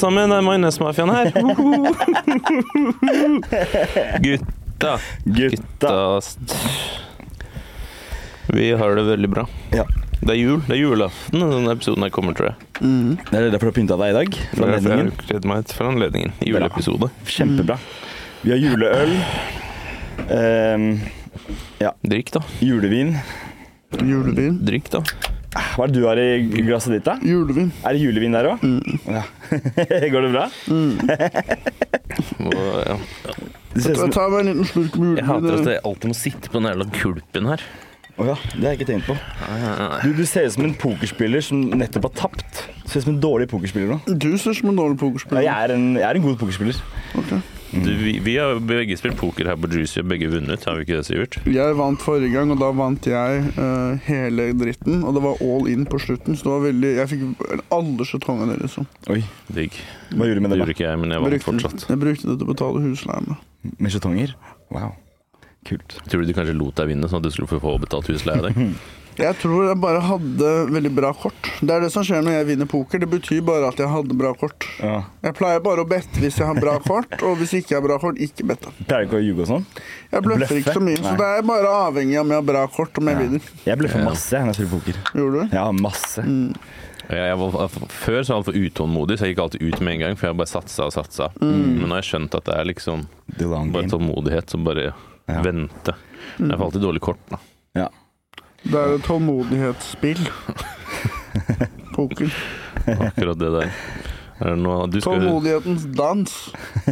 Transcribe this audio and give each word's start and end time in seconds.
Sammen, 0.00 0.30
det 0.32 0.38
er 0.40 0.46
Majonesmafiaen 0.46 1.12
her. 1.14 1.26
Gutta. 4.24 4.92
Gutta. 5.24 6.20
Vi 8.50 8.72
har 8.72 8.94
det 8.96 9.02
veldig 9.02 9.28
bra. 9.30 9.46
Ja. 9.72 9.84
Det 10.20 10.30
er 10.34 10.38
jul. 10.40 10.60
Det 10.66 10.74
er 10.74 10.80
julaften 10.82 11.40
denne 11.40 11.70
episoden 11.72 12.02
her 12.04 12.10
kommer, 12.12 12.34
tror 12.36 12.46
jeg. 12.50 12.56
Det 13.30 13.38
er 13.38 13.50
derfor 13.54 13.66
du 13.68 13.70
har 13.70 13.76
pynta 13.78 13.96
deg 14.00 14.10
i 14.12 14.16
dag? 14.18 14.28
Det 14.34 14.58
For 14.58 14.64
er 14.66 14.70
derfor 14.74 14.90
anledningen. 14.90 15.14
jeg 15.14 15.26
kledd 15.30 15.44
meg 15.48 15.58
for 15.76 15.84
anledningen. 15.92 16.30
Juleepisode. 16.44 17.06
Kjempebra. 17.30 17.76
Vi 18.42 18.48
har 18.56 18.60
juleøl. 18.66 19.12
Ja, 21.80 21.90
Drikk, 22.04 22.28
da. 22.34 22.40
julevin. 22.60 23.14
Julevin. 24.04 24.58
Drikk, 24.66 24.90
da. 24.92 25.00
Hva 25.50 25.82
er 25.84 25.90
det 25.90 25.96
du 25.98 26.04
har 26.06 26.18
i 26.22 26.62
glasset 26.62 26.92
ditt, 26.94 27.04
da? 27.08 27.16
Julevin. 27.26 27.72
Er 27.82 27.96
det 27.96 28.02
julevin 28.04 28.36
der 28.36 28.52
òg? 28.52 28.62
Ja. 29.16 29.22
Går 30.14 30.26
det 30.28 30.32
bra? 30.34 30.44
Og, 32.40 32.54
ja. 32.86 32.96
Det 33.74 33.82
ser 33.84 33.94
ut 33.94 34.00
som 34.04 34.12
Ta 34.14 34.26
meg 34.30 34.40
en 34.44 34.50
liten 34.52 34.66
slurk 34.68 34.96
med 35.00 35.18
Jeg 35.20 35.26
hater 35.28 35.46
at 35.46 35.50
julevin. 35.50 35.70
jeg 35.74 35.82
alltid 35.90 36.10
må 36.12 36.16
sitte 36.18 36.50
på 36.52 36.58
den 36.60 36.68
jævla 36.70 36.86
kulpen 36.96 37.50
her. 37.52 37.64
Å 38.20 38.26
ja, 38.28 38.34
det 38.52 38.60
har 38.66 38.74
jeg 38.74 38.80
ikke 38.80 38.88
tenkt 38.90 39.06
på. 39.08 39.14
Du, 40.04 40.10
du 40.18 40.24
ser 40.28 40.44
ut 40.50 40.52
som 40.56 40.66
en 40.66 40.74
pokerspiller 40.76 41.44
som 41.46 41.62
nettopp 41.80 42.10
har 42.10 42.16
tapt. 42.26 42.64
Du 42.82 42.90
Ser 42.90 43.00
ut 43.00 43.06
som 43.06 43.14
en 43.14 43.22
dårlig 43.22 43.46
pokerspiller 43.48 43.94
nå. 43.94 43.98
Du 44.20 44.28
ser 44.36 44.52
som 44.58 44.68
en 44.72 44.76
dårlig 44.82 44.98
Ja, 44.98 45.02
pokerspiller. 45.06 45.46
jeg, 45.46 45.54
er 45.70 45.74
en, 45.76 45.86
jeg 45.96 46.04
er 46.10 46.18
en 46.20 46.26
god 46.26 46.36
pokerspiller. 46.42 46.82
Du, 47.70 47.90
vi, 47.94 48.18
vi 48.18 48.32
har 48.34 48.58
begge 48.66 48.96
spilt 48.98 49.14
poker 49.20 49.46
her 49.46 49.58
på 49.60 49.68
Juicy 49.70 50.00
og 50.02 50.08
begge 50.10 50.26
vunnet, 50.32 50.64
har 50.66 50.74
vi 50.74 50.82
ikke 50.82 50.96
det, 50.98 51.04
Sivert? 51.06 51.36
Jeg 51.46 51.76
vant 51.78 52.02
forrige 52.02 52.32
gang, 52.34 52.50
og 52.50 52.58
da 52.58 52.70
vant 52.74 53.06
jeg 53.06 53.44
uh, 53.54 53.94
hele 54.08 54.48
dritten. 54.58 55.04
Og 55.06 55.14
det 55.14 55.22
var 55.22 55.42
all 55.46 55.68
in 55.70 55.86
på 55.86 56.00
slutten, 56.02 56.34
så 56.34 56.48
det 56.48 56.54
var 56.56 56.64
veldig 56.66 56.90
Jeg 56.98 57.12
fikk 57.12 57.44
alle 57.76 58.08
skjetongene, 58.08 58.58
liksom. 58.64 58.88
Oi, 59.14 59.20
Digg. 59.54 59.78
hva 60.10 60.26
gjorde 60.26 60.40
du 60.40 60.46
med 60.46 60.50
Det 60.50 60.56
det, 60.56 60.62
gjorde 60.64 60.76
ikke 60.78 60.88
jeg, 60.88 61.02
men 61.04 61.14
jeg 61.14 61.26
vant 61.26 61.46
fortsatt. 61.46 61.86
jeg 61.92 62.02
brukte 62.02 62.32
det 62.32 62.38
til 62.40 62.48
å 62.48 62.50
betale 62.50 62.82
husleie 62.88 63.26
med. 63.28 63.46
Med 63.78 63.94
skjetonger? 63.94 64.34
Wow. 64.74 64.96
Kult. 65.68 66.00
Tror 66.08 66.24
du 66.24 66.30
de 66.30 66.34
kanskje 66.34 66.56
lot 66.56 66.74
deg 66.80 66.90
vinne, 66.90 67.06
sånn 67.10 67.20
at 67.22 67.28
du 67.28 67.34
skulle 67.34 67.60
få 67.62 67.76
betalt 67.82 68.10
husleia 68.10 68.50
di? 68.50 68.70
Jeg 69.20 69.36
tror 69.42 69.66
jeg 69.68 69.76
bare 69.82 70.00
hadde 70.00 70.50
veldig 70.72 70.92
bra 70.96 71.10
kort. 71.16 71.50
Det 71.60 71.70
er 71.74 71.84
det 71.84 71.90
som 71.92 72.04
skjer 72.06 72.22
når 72.24 72.36
jeg 72.38 72.46
vinner 72.50 72.68
poker. 72.70 73.02
Det 73.02 73.08
betyr 73.12 73.40
bare 73.46 73.68
at 73.70 73.78
jeg 73.82 73.88
hadde 73.92 74.16
bra 74.16 74.32
kort. 74.40 74.66
Ja. 74.80 75.02
Jeg 75.26 75.36
pleier 75.38 75.60
bare 75.64 75.84
å 75.84 75.88
bette 75.88 76.22
hvis 76.22 76.38
jeg 76.40 76.46
har 76.48 76.58
bra 76.60 76.78
kort, 76.86 77.12
og 77.22 77.36
hvis 77.40 77.52
jeg 77.56 77.64
ikke 77.66 77.76
har 77.78 77.84
bra 77.86 77.98
kort, 78.02 78.18
ikke 78.20 78.46
bette. 78.48 78.72
Pleier 78.86 79.04
du 79.04 79.10
ikke 79.10 79.20
å 79.20 79.24
ljuge 79.24 79.44
og 79.46 79.50
sånn? 79.52 79.66
Jeg 80.10 80.24
bløffer 80.26 80.40
Bløffe? 80.46 80.60
ikke 80.62 80.76
så 80.78 80.84
mye, 80.84 80.96
så 81.00 81.10
Nei. 81.10 81.16
det 81.20 81.30
er 81.38 81.48
bare 81.52 81.74
avhengig 81.86 82.16
av 82.20 82.24
om 82.26 82.34
jeg 82.34 82.40
har 82.42 82.48
bra 82.52 82.66
kort, 82.76 82.98
om 83.02 83.10
jeg 83.12 83.20
vinner. 83.24 83.50
Jeg 83.68 83.80
bløffer 83.82 84.04
masse 84.06 84.40
når 84.40 84.52
jeg 84.54 84.58
spiller 84.60 84.72
poker. 84.78 85.02
Gjorde 85.20 85.44
du? 85.44 85.56
Ja, 85.60 85.66
masse. 85.76 86.24
Mm. 86.26 86.54
jeg 87.10 87.36
var, 87.42 87.68
før 87.90 87.90
så 87.90 88.06
var 88.06 88.24
jeg 88.24 88.36
altfor 88.38 88.58
utålmodig, 88.64 89.18
så 89.18 89.26
jeg 89.26 89.34
gikk 89.34 89.44
alltid 89.44 89.62
ut 89.68 89.80
med 89.84 89.94
en 89.96 90.02
gang. 90.06 90.16
For 90.18 90.30
jeg 90.30 90.38
bare 90.40 90.52
satsa 90.54 90.88
og 90.88 90.92
satsa. 90.94 91.30
Men 91.42 91.80
nå 91.84 91.92
har 91.94 92.02
jeg 92.04 92.10
skjønt 92.14 92.36
at 92.38 92.46
det 92.50 92.54
er 92.60 92.68
liksom 92.70 93.06
bare 93.74 93.88
tålmodighet 93.90 94.50
som 94.56 94.64
bare 94.66 94.92
Ja. 95.30 95.42
Men 95.44 95.68
Jeg 96.40 96.56
får 96.58 96.64
alltid 96.64 96.82
dårlig 96.82 97.00
kort. 97.04 97.18
da 97.30 97.36
Ja. 97.36 97.46
Det 98.64 98.76
er 98.76 98.96
et 98.98 99.06
tålmodighetsspill. 99.08 100.22
Poker. 101.96 102.32
Akkurat 102.86 103.38
det 103.40 103.50
der. 103.56 103.72
Er 104.40 104.54
det 104.54 104.60
noe 104.62 104.86
du 104.88 104.96
skal 105.02 105.18
Tålmodighetens 105.18 105.82
dans. 105.98 106.34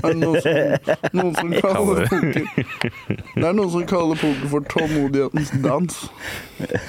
Er 0.02 0.10
det 0.12 0.18
noen 0.20 0.42
som, 0.44 1.12
noen 1.16 1.30
som 1.38 1.52
kaller 1.56 2.02
poker 2.10 2.44
Det 2.44 3.46
er 3.48 3.54
noen 3.56 3.70
som 3.72 3.86
kaller 3.88 4.20
poker 4.20 4.50
for 4.52 4.66
tålmodighetens 4.68 5.54
dans. 5.64 5.96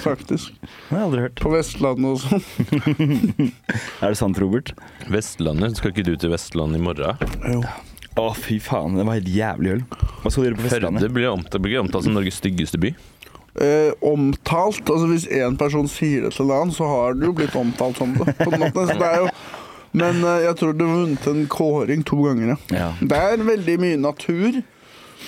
Faktisk. 0.04 0.52
Det 0.60 0.90
har 0.90 0.98
jeg 0.98 1.06
aldri 1.06 1.24
hørt. 1.24 1.40
På 1.40 1.54
Vestlandet 1.54 2.10
og 2.10 2.20
sånn. 2.26 2.44
Er 4.04 4.12
det 4.12 4.18
sant, 4.20 4.40
Robert? 4.42 4.74
Vestlandet? 5.08 5.80
Skal 5.80 5.94
ikke 5.94 6.04
du 6.10 6.12
til 6.20 6.34
Vestlandet 6.34 6.80
i 6.80 6.84
morgen? 6.84 7.24
Jo. 7.56 7.64
Å, 8.20 8.26
fy 8.36 8.58
faen. 8.60 8.98
Det 9.00 9.06
var 9.08 9.16
helt 9.16 9.32
jævlig 9.32 9.78
øl. 9.78 9.86
Hva 10.20 10.28
skal 10.28 10.42
du 10.44 10.50
gjøre 10.50 10.60
på 10.60 10.66
Vestlandet? 10.66 11.06
Førde 11.08 11.64
blir 11.64 11.80
omtalt 11.80 12.04
som 12.04 12.16
Norges 12.18 12.36
styggeste 12.42 12.80
by. 12.82 12.92
Eh, 13.58 13.90
omtalt 14.06 14.86
Altså 14.86 15.08
Hvis 15.10 15.24
én 15.34 15.56
person 15.58 15.88
sier 15.90 16.22
det 16.28 16.34
til 16.36 16.46
en 16.46 16.52
annen, 16.54 16.74
så 16.76 16.86
har 16.86 17.16
det 17.18 17.26
jo 17.26 17.32
blitt 17.34 17.56
omtalt 17.58 17.98
som 17.98 18.12
det. 18.14 18.36
På 18.38 18.52
en 18.52 18.60
måte. 18.62 18.84
Så 18.86 18.94
det 19.00 19.08
er 19.08 19.24
jo 19.24 19.32
men 19.92 20.20
eh, 20.22 20.44
jeg 20.44 20.54
tror 20.60 20.76
du 20.78 20.84
har 20.86 20.98
vunnet 21.00 21.24
en 21.26 21.46
kåring 21.50 22.04
to 22.06 22.20
ganger, 22.22 22.52
ja. 22.52 22.56
Ja. 22.70 22.90
Det 23.02 23.16
er 23.18 23.40
veldig 23.42 23.74
mye 23.82 23.96
natur, 23.98 24.60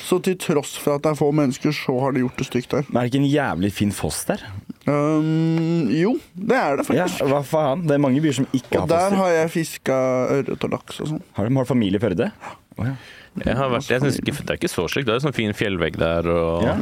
så 0.06 0.20
til 0.22 0.36
tross 0.38 0.76
for 0.78 0.94
at 0.94 1.02
det 1.02 1.10
er 1.10 1.18
få 1.18 1.32
mennesker, 1.34 1.74
så 1.74 1.96
har 1.98 2.14
de 2.14 2.22
gjort 2.22 2.38
det 2.38 2.46
stygt 2.46 2.70
der. 2.70 2.84
Men 2.86 3.00
er 3.00 3.08
det 3.08 3.10
ikke 3.10 3.22
en 3.24 3.32
jævlig 3.32 3.72
fin 3.74 3.90
foss 3.90 4.20
der? 4.28 4.44
Um, 4.86 5.90
jo, 5.90 6.14
det 6.38 6.56
er 6.60 6.78
det 6.78 6.86
Ja, 6.94 7.08
faktisk. 7.08 7.26
hva 7.32 7.42
faen? 7.46 7.82
Det 7.90 7.96
er 7.96 8.04
mange 8.06 8.22
byer 8.22 8.38
som 8.38 8.46
ikke 8.54 8.78
og 8.78 8.84
har 8.86 8.92
der 8.94 9.18
har 9.18 9.34
jeg 9.34 9.50
fiska 9.56 9.98
ørret 10.38 10.64
og 10.68 10.72
laks 10.78 11.02
og 11.02 11.10
sånn. 11.10 11.22
Har 11.34 11.50
de 11.50 11.58
har 11.58 11.68
familie 11.68 11.98
i 11.98 12.02
Førde? 12.06 12.30
Oh, 12.78 12.86
ja. 12.86 12.94
Jeg 13.42 13.56
har 13.56 13.70
vært, 13.72 13.90
jeg 13.90 14.00
synes 14.04 14.18
ikke, 14.20 14.32
Det 14.44 14.50
er 14.50 14.58
ikke 14.60 14.68
så 14.70 14.86
slik. 14.92 15.06
Det 15.06 15.14
er 15.14 15.18
en 15.18 15.26
sånn 15.26 15.34
fin 15.36 15.54
fjellvegg 15.56 15.98
der. 15.98 16.26
Og 16.28 16.66
Ja. 16.68 16.74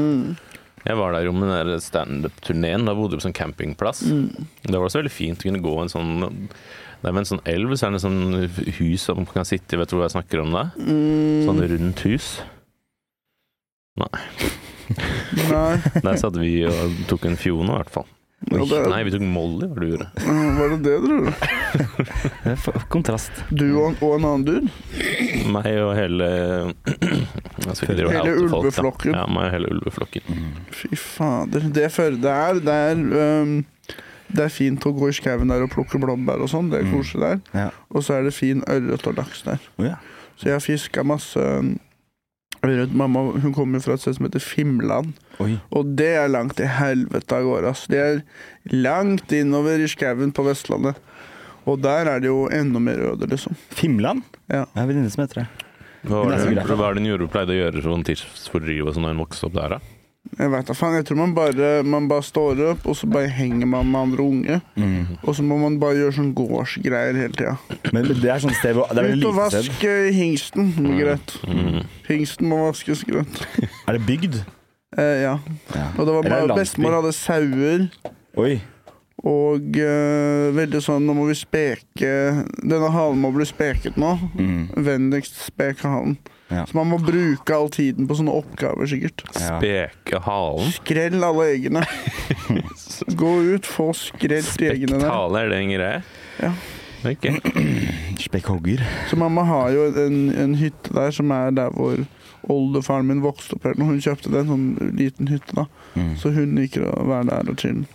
Jeg 0.87 0.97
var 0.97 1.13
der 1.13 1.27
jo 1.27 1.33
med 1.37 1.51
den 1.51 1.69
der 1.69 1.83
standup-turneen. 1.85 2.87
Da 2.89 2.95
bodde 2.97 3.17
vi 3.17 3.21
på 3.21 3.27
sånn 3.29 3.37
campingplass. 3.37 4.01
Det 4.07 4.73
var 4.73 4.87
også 4.87 5.03
veldig 5.03 5.13
fint 5.13 5.43
å 5.43 5.49
kunne 5.51 5.61
gå 5.65 5.75
en 5.83 5.93
sånn 5.93 6.15
Det 6.21 7.09
er 7.09 7.13
ved 7.13 7.21
en 7.23 7.29
sånn 7.31 7.43
elv, 7.49 7.75
så 7.77 7.87
er 7.87 7.93
det 7.95 8.01
en 8.01 8.07
sånn 8.07 8.77
hus 8.79 9.05
som 9.09 9.21
man 9.21 9.29
kan 9.29 9.49
sitte 9.49 9.77
i. 9.77 9.81
Vet 9.81 9.93
du 9.93 9.99
hva 9.99 10.07
jeg 10.09 10.17
snakker 10.17 10.43
om 10.45 10.57
da? 10.57 10.65
Sånn 10.79 11.61
rundt 11.75 12.05
hus. 12.09 12.31
Nei. 14.01 14.25
Nei, 15.51 15.77
Der 16.07 16.19
satt 16.21 16.37
vi 16.41 16.65
og 16.69 16.97
tok 17.11 17.29
en 17.29 17.39
Fiona, 17.41 17.77
i 17.77 17.83
hvert 17.83 17.95
fall. 18.01 18.09
Ja, 18.49 18.65
det, 18.65 18.79
Nei, 18.89 19.03
vi 19.05 19.11
tok 19.13 19.25
Molly, 19.29 19.67
var 19.69 19.81
det 19.83 19.87
du 19.87 19.91
gjorde. 19.93 20.07
var 20.59 20.71
det 20.73 20.79
det 20.87 20.95
du 21.03 21.09
gjorde? 21.13 21.33
Det 22.45 22.53
er 22.55 22.57
for- 22.57 22.87
kontrast. 22.91 23.43
Du 23.53 23.67
og, 23.83 24.01
og 24.03 24.15
en 24.17 24.25
annen 24.31 24.45
dude? 24.49 24.71
Meg 25.53 25.69
og 25.85 25.93
hele 25.99 26.31
Hele 27.91 28.33
ulveflokken. 28.41 29.13
Ja, 29.15 29.27
meg 29.31 29.49
og 29.51 29.53
hele 29.55 29.71
ulveflokken. 29.75 30.41
Fy 30.75 30.89
fader. 30.99 31.67
Det 31.75 31.91
Førde 31.93 32.33
er, 32.33 32.61
det 32.65 32.79
er 32.89 33.05
um, 33.45 33.59
det 34.31 34.45
er 34.47 34.53
fint 34.55 34.85
å 34.87 34.93
gå 34.95 35.09
i 35.11 35.15
skauen 35.17 35.51
der 35.51 35.65
og 35.67 35.73
plukke 35.73 35.99
blåbær 36.01 36.45
og 36.45 36.51
sånn. 36.53 36.69
Det 36.71 36.81
er 36.81 36.87
Mm. 36.87 36.93
koselig 36.95 37.23
der. 37.27 37.41
Ja. 37.65 37.69
Og 37.91 38.05
så 38.07 38.15
er 38.19 38.23
det 38.29 38.35
fin 38.37 38.63
ørret 38.71 39.07
og 39.11 39.17
laks 39.19 39.43
der. 39.47 39.59
Oh, 39.77 39.85
ja. 39.87 39.97
Så 40.39 40.47
jeg 40.49 40.55
har 40.55 40.63
fiska 40.65 41.03
masse 41.05 41.43
ørret. 42.67 42.93
Mamma 42.93 43.23
hun 43.41 43.55
kommer 43.57 43.81
fra 43.85 43.95
et 43.97 44.03
sted 44.05 44.17
som 44.19 44.27
heter 44.29 44.43
Fimland. 44.45 45.15
Oi. 45.41 45.55
Og 45.73 45.95
det 45.97 46.11
er 46.21 46.29
langt 46.33 46.57
til 46.61 46.67
helvete 46.69 47.37
av 47.39 47.47
gårde. 47.49 47.73
Altså. 47.73 47.89
Det 47.93 48.01
er 48.05 48.21
langt 48.77 49.33
innover 49.33 49.81
i 49.81 49.89
skauen 49.91 50.33
på 50.37 50.45
Vestlandet. 50.47 50.99
Og 51.69 51.81
der 51.85 52.09
er 52.09 52.21
det 52.25 52.31
jo 52.31 52.47
enda 52.53 52.81
mer 52.81 52.97
røde, 52.97 53.29
liksom. 53.31 53.55
Fimland? 53.77 54.23
Ja. 54.49 54.65
Jeg 54.65 54.77
har 54.77 54.83
en 54.87 54.89
venninne 54.93 55.11
som 55.13 55.23
heter 55.27 55.43
det. 55.43 55.49
Hva 56.09 56.23
var 56.25 56.33
er 56.33 56.39
det, 56.49 56.63
for- 56.65 56.69
hva 56.73 56.77
var 56.81 56.95
det 56.95 57.03
hun 57.03 57.11
gjorde, 57.13 57.31
pleide 57.31 57.53
å 57.53 57.59
gjøre 57.61 57.83
sånn 57.85 58.05
tidsfordriv 58.09 58.87
og 58.89 58.95
sånn 58.97 59.05
da 59.05 59.13
hun 59.13 59.21
vokste 59.21 59.47
opp 59.51 59.57
der, 59.59 59.75
da? 59.77 59.81
Jeg 60.39 60.51
vet 60.53 60.69
da 60.71 60.75
faen. 60.77 60.95
Jeg 61.01 61.07
tror 61.09 61.19
man 61.21 61.33
bare, 61.37 61.71
man 61.83 62.07
bare 62.11 62.23
står 62.25 62.61
opp, 62.71 62.87
og 62.89 62.97
så 62.97 63.09
bare 63.11 63.29
henger 63.35 63.67
man 63.69 63.89
med 63.91 64.01
andre 64.01 64.23
unge. 64.23 64.61
Mm. 64.79 65.17
Og 65.25 65.35
så 65.37 65.43
må 65.45 65.59
man 65.61 65.79
bare 65.83 65.99
gjøre 65.99 66.15
sånn 66.21 66.31
gårdsgreier 66.39 67.19
hele 67.19 67.35
tida. 67.37 67.57
Men 67.93 68.07
det 68.09 68.31
er 68.31 68.41
sånn 68.45 68.55
sted 68.57 68.79
hvor 68.79 68.89
Det 68.93 69.03
er 69.03 69.09
veldig 69.11 69.27
Ut 69.27 69.29
og 69.33 69.37
lite 69.41 69.51
sted. 69.51 69.69
vask 69.69 69.85
eh, 69.91 70.09
hingsten. 70.17 70.73
Er 70.87 70.99
Greit. 71.03 71.37
Mm. 71.51 71.81
Hingsten 72.09 72.51
må 72.51 72.63
vaskes 72.69 73.05
greit. 73.09 73.43
Er 73.89 73.99
det 73.99 74.05
bygd? 74.07 74.41
Eh, 74.99 75.17
ja. 75.27 75.37
Ja. 75.75 75.87
Og 75.99 76.07
det 76.07 76.15
var 76.17 76.29
bare, 76.31 76.57
bestemor 76.59 77.01
hadde 77.01 77.13
sauer. 77.15 77.89
Oi. 78.41 78.61
Og 79.21 79.77
eh, 79.77 80.47
veldig 80.57 80.81
sånn 80.81 81.05
Nå 81.05 81.13
må 81.13 81.27
vi 81.29 81.35
speke 81.37 82.09
Denne 82.65 82.89
halen 82.95 83.19
må 83.21 83.29
bli 83.35 83.45
speket 83.45 83.99
nå. 84.01 84.15
Mm. 84.39 84.63
Vennligst 84.87 85.37
speke 85.45 85.91
halen. 85.91 86.15
Ja. 86.51 86.65
Så 86.67 86.77
man 86.77 86.91
må 86.91 86.99
bruke 86.99 87.55
all 87.55 87.71
tiden 87.71 88.09
på 88.11 88.17
sånne 88.19 88.35
oppgaver, 88.35 88.89
sikkert. 88.91 89.23
Ja. 89.39 89.61
Speke 89.61 90.21
halen. 90.27 90.73
Skrell 90.75 91.23
alle 91.23 91.47
eggene. 91.55 91.85
Gå 93.21 93.33
ut, 93.55 93.69
få 93.71 93.93
skrelt 93.97 94.51
de 94.59 94.73
eggene 94.73 94.99
der. 94.99 95.07
Spektale, 95.07 95.45
er 95.45 95.53
det 95.53 95.61
en 95.63 95.75
greie? 95.77 96.01
Ja. 96.41 96.53
Okay. 97.01 97.39
Spekkhogger. 98.21 98.83
Så 99.09 99.17
mamma 99.17 99.43
har 99.49 99.71
jo 99.73 99.87
en, 100.03 100.19
en 100.37 100.57
hytte 100.61 100.93
der 100.93 101.15
som 101.17 101.31
er 101.33 101.55
der 101.57 101.71
hvor 101.73 102.03
oldefaren 102.51 103.09
min 103.09 103.23
vokste 103.25 103.57
opp 103.57 103.71
når 103.71 103.93
hun 103.93 104.03
kjøpte 104.05 104.33
den, 104.33 104.51
sånn 104.51 104.93
liten 104.99 105.31
hytte. 105.31 105.55
da. 105.57 105.67
Mm. 105.95 106.13
Så 106.21 106.35
hun 106.35 106.59
liker 106.59 106.85
å 106.91 107.07
være 107.09 107.31
der 107.31 107.53
og 107.53 107.63
chille. 107.63 107.87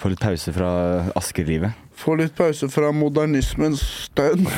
Få 0.00 0.12
litt 0.12 0.22
pause 0.22 0.52
fra 0.56 0.70
Asker-livet. 1.18 1.76
Få 2.00 2.14
litt 2.16 2.32
pause 2.38 2.64
fra 2.72 2.88
modernismens 2.96 3.82
stønn. 4.06 4.46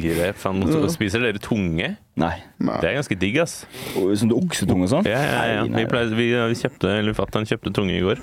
Grep. 0.00 0.36
Faen, 0.40 0.62
Spiser 0.92 1.22
dere 1.24 1.38
tunge? 1.42 1.92
Nei. 2.20 2.34
Det 2.58 2.88
er 2.90 2.94
ganske 2.98 3.16
digg, 3.20 3.38
ass. 3.42 3.54
Og 3.98 4.12
Sånn 4.18 4.32
oksetunge 4.36 4.84
og 4.88 4.92
sånn? 4.96 5.06
Ja, 5.08 5.20
ja, 5.22 5.40
ja. 5.54 5.62
Vi, 5.70 5.84
pleier, 5.90 6.12
vi, 6.18 6.26
vi 6.34 6.56
kjøpte, 6.60 6.86
eller 7.00 7.14
fatter'n 7.16 7.46
kjøpte 7.48 7.72
tunge 7.78 7.94
i 7.96 8.02
går. 8.04 8.18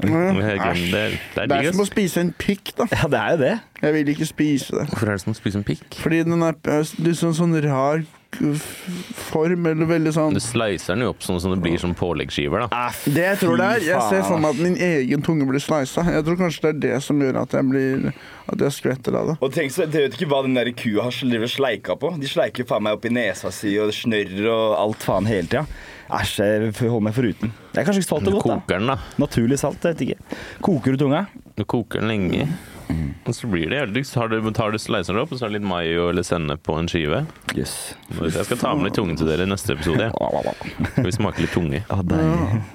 Æsj. 0.00 0.08
Det, 0.08 0.12
det 0.90 1.00
er 1.02 1.14
Det 1.36 1.44
digg, 1.52 1.66
er 1.68 1.74
som 1.74 1.82
å 1.84 1.88
spise 1.90 2.16
en 2.24 2.30
pikk, 2.40 2.64
da. 2.78 2.84
Ja, 2.94 3.04
det 3.12 3.18
er 3.20 3.30
jo 3.34 3.38
det. 3.42 3.54
Jeg 3.82 3.90
vil 3.98 4.06
ikke 4.14 4.28
spise 4.30 4.68
det. 4.78 4.84
Hvorfor 4.92 5.06
er 5.12 5.18
det 5.18 5.22
som 5.26 5.34
å 5.34 5.36
spise 5.38 5.56
en 5.60 5.66
pikk? 5.68 5.88
Fordi 6.00 6.18
den 6.24 6.40
er 6.46 6.54
eh, 6.72 6.92
liksom 7.04 7.30
sånn 7.36 7.52
rar 7.66 7.98
f- 8.00 8.16
form, 8.30 9.66
eller 9.66 9.88
veldig 9.90 10.12
sånn 10.14 10.36
Du 10.36 10.40
slicer 10.42 10.94
den 10.94 11.04
jo 11.04 11.10
opp 11.14 11.24
sånn 11.26 11.40
som 11.42 11.54
det 11.54 11.58
blir 11.64 11.80
som 11.82 11.94
påleggsskiver, 11.98 12.66
da. 12.66 12.84
Det 13.04 13.24
jeg 13.24 13.40
tror 13.42 13.58
det 13.60 13.66
er, 13.66 13.86
jeg 13.88 14.04
ser 14.12 14.22
for 14.28 14.42
meg 14.42 14.54
at 14.54 14.62
min 14.62 14.76
egen 14.86 15.24
tunge 15.26 15.48
blir 15.48 15.62
slisa. 15.62 16.04
Jeg 16.06 16.26
tror 16.26 16.38
kanskje 16.40 16.62
det 16.68 16.70
er 16.70 16.80
det 16.86 17.02
som 17.06 17.20
gjør 17.20 17.40
at 17.42 17.56
jeg 17.58 17.68
blir 17.70 18.12
At 18.50 18.62
jeg 18.66 18.74
skvetter 18.74 19.14
av 19.14 19.28
det. 19.30 19.36
Og 19.40 19.52
tenk 19.54 19.74
så, 19.74 19.86
Dere 19.86 20.08
vet 20.08 20.16
ikke 20.18 20.30
hva 20.32 20.42
den 20.46 20.56
der 20.58 20.70
kua 20.74 21.08
har 21.08 21.14
driver 21.14 21.46
og 21.46 21.52
sleika 21.52 21.96
på? 22.00 22.12
De 22.18 22.30
sleiker 22.30 22.66
faen 22.66 22.82
meg 22.86 22.98
opp 22.98 23.06
i 23.06 23.12
nesa 23.14 23.52
si 23.54 23.76
og 23.78 23.92
snørrer 23.94 24.48
og 24.50 24.64
alt. 24.74 25.00
Alt 25.00 25.06
faen 25.06 25.28
hele 25.30 25.46
tida. 25.46 25.62
Æsj, 26.10 26.32
jeg 26.42 26.72
holder 26.80 27.04
meg 27.06 27.14
foruten. 27.14 27.52
Det 27.70 27.78
er 27.80 27.86
kanskje 27.86 28.02
ikke 28.02 28.10
salt 28.10 28.26
og 28.26 28.34
godt, 28.34 28.46
da. 28.48 28.56
koker 28.58 28.80
den, 28.80 28.90
da. 28.90 28.96
Naturlig 29.22 29.58
salt, 29.62 29.84
jeg 29.86 29.94
vet 29.94 30.02
ikke. 30.08 30.40
Koker 30.66 30.96
du 30.96 31.04
tunga? 31.04 31.20
Du 31.54 31.62
koker 31.62 32.02
den 32.02 32.10
lenge. 32.10 32.48
Og 33.26 33.36
så 33.36 33.48
blir 33.50 33.70
det 33.70 33.78
jævlig 33.80 34.02
Så 34.08 34.22
har 34.22 34.30
du, 34.32 34.38
tar 34.56 34.74
du 34.74 34.78
slicer 34.80 35.16
det 35.16 35.22
opp, 35.22 35.32
og 35.34 35.38
så 35.38 35.46
har 35.46 35.52
du 35.52 35.58
litt 35.58 35.66
mayo 35.66 36.08
eller 36.10 36.26
sennep 36.26 36.62
på 36.66 36.76
en 36.80 36.88
skive. 36.90 37.24
Yes. 37.54 37.94
Jeg 38.18 38.46
skal 38.48 38.60
ta 38.60 38.74
med 38.76 38.90
litt 38.90 38.98
tunge 38.98 39.16
til 39.20 39.30
dere 39.30 39.46
i 39.46 39.50
neste 39.50 39.76
episode. 39.76 40.10
ja. 40.10 40.54
Skal 40.94 41.08
vi 41.08 41.16
smake 41.16 41.44
litt 41.44 41.54
tunge? 41.54 41.82
Ah. 41.88 42.02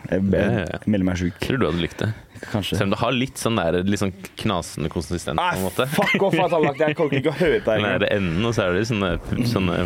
Jeg, 0.10 0.24
Ja, 0.36 0.46
jeg, 0.66 0.84
melder 0.86 1.10
meg 1.10 1.20
sjuk. 1.20 1.40
Tror 1.44 1.62
du 1.62 1.68
hadde 1.70 1.84
likt 1.84 2.02
det? 2.04 2.12
Kanskje. 2.52 2.78
Selv 2.78 2.90
om 2.90 2.96
det 2.96 3.00
har 3.02 3.16
litt 3.16 3.40
sånn 3.42 3.60
der, 3.60 3.78
litt 3.88 4.02
sånn 4.02 4.14
knasende 4.42 4.92
konsistens 4.92 5.38
Nei, 5.40 5.52
en 5.56 5.66
måte. 5.66 5.88
Fuck 5.96 6.28
off, 6.28 6.36
at 6.36 6.54
det. 6.54 6.74
Jeg 6.84 6.98
kommer 7.00 7.20
ikke 7.22 7.32
å 7.32 7.40
høre 7.40 7.62
på 7.64 7.78
Den 7.78 7.88
er 7.94 8.04
der 8.04 8.18
enden, 8.18 8.46
og 8.46 8.56
så 8.58 8.68
er 8.68 8.78
det 8.78 8.86
sånne, 8.92 9.16
sånne 9.50 9.80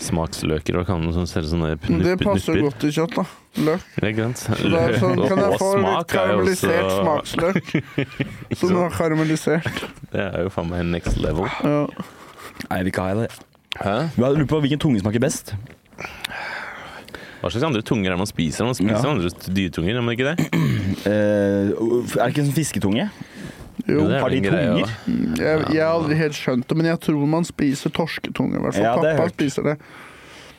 smaksløker 0.00 0.76
og 0.80 0.86
kan 0.88 1.04
sånn, 1.14 1.26
ser 1.30 1.42
sånne 1.46 1.74
nupper. 1.76 2.02
det 2.02 2.14
passer 2.24 2.54
nupper. 2.58 2.64
godt 2.68 2.78
til 2.82 2.92
kjøtt, 2.96 3.14
da. 3.14 3.24
Løk. 3.64 3.84
Det 4.00 4.08
er 4.10 4.16
sant? 4.18 4.40
Så 4.58 4.70
det 4.72 4.80
er 4.82 4.96
sånn, 5.04 5.20
kan 5.28 5.38
jeg 5.44 5.58
få 5.60 5.68
litt 5.78 5.86
er 5.94 6.08
karamellisert 6.10 6.84
også- 6.84 7.02
smaksløk? 7.04 7.72
Som 8.58 8.76
er 8.82 8.90
karamellisert. 8.98 9.84
Det 10.10 10.20
er 10.34 10.42
jo 10.42 10.50
faen 10.54 10.70
meg 10.72 10.84
next 10.90 11.16
level. 11.22 11.46
Ja. 11.62 11.84
Nei, 11.86 12.78
jeg 12.80 12.84
vil 12.88 12.92
ikke 12.94 13.06
ha 13.06 13.14
det. 13.22 13.28
Hæ? 13.80 13.94
Jeg 14.16 14.34
lurer 14.38 14.46
på 14.50 14.60
hvilken 14.64 14.82
tunge 14.82 15.00
smaker 15.02 15.22
best. 15.22 15.54
Hva 17.44 17.50
slags 17.52 17.64
andre 17.66 17.82
tunger 17.84 18.08
er 18.08 18.14
det 18.14 18.20
man 18.22 18.28
spiser? 18.30 18.64
Man 18.64 18.74
spiser 18.78 19.04
Ja. 19.04 19.10
andre 19.10 19.28
dyretunger, 19.52 19.92
gjør 19.94 20.04
man 20.06 20.14
ikke 20.16 20.30
det? 20.30 20.36
Uh, 21.04 22.02
er 22.16 22.24
det 22.24 22.30
ikke 22.32 22.40
en 22.44 22.48
sånn 22.48 22.56
fisketunge? 22.56 23.08
Jo, 23.86 24.06
har 24.08 24.30
de 24.32 24.40
tunger? 24.40 24.78
jeg, 25.36 25.64
jeg 25.74 25.82
har 25.84 25.92
aldri 25.92 26.16
helt 26.16 26.36
skjønt 26.38 26.66
det, 26.70 26.76
men 26.78 26.86
jeg 26.88 27.00
tror 27.04 27.26
man 27.28 27.44
spiser 27.44 27.90
torsketunge. 27.92 28.56
I 28.56 28.62
hvert 28.64 28.74
fall. 28.78 28.82
Ja, 28.86 28.94
det 28.96 29.02
har 29.02 29.10
jeg 29.10 29.18
Pappa 29.18 29.28
hørt. 29.28 29.36
spiser 29.36 29.62
det. 29.68 29.76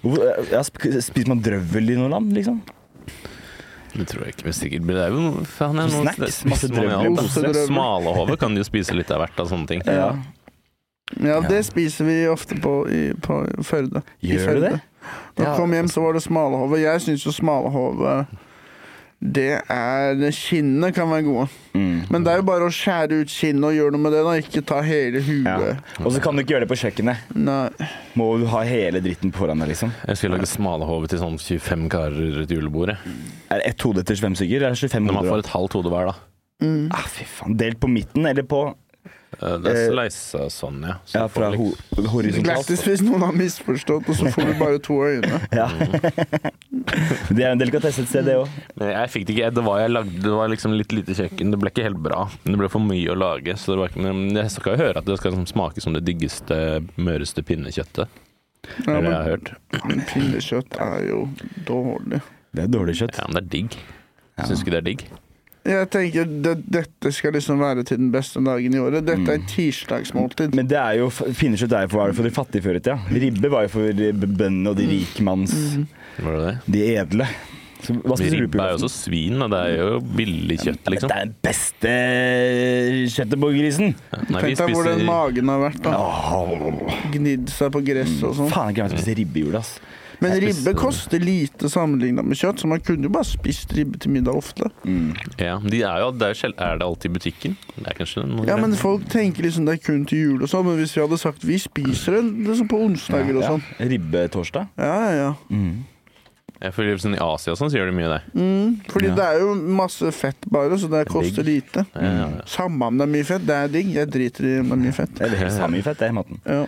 Hvorfor- 0.05 0.51
Ja, 0.51 0.59
sp- 0.61 1.01
spiser 1.01 1.27
man 1.33 1.41
drøvel 1.41 1.89
i 1.89 1.95
noe 1.97 2.09
land, 2.13 2.33
liksom? 2.37 2.61
Det 3.95 4.05
tror 4.11 4.25
jeg 4.25 4.35
ikke, 4.35 4.43
men 4.49 4.53
sikkert. 4.53 4.83
blir 4.85 4.97
det 4.99 5.07
jo 5.09 5.21
noe 5.23 5.45
faen, 5.47 5.77
jeg, 5.79 5.91
noe, 5.93 6.03
Snacks, 6.03 6.41
det 6.43 6.49
masse 6.51 6.67
man 6.69 6.75
jo 6.75 6.81
drøvler, 6.81 7.05
alt, 7.07 7.15
da. 7.17 7.23
ostedrøvler. 7.23 7.67
Smalahove 7.69 8.37
kan 8.41 8.53
de 8.53 8.59
jo 8.61 8.67
spise 8.67 8.93
litt 8.97 9.11
av 9.15 9.21
hvert 9.23 9.39
av 9.39 9.47
sånne 9.49 9.67
ting. 9.67 9.81
Ja. 9.87 10.09
Ja, 11.21 11.39
det 11.41 11.61
spiser 11.65 12.05
vi 12.05 12.17
ofte 12.27 12.57
på, 12.59 12.73
i, 12.91 13.13
på 13.21 13.39
Førde. 13.63 14.01
I 14.21 14.33
Gjør 14.35 14.39
du 14.41 14.45
Førde. 14.49 14.69
det? 14.75 14.81
Da 15.37 15.43
Ja. 15.43 15.49
jeg 15.49 15.57
kom 15.61 15.71
hjem, 15.71 15.87
så 15.87 16.01
var 16.01 16.13
det 16.13 16.23
smalahove. 16.25 16.79
Jeg 16.81 16.99
syns 17.01 17.23
jo 17.25 17.31
smalahove 17.31 18.27
det 19.19 19.61
er 19.71 20.19
Skinnene 20.35 20.91
kan 20.93 21.09
være 21.09 21.25
gode. 21.25 21.47
Mm. 21.73 22.05
Men 22.11 22.25
det 22.25 22.33
er 22.33 22.41
jo 22.41 22.45
bare 22.47 22.67
å 22.67 22.73
skjære 22.73 23.21
ut 23.23 23.31
skinnet 23.31 23.67
og 23.69 23.77
gjøre 23.77 23.95
noe 23.95 24.03
med 24.03 24.13
det. 24.15 24.21
da 24.27 24.35
Ikke 24.41 24.63
ta 24.65 24.81
hele 24.85 25.21
Ja. 25.23 25.75
Og 26.03 26.11
så 26.13 26.21
kan 26.21 26.35
du 26.35 26.43
ikke 26.43 26.55
gjøre 26.55 26.67
det 26.67 26.71
på 26.71 26.79
kjøkkenet. 26.83 27.31
Nei. 27.35 27.69
Må 28.19 28.29
du 28.39 28.45
ha 28.51 28.61
hele 28.67 29.01
dritten 29.03 29.33
foran 29.35 29.59
deg, 29.63 29.71
liksom. 29.73 29.91
Jeg 30.07 30.17
skulle 30.19 30.37
lage 30.37 30.51
smalahove 30.51 31.09
til 31.11 31.19
sånn 31.23 31.39
25 31.39 31.89
karer 31.89 32.39
rundt 32.39 32.53
julebordet. 32.53 32.97
Er 33.49 33.61
det 33.61 33.73
ett 33.73 33.81
hode 33.87 34.03
til 34.03 34.15
25 34.19 34.39
stykker? 34.41 34.67
Eller 34.67 34.79
25 34.79 35.05
Når 35.07 35.19
man 35.19 35.29
får 35.31 35.45
et 35.45 35.53
halvt 35.55 35.79
hode 35.79 35.93
hver, 35.93 36.11
da. 36.11 36.15
Mm. 36.63 36.87
Ah, 36.95 37.07
fy 37.11 37.25
faen. 37.27 37.57
Delt 37.59 37.79
på 37.83 37.89
midten, 37.91 38.25
eller 38.29 38.45
på 38.47 38.61
Det 39.39 39.71
er 39.71 39.75
Eh, 39.75 39.89
sleisa 39.91 40.45
sånn, 40.53 40.81
ja. 40.87 40.95
Så 41.05 41.19
Ja, 41.19 41.27
fra 41.27 41.49
ho 41.55 41.71
liksom- 41.71 42.07
horisontalt. 42.13 42.45
Glattis 42.45 42.83
hvis 42.87 43.01
noen 43.05 43.21
har 43.25 43.33
misforstått, 43.33 44.09
og 44.09 44.15
så 44.15 44.31
får 44.33 44.45
vi 44.45 44.53
bare 44.59 44.79
to 44.79 44.93
øyne. 44.93 45.41
Ja. 45.51 45.67
det 47.35 47.43
er 47.43 47.51
en 47.51 47.59
delikatesse 47.59 48.03
et 48.03 48.09
sted, 48.11 48.25
det 48.25 48.35
òg. 48.39 48.49
Men 48.79 48.89
Jeg 48.93 49.09
fikk 49.13 49.25
det 49.27 49.35
ikke. 49.37 49.53
Det 49.55 49.63
var, 49.65 49.79
jeg 49.83 49.91
lagde, 49.91 50.21
det 50.21 50.31
var 50.31 50.47
liksom 50.51 50.75
litt 50.77 50.91
lite 50.95 51.15
kjøkken. 51.17 51.51
Det 51.51 51.59
ble 51.61 51.71
ikke 51.73 51.83
helt 51.87 52.01
bra. 52.03 52.29
Det 52.45 52.57
ble 52.57 52.69
for 52.71 52.79
mye 52.83 53.09
å 53.13 53.17
lage. 53.17 53.55
Så 53.59 53.73
det 53.73 53.79
var 53.81 53.89
ikke, 53.89 54.03
men 54.05 54.35
jeg 54.35 54.51
skal 54.51 54.75
jo 54.77 54.83
høre 54.83 54.97
at 54.97 55.05
det 55.05 55.17
skal 55.19 55.31
liksom 55.35 55.47
smake 55.51 55.81
som 55.83 55.93
det 55.93 56.03
diggeste, 56.05 56.59
møreste 56.97 57.43
pinnekjøttet. 57.45 58.07
Ja, 58.85 58.93
men, 58.99 59.03
det 59.03 59.11
jeg 59.11 59.19
har 59.19 59.29
hørt. 59.29 59.51
pinnekjøtt 60.09 60.79
er 60.81 61.05
jo 61.09 61.19
dårlig. 61.67 62.21
Det 62.55 62.63
er 62.63 62.71
dårlig 62.71 62.95
kjøtt. 62.97 63.19
Ja, 63.19 63.27
men 63.27 63.35
det 63.37 63.43
er 63.43 63.51
digg. 63.59 63.77
Syns 64.45 64.63
ikke 64.63 64.73
det 64.73 64.81
er 64.81 64.87
digg? 64.89 65.05
Jeg 65.65 65.89
tenker 65.89 66.27
det, 66.45 66.51
Dette 66.69 67.11
skal 67.15 67.33
liksom 67.33 67.57
være 67.63 67.81
til 67.87 67.97
den 67.97 68.11
beste 68.13 68.41
dagen 68.45 68.75
i 68.77 68.81
året. 68.81 69.05
Dette 69.07 69.25
er 69.33 69.39
et 69.39 69.47
tirsdagsmåltid. 69.49 70.53
Men 70.57 70.69
det 70.69 70.77
er 70.77 70.99
jo, 70.99 71.09
pinnekjøtt 71.09 71.73
er 71.73 71.87
jo 71.87 71.93
for, 71.95 72.11
det 72.11 72.17
for 72.19 72.29
de 72.29 72.33
fattige 72.35 72.65
før 72.67 72.77
i 72.77 72.83
tida. 72.85 72.99
Ribbe 73.25 73.49
var 73.53 73.65
jo 73.65 73.73
for 73.73 73.97
de 73.97 74.11
bøndene 74.13 74.71
og 74.73 74.77
de 74.77 74.85
rikmanns 74.93 75.55
Var 76.21 76.37
det 76.37 76.43
det? 76.45 76.55
De 76.77 76.83
edle. 77.01 77.29
Så, 77.85 77.93
hva 78.01 78.15
spiser 78.17 78.39
Ribbe 78.45 78.61
er 78.61 78.71
jo 78.71 78.77
også 78.79 78.89
svin, 78.93 79.35
men 79.41 79.51
det 79.51 79.57
er 79.65 79.73
jo 79.81 79.97
billig 80.17 80.55
kjøtt, 80.61 80.87
liksom. 80.93 81.11
Det 81.11 81.17
er 81.17 81.27
det 81.33 81.41
beste 81.45 81.91
kjøttet 83.17 83.41
på 83.43 83.49
grisen. 83.57 83.91
Nei, 84.15 84.41
Tenk 84.45 84.61
deg 84.61 84.73
hvor 84.73 84.87
den 84.89 85.03
magen 85.05 85.51
har 85.51 85.61
vært. 85.67 85.81
da 85.85 87.09
Gnidd 87.13 87.51
seg 87.53 87.73
på 87.75 87.83
gress 87.85 88.15
og 88.25 88.37
sånn. 88.39 88.49
faen, 88.53 88.71
jeg 88.71 88.79
glemte 88.79 88.97
å 88.97 89.01
spise 89.01 89.17
ribbe 89.19 89.41
i 89.41 89.45
jula, 89.45 89.61
ass. 89.65 89.75
Men 90.23 90.35
ribbe 90.41 90.73
koster 90.77 91.23
lite 91.23 91.69
sammenligna 91.71 92.23
med 92.25 92.39
kjøtt, 92.39 92.61
så 92.61 92.69
man 92.69 92.83
kunne 92.85 93.07
jo 93.09 93.13
bare 93.15 93.27
spist 93.27 93.73
ribbe 93.75 93.99
til 94.01 94.13
middag 94.15 94.37
ofte. 94.37 94.69
Ja, 95.41 95.57
de 95.63 95.81
er 95.81 96.03
jo 96.03 96.11
det 96.15 96.29
er, 96.29 96.35
jo 96.35 96.51
er 96.53 96.79
det 96.79 96.87
alltid 96.87 97.09
i 97.09 97.15
butikken? 97.17 97.57
Det 97.75 97.87
er 97.91 97.97
kanskje 97.99 98.25
noe 98.29 98.47
Ja, 98.47 98.59
men 98.61 98.75
folk 98.79 99.07
tenker 99.11 99.45
liksom 99.45 99.67
det 99.67 99.79
er 99.79 99.83
kun 99.85 100.05
til 100.09 100.23
jul 100.25 100.45
og 100.45 100.51
sånn, 100.51 100.65
men 100.67 100.79
hvis 100.81 100.95
vi 100.95 101.03
hadde 101.03 101.19
sagt 101.21 101.43
vi 101.47 101.59
spiser 101.61 102.19
det 102.19 102.23
liksom 102.51 102.69
på 102.71 102.79
onsdager 102.85 103.35
ja, 103.35 103.43
Ja, 103.43 103.51
sånn 103.55 103.91
Ribbetorsdag. 103.95 104.71
Ja, 104.79 104.95
ja, 105.09 105.11
ja. 105.19 105.33
Jeg 105.49 105.94
føler 106.75 106.97
sånn 107.01 107.15
I 107.17 107.21
Asia 107.21 107.51
og 107.53 107.59
sånn 107.59 107.69
så 107.71 107.77
gjør 107.77 107.91
de 107.91 107.95
mye 107.97 108.09
det. 108.09 108.19
Mm, 108.33 108.75
fordi 108.89 109.07
Ja. 109.11 109.15
det 109.15 109.25
er 109.25 109.39
jo 109.43 109.55
masse 109.55 110.11
fett 110.15 110.47
bare, 110.49 110.77
så 110.79 110.89
det 110.89 111.07
koster 111.11 111.43
lite. 111.43 111.85
Ja, 111.93 112.01
ja, 112.01 112.27
ja. 112.37 112.41
Samme 112.49 112.87
om 112.87 112.97
det 112.97 113.07
er 113.07 113.11
mye 113.11 113.25
fett, 113.27 113.45
det 113.45 113.55
er 113.55 113.67
digg. 113.67 113.93
Jeg 113.93 114.09
driter 114.13 114.45
i 114.49 114.59
om 114.59 114.69
det 114.69 114.77
er 114.77 114.83
mye 114.85 114.93
fett. 114.95 115.21
Eller 115.21 115.37
helt 115.37 115.51
samme 115.57 115.81
fett, 115.83 115.99
det, 115.99 116.09
i 116.09 116.15
maten. 116.15 116.39
Ja. 116.45 116.65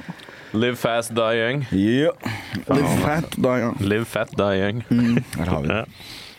Live 0.53 0.75
fast, 0.79 1.13
die 1.15 1.35
young. 1.41 1.65
Ja, 1.71 2.11
Live 2.71 2.93
fat, 3.03 3.35
die 3.35 3.57
young. 3.63 3.75
Live 3.81 4.05
fat, 4.05 4.29
die 4.37 4.55
young. 4.61 4.83
der 5.37 5.45
har 5.51 5.61
vi 5.61 5.67
det. 5.67 5.75
Ja. 5.75 5.85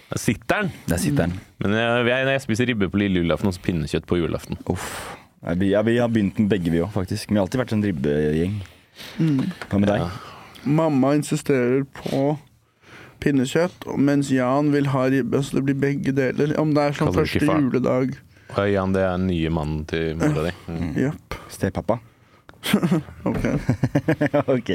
Der 0.08 0.18
sitter 0.18 0.62
den! 0.62 0.70
Der 0.88 0.96
sitter 0.96 1.26
den. 1.26 1.34
Men 1.60 1.72
jeg, 1.76 2.06
jeg, 2.08 2.26
jeg 2.32 2.40
spiser 2.40 2.66
ribbe 2.70 2.88
på 2.88 2.96
lille 3.00 3.20
julaften 3.20 3.48
og 3.50 3.54
så 3.54 3.60
pinnekjøtt 3.60 4.06
på 4.08 4.16
julaften. 4.16 4.56
Uff. 4.72 5.16
Ja, 5.44 5.52
vi, 5.54 5.68
ja, 5.74 5.82
vi 5.84 5.98
har 6.00 6.08
begynt 6.08 6.38
med 6.40 6.48
begge, 6.48 6.70
vi 6.72 6.80
òg, 6.80 6.88
faktisk. 6.94 7.28
Vi 7.30 7.36
har 7.36 7.44
alltid 7.44 7.60
vært 7.60 7.74
en 7.76 7.84
ribbegjeng. 7.84 8.54
Hva 9.68 9.78
med 9.78 9.88
deg? 9.90 10.00
Ja. 10.00 10.08
Mamma 10.64 11.12
insisterer 11.18 11.84
på 12.00 12.38
pinnekjøtt, 13.22 13.86
mens 13.98 14.30
Jan 14.34 14.72
vil 14.74 14.90
ha 14.94 15.06
ribbe, 15.10 15.40
så 15.44 15.58
det 15.58 15.64
blir 15.68 15.78
begge 15.82 16.12
deler. 16.16 16.54
Om 16.60 16.74
det 16.76 16.82
er 16.88 16.92
som 16.98 17.10
Kaller 17.10 17.24
første 17.26 17.46
far. 17.46 17.60
juledag. 17.64 18.16
Og 18.56 18.68
Jan, 18.72 18.92
det 18.96 19.02
er 19.04 19.18
nye 19.20 19.50
mannen 19.52 19.82
til 19.90 20.14
mora 20.20 20.46
di. 20.48 20.52
Mm. 20.72 20.92
Yep. 21.06 21.38
Stepappa? 21.52 21.98
Ok. 23.28 23.44
ok. 24.56 24.70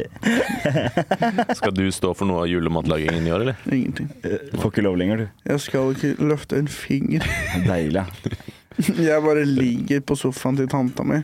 Skal 1.58 1.74
du 1.76 1.84
stå 1.92 2.14
for 2.16 2.30
noe 2.30 2.46
av 2.46 2.48
julematlagingen 2.48 3.28
i 3.28 3.34
år, 3.36 3.44
eller? 3.44 3.58
Ingenting. 3.68 4.08
Du 4.24 4.58
Får 4.62 4.72
ikke 4.72 4.86
lov 4.86 4.96
lenger, 5.02 5.18
du. 5.26 5.26
Jeg 5.52 5.60
skal 5.66 5.92
ikke 5.92 6.14
løfte 6.24 6.60
en 6.62 6.70
finger. 6.72 7.28
Deilig. 7.68 8.06
ja. 8.06 8.38
Jeg 9.04 9.22
bare 9.22 9.44
ligger 9.46 10.00
på 10.02 10.16
sofaen 10.18 10.56
til 10.58 10.70
tanta 10.72 11.04
mi 11.06 11.20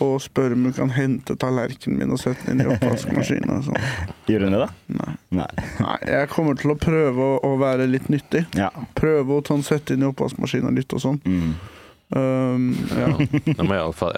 og 0.00 0.14
spørre 0.24 0.56
om 0.56 0.64
hun 0.64 0.72
kan 0.74 0.90
hente 0.96 1.34
tallerkenen 1.38 1.98
min 2.00 2.14
og 2.14 2.18
sette 2.22 2.46
den 2.48 2.60
inn 2.62 2.64
i 2.64 2.72
oppvaskmaskinen. 2.72 3.60
Sånn. 3.66 3.76
Gjør 4.30 4.46
hun 4.46 4.56
det, 4.56 4.60
da? 4.64 4.68
Nei. 4.96 5.12
Nei. 5.42 5.48
Nei, 5.84 5.98
jeg 6.08 6.30
kommer 6.32 6.56
til 6.58 6.72
å 6.72 6.78
prøve 6.80 7.26
å, 7.34 7.36
å 7.44 7.52
være 7.60 7.86
litt 7.90 8.08
nyttig. 8.12 8.46
Ja. 8.56 8.70
Prøve 8.96 9.36
å 9.38 9.44
sånn, 9.46 9.62
sette 9.66 9.94
inn 9.94 10.02
i 10.06 10.08
oppvaskmaskinen 10.08 10.74
litt 10.80 10.96
og 10.96 11.04
sånn. 11.04 11.20
Mm. 11.28 11.54
Um, 12.14 12.66
ja. 12.94 13.08
Ja, 13.74 13.86
fa- 13.96 14.12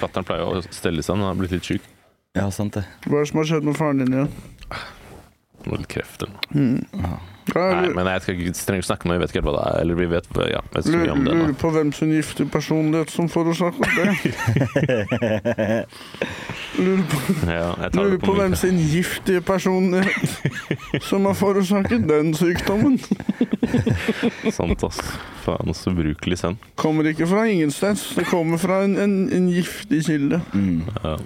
Fattern 0.00 0.26
pleier 0.28 0.46
å 0.60 0.62
stelle 0.68 1.02
seg, 1.04 1.16
han 1.16 1.26
har 1.30 1.36
blitt 1.40 1.52
litt 1.56 1.66
syk. 1.68 1.84
ja, 2.36 2.46
sant 2.54 2.76
det. 2.78 2.84
Hva 3.06 3.20
er 3.20 3.24
det 3.24 3.32
som 3.32 3.40
har 3.42 3.48
skjedd 3.54 3.66
med 3.68 3.76
faren 3.80 4.04
din 4.04 4.16
igjen? 4.16 4.32
Noe 5.66 5.84
kreft 5.92 6.24
eller 6.24 6.36
noe. 6.36 6.56
Mm. 6.56 7.18
Nei, 7.56 7.88
men 7.96 8.06
jeg 8.12 8.22
skal 8.22 8.34
ikke 8.40 8.54
strengt 8.58 8.86
snakke 8.86 9.08
med, 9.08 9.18
vi 9.18 9.22
vet 9.24 9.32
ikke 9.32 9.40
helt 9.42 9.48
hva 9.50 9.56
det 9.56 9.64
er. 9.70 9.80
Eller 9.82 9.94
vi 9.98 10.06
vet, 10.12 10.26
ja, 10.50 10.60
vet 10.74 10.86
ikke 10.90 11.00
mye 11.02 11.14
om 11.14 11.24
det 11.24 11.34
nå. 11.34 11.38
lurer 11.40 11.56
på 11.60 11.70
hvem 11.74 11.92
sin 11.96 12.12
giftige 12.14 12.48
personlighet 12.52 13.10
som 13.14 13.28
forårsaker 13.32 13.84
det. 13.96 14.08
Lurer 16.80 17.02
på, 17.10 17.18
Ja, 17.50 17.70
jeg 17.82 17.92
tar 17.92 17.98
lurer 17.98 18.10
det 18.14 18.20
på 18.22 18.26
på 18.30 18.34
hvem 18.38 18.52
min. 18.54 18.56
sin 18.60 18.78
giftige 18.92 19.40
personlighet 19.44 21.02
som 21.02 21.26
har 21.26 21.34
forårsaket 21.34 22.06
den 22.08 22.32
sykdommen. 22.38 22.98
Sant, 24.56 24.84
ass. 24.86 25.00
Faen, 25.44 25.74
så 25.74 25.90
ubrukelig 25.92 26.38
sønn. 26.40 26.58
Kommer 26.80 27.08
ikke 27.10 27.26
fra 27.30 27.46
ingensteds. 27.50 28.10
Det 28.18 28.26
kommer 28.30 28.60
fra 28.60 28.82
en, 28.86 28.96
en, 29.00 29.14
en 29.32 29.48
giftig 29.52 30.04
kilde. 30.06 30.40
Mm. 30.54 30.82
Ja. 31.04 31.16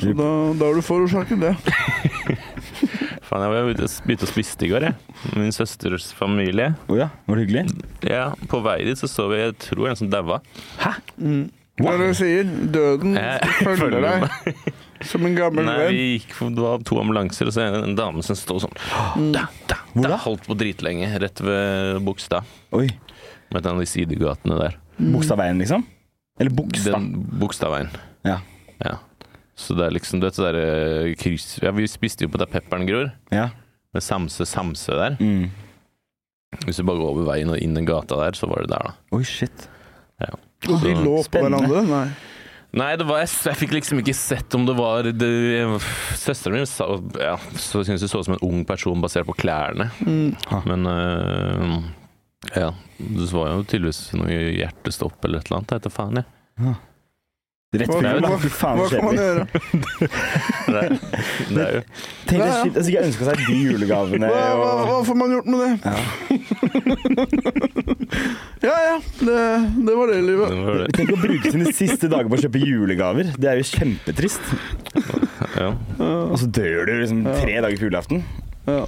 Så 0.00 0.14
da, 0.16 0.28
da 0.56 0.64
har 0.70 0.78
du 0.78 0.80
forårsaket 0.84 1.42
det. 1.42 1.54
Faen, 3.30 3.44
jeg 3.46 3.52
var 3.54 3.68
ute 3.70 3.86
og 3.86 3.92
begynte 4.08 4.26
å 4.26 4.30
spise 4.32 4.56
i 4.66 4.68
går, 4.72 4.88
jeg. 4.88 5.16
Min 5.38 5.52
søsters 5.54 6.08
familie. 6.18 6.72
Oh, 6.90 6.96
ja, 6.98 7.06
var 7.28 7.38
det 7.38 7.44
hyggelig? 7.46 7.86
Ja, 8.10 8.24
På 8.50 8.58
vei 8.64 8.80
dit 8.88 8.98
så 8.98 9.06
så 9.10 9.28
vi 9.30 9.38
jeg 9.38 9.54
tror 9.62 9.90
en 9.92 9.98
som 10.00 10.10
daua. 10.10 10.40
Mm. 11.20 11.44
Hva 11.80 11.92
er 11.94 12.00
det 12.02 12.08
du 12.10 12.16
sier? 12.18 12.48
Døden 12.74 13.14
følger 13.62 14.02
deg 14.04 14.26
som 15.08 15.22
en 15.24 15.36
gammel 15.38 15.64
Nei, 15.64 15.76
venn. 15.78 15.94
vi 15.94 16.00
gikk, 16.18 16.34
Det 16.56 16.64
var 16.64 16.82
to 16.84 16.98
ambulanser, 17.00 17.48
og 17.48 17.54
så 17.56 17.62
en, 17.64 17.76
en 17.86 17.94
dame 17.96 18.24
som 18.26 18.36
sto 18.36 18.58
sånn 18.60 18.74
da, 19.32 19.46
da, 19.70 19.78
Hvor 19.94 20.10
da? 20.10 20.18
Holdt 20.26 20.44
på 20.50 20.56
dritlenge, 20.60 21.08
rett 21.22 21.40
ved 21.40 22.02
Bogstad. 22.04 22.44
Oi. 22.76 22.88
Med 23.54 23.62
en 23.64 23.78
av 23.78 23.80
de 23.80 23.88
sidegatene 23.88 24.58
der. 24.58 24.76
Bogstadveien, 24.98 25.62
liksom? 25.62 25.86
Eller 26.42 26.52
Bogstad? 26.58 26.98
Den 26.98 27.08
Bogstadveien. 27.40 27.88
Ja. 28.28 28.40
Ja. 28.82 28.98
Så 29.60 29.76
det 29.76 29.86
er 29.86 29.92
liksom 29.96 30.22
det 30.22 30.30
der 30.38 30.56
eh, 30.60 31.10
kryss 31.20 31.58
Ja, 31.60 31.72
vi 31.76 31.84
spiste 31.90 32.24
jo 32.24 32.32
på 32.32 32.40
der 32.40 32.48
pepperen 32.50 32.86
gror, 32.88 33.10
Ja. 33.34 33.50
med 33.92 34.02
Samse 34.06 34.46
Samse 34.48 34.94
der. 34.96 35.16
Mm. 35.20 35.50
Hvis 36.64 36.80
du 36.80 36.84
bare 36.86 36.98
går 36.98 37.12
over 37.12 37.26
veien 37.28 37.50
og 37.52 37.60
inn 37.62 37.76
den 37.76 37.86
gata 37.86 38.16
der, 38.24 38.34
så 38.38 38.48
var 38.50 38.64
det 38.64 38.72
der, 38.72 38.88
da. 38.90 38.94
Oi, 39.14 39.22
shit. 39.26 39.68
Og 40.68 40.82
de 40.82 40.92
lå 40.96 41.16
på 41.20 41.26
spennende. 41.28 41.60
hverandre? 41.68 41.84
Nei. 41.88 42.30
Nei, 42.80 42.90
det 43.00 43.06
var, 43.08 43.18
jeg, 43.24 43.30
jeg 43.48 43.58
fikk 43.58 43.72
liksom 43.74 43.98
ikke 43.98 44.14
sett 44.14 44.54
om 44.54 44.62
det 44.68 44.76
var 44.78 45.08
Søsteren 46.20 46.54
min 46.60 46.68
sa 46.70 46.86
ja, 47.18 47.32
så 47.58 47.80
syntes 47.82 48.04
det 48.04 48.10
så 48.12 48.20
ut 48.20 48.28
som 48.28 48.36
en 48.36 48.44
ung 48.46 48.60
person 48.68 49.00
basert 49.02 49.26
på 49.26 49.34
klærne. 49.40 49.88
Mm. 50.06 50.36
Men 50.70 50.86
øh, 50.86 51.74
ja, 52.54 52.68
det 53.00 53.26
var 53.34 53.50
jo 53.56 53.64
tydeligvis 53.66 54.04
noe 54.20 54.38
hjertestopp 54.60 55.26
eller 55.26 55.40
et 55.42 55.50
eller 55.50 55.58
annet. 55.62 55.74
Jeg 55.74 55.80
vet 55.80 55.88
da 55.88 55.94
faen, 55.96 56.20
jeg. 56.22 56.76
Rett 57.70 57.86
Hva, 57.86 58.00
før 58.02 58.16
jul, 58.16 58.24
hva, 58.24 58.38
Fy 58.42 58.48
faen, 58.50 58.80
hva 58.80 58.86
kan 58.90 59.04
man 59.06 59.14
gjøre? 59.14 59.44
Det 60.70 60.80
det 61.54 61.60
er 61.62 61.76
jo 61.76 61.82
Tenk 62.26 62.42
altså, 62.42 62.90
jeg 62.90 63.04
ønska 63.06 63.28
seg 63.28 63.44
de 63.46 63.58
julegavene 63.60 64.26
Hva, 64.26 64.40
hva, 64.58 64.70
hva 64.88 64.96
får 65.06 65.16
man 65.20 65.34
gjort 65.36 65.48
med 65.54 65.58
det? 65.62 65.70
Ja 68.66 68.74
ja, 68.88 68.96
det, 69.22 69.38
det 69.86 69.94
var 70.00 70.10
det 70.10 70.18
livet. 70.26 70.50
det 70.50 70.66
var 70.66 70.82
det. 70.82 70.88
Tenk 70.98 71.14
å 71.14 71.20
bruke 71.22 71.54
sine 71.54 71.70
siste 71.80 72.10
dager 72.10 72.26
på 72.32 72.36
å 72.40 72.42
kjøpe 72.42 72.58
julegaver. 72.64 73.30
Det 73.38 73.48
er 73.52 73.56
jo 73.62 73.66
kjempetrist. 73.70 74.42
Ja, 75.54 75.70
Og 76.10 76.36
så 76.42 76.50
dør 76.50 76.90
du 76.90 76.92
liksom 77.04 77.22
tre 77.38 77.54
dager 77.62 77.78
på 77.78 77.86
julaften. 77.86 78.24
Ja. 78.70 78.84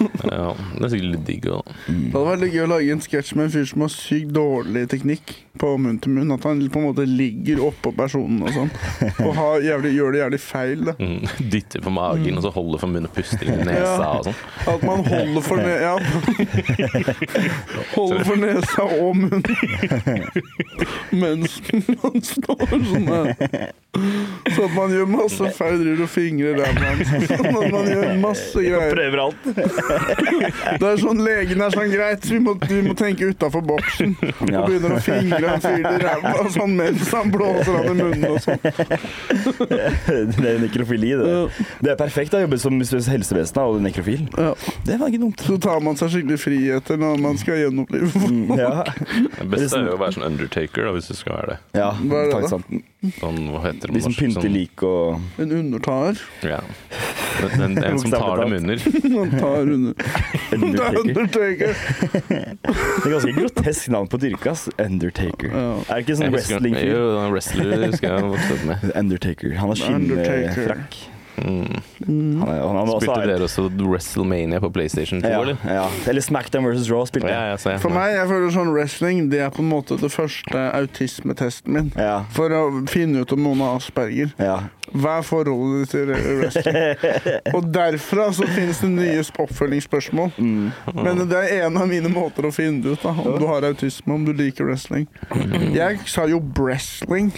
ja, 0.30 0.48
det 0.78 0.84
er 0.86 0.90
sikkert 0.92 1.10
litt 1.14 1.24
digg 1.28 1.46
òg. 1.52 1.68
Det 1.86 2.12
hadde 2.14 2.24
vært 2.26 2.42
litt 2.44 2.54
gøy 2.56 2.62
å 2.64 2.70
lage 2.70 2.94
en 2.94 3.02
sketsj 3.04 3.34
med 3.36 3.46
en 3.48 3.52
fyr 3.54 3.66
som 3.70 3.84
har 3.84 3.90
sykt 3.92 4.30
dårlig 4.36 4.82
teknikk 4.92 5.32
på 5.60 5.72
munn 5.82 5.98
til 6.02 6.14
munn. 6.14 6.30
At 6.34 6.44
han 6.48 6.60
på 6.72 6.80
en 6.80 6.86
måte 6.88 7.04
ligger 7.08 7.60
oppå 7.66 7.92
personen 7.98 8.42
og 8.46 8.52
sånn. 8.54 8.70
Og 9.26 9.32
har 9.36 9.64
jævlig, 9.66 9.92
gjør 9.98 10.14
det 10.14 10.22
jævlig 10.22 10.40
feil. 10.44 10.84
da. 10.88 10.94
Mm, 11.00 11.26
dytter 11.52 11.84
på 11.84 11.92
magen, 11.94 12.38
og 12.40 12.46
så 12.46 12.52
holder 12.54 12.82
for 12.84 12.92
munnen 12.94 13.10
og 13.10 13.16
puster 13.18 13.50
inn 13.50 13.60
i 13.64 13.68
nesa 13.70 13.96
Ja. 13.98 14.10
og 14.14 14.28
sånn. 14.30 14.38
At 14.74 14.86
man 14.86 15.04
holder 15.10 15.46
for 15.46 15.56
ne 15.60 15.74
ja. 15.80 15.94
Holder 17.96 18.24
for 18.26 18.40
nesa 18.40 18.86
og 19.00 19.16
munnen 19.16 19.42
mens 21.20 21.58
man 22.00 22.20
står 22.24 22.66
sånn. 22.70 23.08
Så 24.54 24.64
at 24.66 24.74
man 24.76 24.92
gjør 24.94 25.08
masse 25.10 25.50
feil, 25.56 25.76
driver 25.82 26.04
og 26.06 26.10
fingrer 26.12 26.58
der. 26.60 27.02
Sånn 27.30 27.48
at 27.50 27.70
man 27.74 27.88
gjør 27.90 28.08
masse 28.22 28.64
greier. 28.64 28.94
Prøver 28.94 29.22
alt. 29.24 29.48
Det 30.80 30.86
er 30.90 31.00
sånn 31.00 31.20
legen 31.24 31.60
er 31.64 31.72
sånn 31.74 31.90
greit, 31.92 32.24
vi 32.30 32.38
må, 32.42 32.54
vi 32.62 32.80
må 32.86 32.94
tenke 32.98 33.28
utafor 33.32 33.62
boksen. 33.66 34.14
Ja. 34.50 34.62
Og 34.62 34.70
begynner 34.70 34.94
å 34.96 35.00
fingre 35.04 35.54
en 35.56 35.62
fyr 35.64 35.84
i 35.90 35.96
ræva 36.02 36.44
sånn 36.54 36.74
mens 36.78 37.10
han 37.14 37.32
blåser 37.34 37.76
han 37.76 37.90
i 37.90 37.96
munnen 37.98 38.26
og 38.30 38.40
sånn. 38.44 38.60
Det 39.70 40.48
er 40.50 40.60
nekrofili, 40.62 41.12
det. 41.18 41.34
Det 41.84 41.92
er 41.94 41.98
perfekt 42.00 42.34
å 42.36 42.42
jobbe 42.44 42.58
som 42.60 42.78
helsevesen 42.80 43.60
og 43.62 43.80
nekrofil. 43.84 44.26
Ja. 44.38 44.52
Det 44.86 44.98
var 45.00 45.10
ikke 45.12 45.22
dumt. 45.24 45.44
Så 45.46 45.58
tar 45.62 45.82
man 45.84 45.98
seg 46.00 46.12
skikkelig 46.14 46.40
friheter 46.42 47.00
når 47.00 47.20
man 47.22 47.38
skal 47.40 47.60
gjenopplive 47.64 48.10
folk. 48.14 48.30
Mm, 48.30 48.56
Ja. 48.60 48.84
Det 49.40 49.46
beste 49.52 49.78
er 49.80 49.86
jo 49.90 49.96
å 49.96 50.00
være 50.00 50.16
sånn 50.18 50.26
undertaker, 50.30 50.86
da, 50.88 50.94
hvis 50.96 51.10
du 51.10 51.16
skal 51.18 51.36
være 51.38 51.54
det. 51.54 51.58
ja 51.80 51.90
Hva 52.00 52.22
er 52.24 52.30
det 52.30 52.50
da? 52.50 52.58
Sånn, 53.00 53.38
hva 53.48 53.60
heter 53.64 53.88
det 53.88 53.94
De 53.96 54.00
som 54.04 54.10
norsk? 54.12 54.20
pynter 54.20 54.42
Sånn- 54.44 54.52
lik 54.52 54.82
og 54.84 55.40
En 55.40 55.52
undertaer. 55.56 56.18
Ja. 56.44 56.58
En, 57.40 57.62
en, 57.64 57.78
en 57.84 57.98
som 58.02 58.10
tar 58.12 58.42
dem 58.42 58.52
under. 58.58 58.82
Han 59.16 59.30
tar 59.40 59.70
under. 59.72 59.94
Er 60.50 60.58
Undertaker. 60.58 60.98
Undertaker. 61.00 61.72
Det 62.28 63.06
er 63.06 63.14
ganske 63.14 63.32
grotesk 63.38 63.88
navn 63.94 64.08
på 64.12 64.20
dyrka. 64.20 64.52
Undertaker. 64.84 65.48
Ja. 65.54 65.62
Er 65.88 65.94
det 65.94 66.02
ikke 66.04 66.18
sånn 66.20 66.34
wrestling-fyr? 66.34 66.90
Jo, 66.90 67.06
wrestler 67.32 67.86
husker 67.86 68.08
jeg 68.18 68.28
vokste 68.34 68.58
opp 68.58 68.64
med. 68.68 68.84
Undertaker. 69.00 69.54
Han 69.62 69.72
har 69.72 69.80
skinnfrakk. 69.80 71.00
Mm. 71.40 72.40
Han, 72.40 72.48
er- 72.48 72.60
han, 72.60 72.76
han 72.76 72.88
også 72.88 73.00
Spilte 73.06 73.28
dere 73.30 73.46
også 73.46 73.66
WrestleMania 73.80 74.60
på 74.60 74.70
PlayStation 74.74 75.22
2, 75.22 75.28
ja, 75.28 75.40
eller? 75.42 75.56
ja. 75.64 75.86
Eller 76.10 76.20
Smackdown 76.24 76.64
versus 76.68 76.90
Raw 76.90 77.04
spilte 77.08 77.28
Ja, 77.32 77.54
jeg. 77.56 77.80
For 77.80 77.92
meg, 77.94 78.14
jeg 78.18 78.28
føler 78.30 78.52
sånn 78.54 78.72
wrestling, 78.74 79.22
det 79.32 79.40
er 79.46 79.54
på 79.54 79.62
en 79.64 79.70
måte 79.72 79.96
det 80.00 80.10
første 80.12 80.66
autismetesten 80.76 81.72
min. 81.76 81.92
Ja. 81.96 82.20
For 82.36 82.52
å 82.52 82.62
finne 82.90 83.22
ut 83.24 83.32
om 83.36 83.42
noen 83.46 83.64
har 83.64 83.80
asperger. 83.80 84.34
ja. 84.40 84.60
Hva 84.90 85.20
er 85.20 85.22
forholdet 85.22 85.84
ditt 85.84 85.92
til 85.92 86.08
wrestling? 86.40 87.04
Og 87.54 87.68
derfra 87.70 88.24
så 88.34 88.42
finnes 88.50 88.80
det 88.82 88.88
nye 88.90 89.20
oppfølgingsspørsmål. 89.38 90.32
Mm. 90.34 90.72
Men 90.96 91.20
det 91.30 91.38
er 91.46 91.66
en 91.68 91.78
av 91.78 91.86
mine 91.86 92.10
måter 92.10 92.48
å 92.48 92.50
finne 92.50 92.82
det 92.82 92.96
ut 92.96 93.04
da, 93.06 93.12
om 93.14 93.36
du 93.38 93.46
har 93.46 93.68
autisme, 93.68 94.16
om 94.16 94.24
du 94.26 94.32
liker 94.34 94.66
wrestling. 94.66 95.06
Jeg 95.76 96.00
sa 96.10 96.26
jo 96.26 96.42
wrestling 96.58 97.30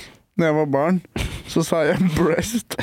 da 0.43 0.51
jeg 0.51 0.59
var 0.63 0.73
barn. 0.75 1.03
Så 1.53 1.61
sa 1.67 1.83
jeg 1.85 1.99
breast. 2.17 2.77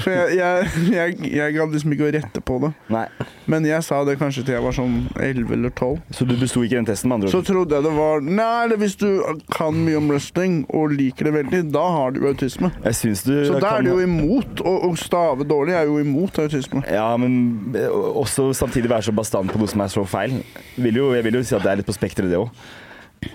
For 0.00 0.10
jeg, 0.10 0.38
jeg, 0.40 0.68
jeg, 0.90 1.16
jeg 1.36 1.52
gadd 1.54 1.74
liksom 1.74 1.92
ikke 1.94 2.06
å 2.08 2.12
rette 2.16 2.40
på 2.42 2.56
det. 2.64 2.70
Nei. 2.90 3.04
Men 3.50 3.66
jeg 3.68 3.84
sa 3.86 4.00
det 4.08 4.16
kanskje 4.18 4.42
til 4.46 4.56
jeg 4.56 4.64
var 4.64 4.74
sånn 4.74 4.94
11 5.22 5.52
eller 5.54 5.70
12. 5.76 6.00
Så 6.16 6.26
du 6.26 6.32
besto 6.40 6.62
ikke 6.66 6.80
den 6.80 6.88
testen, 6.88 7.10
med 7.12 7.18
andre 7.20 7.30
Så 7.30 7.42
ord? 7.42 7.46
trodde 7.50 7.76
jeg 7.78 7.86
det 7.86 7.92
var 7.98 8.24
Nei, 8.26 8.48
eller 8.64 8.80
hvis 8.80 8.96
du 8.98 9.06
kan 9.54 9.76
mye 9.86 10.00
om 10.00 10.10
wrestling 10.10 10.56
og 10.74 10.96
liker 10.98 11.28
det 11.28 11.34
veldig, 11.36 11.62
da 11.76 11.84
har 11.94 12.16
du 12.16 12.20
autisme. 12.30 12.72
Jeg 12.88 12.98
syns 13.02 13.22
du 13.28 13.32
Så 13.46 13.60
da 13.60 13.74
kan- 13.76 13.78
er 13.78 13.86
du 13.86 13.92
jo 13.92 14.08
imot. 14.08 14.64
Å 14.66 14.74
å 14.88 14.90
stave 14.98 15.46
dårlig 15.46 15.76
er 15.78 15.86
jo 15.90 16.00
imot 16.02 16.42
autisme. 16.42 16.82
Ja, 16.90 17.12
men 17.20 17.38
eh, 17.78 17.86
også 17.92 18.50
samtidig 18.56 18.90
være 18.90 19.06
så 19.10 19.14
bastant 19.14 19.52
på 19.54 19.62
noe 19.62 19.70
som 19.70 19.84
er 19.86 19.94
så 19.94 20.02
feil. 20.08 20.40
Vil 20.80 20.98
jo, 21.04 21.12
jeg 21.14 21.28
vil 21.28 21.38
jo 21.38 21.44
si 21.46 21.54
at 21.54 21.62
det 21.62 21.70
er 21.76 21.82
litt 21.84 21.90
på 21.92 21.94
spekteret, 21.96 22.32
det 22.34 22.40
òg. 22.42 22.50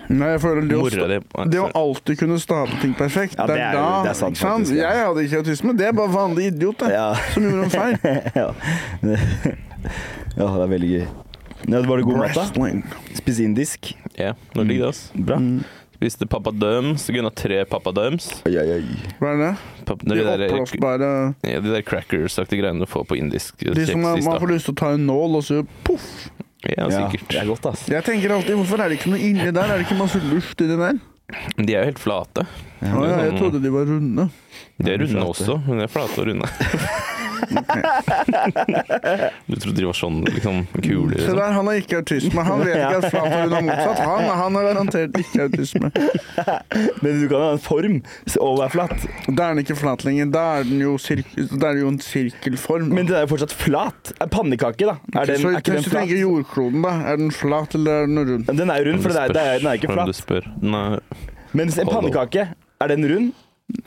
Nei, 0.08 0.30
jeg 0.34 0.40
føler 0.44 0.66
det 0.68 0.78
å, 0.78 1.44
det 1.50 1.60
å 1.60 1.68
alltid 1.76 2.18
kunne 2.22 2.38
stave 2.40 2.80
ting 2.80 2.94
perfekt, 2.96 3.36
Ja, 3.38 3.46
det 3.48 3.58
er 3.60 3.76
da 3.76 3.84
det 4.04 4.12
er 4.14 4.18
sant, 4.18 4.38
faktisk, 4.40 4.76
ja. 4.78 4.90
Jeg 4.94 5.06
hadde 5.08 5.24
ikke 5.26 5.42
autisme, 5.42 5.76
det 5.76 5.88
er 5.90 5.96
bare 5.96 6.12
vanlig 6.12 6.50
idiot 6.52 6.84
Ja. 6.88 7.06
som 7.34 7.44
gjorde 7.48 7.68
en 7.68 7.74
feil. 7.74 7.96
ja. 8.40 8.48
ja, 10.38 10.48
det 10.48 10.64
er 10.64 10.74
veldig 10.74 10.90
gøy. 10.94 11.06
Ja, 11.64 11.80
var 11.88 11.96
det 12.00 12.04
god 12.04 12.20
mat, 12.20 12.36
da? 12.36 12.68
Spise 13.16 13.44
indisk? 13.46 13.94
Ja, 14.20 14.34
nå 14.56 14.66
ligger 14.68 14.90
det, 14.90 14.92
oss. 14.92 15.06
Bra. 15.16 15.40
Mm. 15.40 15.64
Spiste 15.94 16.26
papadums. 16.28 17.06
Gunna 17.08 17.30
tre 17.30 17.62
papadums. 17.64 18.26
Oi, 18.44 18.52
oi, 18.60 18.64
oi. 18.76 18.96
Hva 19.20 19.30
er 19.32 19.38
det? 19.40 19.52
Pap 19.88 20.02
De 20.02 20.10
de, 20.10 20.24
der, 20.26 20.44
oppblåsbare 20.50 21.10
ja, 21.46 21.60
de 21.64 21.72
der 21.72 21.84
crackers-aktige 21.86 22.60
greiene 22.60 22.84
du 22.84 22.88
får 22.90 23.04
på 23.08 23.18
indisk 23.20 23.60
De 23.64 23.84
som 23.88 24.00
man, 24.04 24.20
man 24.24 24.40
får 24.42 24.52
lyst 24.52 24.68
til 24.68 24.74
å 24.74 24.80
ta 24.80 24.90
en 24.96 25.06
nål, 25.08 25.38
og 25.40 25.46
så 25.46 25.62
poff. 25.86 26.08
Ja, 26.64 26.86
Ja, 26.88 27.08
sikkert. 27.10 27.28
det 27.28 27.40
er 27.42 27.46
godt, 27.46 27.66
ass. 27.66 27.86
Jeg 27.88 28.04
tenker 28.04 28.32
alltid, 28.34 28.54
hvorfor 28.56 28.80
er 28.80 28.88
det 28.88 28.98
ikke 29.00 29.10
noe 29.12 29.18
inni 29.20 29.50
der? 29.52 29.64
Er 29.68 29.78
det 29.78 29.86
ikke 29.86 29.98
masse 29.98 30.20
luft 30.30 30.60
inni 30.64 30.76
der? 30.80 31.00
De 31.56 31.72
er 31.74 31.78
jo 31.80 31.84
helt 31.90 31.98
flate. 32.02 32.46
Ja, 32.82 32.88
ja, 32.88 33.16
jeg 33.24 33.32
sånn- 33.32 33.38
trodde 33.40 33.60
de 33.62 33.70
var 33.72 33.84
runde. 33.88 34.30
De 34.78 34.92
er 34.92 34.98
runde 35.00 35.24
også, 35.24 35.58
men 35.66 35.78
de 35.78 35.84
er 35.84 35.88
flate 35.88 36.18
og 36.20 36.26
runde. 36.28 36.48
Du 39.46 39.56
trodde 39.60 39.76
de 39.78 39.84
var 39.86 39.92
sånn 39.98 40.22
liksom 40.28 40.62
kuler? 40.78 41.18
Se 41.18 41.24
Liksom. 41.24 41.36
der, 41.38 41.52
han 41.54 41.66
har 41.68 41.74
ikke 41.80 41.96
autisme. 42.00 42.42
Han 42.46 42.58
vet 42.64 42.76
ikke 42.78 42.98
at 42.98 43.06
flat 43.12 43.28
har 43.34 43.62
motsatt. 43.68 44.00
Han, 44.04 44.22
han 44.40 44.52
har 44.58 44.64
garantert 44.68 45.18
ikke 45.20 45.40
autisme. 45.48 45.88
Men 47.02 47.20
du 47.20 47.24
kan 47.30 47.40
ha 47.44 47.50
en 47.54 47.62
form 47.62 47.96
og 48.40 48.58
være 48.62 48.72
flat. 48.74 48.96
Da 49.28 49.42
er 49.50 49.54
den 49.54 49.62
ikke 49.64 49.76
flat 49.78 50.00
lenger. 50.06 50.30
Da 50.34 50.44
er 50.60 50.64
den 50.68 50.80
jo, 50.84 50.92
sirk 51.00 51.26
da 51.36 51.70
er 51.70 51.74
det 51.78 51.84
jo 51.84 51.90
en 51.92 52.00
sirkelform. 52.04 52.88
Men 52.94 53.08
den 53.10 53.16
er 53.18 53.22
jo 53.26 53.30
fortsatt 53.34 53.54
flat. 53.54 54.14
En 54.24 54.32
pannekake, 54.32 54.84
da. 54.88 54.96
Er 55.14 55.30
den, 55.30 55.40
så 55.42 55.46
er 55.52 55.60
ikke 55.60 55.72
hvis 55.76 55.86
den 55.86 55.90
du 55.90 55.94
tenker 55.98 56.16
flat? 56.16 56.24
jordkloden, 56.24 56.80
da. 56.88 56.94
Er 57.12 57.20
den 57.22 57.30
flat, 57.34 57.70
eller 57.78 58.04
er 58.04 58.10
den 58.10 58.18
rund? 58.32 58.44
Den 58.50 58.74
er 58.74 58.88
rund, 58.88 59.00
for 59.04 59.14
det 59.14 59.24
er, 59.24 59.28
det 59.36 59.44
er, 59.44 59.46
den 59.62 59.70
er 59.70 59.74
ikke 59.80 59.92
du 59.92 59.96
flat. 60.00 60.14
Men 61.54 61.70
en 61.70 61.90
pannekake, 61.90 62.48
er 62.80 62.86
den 62.90 63.02
rund? 63.10 63.32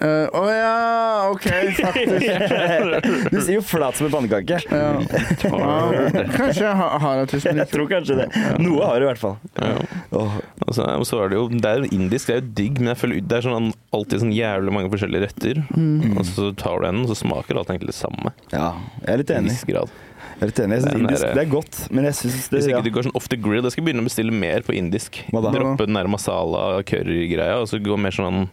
Eh, 0.01 0.25
Å 0.34 0.41
ja, 0.50 1.29
OK, 1.29 1.46
faktisk. 1.77 2.25
Du 3.34 3.38
sier 3.46 3.60
jo 3.60 3.63
flat 3.65 3.98
som 3.98 4.07
en 4.07 4.13
pannekake. 4.15 4.57
Ja. 4.74 4.88
Kanskje 6.38 6.63
jeg 6.65 6.74
har, 6.79 6.96
har 7.03 7.22
autisme. 7.22 7.53
Jeg 7.62 7.69
tror 7.72 7.88
kanskje 7.91 8.15
det. 8.24 8.25
Noe 8.62 8.88
har 8.89 8.98
du 9.00 9.05
i 9.05 9.10
hvert 9.12 9.22
fall. 9.22 9.36
ja. 9.62 9.75
Oh. 10.17 10.34
Altså, 10.65 10.84
så 11.07 11.19
er 11.24 11.29
det 11.31 11.38
jo 11.38 11.46
Det 11.51 11.69
er 11.69 11.81
jo 11.84 11.89
indisk, 11.96 12.27
det 12.29 12.34
er 12.36 12.39
jo 12.41 12.50
digg, 12.57 12.79
men 12.81 12.89
jeg 12.93 13.00
føler 13.01 13.22
det 13.27 13.38
er 13.38 13.46
sånn, 13.46 13.69
alltid 13.96 14.22
sånn 14.24 14.34
jævlig 14.36 14.74
mange 14.75 14.89
forskjellige 14.91 15.27
retter. 15.27 15.62
Mm. 15.77 16.17
Og 16.17 16.25
så 16.27 16.50
tar 16.60 16.81
du 16.84 16.88
en, 16.89 17.03
og 17.05 17.12
så 17.12 17.17
smaker 17.22 17.60
alt 17.62 17.72
egentlig 17.72 17.91
det 17.93 17.98
samme. 18.00 18.34
Ja, 18.51 18.72
jeg 19.03 19.13
er 19.13 19.22
litt 19.22 19.34
enig. 19.38 19.55
Jeg 19.67 19.77
er 19.77 20.51
litt 20.51 20.62
enig. 20.63 20.79
Jeg 20.79 20.86
synes 20.88 21.00
indisk 21.03 21.27
er- 21.29 21.38
det 21.38 21.43
er 21.46 21.51
godt, 21.53 21.79
men 21.93 22.10
jeg 22.10 22.17
syns 22.19 22.50
det 22.50 22.60
Hvis 22.63 22.69
ja. 22.74 22.81
du 22.84 22.91
går 22.98 23.07
sånn 23.07 23.15
off 23.19 23.29
the 23.31 23.39
grill, 23.39 23.63
jeg 23.67 23.75
skal 23.77 23.88
begynne 23.88 24.03
å 24.03 24.10
bestille 24.10 24.34
mer 24.36 24.65
på 24.67 24.75
indisk. 24.79 25.22
Hva 25.31 25.43
da? 25.46 25.53
Droppe 25.55 25.88
den 25.88 26.00
der 26.00 26.10
masala 26.12 26.65
curry-greia, 26.88 27.62
og 27.62 27.69
så 27.72 27.79
gå 27.84 27.98
mer 28.00 28.15
sånn 28.15 28.48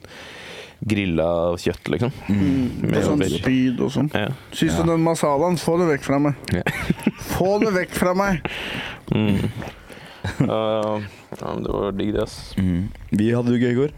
grilla 0.82 1.28
kjøtt, 1.60 1.88
liksom. 1.94 2.12
Mm. 2.28 2.90
Er 2.94 3.02
sånn 3.06 3.22
spyd 3.30 3.80
og 3.80 3.92
sånn. 3.94 4.10
Ja. 4.14 4.28
Syns 4.52 4.74
Ja. 4.78 4.82
du 4.82 4.90
den 4.92 5.04
masalaen? 5.06 5.56
Få 5.60 5.78
det 5.80 5.88
vekk 5.94 6.04
fra 6.08 6.18
meg. 6.18 6.34
Ja. 6.52 6.62
Få 7.34 7.58
det 7.62 7.72
vekk 7.76 7.94
fra 7.94 8.14
meg! 8.14 8.42
Mm. 9.14 9.38
Uh, 10.40 11.02
ja, 11.36 11.50
men 11.54 11.62
det 11.66 11.72
var 11.72 11.92
digg, 11.92 12.12
det, 12.16 12.22
ass. 12.24 12.54
Mm. 12.56 12.88
Vi 13.10 13.30
hadde 13.34 13.52
det 13.52 13.60
gøy 13.60 13.72
i 13.72 13.78
går. 13.82 13.92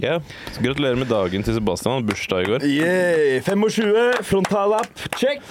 Ja, 0.00 0.14
så 0.48 0.62
Gratulerer 0.64 0.96
med 0.96 1.10
dagen 1.12 1.42
til 1.44 1.52
Sebastian. 1.52 1.98
Han 1.98 2.06
bursdag 2.08 2.46
i 2.46 2.46
går. 2.48 2.62
Yeah, 2.64 3.42
25, 3.44 4.22
frontallapp, 4.24 5.02
check. 5.20 5.42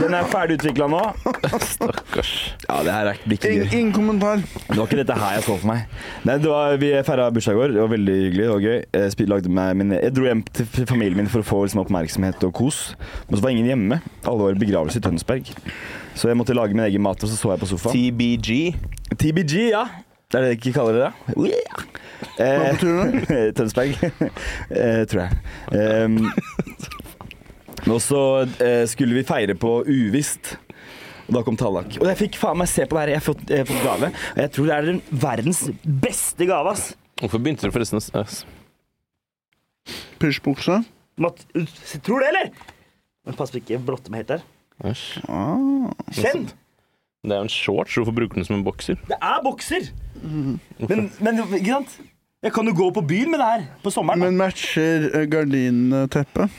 Den 0.00 0.16
er 0.18 0.26
ferdig 0.32 0.56
utvikla 0.58 0.88
nå. 0.90 1.02
Stakkars. 1.62 2.32
Ja, 2.66 2.80
det 2.82 2.90
her 2.90 3.10
er 3.12 3.20
blir 3.22 3.38
ikke 3.38 3.52
Ingen, 3.52 3.68
gøy. 3.68 3.76
ingen 3.78 3.92
kommentar. 3.94 4.42
Det 4.42 4.74
var 4.80 4.88
ikke 4.88 4.98
dette 4.98 5.18
her 5.20 5.36
jeg 5.36 5.44
så 5.46 5.54
for 5.60 5.70
meg. 5.70 5.84
Nei, 6.26 6.36
det 6.42 6.50
var, 6.50 6.74
Vi 6.82 6.90
feira 7.06 7.28
bursdag 7.36 7.54
i 7.54 7.60
går. 7.60 7.74
Det 7.76 7.82
var 7.84 7.92
veldig 7.94 8.16
hyggelig 8.18 8.48
og 8.50 8.66
gøy. 8.66 8.80
Jeg, 8.98 9.28
lagde 9.30 9.52
meg 9.60 9.76
min, 9.78 9.94
jeg 9.94 10.16
dro 10.16 10.26
hjem 10.26 10.42
til 10.58 10.88
familien 10.90 11.22
min 11.22 11.30
for 11.30 11.44
å 11.44 11.48
få 11.52 11.60
liksom, 11.68 11.84
oppmerksomhet 11.84 12.48
og 12.48 12.54
kos. 12.58 12.80
Men 13.28 13.38
så 13.38 13.46
var 13.46 13.54
ingen 13.54 13.70
hjemme. 13.70 14.00
Alle 14.24 14.48
var 14.48 14.58
i 14.58 14.64
begravelse 14.64 14.98
i 14.98 15.06
Tønsberg. 15.06 15.54
Så 16.18 16.32
jeg 16.32 16.38
måtte 16.42 16.58
lage 16.58 16.74
min 16.74 16.82
egen 16.88 17.06
mat, 17.06 17.22
og 17.22 17.30
så 17.30 17.38
så 17.38 17.54
jeg 17.54 17.62
på 17.62 17.70
sofaen. 17.70 17.94
TBG. 17.94 18.74
TBG, 19.22 19.54
ja. 19.70 19.86
Det 20.30 20.38
er 20.40 20.46
det 20.46 20.54
de 20.54 20.58
ikke 20.58 20.72
kaller 20.74 20.96
det? 20.98 21.04
da? 21.04 21.12
Hva 21.28 22.44
Eh, 22.44 22.62
betyr 22.74 22.94
det? 22.98 23.38
Tønsberg, 23.58 23.92
eh, 24.80 25.02
tror 25.10 25.20
jeg. 25.24 25.32
Um, 25.74 26.16
og 27.92 28.00
så 28.02 28.20
eh, 28.64 28.84
skulle 28.90 29.14
vi 29.18 29.24
feire 29.28 29.54
på 29.60 29.76
Uvisst. 29.84 30.54
Og 31.28 31.36
da 31.38 31.42
kom 31.46 31.56
Tallak. 31.60 31.94
Og 32.00 32.08
jeg 32.10 32.18
fikk 32.20 32.38
faen 32.40 32.58
meg 32.60 32.68
se 32.68 32.84
på 32.88 32.96
det 32.96 33.02
her. 33.04 33.12
Jeg 33.14 33.20
har 33.20 33.26
fått, 33.28 33.44
jeg 33.48 33.62
har 33.62 33.68
fått 33.70 33.84
gave. 33.86 34.10
Og 34.34 34.40
jeg 34.42 34.52
tror 34.56 34.68
det 34.68 34.74
er 34.76 34.88
den 34.90 35.00
verdens 35.24 35.62
beste 36.04 36.48
gave, 36.48 36.72
ass. 36.74 36.90
Hvorfor 37.20 37.40
begynte 37.44 37.68
du 37.68 37.72
forresten 37.74 38.00
å 38.00 38.04
ass? 38.24 38.42
Pysjbukse? 40.20 40.80
Tror 41.20 42.18
du 42.18 42.24
det, 42.24 42.28
eller? 42.32 42.50
Men 43.24 43.38
pass 43.38 43.52
på 43.54 43.60
ikke 43.62 43.78
blotte 43.84 44.12
meg 44.12 44.24
helt 44.24 44.34
der. 44.34 44.44
Æsj. 44.90 45.06
Ah. 45.30 45.92
Kjenn! 46.12 46.48
Det 47.24 47.32
er 47.32 47.40
jo 47.40 47.46
en 47.48 47.52
shorts. 47.52 47.94
Hvorfor 47.96 48.12
bruker 48.12 48.36
du 48.36 48.40
den 48.42 48.48
som 48.48 48.58
en 48.58 48.64
bokser? 48.66 48.98
Det 49.08 49.16
er 49.16 49.38
bokser! 49.44 49.86
Men, 50.24 51.08
men 51.24 51.40
ikke 51.56 51.72
sant? 51.78 51.94
Jeg 52.44 52.52
kan 52.52 52.68
jo 52.68 52.74
gå 52.76 52.90
på 52.92 53.00
byen 53.08 53.30
med 53.32 53.40
det 53.40 53.46
her 53.48 53.62
på 53.82 53.90
sommeren. 53.92 54.20
da. 54.20 54.28
Men 54.28 54.36
matcher 54.36 55.06
eh, 55.16 55.24
gardinteppet? 55.32 56.52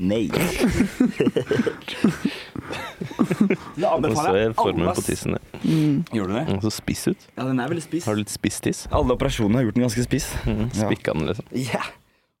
Nei. 0.00 0.26
det 3.76 3.84
Og 3.84 3.92
anbefaler 3.98 4.16
så 4.16 4.32
er 4.32 4.40
jeg 4.46 4.54
formen 4.56 4.82
alle, 4.82 4.94
på 4.96 5.00
ass. 5.02 5.06
tissen 5.08 5.36
din. 5.36 5.44
Mm. 5.62 6.00
Gjør 6.16 6.26
du 6.30 6.34
det? 6.38 6.42
Den 6.50 6.60
så 6.64 6.72
spiss 6.74 7.04
ut. 7.10 7.28
Ja, 7.36 7.44
den 7.48 7.60
er 7.60 7.68
veldig 7.72 7.84
spiss. 7.84 8.08
Har 8.08 8.16
du 8.16 8.22
litt 8.24 8.32
spisstiss? 8.32 8.82
Alle 8.96 9.16
operasjonene 9.16 9.60
har 9.60 9.68
gjort 9.68 9.78
den 9.78 9.86
ganske 9.86 10.04
spiss. 10.06 10.26
Mm, 10.48 10.66
Spikka 10.76 11.14
den, 11.16 11.28
liksom. 11.30 11.48
Ja. 11.66 11.84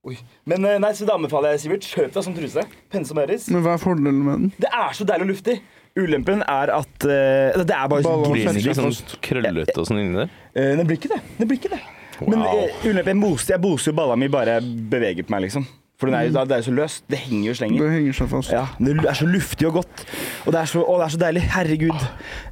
Oi. 0.06 0.16
Men 0.46 0.64
eh, 0.68 0.76
nei, 0.82 0.92
så 0.94 1.06
det 1.08 1.14
anbefaler 1.16 1.56
jeg, 1.56 1.64
Sivert, 1.64 1.88
kjøp 1.90 2.12
deg 2.14 2.26
sånn 2.28 2.36
truse. 2.36 2.62
Pense 2.92 3.16
og. 3.16 3.48
Men 3.52 3.64
hva 3.64 3.72
er 3.76 3.82
fordelen 3.82 4.20
med 4.22 4.34
den? 4.38 4.52
Det 4.62 4.70
er 4.70 4.92
så 4.96 5.06
deilig 5.08 5.26
og 5.26 5.32
luftig. 5.34 5.56
Ulempen 5.96 6.42
er 6.44 6.72
at 6.76 7.06
uh, 7.08 7.56
Det 7.56 7.72
er 7.72 7.88
bare 7.88 8.04
så 8.04 8.34
ikke 8.36 8.76
sånn 8.76 9.16
krøllete 9.24 9.78
og 9.80 9.88
sånn 9.88 10.02
inni 10.02 10.20
der? 10.24 10.34
Uh, 10.52 10.74
det 10.80 10.84
blir 10.84 11.00
ikke 11.00 11.12
det. 11.14 11.22
det, 11.38 11.48
blir 11.48 11.60
ikke 11.60 11.72
det. 11.72 11.80
Men 12.20 12.44
uh, 12.44 12.84
ulempen 12.84 13.14
Jeg 13.14 13.22
boser, 13.22 13.54
jeg 13.56 13.64
boser 13.64 13.92
jo 13.92 13.96
balla 13.96 14.16
mi 14.20 14.28
bare 14.32 14.58
jeg 14.58 14.86
beveger 14.92 15.26
på 15.26 15.36
meg, 15.36 15.46
liksom. 15.48 15.66
For 15.96 16.10
den 16.10 16.18
er 16.18 16.26
jo, 16.28 16.44
det 16.44 16.52
er 16.52 16.60
jo 16.60 16.66
så 16.66 16.74
løst. 16.76 17.04
Det 17.08 17.18
henger 17.22 17.46
jo 17.46 17.52
og 17.54 17.56
slenger. 17.56 17.80
Det 17.80 17.92
henger 17.94 18.16
seg 18.18 18.28
fast. 18.28 18.52
Ja, 18.52 18.66
Det 18.76 18.96
er 19.00 19.16
så 19.16 19.28
luftig 19.30 19.68
og 19.70 19.78
godt. 19.78 20.02
Og 20.44 20.52
det 20.52 20.60
er 20.60 20.68
så, 20.68 20.82
å, 20.84 20.96
det 21.00 21.06
er 21.06 21.14
så 21.14 21.20
deilig. 21.22 21.44
Herregud. 21.54 22.02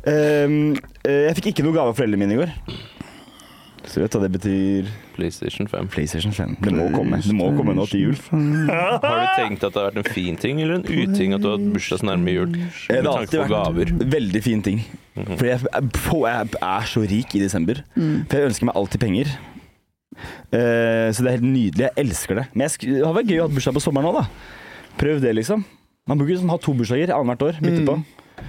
Um, 0.08 0.54
eh, 1.04 1.18
jeg 1.26 1.36
fikk 1.40 1.50
ikke 1.52 1.66
noe 1.66 1.76
gave 1.76 1.92
av 1.92 1.98
foreldrene 1.98 2.24
mine 2.24 2.38
i 2.38 2.40
går. 2.40 2.54
Så 3.84 4.00
vet 4.00 4.10
du 4.10 4.16
hva 4.18 4.24
det 4.24 4.32
betyr? 4.38 4.86
PlayStation 5.14 5.68
5. 5.68 5.88
PlayStation 5.92 6.32
5. 6.32 6.54
Det 6.64 6.72
må 6.72 6.86
komme. 6.94 7.18
Det 7.22 7.34
må 7.36 7.50
komme 7.56 7.74
nå 7.76 7.84
til 7.90 8.06
jul. 8.08 8.16
Har 8.32 9.20
du 9.20 9.26
tenkt 9.36 9.66
at 9.66 9.74
det 9.76 9.82
har 9.82 9.90
vært 9.92 10.00
en 10.00 10.08
fin 10.14 10.38
ting 10.40 10.62
eller 10.64 10.80
en 10.80 10.86
uting 10.88 11.34
at 11.36 11.42
du 11.44 11.50
har 11.50 11.58
hatt 11.58 11.68
bursdag 11.74 12.00
så 12.00 12.08
nærme 12.08 12.32
jul? 12.34 12.54
Eh, 12.56 12.96
Med 12.96 13.04
Det 13.04 13.10
har 13.12 13.20
alltid 13.20 13.40
vært 13.44 13.52
gaver. 13.52 13.92
veldig 14.16 14.42
fin 14.46 14.62
ting. 14.64 14.80
For 15.14 15.44
jeg, 15.46 15.60
jeg, 15.68 15.90
jeg 16.00 16.48
er 16.70 16.88
så 16.94 17.04
rik 17.12 17.36
i 17.38 17.42
desember. 17.44 17.82
For 17.94 18.40
jeg 18.40 18.50
ønsker 18.50 18.70
meg 18.70 18.80
alltid 18.80 19.04
penger. 19.04 19.34
Eh, 20.54 21.08
så 21.14 21.22
det 21.24 21.28
er 21.30 21.36
helt 21.38 21.48
nydelig. 21.48 21.84
Jeg 21.88 21.96
elsker 22.04 22.40
det. 22.40 22.46
Men 22.54 22.66
jeg, 22.66 22.74
sk- 22.76 22.90
det 22.90 23.00
hadde 23.04 23.16
vært 23.20 23.30
gøy 23.34 23.40
å 23.42 23.46
ha 23.48 23.54
bursdag 23.54 23.76
på 23.78 23.82
sommeren 23.84 24.10
òg, 24.10 24.20
da. 24.22 24.26
Prøv 25.00 25.22
det, 25.24 25.32
liksom. 25.38 25.64
Man 26.08 26.20
burde 26.20 26.34
liksom 26.34 26.52
ha 26.52 26.58
to 26.62 26.74
bursdager 26.76 27.12
annethvert 27.16 27.48
år. 27.50 27.62
Midt 27.64 27.84
på. 27.88 27.96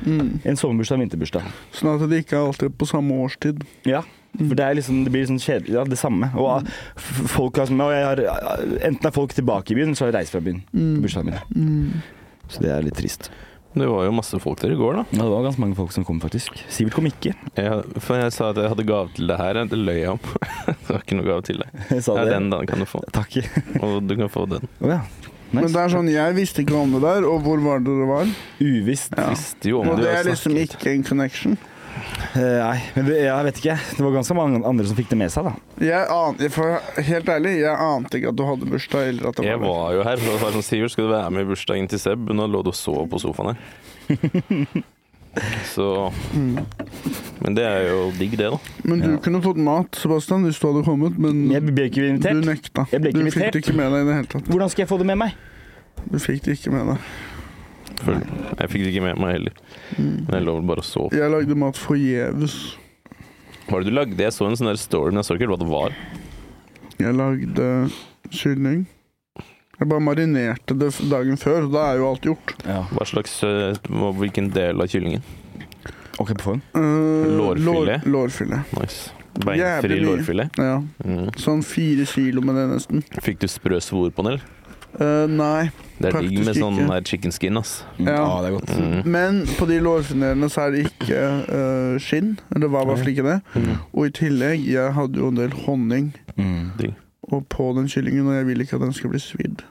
Mm. 0.06 0.30
En 0.44 0.58
sommerbursdag 0.60 0.98
og 0.98 1.00
en 1.02 1.06
vinterbursdag. 1.06 1.46
Sånn 1.76 1.94
at 1.96 2.04
det 2.12 2.24
ikke 2.26 2.36
er 2.40 2.50
alltid 2.50 2.74
på 2.78 2.88
samme 2.90 3.16
årstid. 3.26 3.62
Ja. 3.88 4.02
For 4.42 4.58
det, 4.58 4.66
er 4.66 4.78
liksom, 4.80 5.02
det 5.06 5.14
blir 5.14 5.26
sånn 5.30 5.42
kjedelig. 5.42 5.74
Ja, 5.78 5.86
det 5.88 6.00
samme. 6.02 6.30
Og 6.36 6.52
ah, 6.58 6.70
folk 7.32 7.60
har, 7.62 7.72
og 7.72 7.96
jeg 7.96 8.06
har, 8.10 8.22
enten 8.90 9.10
er 9.10 9.16
folk 9.16 9.36
tilbake 9.38 9.74
i 9.74 9.80
byen, 9.80 9.96
så 9.96 10.06
har 10.06 10.14
jeg 10.14 10.20
reist 10.20 10.36
fra 10.36 10.44
byen. 10.46 10.62
På 10.72 11.04
bursdagen 11.06 11.34
min. 11.34 11.42
Mm. 11.56 12.24
Så 12.52 12.64
det 12.64 12.72
er 12.74 12.86
litt 12.86 12.98
trist. 13.00 13.32
Det 13.76 13.88
var 13.92 14.06
jo 14.08 14.12
masse 14.16 14.38
folk 14.40 14.62
der 14.62 14.72
i 14.72 14.78
går, 14.80 15.02
da. 15.02 15.04
Ja, 15.12 15.26
det 15.26 15.32
var 15.34 15.42
ganske 15.50 15.60
mange 15.60 15.76
folk 15.76 15.92
som 15.92 16.06
kom, 16.08 16.22
faktisk. 16.24 16.62
Sivert 16.72 16.96
kom 16.96 17.10
ikke. 17.10 17.34
Ja, 17.60 17.82
for 18.00 18.22
jeg 18.22 18.32
sa 18.32 18.54
at 18.54 18.62
jeg 18.62 18.72
hadde 18.72 18.86
gave 18.88 19.12
til 19.18 19.28
deg 19.28 19.42
her. 19.42 19.60
Det 19.68 19.80
løy 19.82 19.98
jeg 19.98 20.14
om. 20.14 20.22
det 20.70 20.94
var 20.94 21.02
ikke 21.04 21.18
noe 21.20 21.28
gave 21.28 21.44
til 21.50 21.60
deg. 21.60 21.82
Jeg 21.92 22.06
sa 22.06 22.16
Ja, 22.22 22.24
den 22.38 22.48
da 22.54 22.62
kan 22.70 22.80
du 22.80 22.88
få. 22.88 23.04
Takk. 23.16 23.36
Og 23.84 23.98
du 24.08 24.16
kan 24.16 24.32
få 24.32 24.46
den. 24.54 24.64
Oh, 24.80 24.88
ja. 24.94 25.02
Men 25.52 25.68
det 25.72 25.82
er 25.82 25.92
sånn, 25.92 26.08
jeg 26.12 26.36
visste 26.36 26.64
ikke 26.64 26.78
om 26.80 26.96
det 26.96 27.02
der, 27.04 27.28
og 27.30 27.44
hvor 27.46 27.60
var 27.64 27.84
det 27.84 27.94
det 28.00 28.08
var? 28.10 28.32
Uvisst. 28.60 29.14
Ja. 29.16 29.28
Visste 29.32 29.70
jo 29.72 29.84
om 29.84 29.92
Og 29.92 30.00
det. 30.00 30.08
det 30.08 30.16
er 30.20 30.28
liksom 30.28 30.58
ikke 30.60 30.92
en 30.92 31.06
connection. 31.06 31.60
Eh, 32.36 32.58
nei, 32.60 32.80
men 32.96 33.06
det, 33.08 33.18
jeg 33.24 33.46
vet 33.48 33.60
ikke. 33.62 33.76
Det 33.96 34.04
var 34.04 34.12
ganske 34.18 34.36
mange 34.36 34.60
andre 34.68 34.86
som 34.90 34.98
fikk 34.98 35.08
det 35.14 35.18
med 35.22 35.32
seg, 35.32 35.48
da. 35.48 35.54
Jeg 35.86 36.08
ante, 36.12 36.50
for 36.52 36.80
helt 37.08 37.30
ærlig, 37.32 37.54
jeg 37.62 37.78
ante 37.88 38.20
ikke 38.20 38.34
at 38.34 38.40
du 38.40 38.44
hadde 38.50 38.68
bursdag, 38.72 39.08
eller 39.14 39.30
at 39.32 39.40
det 39.40 39.46
var 39.46 39.52
jeg 39.54 39.62
var 39.64 39.94
jo 39.96 40.04
her. 40.10 40.26
Og 40.34 40.42
var 40.44 40.58
sånn, 40.58 40.66
Sivert, 40.68 40.92
skal 40.96 41.08
du 41.08 41.14
være 41.16 41.32
med 41.32 41.46
i 41.46 41.50
bursdagen 41.54 41.88
til 41.92 42.02
Seb? 42.04 42.28
Nå 42.36 42.48
lå 42.52 42.62
du 42.68 42.72
og 42.74 42.78
sov 42.78 43.06
på 43.12 43.22
sofaen 43.24 43.54
her. 43.56 44.84
Så 45.68 45.86
Men 47.44 47.56
det 47.58 47.66
er 47.68 47.90
jo 47.90 48.06
digg, 48.16 48.38
det, 48.40 48.48
da. 48.54 48.60
Men 48.88 49.02
du 49.04 49.10
Ja. 49.12 49.18
kunne 49.20 49.42
fått 49.44 49.58
mat, 49.60 49.96
Sebastian, 50.00 50.44
hvis 50.48 50.60
du 50.62 50.68
hadde 50.72 50.84
kommet, 50.86 51.18
men 51.20 51.50
Jeg 51.52 51.64
ble 51.66 51.90
ikke 51.90 52.20
du 52.20 52.42
nekta. 52.46 52.86
Jeg 52.92 53.02
ble 53.04 53.12
ikke 53.12 53.24
du 53.26 53.32
fikk 53.32 53.52
det 53.52 53.64
ikke 53.66 53.76
med 53.76 53.92
deg 53.92 54.02
i 54.02 54.06
det 54.10 54.16
hele 54.16 54.28
tatt. 54.32 54.48
Hvordan 54.52 54.70
skal 54.72 54.84
jeg 54.86 54.90
få 54.90 54.98
det 55.02 55.08
med 55.12 55.18
meg? 55.18 55.34
Du 56.12 56.20
fikk 56.20 56.44
det 56.44 56.56
ikke 56.60 56.72
med 56.72 56.94
deg. 56.94 56.98
Jeg 58.06 58.70
fikk 58.70 58.82
det 58.86 58.94
ikke 58.94 59.04
med 59.04 59.20
meg 59.20 59.36
heller. 59.40 59.54
Men 59.98 60.34
jeg 60.40 60.46
lå 60.48 60.56
vel 60.60 60.68
bare 60.72 60.84
og 60.84 60.88
sov. 60.88 61.14
Jeg 61.16 61.32
lagde 61.32 61.58
mat 61.62 61.78
forgjeves. 61.80 62.56
Hva 63.66 63.78
var 63.78 63.84
det 63.86 63.90
du 63.92 63.96
lagde? 63.98 64.18
Jeg 64.22 64.34
så 64.36 64.48
en 64.50 64.58
sånn 64.60 64.70
der 64.72 64.80
story, 64.82 65.12
men 65.14 65.22
jeg 65.22 65.28
så 65.30 65.38
ikke 65.38 65.50
hva 65.52 65.58
det 65.62 65.70
var. 65.70 65.96
Jeg 67.02 67.16
lagde 67.18 67.70
kylling. 68.32 68.84
Jeg 69.76 69.90
bare 69.92 70.00
marinerte 70.06 70.76
det 70.80 70.92
dagen 71.12 71.36
før, 71.42 71.66
og 71.68 71.74
da 71.74 71.90
er 71.92 72.00
jo 72.00 72.06
alt 72.08 72.28
gjort. 72.30 72.54
Ja. 72.64 72.84
Hva 72.96 73.04
slags, 73.10 73.34
eh, 73.44 73.76
Hvilken 74.22 74.52
del 74.56 74.80
av 74.82 74.88
kyllingen? 74.88 75.24
Ok, 76.18 76.32
på 76.38 76.44
forhånd. 76.46 76.62
Uh, 76.72 77.28
Lårfilet? 77.36 78.06
lårfilet. 78.08 78.72
Nice. 78.80 79.12
Beinfri 79.36 79.98
lårfilet. 80.00 80.56
Ja. 80.56 80.78
Mm. 81.04 81.28
Sånn 81.36 81.64
fire 81.68 82.06
kilo 82.08 82.40
med 82.46 82.56
det, 82.56 82.70
nesten. 82.72 83.04
Fikk 83.26 83.42
du 83.44 83.50
sprø 83.52 83.82
svor 83.84 84.14
på 84.16 84.24
den, 84.24 84.38
eller? 84.38 84.55
Uh, 85.00 85.26
nei. 85.32 85.70
Det 85.96 86.10
er 86.12 86.26
digg 86.26 86.42
med 86.44 86.58
sånn 86.58 86.80
ikke. 86.80 86.88
her 86.92 87.06
chicken 87.08 87.34
skin, 87.36 87.60
ass. 87.60 87.78
Ja. 88.00 88.18
Ja, 88.18 88.26
det 88.44 88.50
er 88.50 88.56
godt. 88.58 88.74
Mm. 88.76 89.12
Men 89.16 89.42
på 89.56 89.68
de 89.70 89.80
lårfinerene 89.84 90.50
så 90.52 90.66
er 90.66 90.76
det 90.76 90.86
ikke 90.90 91.22
uh, 91.48 91.96
skinn. 92.04 92.36
Eller 92.56 92.72
var 92.74 92.88
i 92.88 92.96
hvert 92.96 93.24
det. 93.30 93.38
Mm. 93.56 93.72
Og 93.94 94.10
i 94.10 94.14
tillegg, 94.20 94.68
jeg 94.76 94.96
hadde 94.98 95.22
jo 95.24 95.32
en 95.32 95.42
del 95.42 95.56
honning 95.66 96.14
Mm. 96.36 96.72
Og 97.32 97.46
på 97.48 97.70
den 97.78 97.88
kyllingen, 97.88 98.28
og 98.28 98.36
jeg 98.36 98.46
vil 98.50 98.62
ikke 98.62 98.76
at 98.76 98.82
den 98.82 98.94
skal 98.94 99.10
bli 99.14 99.20
svidd. 99.24 99.64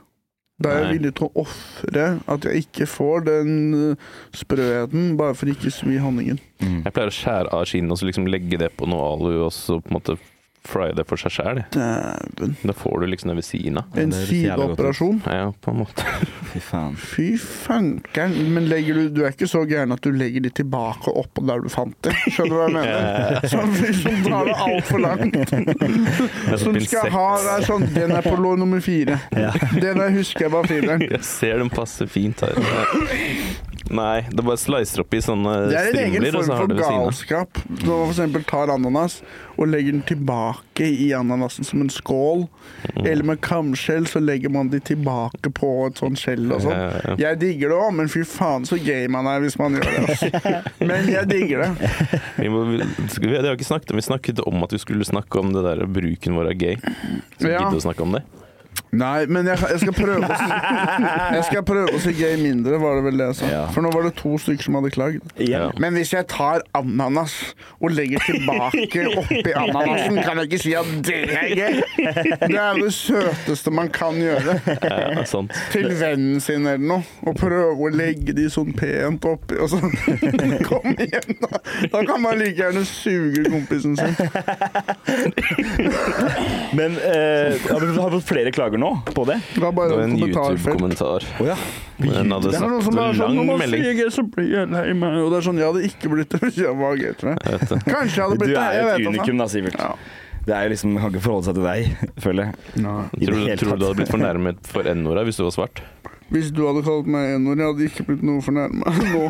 Da 0.63 0.71
er 0.71 0.85
jeg 0.85 0.99
villig 0.99 1.11
til 1.19 1.27
å 1.27 1.43
ofre 1.43 2.05
at 2.31 2.45
jeg 2.47 2.63
ikke 2.63 2.87
får 2.87 3.25
den 3.27 3.51
uh, 3.75 4.13
sprøheten, 4.35 5.17
bare 5.19 5.35
for 5.35 5.51
ikke 5.51 5.73
svi 5.75 5.99
honningen. 5.99 6.39
Mm. 6.63 6.85
Jeg 6.87 6.95
pleier 6.95 7.11
å 7.11 7.15
skjære 7.15 7.51
av 7.59 7.67
skinnet 7.67 7.95
og 7.95 7.99
så 8.01 8.09
liksom 8.09 8.29
legge 8.31 8.61
det 8.63 8.71
på 8.79 8.87
noe 8.91 9.09
alu, 9.17 9.33
og 9.49 9.51
så 9.55 9.81
på 9.83 9.91
en 9.91 9.97
måte 9.99 10.17
fry 10.65 10.91
det 10.97 11.05
for 11.09 11.21
seg 11.21 11.35
sjæl. 11.35 11.61
Dæven. 11.75 12.57
Da 12.65 12.75
får 12.77 13.01
du 13.03 13.07
liksom 13.13 13.31
det 13.33 13.37
ved 13.41 13.47
siden 13.47 13.79
av. 13.81 13.99
En 14.01 14.13
sideoperasjon. 14.17 15.21
Ja, 15.27 15.51
på 15.61 15.75
en 15.75 15.81
måte. 15.83 16.07
Fy 16.53 16.63
faen. 16.63 16.97
Fy 16.97 17.27
fanken. 17.39 18.37
Men 18.55 18.69
legger 18.71 18.99
du, 18.99 19.09
du 19.13 19.23
er 19.25 19.35
ikke 19.35 19.49
så 19.51 19.65
gæren 19.69 19.93
at 19.95 20.05
du 20.05 20.11
legger 20.15 20.45
de 20.45 20.53
tilbake 20.55 21.13
oppå 21.13 21.45
der 21.49 21.65
du 21.65 21.69
fant 21.73 21.97
det. 22.07 22.15
Skjønner 22.29 22.55
du 22.55 22.59
hva 22.61 22.69
jeg 22.69 22.77
mener? 22.79 23.49
Sånn 23.53 23.77
som 24.01 24.25
tar 24.29 24.51
det 24.51 24.57
altfor 24.69 25.05
langt. 25.05 25.55
Som 26.65 26.77
skal 26.81 27.11
ha 27.13 27.29
er 27.57 27.65
sånn 27.67 27.85
Den 27.95 28.13
er 28.15 28.25
på 28.25 28.35
lår 28.39 28.59
nummer 28.61 28.81
fire. 28.85 29.19
Den 29.35 30.01
der 30.01 30.15
husker 30.15 30.47
jeg 30.47 30.55
var 30.55 30.69
fireren. 30.71 31.05
Jeg 31.11 31.25
ser 31.27 31.61
den 31.61 31.73
passer 31.73 32.11
fint 32.11 32.45
her. 32.45 32.59
Nei, 33.93 34.25
det 34.33 34.41
bare 34.41 34.57
slicer 34.57 35.03
opp 35.03 35.13
i 35.13 35.21
sånne 35.21 35.51
Det 35.69 35.77
er 35.77 35.91
en 35.91 35.99
egen 36.01 36.23
strimler, 36.25 36.47
form 36.49 36.71
for 36.71 36.79
galskap. 36.81 37.59
Når 37.69 37.91
man 38.01 38.13
eksempel 38.15 38.45
tar 38.49 38.71
ananas 38.73 39.19
og 39.59 39.69
legger 39.69 39.93
den 39.93 40.05
tilbake 40.09 40.87
i 40.89 41.11
ananasen 41.15 41.67
som 41.69 41.83
en 41.85 41.91
skål. 41.93 42.47
Mm. 42.95 43.03
Eller 43.05 43.29
med 43.29 43.43
kamskjell 43.45 44.09
så 44.11 44.23
legger 44.25 44.51
man 44.55 44.71
de 44.73 44.81
tilbake 44.83 45.53
på 45.55 45.69
et 45.87 46.01
sånt 46.01 46.19
skjell 46.19 46.49
og 46.49 46.65
sånn. 46.65 46.73
ja, 46.81 47.03
ja. 47.11 47.17
Jeg 47.27 47.41
digger 47.43 47.75
det 47.75 47.81
òg, 47.83 47.91
men 48.01 48.09
fy 48.13 48.25
faen 48.27 48.65
så 48.69 48.79
gay 48.81 49.05
man 49.13 49.29
er 49.31 49.45
hvis 49.45 49.59
man 49.61 49.77
gjør 49.77 49.91
det. 49.91 50.05
Altså. 50.09 50.55
Men 50.81 51.11
jeg 51.13 51.31
digger 51.31 51.67
det. 51.67 51.93
Vi 52.41 52.49
må, 52.51 52.65
vi, 52.71 52.81
vi, 52.81 53.29
det 53.31 53.45
har 53.45 53.53
vi 53.53 53.59
ikke 53.61 53.69
snakket 53.69 53.93
om. 53.93 54.01
Vi 54.01 54.07
snakket 54.09 54.41
om 54.49 54.65
at 54.67 54.73
vi 54.75 54.81
skulle 54.83 55.07
snakke 55.07 55.39
om 55.41 55.53
det 55.55 55.63
der 55.65 55.85
bruken 55.87 56.35
vår 56.41 56.51
av 56.55 56.59
gay. 56.59 56.75
Så 57.39 57.53
Ja. 57.53 57.61
gidder 57.63 57.79
å 57.79 57.85
snakke 57.85 58.03
om 58.03 58.17
det? 58.17 58.25
Nei, 58.95 59.27
men 59.27 59.49
jeg, 59.49 59.59
jeg, 59.59 59.81
skal 59.83 59.95
prøve 59.97 60.27
å 60.27 60.37
si, 60.39 60.49
jeg 61.37 61.45
skal 61.49 61.65
prøve 61.67 61.95
å 61.95 62.01
si 62.03 62.15
gay 62.19 62.35
mindre, 62.41 62.79
var 62.83 62.99
det 62.99 63.05
vel 63.09 63.21
det 63.21 63.29
jeg 63.31 63.39
sa. 63.41 63.51
Ja. 63.51 63.63
For 63.75 63.85
nå 63.85 63.91
var 63.95 64.07
det 64.07 64.15
to 64.19 64.35
stykker 64.41 64.69
som 64.69 64.79
hadde 64.79 64.91
klagd. 64.95 65.35
Ja. 65.43 65.69
Men 65.83 65.99
hvis 65.99 66.15
jeg 66.15 66.27
tar 66.31 66.65
ananas 66.77 67.35
og 67.79 67.95
legger 67.95 68.23
tilbake 68.27 69.07
oppi 69.21 69.55
ananasen, 69.55 70.19
kan 70.27 70.43
jeg 70.43 70.51
ikke 70.51 70.63
si 70.65 70.75
at 70.79 70.91
det 71.07 71.21
er 71.31 71.55
gøy. 71.55 71.81
Det 72.45 72.51
er 72.51 72.81
det 72.81 72.91
søteste 72.97 73.75
man 73.75 73.91
kan 73.95 74.19
gjøre. 74.21 74.59
Ja, 74.83 75.25
sant. 75.29 75.55
Til 75.75 75.91
vennen 75.99 76.43
sin 76.43 76.67
eller 76.67 76.83
noe. 76.83 77.07
Og 77.25 77.39
prøve 77.39 77.75
å 77.87 77.91
legge 77.95 78.35
de 78.37 78.49
sånn 78.53 78.75
pent 78.77 79.27
oppi. 79.29 79.59
Og 79.63 79.71
så 79.71 79.81
Kom 80.69 80.95
igjen, 80.97 81.37
da! 81.43 81.59
Da 81.93 82.01
kan 82.07 82.23
man 82.23 82.39
like 82.41 82.57
gjerne 82.57 82.85
suge 82.89 83.45
kompisen 83.51 83.97
sin. 83.99 84.15
Men 86.79 86.97
eh, 87.01 87.59
har 87.69 87.85
har 87.85 88.11
vi 88.11 88.19
fått 88.19 88.29
flere 88.29 88.51
klager 88.53 88.64
nå 88.73 89.05
på 89.15 89.25
det? 89.27 89.41
Det 89.55 89.61
var 89.63 89.71
Det 89.71 89.77
bare 89.77 89.89
var 89.97 90.03
en 90.03 90.17
en. 90.17 90.19
YouTube-kommentar. 90.19 91.23
Ja. 91.45 91.55
Hadde 91.55 92.01
Det 92.01 92.17
er 92.17 92.25
noen 92.25 92.43
sagt 92.43 92.85
som 92.85 92.95
var 92.97 93.13
sånn 93.15 93.19
Når 93.19 93.35
lang 93.37 93.47
man 93.47 93.59
melding. 93.59 93.83
sier 93.85 93.95
gay, 93.95 94.11
så 94.11 94.23
blir 94.25 94.51
jeg 94.51 94.69
lei 94.71 94.93
meg. 94.95 95.19
Og 95.23 95.31
det 95.31 95.39
er 95.39 95.47
sånn, 95.49 95.59
jeg 95.59 95.67
hadde 95.73 95.85
ikke 95.89 96.09
blitt 96.15 96.29
det 96.31 96.41
hvis 96.41 96.57
jeg 96.65 96.77
var 96.77 96.97
jeg. 96.97 97.37
Jeg 97.45 97.61
det. 97.69 97.79
Kanskje 97.85 98.17
jeg 98.17 98.25
hadde 98.25 98.39
blitt 98.39 98.51
det. 98.51 98.55
Du 98.55 98.61
er 98.61 98.81
jo 98.81 98.89
et 98.95 99.09
unikum 99.15 99.39
da, 99.39 99.47
Sivert. 99.47 99.79
Ja. 99.79 99.95
Det 100.45 100.53
er 100.55 100.63
jo 100.67 100.71
liksom, 100.75 100.93
Man 100.93 101.03
kan 101.03 101.13
ikke 101.15 101.23
forholde 101.25 101.45
seg 101.47 101.55
til 101.55 101.65
deg, 101.65 101.97
føler 102.25 102.45
jeg. 102.45 102.55
Tror, 102.75 103.09
du- 103.15 103.57
tror 103.57 103.71
du 103.71 103.77
du 103.77 103.85
hadde 103.87 103.97
blitt 104.01 104.13
fornærmet 104.13 104.67
for 104.67 104.83
N-ordet 104.95 105.25
hvis 105.31 105.37
du 105.41 105.45
var 105.45 105.55
svart? 105.57 105.81
Hvis 106.33 106.49
du 106.57 106.63
hadde 106.65 106.81
kalt 106.87 107.09
meg 107.11 107.35
en-ord, 107.35 107.61
jeg 107.61 107.69
hadde 107.69 107.87
ikke 107.91 108.05
blitt 108.09 108.23
noe 108.25 108.41
fornærma 108.43 108.95
nå. 109.13 109.25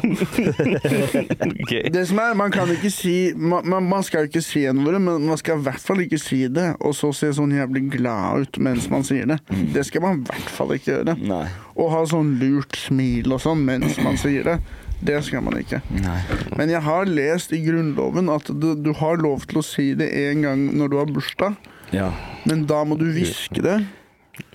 okay. 1.64 1.90
Det 1.92 2.04
som 2.08 2.20
er, 2.22 2.36
Man 2.38 2.52
kan 2.54 2.70
ikke 2.70 2.90
si 2.92 3.32
Man, 3.36 3.66
man, 3.66 4.04
skal 4.06 4.28
ikke 4.28 4.42
si 4.44 4.62
n-ordet, 4.70 5.00
men 5.02 5.26
man 5.26 5.40
skal 5.40 5.58
i 5.58 5.64
hvert 5.66 5.82
fall 5.82 6.04
ikke 6.04 6.20
si 6.22 6.44
det, 6.48 6.68
og 6.80 6.94
så 6.96 7.10
se 7.16 7.32
sånn 7.36 7.54
jævlig 7.56 7.86
glad 7.96 8.46
ut 8.46 8.60
mens 8.62 8.86
man 8.92 9.04
sier 9.06 9.26
det. 9.30 9.40
Det 9.74 9.84
skal 9.88 10.04
man 10.04 10.22
i 10.22 10.28
hvert 10.30 10.54
fall 10.54 10.74
ikke 10.76 10.92
gjøre. 10.92 11.16
Nei. 11.26 11.44
Og 11.74 11.90
ha 11.92 12.04
sånn 12.08 12.36
lurt 12.40 12.78
smil 12.78 13.34
og 13.34 13.42
sånn 13.42 13.64
mens 13.66 13.98
man 14.04 14.18
sier 14.20 14.46
det. 14.46 14.58
Det 15.04 15.18
skal 15.26 15.42
man 15.44 15.58
ikke. 15.60 15.82
Nei. 16.00 16.20
Men 16.56 16.70
jeg 16.72 16.80
har 16.86 17.10
lest 17.10 17.52
i 17.52 17.60
Grunnloven 17.64 18.30
at 18.32 18.48
du, 18.48 18.70
du 18.78 18.92
har 18.96 19.18
lov 19.20 19.44
til 19.50 19.60
å 19.60 19.66
si 19.66 19.90
det 19.98 20.08
en 20.28 20.46
gang 20.46 20.62
når 20.78 20.92
du 20.94 20.96
har 21.02 21.10
bursdag, 21.12 21.58
Ja. 21.92 22.08
men 22.48 22.64
da 22.70 22.80
må 22.88 22.96
du 22.98 23.04
hviske 23.12 23.60
det. 23.64 23.82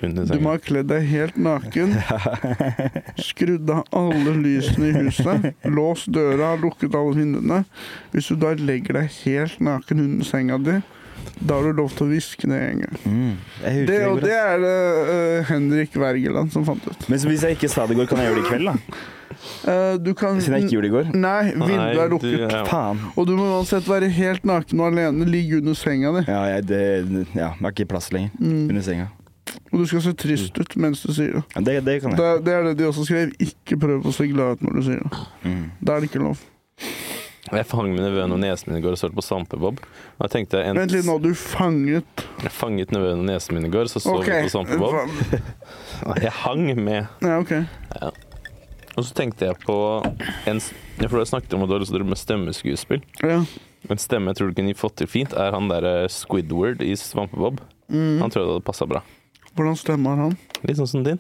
Under 0.04 0.26
Du 0.26 0.40
må 0.40 0.54
ha 0.54 0.60
kledd 0.64 0.88
deg 0.92 1.04
helt 1.10 1.36
naken. 1.42 1.96
Skrudd 3.30 3.70
av 3.74 3.84
alle 3.96 4.34
lysene 4.40 4.88
i 4.92 4.94
huset. 5.04 5.50
Låst 5.68 6.08
døra, 6.16 6.54
lukket 6.62 6.96
alle 6.96 7.18
vinduene. 7.18 7.64
Hvis 8.14 8.32
du 8.32 8.38
da 8.40 8.54
legger 8.56 9.02
deg 9.02 9.12
helt 9.26 9.60
naken 9.66 10.06
under 10.06 10.26
senga 10.30 10.58
di, 10.64 10.78
da 11.40 11.58
har 11.60 11.68
du 11.68 11.82
lov 11.82 11.92
til 11.96 12.08
å 12.08 12.10
hviske 12.14 12.48
det 12.48 12.58
en 12.64 12.82
gang. 12.86 12.98
Mm. 13.04 13.38
Det, 13.60 13.76
det 13.90 14.00
og 14.08 14.22
det 14.24 14.36
er 14.40 14.60
det 14.64 14.76
uh, 15.12 15.48
Henrik 15.52 15.96
Wergeland 16.00 16.52
som 16.56 16.64
fant 16.68 16.84
ut. 16.88 17.08
Men 17.12 17.20
hvis 17.28 17.44
jeg 17.48 17.58
ikke 17.60 17.70
sa 17.72 17.86
det 17.88 17.98
i 17.98 18.00
går, 18.00 18.08
kan 18.12 18.22
jeg 18.24 18.32
gjøre 18.32 18.40
det 18.40 18.46
i 18.46 18.52
kveld, 18.54 18.72
da? 18.72 19.06
Uh, 19.64 19.94
du 20.02 20.10
kan 20.18 20.40
Siden 20.42 20.56
jeg 20.58 20.66
ikke 20.68 20.74
gjorde 20.78 20.88
det 20.88 20.90
i 20.90 20.96
går? 20.96 21.12
Nei, 21.20 21.44
vinduet 21.54 22.02
er 22.06 22.10
lukket. 22.16 22.34
du- 22.40 22.56
ja. 22.56 22.64
Faen. 22.68 23.04
Og 23.20 23.28
du 23.30 23.36
må 23.38 23.46
uansett 23.60 23.88
være 23.88 24.10
helt 24.16 24.48
naken 24.48 24.82
og 24.82 24.90
alene. 24.94 25.28
Ligge 25.30 25.60
under 25.62 25.78
senga 25.80 26.16
di. 26.18 26.24
Ja, 26.32 26.42
jeg, 26.56 26.66
det, 26.72 26.82
ja, 27.36 27.52
jeg 27.52 27.62
har 27.62 27.76
ikke 27.76 27.88
plass 27.92 28.10
lenger 28.16 28.32
Mm. 28.40 28.64
under 28.72 28.82
senga. 28.88 29.08
Og 29.72 29.82
du 29.82 29.86
skal 29.90 30.04
se 30.06 30.14
trist 30.18 30.58
ut 30.60 30.76
mens 30.82 31.04
du 31.06 31.14
sier 31.14 31.40
det. 31.40 31.44
Ja, 31.56 31.62
det, 31.66 31.76
det 31.88 31.98
kan 32.04 32.16
jeg. 32.16 32.20
er- 32.20 32.42
det 32.46 32.54
er 32.54 32.64
det 32.70 32.78
de 32.80 32.88
også 32.90 33.06
skrev. 33.08 33.34
Ikke 33.40 33.80
prøv 33.80 34.06
å 34.06 34.14
se 34.16 34.28
glad 34.32 34.58
ut 34.60 34.66
når 34.66 34.80
du 34.80 34.82
sier 34.88 35.04
det. 35.04 35.22
Mm. 35.46 35.66
Da 35.82 35.96
er 35.96 36.02
det 36.04 36.12
ikke 36.12 36.24
lov. 36.24 36.46
Jeg 37.50 37.66
fang 37.66 37.88
med 37.90 38.04
nevøen 38.04 38.34
og 38.36 38.40
nesen 38.44 38.70
min 38.70 38.78
i 38.78 38.84
går 38.84 38.94
og 38.94 39.00
så 39.02 39.10
på 39.10 39.24
Svampebob. 39.26 39.80
Og 39.82 40.26
jeg 40.28 40.34
tenkte 40.36 40.62
en, 40.62 40.78
Vent 40.78 40.94
litt 40.94 41.08
nå, 41.08 41.16
du 41.24 41.32
fanget 41.34 42.26
Jeg 42.44 42.52
fanget 42.54 42.92
nevøen 42.94 43.24
og 43.24 43.26
nesen 43.26 43.58
min 43.58 43.66
i 43.66 43.72
går, 43.74 43.90
så 43.90 44.02
så 44.04 44.20
okay. 44.20 44.44
vi 44.44 44.50
på 44.50 44.54
Svampebob. 44.54 45.00
Jeg 46.26 46.34
hang 46.44 46.68
med. 46.78 47.08
Ja, 47.26 47.40
ok. 47.42 47.56
Og 49.00 49.06
så 49.08 49.16
tenkte 49.16 49.48
jeg 49.48 49.56
på 49.64 49.76
en 50.50 50.60
tror 51.00 51.22
jeg 51.22 51.30
snakket 51.30 51.54
om 51.56 51.64
at 51.64 51.70
du 51.70 51.74
har 51.76 51.82
lyst 51.84 51.94
til 51.94 52.00
å 52.00 52.02
drive 52.02 52.12
med 52.12 52.20
stemmeskuespill. 52.20 53.04
Ja. 53.24 53.38
En 53.88 54.02
stemme 54.02 54.32
jeg 54.34 54.40
tror 54.40 54.50
du 54.52 54.58
kunne 54.58 54.76
fått 54.76 54.98
til 55.00 55.08
fint, 55.08 55.32
er 55.34 55.56
han 55.56 55.70
derre 55.72 56.10
Squidward 56.12 56.84
i 56.84 56.92
Svampebob. 57.00 57.62
Mm. 57.88 58.20
Han 58.20 58.30
tror 58.34 58.44
jeg 58.44 58.50
det 58.50 58.56
hadde 58.58 58.68
passa 58.68 58.88
bra. 58.90 59.02
Hvordan 59.60 59.76
stemmer 59.76 60.16
han? 60.16 60.36
Litt 60.64 60.78
sånn 60.80 60.88
som 60.88 61.02
din. 61.04 61.18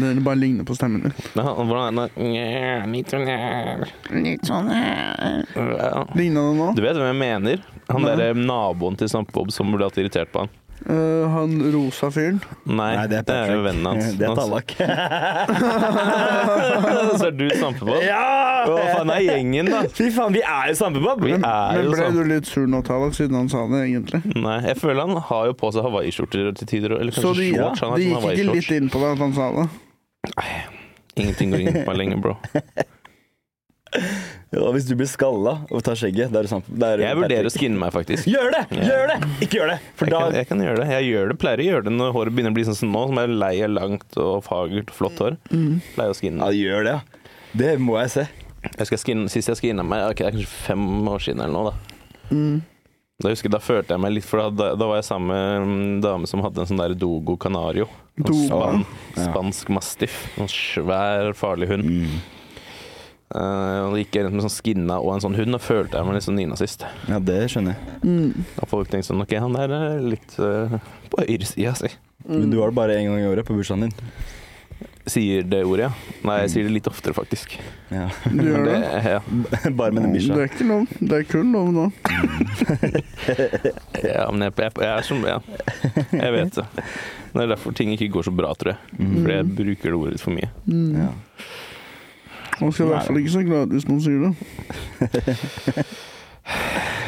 Den 0.00 0.22
bare 0.24 0.38
ligner 0.40 0.64
på 0.64 0.72
stemmen 0.78 1.02
din. 1.04 1.12
Ja, 1.36 1.44
og 1.52 1.66
hvordan 1.68 1.98
er 2.00 2.08
den? 2.16 2.30
Nja, 2.32 2.86
litt 2.88 3.12
sånn 3.12 3.26
her. 3.28 3.82
Litt 4.16 4.48
sånn 4.48 4.70
Ja. 4.72 6.06
Ligner 6.16 6.48
det 6.48 6.56
nå? 6.56 6.70
Du 6.78 6.80
vet 6.80 6.96
hvem 6.96 7.10
jeg 7.10 7.20
mener? 7.20 7.66
Han 7.90 8.06
derre 8.06 8.32
naboen 8.38 8.96
til 8.96 9.10
Svampebob 9.12 9.52
som 9.52 9.68
ble 9.74 9.84
alltid 9.84 10.06
irritert 10.06 10.32
på 10.32 10.46
han. 10.46 10.52
Eh, 10.88 11.28
han 11.28 11.72
rosa 11.74 12.08
fyren? 12.10 12.38
Nei, 12.64 12.94
Nei, 12.96 13.06
det 13.10 13.16
er 13.18 13.22
det 13.28 13.34
er 13.36 13.50
jo 13.52 13.62
vennen 13.66 13.86
hans. 13.90 14.04
Det 14.20 14.26
er 14.26 14.34
Tallak. 14.38 14.68
Så 17.20 17.26
er 17.28 17.34
du 17.36 17.44
Svampebob? 17.52 18.00
ja! 18.04 18.20
Hva 18.64 18.84
faen, 18.94 19.10
er 19.12 19.20
gjengen, 19.26 19.66
da. 19.72 19.80
Fy 19.92 20.08
faen, 20.14 20.32
vi 20.36 20.40
er 20.40 20.70
jo 20.72 20.76
Svampebob! 20.80 21.20
Vi 21.26 21.32
Men, 21.36 21.44
men 21.44 21.90
ble 21.92 22.08
du 22.16 22.22
litt 22.32 22.46
sur 22.48 22.64
nå, 22.70 22.80
Tallak, 22.86 23.12
siden 23.18 23.36
han 23.36 23.48
sa 23.52 23.60
det, 23.72 23.80
egentlig? 23.90 24.20
Nei, 24.40 24.56
jeg 24.70 24.76
føler 24.80 25.00
han 25.04 25.14
har 25.30 25.42
jo 25.50 25.54
på 25.60 25.66
seg 25.76 25.82
hawaiiskjorter 25.88 26.42
til 26.62 26.66
tider. 26.72 26.90
Eller 26.96 27.12
Så 27.16 27.34
de, 27.36 27.50
shorts. 27.52 27.80
Ja, 27.84 27.88
de 28.00 28.04
sånn 28.08 28.32
gikk 28.32 28.40
ikke 28.40 28.56
litt 28.56 28.72
inn 28.80 28.88
på 28.92 28.96
deg 29.04 29.10
at 29.18 29.22
han 29.26 29.34
sa 29.36 29.44
det? 29.60 29.68
Ingenting 31.20 31.48
går 31.52 31.60
inn 31.66 31.76
på 31.82 31.88
meg 31.92 31.96
lenger, 32.00 32.18
bro. 32.24 32.34
Ja, 34.50 34.66
hvis 34.74 34.86
du 34.88 34.96
blir 34.98 35.06
skalla 35.06 35.60
og 35.70 35.82
tar 35.86 35.94
skjegget, 35.94 36.32
da 36.34 36.40
er 36.40 36.46
det 36.46 36.50
Svampebob. 36.50 36.82
Er 36.82 37.02
Jeg 37.04 37.18
vurderer 37.20 37.46
å 37.46 37.52
skinne 37.54 37.78
meg, 37.78 37.92
faktisk. 37.94 38.26
Gjør 38.26 38.50
det! 38.56 38.62
Gjør 38.82 39.04
det! 39.12 39.18
Ikke 39.46 39.60
gjør 39.60 39.70
det! 39.70 39.76
Jeg 39.86 40.10
da 40.10 40.22
kan, 40.24 40.38
jeg 40.40 40.48
kan 40.48 40.64
gjøre 40.64 40.80
det. 40.80 40.86
Jeg 40.90 41.06
gjør 41.06 41.30
det, 41.30 41.36
pleier 41.44 41.62
å 41.62 41.66
gjøre 41.68 41.86
det 41.86 41.92
når 41.94 42.16
håret 42.16 42.34
begynner 42.34 42.50
å 42.50 42.56
bli 42.56 42.64
sånn 42.66 42.78
som 42.80 42.90
nå, 42.90 43.04
som 43.12 43.20
er 43.22 43.30
lei 43.30 43.52
av 43.62 43.70
langt 43.76 44.18
og 44.18 44.40
fagert 44.48 44.90
og 44.90 44.96
flott 44.96 45.22
hår. 45.22 45.38
Pleier 45.94 46.10
å 46.10 46.18
skinne. 46.18 46.50
Ja, 46.50 46.66
gjør 46.66 46.88
det, 46.88 46.96
ja. 46.96 47.36
Det 47.62 47.70
må 47.82 47.94
jeg 48.00 48.10
se. 48.16 48.26
Jeg 48.66 49.00
skinne, 49.04 49.30
sist 49.30 49.52
jeg 49.52 49.60
skinna 49.62 49.86
meg, 49.86 50.02
okay, 50.10 50.26
det 50.26 50.32
er 50.32 50.36
kanskje 50.40 50.66
fem 50.66 51.12
år 51.14 51.24
siden 51.28 51.46
eller 51.46 51.54
noe, 51.54 51.70
da. 51.70 52.34
Mm. 52.34 52.58
Da 53.20 53.30
husker 53.30 53.50
jeg, 53.50 53.54
da 53.54 53.62
følte 53.62 53.94
jeg 53.94 54.00
meg 54.00 54.14
litt 54.14 54.24
For 54.24 54.40
da, 54.56 54.70
da 54.78 54.86
var 54.88 54.96
jeg 55.00 55.06
sammen 55.10 55.28
med 55.28 55.56
en 55.60 55.96
dame 56.04 56.28
som 56.30 56.40
hadde 56.44 56.62
en 56.62 56.70
sånn 56.70 56.80
der 56.80 56.94
Dogo 56.98 57.36
Canario. 57.40 57.86
Dogo. 58.16 58.46
Span, 58.48 58.84
spansk 59.14 59.72
mastiff. 59.76 60.22
En 60.40 60.48
svær, 60.50 61.34
farlig 61.38 61.68
hund. 61.70 61.86
Mm. 61.86 62.39
Eh, 63.30 63.80
og 63.86 63.94
gikk 63.94 64.16
rundt 64.24 64.34
med 64.34 64.42
sånn 64.42 64.56
skinna 64.56 64.96
og 64.98 65.12
en 65.14 65.22
sånn 65.22 65.36
hund, 65.38 65.54
og 65.54 65.62
følte 65.62 66.00
jeg 66.00 66.08
meg 66.08 66.16
litt 66.16 66.26
sånn 66.26 66.38
nynazist. 66.40 66.82
Ja, 67.06 67.20
det 67.22 67.38
skjønner 67.52 67.76
jeg. 67.76 68.00
Mm. 68.02 68.48
Og 68.58 68.70
folk 68.72 68.90
tenkte 68.90 69.12
sånn 69.12 69.22
Ok, 69.22 69.36
han 69.38 69.54
der 69.54 69.74
er 69.76 70.02
litt 70.02 70.34
uh, 70.42 70.80
på 71.12 71.22
høyresida, 71.22 71.76
si. 71.78 71.92
Men 72.26 72.50
du 72.50 72.58
har 72.58 72.72
det 72.72 72.78
bare 72.80 72.98
én 72.98 73.06
gang 73.06 73.22
i 73.22 73.28
året 73.30 73.46
på 73.46 73.54
bursdagen 73.54 73.86
din. 73.86 73.94
Sier 75.10 75.46
det 75.46 75.62
ordet, 75.64 75.86
ja. 75.86 76.16
Nei, 76.26 76.40
jeg 76.42 76.50
sier 76.52 76.66
det 76.66 76.74
litt 76.74 76.90
oftere, 76.90 77.14
faktisk. 77.16 77.54
Ja. 77.94 78.08
Du 78.26 78.42
gjør 78.44 78.66
det? 78.66 78.74
det, 78.82 79.00
ja. 79.14 79.22
bare 79.78 79.94
med 79.94 80.08
den 80.08 80.18
Det 80.18 80.34
er 80.34 80.50
ikke 80.50 80.66
lov. 80.66 80.98
Det 80.98 81.22
er 81.22 81.30
kun 81.30 81.54
lov 81.54 81.72
nå. 81.76 81.86
ja, 84.10 84.26
men 84.26 84.46
jeg, 84.48 84.58
jeg, 84.58 84.74
jeg 84.74 84.90
er 84.90 85.06
som 85.06 85.24
Ja, 85.30 85.38
jeg 86.18 86.34
vet 86.34 86.60
det. 86.60 86.68
Det 87.30 87.46
er 87.46 87.50
derfor 87.54 87.78
ting 87.78 87.94
ikke 87.94 88.10
går 88.18 88.26
så 88.26 88.34
bra, 88.34 88.52
tror 88.58 88.74
jeg. 88.74 88.94
Mm. 88.98 89.18
Fordi 89.22 89.34
jeg 89.38 89.50
bruker 89.62 89.86
det 89.86 89.98
ordet 90.02 90.18
litt 90.18 90.26
for 90.26 90.34
mye. 90.34 90.50
Mm. 90.66 91.04
Ja. 91.06 91.10
Man 92.60 92.72
skal 92.72 92.86
i 92.86 92.88
hvert 92.94 93.08
fall 93.08 93.20
ikke 93.20 93.34
se 93.34 93.44
glad 93.46 93.68
ut 93.68 93.76
hvis 93.76 93.88
noen 93.88 94.02
sier 94.04 94.20
det. 94.26 94.34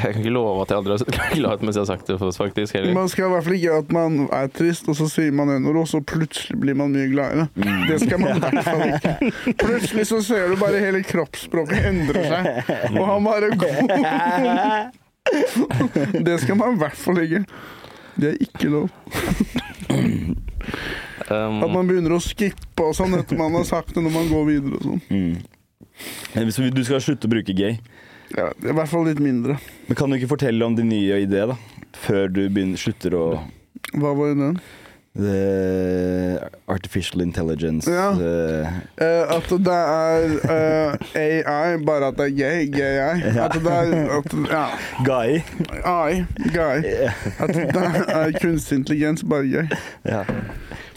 Jeg 0.02 0.14
kan 0.14 0.20
ikke 0.22 0.32
love 0.34 0.62
at 0.62 0.70
jeg 0.70 0.78
aldri 0.80 0.92
har 0.92 1.00
sett 1.02 1.16
glad 1.36 1.52
ut 1.58 1.62
mens 1.66 1.76
jeg 1.76 1.82
har 1.82 1.90
sagt 1.92 2.08
det, 2.10 2.16
faktisk. 2.36 2.74
Heller. 2.74 2.94
Man 2.94 3.08
skal 3.10 3.28
i 3.28 3.32
hvert 3.32 3.44
fall 3.46 3.56
ikke 3.56 3.76
at 3.78 3.92
man 3.94 4.16
er 4.34 4.48
trist, 4.54 4.88
og 4.90 4.96
så 4.98 5.06
sier 5.10 5.34
man 5.34 5.50
en 5.54 5.66
ord, 5.70 5.78
og 5.82 5.88
så 5.88 6.00
plutselig 6.02 6.58
blir 6.62 6.76
man 6.78 6.94
mye 6.94 7.06
gladere. 7.12 7.46
Mm. 7.54 7.84
Det 7.88 8.00
skal 8.02 8.20
man 8.22 8.36
i 8.36 8.42
hvert 8.42 8.64
fall 8.66 8.82
ikke. 8.88 9.32
Plutselig 9.62 10.06
så 10.10 10.18
ser 10.26 10.50
du 10.50 10.56
bare 10.60 10.82
hele 10.82 11.04
kroppsspråket 11.06 11.86
endre 11.92 12.24
seg, 12.26 12.42
og 12.96 13.04
han 13.12 13.30
bare 13.30 13.48
går. 13.62 13.76
Det 16.26 16.40
skal 16.42 16.58
man 16.58 16.74
i 16.74 16.82
hvert 16.82 16.98
fall 16.98 17.22
ikke. 17.22 17.44
Det 18.18 18.34
er 18.34 18.36
ikke 18.42 18.68
lov. 18.74 18.90
Um, 21.30 21.62
At 21.62 21.70
man 21.70 21.86
begynner 21.88 22.16
å 22.16 22.20
skippe 22.22 22.82
og 22.88 22.94
sånn 22.98 23.14
etter 23.18 23.38
man 23.38 23.54
har 23.54 23.64
sagt 23.68 23.94
det 23.94 24.02
når 24.02 24.14
man 24.14 24.30
går 24.32 24.46
videre 24.48 24.78
og 24.80 24.86
sånn. 24.88 25.02
Mm. 25.12 26.72
Du 26.74 26.82
skal 26.86 27.02
slutte 27.04 27.28
å 27.28 27.32
bruke 27.34 27.54
gay, 27.54 27.76
Ja, 28.32 28.48
I 28.64 28.72
hvert 28.72 28.88
fall 28.88 29.04
litt 29.10 29.20
mindre. 29.20 29.58
men 29.86 29.96
kan 29.98 30.08
du 30.10 30.16
ikke 30.16 30.30
fortelle 30.32 30.64
om 30.64 30.74
din 30.74 30.88
nye 30.88 31.20
idé, 31.26 31.44
da? 31.50 31.56
Før 32.06 32.30
du 32.32 32.40
begynner, 32.48 32.80
slutter 32.80 33.14
å 33.18 33.24
Hva 33.92 34.14
var 34.16 34.32
den? 34.34 34.56
The 35.14 36.38
artificial 36.68 37.20
intelligence 37.20 37.90
Ja. 37.90 38.10
eh, 38.12 38.66
Eh, 38.96 39.36
at 39.36 39.48
det 39.50 39.66
er 39.66 40.24
uh, 40.44 40.94
AI, 41.14 41.76
bare 41.86 42.06
at 42.06 42.16
det 42.16 42.26
er 42.26 42.36
gay. 42.36 42.70
Gay-AI. 42.72 43.20
At 43.44 43.52
det 43.52 43.66
er 43.66 44.18
at, 44.18 44.34
ja, 44.50 44.66
Guy. 45.04 45.40
AI. 45.84 46.24
Guy. 46.54 46.84
At 47.38 47.54
det 47.54 47.70
er 48.08 48.32
kunstig 48.42 48.78
intelligens, 48.78 49.24
bare 49.28 49.42
gay. 49.42 49.66
Ja. 50.04 50.22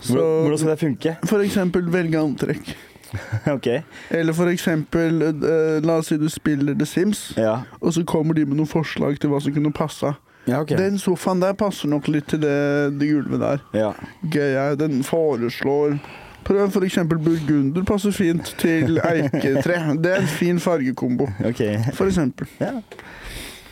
Hvordan, 0.09 0.57
skal 0.57 0.69
det 0.69 0.79
funke? 0.79 1.15
for 1.25 1.39
eksempel 1.39 1.91
velge 1.93 2.19
antrekk. 2.19 2.75
Okay. 3.47 3.81
Eller 4.09 4.33
for 4.33 4.45
eksempel, 4.51 5.21
eh, 5.21 5.83
la 5.85 5.93
oss 6.01 6.07
si 6.11 6.17
du 6.17 6.27
spiller 6.29 6.73
The 6.73 6.85
Sims, 6.85 7.33
Ja. 7.37 7.57
og 7.81 7.93
så 7.93 8.03
kommer 8.03 8.33
de 8.33 8.45
med 8.45 8.57
noen 8.57 8.67
forslag 8.67 9.19
til 9.19 9.29
hva 9.29 9.39
som 9.41 9.53
kunne 9.53 9.71
passa. 9.73 10.13
Ja, 10.47 10.59
okay. 10.61 10.77
Den 10.77 10.99
sofaen 11.01 11.41
der 11.41 11.53
passer 11.57 11.89
nok 11.89 12.07
litt 12.07 12.27
til 12.29 12.41
det, 12.43 12.53
det 12.99 13.07
gulvet 13.09 13.41
der. 13.41 13.63
Ja. 13.73 13.91
Gøy, 14.29 14.75
den 14.79 15.01
foreslår 15.03 15.97
Prøv 16.45 16.67
for 16.69 16.85
eksempel 16.85 17.17
burgunder 17.17 17.81
passer 17.89 18.13
fint 18.13 18.51
til 18.61 18.99
eiketre. 19.01 19.95
Det 19.97 20.11
er 20.11 20.19
en 20.21 20.27
fin 20.29 20.59
fargekombo, 20.61 21.25
Okay. 21.41 21.79
for 21.97 22.05
eksempel. 22.05 22.45
Ja. 22.61 22.75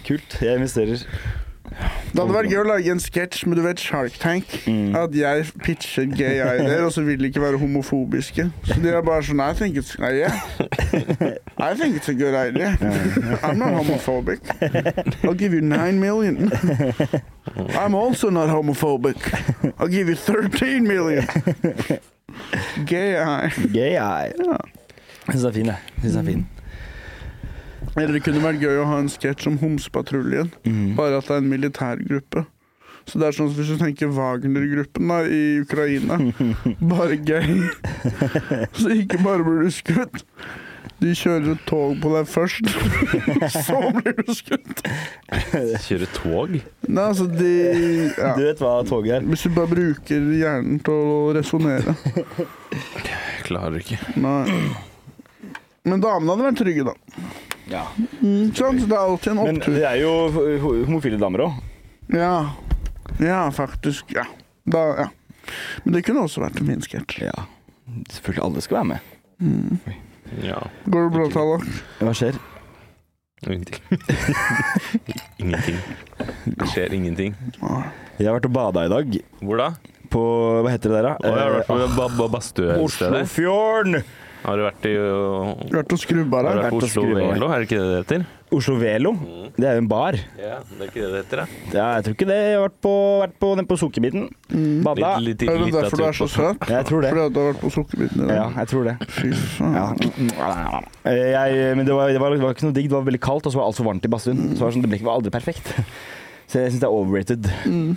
Kult. 0.08 0.40
Jeg 0.42 0.56
investerer. 0.58 1.04
Det 2.14 2.20
hadde 2.22 2.34
vært 2.36 2.52
gøy 2.52 2.60
å 2.62 2.66
lage 2.68 2.92
en 2.94 3.02
sketsj 3.02 3.48
med 3.50 3.58
du 3.58 3.64
vet 3.66 3.82
Shark 3.82 4.18
Tank. 4.22 4.54
Mm. 4.70 4.94
At 5.00 5.16
jeg 5.18 5.48
pitcher 5.66 6.06
gay 6.12 6.40
ideer, 6.42 6.84
og 6.86 6.94
så 6.94 7.04
vil 7.06 7.20
de 7.22 7.32
ikke 7.32 7.42
være 7.42 7.58
homofobiske. 7.62 8.48
Så 8.70 8.78
de 8.84 8.92
er 8.94 9.02
bare 9.06 9.26
sånn 9.26 9.42
I 9.44 9.52
think 9.58 9.80
it's 9.82 9.96
yeah. 10.00 10.38
I 11.58 11.74
think 11.74 11.98
it's 11.98 12.10
a 12.10 12.14
good 12.14 12.36
idea. 12.36 12.78
I'm 13.42 13.58
not 13.58 13.74
homophobic. 13.74 14.42
I'll 15.24 15.34
give 15.34 15.54
you 15.54 15.62
nine 15.62 16.00
million. 16.00 16.52
I'm 17.80 17.96
also 17.96 18.30
not 18.30 18.50
homophobic. 18.50 19.18
I'll 19.80 19.88
give 19.88 20.10
you 20.10 20.16
13 20.16 20.84
million. 20.84 21.26
Gay 22.86 23.18
eye. 23.18 23.52
Gay 23.72 23.98
eye. 23.98 24.34
Ja. 24.40 24.58
Syns 25.30 25.42
det 25.42 25.50
er 25.50 25.54
fin, 25.54 25.66
jeg. 25.66 25.78
Synes 26.02 26.14
det 26.14 26.20
er 26.20 26.26
fin. 26.26 26.48
Eller 27.96 28.15
det 28.15 28.24
kunne 28.26 28.43
vært 28.43 28.63
gøy 28.63 28.82
å 28.82 28.89
ha 28.89 28.98
en 29.04 29.12
sketsj 29.12 29.50
om 29.52 29.60
Homsepatruljen. 29.62 30.52
Mm. 30.65 30.96
Bare 30.98 31.19
at 31.19 31.30
det 31.30 31.38
er 31.38 31.43
en 31.43 31.52
militærgruppe. 31.52 32.46
Så 33.04 33.19
det 33.19 33.28
er 33.28 33.36
sånn 33.36 33.50
at 33.52 33.58
Hvis 33.58 33.74
du 33.74 33.80
tenker 33.82 34.12
Wagner-gruppen 34.15 35.10
da, 35.12 35.22
i 35.28 35.60
Ukraina, 35.63 36.19
bare 36.93 37.17
gøy. 37.19 37.65
Så 38.80 38.93
ikke 38.96 39.19
bare 39.24 39.43
blir 39.43 39.65
du 39.67 39.74
skutt. 39.76 40.24
De 41.04 41.12
kjører 41.17 41.50
et 41.52 41.63
tog 41.67 41.98
på 42.00 42.12
deg 42.13 42.28
først, 42.32 42.69
så 43.65 43.80
blir 43.98 44.15
du 44.22 44.30
skutt. 44.36 44.84
Kjøre 45.84 46.08
tog? 46.15 46.54
Nei, 46.88 47.04
altså 47.04 47.28
de 47.28 47.52
ja. 48.13 48.32
Du 48.38 48.43
vet 48.46 48.63
hva 48.63 48.78
tog 48.88 49.08
er? 49.12 49.26
Hvis 49.28 49.43
du 49.43 49.52
bare 49.56 49.72
bruker 49.74 50.30
hjernen 50.39 50.80
til 50.84 50.96
å 50.96 51.17
resonnere. 51.36 51.96
Klarer 53.48 53.82
ikke. 53.84 54.00
Nei. 54.15 54.48
Men 55.84 56.04
damene 56.04 56.38
hadde 56.38 56.48
vært 56.48 56.62
trygge, 56.63 56.88
da. 56.88 56.96
Ja. 57.71 57.86
Mm, 58.21 58.52
sant? 58.56 58.84
Det 58.88 58.91
er 58.91 58.99
alltid 59.04 59.32
en 59.34 59.43
Men 59.47 59.60
det 59.63 59.84
er 59.88 59.99
jo 60.02 60.13
homofile 60.88 61.19
damer 61.21 61.45
òg. 61.45 61.60
Ja. 62.13 62.34
ja, 63.23 63.41
faktisk. 63.56 64.12
Ja. 64.15 64.26
Da, 64.65 64.82
ja. 64.99 65.08
Men 65.84 65.93
det 65.97 66.04
kunne 66.08 66.23
også 66.28 66.43
vært 66.43 66.60
en 66.62 66.67
fin 66.71 66.82
sketsj. 66.84 67.23
Ja. 67.30 67.45
Selvfølgelig 68.12 68.43
alle 68.45 68.63
skal 68.63 68.80
være 68.82 68.89
med. 68.93 68.99
Ja, 70.43 70.60
Går 70.88 71.08
det 71.10 71.13
bra, 71.17 71.26
Tallak? 71.34 71.65
Hva 71.99 72.13
skjer? 72.15 72.39
ingenting. 73.43 73.82
ingenting. 75.43 75.80
Det 76.45 76.67
skjer 76.71 76.93
ingenting. 76.95 77.34
Jeg 77.60 78.28
har 78.30 78.38
vært 78.38 78.47
og 78.47 78.54
bada 78.56 78.86
i 78.88 78.91
dag. 78.93 79.17
Hvor 79.43 79.60
da? 79.60 79.67
På 80.13 80.21
Hva 80.63 80.71
heter 80.71 80.93
det 80.93 80.99
der, 81.02 81.08
da? 81.10 81.13
Oh, 81.19 81.36
jeg 81.36 81.43
har 81.43 81.56
vært 81.58 81.67
på 81.67 81.78
ba- 81.97 82.12
ba- 82.19 82.30
badstue-stedet. 82.38 82.84
Oslofjorden! 82.86 84.04
Har 84.43 84.60
du 84.60 84.63
vært 84.65 84.86
i 84.89 84.93
uh, 84.99 85.51
Vært 85.71 85.93
og 85.95 85.99
skrubba 86.01 86.41
Har 86.43 86.58
du 86.58 86.62
vært 86.63 86.73
på 86.73 86.79
Vært 86.82 86.88
Oslo. 86.89 87.03
Velo? 87.15 87.47
Er 87.47 87.62
det 87.62 87.67
ikke 87.69 87.77
det 87.79 87.86
det 87.89 87.99
heter? 88.01 88.25
Oslo 88.53 88.75
Velo. 88.77 89.12
Det 89.56 89.65
er 89.65 89.77
jo 89.77 89.82
en 89.82 89.88
bar. 89.89 90.17
Ja, 90.38 90.58
det 90.67 90.77
er 90.84 90.89
ikke 90.91 91.01
det 91.01 91.08
det 91.13 91.21
heter, 91.23 91.39
da. 91.41 91.45
Ja, 91.73 91.86
jeg 91.97 92.06
tror 92.06 92.15
ikke 92.17 92.27
det. 92.29 92.38
Jeg 92.43 92.58
har 92.58 92.63
vært 92.67 92.75
på, 92.86 92.91
vært 93.23 93.34
på 93.41 93.49
den 93.58 93.69
på 93.71 93.77
Sukkerbiten. 93.82 94.27
Bada. 94.86 95.13
Litt, 95.23 95.41
litt, 95.41 95.49
Er 95.49 95.63
det 95.63 95.71
derfor 95.73 96.03
du 96.03 96.06
er 96.06 96.17
så 96.19 96.27
søt? 96.29 96.67
Jeg 96.69 96.88
tror 96.89 97.06
det. 97.06 97.13
Fordi 97.15 97.23
at 97.25 97.34
du 97.34 97.39
har 97.41 97.47
vært 97.49 97.63
på 97.63 97.71
Sukkerbiten 97.73 98.21
i 98.21 98.27
dag? 98.29 98.36
Ja, 98.38 98.45
jeg 98.60 98.71
tror 98.73 98.89
det. 98.91 98.95
Fy 99.15 99.32
faen. 99.56 99.79
Ja. 99.79 100.82
Eh, 101.10 101.23
Jeg, 101.34 101.77
men 101.79 101.88
det 101.89 101.97
var, 101.97 102.13
det, 102.13 102.21
var, 102.21 102.36
det 102.38 102.45
var 102.45 102.53
ikke 102.58 102.67
noe 102.67 102.77
digg. 102.77 102.91
Det 102.91 102.97
var 102.99 103.08
veldig 103.10 103.23
kaldt, 103.25 103.47
og 103.49 103.56
så 103.56 103.62
var 103.62 103.65
det 103.65 103.71
altfor 103.73 103.89
varmt 103.89 104.06
i 104.06 104.13
badstuen. 104.13 104.43
Så 104.53 104.67
det 104.67 104.75
sånn, 104.77 104.86
det 104.86 104.91
ble 104.91 105.01
ikke 105.01 105.15
aldri 105.17 105.34
perfekt. 105.34 105.73
Så 106.51 106.60
jeg 106.62 106.73
syns 106.75 106.84
det 106.84 106.89
er 106.89 106.93
overrated. 106.93 107.47
Mm. 107.65 107.93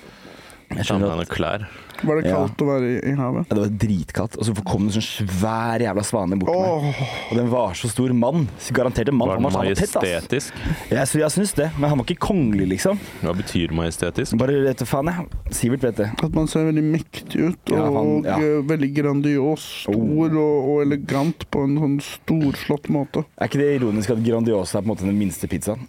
Jeg 0.70 0.85
skjønner 0.88 1.20
at 1.22 1.29
klær. 1.31 1.66
Var 2.05 2.18
det 2.20 2.26
Ja. 2.29 2.37
kaldt 2.37 2.61
å 2.61 2.66
være 2.68 2.88
i, 2.90 2.96
i 3.09 3.12
havet? 3.16 3.46
ja, 3.48 3.55
Det 3.55 3.62
var 3.62 3.70
dritkaldt, 3.87 4.35
og 4.37 4.44
så 4.44 4.52
kom 4.66 4.85
det 4.88 4.96
en 4.96 5.00
sånn 5.00 5.26
svær 5.26 5.81
jævla 5.81 6.02
svane 6.05 6.37
bort 6.37 6.52
til 6.52 6.61
meg. 6.61 6.98
Og 7.31 7.37
den 7.38 7.48
var 7.48 7.72
så 7.72 7.88
stor. 7.88 8.12
Mann. 8.12 8.48
Garantert 8.76 9.09
en 9.09 9.14
mann. 9.16 9.29
Var 9.29 9.37
Han 9.37 9.42
den 9.42 9.52
var, 9.52 9.64
han 9.64 9.72
var 9.72 10.02
majestetisk? 10.02 10.52
Jeg, 10.90 11.09
sy- 11.09 11.18
jeg 11.22 11.31
syns 11.33 11.55
det, 11.57 11.70
men 11.79 11.88
han 11.88 11.98
var 11.98 12.05
ikke 12.05 12.18
kongelig, 12.20 12.68
liksom. 12.74 12.98
Hva 13.22 13.33
betyr 13.38 13.72
majestetisk? 13.72 14.37
Bare 14.37 14.61
vet 14.66 14.76
du 14.79 14.85
faen, 14.85 15.07
jeg. 15.07 15.26
Sivert 15.57 15.81
vet 15.87 15.96
det. 15.96 16.11
at 16.22 16.35
man 16.35 16.46
ser 16.46 16.68
veldig 16.68 16.85
mektig 16.85 17.40
ut, 17.48 17.72
og 17.72 17.79
Ja, 17.79 17.90
han- 17.96 18.22
ja. 18.24 18.37
eh, 18.37 18.62
veldig 18.62 18.92
grandios, 18.94 19.64
stor 19.87 20.37
og, 20.37 20.68
og 20.68 20.83
elegant 20.85 21.48
på 21.50 21.64
en 21.64 21.79
sånn 21.79 22.00
storslått 22.02 22.90
måte. 22.92 23.24
Er 23.40 23.48
ikke 23.48 23.59
det 23.62 23.81
ironisk 23.81 24.11
at 24.11 24.22
Grandiosa 24.22 24.79
er 24.79 24.83
på 24.83 24.90
en 24.90 24.96
måte 24.96 25.07
den 25.07 25.18
minste 25.18 25.48
pizzaen? 25.48 25.87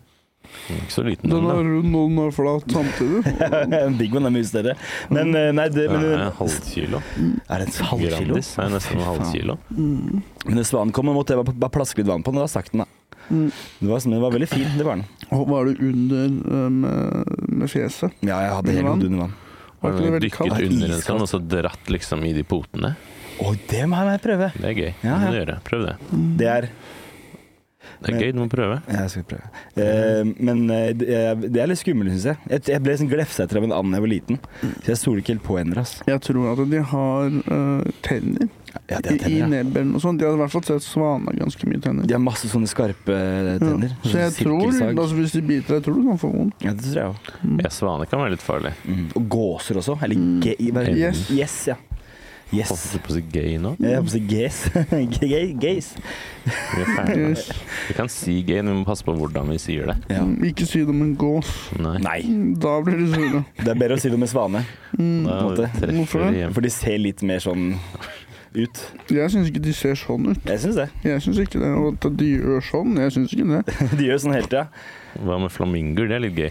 Ikke 0.67 0.91
så 0.91 1.03
liten 1.05 1.31
Den 1.31 1.45
er 1.47 1.53
da. 1.53 1.63
rund 1.63 1.95
og 1.95 2.09
den 2.11 2.19
er 2.25 2.33
flat 2.35 2.73
samtidig. 2.75 3.33
En 3.77 3.97
Big 3.99 4.15
One 4.17 4.27
er 4.29 4.33
mye 4.35 4.47
større. 4.49 4.73
Men 5.13 5.31
eh, 5.39 5.49
nei, 5.55 5.67
det, 5.71 5.85
men, 5.93 6.05
Ja, 6.11 6.29
halv 6.39 6.57
kilo. 6.67 7.01
Er 7.47 7.63
det 7.63 7.69
en 7.69 7.89
halv 7.91 8.03
kilo? 8.03 8.11
Grandis 8.17 8.51
er 8.59 8.73
nesten 8.75 8.99
en 9.01 9.07
halv 9.07 9.23
Faen. 9.23 9.33
kilo. 9.35 9.57
Men 9.77 10.59
hvis 10.61 10.71
svanen 10.73 10.93
kom, 10.95 11.09
måtte 11.15 11.35
jeg 11.37 11.47
bare, 11.47 11.71
plaske 11.77 12.01
litt 12.03 12.09
vann 12.11 12.25
på 12.27 12.33
den. 12.35 12.41
Da 12.43 12.49
stakk 12.51 12.71
den, 12.73 12.83
da. 12.83 12.89
Mm. 13.27 13.49
Det 13.81 13.89
var, 13.91 13.99
det 14.07 14.21
var 14.23 14.31
veldig 14.37 14.47
fint, 14.51 14.75
det 14.79 14.85
var 14.87 14.99
den. 15.01 15.07
Og 15.35 15.41
var 15.51 15.67
du 15.67 15.81
under 15.89 16.25
eh, 16.31 16.69
med, 16.81 17.35
med 17.63 17.71
fjeset? 17.71 18.15
Ja, 18.23 18.37
jeg 18.45 18.53
hadde 18.59 18.75
helt 18.77 18.87
Vann? 18.87 18.93
hodet 19.01 19.11
under 19.11 19.23
vann. 19.25 19.35
Var 19.77 19.93
ikke 19.93 20.11
det 20.15 20.21
Dykket 20.23 20.61
under 20.67 20.93
en 20.95 21.01
sånn, 21.05 21.21
og 21.21 21.29
så 21.29 21.39
dratt 21.43 21.91
liksom 21.93 22.23
i 22.25 22.31
de 22.33 22.41
potene. 22.47 22.95
Å, 23.37 23.51
det 23.69 23.83
må 23.91 23.99
jeg 24.07 24.21
prøve! 24.23 24.47
Det 24.57 24.71
er 24.71 24.79
gøy. 24.79 24.87
Ja, 25.05 25.11
Det 25.11 25.11
må 25.11 25.27
ja. 25.27 25.33
du 25.35 25.37
gjøre. 25.37 25.57
Prøv 25.67 25.83
det. 25.85 25.91
Det 26.39 26.47
er 26.49 26.69
Det 28.03 28.13
er 28.13 28.19
gøy, 28.21 28.31
du 28.35 28.39
må 28.43 28.47
prøve. 28.51 28.81
Jeg 28.91 29.09
skal 29.13 29.23
prøve. 29.23 29.49
Uh, 29.77 30.33
men 30.39 30.63
uh, 30.69 30.91
det 30.93 31.09
er- 31.61 31.67
litt 31.67 31.79
skummelt, 31.81 32.11
syns 32.13 32.25
jeg. 32.31 32.37
jeg. 32.49 32.61
Jeg 32.73 32.83
ble 32.83 32.93
liksom 32.93 33.09
glefsa 33.11 33.43
etter 33.47 33.57
av 33.59 33.63
en 33.67 33.73
and 33.75 33.91
da 33.93 33.97
jeg 33.97 34.05
var 34.05 34.11
liten. 34.13 34.39
Så 34.83 34.91
jeg 34.93 34.97
stoler 35.01 35.23
ikke 35.23 35.33
helt 35.35 35.43
på 35.47 35.57
ender, 35.61 35.81
Altså. 35.83 36.03
Jeg 36.07 36.21
tror 36.27 36.51
at 36.53 36.63
de 36.71 36.81
har 36.93 37.37
uh, 37.51 37.91
tenner 38.05 38.47
Ja, 38.91 38.99
de 39.01 39.09
i, 39.09 39.09
har 39.09 39.15
i 39.15 39.17
tenner, 39.17 39.39
ja. 39.39 39.47
nebbelen 39.63 39.95
og 39.97 40.01
sånn. 40.03 40.17
De 40.19 40.25
har 40.27 40.35
i 40.37 40.41
hvert 40.43 40.53
fall 40.53 40.63
sett 40.67 40.85
svaner 40.85 41.37
ganske 41.39 41.67
mye 41.71 41.81
tenner. 41.81 42.05
De 42.07 42.13
har 42.13 42.21
masse 42.23 42.47
sånne 42.51 42.69
skarpe 42.69 43.17
tenner. 43.63 43.89
Ja. 43.95 44.11
Så 44.11 44.17
jeg 44.21 44.35
tror, 44.43 44.67
altså 44.67 45.17
hvis 45.17 45.33
de 45.37 45.41
biter 45.41 45.77
deg, 45.77 45.83
tror 45.87 45.97
du 45.97 46.05
kan 46.11 46.21
få 46.21 46.31
vondt. 46.33 46.61
Ja, 46.67 46.73
det 46.77 46.85
tror 46.85 47.01
jeg 47.01 47.11
òg. 47.15 47.61
Ja, 47.65 47.71
svaner 47.73 48.09
kan 48.11 48.21
være 48.21 48.35
litt 48.37 48.45
farlig. 48.45 48.73
Mm. 48.85 49.07
Og 49.17 49.29
gåser 49.33 49.81
også. 49.81 49.97
Eller 50.03 50.15
Mm. 50.17 50.41
ge 50.43 50.55
Yes. 50.97 51.29
yes, 51.31 51.57
ja. 51.67 51.75
Yes. 52.55 52.69
Holdt 52.71 52.93
du 52.93 52.99
på 53.03 53.11
å 53.11 53.15
si 53.17 53.21
gay 53.33 53.57
nå? 53.59 53.73
Jeg 53.83 53.97
holdt 53.97 54.07
på 54.07 54.11
å 54.11 54.15
si 54.15 54.21
gays. 54.23 54.59
Gay- 55.19 55.53
Gays. 55.59 55.89
Vi 56.47 56.83
er 56.85 56.91
ferdig. 56.95 57.25
Yes. 57.33 57.49
Vi 57.89 57.95
kan 57.97 58.07
si 58.11 58.37
gay, 58.47 58.61
men 58.63 58.71
vi 58.73 58.79
må 58.81 58.87
passe 58.87 59.03
på 59.03 59.15
hvordan 59.19 59.49
vi 59.51 59.57
sier 59.59 59.89
det. 59.91 59.97
Ja. 60.15 60.21
Ikke 60.47 60.67
si 60.67 60.79
det 60.83 60.91
om 60.93 61.01
en 61.03 61.11
gås. 61.19 61.49
Nei. 61.79 61.97
Nei. 62.05 62.19
Da 62.63 62.77
blir 62.85 63.01
de 63.01 63.07
sure. 63.11 63.41
Det 63.59 63.67
er 63.73 63.79
bedre 63.81 63.97
å 63.97 64.01
si 64.03 64.11
det 64.13 64.19
med 64.21 64.31
svane, 64.31 64.63
Mm. 64.97 65.25
Da 65.27 65.41
måte. 65.43 65.65
treffer 65.75 65.91
Hvorfor 65.97 66.21
vi 66.23 66.29
det? 66.31 66.39
hjem. 66.39 66.53
for 66.55 66.63
de 66.65 66.69
ser 66.71 66.97
litt 67.03 67.21
mer 67.27 67.41
sånn 67.43 67.65
ut. 68.57 68.79
Jeg 69.11 69.29
syns 69.33 69.49
ikke 69.51 69.61
de 69.67 69.73
ser 69.75 69.97
sånn 69.99 70.29
ut. 70.31 70.39
Jeg 70.47 70.61
syns 70.63 70.77
det. 70.79 70.87
Jeg 71.03 71.21
syns 71.21 71.41
ikke 71.43 71.59
det. 71.61 71.73
Og 71.77 71.97
at 71.99 72.07
de 72.17 72.29
gjør 72.31 72.63
sånn, 72.65 72.95
jeg 73.03 73.13
syns 73.17 73.35
ikke 73.35 73.49
det. 73.51 73.75
De 73.99 74.07
gjør 74.07 74.23
sånn 74.23 74.33
hele 74.37 74.47
tida. 74.49 74.63
Hva 75.25 75.37
med 75.41 75.51
flamingoer? 75.53 76.07
Det 76.11 76.15
er 76.17 76.21
litt 76.23 76.37
gøy. 76.37 76.49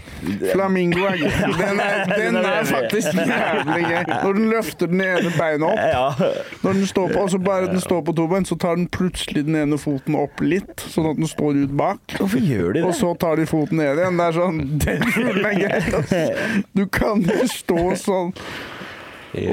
Flamingo 0.51 1.05
er 1.07 1.17
gøy. 1.21 1.35
Den 1.61 1.79
er, 1.81 2.11
den 2.11 2.37
er 2.41 2.67
faktisk 2.67 3.15
jævlig 3.17 3.83
gøy. 3.87 4.03
Når 4.11 4.37
den 4.37 4.47
løfter 4.51 4.91
den 4.91 5.03
ene 5.05 5.31
beinet 5.37 5.67
opp, 5.67 6.21
når 6.63 6.79
den 6.81 6.87
står 6.89 7.13
på, 7.13 7.23
og 7.23 7.31
så 7.33 7.39
bare 7.41 7.69
den 7.71 7.81
står 7.83 8.01
på 8.07 8.15
to 8.17 8.27
bein, 8.31 8.47
så 8.47 8.57
tar 8.59 8.77
den 8.79 8.87
plutselig 8.93 9.45
den 9.47 9.57
ene 9.61 9.79
foten 9.81 10.17
opp 10.19 10.41
litt, 10.43 10.83
sånn 10.91 11.11
at 11.11 11.19
den 11.21 11.29
står 11.31 11.61
ut 11.63 11.75
bak. 11.79 12.17
Hvorfor 12.19 12.43
gjør 12.43 12.77
de 12.77 12.85
Og 12.87 12.95
så 12.97 13.13
tar 13.19 13.39
de 13.39 13.47
foten 13.49 13.81
ned 13.81 14.01
igjen. 14.01 14.17
Det 14.19 14.27
er 14.29 14.37
sånn 14.41 14.63
Den 14.83 15.05
fuglen 15.13 15.45
er 15.51 15.61
gøy. 15.61 16.57
Du 16.77 16.85
kan 16.91 17.23
jo 17.27 17.47
stå 17.51 17.83
sånn. 18.03 18.33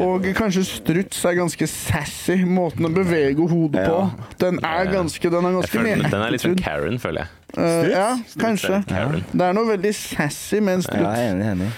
Og 0.01 0.25
kanskje 0.37 0.64
struts 0.68 1.25
er 1.29 1.37
ganske 1.38 1.66
sassy. 1.70 2.37
Måten 2.49 2.87
å 2.88 2.90
bevege 2.94 3.47
hodet 3.51 3.85
på. 3.88 4.01
Den 4.40 4.61
er 4.64 4.88
ganske 4.92 5.31
Den 5.31 5.44
er 5.49 5.57
ganske 5.59 5.79
føler, 5.79 6.05
den 6.11 6.23
er 6.23 6.35
litt 6.35 6.44
sånn. 6.44 6.57
Karen, 6.61 6.99
føler 7.03 7.25
jeg. 7.25 7.40
Uh, 7.55 7.87
ja, 7.90 8.07
kanskje. 8.40 8.81
er. 8.90 9.20
Det 9.31 9.44
er 9.47 9.53
noe 9.55 9.68
veldig 9.68 9.92
sassy 9.94 10.59
med 10.61 10.81
en 10.81 10.83
Ja, 10.83 10.90
jeg 10.90 11.05
struts. 11.05 11.18
er 11.18 11.31
enig. 11.31 11.51
enig. 11.53 11.73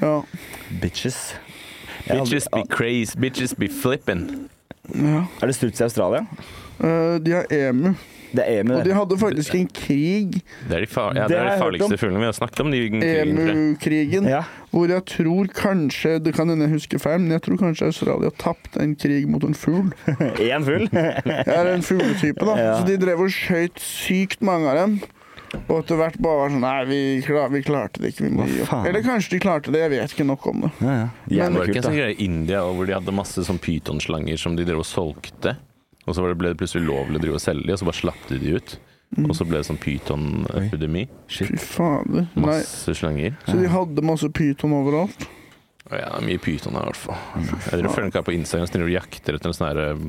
Ja. 0.00 0.14
Bitches. 0.82 1.18
Bitches 2.08 2.48
be 2.50 2.62
crazy, 2.70 3.18
bitches 3.20 3.54
be 3.54 3.68
flippin'. 3.68 4.48
Ja. 4.94 5.26
Er 5.42 5.46
det 5.46 5.54
struts 5.54 5.80
i 5.80 5.84
Australia? 5.86 6.24
Uh, 6.80 7.18
de 7.22 7.36
har 7.36 7.46
emu. 7.52 7.94
Det 8.30 8.44
er 8.44 8.60
emu, 8.60 8.74
Og 8.78 8.84
de 8.86 8.94
hadde 8.94 9.16
faktisk 9.18 9.54
en 9.58 9.68
krig, 9.74 10.40
Det 10.68 10.76
er 10.76 10.84
de, 10.84 10.86
far 10.90 11.14
ja, 11.16 11.26
Det 11.26 11.34
det 11.34 11.38
er 11.40 11.50
de 11.50 11.62
farligste 11.62 11.98
fuglene. 11.98 12.22
Vi 12.22 12.28
har 12.30 12.36
snakket 12.36 12.60
om 12.64 12.72
emu-krigen, 12.74 14.28
Ja. 14.30 14.42
hvor 14.70 14.88
jeg 14.88 15.04
tror 15.10 15.50
kanskje 15.54 16.18
Det 16.22 16.34
kan 16.34 16.48
hende 16.48 16.68
jeg 16.68 16.74
husker 16.78 16.98
feil, 17.02 17.20
men 17.20 17.30
jeg 17.34 17.42
tror 17.42 17.56
kanskje 17.58 17.86
Australia 17.90 18.30
tapte 18.38 18.80
en 18.80 18.94
krig 18.94 19.28
mot 19.28 19.42
en 19.44 19.54
fugl. 19.54 19.90
Én 20.50 20.64
fugl. 20.66 20.88
ja, 20.94 21.62
en 21.74 21.82
fugletype, 21.82 22.44
da. 22.44 22.56
Ja. 22.58 22.76
Så 22.78 22.86
de 22.86 22.98
drev 23.02 23.20
og 23.26 23.32
skøyt 23.34 23.80
sykt 23.82 24.40
mange 24.42 24.70
av 24.70 24.76
dem. 24.76 25.00
Og 25.66 25.80
etter 25.80 25.98
hvert 25.98 26.18
bare 26.22 26.44
var 26.44 26.52
sånn 26.52 26.62
Nei, 26.62 26.84
vi, 26.86 26.98
klar, 27.26 27.48
vi 27.50 27.62
klarte 27.66 28.02
det 28.02 28.12
ikke. 28.12 28.28
Vi 28.28 28.34
må 28.36 28.46
gi 28.46 28.60
opp. 28.62 28.86
Eller 28.86 29.02
kanskje 29.02 29.34
de 29.34 29.40
klarte 29.42 29.72
det, 29.74 29.80
jeg 29.82 29.92
vet 29.96 30.14
ikke 30.14 30.28
nok 30.28 30.46
om 30.46 30.60
det. 30.66 30.70
Ja, 30.78 30.92
ja. 31.00 31.08
Det 31.26 31.40
Jævlig 31.40 31.58
var 31.58 31.72
ikke 31.72 31.80
en 31.82 31.88
sånn 31.88 31.98
greie 31.98 32.14
i 32.14 32.28
India 32.28 32.62
hvor 32.68 32.86
de 32.86 32.94
hadde 32.94 33.16
masse 33.16 33.46
sånn 33.48 33.58
pytonslanger 33.62 34.38
som 34.38 34.54
de 34.58 34.66
drev 34.68 34.84
og 34.84 34.86
solgte. 34.86 35.56
Og 36.06 36.16
så 36.16 36.24
ble 36.24 36.52
det 36.52 36.58
plutselig 36.60 36.86
lovlig 36.86 37.20
å 37.20 37.24
drive 37.24 37.40
og 37.40 37.44
selge 37.44 37.66
de, 37.66 37.74
og 37.74 37.82
så 37.82 37.88
bare 37.90 38.00
slapp 38.00 38.22
de 38.30 38.38
de 38.40 38.54
ut. 38.56 38.78
Og 39.26 39.34
så 39.34 39.44
ble 39.46 39.58
det 39.58 39.66
sånn 39.66 39.80
pytonepidemi. 39.82 41.04
Fy 41.26 41.58
fader. 41.58 42.28
Nei. 42.38 42.44
Masse 42.46 42.94
slanger. 42.94 43.34
Så 43.48 43.56
de 43.58 43.70
hadde 43.72 44.04
masse 44.06 44.30
pyton 44.34 44.74
overalt. 44.76 45.26
Ja, 45.90 46.06
det 46.06 46.20
er 46.20 46.26
mye 46.28 46.42
pyton 46.42 46.76
her, 46.78 46.86
i 46.86 46.92
hvert 46.92 47.00
fall. 47.02 47.22
Jeg 47.40 47.80
driver 47.80 47.94
følger 47.96 48.12
ikke 48.12 48.26
på 48.28 48.34
Instagram 48.36 48.70
de 48.86 48.92
jakter 48.94 49.38
etter 49.38 49.50
en 49.50 49.56
sånn 49.58 49.80
eh, 49.82 50.04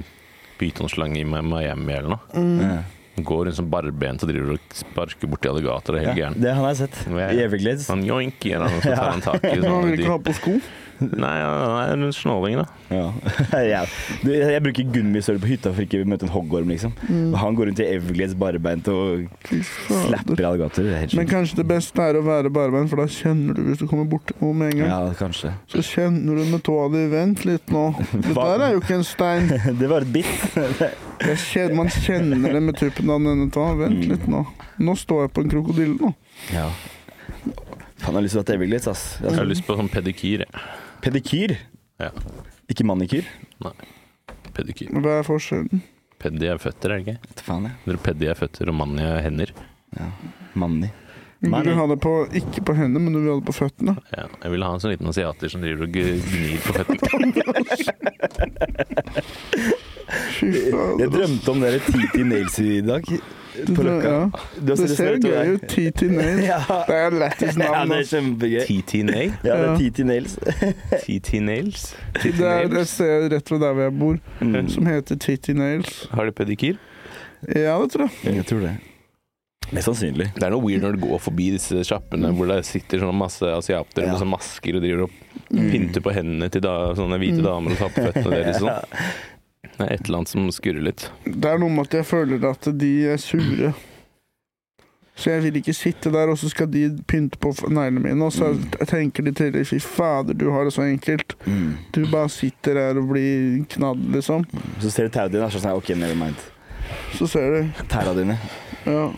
pytonslange 0.62 1.24
i 1.24 1.26
Miami 1.26 1.96
eller 1.98 2.14
noe. 2.14 2.82
Ja. 3.22 3.28
Går 3.32 3.46
rundt 3.50 3.60
som 3.62 3.70
barbent 3.72 4.24
og 4.26 4.30
driver 4.34 4.54
og 4.58 4.78
sparker 4.82 5.32
borti 5.32 5.52
alligatorer. 5.52 6.04
Helt 6.06 6.18
Ja, 6.18 6.28
gæren. 6.28 6.42
det 6.42 6.54
har 6.58 6.68
jeg 6.74 6.82
sett. 6.84 7.02
I 7.08 7.42
Everglades. 7.46 7.88
Han 7.94 8.04
joink, 8.06 8.46
eller 8.46 8.68
noe, 8.68 8.82
så 8.84 8.96
tar 8.96 9.12
han 9.16 9.22
tak 9.22 9.44
i 9.46 9.58
Men 9.60 9.72
han 9.72 9.84
vil 9.92 10.00
ikke 10.00 10.16
ha 10.16 10.22
på 10.30 10.34
sko. 10.42 10.56
Nei, 11.02 11.32
han 11.42 11.72
er 11.82 11.92
en 12.06 12.12
snåling, 12.14 12.60
da. 12.60 12.66
Ja. 12.94 13.08
ja. 13.74 13.80
Du, 14.22 14.28
jeg 14.30 14.62
bruker 14.62 14.86
gummisøl 14.94 15.40
på 15.42 15.50
hytta 15.50 15.72
for 15.74 15.82
ikke 15.82 16.04
å 16.04 16.06
møte 16.06 16.28
en 16.28 16.34
hoggorm, 16.36 16.70
liksom. 16.70 16.94
Og 17.32 17.38
han 17.42 17.58
går 17.58 17.72
rundt 17.72 17.82
i 17.82 17.88
Everglades 17.96 18.36
barbeint 18.38 18.86
og 18.94 19.26
slapper 19.50 20.44
alligatorer. 20.46 20.92
Er 20.94 21.02
helt 21.08 21.16
Men 21.18 21.26
kanskje 21.32 21.58
det 21.64 21.66
beste 21.72 22.06
er 22.06 22.20
å 22.20 22.22
være 22.28 22.52
barbeint, 22.54 22.92
for 22.94 23.02
da 23.02 23.08
kjenner 23.10 23.58
du 23.58 23.64
hvis 23.72 23.82
du 23.82 23.88
kommer 23.90 24.06
bort 24.14 24.30
noe 24.44 24.54
med 24.54 24.76
en 24.76 24.84
gang. 24.84 24.92
Ja, 24.94 25.16
kanskje. 25.18 25.56
Så 25.74 25.82
kjenner 25.90 26.38
du 26.38 26.52
med 26.54 26.62
tåa 26.70 26.86
di 26.94 27.08
Vent 27.16 27.46
litt 27.50 27.74
nå. 27.74 27.88
Dette 28.14 28.38
her 28.52 28.68
er 28.68 28.76
jo 28.78 28.84
ikke 28.84 29.00
en 29.02 29.08
stein. 29.10 29.50
Det 29.82 29.90
var 29.90 30.06
et 30.06 30.14
bitt. 30.14 30.38
Man 31.78 31.90
kjenner 31.94 32.54
det 32.56 32.62
med 32.66 32.78
tuppen 32.78 33.11
av 33.16 33.24
denne 33.26 33.48
tåa. 33.54 33.76
Vent 33.80 34.06
litt 34.10 34.26
nå. 34.32 34.42
Nå 34.82 34.96
står 35.00 35.26
jeg 35.28 35.34
på 35.36 35.44
en 35.46 35.52
krokodille 35.54 35.96
nå. 36.00 36.12
Ja. 36.54 36.68
Faen, 38.02 38.16
jeg 38.16 38.16
har 38.18 38.24
lyst 38.26 38.36
til 38.38 38.42
å 38.42 38.46
til 38.48 38.58
Everglades, 38.58 38.88
ass. 38.92 39.04
Jeg 39.22 39.36
har 39.38 39.46
lyst 39.50 39.66
på 39.68 39.76
sånn 39.78 39.92
pedikyr. 39.94 40.46
jeg. 40.48 40.52
Pedikyr, 41.06 41.58
Ja, 42.02 42.10
ikke 42.72 42.86
manikyr. 42.88 43.26
pedikyr. 44.56 44.90
Hva 45.02 45.20
er 45.20 45.24
forskjellen? 45.28 45.82
Peddi 46.22 46.46
er 46.50 46.58
føtter, 46.62 46.92
er 46.94 47.02
det 47.02 47.06
ikke? 47.06 47.30
Vet 47.30 47.40
faen, 47.46 47.64
jeg. 47.66 47.74
Eller 47.88 48.02
Pedi 48.06 48.28
er 48.30 48.38
føtter, 48.38 48.70
og 48.70 48.76
manni 48.78 49.02
er 49.06 49.22
hender. 49.26 49.54
Manni. 50.54 50.90
Du 51.42 51.50
vil 51.50 51.74
ha 51.74 51.88
det 51.90 51.98
på, 52.04 52.12
ikke 52.38 52.62
på 52.68 52.76
hendene, 52.78 53.02
men 53.02 53.14
du 53.16 53.20
vil 53.24 53.32
ha 53.34 53.38
det 53.40 53.48
på 53.48 53.56
føttene. 53.58 53.96
Ja, 54.14 54.28
jeg 54.44 54.52
vil 54.54 54.62
ha 54.66 54.70
en 54.76 54.82
sånn 54.84 54.94
liten 54.94 55.10
asiater 55.10 55.50
som 55.50 55.62
driver 55.66 55.88
og 55.88 55.96
gnir 55.96 56.62
på 56.62 56.72
føttene. 56.78 57.32
Jeg 60.42 61.12
drømte 61.14 61.54
om 61.54 61.62
dere 61.64 61.80
TT 61.86 62.24
Nails 62.28 62.58
i 62.64 62.82
dag. 62.86 63.06
På 63.76 63.84
Løkka. 63.84 64.12
Ja. 64.12 64.20
Du 64.56 64.66
Det 64.72 64.78
sett 64.80 64.94
ser 64.98 65.18
gøy 65.20 65.56
ut. 65.58 65.66
TT 65.68 66.06
Nails. 66.12 66.68
Det 66.90 66.96
er 66.98 67.16
lættis 67.20 67.58
Ja, 67.60 67.72
navn. 67.72 67.90
det 67.92 67.98
er 68.00 68.08
kjempegøy. 68.12 68.62
TT 68.70 68.94
Nail? 69.10 69.34
Ja, 69.44 69.58
det 69.60 69.66
er 69.70 69.82
TT 69.92 70.06
Nails. 70.08 70.38
TT 71.04 71.34
Nails? 71.44 71.84
Det 72.24 72.40
er 72.40 72.78
et 72.80 72.88
sted 72.92 73.28
rett 73.34 73.52
ved 73.52 73.60
der 73.66 73.74
hvor 73.76 73.84
jeg 73.90 73.98
bor, 74.00 74.22
Mm. 74.42 74.70
som 74.72 74.88
heter 74.88 75.20
TT 75.20 75.54
Nails. 75.58 76.08
Har 76.16 76.26
de 76.26 76.32
pedikyr? 76.32 76.80
Ja, 77.56 77.76
det 77.82 77.92
tror 77.92 78.08
jeg. 78.08 78.36
Jeg 78.40 78.46
tror 78.50 78.64
det. 78.68 78.78
Mest 79.72 79.88
sannsynlig. 79.88 80.26
Det 80.36 80.44
er 80.44 80.52
noe 80.52 80.64
weird 80.66 80.82
når 80.84 80.96
du 80.98 81.04
går 81.06 81.20
forbi 81.24 81.46
disse 81.54 81.84
sjappene 81.88 82.32
hvor 82.36 82.50
det 82.50 82.58
sitter 82.68 83.00
sånn 83.00 83.16
masse 83.16 83.46
asiater 83.56 84.04
Ja. 84.04 84.12
med 84.12 84.20
sånn 84.20 84.32
masker 84.34 84.76
og 84.76 84.84
driver 84.84 85.04
og 85.06 85.14
pynter 85.48 86.04
på 86.04 86.12
hendene 86.16 86.50
til 86.52 86.64
da, 86.66 86.74
sånne 86.98 87.20
hvite 87.22 87.44
damer 87.46 87.72
og 87.72 87.78
tar 87.80 87.94
på 87.96 88.04
føttene 88.10 88.40
deres. 88.42 88.60
Sånn. 88.64 88.98
Det 89.78 89.86
er 89.86 89.94
et 89.96 90.04
eller 90.06 90.22
annet 90.22 90.34
som 90.34 90.50
skurrer 90.54 90.84
litt. 90.86 91.08
Det 91.26 91.48
er 91.48 91.62
noe 91.62 91.72
med 91.74 91.90
at 91.90 92.02
jeg 92.02 92.10
føler 92.10 92.44
at 92.52 92.70
de 92.78 92.92
er 93.14 93.22
sure. 93.22 93.74
Så 95.22 95.30
jeg 95.30 95.44
vil 95.44 95.58
ikke 95.60 95.74
sitte 95.76 96.10
der, 96.14 96.32
og 96.32 96.38
så 96.40 96.50
skal 96.50 96.70
de 96.72 96.86
pynte 97.08 97.38
på 97.42 97.52
neglene 97.70 98.02
mine. 98.02 98.26
Og 98.26 98.34
så 98.34 98.54
tenker 98.90 99.28
de 99.28 99.34
til 99.38 99.60
fy 99.68 99.78
fader, 99.84 100.34
du 100.34 100.48
har 100.54 100.66
det 100.66 100.74
så 100.74 100.86
enkelt. 100.88 101.36
Mm. 101.46 101.76
Du 101.94 102.06
bare 102.10 102.32
sitter 102.32 102.80
der 102.80 103.02
og 103.02 103.12
blir 103.12 103.62
knadd, 103.76 104.02
liksom. 104.16 104.48
Så 104.82 104.90
ser 104.90 105.10
du 105.10 105.14
tauet 105.18 105.36
dine, 105.36 105.46
og 105.46 105.54
så 105.54 105.62
sånn 105.62 105.78
OK, 105.78 105.94
never 106.00 106.18
mind. 106.18 106.42
Så 107.20 107.30
ser 107.30 107.54
du. 107.54 107.86
Tæra 107.92 108.16
dine. 108.18 108.40
Ja. 108.88 109.12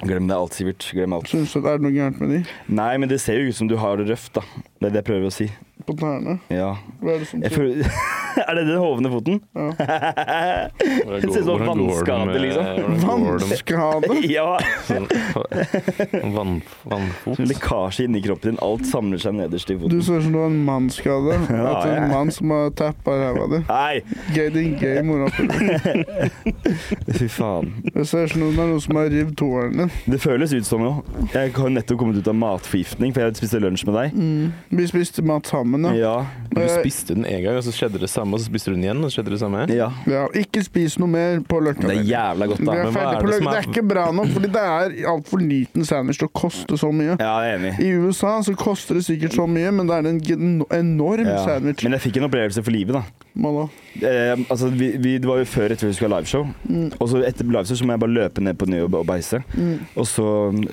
Glem 0.00 0.26
det 0.30 0.36
alt, 0.36 0.56
Sivert. 0.56 0.86
Glem 0.96 1.12
alt. 1.12 1.28
Syns 1.28 1.52
du 1.52 1.60
det 1.60 1.76
er 1.76 1.82
noe 1.84 1.92
gærent 1.92 2.20
med 2.22 2.32
de? 2.34 2.44
Nei, 2.72 2.94
men 2.98 3.10
det 3.10 3.20
ser 3.22 3.38
jo 3.38 3.52
ut 3.52 3.58
som 3.60 3.68
du 3.70 3.76
har 3.78 4.00
det 4.00 4.08
røft, 4.08 4.32
da. 4.38 4.42
Det 4.80 4.88
er 4.88 4.94
det 4.94 5.02
jeg 5.04 5.10
prøver 5.12 5.28
å 5.28 5.34
si. 5.34 5.50
På 5.86 5.94
tærne? 5.98 6.38
Ja. 6.52 6.74
Hva 7.00 7.14
er 7.14 7.22
det 7.22 7.28
som 7.30 7.42
føler 7.54 7.86
Er 8.48 8.54
det 8.54 8.66
den 8.68 8.78
hovne 8.78 9.10
foten? 9.10 9.40
Ja. 9.54 9.70
Det 11.20 11.32
ser 11.32 11.40
ut 11.40 11.46
som 11.46 11.58
det 11.58 11.66
vannskade, 11.66 12.38
liksom. 12.38 12.64
det 12.64 13.06
Vannskade? 13.06 14.20
ja! 14.36 14.58
sånn 14.86 15.06
vann, 16.34 16.60
vannfot? 16.88 17.40
Lekkasje 17.50 18.06
inni 18.06 18.22
kroppen 18.24 18.54
din. 18.54 18.60
Alt 18.64 18.86
samler 18.88 19.20
seg 19.20 19.34
nederst 19.36 19.70
i 19.72 19.76
foten. 19.78 19.98
Du 19.98 20.04
ser 20.06 20.20
ut 20.20 20.26
som 20.28 20.32
du 20.34 20.38
har 20.40 20.46
en 20.50 20.60
mannskade. 20.64 21.36
Ja, 21.50 21.64
At 21.72 21.88
ja. 21.88 21.96
en 21.98 22.08
mann 22.12 22.30
som 22.34 22.54
har 22.54 22.70
tappa 22.78 23.10
ræva 23.18 23.48
di. 23.52 23.60
Gay 24.36 24.50
din 24.54 24.76
gay 24.80 25.02
morapuler. 25.06 26.30
fy 27.18 27.28
faen. 27.28 27.74
Det 27.94 28.06
ser 28.08 28.24
ut 28.28 28.30
som 28.34 28.40
det 28.46 28.50
er 28.54 28.58
noen 28.62 28.80
som 28.86 28.94
har 29.00 29.06
revet 29.12 29.36
tåren 29.40 29.72
din. 29.82 29.90
Det 30.06 30.18
føles 30.22 30.54
ut 30.54 30.66
som 30.66 30.80
jo. 30.86 30.92
Jeg 31.34 31.54
har 31.58 31.68
nettopp 31.74 31.98
kommet 32.00 32.16
ut 32.22 32.28
av 32.30 32.38
matforgiftning, 32.38 33.10
for 33.14 33.20
jeg 33.26 33.40
spiste 33.42 33.58
lunsj 33.62 33.86
med 33.90 33.94
deg. 33.98 34.08
Vi 34.80 34.82
spiste 34.90 35.20
mat 35.26 35.44
sammen, 35.50 35.69
ja. 35.78 35.92
Ja. 35.94 36.26
Du 36.50 36.60
Eh, 36.60 36.66
spiste 36.82 37.14
den 37.14 37.24
en 37.24 37.42
gang, 37.44 37.56
og 37.56 37.62
så 37.62 37.70
skjedde 37.70 38.00
det 38.00 38.10
samme, 38.10 38.34
og 38.34 38.40
så 38.40 38.46
spiste 38.50 38.70
du 38.70 38.74
den 38.74 38.82
igjen, 38.84 38.98
og 39.04 39.10
så 39.10 39.20
skjedde 39.22 39.30
det 39.30 39.38
samme? 39.40 39.66
ja. 39.70 39.90
ja. 40.06 40.26
Ikke 40.34 40.62
spis 40.64 40.98
noe 40.98 41.08
mer 41.08 41.40
på 41.46 41.60
Løkka. 41.62 41.86
Det 41.86 41.98
er 41.98 42.02
jævla 42.10 42.46
godt, 42.50 42.58
da. 42.66 42.72
er 42.72 42.84
Men 42.84 42.92
hva 42.92 43.00
er 43.00 43.20
det 43.20 43.40
Det 43.40 43.46
er- 43.46 43.56
er 43.60 43.68
ikke 43.70 43.86
bra 43.88 44.10
nok, 44.10 44.26
fordi 44.34 44.48
det 44.52 44.64
er 44.64 45.06
altfor 45.12 45.38
liten 45.40 45.84
sandwich 45.84 46.18
til 46.18 46.28
å 46.28 46.32
koste 46.32 46.74
så 46.78 46.90
mye. 46.92 47.16
Ja, 47.20 47.40
jeg 47.40 47.54
er 47.54 47.58
enig. 47.58 47.72
I 47.80 47.92
USA 48.02 48.40
så 48.42 48.56
koster 48.56 48.94
det 48.94 49.04
sikkert 49.04 49.32
så 49.38 49.46
mye, 49.46 49.70
men 49.72 49.86
det 49.86 49.94
er 49.94 50.08
en 50.08 50.64
enorm 50.70 51.26
Ja. 51.26 51.38
sandwich. 51.44 51.82
Men 51.84 51.92
jeg 51.92 52.00
fikk 52.12 52.16
en 52.16 52.28
opplevelse 52.30 52.62
for 52.64 52.70
livet, 52.72 52.92
da. 52.94 53.02
Hva 53.38 53.50
da? 53.54 53.68
Eh, 54.06 54.36
altså, 54.50 54.68
vi, 54.74 54.96
vi, 54.98 55.18
det 55.18 55.26
var 55.28 55.38
jo 55.38 55.44
før 55.44 55.70
etter 55.70 55.86
vi 55.86 55.92
skulle 55.94 56.10
ha 56.14 56.18
liveshow. 56.20 56.46
Og 57.00 57.08
så 57.08 57.22
etter 57.26 57.44
liveshow 57.46 57.76
så 57.78 57.86
må 57.86 57.94
jeg 57.94 58.00
bare 58.02 58.16
løpe 58.16 58.42
ned 58.42 58.58
på 58.58 58.66
ny 58.66 58.80
og, 58.82 58.94
og 58.94 59.06
beise. 59.06 59.42
Og 59.96 60.04
så 60.10 60.26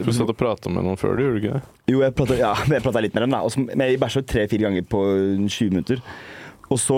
Du 0.04 0.12
satt 0.12 0.30
og 0.30 0.38
prata 0.38 0.70
med 0.74 0.84
noen 0.84 0.98
før, 0.98 1.16
du 1.18 1.24
gjorde 1.24 1.38
du 1.38 1.46
ikke 1.46 1.54
det? 1.60 1.62
Jo, 1.88 2.02
jeg 2.02 2.16
prata 2.18 2.36
ja, 2.36 2.54
litt 3.06 3.14
med 3.14 3.22
dem, 3.24 3.30
da. 3.32 3.42
Og 3.46 3.52
så, 3.54 3.62
men 3.64 3.86
jeg 3.88 4.00
bæsja 4.02 4.26
tre-fire 4.26 4.66
ganger 4.68 4.87
på 4.90 5.04
20 5.48 5.70
minutter. 5.74 6.02
Og 6.68 6.80
så 6.84 6.98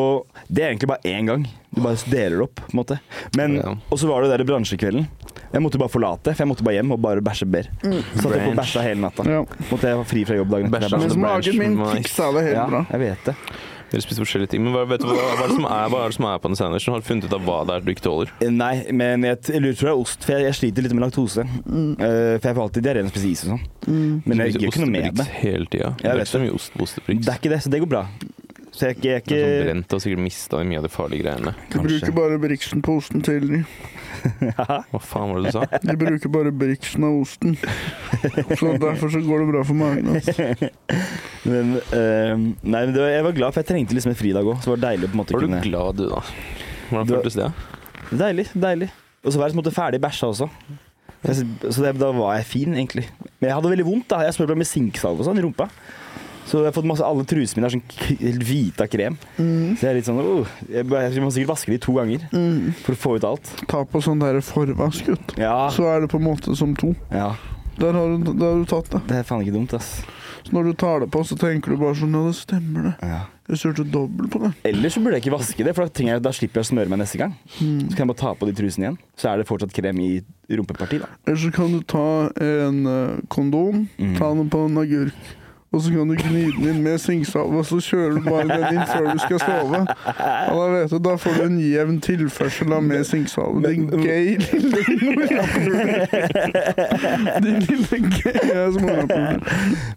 Det 0.49 0.63
er 0.63 0.71
egentlig 0.71 0.88
bare 0.89 1.06
én 1.06 1.28
gang. 1.30 1.43
Du 1.75 1.82
bare 1.84 1.95
deler 2.10 2.39
det 2.39 2.45
opp, 2.47 2.56
på 2.65 2.71
en 2.73 2.80
måte. 2.80 2.99
Men, 3.38 3.56
Ja. 3.60 3.75
Og 3.91 3.99
så 4.02 4.08
var 4.10 4.23
det 4.25 4.32
der 4.34 4.43
bransjekvelden. 4.43 5.08
Jeg 5.54 5.62
måtte 5.62 5.78
bare 5.82 5.89
forlate, 5.89 6.34
for 6.34 6.43
jeg 6.43 6.47
måtte 6.49 6.63
bare 6.65 6.73
hjem 6.80 6.91
og 6.93 7.02
bare 7.02 7.21
bæsje 7.21 7.45
mer. 7.49 7.69
Så 7.82 8.21
satt 8.21 8.36
jeg 8.36 8.49
på 8.49 8.56
bæsja 8.58 8.82
hele 8.86 9.02
natta. 9.02 9.23
Ja. 9.30 9.43
Måtte 9.69 9.82
jeg 9.89 9.97
ha 9.97 10.04
fri 10.04 10.23
fra 10.25 10.36
jobb 10.38 10.49
dagen 10.54 10.73
etter. 10.73 10.97
Mens 10.97 11.15
branch 11.15 11.49
magen 11.49 11.58
min 11.58 11.78
fiksa 11.95 12.32
det 12.34 12.43
helt 12.49 12.56
Ja, 12.58 12.65
bra. 12.69 12.86
jeg 12.91 12.99
vet 12.99 13.25
det. 13.25 13.36
Dere 13.89 14.04
spiser 14.06 14.23
forskjellige 14.23 14.54
ting. 14.54 14.63
Men 14.65 14.75
hva, 14.75 14.84
vet 14.89 15.02
du, 15.02 15.08
hva, 15.10 15.15
hva, 15.17 15.43
er 15.43 15.49
det 15.49 15.56
som 15.58 15.67
er, 15.69 15.86
hva 15.93 16.02
er 16.04 16.13
det 16.13 16.17
som 16.19 16.28
er 16.30 16.41
på 16.43 16.52
den 16.52 16.60
sandwichen? 16.60 16.93
Har 16.93 17.04
du 17.04 17.08
funnet 17.10 17.30
ut 17.30 17.36
av 17.38 17.45
hva 17.47 17.60
det 17.67 17.78
er 17.78 17.86
du 17.86 17.91
ikke 17.93 18.06
tåler? 18.06 18.34
Eh, 18.43 18.52
Nei, 18.54 18.73
men 18.95 19.25
jeg, 19.28 19.39
jeg 19.49 19.63
lurer 19.63 19.78
på 19.78 19.82
tror 19.82 19.89
det 19.89 19.95
er 19.95 20.04
ost, 20.04 20.25
for 20.28 20.36
jeg, 20.36 20.47
jeg 20.49 20.60
sliter 20.60 20.86
litt 20.86 20.95
med 20.97 21.06
laktose. 21.08 21.45
Eh, 21.45 22.36
for 22.38 22.49
jeg 22.52 22.58
får 22.60 22.63
alltid 22.65 22.86
diaré 22.89 23.04
når 23.06 23.12
jeg 23.12 23.15
spiser 23.17 23.30
is 23.34 23.45
og 23.45 23.56
sånn. 23.56 23.63
Men 24.30 24.43
jeg 24.45 24.58
gjør 24.58 24.67
ikke 24.69 24.84
noe 24.86 24.93
med 24.93 25.21
det. 25.21 25.28
hele 25.39 25.71
tida. 25.71 25.93
Det 26.02 26.12
er 26.12 26.21
ikke 26.23 26.34
så 26.36 26.43
mye 26.43 26.58
ost 26.60 26.75
på 26.75 26.86
Ostebrix. 26.86 27.23
Det 27.25 27.34
er 27.34 27.41
ikke 27.41 27.54
det, 27.56 27.62
så 27.65 27.73
det 27.73 27.82
går 27.86 27.91
bra. 27.97 28.04
Så 28.80 28.88
jeg, 28.88 29.00
jeg 29.04 29.18
er 29.20 29.24
Det 29.28 29.36
er 29.36 29.50
sånn 29.50 29.65
brent 29.68 29.94
og 29.98 30.02
sikkert 30.06 30.22
mista 30.24 30.60
mye 30.63 30.80
av 30.80 30.86
de 30.86 30.92
farlige 30.94 31.26
greiene. 31.26 31.52
De 31.74 31.82
bruker 31.84 32.13
bare 32.15 32.38
briksen 32.39 32.84
på 32.86 32.94
osten 33.02 33.24
til 33.26 33.48
de. 33.50 33.60
Hva 34.56 35.00
faen 35.04 35.34
var 35.34 35.42
det 35.44 35.52
du 35.52 35.56
sa? 35.58 35.63
De 35.89 35.96
bruker 36.00 36.32
bare 36.32 36.54
briksen 36.56 37.04
av 37.08 37.18
osten. 37.20 37.58
Så 38.56 38.72
derfor 38.80 39.12
så 39.12 39.22
går 39.26 39.44
det 39.44 39.50
bra 39.52 39.65
for 39.68 39.80
magen. 39.80 40.13
hans. 40.13 40.32
Men, 41.50 41.76
uh, 41.92 42.34
nei, 42.36 42.82
men 42.84 42.92
det 42.96 43.00
var, 43.00 43.12
jeg 43.13 43.24
var 43.26 43.36
glad, 43.38 43.54
for 43.56 43.63
jeg 43.63 43.70
trengte 43.70 43.96
liksom 43.96 44.12
en 44.12 44.18
fridag 44.20 44.48
òg. 44.48 44.58
Så 44.60 44.68
det 44.70 44.74
var 44.78 44.82
deilig 44.89 45.08
å 45.08 45.12
på 45.12 45.15
en 45.15 45.22
måte 45.22 45.36
Var 45.36 45.44
du 45.44 45.48
kunne 45.48 45.62
glad, 45.63 46.00
du, 46.00 46.06
da? 46.12 46.20
Hvordan 46.89 47.08
Du- 47.08 47.13
føltes 47.15 47.38
det? 47.39 47.48
Deilig, 48.20 48.46
deilig. 48.60 48.89
Og 49.24 49.32
så 49.34 49.39
var 49.39 49.48
jeg 49.50 49.56
på 49.56 49.60
en 49.60 49.62
måte 49.63 49.76
ferdig 49.76 50.02
bæsja 50.04 50.30
også. 50.34 50.50
Så 51.28 51.84
det, 51.84 51.94
da 52.00 52.12
var 52.15 52.36
jeg 52.39 52.48
fin, 52.48 52.76
egentlig. 52.76 53.06
Men 53.39 53.50
jeg 53.50 53.56
hadde 53.58 53.72
veldig 53.76 53.88
vondt. 53.88 54.08
da 54.12 54.22
Jeg 54.28 54.36
smurte 54.38 54.56
meg 54.56 54.63
med 54.63 54.70
sinksalve 54.72 55.24
og 55.24 55.28
sånn 55.28 55.39
i 55.39 55.44
rumpa. 55.48 55.68
Så 56.50 56.64
jeg 56.64 56.72
har 56.72 56.74
fått 56.74 56.88
masse, 56.90 57.06
alle 57.06 57.26
trusene 57.30 57.60
mine 57.62 57.70
er 57.70 57.76
sånn 57.76 57.84
k- 57.86 58.16
helt 58.24 58.44
hvite 58.48 58.82
av 58.88 58.90
krem. 58.90 59.18
Så 59.38 59.84
jeg 59.86 59.92
er 59.92 60.00
litt 60.00 60.08
sånn 60.10 60.18
oh, 60.24 60.50
jeg, 60.66 60.88
jeg 60.90 61.22
må 61.22 61.30
sikkert 61.36 61.52
vaske 61.54 61.70
de 61.76 61.78
to 61.86 61.93
ganger 62.00 62.26
for 62.82 62.95
å 62.95 63.00
få 63.06 63.16
ut 63.20 63.28
alt. 63.30 63.54
Ta 63.70 63.84
på 63.86 64.02
sånn 64.02 64.20
der 64.24 64.41
forvask, 64.41 65.06
gutt. 65.12 65.36
Ja, 65.38 65.70
Så 65.70 65.86
er 65.91 66.02
det 66.04 66.10
på 66.12 66.18
en 66.18 66.26
måte 66.26 66.56
som 66.58 66.74
to. 66.80 66.95
ja. 67.14 67.36
Der 67.80 67.93
har 67.95 68.10
du, 68.12 68.34
der 68.36 68.43
har 68.43 68.58
du 68.60 68.66
tatt 68.68 68.89
det. 68.91 69.00
Det 69.08 69.16
er 69.22 69.24
faen 69.24 69.39
ikke 69.45 69.54
dumt, 69.56 69.72
ass. 69.78 70.02
Så 70.43 70.52
når 70.52 70.66
du 70.68 70.74
tar 70.82 71.00
det 71.00 71.08
på, 71.14 71.22
så 71.24 71.38
tenker 71.39 71.72
du 71.72 71.78
bare 71.80 71.95
sånn 71.95 72.12
Ja, 72.12 72.26
det 72.28 72.36
stemmer 72.36 72.89
det. 72.89 72.91
Ja. 73.08 73.20
Jeg 73.47 73.62
kjørte 73.62 73.86
dobbelt 73.93 74.34
på 74.34 74.41
det. 74.43 74.50
Eller 74.68 74.91
så 74.91 75.00
burde 75.00 75.16
jeg 75.16 75.24
ikke 75.24 75.38
vaske 75.38 75.64
det, 75.64 75.72
for 75.78 75.88
da, 75.88 76.04
jeg, 76.10 76.20
da 76.26 76.34
slipper 76.36 76.60
jeg 76.60 76.68
å 76.68 76.70
smøre 76.74 76.91
meg 76.91 77.00
neste 77.00 77.22
gang. 77.22 77.38
Mm. 77.62 77.86
Så 77.88 77.95
kan 77.95 78.04
jeg 78.04 78.10
bare 78.12 78.20
ta 78.20 78.34
på 78.36 78.50
de 78.50 78.56
trusene 78.60 78.84
igjen. 78.89 78.97
Så 79.16 79.30
er 79.32 79.39
det 79.39 79.47
fortsatt 79.47 79.72
krem 79.80 80.02
i 80.04 80.10
rumpepartiet. 80.60 81.06
da. 81.06 81.10
Eller 81.24 81.39
så 81.45 81.54
kan 81.56 81.72
du 81.72 81.80
ta 81.88 82.04
en 82.36 82.82
eh, 82.91 83.16
kondom, 83.32 83.86
Mm. 83.95 84.18
ta 84.20 84.34
den 84.36 84.52
på 84.52 84.66
en 84.68 84.78
agurk, 84.84 85.24
og 85.72 85.82
så 85.86 85.91
kan 85.93 86.07
du 86.09 86.15
gni 86.17 86.43
den 86.55 86.67
inn 86.72 86.80
med 86.84 86.97
sinksalve, 87.01 87.59
og 87.61 87.65
så 87.70 87.78
kjører 87.84 88.15
du 88.17 88.22
bare 88.26 88.47
den 88.49 88.78
inn 88.80 88.86
før 88.89 89.11
du 89.13 89.20
skal 89.22 89.39
sove. 89.43 89.82
Og 90.49 90.55
da 90.57 90.65
vet 90.74 90.89
du, 90.89 90.97
da 91.05 91.13
får 91.22 91.36
du 91.38 91.43
en 91.45 91.59
jevn 91.61 91.99
tilførsel 92.01 92.74
av 92.74 92.82
med 92.88 93.05
sinksalve. 93.05 93.61
Din 93.67 93.86
gay 94.01 94.38
lille 94.39 95.11
morapuler. 95.13 96.07
Din 97.45 97.59
lille 97.67 97.99
gay 98.17 98.39
morapuler. 98.80 99.38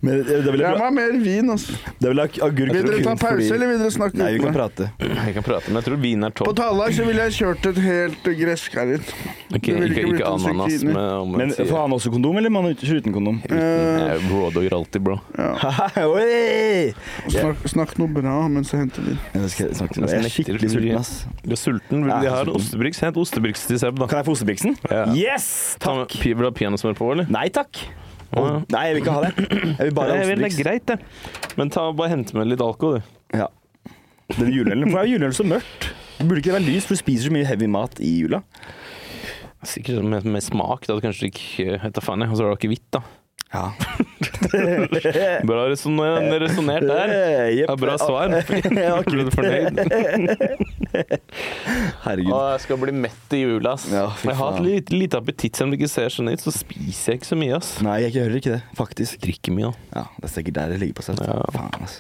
Jeg 0.03 0.77
må 0.77 0.83
ha 0.85 0.91
mer 0.93 1.17
vin, 1.25 1.51
altså. 1.57 1.73
vil 2.03 2.21
agurk 2.21 2.75
Vil 2.77 2.91
dere 2.91 3.03
ta 3.07 3.15
pause, 3.17 3.33
fordi- 3.33 3.55
eller 3.57 3.73
vil 3.73 3.79
dere 3.87 3.95
snakke 3.97 4.21
Nei, 4.21 4.33
vi 4.37 4.45
kan 4.45 4.55
prate. 4.59 4.91
Jeg 5.01 5.35
kan 5.39 5.43
prate, 5.47 5.67
men 5.73 5.81
jeg 5.81 5.89
tror 5.89 5.97
vin 6.05 6.25
er 6.29 6.31
På 6.37 6.45
topp. 6.45 6.57
Tallag 6.61 6.93
så 6.95 7.07
ville 7.09 7.23
jeg 7.31 7.33
kjørt 7.41 7.67
et 7.73 7.81
helt 7.89 8.31
gresskar 8.43 8.93
det 9.73 9.81
ville 9.81 9.95
ikke, 9.97 10.15
ikke 10.17 10.29
ananas 10.29 10.85
med 10.85 10.97
omvendt 10.97 11.39
Men 11.39 11.51
side. 11.57 11.67
får 11.69 11.81
han 11.81 11.93
også 11.97 12.11
kondom, 12.13 12.37
eller 12.37 12.51
man 12.51 12.65
han 12.65 12.77
ikke 12.77 13.01
uten 13.01 13.13
kondom? 13.13 13.41
Eh, 13.49 14.29
bro, 14.29 14.47
alltid, 14.77 15.01
bro. 15.05 15.19
Oi! 15.39 15.62
snakk, 17.33 17.65
snakk 17.71 17.95
noe 18.01 18.11
bra 18.13 18.35
mens 18.51 18.73
jeg 18.75 18.85
henter 18.85 19.05
vin. 19.07 19.19
Jeg 19.37 19.51
skal 19.55 19.73
snakke. 19.79 20.03
Jeg 20.03 20.19
er 20.19 20.35
skikkelig 20.35 20.71
sulten, 20.73 20.99
ass. 20.99 21.13
Du 21.43 21.55
er 21.55 21.61
sulten. 21.61 22.05
Vil 22.07 22.13
de 22.13 22.33
ha 22.35 22.43
ostebriks? 22.57 23.03
Hent 23.05 23.21
ostebriks 23.23 23.67
til 23.71 23.81
Seb, 23.83 23.99
da. 24.01 24.09
Kan 24.11 24.23
jeg 24.23 24.29
få 24.29 24.37
ostebriksen? 24.37 24.77
Ja. 24.91 25.05
Yes! 25.17 25.49
Takk. 25.83 26.17
Vil 26.23 26.43
du 26.43 26.49
ha 26.49 26.53
peanøttsmør 26.57 26.99
på, 26.99 27.11
eller? 27.15 27.31
Nei 27.33 27.47
takk. 27.55 27.85
Ja. 28.33 28.45
Nei, 28.73 28.85
jeg 28.89 28.97
vil 28.97 29.03
ikke 29.03 29.17
ha 29.17 29.25
det. 29.27 29.33
Jeg 29.45 29.89
vil 29.91 29.97
bare 29.97 30.15
ha 30.15 30.23
ostebriks. 30.25 30.57
det 30.57 30.63
er 30.63 30.69
greit, 30.69 30.87
det. 30.89 31.57
Men 31.61 31.73
ta, 31.75 31.89
bare 31.97 32.15
hente 32.15 32.39
med 32.39 32.49
litt 32.53 32.63
alkohol, 32.65 33.03
du. 33.03 33.39
Ja. 33.43 33.51
Den 34.39 34.53
juleølen. 34.55 34.89
Hvorfor 34.89 35.05
er 35.05 35.11
juleøl 35.13 35.35
så 35.37 35.45
mørkt? 35.47 35.91
Burde 36.23 36.41
ikke 36.41 36.53
det 36.53 36.59
være 36.61 36.69
lys, 36.69 36.87
for 36.87 36.97
du 36.97 37.03
spiser 37.03 37.29
så 37.29 37.35
mye 37.35 37.49
heavy 37.49 37.69
mat 37.71 37.99
i 38.03 38.13
jula? 38.23 38.43
Sikkert 39.67 40.03
med, 40.07 40.27
med 40.27 40.43
smak. 40.43 40.87
Da. 40.89 40.97
Kanskje 41.03 41.29
ikke 41.31 41.77
vet 41.83 41.95
da 41.97 42.03
faen 42.05 42.25
jeg. 42.25 42.33
Og 42.33 42.39
så 42.39 42.47
har 42.47 42.55
du 42.55 42.59
akevitt, 42.59 42.87
da. 42.95 43.03
Ja. 43.53 43.73
Bra 45.49 45.65
resonnert 45.69 46.87
der. 46.89 47.13
Ja, 47.63 47.75
bra 47.77 47.97
svar. 48.01 48.33
Ble 49.09 49.25
du 49.27 49.31
fornøyd? 49.35 49.81
Herregud. 52.05 52.33
Å, 52.33 52.39
jeg 52.55 52.63
skal 52.65 52.81
bli 52.81 52.95
mett 52.97 53.35
i 53.37 53.43
jula, 53.43 53.75
ass. 53.77 53.87
Ja, 53.93 54.07
jeg 54.25 54.37
har 54.39 54.41
hatt 54.41 54.63
litt, 54.65 54.93
lite 54.95 55.21
appetitt, 55.21 55.57
selv 55.59 55.69
om 55.71 55.75
det 55.75 55.81
ikke 55.83 55.93
ser 55.93 56.15
sånn 56.15 56.33
ut. 56.33 56.43
Så 56.45 56.55
spiser 56.55 57.15
jeg 57.15 57.21
ikke 57.23 57.31
så 57.33 57.39
mye, 57.41 57.59
ass. 57.59 57.73
Nei, 57.85 57.99
jeg 58.07 58.17
hører 58.19 58.39
ikke 58.41 58.55
det, 58.57 58.63
faktisk. 58.79 59.21
Drikker 59.25 59.57
mye, 59.57 59.73
da. 59.73 60.01
Ja, 60.01 60.05
Det 60.19 60.31
er 60.31 60.35
sikkert 60.37 60.59
der 60.61 60.75
det 60.75 60.81
ligger 60.83 61.01
på 61.01 61.07
seg. 61.09 61.21
Ja. 61.27 61.39
Faen, 61.57 61.77
ass. 61.87 61.99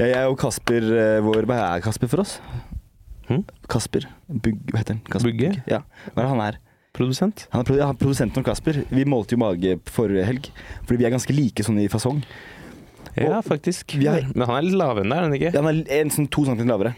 Jeg, 0.00 0.12
jeg 0.12 0.28
og 0.32 0.36
Kasper 0.42 0.90
eh, 0.98 1.18
vår, 1.24 1.46
Hva 1.48 1.60
er 1.70 1.84
Kasper 1.84 2.10
for 2.12 2.24
oss? 2.24 2.36
Hm? 3.28 3.44
Kasper 3.70 4.08
Bugg, 4.26 4.58
Hva 4.72 4.80
heter 4.82 4.96
han? 4.96 5.02
Kasper 5.06 5.30
Bugge? 5.30 5.52
Ja. 5.70 5.82
Hva 6.10 6.16
er 6.16 6.26
det 6.26 6.30
han 6.32 6.44
er? 6.48 6.61
Produsent. 6.92 7.46
Han 7.52 7.62
er 7.62 7.64
produ- 7.68 7.78
ja, 7.80 7.86
han 7.88 7.96
er 7.96 8.00
produsenten 8.02 8.42
om 8.42 8.44
Kasper. 8.44 8.82
Vi 8.92 9.04
målte 9.08 9.32
jo 9.36 9.40
mage 9.40 9.78
forrige 9.88 10.26
helg, 10.28 10.50
fordi 10.84 10.98
vi 11.00 11.06
er 11.08 11.14
ganske 11.14 11.32
like 11.36 11.64
sånn 11.64 11.78
i 11.80 11.86
fasong. 11.92 12.20
Ja, 13.16 13.40
faktisk. 13.44 13.94
Er, 14.00 14.26
Men 14.34 14.46
han 14.48 14.56
er 14.58 14.66
litt 14.68 14.76
lavere 14.76 15.04
enn 15.04 15.12
deg, 15.12 15.18
er 15.18 15.24
han 15.26 15.36
ikke? 15.38 15.52
Ja, 15.56 15.62
han 15.64 15.80
er 15.86 16.02
en 16.02 16.12
sånn 16.12 16.28
to 16.32 16.44
centimeter 16.48 16.72
lavere. 16.76 16.92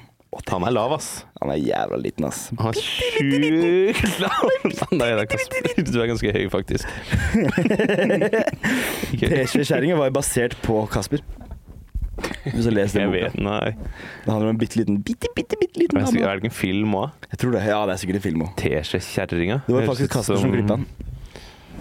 Han 0.51 0.65
er 0.67 0.73
lav, 0.75 0.91
ass. 0.97 1.09
Han 1.41 1.51
er 1.55 1.61
jævla 1.63 1.95
liten, 2.03 2.25
ass. 2.27 2.49
Han 2.59 2.73
er 2.73 2.79
sjukt 2.83 4.19
lav. 4.19 4.49
Nei, 4.99 5.11
det 5.15 5.23
er 5.23 5.29
Kasper. 5.31 5.63
Du 5.87 5.95
er 6.03 6.11
ganske 6.11 6.33
høy, 6.35 6.49
faktisk. 6.51 6.91
P-skjæringen 9.15 9.95
var 10.01 10.11
jo 10.11 10.17
basert 10.19 10.59
på 10.67 10.81
Kasper. 10.91 11.23
Hvis 12.45 12.67
du 12.67 12.71
leser 12.75 13.01
den 13.01 13.11
boka. 13.13 13.29
vet, 13.31 13.37
nei. 13.43 13.71
Det 14.25 14.31
handler 14.31 14.49
om 14.51 14.55
en 14.55 14.61
bitte 14.61 14.79
liten 14.81 14.99
bitte, 15.03 15.29
bitte, 15.37 15.57
bitte 15.61 15.81
liten 15.81 15.99
dame. 16.01 16.21
er 16.23 16.35
det 16.37 16.43
ikke 16.45 16.51
en 16.53 16.57
film 16.59 16.95
òg? 17.01 17.11
Jeg 17.33 17.41
tror 17.43 17.55
det. 17.57 17.63
Ja, 17.67 17.81
det 17.89 17.95
er 17.97 18.01
sikkert 18.03 18.21
en 18.21 18.25
film 18.27 18.45
òg. 18.47 18.53
Teskjekjerringa. 18.61 19.61
Det 19.67 19.75
var 19.77 19.87
faktisk 19.91 20.13
Kasper 20.15 20.41
som 20.43 20.53
klippa 20.55 20.77
den. 20.79 20.87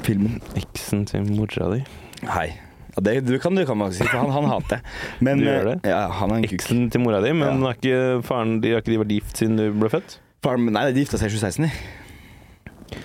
Filmen. 0.04 0.40
Eksen 0.60 1.06
til 1.08 1.28
mora 1.30 1.70
di. 1.76 1.82
Hei. 2.28 2.48
Ja, 2.94 3.02
det, 3.08 3.14
du 3.26 3.34
kan 3.42 3.56
du 3.58 3.64
kan 3.66 3.80
faktisk 3.82 4.04
si, 4.04 4.10
for 4.10 4.20
han, 4.22 4.32
han 4.36 4.46
hater 4.52 4.78
jeg. 4.78 4.84
Men 5.26 5.40
Du 5.42 5.48
gjør 5.48 5.64
eh, 5.64 5.70
det? 5.72 5.90
Ja, 5.94 6.02
han 6.20 6.32
er 6.34 6.42
en 6.42 6.44
kuk. 6.46 6.58
Eksen 6.60 6.84
til 6.94 7.02
mora 7.02 7.22
di, 7.24 7.32
men 7.34 7.48
Ja. 7.64 7.70
har 7.72 7.80
ikke 7.80 8.22
faren 8.28 8.60
de 8.62 8.74
har 8.76 8.84
ikke 8.84 8.94
de 8.94 9.00
vært 9.02 9.14
gift 9.16 9.42
siden 9.42 9.58
du 9.58 9.66
ble 9.82 9.90
født? 9.90 10.18
Faren 10.44 10.68
Nei, 10.76 10.84
de 10.92 11.02
gifta 11.06 11.18
seg 11.22 11.32
i 11.32 11.38
2016, 11.40 11.70
de. 11.70 13.00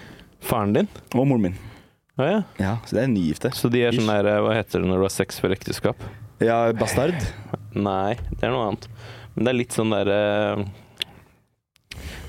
Faren 0.48 0.72
din? 0.76 0.88
Og 1.14 1.26
moren 1.28 1.42
min. 1.48 1.56
Ah, 2.18 2.26
ja. 2.32 2.38
Ja, 2.58 2.72
så 2.84 2.96
det 2.98 3.04
er 3.04 3.10
nygifte. 3.12 3.52
Så 3.54 3.70
de 3.70 3.84
er 3.86 3.94
sånn 3.94 4.08
der 4.10 4.40
Hva 4.42 4.56
heter 4.56 4.82
det 4.82 4.88
når 4.90 5.04
du 5.04 5.06
har 5.06 5.12
sex 5.14 5.38
før 5.38 5.54
ekteskap? 5.54 6.00
Ja, 6.40 6.72
bastard. 6.78 7.16
Nei, 7.88 8.16
det 8.38 8.46
er 8.46 8.52
noe 8.54 8.68
annet. 8.70 8.88
Men 9.34 9.46
det 9.46 9.52
er 9.52 9.58
litt 9.58 9.74
sånn 9.76 9.92
derre 9.94 10.18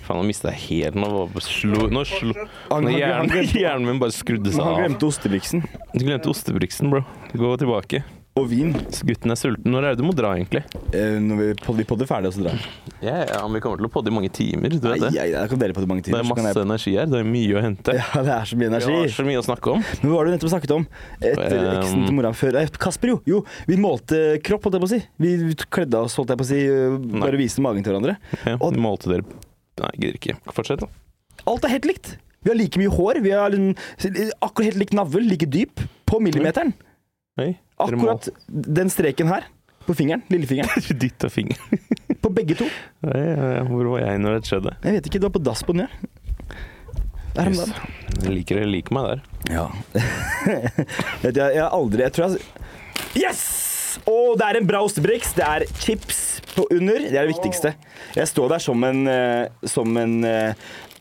Faen, 0.06 0.18
nå 0.20 0.24
mista 0.28 0.52
jeg 0.54 0.62
helt 0.92 0.98
Nå 0.98 1.10
slo 1.42 1.88
Nå 1.90 2.02
slo 2.06 2.34
Han, 2.34 2.44
Nå 2.44 2.76
han, 2.76 2.86
han, 2.86 2.94
hjernen, 2.94 3.50
hjernen 3.54 3.88
min 3.88 4.02
bare 4.02 4.14
skrudde 4.14 4.52
seg 4.54 4.62
han 4.62 4.76
av. 4.76 4.80
glemte 4.84 5.08
ostebriksen. 5.10 5.64
Du 5.94 6.06
glemte 6.06 6.30
ostebriksen, 6.32 6.90
bro. 6.94 7.02
Gå 7.34 7.52
tilbake. 7.62 8.04
Og 8.38 8.46
vin. 8.48 8.70
Så 8.94 9.04
gutten 9.10 9.34
er 9.34 9.36
sulten. 9.36 9.66
Når 9.74 9.84
er 9.90 9.96
det 9.96 10.00
du 10.00 10.06
må 10.08 10.14
dra, 10.16 10.30
egentlig? 10.38 10.62
Eh, 10.96 11.18
når 11.20 11.40
vi, 11.40 11.48
pod, 11.60 11.76
vi 11.76 11.84
podder 11.90 12.08
ferdig, 12.08 12.30
og 12.30 12.36
så 12.38 12.44
drar 12.46 12.56
vi. 12.56 12.68
Ja, 13.04 13.16
ja, 13.28 13.40
Vi 13.52 13.60
kommer 13.64 13.80
til 13.82 13.88
å 13.88 13.92
podde 13.92 14.12
i 14.12 14.16
mange 14.16 14.30
timer. 14.32 14.70
Du 14.72 14.78
Nei, 14.86 14.94
vet 14.94 15.02
det. 15.08 15.10
nei, 15.18 15.26
da 15.34 15.42
kan 15.50 15.60
dere 15.60 15.74
podde 15.76 15.90
mange 15.90 16.04
timer. 16.06 16.20
Det 16.22 16.24
er 16.24 16.30
så 16.30 16.36
kan 16.38 16.48
masse 16.48 16.64
energi 16.64 16.94
her. 16.96 17.10
Det 17.10 17.20
er 17.20 17.28
mye 17.28 17.58
å 17.58 17.64
hente. 17.66 17.96
ja, 17.98 18.22
det 18.24 18.34
er 18.36 18.46
så 18.52 18.60
mye 18.60 18.70
Vi 18.70 18.70
energi. 18.70 18.96
har 19.02 19.12
så 19.18 19.26
mye 19.28 19.42
å 19.42 19.46
snakke 19.50 19.74
om. 19.74 19.84
Men 20.04 20.12
hva 20.14 20.16
var 20.20 20.30
det 20.30 20.32
du 20.32 20.38
nettopp 20.38 20.54
snakket 20.54 20.76
om? 20.78 20.88
Etter 21.20 21.58
Um, 21.60 21.82
eksen 21.82 22.06
til 22.08 22.16
mora 22.20 22.32
før 22.38 22.60
Kasper, 22.80 23.12
jo. 23.16 23.20
Jo, 23.34 23.42
vi 23.68 23.76
målte 23.82 24.22
kropp, 24.46 24.64
holdt 24.70 24.78
jeg 24.78 24.84
på 24.86 24.90
å 24.90 24.94
si. 24.94 25.02
Vi 25.26 25.34
kledde 25.76 26.00
oss, 26.06 26.16
holdt 26.20 26.32
jeg 26.36 26.40
på 26.40 26.46
å 26.48 26.50
si. 26.54 26.62
Bare 26.70 27.26
Bare 27.28 27.42
viste 27.42 27.66
magen 27.66 27.84
til 27.84 27.92
hverandre. 27.96 28.16
Ja, 28.46 28.56
Og- 28.62 28.78
målte 28.80 29.10
dere 29.12 29.24
Nei, 29.80 29.92
gidder 29.96 30.18
ikke. 30.20 30.38
Fortsett, 30.52 30.80
da. 30.84 30.88
Alt 31.48 31.64
er 31.64 31.70
helt 31.76 31.86
likt. 31.88 32.18
Vi 32.44 32.52
har 32.52 32.56
like 32.60 32.80
mye 32.80 32.92
hår. 32.92 33.22
Vi 33.24 33.32
har 33.32 33.52
akkurat 33.52 34.66
helt 34.70 34.80
lik 34.80 34.92
navl, 34.96 35.24
like 35.28 35.48
dyp. 35.50 35.80
På 36.06 36.20
millimeteren. 36.24 36.74
Dere 37.40 37.48
må- 37.48 37.56
Akkurat 37.80 38.30
den 38.50 38.90
streken 38.92 39.28
her. 39.32 39.48
På 39.86 39.96
fingeren. 39.98 40.22
Lillefingeren. 40.30 40.70
Dytta 41.02 41.30
fingeren. 41.34 41.80
På 42.22 42.30
begge 42.36 42.56
to. 42.60 42.66
Ja, 43.08 43.16
ja, 43.18 43.52
ja. 43.58 43.62
Hvor 43.70 43.88
var 43.94 44.04
jeg 44.04 44.20
når 44.22 44.40
det 44.40 44.50
skjedde? 44.52 44.74
Jeg 44.84 44.98
vet 44.98 45.08
ikke, 45.10 45.22
du 45.24 45.28
var 45.30 45.34
på 45.38 45.42
dass 45.48 45.62
på 45.64 45.74
den, 45.78 45.86
ja. 45.88 46.10
Der 47.38 47.48
om 47.48 47.54
Yes. 47.56 47.62
dagen. 47.70 47.96
Jeg 48.26 48.34
liker, 48.36 48.60
jeg 48.60 48.70
liker 48.74 48.96
meg 48.98 49.08
der. 49.08 49.22
Ja. 49.54 49.66
Vet 51.24 51.36
du, 51.36 51.40
jeg, 51.40 51.54
jeg 51.56 51.62
har 51.64 51.72
aldri 51.78 52.04
Jeg 52.04 52.14
tror 52.16 52.26
jeg 52.34 53.24
Yes! 53.24 53.44
Og 54.10 54.36
det 54.40 54.46
er 54.50 54.60
en 54.60 54.68
bra 54.70 54.82
ostebriks. 54.86 55.32
Det 55.38 55.46
er 55.46 55.66
chips 55.82 56.20
på 56.56 56.66
under. 56.76 57.00
Det 57.08 57.16
er 57.16 57.26
det 57.26 57.32
viktigste. 57.36 57.72
Jeg 58.18 58.30
står 58.30 58.52
der 58.56 58.62
som 58.64 58.84
en 58.86 59.02
eh, 59.10 59.48
Som 59.70 59.96
en 60.02 60.20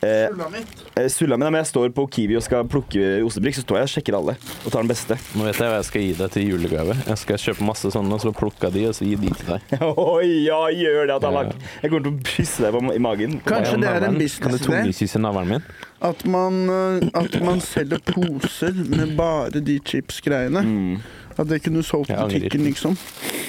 eh, 0.01 1.07
Sulamit. 1.09 1.43
eh, 1.43 1.49
Men 1.49 1.53
jeg 1.59 1.65
står 1.69 1.89
på 1.95 2.05
Kiwi 2.09 2.35
og 2.39 2.43
skal 2.45 2.67
plukke 2.69 3.23
ostebriks, 3.25 3.59
så 3.59 3.65
står 3.65 3.79
jeg 3.79 3.87
og 3.87 3.91
sjekker 3.93 4.17
alle. 4.19 4.35
Og 4.65 4.71
tar 4.71 4.81
den 4.83 4.91
beste. 4.91 5.17
Nå 5.35 5.43
vet 5.47 5.59
jeg 5.59 5.67
hva 5.71 5.77
jeg 5.79 5.87
skal 5.89 6.01
gi 6.05 6.13
deg 6.19 6.31
til 6.35 6.47
julegave. 6.53 6.95
Jeg 7.07 7.17
skal 7.23 7.41
kjøpe 7.45 7.67
masse 7.67 7.91
sånne, 7.95 8.13
og 8.15 8.23
så 8.23 8.33
plukke 8.35 8.71
de, 8.73 8.85
og 8.89 8.95
så 8.97 9.05
gi 9.07 9.15
de 9.19 9.33
til 9.35 9.53
deg. 9.53 9.77
Oi, 10.15 10.45
ja, 10.47 10.61
gjør 10.71 11.05
det, 11.09 11.15
Atalak. 11.19 11.53
Jeg 11.83 11.91
kommer 11.91 12.07
til 12.07 12.15
å 12.15 12.33
kysse 12.33 12.65
deg 12.65 12.75
på, 12.77 12.83
i 12.95 13.03
magen. 13.03 13.37
Kanskje 13.45 13.77
det 13.83 13.93
er 13.93 14.07
en 14.09 14.19
business 14.19 14.43
Kan 14.43 14.57
du 14.57 14.65
tungekysse 14.65 15.21
navlen 15.23 15.55
min? 15.55 15.69
At 16.01 16.21
man, 16.31 16.61
eh, 16.71 17.09
at 17.19 17.39
man 17.43 17.59
selger 17.63 17.99
poser 18.07 18.71
med 18.87 19.17
bare 19.19 19.59
de 19.59 19.79
chips-greiene. 19.83 20.61
Mm. 20.63 21.01
At 21.39 21.47
det 21.47 21.61
kunne 21.63 21.83
solgt 21.87 22.11
butikken, 22.11 22.65
liksom. 22.67 22.95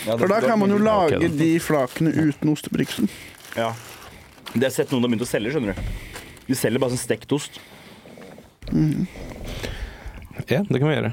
Ja, 0.07 0.15
det- 0.15 0.21
For 0.21 0.29
da 0.29 0.41
kan 0.41 0.59
man 0.59 0.71
jo 0.71 0.79
lage 0.79 1.17
okay, 1.17 1.29
de 1.29 1.59
flakene 1.59 2.13
uten 2.15 2.53
ostebriksen. 2.53 3.09
Ja. 3.57 3.73
Det 4.53 4.63
har 4.63 4.69
jeg 4.71 4.73
sett 4.73 4.91
noen 4.91 5.03
har 5.03 5.11
begynt 5.11 5.23
å 5.27 5.31
selge, 5.31 5.51
skjønner 5.55 5.75
du. 5.75 6.10
De 6.51 6.57
selger 6.59 6.83
bare 6.83 6.91
sånn 6.97 7.05
stekt 7.05 7.31
ost. 7.37 7.61
Ja, 10.51 10.63
det 10.67 10.79
kan 10.81 10.89
vi 10.89 10.95
gjøre. 10.97 11.13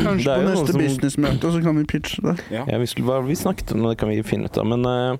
Kanskje 0.00 0.32
er 0.34 0.42
på 0.42 0.48
neste 0.50 0.72
som- 0.74 0.80
businessmøte 0.82 1.52
så 1.54 1.62
kan 1.64 1.76
vi 1.80 1.84
pitche 1.88 2.20
det. 2.24 2.36
Ja. 2.52 2.64
Ja, 2.68 2.78
vi, 2.82 2.86
skulle, 2.90 3.06
hva 3.08 3.20
vi 3.24 3.36
snakket 3.38 3.72
om 3.72 3.86
det, 3.88 3.96
kan 4.00 4.10
vi 4.12 4.20
finne 4.26 4.50
ut 4.50 4.58
av. 4.60 4.66
Men 4.68 4.84
uh, 4.84 5.16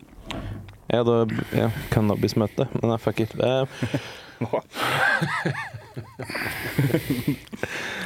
ja, 0.92 1.02
da 1.06 1.24
ja, 1.56 1.70
Cannabismøte. 1.94 2.68
Men 2.76 2.90
nei, 2.92 2.98
fuck 3.00 3.20
it. 3.24 3.32
Eh, 3.40 3.64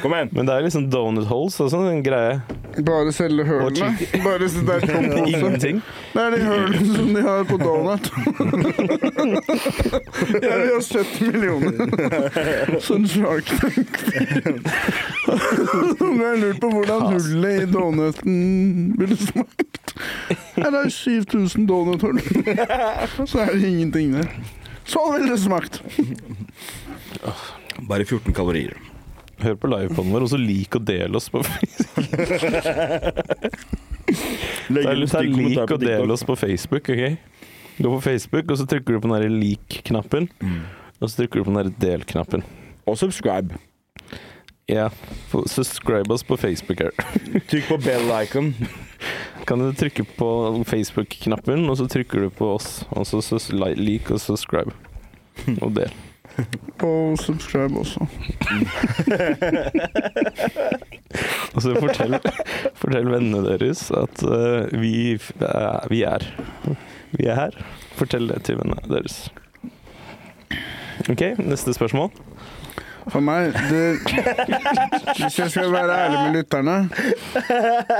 Kom 0.01 0.13
igjen. 0.13 0.29
men 0.31 0.45
det 0.47 0.53
er 0.53 0.61
liksom 0.65 0.89
donut 0.91 1.27
holes 1.29 1.55
og 1.63 1.69
sånn, 1.71 1.87
en 1.89 2.03
greie. 2.05 2.39
Bare 2.85 3.11
selge 3.15 3.45
hølene. 3.47 3.91
Bare 4.23 4.49
så 4.51 4.61
det 4.67 4.73
er 4.75 4.81
tom 4.89 5.05
pose. 5.11 5.29
Ingenting. 5.31 5.77
Det 6.13 6.21
er 6.25 6.29
de 6.35 6.39
hølene 6.43 6.95
som 6.97 7.07
de 7.15 7.21
har 7.25 7.45
på 7.49 7.57
donut. 7.61 8.05
Jeg 10.35 10.55
vil 10.59 10.71
ha 10.73 10.81
70 10.81 11.31
millioner. 11.31 11.73
Sånn 12.83 13.05
Shark 13.09 13.47
Tank. 13.61 13.93
Nå 15.25 16.11
har 16.19 16.37
lurt 16.41 16.59
på 16.63 16.69
hvordan 16.73 16.99
hullet 17.13 17.63
i 17.63 17.65
donuten 17.71 18.35
ville 18.99 19.17
smakt. 19.19 19.93
Er 20.59 20.69
det 20.71 20.79
er 20.85 20.91
7000 20.91 21.67
donuthull. 21.69 22.19
Så 23.27 23.39
er 23.45 23.53
det 23.55 23.63
ingenting 23.69 24.15
der. 24.19 24.27
Sånn 24.85 25.13
ville 25.15 25.31
det 25.33 25.41
smakt. 25.41 25.81
Bare 27.89 28.05
14 28.07 28.33
kalorier. 28.33 28.73
Hør 29.43 29.55
på 29.59 29.67
livepoden 29.67 30.13
vår, 30.15 30.23
og 30.23 30.29
så 30.31 30.37
lik 30.39 30.75
og 30.79 30.85
del 30.87 31.15
oss 31.19 31.27
på 31.29 31.41
Facebook. 31.43 32.05
Legg 34.71 34.85
Ta, 34.85 34.93
en 34.95 35.07
stygg 35.11 35.33
kommentar 35.35 35.65
lik 35.65 35.69
på 35.69 35.75
og 35.75 35.83
del 35.83 36.13
oss 36.15 36.23
på 36.25 36.35
Facebook, 36.39 36.89
OK? 36.93 37.17
Gå 37.75 37.91
på 37.91 38.01
Facebook, 38.05 38.51
og 38.53 38.57
så 38.61 38.65
trykker 38.71 38.95
du 38.95 39.01
på 39.03 39.09
den 39.11 39.17
der 39.25 39.33
lik-knappen. 39.33 40.29
Og 41.01 41.09
så 41.11 41.17
trykker 41.19 41.41
du 41.41 41.47
på 41.49 41.51
den 41.51 41.59
der 41.59 41.73
del-knappen. 41.83 42.45
Og 42.87 42.95
subscribe. 43.01 43.57
Ja, 44.71 44.87
få- 45.29 45.43
subscribe 45.51 46.09
oss 46.15 46.23
på 46.25 46.37
Facebook 46.39 46.79
her. 46.79 46.95
Trykk 47.51 47.67
på 47.73 47.77
bell 47.83 48.07
icon. 48.23 48.53
Kan 49.45 49.59
du 49.61 49.67
trykke 49.77 50.05
på 50.17 50.29
Facebook-knappen, 50.65 51.67
og 51.69 51.75
så 51.77 51.89
trykker 51.91 52.23
du 52.25 52.29
på 52.33 52.53
oss. 52.55 52.85
Og 52.95 53.05
så, 53.05 53.19
like 53.19 53.59
li- 53.59 53.75
lik 53.91 54.11
og 54.15 54.23
subscribe. 54.23 54.71
Og 55.61 55.75
del. 55.75 55.91
Og 56.85 57.17
subscribe 57.19 57.79
også. 57.79 58.05
Og 61.55 61.61
så 61.63 61.75
fortell, 61.79 62.17
fortell 62.75 63.07
vennene 63.11 63.43
deres 63.45 63.87
at 63.95 64.23
uh, 64.27 64.67
vi, 64.81 65.15
uh, 65.15 65.89
vi 65.91 66.03
er 66.03 66.27
Vi 67.15 67.25
er 67.31 67.35
her. 67.39 67.57
Fortell 67.95 68.27
det 68.29 68.43
til 68.43 68.59
vennene 68.59 68.83
deres. 68.91 69.31
OK, 71.09 71.21
neste 71.39 71.73
spørsmål. 71.73 72.11
For 73.13 73.21
meg, 73.21 73.53
det 73.69 73.99
Hvis 75.19 75.39
jeg 75.39 75.51
skal 75.51 75.71
være 75.71 75.97
ærlig 76.05 76.19
med 76.23 76.39
lytterne 76.39 76.89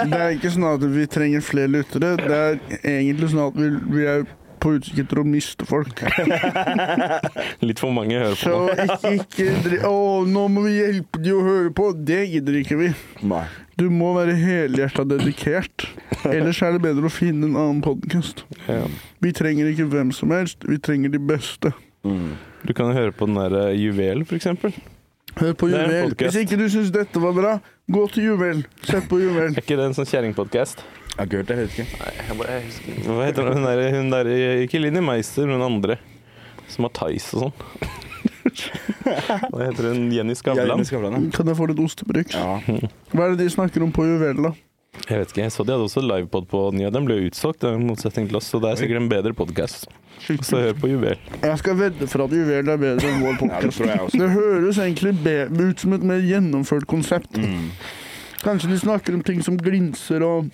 Det 0.10 0.18
er 0.18 0.32
ikke 0.34 0.50
sånn 0.56 0.66
at 0.72 0.86
vi 0.96 1.06
trenger 1.06 1.46
flere 1.46 1.70
lyttere. 1.76 2.16
Det 2.18 2.40
er 2.40 2.58
egentlig 2.98 3.30
sånn 3.32 3.46
at 3.46 3.60
vi, 3.60 3.70
vi 3.94 4.08
er 4.10 4.26
på 4.66 4.74
utkikk 4.80 5.04
etter 5.06 5.22
å 5.22 5.26
miste 5.28 5.68
folk. 5.70 6.02
Litt 7.68 7.82
for 7.82 7.94
mange 7.94 8.18
hører 8.18 8.34
på 8.34 8.42
Så 8.42 8.56
nå. 8.58 8.88
ikke, 8.88 9.46
ikke 9.54 9.82
Å, 9.86 10.00
nå 10.26 10.48
må 10.52 10.66
vi 10.66 10.74
hjelpe 10.80 11.22
de 11.22 11.36
å 11.36 11.44
høre 11.46 11.72
på. 11.78 11.92
Det 12.08 12.24
gidder 12.34 12.58
ikke 12.64 12.80
vi. 12.82 12.90
Nei. 13.30 13.46
Du 13.78 13.90
må 13.92 14.14
være 14.16 14.34
helhjerta 14.40 15.04
dedikert. 15.08 15.86
Ellers 16.30 16.62
er 16.64 16.78
det 16.78 16.84
bedre 16.86 17.10
å 17.10 17.14
finne 17.14 17.50
en 17.50 17.60
annen 17.60 17.84
podkast. 17.86 18.46
Ja. 18.70 18.86
Vi 19.22 19.34
trenger 19.36 19.70
ikke 19.72 19.88
hvem 19.92 20.14
som 20.16 20.32
helst, 20.34 20.64
vi 20.66 20.80
trenger 20.82 21.12
de 21.14 21.20
beste. 21.20 21.74
Mm. 22.08 22.36
Du 22.66 22.74
kan 22.78 22.94
høre 22.96 23.14
på 23.14 23.28
den 23.28 23.38
derre 23.38 23.68
eh, 23.74 23.80
Juvel, 23.84 24.24
for 24.26 24.40
eksempel. 24.40 24.74
Hør 25.36 25.56
på 25.60 25.68
Juvel. 25.74 26.14
Hvis 26.16 26.38
ikke 26.40 26.58
du 26.60 26.70
syns 26.72 26.94
dette 26.96 27.20
var 27.20 27.36
bra, 27.36 27.56
gå 27.92 28.06
til 28.16 28.30
Juvel. 28.32 28.64
Sett 28.88 29.10
på 29.12 29.20
Juvel. 29.20 29.52
Er 29.52 29.66
ikke 29.66 29.76
det 29.76 29.90
en 29.90 29.98
sånn 29.98 30.08
kjerringpodkast? 30.08 30.86
Hørt 31.16 31.48
det, 31.48 31.56
jeg 31.56 31.58
vet 31.58 31.76
ikke. 31.76 31.86
Nei, 32.00 32.14
Jeg 32.28 32.38
bare- 32.38 32.52
jeg 32.52 32.64
husker- 32.66 33.04
Hva 33.08 33.26
heter 33.26 33.54
hun 33.54 33.64
der, 33.64 33.92
hun 33.96 34.10
der 34.12 34.26
Ikke 34.66 34.82
Linni 34.82 35.02
Meister, 35.02 35.46
men 35.48 35.62
hun 35.62 35.68
andre. 35.72 35.98
Som 36.68 36.84
har 36.86 36.92
Theis 36.98 37.34
og 37.34 37.46
sånn. 37.46 37.54
Hva 39.52 39.66
heter 39.66 39.90
hun? 39.92 40.12
Jenny 40.12 40.36
Skavlan? 40.36 40.78
med 40.78 40.88
Skavlan, 40.88 41.14
ja. 41.14 41.32
Kan 41.36 41.48
jeg 41.48 41.58
få 41.58 41.68
litt 41.72 41.82
ostebruk? 41.82 42.34
Ja. 42.34 42.60
Hva 43.14 43.26
er 43.28 43.36
det 43.36 43.46
de 43.46 43.50
snakker 43.54 43.84
om 43.86 43.92
på 43.96 44.06
Juvel, 44.06 44.42
da? 44.50 44.54
Jeg 45.10 45.20
vet 45.20 45.32
ikke, 45.34 45.44
jeg 45.44 45.52
så 45.52 45.66
de 45.68 45.74
hadde 45.76 45.86
også 45.86 46.02
livepod 46.02 46.48
på 46.50 46.62
Nya. 46.74 46.90
Den 46.94 47.06
ble 47.06 47.18
jo 47.20 47.30
utsolgt, 47.30 47.66
i 47.68 47.74
motsetning 47.78 48.30
til 48.30 48.40
oss, 48.40 48.48
så 48.50 48.62
det 48.64 48.72
er 48.72 48.80
sikkert 48.80 49.02
en 49.04 49.10
bedre 49.12 49.34
podkast. 49.38 49.88
Så 50.26 50.58
hør 50.58 50.74
på 50.80 50.90
Juvel. 50.90 51.20
Jeg 51.44 51.58
skal 51.60 51.76
vedde 51.78 52.08
for 52.10 52.24
at 52.26 52.34
Juvel 52.34 52.72
er 52.72 52.80
bedre 52.82 53.12
enn 53.12 53.22
vår 53.22 53.36
ja, 53.52 53.60
det. 53.62 54.16
Det 54.16 54.30
høres 54.32 54.80
egentlig 54.82 55.12
ut 55.60 55.84
som 55.84 55.94
et 55.98 56.06
mer 56.08 56.24
gjennomført 56.24 56.88
konsept. 56.90 57.36
Mm. 57.38 57.68
Kanskje 58.46 58.70
de 58.70 58.78
snakker 58.78 59.16
om 59.18 59.24
ting 59.26 59.40
som 59.42 59.56
glinser, 59.58 60.22
og 60.22 60.52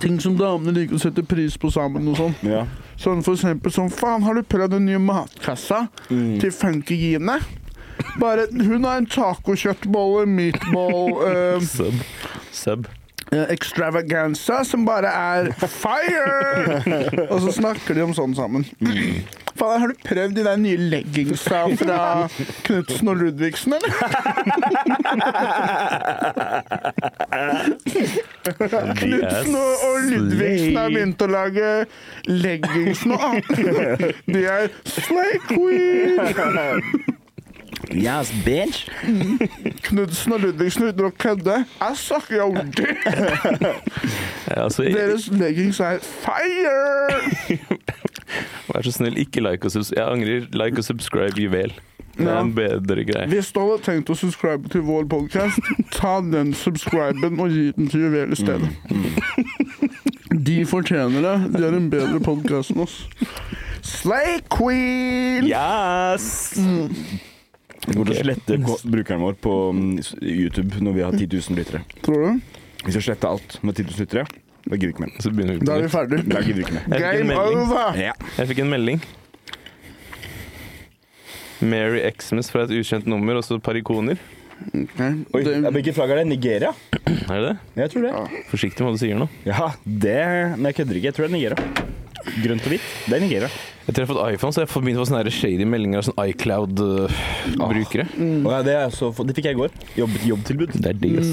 ting 0.00 0.14
som 0.22 0.36
damene 0.38 0.72
liker 0.78 0.96
å 0.96 1.00
sette 1.02 1.22
pris 1.28 1.58
på 1.60 1.68
sammen. 1.74 2.06
og 2.08 2.16
sånn. 2.16 2.34
Ja. 2.48 2.62
Sånn 2.96 3.20
for 3.26 3.36
eksempel 3.36 3.74
sånn 3.74 3.90
Faen, 3.92 4.22
har 4.24 4.34
du 4.38 4.42
prøvd 4.42 4.78
den 4.78 4.86
nye 4.88 4.98
matkassa 5.02 5.88
Mm. 6.08 6.40
til 6.40 6.50
Funky 6.50 6.96
Gine? 6.96 7.38
Bare, 8.18 8.46
Hun 8.50 8.84
har 8.84 8.96
en 8.96 9.06
tacokjøttbolle, 9.06 10.24
meatball 10.26 11.12
uh, 11.28 11.60
Sub. 11.60 11.94
Sub. 12.50 12.88
Eh, 13.32 13.46
extravaganza 13.54 14.62
som 14.68 14.84
bare 14.86 15.10
er 15.12 15.50
fire! 15.58 16.82
og 17.32 17.40
så 17.46 17.52
snakker 17.60 17.96
de 17.98 18.04
om 18.06 18.14
sånn 18.16 18.34
sammen. 18.38 18.66
Faen, 19.58 19.80
Har 19.82 19.88
du 19.88 19.94
prøvd 20.04 20.36
de 20.36 20.44
der 20.46 20.56
nye 20.60 20.76
leggingsa 20.92 21.62
fra 21.76 21.98
Knutsen 22.66 23.08
og 23.12 23.16
Ludvigsen, 23.20 23.74
eller? 23.76 23.92
Knutsen 29.00 29.56
og, 29.56 29.72
og 29.86 29.96
Ludvigsen 30.08 30.76
har 30.80 30.92
begynt 30.92 31.22
å 31.24 31.30
lage 31.30 31.72
leggings 32.28 33.04
nå. 33.08 33.18
De 34.32 34.44
er 34.44 34.70
Slay 34.88 35.40
Queen! 35.50 37.20
Yes, 37.90 38.30
bitch. 38.44 38.86
Knudsen 39.88 40.32
og 40.36 40.40
Ludvigsen 40.44 40.86
uten 40.88 41.08
å 41.08 41.10
kødde. 41.18 41.56
Jeg 41.80 41.96
snakker 41.98 42.36
jo 42.38 42.46
ordentlig. 42.52 42.96
Deres 44.94 45.26
leggings 45.32 45.80
er 45.80 45.98
fire! 46.02 46.76
vær 48.72 48.86
så 48.86 48.92
snill, 48.94 49.18
ikke 49.20 49.42
like 49.44 49.66
og 49.68 49.74
subscribe. 49.74 49.98
Jeg 50.00 50.12
angrer. 50.12 50.46
Like 50.56 50.78
og 50.78 50.84
subscribe 50.86 51.40
Juvel. 51.42 51.74
Det 52.12 52.26
er 52.28 52.32
Ja. 52.34 52.40
en 52.44 52.54
bedre 52.54 53.04
greie. 53.08 53.26
Hvis 53.32 53.52
du 53.52 53.60
hadde 53.64 53.82
tenkt 53.86 54.10
å 54.12 54.16
subscribe 54.20 54.68
til 54.68 54.82
vår 54.84 55.06
podcast, 55.08 55.60
ta 55.96 56.18
den 56.20 56.52
subscriben 56.54 57.40
og 57.40 57.48
gi 57.50 57.70
den 57.76 57.88
til 57.88 58.00
Juvel 58.06 58.32
i 58.32 58.36
stedet. 58.36 58.68
De 60.46 60.58
fortjener 60.66 61.20
det. 61.24 61.34
De 61.56 61.62
har 61.64 61.76
en 61.76 61.90
bedre 61.92 62.20
podkast 62.24 62.72
enn 62.72 62.84
oss. 62.86 63.00
Slay 63.84 64.38
Queen! 64.52 65.44
Yes! 65.48 66.54
Vi 67.86 67.94
kommer 67.96 68.12
til 68.12 68.14
å 68.14 68.22
slette 68.22 68.58
brukeren 68.92 69.22
vår 69.24 69.34
på 69.42 69.52
mm, 69.74 69.88
YouTube 70.22 70.78
når 70.86 70.92
vi 70.98 71.02
har 71.06 71.16
10 71.18 71.26
000 71.34 71.58
lyttere. 71.58 71.80
Tror 72.06 72.26
du? 72.28 72.58
Vi 72.86 72.94
skal 72.94 73.02
slette 73.08 73.30
alt 73.30 73.56
med 73.66 73.74
10 73.78 73.88
000 73.90 74.04
lyttere. 74.04 74.26
Da 74.62 74.76
gidder 74.78 74.86
vi 74.86 74.92
ikke 74.94 75.02
mer. 75.02 75.16
Så 75.18 75.32
Da 75.32 75.42
er 75.42 75.82
vi 75.82 75.88
ferdige. 75.90 75.90
ferdig. 75.90 76.20
Da 76.30 76.42
gidder 76.46 76.60
vi 76.60 76.66
ikke 76.68 76.76
mer. 76.76 76.84
Jeg 76.86 77.00
fikk 77.00 77.08
en 77.08 77.18
Game 77.18 77.32
melding. 77.32 77.58
over! 77.64 77.98
Ja. 77.98 78.12
Jeg 78.38 78.50
fikk 78.52 78.62
en 78.62 78.70
melding. 78.70 79.02
Mary 81.62 82.00
Xmas 82.18 82.50
fra 82.50 82.64
et 82.66 82.72
ukjent 82.74 83.06
nummer, 83.10 83.38
og 83.38 83.44
så 83.46 83.58
et 83.58 83.62
par 83.66 83.78
ikoner. 83.78 84.18
Okay. 84.62 85.16
Oi, 85.34 85.42
hvilket 85.74 85.94
flagg 85.96 86.12
er 86.14 86.20
det? 86.22 86.26
Nigeria? 86.30 86.70
Er 87.02 87.34
det 87.34 87.42
det? 87.48 87.54
Jeg 87.82 87.90
tror 87.94 88.06
det. 88.06 88.42
Forsiktig 88.50 88.82
med 88.84 88.92
hva 88.92 88.94
du 88.94 89.00
sier 89.02 89.18
nå. 89.18 89.26
Ja, 89.46 89.72
det 89.82 90.18
Men 90.58 90.68
jeg 90.70 90.76
kødder 90.78 90.98
ikke. 91.00 91.08
Jeg 91.10 91.16
tror 91.16 91.26
det 91.26 91.30
er 91.30 91.34
Nigeria. 91.34 91.58
Grønt 92.42 92.66
og 92.66 92.74
hvitt. 92.74 92.88
Det 93.08 93.16
er 93.16 93.24
Nigeria. 93.24 93.50
Etter 93.82 94.04
jeg 94.04 94.06
har 94.06 94.12
fått 94.12 94.36
iPhone, 94.36 94.54
så 94.54 94.62
jeg 94.62 94.70
begynt 94.70 95.00
å 95.00 95.02
få 95.02 95.08
sånne 95.10 95.34
shady 95.34 95.66
meldinger 95.66 96.02
av 96.02 96.06
sånn 96.06 96.20
iCloud-brukere. 96.22 98.06
Og 98.44 98.50
ja, 98.54 98.60
det, 98.66 98.76
så, 98.94 99.10
det 99.26 99.34
fikk 99.38 99.48
jeg 99.50 99.58
i 99.58 99.60
går. 99.64 99.74
Jobb, 99.98 100.14
jobbtilbud. 100.30 100.76
Det 100.78 100.92
er 100.92 101.00
digg, 101.02 101.18
ass. 101.22 101.32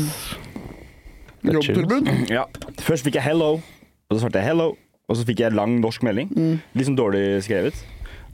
Det 1.44 1.54
er 1.54 1.62
chill. 1.62 1.78
Jobbtilbud? 1.78 2.10
Ja. 2.34 2.48
Først 2.82 3.06
fikk 3.06 3.20
jeg 3.20 3.28
'hello', 3.28 3.62
og 3.62 4.16
så 4.18 4.24
svarte 4.24 4.42
jeg 4.42 4.50
'hello', 4.50 4.74
og 5.10 5.18
så 5.18 5.26
fikk 5.30 5.46
jeg 5.46 5.54
lang 5.54 5.80
norsk 5.80 6.04
melding. 6.04 6.34
Litt 6.74 6.90
sånn 6.90 6.98
dårlig 6.98 7.44
skrevet. 7.46 7.78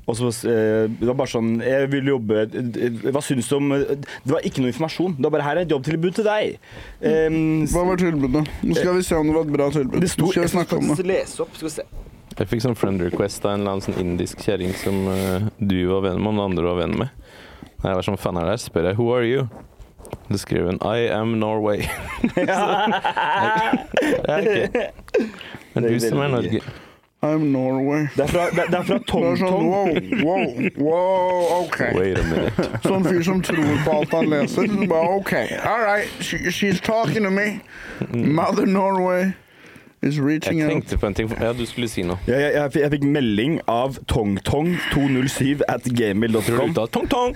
Og 0.06 0.14
så 0.18 0.30
eh, 0.46 0.86
Det 0.86 1.08
var 1.10 1.16
bare 1.18 1.32
sånn 1.32 1.56
Jeg 1.66 1.88
vil 1.90 2.12
jobbe 2.12 2.44
eh, 2.46 2.98
Hva 3.10 3.24
syns 3.26 3.48
du 3.50 3.56
om 3.58 3.72
Det 3.74 4.30
var 4.30 4.46
ikke 4.46 4.62
noe 4.62 4.70
informasjon. 4.70 5.16
Det 5.18 5.26
var 5.26 5.34
bare 5.34 5.48
'her 5.48 5.58
er 5.58 5.62
et 5.66 5.72
jobbtilbud 5.74 6.12
til 6.14 6.28
deg'. 6.28 6.60
Um, 7.02 7.66
Hva 7.66 7.86
var 7.90 7.98
tilbudet? 7.98 8.46
Nå 8.64 8.76
skal 8.76 9.00
vi 9.00 9.02
se 9.02 9.16
om 9.16 9.26
det 9.26 9.36
var 9.36 9.48
et 9.48 9.56
bra 9.58 9.70
tilbud. 9.74 10.02
det 10.02 10.10
sto 10.10 10.26
Nå 10.26 10.32
skal 10.32 10.44
vi 10.44 10.54
snakke 10.54 10.78
om 10.78 10.96
det. 10.96 11.06
lese 11.06 11.42
opp. 11.42 11.58
Skal 11.58 11.70
vi 11.70 11.74
se. 11.74 11.88
Jeg 12.36 12.50
fikk 12.52 12.66
sånn 12.66 12.76
friend 12.76 13.00
request 13.00 13.46
av 13.48 13.54
en 13.56 13.62
eller 13.62 13.78
annen 13.78 13.84
sånn 13.86 14.02
indisk 14.02 14.42
kjerring 14.44 14.74
som 14.76 15.06
uh, 15.08 15.46
du 15.56 15.78
var 15.88 16.02
venn 16.04 16.20
med, 16.20 16.28
og 16.28 16.34
den 16.36 16.44
andre 16.44 16.66
var 16.68 16.82
venn 16.82 16.96
med. 17.00 17.30
Når 17.80 17.88
jeg 17.88 18.00
var 18.00 18.08
sånn 18.10 18.20
fan 18.20 18.40
av 18.42 18.50
deg, 18.50 18.60
spør 18.60 18.90
jeg 18.90 18.98
'Who 18.98 19.14
are 19.16 19.30
you?' 19.30 19.48
Du 20.28 20.38
skriver, 20.38 20.74
hun 20.74 20.80
'I 20.84 21.08
am 21.16 21.40
Norway'. 21.40 21.88
så, 22.36 22.66
jeg, 24.28 24.42
okay. 24.42 24.68
Men 25.74 25.84
Det 25.84 25.92
er 25.92 25.94
du 25.94 26.00
som 26.00 26.20
er 26.20 26.28
Norge. 26.28 26.62
I'm 27.24 27.46
Norway. 27.56 28.08
Det 28.16 28.24
er 28.24 28.28
fra, 28.28 28.44
det, 28.52 28.68
det 28.68 28.78
er 28.80 28.84
fra 28.84 28.98
Det 29.00 29.16
er 29.16 29.40
sånn 29.40 29.50
TomTom. 29.50 29.70
wow, 29.72 29.88
wow, 30.28 30.46
wow, 30.78 31.64
OK. 31.64 31.80
Wait 31.96 32.20
a 32.20 32.24
minute. 32.28 32.68
Sånn 32.84 33.08
fyr 33.08 33.24
som 33.24 33.40
tror 33.42 33.72
på 33.88 33.96
alt 33.96 34.12
han 34.12 34.30
leser. 34.30 34.68
Så 34.68 34.90
bare 34.92 35.16
OK, 35.22 35.34
all 35.64 35.82
right, 35.88 36.12
she, 36.20 36.52
she's 36.52 36.84
talking 36.84 37.24
to 37.24 37.32
me. 37.32 37.62
Mother 38.12 38.68
Norway 38.68 39.34
Jeg 40.60 40.64
out. 40.64 40.72
tenkte 40.72 40.98
på 41.02 41.08
en 41.08 41.14
ting. 41.18 41.32
Ja, 41.42 41.54
du 41.54 41.66
skulle 41.66 41.88
si 41.90 42.02
noe. 42.06 42.18
Jeg, 42.28 42.42
jeg, 42.42 42.54
jeg, 42.54 42.72
fikk- 42.76 42.82
jeg 42.84 42.92
fikk 42.92 43.04
melding 43.16 43.56
av 43.72 43.98
tongtong207 44.12 45.62
at 45.68 45.88
du 45.88 45.90
tong-tong? 46.94 47.36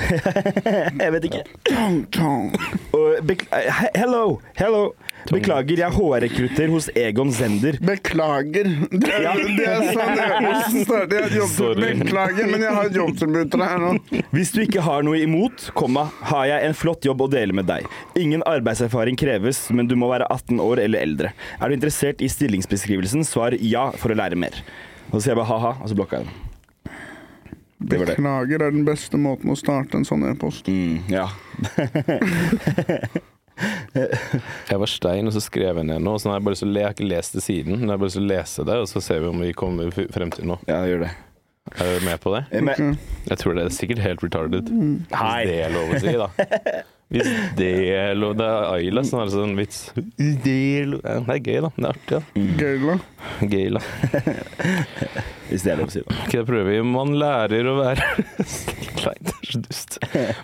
Jeg 1.03 1.13
vet 1.15 1.23
ikke. 1.29 1.43
Tong, 1.69 2.03
tong. 2.13 2.51
Og 2.93 3.15
bek 3.25 3.47
eh, 3.53 3.69
he- 3.79 3.93
hello, 3.95 4.39
hello. 4.59 4.83
Beklager, 5.27 5.81
jeg 5.81 5.85
er 5.85 5.95
HR-rekrutter 5.95 6.71
hos 6.71 6.87
Egon 6.97 7.31
Zender. 7.35 7.77
Beklager. 7.83 8.69
Det 8.89 9.11
er, 9.13 9.41
det 9.57 9.67
er 9.67 9.83
sånn 9.91 10.21
e-posten 10.23 10.85
starter. 10.87 11.27
Jeg. 11.35 11.99
Beklager, 12.03 12.49
men 12.49 12.65
jeg 12.65 12.75
har 12.77 12.89
jobbtilbud 12.95 13.51
til 13.51 13.63
deg 13.63 13.73
her 13.73 13.83
nå. 13.83 14.21
Hvis 14.33 14.53
du 14.55 14.61
ikke 14.63 14.83
har 14.85 15.05
noe 15.05 15.19
imot, 15.21 15.69
komma, 15.77 16.07
har 16.31 16.47
jeg 16.49 16.69
en 16.69 16.77
flott 16.77 17.05
jobb 17.05 17.25
å 17.27 17.29
dele 17.31 17.55
med 17.55 17.69
deg. 17.69 17.87
Ingen 18.19 18.45
arbeidserfaring 18.49 19.19
kreves, 19.19 19.65
men 19.75 19.89
du 19.91 19.97
må 19.99 20.11
være 20.13 20.29
18 20.31 20.61
år 20.63 20.83
eller 20.87 21.05
eldre. 21.05 21.33
Er 21.59 21.69
du 21.69 21.77
interessert 21.77 22.23
i 22.25 22.31
stillingsbeskrivelsen, 22.31 23.27
svar 23.27 23.57
ja 23.59 23.89
for 23.99 24.13
å 24.13 24.19
lære 24.19 24.39
mer. 24.39 24.63
Og 25.09 25.19
så 25.19 25.27
sier 25.27 25.35
jeg 25.35 25.41
bare 25.41 25.51
ha-ha, 25.51 25.75
og 25.81 25.91
så 25.91 25.97
blokka 25.97 26.21
jeg 26.21 26.29
den. 26.29 26.45
Det 27.79 27.95
det. 27.95 28.05
Beklager 28.17 28.65
er 28.65 28.73
den 28.75 28.83
beste 28.87 29.17
måten 29.17 29.53
å 29.53 29.55
starte 29.55 29.95
en 29.95 30.07
sånn 30.07 30.25
e-post. 30.27 30.67
Mm, 30.67 31.05
ja. 31.13 31.29
Jeg 34.69 34.79
var 34.81 34.89
stein, 34.91 35.27
og 35.29 35.33
så 35.35 35.41
skrev 35.43 35.79
jeg 35.81 35.87
ned 35.89 36.03
noe. 36.05 36.19
Så 36.19 36.27
nå 36.29 36.33
har 36.35 36.39
jeg 36.39 36.47
bare 36.47 36.55
lyst 36.57 36.63
til 36.65 36.71
å 36.71 36.75
le, 36.75 36.83
jeg 36.83 36.89
har 36.89 36.95
ikke 36.97 37.09
lest 37.09 37.35
det 37.37 37.43
siden. 37.45 37.79
Men 37.79 37.87
jeg 37.87 37.93
har 37.95 38.01
bare 38.03 38.11
lyst 38.11 38.19
til 38.19 38.27
å 38.27 38.31
lese 38.33 38.67
det, 38.69 38.77
og 38.83 38.91
så 38.91 39.03
ser 39.03 39.23
vi 39.23 39.31
om 39.31 39.43
vi 39.43 39.55
kommer 39.57 39.91
frem 40.15 40.31
til 40.35 40.47
noe. 40.51 40.61
Ja, 40.69 40.83
gjør 40.89 41.03
det. 41.07 41.11
Er 41.77 41.91
du 41.99 42.05
med 42.07 42.21
på 42.23 42.31
det? 42.33 42.43
Jeg, 42.55 42.95
Jeg 43.29 43.37
tror 43.43 43.57
det 43.57 43.65
er 43.67 43.75
sikkert 43.75 43.99
helt 44.01 44.23
retarded. 44.25 44.71
Hei. 45.13 45.43
Hvis 45.43 45.51
det 45.51 45.59
er 45.65 45.75
lov 45.75 45.91
å 45.93 45.99
si, 46.01 46.15
da. 46.23 46.85
Hvis 47.09 47.25
det 47.57 47.69
er 47.89 48.11
lov 48.13 48.35
Det 48.37 48.45
er 48.45 48.67
Ayla 48.69 49.01
som 49.07 49.17
har 49.17 49.31
sånn 49.33 49.55
vits. 49.57 49.79
Det 49.95 50.53
er, 50.53 50.91
det 50.93 51.33
er 51.33 51.39
gøy, 51.41 51.55
da. 51.65 51.71
Det 51.73 51.81
er 51.81 51.89
artig. 51.89 52.19
da. 52.19 52.43
Gøyla. 52.59 52.97
Gøy, 53.49 53.69
da. 53.73 53.81
hvis 55.49 55.65
det 55.65 55.71
er 55.73 55.79
lov 55.79 55.89
å 55.89 55.93
si. 55.95 56.03
da. 56.05 56.17
Ok, 56.25 56.35
da 56.35 56.43
prøver 56.45 56.69
vi. 56.69 56.81
Man 56.85 57.15
lærer 57.17 57.69
å 57.71 57.77
være 57.79 58.09
Nei, 59.05 59.15
det 59.25 59.33
er 59.33 59.49
så 59.49 59.61
dust. 59.63 59.97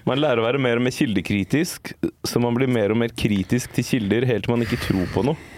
Man 0.09 0.21
lærer 0.23 0.41
å 0.41 0.45
være 0.47 0.61
mer 0.65 0.81
og 0.81 0.87
mer 0.87 0.95
kildekritisk, 0.95 1.93
så 2.25 2.41
man 2.41 2.57
blir 2.57 2.71
mer 2.71 2.95
og 2.95 3.01
mer 3.03 3.13
kritisk 3.13 3.75
til 3.75 3.85
kilder 3.85 4.25
helt 4.29 4.47
til 4.47 4.55
man 4.55 4.65
ikke 4.65 4.81
tror 4.87 5.11
på 5.13 5.25
noe. 5.27 5.51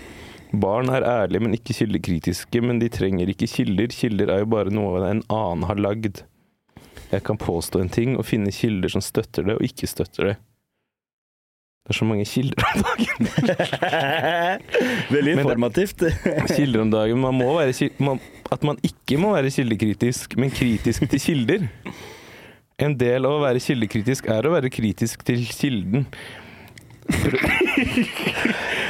Barn 0.57 0.89
er 0.91 1.03
ærlige, 1.07 1.43
men 1.43 1.55
ikke 1.55 1.75
kildekritiske, 1.75 2.61
men 2.63 2.79
de 2.81 2.89
trenger 2.91 3.31
ikke 3.31 3.49
kilder. 3.51 3.91
Kilder 3.95 4.31
er 4.33 4.43
jo 4.43 4.51
bare 4.51 4.73
noe 4.73 5.03
en 5.07 5.23
annen 5.27 5.67
har 5.69 5.79
lagd. 5.79 6.23
Jeg 7.11 7.23
kan 7.27 7.39
påstå 7.39 7.79
en 7.83 7.91
ting 7.93 8.15
og 8.19 8.25
finne 8.27 8.51
kilder 8.51 8.91
som 8.91 9.03
støtter 9.03 9.47
det, 9.47 9.55
og 9.59 9.67
ikke 9.67 9.87
støtter 9.87 10.31
det. 10.31 10.37
Det 11.87 11.93
er 11.93 11.97
så 12.01 12.05
mange 12.05 12.25
kilder 12.27 12.65
om 12.67 12.81
dagen. 12.83 13.27
Veldig 15.15 15.33
informativt. 15.37 16.01
Kilder 16.57 16.81
om 16.83 16.89
dagen. 16.91 17.15
Man 17.23 17.37
må 17.39 17.47
være, 17.55 17.87
man, 18.03 18.19
at 18.51 18.59
man 18.67 18.75
ikke 18.83 19.15
må 19.23 19.31
være 19.31 19.47
kildekritisk, 19.55 20.35
men 20.35 20.51
kritisk 20.51 21.07
til 21.13 21.21
kilder. 21.23 21.63
En 22.83 22.91
del 22.99 23.23
av 23.23 23.37
å 23.37 23.39
være 23.45 23.61
kildekritisk 23.63 24.27
er 24.35 24.43
å 24.49 24.51
være 24.57 24.67
kritisk 24.75 25.23
til 25.31 25.47
kilden. 25.47 26.03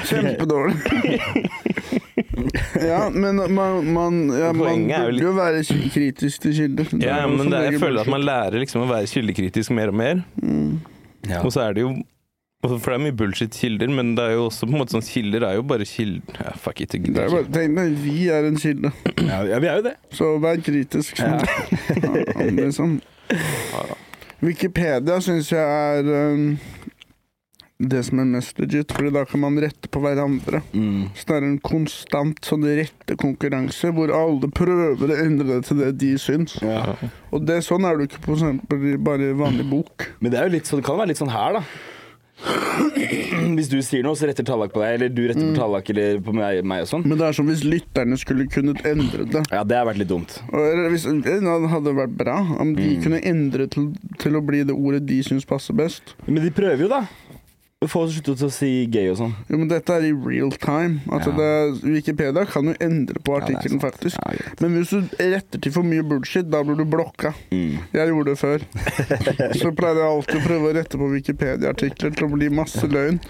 Kjempedårlig. 0.09 0.81
ja, 2.89 3.13
men 3.13 3.45
man, 3.45 3.93
man, 3.93 4.19
ja, 4.33 4.49
man 4.57 4.89
burde 4.89 5.21
jo 5.21 5.37
være 5.37 5.61
kritisk 5.93 6.49
til 6.49 6.57
kilder. 6.63 6.89
Ja, 7.05 7.21
men 7.29 7.53
det, 7.53 7.61
jeg 7.69 7.77
føler 7.85 8.01
at 8.07 8.13
man 8.17 8.25
lærer 8.25 8.57
liksom 8.65 8.89
å 8.89 8.91
være 8.95 9.05
kildekritisk 9.13 9.77
mer 9.77 9.93
og 9.93 10.01
mer. 10.01 10.25
Ja. 11.29 11.45
Og 11.45 11.53
så 11.53 11.69
er 11.69 11.77
det 11.77 11.85
jo 11.85 11.93
For 12.75 12.93
det 12.93 12.97
er 12.97 13.03
mye 13.05 13.17
bullshit-kilder, 13.17 13.91
men 13.99 14.13
det 14.17 14.25
er 14.25 14.37
jo 14.37 14.47
også 14.47 14.67
på 14.67 14.75
en 14.75 14.81
måte 14.83 14.95
sånn 14.97 15.05
kilder 15.07 15.47
er 15.47 15.57
jo 15.59 15.65
bare 15.67 15.87
kilder 15.87 16.41
ja, 16.43 16.55
Fuck 16.61 16.81
it, 16.83 16.95
Det 16.95 17.13
er 17.13 17.31
bare, 17.31 17.45
tenk 17.53 17.77
deg, 17.79 17.99
vi 18.03 18.17
er 18.33 18.47
en 18.49 18.59
kilde, 18.61 18.91
Ja, 19.21 19.43
ja, 19.47 19.61
vi 19.63 19.71
er 19.71 19.81
jo 19.81 19.87
det. 19.89 19.95
så 20.15 20.33
vær 20.43 20.59
kritisk. 20.63 21.21
Ja. 21.21 21.37
Sånn. 21.37 21.53
Ja, 22.33 22.49
liksom. 22.57 22.99
Wikipedia 24.43 25.17
syns 25.23 25.49
jeg 25.49 25.63
er 25.65 26.09
um, 26.33 26.51
det 27.77 27.99
som 28.07 28.21
er 28.21 28.29
mest 28.29 28.57
legit, 28.57 28.91
for 28.93 29.09
da 29.13 29.21
kan 29.29 29.41
man 29.43 29.57
rette 29.61 29.89
på 29.93 30.01
hverandre. 30.01 30.63
Mm. 30.73 31.09
Så 31.13 31.27
det 31.29 31.35
er 31.35 31.45
en 31.45 31.59
konstant 31.61 32.39
sånn 32.45 32.65
rettekonkurranse 32.65 33.91
hvor 33.93 34.13
alle 34.17 34.49
prøver 34.49 35.13
å 35.13 35.19
endre 35.21 35.49
det 35.51 35.59
til 35.67 35.83
det 35.83 35.91
de 36.01 36.13
syns. 36.21 36.57
Ja. 36.65 36.95
Og 37.29 37.45
det, 37.45 37.59
sånn 37.67 37.85
er 37.85 37.99
det 37.99 38.09
ikke 38.09 38.23
på 38.25 38.37
eksempel 38.37 38.87
i 38.93 38.95
bare 38.97 39.29
vanlig 39.37 39.67
bok. 39.69 40.07
Men 40.19 40.33
det, 40.33 40.39
er 40.39 40.49
jo 40.49 40.55
litt 40.57 40.69
så 40.69 40.79
det 40.79 40.87
kan 40.87 40.97
være 40.97 41.13
litt 41.13 41.21
sånn 41.21 41.33
her, 41.33 41.59
da. 41.59 41.93
Hvis 43.57 43.69
du 43.71 43.77
sier 43.81 44.03
noe, 44.05 44.17
så 44.17 44.27
retter 44.29 44.45
Tallak 44.45 44.73
på 44.73 44.81
deg, 44.83 44.97
eller 44.97 45.13
du 45.13 45.23
retter 45.25 45.41
på 45.41 45.55
Tallak 45.57 45.89
eller 45.93 46.19
på 46.23 46.33
meg, 46.37 46.61
meg 46.67 46.83
og 46.85 46.91
sånn. 46.91 47.05
Men 47.07 47.19
det 47.19 47.29
er 47.29 47.37
som 47.37 47.49
hvis 47.49 47.63
lytterne 47.65 48.17
skulle 48.21 48.45
kunnet 48.51 48.83
endre 48.87 49.25
det. 49.29 49.43
Ja, 49.53 49.63
det 49.67 49.79
har 49.79 49.87
vært 49.89 50.01
litt 50.01 50.11
dumt. 50.11 50.37
Og 50.51 50.59
eller 50.61 50.93
hvis, 50.93 51.07
det 51.25 51.37
hadde 51.73 51.95
vært 51.97 52.17
bra 52.19 52.37
om 52.61 52.75
de 52.77 52.91
kunne 53.03 53.21
endre 53.25 53.69
til, 53.73 53.89
til 54.21 54.37
å 54.37 54.43
bli 54.45 54.63
det 54.67 54.75
ordet 54.75 55.05
de 55.09 55.21
syns 55.25 55.47
passer 55.49 55.77
best. 55.77 56.13
Men 56.27 56.43
de 56.45 56.53
prøver 56.53 56.85
jo, 56.85 56.91
da. 56.93 57.05
Få 57.85 58.07
oss 58.07 58.15
sluttet 58.15 58.39
til 58.39 58.47
å 58.47 58.53
si 58.53 58.67
gay 58.89 59.11
og 59.11 59.19
sånn. 59.19 59.33
Jo, 59.51 59.57
men 59.61 59.67
dette 59.69 59.93
er 59.93 60.07
i 60.07 60.13
real 60.17 60.49
time. 60.57 60.95
Altså 61.13 61.29
Ja. 61.29 61.37
det, 61.37 61.83
Wikipedia 61.85 62.45
kan 62.49 62.65
jo 62.65 62.73
endre 62.81 63.21
på 63.21 63.35
er 63.37 63.43
artikkelen, 63.43 63.77
ja, 63.77 63.83
faktisk. 63.85 64.17
Ja. 64.17 64.55
Men 64.63 64.73
hvis 64.79 64.89
du 64.89 65.03
retter 65.19 65.61
til 65.61 65.71
for 65.75 65.83
mye 65.85 66.01
bullshit, 66.01 66.49
da 66.49 66.63
blir 66.65 66.75
du 66.79 66.85
blokka. 66.89 67.35
Mm. 67.51 67.77
Jeg 67.93 68.09
gjorde 68.09 68.33
det 68.33 68.39
før. 68.41 68.65
Så 69.61 69.69
pleide 69.77 70.01
jeg 70.01 70.09
alltid 70.09 70.41
å 70.41 70.47
prøve 70.47 70.71
å 70.71 70.73
rette 70.79 70.97
på 70.97 71.11
Wikipedia-artikler 71.13 72.17
til 72.17 72.25
å 72.25 72.33
bli 72.33 72.49
masse 72.49 72.81
løgn. 72.89 73.21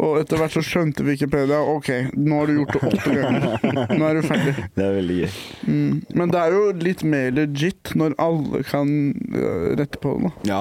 Og 0.00 0.18
etter 0.20 0.36
hvert 0.40 0.52
så 0.52 0.60
skjønte 0.64 1.04
Wikipedia 1.04 1.60
OK, 1.72 1.86
nå 2.16 2.40
har 2.40 2.46
du 2.50 2.58
gjort 2.58 2.72
det 2.72 2.82
åtte 2.84 3.12
ganger. 3.16 3.94
Nå 3.96 4.08
er 4.08 4.18
du 4.18 4.26
ferdig. 4.26 4.52
Det 4.76 4.84
er 4.84 4.96
veldig 4.98 5.20
gøy. 5.22 5.36
Mm. 5.68 5.94
Men 6.16 6.32
det 6.32 6.40
er 6.42 6.52
jo 6.56 6.64
litt 6.80 7.04
mer 7.04 7.30
legit 7.32 7.92
når 7.96 8.16
alle 8.20 8.60
kan 8.68 8.88
øh, 9.36 9.72
rette 9.80 10.00
på 10.00 10.16
det. 10.16 10.32
da. 10.32 10.50
Ja. 10.52 10.60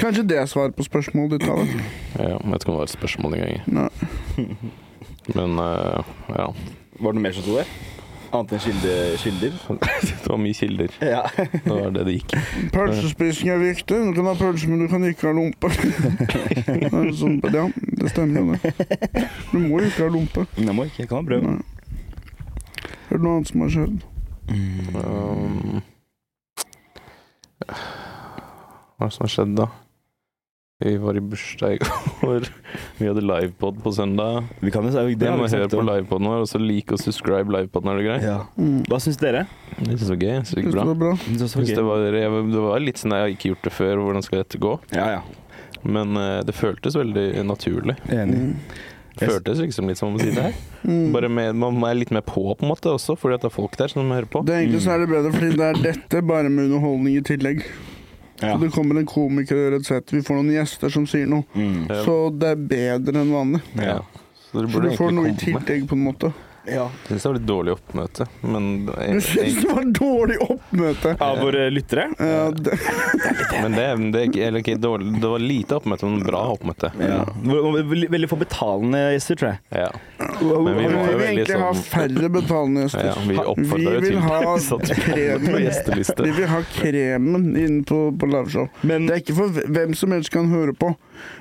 Kanskje 0.00 0.26
det 0.28 0.38
er 0.38 0.50
svaret 0.50 0.74
på 0.76 0.86
spørsmålet 0.86 1.40
ditt. 1.40 1.48
Alex. 1.50 1.72
Ja, 2.18 2.28
jeg 2.28 2.52
vet 2.52 2.62
ikke 2.62 2.72
om 2.72 2.76
det 2.76 2.80
var 2.82 2.90
et 2.90 2.96
spørsmål 2.96 3.34
engang. 3.38 3.62
Nei. 3.66 3.88
Men 5.38 5.58
uh, 5.58 6.12
ja. 6.28 6.46
Var 7.00 7.12
det 7.12 7.18
noe 7.18 7.24
mer 7.24 7.34
som 7.36 7.46
sto 7.46 7.58
der? 7.60 7.72
Annet 8.32 8.52
enn 8.56 8.62
kilde, 8.64 8.92
kilder? 9.20 9.56
Det 10.22 10.30
var 10.30 10.38
mye 10.40 10.56
kilder. 10.56 10.94
Ja. 11.04 11.22
Det 11.52 11.68
var 11.68 11.90
det 11.92 12.04
det 12.08 12.14
gikk. 12.16 12.36
Pølsespising 12.72 13.50
er 13.52 13.60
viktig. 13.60 13.98
Du 14.08 14.14
kan 14.16 14.30
ha 14.30 14.34
pølse, 14.38 14.70
men 14.70 14.80
du 14.80 14.88
kan 14.88 15.04
ikke 15.04 15.28
ha 15.28 15.34
lompe. 15.36 15.68
Sånn, 17.18 17.36
ja, 17.52 17.66
det 18.00 18.12
stemmer 18.14 18.40
jo 18.40 18.56
det. 18.56 18.72
Du 19.50 19.58
må 19.60 19.82
jo 19.82 19.90
ikke 19.90 20.06
ha 20.06 20.14
lompe. 20.14 20.46
Jeg 20.56 20.76
må 20.78 20.88
ikke, 20.88 21.02
jeg 21.04 21.10
kan 21.12 21.20
ha 21.20 21.26
brød. 21.28 21.44
Er 23.12 23.18
det 23.18 23.20
noe 23.20 23.36
annet 23.36 23.52
som 23.52 23.66
har 23.66 23.74
skjedd? 23.76 24.00
Um, 24.96 25.82
hva 29.02 29.08
er 29.08 29.12
det 29.12 29.16
som 29.18 29.26
har 29.26 29.32
skjedd, 29.36 29.56
da? 29.58 29.68
Vi 30.82 30.96
var 30.98 31.14
i 31.14 31.20
bursdag 31.22 31.76
i 31.76 31.78
går. 31.84 32.46
Vi 32.98 33.06
hadde 33.06 33.22
livepod 33.22 33.76
på 33.84 33.92
søndag. 33.94 34.48
Vi 34.58 34.72
kan 34.74 34.82
jo 34.82 34.90
si 34.90 34.98
det. 34.98 35.18
Det 35.20 35.34
må 35.38 35.46
høre 35.46 35.68
på 35.70 35.78
om. 35.78 35.86
livepoden 35.86 36.26
vår, 36.26 36.40
og 36.42 36.48
så 36.50 36.58
like 36.58 36.96
og 36.96 36.98
subscribe 37.02 37.54
livepoden, 37.54 37.90
er 37.92 38.00
det 38.00 38.06
greit? 38.08 38.24
Ja. 38.26 38.38
Mm. 38.58 38.80
Hva 38.90 38.98
syns 39.04 39.20
dere? 39.22 39.44
Det 39.76 39.92
synes 39.92 40.08
jeg 40.08 40.10
var 40.16 40.22
gøy. 40.24 40.32
Jeg 40.32 40.40
det 40.42 40.48
Syns 40.50 40.58
gikk 40.64 40.72
bra. 40.74 40.82
det 40.82 40.90
var 40.90 40.98
bra? 41.04 41.12
Jeg 41.22 41.36
det 41.36 41.44
var 41.46 41.52
Synes 41.54 41.70
gøy. 41.70 41.76
det, 41.76 41.84
var, 41.86 42.06
jeg, 42.18 42.40
det 42.56 42.64
var 42.66 42.82
litt 42.82 43.02
sånn 43.02 43.14
jeg 43.14 43.26
har 43.26 43.34
ikke 43.36 43.52
gjort 43.52 43.68
det 43.68 43.74
før, 43.76 44.02
hvordan 44.06 44.26
skal 44.26 44.42
dette 44.42 44.62
gå? 44.66 44.72
Ja, 44.96 45.06
ja. 45.18 45.22
Men 45.86 46.18
uh, 46.18 46.40
det 46.46 46.54
føltes 46.58 46.98
veldig 46.98 47.26
naturlig. 47.46 47.96
Enig. 48.10 48.42
Det 49.12 49.28
føltes 49.28 49.60
liksom 49.62 49.90
litt 49.90 50.00
som 50.00 50.14
å 50.16 50.22
si 50.22 50.32
det 50.34 50.48
her. 50.50 50.58
Mm. 50.82 51.12
Bare 51.14 51.28
med, 51.30 51.54
man 51.54 51.76
er 51.86 51.94
litt 51.94 52.10
mer 52.10 52.24
på, 52.26 52.40
på 52.58 52.64
en 52.66 52.70
måte, 52.72 52.90
også, 52.90 53.14
fordi 53.14 53.36
at 53.36 53.44
det 53.44 53.52
er 53.52 53.54
folk 53.54 53.76
der 53.78 53.92
som 53.92 54.08
hører 54.10 54.26
på. 54.26 54.40
Det 54.42 54.50
er 54.50 54.64
egentlig 54.64 54.80
så 54.82 54.96
er 54.96 55.04
det 55.04 55.12
bedre, 55.12 55.30
fordi 55.30 55.50
det 55.60 55.66
er 55.68 55.76
dette, 55.84 56.22
bare 56.26 56.50
med 56.50 56.64
underholdning 56.72 57.20
i 57.20 57.22
tillegg. 57.22 57.60
Ja. 58.42 58.52
Så 58.56 58.64
det 58.64 58.72
kommer 58.74 58.98
en 59.00 59.08
komiker 59.08 59.58
og 59.58 59.66
gjør 59.66 59.76
et 59.78 59.88
sett. 59.88 60.12
Vi 60.12 60.22
får 60.26 60.40
noen 60.40 60.54
gjester 60.54 60.92
som 60.92 61.06
sier 61.10 61.28
noe. 61.30 61.46
Mm. 61.54 61.84
Så 62.06 62.16
det 62.36 62.54
er 62.54 62.64
bedre 62.72 63.22
enn 63.22 63.34
vanlig. 63.34 63.62
Ja. 63.78 64.00
Så 64.50 64.66
Så 64.68 64.82
du 64.84 64.90
får 64.98 65.14
noe 65.16 65.30
i 65.30 65.36
tillegg, 65.40 65.86
på 65.88 65.96
en 65.96 66.04
måte. 66.04 66.32
Ja. 66.66 66.84
Jeg 67.08 67.08
syns 67.08 67.22
det 67.22 67.28
var 67.28 67.36
litt 67.38 67.46
dårlig 67.48 67.72
oppmøte, 67.74 68.26
men 68.46 68.68
Du 68.86 69.20
syns 69.24 69.56
det 69.62 69.68
var 69.72 69.88
dårlig 69.98 70.36
oppmøte? 70.44 71.14
Av 71.22 71.40
våre 71.42 71.64
lyttere? 71.72 72.04
Ja, 72.18 72.44
det, 72.54 72.78
Men 73.62 73.76
det, 73.76 73.86
det, 74.14 74.22
er 74.22 74.46
eller 74.48 74.62
ikke 74.62 74.76
dårlig, 74.80 75.12
det 75.22 75.30
var 75.32 75.42
lite 75.42 75.78
oppmøte, 75.80 76.06
men 76.06 76.22
bra 76.26 76.42
oppmøte. 76.54 76.92
Ja. 77.02 77.20
Veldig, 77.42 78.30
få 78.30 78.38
betalende 78.40 79.02
gjester, 79.16 79.40
tror 79.40 79.52
jeg. 79.52 79.60
Ja. 79.82 79.90
men 80.18 80.64
vi 80.64 80.72
vi 80.72 80.86
vil 80.86 80.96
egentlig 80.96 81.26
egentlig 81.26 81.60
ha 81.62 81.72
sånn- 81.72 81.88
færre 81.92 82.32
betalende 82.38 82.86
gjester. 82.86 83.10
Ja, 83.10 83.14
vi 83.28 83.38
oppfordrer 83.42 83.98
jo 83.98 84.04
til 84.06 84.20
ha 84.22 84.42
kremen. 85.06 86.26
Vi 86.26 86.36
vil 86.38 86.50
ha 86.52 86.60
kremen 86.76 87.48
inn 87.58 87.80
på, 87.88 88.02
på 88.18 88.30
liveshow. 88.30 88.68
Men 88.86 89.06
Det 89.08 89.16
er 89.16 89.24
ikke 89.24 89.38
for 89.38 89.62
hvem 89.78 89.94
som 89.98 90.14
helst 90.14 90.32
kan 90.34 90.50
høre 90.52 90.74
på, 90.78 90.94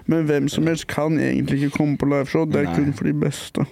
men 0.06 0.26
hvem 0.30 0.50
som 0.52 0.68
helst 0.68 0.88
kan 0.92 1.20
egentlig 1.20 1.62
ikke 1.62 1.78
komme 1.78 1.98
på 1.98 2.10
liveshow. 2.10 2.46
Det 2.50 2.62
er 2.62 2.70
Nei. 2.70 2.76
kun 2.76 2.94
for 2.98 3.10
de 3.10 3.14
beste. 3.14 3.66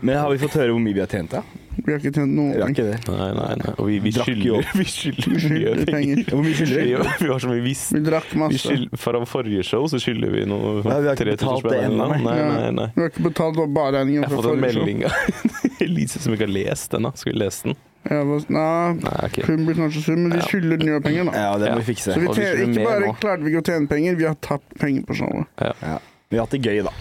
Men 0.00 0.18
har 0.18 0.30
vi 0.32 0.40
fått 0.42 0.58
høre 0.58 0.74
hvor 0.74 0.82
mye 0.82 0.96
vi 0.96 1.02
har 1.02 1.10
tjent, 1.10 1.36
da? 1.36 1.42
Vi 1.90 1.94
har 1.96 1.98
ikke 2.04 2.12
tjent 2.14 2.30
noen 2.38 2.52
Vi 2.54 2.60
har 2.62 2.70
ikke 2.70 2.84
det. 2.86 2.98
Nei, 3.10 3.28
nei, 3.34 3.54
nei. 3.58 3.72
Og 3.82 3.88
vi, 3.90 3.96
vi 4.04 4.10
Drakk 4.14 4.28
jo 4.30 4.34
skylder 4.36 4.58
opp. 4.60 4.70
Vi 4.78 4.84
skylder 4.86 5.48
mye 5.50 5.86
penger. 5.90 6.20
Hvor 6.30 6.44
mye 6.46 6.54
skylder 6.60 6.78
vi? 6.78 6.92
Vi, 6.94 7.14
vi 7.24 7.30
har 7.32 7.42
så 7.42 7.50
mye 7.50 7.64
visst. 7.64 7.90
Vi 7.96 8.02
drakk 8.06 8.28
Vi 8.30 8.38
masse. 8.44 8.60
skyld, 8.62 8.86
fra 9.02 9.22
forrige 9.26 9.64
show 9.66 9.88
så 9.90 9.98
skylder 9.98 10.30
vi 10.36 10.44
noe 10.46 10.76
Ja, 10.86 11.00
vi 11.02 11.10
har 11.10 11.18
ikke 11.18 11.26
3000 11.26 11.34
betalt 11.34 11.66
det 11.66 11.74
spenn. 11.74 11.90
ennå, 11.90 12.06
Nei, 12.14 12.22
nei. 12.22 12.38
nei, 12.38 12.56
nei, 12.60 12.70
nei. 12.78 12.88
Vi 12.94 13.02
har 13.02 13.10
ikke 13.10 13.26
betalt 13.26 13.60
bare 13.74 13.92
regningen 13.98 14.22
Jeg 14.22 14.30
har 14.30 14.36
fra 14.36 14.42
fått 14.42 14.54
en 14.54 14.62
forrige 14.62 14.72
show. 14.72 14.86
melding 14.86 15.04
av 15.04 15.12
Elise 15.90 16.22
som 16.22 16.36
ikke 16.38 16.46
har 16.46 16.54
lest 16.54 16.90
den. 16.94 17.02
da 17.02 17.12
Skal 17.18 17.32
vi 17.34 17.38
lese 17.42 17.62
den? 17.72 17.76
Jeg 18.10 18.24
var, 18.30 18.44
nei, 18.48 18.92
Nei, 19.02 19.16
ok. 19.26 19.40
hun 19.50 19.66
blir 19.66 19.76
kanskje 19.76 20.00
sur, 20.06 20.16
men 20.16 20.30
vi 20.32 20.38
Ja. 20.40 20.46
skylder 20.48 20.84
nye 20.88 21.00
penger, 21.04 21.24
da. 21.28 21.32
Ja, 21.36 21.50
det 21.60 21.66
Ja. 21.66 21.74
må 21.74 21.82
vi 21.82 21.88
fikse. 21.92 22.14
Så 22.14 22.20
vi 22.22 22.28
Og 22.30 22.36
vi 22.36 22.40
tjener, 22.40 22.54
skylder 22.56 22.70
ikke 22.70 22.80
mer 22.80 22.86
bare 22.88 23.10
nå. 23.10 23.16
klarte 23.20 23.44
vi 23.44 23.50
ikke 23.52 23.60
å 23.60 23.66
tjene 23.68 23.88
penger, 23.90 24.14
vi 24.16 24.24
har 24.30 24.38
tapt 24.40 24.78
penger 24.80 25.02
på 25.10 25.16
showet. 25.18 25.46
Ja. 25.60 25.98
Vi 26.30 26.36
har 26.38 26.46
hatt 26.46 26.54
det 26.56 26.62
gøy, 26.64 26.80
da. 26.86 26.94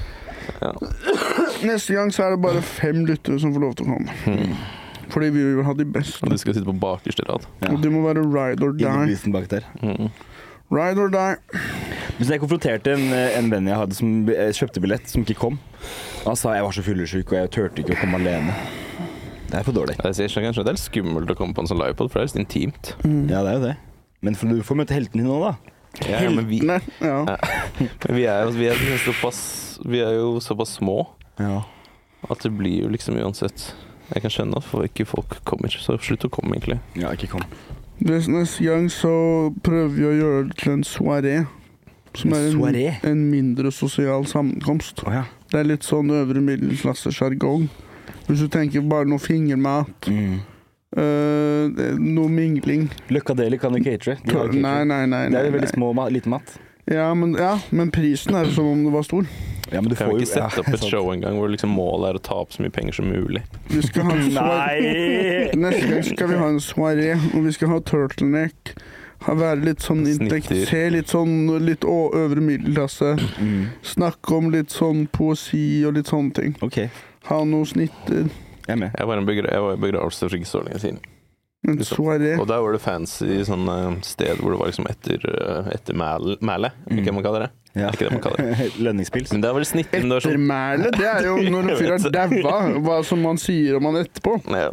Ja. 0.59 0.73
Neste 1.63 1.93
gang 1.95 2.11
så 2.11 2.23
er 2.25 2.31
det 2.35 2.41
bare 2.41 2.61
fem 2.65 3.05
lyttere 3.07 3.39
som 3.39 3.53
får 3.55 3.61
lov 3.63 3.75
til 3.79 3.85
å 3.85 3.95
komme. 3.95 4.57
Fordi 5.09 5.29
vi 5.33 5.43
vil 5.43 5.63
ha 5.65 5.73
de 5.77 5.85
beste. 5.89 6.23
Og 6.25 6.33
du 6.33 6.37
skal 6.41 6.55
sitte 6.57 6.67
på 6.69 6.75
bakerste 6.81 7.25
rad. 7.29 7.47
Ja. 7.63 7.73
Og 7.73 7.81
du 7.83 7.89
må 7.93 8.03
være 8.05 8.25
ride 8.25 8.65
or 8.65 8.75
die. 8.77 9.31
bak 9.33 9.49
der. 9.51 9.65
Mm. 9.81 10.09
Ride 10.69 11.01
or 11.01 11.09
die. 11.13 11.63
Hvis 12.19 12.29
jeg 12.29 12.41
konfronterte 12.41 12.93
en, 12.93 13.13
en 13.13 13.49
venn 13.51 13.67
jeg 13.69 13.79
hadde 13.79 13.95
som 13.95 14.29
eh, 14.29 14.51
kjøpte 14.53 14.81
billett, 14.83 15.07
som 15.09 15.23
ikke 15.23 15.39
kom. 15.39 15.59
Han 16.25 16.37
sa 16.37 16.53
jeg 16.57 16.65
var 16.67 16.75
så 16.75 16.83
fyllesyk 16.85 17.31
og 17.31 17.37
jeg 17.39 17.51
turte 17.55 17.83
ikke 17.83 17.95
å 17.95 18.01
komme 18.03 18.19
alene. 18.19 18.55
Det 19.49 19.57
er 19.57 19.65
for 19.65 19.73
dårlig. 19.73 19.95
Jeg 20.03 20.17
sier 20.17 20.29
skjønner 20.29 20.51
kanskje 20.51 20.65
Det 20.67 20.71
er 20.71 20.77
litt 20.77 20.83
skummelt 20.83 21.31
å 21.33 21.37
komme 21.39 21.57
på 21.57 21.63
en 21.63 21.69
sånn 21.71 21.79
livepod, 21.81 22.11
for 22.11 22.19
det 22.19 22.27
er 22.27 22.29
litt 22.29 22.43
intimt. 22.43 22.91
Ja, 23.31 23.41
det 23.41 23.49
er 23.49 23.55
jo 23.55 23.63
det. 23.65 23.75
Men 24.25 24.35
for, 24.37 24.51
du 24.51 24.61
får 24.67 24.77
møte 24.81 24.97
heltene 24.97 25.23
dine 25.23 25.31
nå, 25.31 25.39
da. 25.47 25.75
Ja, 26.05 26.21
men 26.29 26.45
vi. 26.45 26.59
Ja. 27.01 27.23
men 27.79 28.13
vi 28.13 28.25
er 28.29 28.51
vi 28.53 28.67
er 28.69 28.99
såpass 29.01 29.39
Vi 29.89 30.03
er 30.05 30.19
jo 30.19 30.37
såpass 30.43 30.75
små 30.77 31.01
Ja. 31.39 31.63
at 32.29 32.43
det 32.43 32.51
blir 32.53 32.83
jo 32.83 32.91
liksom 32.93 33.17
uansett 33.17 33.71
Jeg 34.13 34.23
kan 34.25 34.33
skjønne 34.33 34.57
at 34.61 34.69
ikke 34.89 35.05
folk 35.05 35.39
kommer, 35.45 35.69
så 35.69 35.97
slutt 36.01 36.25
å 36.25 36.31
komme, 36.33 36.57
egentlig. 36.57 36.79
ja, 36.99 37.11
ikke 37.13 37.27
kom. 37.35 37.45
Neste 37.99 38.63
gang 38.63 38.87
så 38.91 39.11
prøver 39.63 39.89
vi 39.95 40.05
å 40.07 40.13
gjøre 40.15 40.43
det 40.49 40.59
til 40.61 40.71
en 40.77 40.85
soaré. 40.87 41.35
Som 42.17 42.33
En 42.33 42.63
er 42.73 42.77
en, 42.79 42.95
en 43.11 43.25
mindre 43.29 43.71
sosial 43.71 44.25
sammenkomst. 44.25 45.03
Oh, 45.05 45.13
ja. 45.13 45.27
Det 45.51 45.59
er 45.59 45.67
litt 45.67 45.85
sånn 45.85 46.09
øvre 46.09 46.41
middelklasse-sjargong. 46.41 47.67
Hvis 48.25 48.41
du 48.41 48.47
tenker 48.49 48.81
bare 48.81 49.09
noe 49.09 49.21
fingermat, 49.21 50.09
Mm. 50.09 50.39
Uh, 50.89 51.69
noe 52.01 52.25
mingling 52.33 52.87
Løkkadeli 53.13 53.59
kan 53.61 53.75
du 53.75 53.77
catere. 53.85 54.15
De 54.25 54.33
har 54.33 54.49
Nei, 54.49 54.79
nei, 54.89 55.03
nei. 55.05 55.19
Det 55.29 55.37
er 55.37 55.45
jo 55.45 55.53
veldig 55.53 55.69
små, 55.69 55.91
liten 56.09 56.33
mat. 56.33 56.55
Ja 56.89 57.11
men, 57.13 57.35
ja, 57.37 57.59
men 57.69 57.91
prisen 57.93 58.33
er 58.33 58.49
som 58.49 58.65
om 58.71 58.81
det 58.87 58.93
var 58.95 59.05
stor. 59.05 59.27
Ja, 59.71 59.81
men 59.81 59.89
du 59.89 59.95
Kan 59.95 60.07
får 60.09 60.13
vi 60.13 60.19
jo 60.19 60.25
ikke 60.25 60.31
sette 60.33 60.55
ja, 60.55 60.63
opp 60.63 60.73
et 60.73 60.85
show 60.89 61.09
en 61.13 61.21
gang 61.21 61.35
hvor 61.39 61.49
liksom 61.51 61.69
målet 61.75 62.09
er 62.09 62.19
å 62.19 62.23
ta 62.25 62.37
opp 62.41 62.53
så 62.55 62.63
mye 62.63 62.73
penger 62.73 62.95
som 62.99 63.09
mulig? 63.11 63.43
Vi 63.69 63.81
skal 63.85 64.07
ha 64.07 64.15
en. 64.15 64.29
Nei! 64.33 65.51
Neste 65.59 65.89
gang 65.91 66.03
skal 66.07 66.31
vi 66.31 66.39
ha 66.39 66.47
en 66.49 66.59
soaré, 66.63 67.11
og 67.33 67.43
vi 67.45 67.53
skal 67.55 67.73
ha 67.73 67.79
turtleneck. 67.85 68.73
Ha 69.25 69.33
være 69.35 69.59
litt 69.67 69.83
sånn 69.83 70.05
intellekt, 70.07 70.53
se 70.69 70.81
litt 70.93 71.11
sånn 71.11 71.33
litt 71.65 71.83
å- 71.83 72.09
øvre 72.15 72.39
middelklasse. 72.39 73.17
Mm. 73.43 73.65
Snakke 73.83 74.37
om 74.37 74.49
litt 74.53 74.71
sånn 74.71 75.07
poesi 75.11 75.83
og 75.85 75.97
litt 75.99 76.07
sånne 76.07 76.33
ting. 76.33 76.55
Okay. 76.63 76.87
Ha 77.27 77.41
noen 77.43 77.67
snitter. 77.67 78.29
jeg 78.69 78.75
er 78.77 78.79
med. 78.79 78.91
Jeg 78.97 79.07
var 79.07 79.17
i 79.17 79.19
en 79.19 79.25
begra 79.27 79.51
jeg 79.51 79.61
var 79.65 79.73
i 79.73 79.81
begravelse 79.81 80.29
for 80.29 80.37
ikke 80.37 80.47
så 80.47 80.63
lenge 80.63 80.79
siden. 80.79 80.99
En 81.67 81.75
Liksom. 81.75 81.97
soaré. 81.97 82.39
Og 82.39 82.47
der 82.47 82.61
var 82.63 82.71
det 82.71 82.79
fancy 82.79 83.41
sånn 83.43 83.67
eh, 83.67 83.99
sted 84.07 84.37
hvor 84.39 84.51
det 84.53 84.59
var 84.61 84.67
liksom 84.71 84.87
etter, 84.87 85.19
eh, 85.27 85.71
etter 85.75 85.93
mæle, 85.93 86.37
mæle, 86.39 86.71
mm. 86.89 87.03
hva 87.03 87.13
man 87.13 87.23
kaller 87.25 87.39
det? 87.39 87.49
Ja. 87.79 87.89
Ikke 87.93 88.07
det 88.07 88.11
man 88.15 88.23
kaller 88.23 88.49
det? 88.49 88.67
Lønningspils. 88.85 89.33
Men 89.33 89.43
det 89.43 89.49
er 89.49 89.57
vel 89.57 89.67
sånn, 89.69 89.83
Ettermæle, 89.85 90.91
det 90.95 91.07
er 91.07 91.27
jo 91.29 91.35
når 91.53 91.71
en 91.73 91.79
fyr 91.79 91.95
er 91.95 92.15
daua, 92.15 92.55
hva 92.85 92.99
som 93.07 93.23
man 93.23 93.41
sier 93.41 93.79
om 93.79 93.89
han 93.89 94.01
etterpå. 94.03 94.35
ja. 94.51 94.69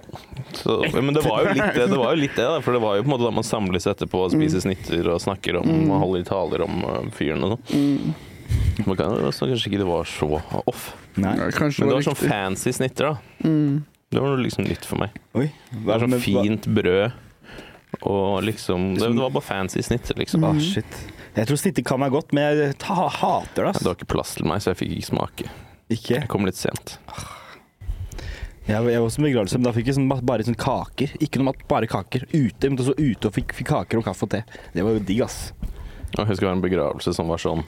så, 0.57 0.79
men 0.95 1.17
det 1.17 1.25
var 1.27 1.47
jo 1.47 1.57
litt 1.57 1.75
det, 1.79 1.89
det 1.93 2.01
var 2.01 2.15
jo 2.15 2.23
litt 2.23 2.37
det, 2.39 2.47
da. 2.47 2.61
For 2.65 2.77
det 2.77 2.83
var 2.85 2.99
jo 2.99 3.07
på 3.07 3.11
en 3.11 3.15
måte 3.17 3.29
da 3.29 3.35
man 3.39 3.47
samles 3.47 3.89
etterpå 3.91 4.27
og 4.27 4.35
spiser 4.35 4.65
snitter 4.65 5.11
og 5.15 5.21
snakker 5.23 5.61
om 5.63 5.75
og 5.87 5.99
holder 6.05 6.27
taler 6.29 6.65
om 6.67 6.81
uh, 6.85 7.03
fyren 7.17 7.47
og 7.47 7.57
sånn. 7.57 8.15
Man 8.87 8.99
kan 8.99 9.17
kanskje 9.25 9.71
ikke 9.71 9.81
det 9.81 9.89
var 9.89 10.09
så 10.09 10.29
off. 10.67 10.91
Nei. 11.17 11.33
Men 11.35 11.51
det 11.51 11.59
det 11.59 11.87
var 11.87 11.95
var 11.95 12.09
sånn 12.11 12.19
fancy 12.21 12.73
snitter, 12.77 13.15
da. 13.15 13.49
Mm. 13.49 13.85
Det 14.13 14.23
var 14.23 14.39
liksom 14.39 14.67
nytt 14.69 14.85
for 14.87 15.01
meg. 15.03 15.17
Oi. 15.35 15.49
Det 15.73 15.87
var 15.87 16.05
sånn 16.05 16.19
fint 16.23 16.69
brød 16.71 17.23
og 18.07 18.43
liksom 18.45 18.95
Det, 18.95 19.09
det 19.09 19.23
var 19.23 19.31
bare 19.31 19.47
fancy 19.47 19.83
snitter, 19.83 20.19
liksom. 20.21 20.45
Ah, 20.45 20.59
shit. 20.61 20.99
Jeg 21.37 21.51
tror 21.51 21.59
snittet 21.61 21.85
kan 21.85 22.01
være 22.01 22.15
godt, 22.15 22.31
men 22.37 22.47
jeg 22.47 22.77
ta, 22.81 22.95
hater 23.13 23.67
det. 23.67 23.73
Det 23.75 23.83
ass. 23.83 23.85
var 23.85 23.99
ikke 23.99 24.09
plass 24.15 24.37
til 24.39 24.47
meg, 24.49 24.63
så 24.65 24.73
jeg 24.73 24.81
fikk 24.81 24.95
ikke 24.97 25.09
smake. 25.11 25.49
Ikke. 25.93 26.15
Jeg 26.15 26.31
kom 26.33 26.49
litt 26.49 26.57
sent. 26.57 26.97
Jeg, 28.67 28.81
jeg 28.81 28.99
var 28.99 29.05
også 29.05 29.21
i 29.21 29.27
begravelse, 29.29 29.61
men 29.61 29.69
da 29.69 29.73
fikk 29.77 29.91
jeg 29.93 29.99
sånn, 29.99 30.09
bare 30.09 30.47
sånn 30.47 30.57
kaker. 30.59 31.13
Ikke 31.23 31.43
noe 31.43 31.51
mat, 31.53 31.61
bare 31.69 31.91
kaker. 31.91 32.25
Ute, 32.33 32.71
men 32.71 32.81
så 32.81 32.97
ute 32.97 33.29
og 33.29 33.37
fikk, 33.37 33.53
fikk 33.59 33.69
kaker 33.75 34.01
og 34.01 34.09
kaffe 34.09 34.27
og 34.27 34.33
te. 34.33 34.41
Det 34.73 34.87
var 34.87 34.97
jo 34.97 35.05
digg, 35.07 35.21
ass. 35.29 35.53
Jeg 36.17 36.25
husker 36.25 36.47
det 36.47 36.49
var 36.49 36.57
en 36.57 36.65
begravelse 36.65 37.13
som 37.15 37.29
var 37.29 37.43
sånn 37.43 37.67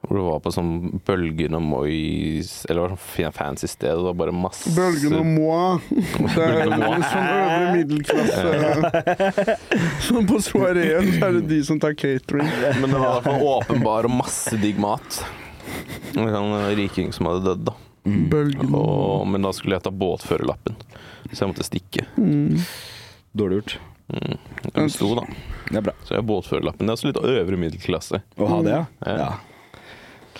Hvor 0.00 0.16
du 0.16 0.22
var 0.24 0.38
på 0.40 0.50
sånn 0.54 1.00
Bølgen 1.04 1.52
og 1.58 1.60
Mois 1.60 2.50
Eller 2.70 2.86
var 2.86 2.94
sånn 2.96 3.34
fancy 3.36 3.68
sted. 3.68 3.92
Det 3.98 4.04
var 4.06 4.14
bare 4.16 4.32
masse 4.32 4.72
Bølgen 4.72 5.12
og 5.18 5.26
moi. 5.28 5.78
Det 5.90 6.46
er 6.46 6.70
sånn 7.10 7.28
øvre 7.34 7.66
middelklasse. 7.76 9.56
Sånn 10.06 10.26
på 10.30 10.40
soareen 10.44 11.12
så 11.18 11.28
er 11.28 11.36
det 11.36 11.44
de 11.52 11.60
som 11.68 11.80
tar 11.82 11.94
catering. 12.00 12.48
Men 12.80 12.88
det 12.88 12.96
var 12.96 13.10
i 13.10 13.12
hvert 13.18 13.28
fall 13.28 13.44
åpenbar 13.52 14.08
og 14.08 14.16
masse 14.22 14.56
digg 14.62 14.80
mat. 14.80 15.20
En 16.16 16.56
riking 16.78 17.12
som 17.14 17.28
hadde 17.28 17.44
dødd, 17.50 17.68
da. 17.68 17.76
Bølgen 18.32 18.72
og 18.72 18.88
Og, 19.20 19.26
men 19.28 19.44
da 19.44 19.52
skulle 19.54 19.76
jeg 19.76 19.84
ta 19.84 19.92
båtførerlappen, 19.92 20.78
så 21.30 21.42
jeg 21.44 21.50
måtte 21.52 21.66
stikke. 21.68 22.06
mm. 22.16 22.56
Dårlig 23.36 23.60
gjort. 23.60 23.76
Mm. 24.10 24.38
Den 24.74 24.88
sto, 24.90 25.12
da. 25.14 25.22
Det 25.68 25.76
er 25.78 25.84
bra. 25.86 25.92
Så 26.02 26.16
jeg 26.16 26.18
har 26.22 26.26
båtførerlappen. 26.26 26.88
Det 26.88 26.90
er 26.90 26.98
også 26.98 27.10
litt 27.12 27.20
øvre 27.36 27.60
middelklasse. 27.60 28.22
Å 28.40 28.48
ha 28.50 28.58
det, 28.66 28.72
ja? 28.74 28.82
Ja. 29.06 29.28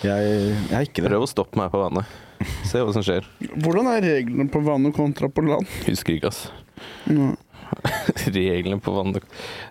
Jeg, 0.01 0.33
jeg 0.71 0.77
er 0.79 0.87
ikke 0.87 1.03
det. 1.05 1.11
Prøv 1.11 1.27
å 1.27 1.29
stoppe 1.31 1.59
meg 1.61 1.71
på 1.73 1.81
vannet. 1.83 2.09
Se 2.65 2.81
hva 2.81 2.93
som 2.97 3.05
skjer. 3.05 3.27
Hvordan 3.61 3.91
er 3.93 4.01
reglene 4.07 4.49
på 4.53 4.63
vannet 4.65 4.95
kontra 4.97 5.29
på 5.29 5.45
land? 5.45 5.69
Husker 5.85 6.17
ikke, 6.17 6.31
ass. 6.33 6.47
Ja. 7.11 7.35
Reglene 8.35 8.81
på 8.83 8.91
vannet 8.97 9.23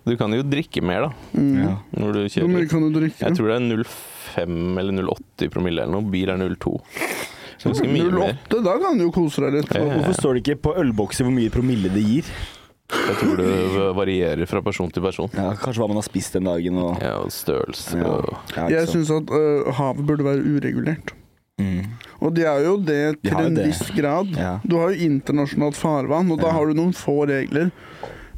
Du 0.07 0.13
kan 0.15 0.31
jo 0.31 0.43
drikke 0.47 0.79
mer, 0.85 1.09
da, 1.09 1.09
Mm. 1.35 1.55
Ja. 1.59 1.71
når 1.99 2.13
du 2.15 2.19
Hvor 2.39 2.47
mye 2.53 2.69
kan 2.71 2.85
du 2.85 2.93
drikke? 2.95 3.19
Jeg 3.25 3.35
tror 3.35 3.49
det 3.51 3.57
er 3.57 3.65
0,5 3.65 4.79
eller 4.79 4.95
0,80 5.01 5.51
promille 5.51 5.83
eller 5.83 5.97
noe. 5.97 6.07
Bil 6.13 6.29
er 6.31 6.39
0,2. 6.39 6.77
Så 7.59 7.73
ganske 7.73 7.89
mye 7.91 8.07
mer. 8.13 8.37
08, 8.47 8.61
da 8.69 8.77
kan 8.79 8.95
du 9.01 9.03
jo 9.07 9.11
kose 9.17 9.43
deg 9.43 9.57
litt. 9.57 9.73
Ja, 9.75 9.81
ja, 9.81 9.89
ja. 9.89 9.97
Hvorfor 9.99 10.15
står 10.21 10.37
det 10.37 10.45
ikke 10.45 10.61
på 10.69 10.75
ølbokser 10.79 11.27
hvor 11.27 11.35
mye 11.35 11.51
promille 11.51 11.91
det 11.91 12.05
gir? 12.05 12.29
Jeg 12.89 13.15
tror 13.19 13.37
det 13.37 13.49
varierer 13.97 14.47
fra 14.49 14.61
person 14.65 14.89
til 14.91 15.03
person. 15.05 15.29
Ja, 15.37 15.51
kanskje 15.61 15.81
hva 15.83 15.87
man 15.91 15.99
har 16.01 16.05
spist 16.07 16.33
den 16.33 16.47
dagen 16.49 16.77
og 16.81 16.97
Ja, 17.03 17.15
og 17.21 17.29
størrelse 17.33 17.97
Ja. 17.99 18.07
og 18.07 18.37
Ja, 18.57 18.67
Jeg 18.79 18.87
syns 18.89 19.11
at 19.13 19.29
øh, 19.29 19.69
havet 19.77 20.05
burde 20.07 20.23
være 20.25 20.41
uregulert. 20.41 21.13
mm. 21.59 21.85
Og 22.21 22.33
det 22.35 22.45
er 22.45 22.59
jo 22.65 22.77
det 22.77 23.21
til 23.23 23.31
jo 23.31 23.45
en 23.45 23.55
det. 23.55 23.67
viss 23.67 23.91
grad. 23.95 24.27
Ja. 24.35 24.59
Du 24.67 24.77
har 24.79 24.89
jo 24.89 25.05
internasjonalt 25.09 25.75
farvann, 25.77 26.31
og 26.31 26.39
da 26.41 26.47
Ja. 26.47 26.53
har 26.53 26.65
du 26.65 26.73
noen 26.73 26.93
få 26.93 27.27
regler. 27.29 27.71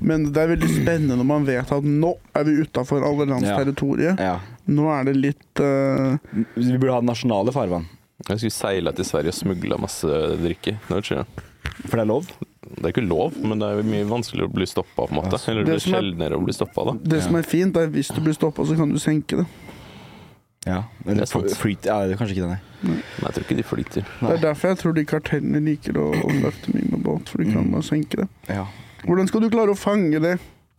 Men 0.01 0.31
det 0.33 0.37
er 0.41 0.47
veldig 0.55 0.69
spennende 0.81 1.15
når 1.15 1.25
man 1.25 1.45
vet 1.45 1.71
at 1.71 1.83
nå 1.83 2.15
er 2.35 2.43
vi 2.43 2.61
utafor 2.63 3.03
alle 3.05 3.25
lands 3.29 3.47
Ja. 3.47 3.57
territorium. 3.57 4.17
ja. 4.19 4.39
Nå 4.67 4.87
er 4.99 5.03
det 5.05 5.15
litt 5.15 5.59
uh... 5.59 6.17
Vi 6.55 6.77
burde 6.77 6.93
ha 6.93 7.01
nasjonale 7.01 7.51
farvann. 7.53 7.85
Jeg 8.27 8.37
skulle 8.37 8.51
seile 8.51 8.91
til 8.93 9.05
Sverige 9.05 9.27
og 9.29 9.33
smugle 9.33 9.77
masse 9.79 10.07
drikke. 10.41 10.77
Er 10.89 11.01
For 11.01 11.97
det 11.97 11.99
er 11.99 12.05
lov? 12.05 12.25
Det 12.75 12.83
er 12.85 12.93
ikke 12.93 13.07
lov, 13.07 13.35
men 13.43 13.59
det 13.59 13.67
er 13.67 13.83
mye 13.83 14.05
vanskeligere 14.09 14.49
å 14.49 14.53
bli 14.53 14.65
stoppa, 14.69 15.07
på 15.07 15.09
en 15.11 15.19
måte. 15.21 15.39
Eller 15.51 15.63
det 15.63 15.73
Det 15.73 15.81
blir 15.83 15.93
er- 15.95 16.01
sjeldnere 16.01 16.37
å 16.39 16.43
bli 16.45 16.53
stoppa, 16.53 16.85
da. 16.85 16.93
Det 17.15 17.21
som 17.23 17.35
er 17.35 17.43
fint, 17.43 17.77
er 17.77 17.87
hvis 17.87 18.13
du 18.15 18.21
blir 18.21 18.33
stoppa, 18.37 18.65
så 18.65 18.75
kan 18.77 18.89
du 18.89 18.99
senke 18.99 19.37
det. 19.41 19.45
Ja. 20.65 20.83
Det 21.05 21.17
er 21.21 21.25
sant. 21.25 21.49
Ja, 21.85 22.05
det 22.05 22.13
er 22.13 22.17
kanskje 22.19 22.35
ikke 22.37 22.45
det, 22.45 22.49
nei. 22.53 22.59
nei. 22.91 22.97
jeg 23.23 23.33
tror 23.33 23.45
ikke 23.47 23.57
de 23.57 23.63
flyter. 23.65 24.05
Det 24.21 24.29
er 24.35 24.41
derfor 24.43 24.67
jeg 24.69 24.77
tror 24.77 24.93
de 24.93 25.03
kartellene 25.09 25.61
liker 25.65 25.97
å, 25.97 26.11
å 26.13 26.29
frakte 26.41 26.73
mye 26.75 26.89
med 26.91 27.01
båt, 27.07 27.29
for 27.29 27.41
de 27.41 27.45
kan 27.51 27.63
Mm. 27.65 27.71
bare 27.71 27.81
senke 27.87 28.15
det. 28.21 28.27
Ja. 28.47 28.67
Hvordan 29.05 29.27
skal 29.27 29.41
du 29.41 29.49
klare 29.49 29.73
å 29.73 29.77
fange 29.77 30.19
det 30.21 30.35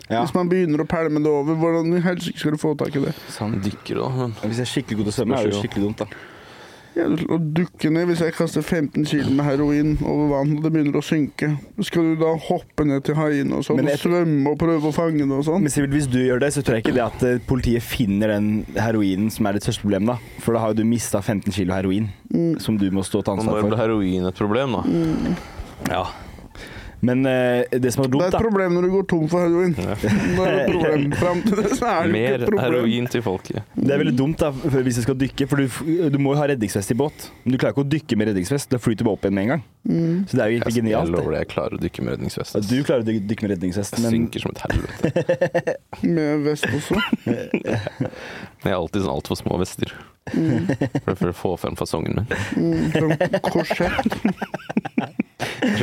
ja. 0.09 0.22
hvis 0.22 0.34
man 0.34 0.49
begynner 0.49 0.78
å 0.84 0.86
pælme 0.86 1.18
det 1.22 1.26
over? 1.32 1.57
Hvordan 1.59 2.01
helst 2.03 2.30
skal 2.38 2.53
du 2.55 2.59
få 2.62 2.76
tak 2.78 2.95
i 2.95 3.01
det? 3.03 3.14
Sant. 3.28 3.59
Dykker 3.64 3.99
da, 3.99 4.09
men 4.14 4.32
Hvis 4.47 4.61
jeg 4.62 4.66
er 4.68 4.70
skikkelig 4.70 4.97
god 5.03 5.05
til 5.05 5.12
å 5.12 5.16
svømme, 5.18 5.38
er 5.40 5.43
det 5.51 5.53
jo 5.57 5.62
skikkelig 5.64 5.84
dumt, 5.88 5.97
da. 5.99 6.07
Ja, 6.93 7.07
å 7.09 7.38
dukke 7.40 7.88
ned 7.88 8.05
hvis 8.11 8.20
jeg 8.20 8.34
kaster 8.36 8.61
15 8.61 9.07
kg 9.09 9.30
med 9.32 9.47
heroin 9.47 9.95
over 10.05 10.26
vann 10.34 10.51
og 10.59 10.64
det 10.66 10.72
begynner 10.74 10.99
å 11.01 11.05
synke. 11.05 11.49
Skal 11.80 12.11
du 12.11 12.18
da 12.20 12.34
hoppe 12.36 12.84
ned 12.84 13.07
til 13.07 13.16
haiene 13.16 13.57
og 13.57 13.64
sånn, 13.64 13.80
og 13.80 14.03
svømme 14.03 14.53
og 14.53 14.59
prøve 14.61 14.90
å 14.90 14.93
fange 14.93 15.24
det 15.24 15.32
og 15.38 15.47
sånn? 15.49 15.62
Men 15.64 15.72
Sivert, 15.72 15.95
hvis 15.97 16.11
du 16.12 16.18
gjør 16.20 16.43
det, 16.45 16.51
så 16.53 16.61
tror 16.61 16.76
jeg 16.76 16.84
ikke 16.84 16.97
det 16.99 17.05
at 17.07 17.24
eh, 17.28 17.38
politiet 17.49 17.82
finner 17.86 18.34
den 18.34 18.51
heroinen 18.76 19.30
som 19.32 19.49
er 19.49 19.57
ditt 19.57 19.64
største 19.64 19.86
problem, 19.86 20.11
da. 20.12 20.18
For 20.45 20.53
da 20.53 20.66
har 20.66 20.74
jo 20.74 20.82
du 20.82 20.84
mista 20.93 21.22
15 21.24 21.49
kg 21.53 21.72
heroin, 21.78 22.11
Mm. 22.32 22.55
som 22.64 22.78
du 22.80 22.86
må 22.90 23.03
stå 23.05 23.20
til 23.24 23.34
nå 23.36 23.43
ansvar 23.43 23.59
ble 23.61 23.70
for. 23.74 23.80
heroin 23.82 24.24
et 24.28 24.38
problem, 24.38 24.72
da. 24.78 25.34
Ja. 25.93 26.05
Men 27.03 27.25
uh, 27.27 27.65
det 27.83 27.91
som 27.91 28.05
er 28.05 28.11
Det 28.13 28.21
er 28.23 28.29
et 28.31 28.45
problem 28.45 28.77
når 28.77 28.85
du 28.87 28.91
går 28.93 29.07
tom 29.11 29.25
for 29.31 29.43
heroin. 29.43 29.73
Ja. 29.75 29.97
Da 29.99 30.45
er 30.47 30.53
det 30.55 30.61
et 30.63 30.69
problem. 30.71 31.07
Fram 31.19 31.41
til 31.43 31.57
det 31.59 31.71
så 31.75 31.89
er 31.91 32.07
det 32.07 32.13
Mer 32.15 32.27
ikke 32.29 32.37
et 32.37 32.45
problem. 32.47 32.63
heroin 32.63 33.09
til 33.11 33.25
folket. 33.27 33.65
Det 33.75 33.91
er 33.97 34.03
veldig 34.05 34.15
dumt 34.21 34.39
da, 34.45 34.51
hvis 34.53 35.01
du 35.01 35.03
skal 35.09 35.19
dykke, 35.19 35.49
for 35.51 35.59
du, 35.65 35.81
du 36.15 36.19
må 36.23 36.37
jo 36.37 36.39
ha 36.39 36.47
redningsvest 36.53 36.95
i 36.95 36.99
båt. 37.03 37.27
Men 37.43 37.57
du 37.57 37.59
klarer 37.59 37.75
ikke 37.75 37.83
å 37.83 37.91
dykke 37.97 38.19
med 38.21 38.31
redningsvest. 38.31 38.71
Da 38.71 38.79
flyter 38.79 39.03
du 39.03 39.09
bare 39.11 39.19
opp 39.19 39.27
igjen 39.27 39.35
med 39.41 39.43
en 39.49 39.53
gang. 39.57 39.65
Mm. 39.83 40.19
Så 40.31 40.39
det 40.39 40.45
er 40.45 40.53
jo 40.53 40.55
Jeg, 40.55 40.63
egentlig 40.63 40.75
jeg 40.77 40.83
genialt. 40.85 41.11
lover 41.17 41.35
Det. 41.35 41.41
jeg 41.43 41.51
klarer 41.57 41.75
å 41.75 41.83
dykke 41.83 42.07
med 42.07 42.15
redningsvest. 42.15 42.55
Ja, 42.55 42.63
du 42.71 42.77
klarer 42.87 43.03
å 43.03 43.09
dykke, 43.11 43.25
dykke 43.33 43.43
med 43.49 43.55
redningsvest, 43.57 43.99
Jeg 43.99 44.15
synker 44.15 44.47
som 44.47 44.55
et 44.55 44.63
helvete. 44.69 45.77
Med 46.15 46.47
vest 46.47 46.67
også. 46.71 47.03
Jeg 48.63 48.71
har 48.71 48.79
alltid 48.79 49.03
sånn 49.03 49.13
altfor 49.17 49.39
små 49.43 49.59
vester. 49.61 49.91
For, 50.31 51.14
for 51.18 51.33
å 51.33 51.35
få 51.35 51.51
frem 51.59 51.75
fasongen 51.77 52.20
min. 52.20 52.27
Mm. 52.57 53.41
Korsett. 53.43 54.14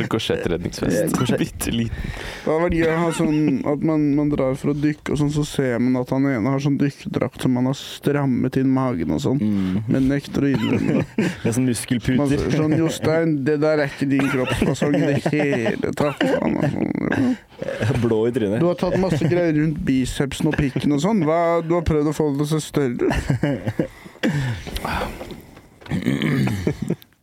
Korsettredningsvest. 0.08 1.16
Bitte 1.38 1.70
liten. 1.70 1.96
Det 2.44 2.52
er 2.54 2.62
verdi 2.62 2.80
å 2.86 2.94
ha 3.02 3.10
sånn 3.14 3.60
at 3.68 3.82
man, 3.86 4.06
man 4.16 4.30
drar 4.32 4.54
for 4.58 4.72
å 4.72 4.76
dykke, 4.76 5.12
og 5.14 5.20
sånn, 5.20 5.32
så 5.34 5.44
ser 5.46 5.76
man 5.82 6.00
at 6.00 6.10
han 6.14 6.24
ene 6.30 6.52
har 6.54 6.62
sånn 6.64 6.78
dykkerdrakt 6.80 7.44
som 7.44 7.52
man 7.56 7.68
har 7.70 7.76
strammet 7.78 8.56
inn 8.60 8.70
magen 8.74 9.12
og 9.16 9.20
sånn. 9.24 9.40
mm, 9.40 9.78
Men 9.92 10.08
nekter 10.10 10.46
å 10.46 10.50
innrømme 10.54 11.04
det. 11.04 11.28
med 11.44 11.54
sånn 11.56 11.64
Man, 11.66 11.70
muskelputer. 11.72 12.46
sånn 12.56 12.76
Jostein, 12.80 13.36
det 13.46 13.58
der 13.62 13.84
er 13.84 13.92
ikke 13.92 14.08
din 14.10 14.26
kroppsfasong 14.32 14.96
i 14.96 15.04
det 15.06 15.18
hele 15.28 15.92
tatt. 16.00 16.24
Er 16.24 16.36
sånn, 16.40 16.96
ja. 17.12 17.96
Blå 18.00 18.22
i 18.28 18.34
trynet. 18.34 18.60
Du 18.62 18.68
har 18.70 18.78
tatt 18.80 18.96
masse 19.00 19.20
greier 19.28 19.52
rundt 19.60 19.80
bicepsen 19.84 20.48
og 20.50 20.56
pikken 20.60 20.96
og 20.96 21.02
sånn. 21.04 21.20
Hva, 21.28 21.40
du 21.64 21.76
har 21.76 21.84
prøvd 21.86 22.08
å 22.12 22.16
få 22.16 22.30
det 22.32 22.40
til 22.40 22.46
å 22.48 22.52
se 22.56 22.62
større 22.64 23.10
ut. 23.10 23.84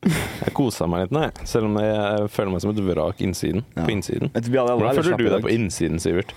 Jeg 0.08 0.54
kosa 0.56 0.88
meg 0.90 1.06
litt 1.06 1.14
nå, 1.16 1.28
jeg. 1.28 1.48
Selv 1.50 1.70
om 1.70 1.78
jeg, 1.82 2.32
føler 2.34 2.54
meg 2.54 2.64
som 2.64 2.74
et 2.74 2.82
vrak 2.90 3.22
innsiden. 3.24 3.66
Ja. 3.76 3.86
på 3.86 3.94
innsiden. 3.94 4.34
Hvordan 4.34 4.90
er 4.90 5.02
føler 5.02 5.22
du 5.22 5.30
deg 5.36 5.46
på 5.46 5.54
innsiden, 5.54 6.02
Sivert? 6.04 6.34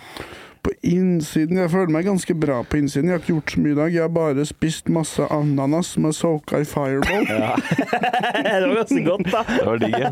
På 0.61 0.75
innsiden 0.85 1.57
Jeg 1.57 1.71
føler 1.73 1.89
meg 1.89 2.05
ganske 2.05 2.35
bra 2.37 2.59
på 2.69 2.77
innsiden. 2.77 3.09
Jeg 3.09 3.17
har 3.17 3.23
ikke 3.23 3.33
gjort 3.33 3.53
så 3.55 3.61
mye 3.65 3.73
i 3.73 3.79
dag. 3.79 3.95
Jeg 3.95 4.03
har 4.05 4.11
bare 4.13 4.45
spist 4.45 4.91
masse 4.93 5.29
ananas 5.33 5.95
med 5.97 6.13
soka 6.17 6.61
i 6.61 6.67
fireball. 6.69 7.25
det 7.31 8.69
var 8.69 8.75
ganske 8.83 9.05
godt, 9.07 9.31
da. 9.33 9.45
Det 9.49 9.65
var 9.71 9.81
digg. 9.81 9.97
ja. 9.97 10.11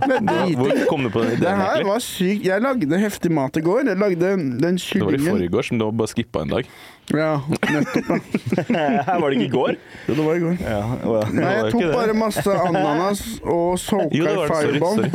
Hvor 0.57 0.85
kom 0.89 1.05
du 1.05 1.13
på 1.13 1.25
den 1.27 1.35
ideen? 1.35 1.45
Det 1.45 1.57
her 1.61 1.85
var 1.91 2.05
sykt. 2.05 2.47
Jeg 2.49 2.65
lagde 2.65 3.03
heftig 3.05 3.33
mat 3.37 3.61
i 3.61 3.65
går. 3.67 3.91
Jeg 3.93 4.01
lagde 4.01 4.23
den 4.25 4.55
Det 4.57 4.65
var 4.65 4.73
i 4.73 4.87
kyllingen 4.87 5.35
forgårs, 5.35 5.73
men 5.75 5.83
du 5.83 5.89
har 5.91 5.99
bare 6.01 6.15
skippa 6.15 6.47
en 6.47 6.57
dag. 6.57 6.73
Ja, 7.11 7.41
nettopp. 7.73 8.23
Ja. 8.69 9.03
Her 9.07 9.21
var 9.21 9.31
det 9.31 9.37
ikke 9.37 9.45
i 9.45 9.53
går. 9.53 9.77
Jo, 10.07 10.15
det 10.15 10.25
var 10.27 10.35
i 10.35 10.43
går. 10.43 10.57
Ja, 10.61 10.81
ja. 11.03 11.23
Nei, 11.33 11.53
jeg 11.57 11.73
tok 11.73 11.87
bare 11.95 12.17
masse 12.17 12.57
ananas 12.65 13.23
og 13.43 13.79
soka 13.81 14.09
i 14.13 14.49
fireball. 14.51 15.07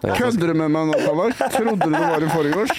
Er 0.00 0.16
Kødder 0.18 0.50
du 0.50 0.54
med 0.58 0.72
meg 0.74 0.90
nå, 0.90 0.98
Tallak? 1.04 1.38
Trodde 1.54 1.78
du 1.86 1.94
det 1.94 2.02
var 2.02 2.26
i 2.26 2.32
forgårs? 2.34 2.74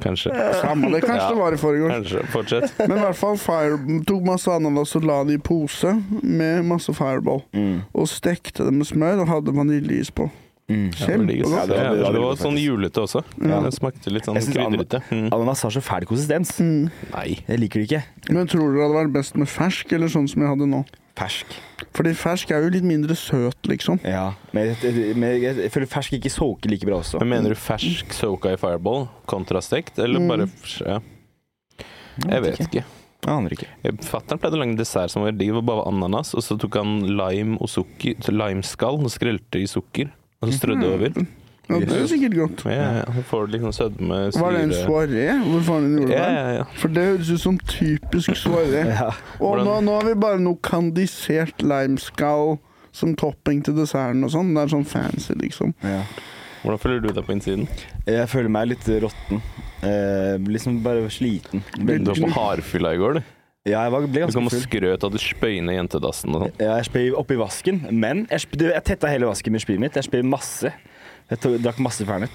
Kanskje. 0.00 0.32
Samme 0.60 0.90
det, 0.92 1.00
kanskje 1.04 1.28
det 1.28 1.40
var 1.40 1.52
i 1.52 1.60
forgårs. 1.60 2.14
Fortsett. 2.32 2.78
Men 2.78 2.98
i 2.98 3.02
hvert 3.02 3.18
fall 3.18 3.38
fire, 3.40 3.78
tok 4.08 4.24
masse 4.28 4.52
ananas 4.52 4.94
og 4.96 5.08
la 5.08 5.20
det 5.28 5.40
i 5.40 5.42
pose 5.42 5.96
med 6.22 6.64
masse 6.68 6.92
fireball. 6.96 7.42
Mm. 7.56 7.86
Og 7.92 8.08
stekte 8.10 8.68
det 8.68 8.74
med 8.76 8.88
smør 8.88 9.24
og 9.24 9.32
hadde 9.32 9.56
vaniljeis 9.56 10.12
på. 10.12 10.28
Mm. 10.68 10.90
Kjempegodt. 10.90 11.52
Ja, 11.52 11.66
det 11.66 11.76
var- 11.76 11.96
Ja, 11.96 12.10
det 12.12 12.20
var 12.20 12.34
sånn 12.36 12.56
julete 12.58 12.98
også. 13.04 13.22
Ja. 13.40 13.60
Det 13.62 13.72
smakte 13.74 14.10
litt 14.10 14.24
sånn 14.26 14.34
krydrete. 14.36 15.00
Mm. 15.12 15.28
Ananas 15.32 15.62
har 15.62 15.70
så 15.70 15.80
fæl 15.80 16.04
konsistens. 16.06 16.58
Mm. 16.58 16.90
Nei. 17.14 17.38
Jeg 17.46 17.60
liker 17.60 17.80
det 17.80 17.88
ikke. 17.88 18.02
Men 18.34 18.46
tror 18.48 18.72
dere 18.72 18.74
det 18.74 18.82
hadde 18.82 18.98
vært 19.06 19.12
best 19.12 19.36
med 19.36 19.46
fersk, 19.48 19.92
eller 19.92 20.08
sånn 20.08 20.28
som 20.28 20.42
jeg 20.42 20.48
hadde 20.50 20.66
nå? 20.68 20.84
Fersk. 21.16 21.46
Fordi 21.94 22.10
fersk 22.14 22.50
er 22.50 22.62
jo 22.64 22.68
litt 22.74 22.82
mindre 22.84 23.14
søt, 23.16 23.62
liksom. 23.64 24.00
Ja, 24.04 24.34
men 24.52 24.74
jeg, 24.82 25.16
men 25.16 25.40
føler 25.70 25.86
fersk 25.88 26.12
ikke 26.18 26.30
soker 26.30 26.68
like 26.68 26.84
bra 26.84 26.98
også. 26.98 27.20
Men 27.20 27.28
mener 27.30 27.48
du 27.50 27.54
fersk 27.54 28.12
soka 28.12 28.52
i 28.52 28.56
fireball 28.56 29.08
kontra 29.26 29.62
stekt, 29.62 29.98
eller 29.98 30.18
Mm. 30.20 30.28
bare 30.28 30.48
ja. 30.84 30.98
Jeg 32.28 32.42
vet 32.42 32.58
ikke. 32.58 32.84
Jeg 33.26 33.32
aner 33.32 33.50
ikke. 33.50 33.68
Fatter'n 34.04 34.38
pleide 34.38 34.54
å 34.54 34.60
lage 34.60 34.76
dessert 34.76 35.10
som 35.10 35.22
var 35.22 35.32
digg. 35.32 35.52
Var 35.52 35.62
bare 35.62 35.86
ananas, 35.86 36.34
og 36.34 36.42
så 36.42 36.58
tok 36.58 36.74
han 36.74 37.00
lime 37.16 37.56
og 37.60 37.68
sukker, 37.68 38.16
limeskall 38.30 38.98
og 39.02 39.10
skrelte 39.10 39.56
i 39.62 39.66
sukker. 39.66 40.10
Og 40.40 40.50
så 40.52 40.58
strødde 40.60 40.88
over. 40.94 41.26
Ja, 41.66 41.80
det 41.82 41.96
er 41.98 42.06
sikkert 42.06 42.34
godt. 42.38 42.60
Ja, 42.70 42.90
ja, 43.00 43.22
får 43.26 43.48
liksom 43.50 43.72
sødme, 43.74 44.18
syre 44.30 44.42
Var 44.44 44.52
det 44.54 44.60
en 44.62 44.74
soaré? 44.76 45.24
Hvor 45.48 45.64
faen 45.66 45.88
gjorde 45.96 46.06
du 46.06 46.12
Ja, 46.14 46.26
det? 46.28 46.36
ja, 46.36 46.50
ja. 46.60 46.66
For 46.78 46.88
det 46.94 47.06
høres 47.08 47.30
ut 47.34 47.40
som 47.42 47.58
typisk 47.58 48.36
soaré. 48.38 48.84
Ja. 49.00 49.08
Og 49.40 49.64
nå, 49.66 49.74
nå 49.82 49.96
har 49.98 50.06
vi 50.06 50.14
bare 50.22 50.38
noe 50.38 50.60
kandisert 50.62 51.64
limescow 51.66 52.58
som 52.94 53.16
topping 53.18 53.64
til 53.66 53.74
desserten 53.80 54.22
og 54.24 54.30
sånn. 54.36 54.54
Det 54.54 54.62
er 54.62 54.72
sånn 54.76 54.86
fancy, 54.86 55.34
liksom. 55.42 55.74
Ja. 55.82 56.04
Hvordan 56.62 56.80
føler 56.82 57.02
du 57.02 57.10
deg 57.14 57.26
på 57.26 57.34
innsiden? 57.34 57.66
Jeg 58.06 58.28
føler 58.30 58.48
meg 58.50 58.70
litt 58.70 58.86
råtten. 59.02 59.42
Eh, 59.86 60.36
liksom 60.46 60.78
bare 60.86 61.10
sliten. 61.10 61.62
Du 61.76 61.92
var 62.12 62.14
på 62.22 62.30
hardfylla 62.38 62.94
i 62.94 63.02
går, 63.02 63.18
du. 63.18 63.34
Ja, 63.66 63.82
jeg 63.82 63.92
var, 63.92 64.04
ble 64.06 64.26
Du 64.30 64.32
kom 64.36 64.46
og 64.46 64.52
full. 64.54 64.62
skrøt 64.62 65.04
at 65.08 65.12
du 65.12 65.18
spøy 65.18 65.56
ned 65.66 65.74
jentedassen 65.80 66.34
og 66.36 66.44
sånn. 66.46 66.52
Ja, 66.62 66.76
jeg 66.78 66.86
spøy 66.86 67.08
oppi 67.18 67.34
vasken, 67.40 67.80
men 67.90 68.26
jeg, 68.30 68.44
sp- 68.46 68.58
du, 68.60 68.68
jeg 68.70 68.84
tetta 68.86 69.10
hele 69.10 69.26
vasken 69.26 69.52
med 69.56 69.64
spyet 69.64 69.82
mitt. 69.82 69.98
Jeg 69.98 70.06
spøy 70.06 70.22
masse. 70.22 70.70
Jeg 71.26 71.40
tok, 71.42 71.56
drakk 71.58 71.80
masse 71.82 72.06
Fernet. 72.06 72.30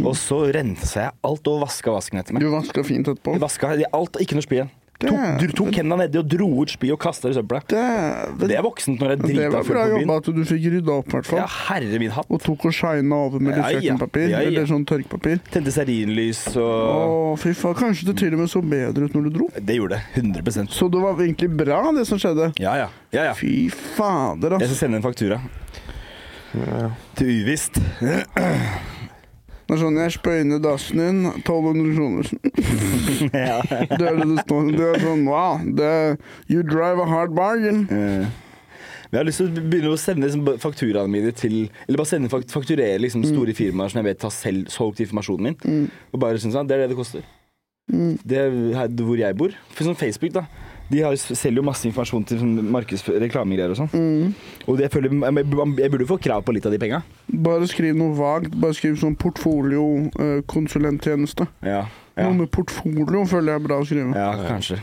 Og 0.00 0.14
så 0.16 0.38
rensa 0.56 1.02
jeg 1.02 1.12
alt 1.28 1.48
og 1.52 1.58
vaska 1.66 1.92
vasken 1.92 2.22
etter 2.22 2.32
meg. 2.32 2.40
Du 2.40 2.48
vaska 2.54 2.84
fint 2.88 3.04
etterpå. 3.12 3.34
Jeg 3.36 3.42
vaska 3.42 3.74
alt, 3.92 4.16
ikke 4.24 4.38
noe 4.38 4.46
spy 4.46 4.56
igjen. 4.62 4.70
Tok, 5.00 5.20
du 5.40 5.46
tok 5.56 5.70
hendene 5.78 6.04
nedi 6.04 6.18
og 6.20 6.26
dro 6.28 6.46
ut 6.60 6.72
spy 6.74 6.90
og 6.92 6.98
kasta 7.00 7.28
det 7.30 7.32
i 7.32 7.38
søpla. 7.40 7.60
Det, 7.72 8.48
Det 8.50 8.56
er 8.58 8.64
voksent 8.66 9.00
når 9.00 9.08
det 9.08 9.14
er 9.14 9.20
det 9.22 9.28
drita 9.30 9.50
var 9.54 9.64
full 9.64 9.76
bra 9.78 9.84
jobba 9.94 10.16
at 10.20 10.28
du 10.36 10.40
fikk 10.50 10.66
rydda 10.74 10.96
opp, 11.00 11.08
i 11.08 11.16
hvert 11.16 11.30
Ja, 11.38 11.46
herre 11.70 12.00
min 12.02 12.12
hatt. 12.12 12.28
Og 12.28 12.42
tok 12.44 12.66
og 12.68 12.74
shina 12.76 13.20
over 13.26 13.40
med 13.40 13.56
litt 13.56 13.64
Ja, 13.64 13.70
ja. 13.70 13.80
kjøkkenpapir. 13.80 14.26
Ja, 14.28 14.42
ja. 14.44 14.50
Eller 14.52 14.68
sånn 14.68 14.84
tørkepapir. 14.84 15.40
Tente 15.50 15.72
stearinlys 15.72 16.42
Å, 16.60 16.66
fy 17.40 17.54
faen. 17.56 17.78
Kanskje 17.80 18.10
det 18.10 18.16
til 18.20 18.36
og 18.36 18.42
med 18.44 18.52
så 18.52 18.60
bedre 18.60 19.08
ut 19.08 19.16
når 19.16 19.30
du 19.30 19.30
dro. 19.38 19.48
Det 19.56 19.78
gjorde 19.80 19.96
det. 19.96 20.20
100% 20.20 20.76
Så 20.76 20.90
det 20.92 21.00
var 21.00 21.16
egentlig 21.24 21.48
bra, 21.56 21.80
det 21.96 22.04
som 22.06 22.20
skjedde. 22.20 22.52
Ja, 22.60 22.76
ja. 22.76 22.90
ja, 23.16 23.30
ja. 23.30 23.34
Fy 23.40 23.70
fader, 23.72 24.58
Jeg 24.60 24.68
skal 24.74 24.82
sende 24.84 25.00
en 25.00 25.06
faktura. 25.08 25.40
Til 27.16 27.26
uvisst. 27.40 27.80
Det 29.70 29.76
er 29.76 29.82
sånn, 29.84 29.98
jeg 30.02 30.12
spøyner 30.16 30.58
dassen 30.64 30.98
din, 30.98 31.18
1200 31.30 31.92
kroner. 31.94 32.30
ja. 33.38 33.58
Det 34.00 34.02
er 34.08 34.16
det 34.18 34.24
det 34.32 34.42
står. 34.42 34.70
Det 34.74 34.86
er 34.88 35.04
sånn, 35.04 35.22
wow. 35.30 35.60
Det, 35.78 35.90
you 36.50 36.64
drive 36.66 36.98
a 36.98 37.06
hard 37.06 37.36
bargain. 37.38 37.84
Men 37.86 39.14
jeg 39.14 39.20
har 39.20 39.28
lyst 39.28 39.40
til 39.44 39.46
å 39.52 39.62
begynne 39.70 39.92
å 39.94 40.00
sende 40.02 40.26
liksom, 40.26 40.42
fakturaene 40.62 41.10
mine 41.10 41.30
til 41.34 41.54
Eller 41.86 41.98
bare 41.98 42.10
sende 42.10 42.30
fakt 42.30 42.50
fakturere 42.54 42.98
liksom, 43.02 43.22
store 43.26 43.54
firmaer 43.58 43.90
som 43.94 44.02
jeg 44.02 44.08
vet 44.10 44.26
har 44.26 44.34
selv 44.34 44.74
solgt 44.74 45.04
informasjonen 45.06 45.52
min. 45.52 45.86
Og 46.10 46.18
bare 46.22 46.42
synes 46.42 46.58
sånn, 46.58 46.66
Det 46.66 46.74
er 46.74 46.84
det 46.84 46.90
det 46.96 46.98
koster. 46.98 47.22
Det 48.26 48.42
er 48.42 48.90
hvor 49.06 49.22
jeg 49.22 49.38
bor. 49.38 49.54
For 49.70 49.86
sånn 49.86 49.98
Facebook, 50.02 50.34
da. 50.34 50.48
De 50.90 51.02
har, 51.04 51.14
selger 51.14 51.60
jo 51.60 51.66
masse 51.66 51.86
informasjon 51.86 52.24
til 52.26 52.40
sånn 52.40 52.54
reklamegreier 53.22 53.70
og 53.70 53.78
sånn. 53.78 53.90
Og 54.66 54.76
det, 54.78 54.88
jeg, 54.88 54.92
føler, 54.96 55.14
jeg, 55.14 55.48
jeg 55.84 55.92
burde 55.94 56.08
få 56.10 56.18
krav 56.22 56.42
på 56.46 56.54
litt 56.56 56.66
av 56.66 56.74
de 56.74 56.80
penga. 56.82 57.02
Bare 57.30 57.68
skriv 57.70 57.94
noe 57.98 58.16
vagt. 58.18 58.54
Bare 58.58 58.74
skriv 58.74 58.98
sånn 59.00 59.14
portfolio, 59.20 59.84
eh, 60.18 60.40
konsulenttjeneste. 60.50 61.46
Ja. 61.62 61.84
Ja. 62.16 62.26
Noe 62.26 62.42
med 62.42 62.50
portfolio 62.52 63.22
føler 63.30 63.54
jeg 63.54 63.62
er 63.62 63.68
bra 63.68 63.78
å 63.80 63.86
skrive. 63.86 64.10
ja, 64.18 64.32
kanskje. 64.48 64.80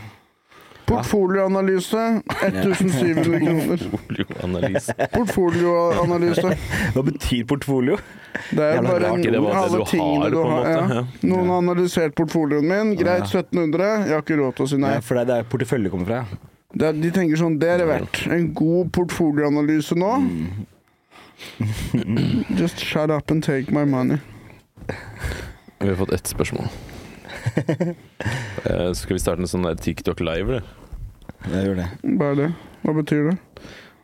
Portfolioanalyse, 0.88 2.04
1700 2.48 3.40
kroner. 3.44 3.82
Portfolioanalyse. 3.92 4.94
Portfolioanalyse. 5.12 6.52
Hva 6.94 7.02
betyr 7.10 7.44
portfolio? 7.50 7.98
Det 8.50 8.62
er 8.64 8.74
Jævla 8.78 8.88
bare 8.90 9.10
rart, 9.10 9.22
det 9.24 9.40
var 9.42 9.54
det 9.54 10.00
alle 10.00 10.30
du 10.30 10.36
har, 10.36 10.36
du 10.36 10.38
har. 10.42 10.92
Ja. 10.94 11.02
Noen 11.28 11.48
har 11.52 11.62
analysert 11.62 12.14
portfolioen 12.18 12.68
min. 12.68 12.92
Greit, 13.00 13.26
1700. 13.28 13.88
Jeg 14.08 14.14
har 14.16 14.22
ikke 14.24 14.38
råd 14.40 14.56
til 14.58 14.66
å 14.66 14.70
si 14.72 14.78
nei. 14.80 14.92
Ja, 14.98 15.02
for 15.04 15.18
det 15.18 15.24
er 15.26 15.30
der 15.32 15.48
portefølje 15.54 15.92
kommer 15.94 16.10
fra. 16.12 16.22
ja. 16.24 16.44
Det 16.78 16.90
de 17.00 17.08
tenker 17.10 17.38
sånn, 17.40 17.54
det 17.58 17.68
er 17.72 17.78
det 17.80 17.86
verdt. 17.88 18.18
En 18.28 18.50
god 18.54 18.90
portfolioanalyse 18.92 19.96
nå. 19.96 20.10
Just 22.60 22.78
shut 22.84 23.10
up 23.10 23.30
and 23.32 23.42
take 23.42 23.72
my 23.72 23.84
money. 23.88 24.18
Vi 25.80 25.88
har 25.88 25.96
fått 25.96 26.12
ett 26.12 26.26
spørsmål. 26.28 26.68
Eh, 28.64 28.92
Skal 28.92 29.14
vi 29.16 29.20
starte 29.22 29.40
en 29.42 29.48
sånn 29.48 29.64
TikTok 29.80 30.20
live, 30.20 30.58
eller? 30.58 30.68
Jeg 31.46 31.68
gjør 31.68 31.78
det. 31.82 31.88
Bare 32.18 32.34
det. 32.42 32.48
Hva 32.84 32.96
betyr 33.02 33.30
det? 33.30 33.36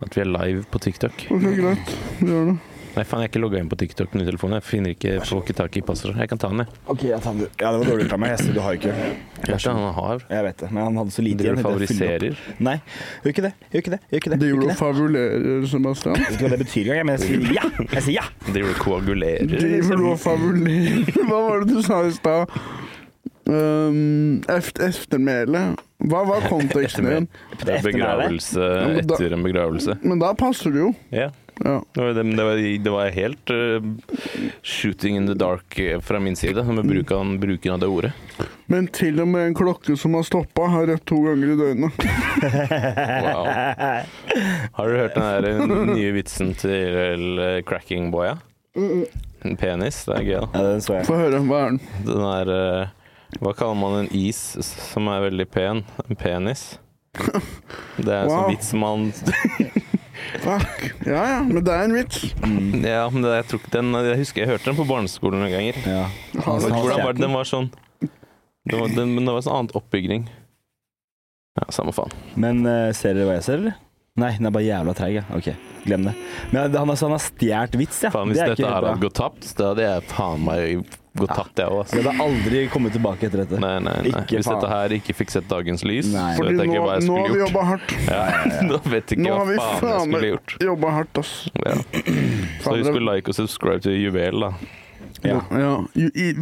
At 0.04 0.14
vi 0.16 0.20
er 0.24 0.30
live 0.30 0.62
på 0.70 0.78
TikTok? 0.84 1.26
Ok, 1.32 1.44
greit. 1.58 1.92
Vi 2.20 2.30
gjør 2.30 2.48
det. 2.54 2.60
Nei, 2.94 3.02
faen, 3.02 3.24
jeg 3.24 3.26
er 3.26 3.30
ikke 3.32 3.40
logga 3.42 3.58
inn 3.58 3.66
på 3.66 3.74
TikTok 3.80 4.12
med 4.14 4.22
telefonen. 4.28 4.60
Jeg 4.60 4.64
finner 4.68 4.92
ikke, 4.94 5.14
får 5.26 5.40
ikke 5.42 5.54
tak 5.58 5.74
i 5.74 5.80
passordet. 5.82 6.14
Jeg 6.22 6.30
kan 6.30 6.38
ta 6.38 6.46
den, 6.52 6.60
jeg. 6.62 6.76
Ok, 6.92 7.00
jeg 7.08 7.18
tar 7.24 7.32
den. 7.34 7.48
Ja, 7.58 7.72
det 7.74 7.80
var 7.80 7.88
dårlig 7.88 8.04
gjort 8.04 8.12
av 8.14 8.20
meg. 8.22 8.30
Jeg 8.36 8.38
ser 8.44 8.54
du 8.54 8.60
har 8.62 8.76
ikke 8.78 8.92
Jeg 8.94 9.16
vet 9.48 9.56
ikke, 9.56 9.72
han 9.74 9.96
har. 9.96 10.22
Jeg 10.30 10.44
vet 10.46 10.60
det, 10.62 10.68
men 10.76 10.84
han 10.86 11.00
hadde 11.00 11.14
så 11.16 11.24
lite 11.26 11.40
Driver 11.40 11.56
igjen. 11.56 11.64
opp. 11.64 11.72
favoriserer. 11.72 12.38
Nei, 12.68 12.76
gjør 13.24 13.34
ikke 13.34 13.44
det. 13.48 13.52
Gjør 13.72 13.82
ikke 13.82 13.94
det. 13.96 14.00
Gjør 14.12 14.22
ikke 14.22 14.30
det. 14.34 14.38
Det 14.44 14.52
Gjør 14.52 14.62
du 14.62 14.74
favulerer, 14.78 15.66
Sebastian. 15.74 16.14
Jeg 16.20 16.28
vet 16.28 16.36
ikke 16.38 16.46
hva 16.46 16.52
det 16.54 16.60
betyr 16.62 16.92
engang, 16.94 17.08
men 17.10 17.18
jeg 17.18 17.26
sier 17.26 17.58
ja. 17.58 17.66
Jeg 17.96 18.06
sier 18.06 18.14
ja. 18.20 18.26
Driver 18.46 18.70
og 18.76 18.80
koagulerer. 18.86 19.50
Driver 19.56 19.98
du 19.98 20.06
og 20.12 20.18
favulerer? 20.22 21.12
Hva 21.32 21.42
var 21.48 21.64
det 21.66 21.74
du 21.74 21.82
sa 21.82 21.98
i 22.06 22.14
stad? 22.14 22.54
Um, 23.44 24.42
eft 24.48 24.78
eftermæle. 24.80 25.74
Hva 26.08 26.24
var 26.28 26.46
konteksten 26.52 27.08
din? 27.08 27.30
Det 27.60 27.78
er 27.78 27.84
begravelse 27.84 28.68
etter 29.02 29.36
en 29.36 29.44
begravelse. 29.44 29.98
Men 30.02 30.22
da 30.22 30.32
passer 30.38 30.72
det 30.74 30.80
jo. 30.86 30.92
Ja. 31.12 31.30
Ja. 31.62 31.76
Det 31.94 32.00
var, 32.02 32.16
det, 32.18 32.44
var, 32.44 32.56
det 32.84 32.90
var 32.90 33.10
helt 33.14 33.50
uh, 33.54 33.84
shooting 34.62 35.16
in 35.20 35.28
the 35.28 35.36
dark 35.38 35.78
eh, 35.78 36.00
fra 36.02 36.18
min 36.20 36.34
side, 36.36 36.64
med 36.64 36.82
bruken, 36.88 37.36
bruken 37.40 37.76
av 37.76 37.78
det 37.78 37.86
ordet. 37.86 38.10
Men 38.66 38.88
til 38.90 39.20
og 39.22 39.28
med 39.30 39.52
en 39.52 39.54
klokke 39.54 39.94
som 39.96 40.16
har 40.18 40.26
stoppa, 40.26 40.66
har 40.72 40.88
rødt 40.90 41.04
to 41.06 41.20
ganger 41.22 41.52
i 41.54 41.58
døgnet. 41.60 42.00
Wow. 43.24 43.46
Har 44.72 44.88
du 44.88 44.96
hørt 44.98 45.14
den 45.14 45.22
der 45.22 45.46
eh, 45.52 45.86
nye 45.94 46.10
vitsen 46.16 46.50
til 46.58 47.38
Cracking 47.68 48.10
Boya? 48.12 48.34
En 48.74 49.56
penis, 49.60 50.02
det 50.08 50.18
er 50.18 50.26
gøy. 50.26 50.36
da. 50.40 50.48
Ja, 50.58 50.66
den 50.72 50.82
så 50.82 50.98
jeg. 50.98 51.06
Få 51.06 51.20
høre. 51.20 51.38
Hva 51.46 51.60
er 51.62 51.74
den? 51.74 51.80
Den 52.08 52.22
er 52.26 52.50
eh, 52.56 52.92
Hva 53.42 53.52
kaller 53.56 53.78
man 53.78 53.96
en 54.04 54.10
is 54.14 54.38
som 54.90 55.08
er 55.10 55.24
veldig 55.26 55.46
pen? 55.50 55.82
En 56.08 56.18
penis? 56.18 56.78
Det 57.14 58.10
er 58.10 58.24
en 58.24 58.28
Wow. 58.28 58.34
sånn 58.34 58.50
vits 58.52 58.72
man 58.78 59.04
Fuck. 60.44 60.84
Ja 61.06 61.22
ja, 61.28 61.40
men 61.46 61.62
det 61.66 61.72
er 61.74 61.84
en 61.84 61.94
vits. 61.94 62.20
Ja, 62.82 63.02
men 63.12 63.22
det, 63.22 63.32
jeg, 63.36 63.46
tror 63.50 63.60
ikke 63.60 63.72
den, 63.74 63.90
jeg 64.06 64.18
husker 64.22 64.42
jeg 64.44 64.50
hørte 64.54 64.70
den 64.70 64.78
på 64.78 64.86
barneskolen 64.88 65.42
noen 65.42 65.52
ganger. 65.52 65.78
Ja. 65.86 66.04
Har 66.46 66.62
Hvordan 66.64 67.02
var 67.04 67.12
det? 67.12 67.22
Den 67.22 67.34
var 67.36 67.48
sånn 67.48 67.68
det 68.64 68.78
var, 68.80 68.88
den, 68.94 69.12
Men 69.14 69.28
det 69.28 69.34
var 69.36 69.44
sånn 69.44 69.58
annen 69.58 69.76
oppbygging. 69.76 70.24
Ja, 71.60 71.66
samme 71.74 71.92
faen. 71.94 72.14
Men 72.40 72.62
uh, 72.66 72.88
ser 72.96 73.14
dere 73.14 73.28
hva 73.28 73.36
jeg 73.36 73.46
ser, 73.46 73.60
eller? 73.60 73.76
Nei, 74.18 74.30
den 74.38 74.48
er 74.48 74.54
bare 74.54 74.66
jævla 74.66 74.94
treig. 74.96 75.14
ja. 75.18 75.24
Ok, 75.36 75.50
glem 75.84 76.08
det. 76.08 76.14
Men 76.52 76.60
han 76.70 76.74
har, 76.88 76.98
han 77.02 77.14
har 77.16 77.22
stjålet 77.22 77.78
vits, 77.78 78.00
ja. 78.06 78.10
Faen, 78.14 78.30
hvis 78.32 78.38
Det 78.40 78.44
er 78.46 78.54
dette 78.54 78.62
ikke 78.64 78.72
her 78.72 78.88
hadde 78.88 79.04
gått 79.04 79.18
tapt, 79.18 79.48
da 79.58 79.72
hadde 79.72 79.86
jeg 79.88 80.06
faen 80.14 80.44
meg 80.46 80.96
gått 81.16 81.30
tapt, 81.34 81.58
jeg 81.62 81.70
òg. 81.70 81.84
Så 81.88 81.98
jeg 81.98 82.04
hadde 82.06 82.22
aldri 82.24 82.62
kommet 82.72 82.92
tilbake 82.96 83.28
etter 83.28 83.42
dette. 83.44 83.60
Nei, 83.62 83.74
nei, 83.84 83.94
nei. 84.02 84.10
Ikke 84.10 84.38
Hvis 84.40 84.48
faen. 84.48 84.60
dette 84.60 84.70
her 84.74 84.94
ikke 84.98 85.14
fikk 85.14 85.30
sett 85.34 85.48
dagens 85.48 85.84
lys, 85.86 86.08
Nei. 86.12 86.34
så 86.36 86.42
vet 86.44 86.50
jeg 86.50 86.58
nå, 86.58 86.64
ikke 86.74 86.84
hva 86.84 86.94
jeg 86.98 87.06
nå 87.08 87.16
har 87.16 87.24
vi 87.24 87.24
skulle 87.24 87.38
gjort. 87.38 87.48
jobba 87.48 87.64
hardt. 87.70 87.96
Ja, 88.14 88.62
Nå 88.68 88.80
vet 88.90 89.14
jeg 89.14 89.18
Nå 89.22 89.28
ikke 89.30 89.38
har 89.38 89.46
vi 89.50 89.58
hva 89.58 89.66
faen 89.66 89.74
jeg 89.74 89.80
faen 89.84 90.00
skulle 90.00 90.20
meg 90.20 90.30
gjort. 90.34 90.56
jobba 90.68 90.94
hardt, 90.98 91.18
ass. 91.24 91.34
Ja. 91.64 91.74
Så 92.64 92.70
Faen, 92.70 92.80
husk 92.84 92.98
å 92.98 93.04
like 93.04 93.28
og 93.34 93.38
subscribe 93.38 93.80
til 93.86 94.00
Juvel, 94.02 94.40
da. 94.48 94.52
Ja. 95.24 95.40
Ja, 95.50 95.76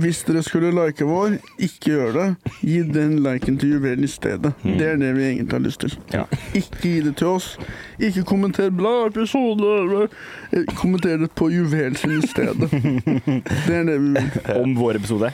Hvis 0.01 0.23
dere 0.27 0.43
skulle 0.43 0.73
like 0.75 1.05
vår, 1.07 1.37
ikke 1.59 1.93
gjør 1.93 2.13
det. 2.17 2.27
Gi 2.61 2.83
den 2.83 3.19
liken 3.23 3.59
til 3.59 3.77
juvelen 3.77 4.05
i 4.05 4.11
stedet. 4.11 4.53
Det 4.63 4.83
er 4.89 4.97
det 4.97 5.13
vi 5.17 5.23
egentlig 5.29 5.53
har 5.53 5.63
lyst 5.63 5.81
til. 5.81 5.95
Ja. 6.13 6.25
Ikke 6.55 6.81
gi 6.83 7.01
det 7.01 7.17
til 7.17 7.27
oss. 7.27 7.59
Ikke 8.01 8.25
kommenter 8.25 8.71
'bla 8.71 9.07
episode'. 9.09 10.09
Eh, 10.53 10.65
Kommenter 10.75 11.17
det 11.19 11.31
på 11.31 11.49
juvelen 11.51 11.97
sin 11.97 12.19
i 12.19 12.27
stedet. 12.27 12.71
Det 13.67 13.75
er 13.77 13.85
det 13.85 14.01
vi 14.01 14.09
vil. 14.09 14.31
Om 14.63 14.75
vår 14.77 14.97
episode. 14.97 15.33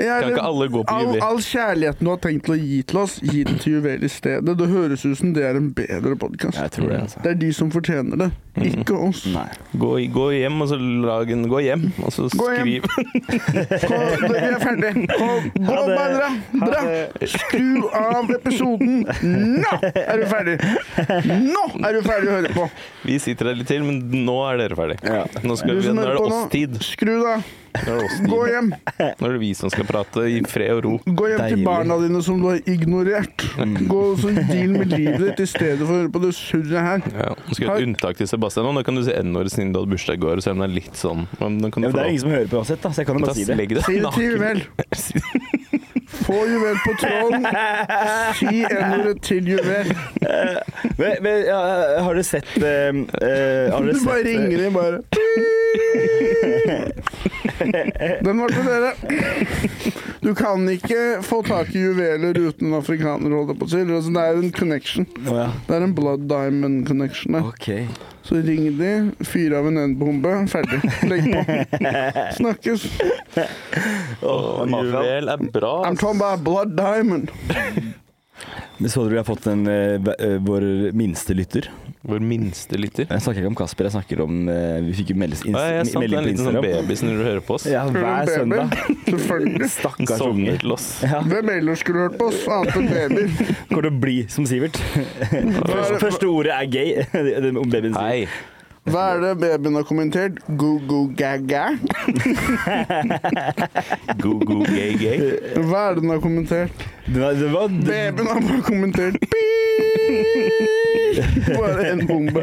Ja, 0.00 0.16
Kan 0.22 0.30
ikke 0.32 0.44
alle 0.48 0.66
gå 0.72 0.82
på 0.84 0.94
all, 0.96 1.06
Juvel? 1.06 1.22
all 1.26 1.40
kjærligheten 1.44 2.06
du 2.06 2.10
har 2.10 2.20
tenkt 2.24 2.46
til 2.46 2.54
å 2.54 2.58
gi 2.60 2.78
til 2.88 3.00
oss, 3.02 3.18
gi 3.20 3.42
den 3.44 3.58
til 3.60 3.74
Juvel 3.78 4.04
i 4.06 4.10
stedet. 4.12 4.56
Det 4.60 4.68
høres 4.70 5.04
ut 5.04 5.18
som 5.20 5.34
det 5.36 5.44
er 5.44 5.58
en 5.60 5.70
bedre 5.76 6.16
podkast. 6.20 6.60
Det, 6.76 6.86
altså. 6.96 7.20
Det 7.24 7.34
er 7.34 7.38
de 7.40 7.50
som 7.56 7.70
fortjener 7.74 8.20
det, 8.24 8.30
ikke 8.70 8.96
oss. 9.08 9.24
Nei. 9.30 9.46
Gå, 9.80 9.90
gå 10.14 10.26
hjem 10.38 10.60
og 10.64 10.70
så 10.72 10.78
lag 10.80 11.30
en 11.34 11.44
Gå 11.50 11.60
hjem, 11.64 11.84
og 12.04 12.12
så 12.14 12.28
skriv 12.30 12.66
vi 12.70 14.36
er 14.38 14.58
ferdige. 14.62 15.06
Gå, 15.10 15.30
gå 15.56 15.78
bare 15.90 16.30
dra. 16.54 16.80
Skru 17.26 17.88
av 17.96 18.30
episoden. 18.36 19.04
Nå 19.24 19.72
er 19.90 20.20
du 20.22 20.26
ferdig! 20.30 20.56
Nå 21.26 21.64
er 21.86 21.96
du 21.96 22.02
ferdig 22.06 22.30
å 22.30 22.36
høre 22.38 22.52
på. 22.54 22.68
Vi 23.06 23.18
sitter 23.22 23.50
her 23.52 23.58
litt 23.60 23.70
til, 23.70 23.82
men 23.86 24.02
nå 24.26 24.36
er 24.50 24.60
dere 24.64 24.78
ferdig. 24.78 24.98
Ja. 25.06 25.24
Nå, 25.44 25.56
skal 25.60 25.80
vi, 25.80 25.94
nå 25.96 26.04
er 26.04 26.14
det 26.16 26.22
oss-tid. 26.26 26.78
Skru 26.84 27.14
av. 27.34 27.46
Nå 27.70 27.92
er 27.94 27.98
det 28.00 28.04
oss 28.04 28.16
Gå 28.26 28.38
hjem. 28.50 28.68
Nå 28.98 29.26
er 29.28 29.32
det 29.36 29.40
vi 29.40 29.50
som 29.54 29.70
skal 29.72 29.86
prate 29.88 30.20
i 30.26 30.40
fred 30.50 30.72
og 30.74 30.80
ro. 30.84 30.92
Gå 31.06 31.24
hjem 31.30 31.38
til 31.38 31.44
Deilig. 31.54 31.66
barna 31.68 31.94
dine 32.02 32.20
som 32.26 32.36
du 32.42 32.46
har 32.50 32.58
ignorert. 32.68 33.38
Gå 33.90 34.00
og 34.10 34.16
så 34.22 34.28
deal 34.34 34.70
med 34.74 34.86
livet 34.92 35.20
ditt 35.28 35.40
i 35.44 35.46
stedet 35.52 35.82
for 35.84 35.92
å 35.94 35.96
høre 36.02 36.12
på 36.16 36.20
det 36.24 36.32
surret 36.36 36.82
her. 36.88 37.00
Ja, 37.14 37.30
nå 37.38 37.50
skal 37.54 37.64
vi 37.64 37.68
ha 37.70 37.74
et 37.78 37.86
unntak 37.88 38.14
til 38.20 38.26
Sebastian 38.30 38.64
nå. 38.66 38.70
Da 38.80 38.84
kan 38.88 38.94
du 38.98 39.02
si 39.06 39.12
n-ordet 39.14 39.52
siden 39.54 39.70
du 39.74 39.78
hadde 39.82 39.92
bursdag 39.94 40.14
i 40.18 40.20
går, 40.26 40.36
selv 40.44 40.54
om 40.58 40.62
det 40.64 40.68
er 40.70 40.74
litt 40.80 40.96
sånn. 40.98 41.20
Men 41.40 41.50
kan 41.70 41.78
du 41.78 41.84
Ja, 41.86 41.88
men 41.88 41.92
få 41.92 41.94
det 41.94 42.00
er 42.00 42.02
lov. 42.02 42.10
ingen 42.10 42.24
som 42.26 42.32
hører 42.34 42.48
på 42.50 42.56
uansett, 42.60 42.80
da, 42.82 42.88
så 42.90 42.96
jeg 43.00 43.06
kan 43.10 43.16
jo 43.16 43.20
bare 43.26 43.38
si 43.38 43.44
det. 43.48 43.54
Legg 43.60 43.70
det 43.78 43.82
Si 43.86 43.94
det 44.00 44.10
til. 44.18 44.26
Juvel. 44.34 44.58
Få 46.20 46.36
Juvel 46.46 46.76
på 46.84 46.92
tråden. 47.00 47.42
Si 48.40 48.56
n-ordet 48.66 49.18
til 49.24 49.42
Juvel. 49.54 49.86
Men, 50.98 51.12
men, 51.22 51.36
ja, 51.46 51.60
har 52.02 52.12
dere 52.18 52.26
sett 52.26 52.50
eh, 52.58 52.90
eh, 52.90 53.70
Har 53.70 53.78
dere 53.86 53.94
Du 53.94 54.02
bare 54.04 54.22
ringer 54.26 54.58
inn, 54.66 54.74
bare. 54.74 54.98
Den 58.26 58.40
var 58.40 58.54
til 58.54 58.66
dere. 58.66 58.92
Du 60.20 60.34
kan 60.36 60.66
ikke 60.68 61.20
få 61.24 61.40
tak 61.46 61.70
i 61.74 61.80
juveler 61.82 62.36
uten 62.36 62.68
en 62.70 62.78
afrikaner, 62.78 63.32
holdt 63.36 63.54
jeg 63.54 63.60
på 63.60 63.68
å 63.68 63.72
si. 63.72 63.80
Altså, 63.86 64.12
det 64.16 64.24
er 64.26 64.40
en 64.42 64.52
connection. 64.56 65.06
Ja. 65.26 65.46
Det 65.68 65.76
er 65.78 65.86
en 65.86 65.94
blood 65.96 66.26
diamond 66.30 66.82
connection. 66.88 67.36
der. 67.38 67.48
Ok. 67.48 67.70
Så 68.26 68.36
ring 68.44 68.66
de, 68.78 68.90
fyr 69.24 69.54
av 69.56 69.66
en 69.70 69.80
N-bombe, 69.80 70.34
ferdig. 70.52 70.80
Legg 71.08 71.30
på. 71.32 71.40
Snakkes. 72.36 72.84
Oh, 74.22 74.60
Juvel 74.68 75.32
er 75.32 75.48
bra. 75.54 75.72
I'm 75.88 75.96
talking 75.96 76.20
about 76.20 76.44
blood 76.44 76.76
diamond. 76.76 77.32
Så 78.88 79.02
dere 79.04 79.10
vi 79.12 79.18
har 79.20 79.26
fått 79.28 79.46
en, 79.50 79.66
eh, 79.68 80.00
eh, 80.18 80.38
vår 80.40 80.64
minste 80.96 81.34
lytter? 81.36 81.68
Vår 82.08 82.22
minste 82.24 82.78
lytter. 82.80 83.04
Jeg 83.10 83.20
snakker 83.20 83.42
ikke 83.42 83.50
om 83.52 83.56
Kasper, 83.58 83.84
jeg 83.90 83.92
snakker 83.92 84.22
om 84.24 84.48
eh, 84.48 84.78
Vi 84.86 84.94
fikk 85.02 85.10
jo 85.12 85.16
meldes, 85.20 85.42
ins 85.44 85.52
Ja, 85.52 85.64
jeg 85.68 85.80
er 85.82 85.90
er 85.90 86.00
melding 86.00 86.18
en 86.18 86.24
på 86.24 86.30
liten 86.30 86.44
sånn 86.46 86.56
Instagram. 86.56 86.86
baby 86.88 86.96
når 87.10 87.18
du 87.20 87.24
hører 87.28 87.42
på 87.44 87.54
oss. 87.58 87.66
Ja, 87.68 87.82
hver 87.92 88.30
søndag. 88.32 88.78
Selvfølgelig. 89.10 89.68
Stakkars 89.76 90.24
unge. 90.24 90.54
til 90.62 90.72
oss. 90.72 90.86
Ja, 91.04 91.20
Hvem 91.34 91.52
ellers 91.58 91.84
skulle 91.84 92.06
hørt 92.08 92.16
på 92.22 92.30
oss, 92.30 92.40
annet 92.48 92.78
enn 92.80 92.88
babyer? 92.88 93.34
kommer 93.68 93.84
til 93.84 93.92
å 93.92 94.00
bli 94.06 94.16
som 94.32 94.48
Sivert. 94.48 94.80
Første, 94.80 96.00
første 96.06 96.30
ordet 96.32 96.56
er 96.56 96.72
gay. 96.72 97.04
Om 97.60 97.68
babyen 97.70 97.92
sin. 97.92 98.00
Hei. 98.00 98.24
Hva 98.88 99.02
er 99.12 99.18
det 99.20 99.34
babyen 99.42 99.74
har 99.76 99.84
kommentert? 99.84 100.38
Go-go-ga-ga? 100.56 101.66
Go, 104.22 104.38
go, 104.40 104.62
gay, 104.64 104.94
gay. 104.96 105.20
Hva 105.68 105.82
er 105.90 105.94
det 105.98 106.02
den 106.06 106.10
har 106.14 106.20
kommentert? 106.24 106.72
Det 107.04 107.20
var, 107.20 107.34
det 107.36 107.50
var, 107.52 107.68
det, 107.68 107.98
Babyen 108.16 108.30
har 108.30 108.40
bare 108.46 108.62
kommentert! 108.64 109.16
Bare 111.58 111.82
en 111.90 112.00
bombe. 112.08 112.42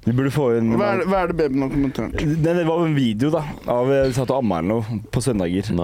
Vi 0.00 0.12
burde 0.16 0.30
få 0.32 0.48
en 0.56 0.72
Hva 0.80 0.86
er 0.94 0.98
det, 1.02 1.06
hva 1.12 1.18
er 1.22 1.26
det 1.30 1.36
babyen 1.38 1.62
har 1.62 1.70
kommentert? 1.76 2.12
det, 2.18 2.54
det 2.58 2.64
var 2.66 2.78
en 2.88 2.96
video 2.96 3.28
da 3.34 3.42
av 3.70 3.86
jeg 3.94 4.14
satt 4.16 4.30
og 4.34 4.38
amma 4.42 4.56
henne 4.64 4.80
på 5.14 5.18
søndager. 5.22 5.60
og 5.60 5.64
så 5.70 5.74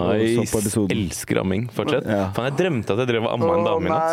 på 0.51 0.59
Nice. 0.65 0.83
Elsker 0.97 1.35
amming. 1.45 1.63
Fortsett. 1.71 2.03
Ja. 2.03 2.27
Faen, 2.35 2.49
jeg 2.51 2.59
drømte 2.65 2.91
at 2.97 2.99
jeg 3.05 3.09
drev 3.13 3.23
og 3.29 3.33
amma 3.37 3.51
en 3.61 3.65
dame 3.71 3.87
i 3.87 3.89
natt. 3.95 4.11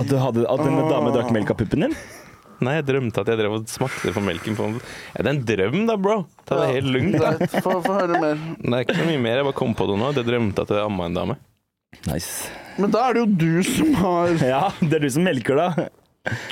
At, 0.00 0.08
du 0.08 0.16
hadde, 0.24 0.40
at 0.48 0.60
en 0.64 0.80
dame 0.88 1.12
drakk 1.18 1.28
melk 1.36 1.52
av 1.52 1.56
puppen 1.60 1.84
din? 1.88 1.94
Nei, 2.60 2.74
jeg 2.76 2.86
drømte 2.90 3.22
at 3.22 3.30
jeg 3.32 3.40
drev 3.40 3.54
og 3.56 3.68
smakte 3.72 4.12
på 4.12 4.22
melken 4.24 4.56
på 4.58 4.66
ja, 4.68 4.80
Det 5.16 5.22
er 5.24 5.30
en 5.32 5.44
drøm, 5.48 5.78
da, 5.88 5.94
bro. 5.96 6.16
Ta 6.48 6.58
det 6.60 6.74
helt 6.76 6.90
lugnt. 6.92 7.54
Få 7.64 7.78
høre 7.86 8.20
mer. 8.20 8.42
Det 8.60 8.74
er 8.74 8.84
ikke 8.84 8.98
så 8.98 9.06
mye 9.08 9.22
mer. 9.22 9.40
Jeg 9.40 9.48
bare 9.48 9.58
kom 9.62 9.72
på 9.78 9.86
det 9.88 9.96
nå. 10.02 10.10
Jeg 10.18 10.28
drømte 10.28 10.66
at 10.66 10.74
jeg 10.76 10.84
amma 10.84 11.08
en 11.08 11.16
dame. 11.16 11.38
Nice. 12.04 12.50
Men 12.80 12.92
da 12.92 13.06
er 13.08 13.16
det 13.16 13.22
jo 13.24 13.30
du 13.40 13.64
som 13.66 13.96
har 13.98 14.36
Ja, 14.52 14.60
det 14.80 15.00
er 15.00 15.06
du 15.06 15.10
som 15.16 15.24
melker, 15.26 15.58
da. 15.58 15.88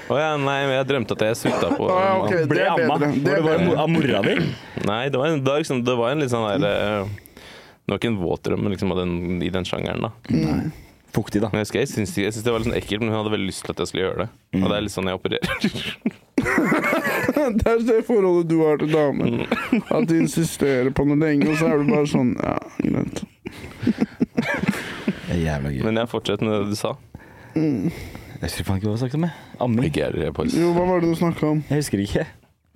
Å 0.09 0.17
ja, 0.17 0.33
nei, 0.41 0.57
jeg 0.73 0.89
drømte 0.89 1.13
at 1.19 1.23
jeg 1.27 1.39
sutta 1.43 1.69
på 1.77 1.91
ah, 1.93 2.23
okay. 2.25 2.41
Det 2.41 2.49
Ble 2.55 2.65
er 2.65 2.73
amma. 2.73 2.97
Det 3.05 3.37
Var 3.37 3.37
er 3.37 3.43
det 3.61 3.69
bare 3.69 3.81
av 3.85 3.93
mora 3.93 4.23
di? 4.25 4.37
Nei, 4.89 5.03
det 5.13 5.21
var 5.21 5.29
en 5.29 5.45
dag 5.45 5.61
liksom, 5.61 5.83
Det 5.85 5.97
var 5.99 6.15
en 6.15 6.25
litt 6.25 6.33
sånn 6.33 6.47
der 6.49 6.65
eh, 6.73 7.17
Det 7.85 7.93
var 7.93 8.01
ikke 8.01 8.13
en 8.15 8.21
våt 8.23 8.49
drøm, 8.49 8.65
men 8.65 8.73
liksom 8.73 8.97
i 9.45 9.51
den 9.53 9.69
sjangeren, 9.69 10.09
da. 10.09 10.13
Fuktig, 11.17 11.41
da. 11.41 11.49
Men 11.53 11.63
jeg, 11.63 11.67
husker, 11.69 11.81
jeg 11.81 11.89
syns 11.89 12.13
jeg 12.21 12.33
syns 12.35 12.45
det 12.45 12.53
var 12.53 12.61
litt 12.61 12.69
sånn 12.69 12.77
ekkelt, 12.79 13.01
men 13.03 13.11
hun 13.13 13.19
hadde 13.23 13.33
veldig 13.33 13.49
lyst 13.49 13.65
til 13.65 13.73
at 13.73 13.81
jeg 13.83 13.91
skulle 13.91 14.05
gjøre 14.05 14.25
det. 14.27 14.29
Og 14.61 14.67
det 14.69 14.77
er 14.77 14.85
litt 14.85 14.95
sånn 14.95 15.09
jeg 15.11 15.21
opererer. 15.21 15.49
Det 16.39 17.65
er 17.67 17.81
det 17.83 17.97
forholdet 18.07 18.47
du 18.51 18.59
har 18.63 18.79
til 18.79 18.93
damer. 18.93 19.41
At 19.91 20.05
de 20.11 20.19
insisterer 20.23 20.91
på 20.95 21.05
noe 21.09 21.19
lenge, 21.19 21.49
og 21.51 21.57
så 21.59 21.67
er 21.73 21.81
du 21.83 21.89
bare 21.91 22.07
sånn 22.09 22.31
Ja, 22.39 22.55
greit. 22.79 23.23
Det 23.83 25.35
er 25.35 25.41
jævla 25.43 25.73
gøy. 25.75 25.83
Men 25.89 26.01
jeg 26.03 26.11
fortsetter 26.13 26.47
med 26.47 26.55
det 26.61 26.75
du 26.77 26.79
sa. 26.79 26.93
Jeg 27.57 28.45
husker 28.45 28.69
faen 28.69 28.79
ikke 28.79 28.91
hva 28.91 28.95
du 28.97 29.03
snakket 29.03 29.19
om. 29.19 29.27
jeg. 29.27 29.47
Amming. 29.67 29.89
Ikke 29.91 30.05
jeg, 30.07 30.35
Pål. 30.37 30.53
Jo, 30.55 30.71
hva 30.77 30.85
var 30.93 31.03
det 31.03 31.11
du 31.11 31.19
snakka 31.19 31.51
om? 31.57 31.63
Jeg 31.71 31.83
husker 31.83 32.05
ikke. 32.05 32.27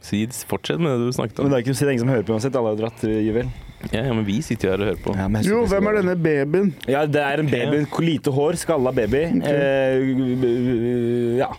Si, 0.03 0.25
fortsett 0.51 0.83
med 0.83 0.97
det 0.99 1.13
du 1.13 1.15
snakket 1.15 1.39
Men 1.39 1.47
om. 1.47 1.53
det 1.53 1.61
er 1.61 1.63
ikke 1.67 1.77
det 1.79 1.87
er 1.87 1.93
ingen 1.95 2.05
som 2.07 2.11
hører 2.17 2.27
på 2.27 2.35
uansett. 2.35 2.57
Alle 2.59 2.73
har 2.75 2.81
dratt 2.83 3.05
uh, 3.07 3.15
juvel. 3.23 3.53
Ja, 3.91 4.05
ja, 4.07 4.13
men 4.15 4.25
vi 4.27 4.39
sitter 4.45 4.69
jo 4.69 4.73
her 4.75 4.85
og 4.85 4.89
hører 4.93 5.03
på. 5.03 5.17
Ja, 5.19 5.27
men 5.29 5.43
jeg 5.43 5.51
Jo, 5.51 5.65
hvem 5.67 5.91
er 5.91 5.99
denne 5.99 6.17
babyen? 6.23 6.71
Ja, 6.89 7.03
det 7.07 7.23
er 7.25 7.43
en 7.43 7.51
baby. 7.51 7.83
Lite 8.05 8.31
hår, 8.35 8.59
skalla 8.61 8.93
baby. 8.95 9.25
Eh, 9.43 11.39
ja. 11.41 11.51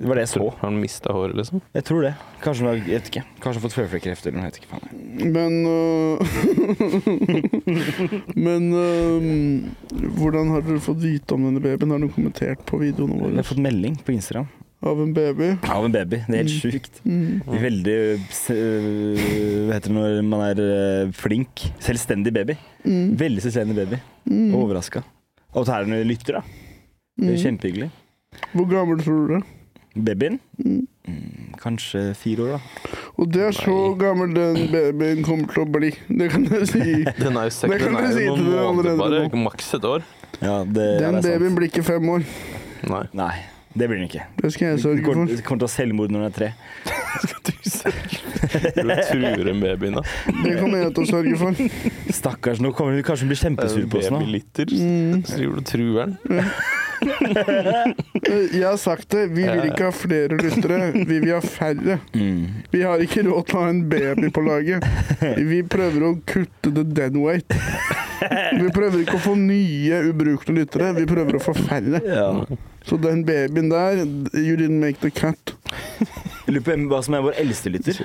Det 0.00 0.08
var 0.08 0.16
det 0.16 0.22
jeg 0.24 0.30
så. 0.32 0.44
Har 0.48 0.70
han 0.70 0.78
mista 0.80 1.12
håret, 1.12 1.34
liksom? 1.36 1.60
Jeg 1.76 1.84
tror 1.84 2.00
det. 2.06 2.14
Kanskje 2.40 2.64
hun 2.64 2.68
har, 2.70 2.78
jeg 2.78 3.00
vet 3.02 3.08
ikke. 3.10 3.24
Kanskje 3.42 3.50
hun 3.50 3.58
har 3.58 3.64
fått 3.66 3.76
føflekkreft 3.76 4.28
eller 4.30 4.38
noe. 4.38 4.46
Jeg 4.46 4.52
vet 4.54 4.60
ikke 4.62 4.72
faen. 4.72 4.88
Men 5.34 5.52
øh, 5.68 6.16
Men 8.46 8.62
øh, 8.80 9.20
hvordan 10.16 10.54
har 10.54 10.64
dere 10.64 10.80
fått 10.80 11.02
vite 11.04 11.36
om 11.36 11.44
denne 11.50 11.60
babyen? 11.60 11.92
Har 11.92 12.00
dere 12.00 12.16
kommentert 12.16 12.64
på 12.70 12.80
videoene 12.80 13.18
Jeg 13.18 13.26
våre 13.26 13.42
har 13.42 13.50
fått 13.50 13.60
melding 13.66 14.00
på 14.06 14.16
Instagram 14.16 14.48
av 14.82 15.00
en 15.02 15.12
baby? 15.12 15.50
av 15.68 15.84
en 15.84 15.92
baby. 15.92 16.22
Det 16.26 16.38
er 16.38 16.44
helt 16.44 16.62
sjukt. 16.62 17.00
Mm. 17.04 17.42
Veldig 17.46 17.96
Hva 18.48 19.74
heter 19.76 19.90
det 19.90 19.96
når 19.96 20.20
man 20.26 20.44
er 20.46 21.12
flink? 21.16 21.66
Selvstendig 21.84 22.32
baby. 22.34 22.56
Mm. 22.86 23.14
Veldig 23.20 23.44
selvstendig 23.44 23.76
baby. 23.82 23.98
Mm. 24.30 24.54
Overraska. 24.56 25.02
Og 25.54 25.66
så 25.66 25.76
er 25.80 25.88
det 25.90 26.04
lytter, 26.08 26.40
da. 26.40 26.42
Det 27.20 27.28
er 27.28 27.36
Mm. 27.36 27.42
kjempehyggelig. 27.44 27.90
Hvor 28.54 28.66
gammel 28.70 28.98
tror 29.02 29.26
du 29.28 29.34
det? 29.34 29.42
Babyen? 30.04 30.38
Mm. 30.64 30.86
Mm, 31.08 31.54
kanskje 31.58 32.14
fire 32.14 32.38
år, 32.44 32.52
da. 32.54 32.60
Og 33.18 33.32
det 33.32 33.42
er 33.42 33.50
så 33.52 33.74
Nei. 33.74 33.98
gammel 33.98 34.34
den 34.34 34.68
babyen 34.70 35.24
kommer 35.24 35.52
til 35.52 35.64
å 35.64 35.70
bli. 35.72 35.90
Det 36.08 36.30
kan 36.30 36.44
jeg 36.46 36.68
si. 36.68 37.04
Den 37.18 37.36
er 37.36 37.48
jo 37.48 37.50
sikkert 37.50 37.80
den 37.84 37.96
er 37.96 38.12
si 38.14 38.24
jo 38.24 38.36
noen 38.36 38.76
måneder 38.76 38.96
bare. 38.96 39.30
Maks 39.44 39.74
et 39.74 39.84
år. 39.84 40.02
Ja, 40.40 40.62
det, 40.64 40.86
ja, 41.02 41.10
Den 41.10 41.14
det 41.14 41.18
er 41.18 41.22
sant. 41.22 41.32
babyen 41.34 41.56
blir 41.58 41.68
ikke 41.68 41.84
fem 41.84 42.08
år. 42.08 42.24
Nei. 42.88 43.02
Nei, 43.12 43.34
det 43.74 43.86
blir 43.86 44.00
den 44.00 44.08
ikke. 44.08 44.24
Det 44.42 44.52
skal 44.52 44.72
jeg 44.72 44.80
sørge 44.82 45.04
for. 45.04 45.14
Du 45.30 45.42
kommer 45.46 45.62
til 45.62 45.66
å 45.66 45.68
ha 45.68 45.74
selvmord 45.74 46.10
når 46.10 46.24
den 46.24 46.30
er 46.30 46.36
tre. 46.40 46.52
Du 48.50 48.82
truer 48.82 49.48
en 49.50 49.60
baby 49.62 49.90
nå. 49.94 50.02
Det 50.26 50.56
kommer 50.58 50.80
jeg 50.80 50.92
til 50.96 51.04
å 51.04 51.08
sørge 51.10 51.36
for. 51.38 51.60
Stakkars, 52.14 52.60
nå 52.62 52.72
kommer 52.74 52.96
hun 52.96 53.04
kanskje 53.06 53.26
hun 53.26 53.32
blir 53.32 53.40
kjempesur 53.40 53.86
på 53.90 54.00
oss 54.00 54.10
nå. 54.10 54.20
Babylitter. 54.24 54.72
Mm. 54.74 55.22
Så 55.28 55.38
driver 55.38 55.54
du 55.54 55.60
og 55.60 55.68
truer 55.70 55.94
den. 56.02 56.16
Jeg 58.50 58.66
har 58.66 58.76
sagt 58.80 59.08
det, 59.14 59.28
vi 59.36 59.46
vil 59.46 59.70
ikke 59.70 59.86
ha 59.86 59.94
flere 59.94 60.40
lyttere, 60.40 60.90
vi 60.96 61.20
vil 61.20 61.32
ha 61.36 61.40
færre. 61.44 62.00
Mm. 62.12 62.42
Vi 62.74 62.82
har 62.84 63.06
ikke 63.06 63.24
råd 63.28 63.48
til 63.48 63.60
å 63.60 63.64
ha 63.64 63.70
en 63.72 63.82
baby 63.92 64.32
på 64.34 64.44
laget. 64.44 64.86
Vi 65.50 65.62
prøver 65.62 66.10
å 66.10 66.14
kutte 66.26 66.74
the 66.74 66.84
dead 66.84 67.16
weight. 67.16 67.54
Vi 68.20 68.70
prøver 68.74 69.02
ikke 69.02 69.16
å 69.18 69.22
få 69.22 69.34
nye 69.38 70.00
ubrukte 70.10 70.54
lyttere, 70.54 70.92
vi 70.98 71.06
prøver 71.08 71.38
å 71.38 71.42
få 71.42 71.54
færre. 71.56 72.00
Ja. 72.04 72.28
Så 72.86 72.98
den 73.00 73.24
babyen 73.28 73.70
der, 73.72 74.02
you 74.36 74.56
didn't 74.58 74.80
make 74.82 75.00
the 75.00 75.10
cut. 75.10 75.54
Lurer 76.48 76.64
på 76.64 76.76
hva 76.90 77.02
som 77.04 77.16
er 77.16 77.24
vår 77.24 77.38
eldste 77.40 77.72
lytter. 77.72 78.02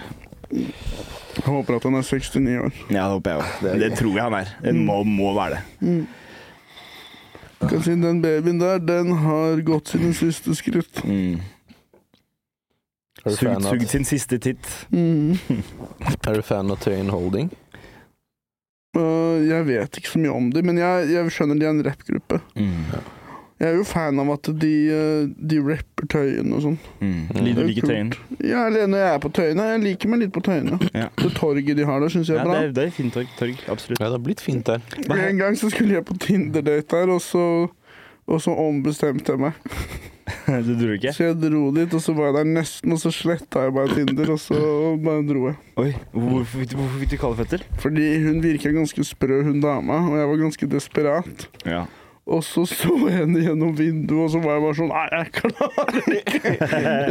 Jeg 1.36 1.44
håper 1.52 1.78
at 1.78 1.88
han 1.88 1.98
er 2.00 2.06
69 2.06 2.60
år. 2.64 2.78
Ja, 2.90 3.08
det 3.08 3.10
håper 3.16 3.34
jeg 3.34 3.42
òg. 3.42 3.58
Det, 3.64 3.74
det 3.82 3.90
tror 4.00 4.14
jeg 4.14 4.24
han 4.24 4.38
er. 4.38 4.54
Det 4.64 4.76
må, 4.78 5.02
må 5.04 5.34
være 5.36 5.58
det. 5.58 5.64
Mm. 5.82 6.06
kan 7.66 7.84
si 7.84 7.98
Den 8.00 8.22
babyen 8.24 8.62
der, 8.62 8.80
den 8.80 9.12
har 9.26 9.62
gått 9.68 9.92
sine 9.92 10.14
siste 10.16 10.56
skritt. 10.56 11.04
Mm. 11.04 11.44
Sugd 13.26 13.88
sin 13.90 14.06
siste 14.06 14.38
titt. 14.38 14.68
Mm. 14.94 15.38
er 16.28 16.38
du 16.38 16.46
fan 16.46 16.72
av 16.72 16.78
Tøyen 16.84 17.10
Holding? 17.10 17.50
Øh, 18.96 19.48
jeg 19.50 19.66
vet 19.68 19.98
ikke 20.00 20.10
så 20.14 20.20
mye 20.24 20.32
om 20.32 20.50
dem, 20.56 20.66
men 20.72 20.78
jeg, 20.80 21.10
jeg 21.12 21.32
skjønner 21.36 21.60
de 21.60 21.66
er 21.68 21.74
en 21.76 21.86
rappgruppe. 21.86 22.40
Mm. 22.56 22.96
Jeg 23.60 23.70
er 23.72 23.78
jo 23.78 23.84
fan 23.88 24.20
av 24.20 24.30
at 24.34 24.50
de, 24.60 24.72
øh, 24.92 25.28
de 25.52 25.60
rapper 25.64 26.08
Tøyen 26.12 26.50
og 26.56 26.60
sånn. 26.66 26.74
Mm. 27.00 27.22
Det 27.32 27.44
Liker 27.46 27.62
du 27.62 27.70
like 27.70 27.86
tøyen. 27.88 28.10
Ja, 28.44 28.66
eller 28.68 28.88
når 28.92 29.00
jeg 29.00 29.14
er 29.14 29.22
på 29.24 29.32
Tøyene. 29.38 29.68
Jeg 29.72 29.84
liker 29.86 30.12
meg 30.12 30.20
litt 30.26 30.34
på 30.36 30.44
Tøyene. 30.44 30.80
Ja. 30.92 31.06
Det 31.22 31.32
torget 31.38 31.72
de 31.80 31.86
har 31.88 32.04
der, 32.04 32.12
syns 32.12 32.28
jeg 32.32 32.36
Ja, 32.36 32.44
er 32.44 32.50
bra. 32.50 32.58
det, 32.60 32.68
er, 32.68 32.74
det 32.76 32.84
er 32.90 32.92
fint 32.98 33.16
torg. 33.16 33.32
torg. 33.40 33.64
Absolutt. 33.72 34.00
Ja, 34.04 34.10
det 34.12 34.18
har 34.20 34.26
blitt 34.28 34.44
fint 34.44 34.68
der. 34.68 34.84
En 35.30 35.40
gang 35.40 35.56
så 35.60 35.72
skulle 35.72 35.96
jeg 35.96 36.04
på 36.08 36.18
Tinder-date 36.20 36.92
der, 36.92 37.14
og 37.16 37.22
så, 37.24 37.46
og 38.28 38.42
så 38.44 38.52
ombestemte 38.60 39.32
jeg 39.32 39.40
meg. 39.48 39.54
Du 40.66 40.72
dro 40.80 40.94
ikke? 40.96 41.12
Så 41.14 41.28
jeg 41.28 41.36
dro 41.42 41.68
dit, 41.76 41.92
og 41.94 42.02
så 42.02 42.14
var 42.18 42.32
jeg 42.32 42.38
der 42.40 42.48
nesten, 42.56 42.94
og 42.96 43.02
så 43.02 43.12
sletta 43.14 43.66
jeg 43.68 43.76
bare 43.76 43.94
Tinder, 43.94 44.32
og 44.34 44.40
så 44.42 44.58
bare 45.04 45.26
dro 45.28 45.44
jeg. 45.52 45.58
Oi, 45.82 45.92
hvorfor 46.16 46.48
fikk 46.64 46.72
du, 46.72 46.80
hvorfor 46.80 47.04
fikk 47.04 47.12
du 47.14 47.20
kalde 47.22 47.38
føtter? 47.44 47.68
Fordi 47.84 48.08
hun 48.24 48.42
virka 48.44 48.72
ganske 48.74 49.06
sprø, 49.06 49.44
hun 49.46 49.62
dama, 49.64 50.00
og 50.10 50.18
jeg 50.18 50.32
var 50.32 50.42
ganske 50.42 50.70
desperat. 50.72 51.46
Ja. 51.68 51.84
Og 52.26 52.42
så 52.42 52.64
så 52.66 52.90
jeg 53.06 53.20
henne 53.20 53.38
gjennom 53.44 53.76
vinduet, 53.78 54.24
og 54.24 54.32
så 54.34 54.40
var 54.42 54.56
jeg 54.56 54.64
bare 54.64 54.78
sånn 54.80 54.90
Nei, 54.90 55.04
jeg 55.14 55.28
klarer 55.36 56.16
ikke! 56.18 56.54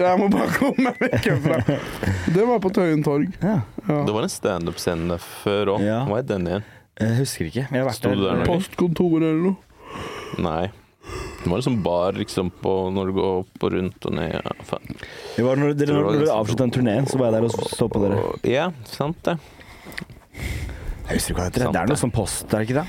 Jeg 0.02 0.18
må 0.18 0.26
bare 0.32 0.48
komme 0.56 0.88
meg 0.88 0.98
vekk 1.04 1.28
herfra. 1.30 1.78
Det 2.34 2.46
var 2.50 2.58
på 2.64 2.72
Tøyen 2.74 3.04
torg. 3.06 3.30
ja. 3.38 3.60
Det 3.86 4.14
var 4.16 4.26
en 4.26 4.32
standup-scene 4.32 5.20
før 5.22 5.76
òg. 5.76 5.84
Ja. 5.86 6.00
Hva 6.10 6.18
er 6.18 6.26
den 6.32 6.48
igjen? 6.50 6.66
Jeg 6.98 7.18
husker 7.20 7.46
ikke. 7.52 7.62
Jeg 7.68 7.78
har 7.78 7.86
vært 7.92 8.00
Sto 8.00 8.10
du 8.10 8.24
der? 8.26 8.42
Postkontoret 8.48 9.28
eller 9.28 9.52
noe. 9.52 10.02
Nei. 10.42 10.64
Det 11.44 11.50
var 11.52 11.60
liksom 11.60 11.82
bar 11.84 12.16
liksom 12.16 12.48
på 12.62 12.72
når 12.96 13.10
du 13.10 13.12
går 13.18 13.30
opp 13.42 13.66
og 13.68 13.74
rundt 13.76 14.06
og 14.08 14.14
ned. 14.16 14.32
Ja, 14.32 14.54
faen. 14.64 14.96
Det 15.36 15.44
var 15.44 15.60
når 15.60 15.74
dere, 15.76 15.92
når 16.00 16.16
dere 16.22 16.32
avslutta 16.38 16.64
en 16.64 16.72
turné, 16.72 16.94
så 17.10 17.20
var 17.20 17.28
jeg 17.28 17.36
der 17.36 17.44
og 17.50 17.52
så 17.76 17.88
på 17.92 18.00
dere. 18.06 18.16
Ja, 18.48 18.70
sant 18.88 19.20
det. 19.28 19.36
Jeg 21.04 21.18
husker 21.18 21.34
ikke 21.34 21.40
hva 21.42 21.44
det 21.44 21.52
heter. 21.52 21.66
Sant 21.68 21.76
Det 21.76 21.82
er 21.84 21.92
noe 21.92 22.00
sånn 22.00 22.14
post, 22.16 22.48
er 22.48 22.56
det 22.56 22.64
ikke 22.70 22.80
det? 22.80 22.88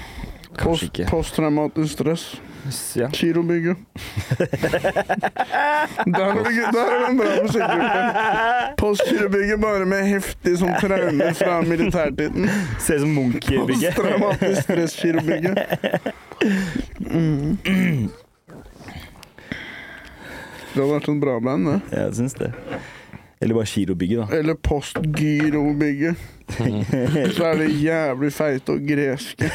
Kanskje 0.55 0.63
Post, 0.63 0.83
ikke. 0.87 1.05
posttraumatisk 1.11 1.91
stress. 1.97 2.25
Ja. 2.97 3.11
Kirobygget. 3.13 3.77
Der 6.15 6.23
er 6.25 6.33
det 6.39 6.53
der 6.73 6.87
er 6.89 7.03
den 7.05 7.17
bra 7.19 7.27
musikkgruppen. 7.43 8.07
Postkirobygget 8.79 9.59
bare 9.61 9.85
med 9.85 10.07
heftig 10.09 10.55
sånn 10.63 10.73
traume 10.81 11.27
fra 11.37 11.59
militærtiden. 11.61 12.49
Ser 12.81 12.95
ut 12.97 13.01
som 13.05 13.13
Munch-bygget. 13.19 13.93
Posttraumatisk 13.93 14.61
stress-girobygget. 14.65 15.57
Det 20.75 20.83
hadde 20.83 20.91
vært 20.91 21.05
en 21.07 21.19
bra 21.23 21.37
band, 21.39 21.67
det. 21.69 21.75
Ja, 21.93 22.01
jeg 22.09 22.15
syns 22.17 22.33
det. 22.35 22.49
Eller 23.39 23.55
bare 23.55 23.69
Girobygget, 23.69 24.25
da. 24.25 24.37
Eller 24.37 24.57
Postgirobygget. 24.59 26.15
Så 27.37 27.45
er 27.47 27.61
det 27.61 27.69
jævlig 27.79 28.31
feite 28.35 28.75
og 28.75 28.83
greske. 28.89 29.47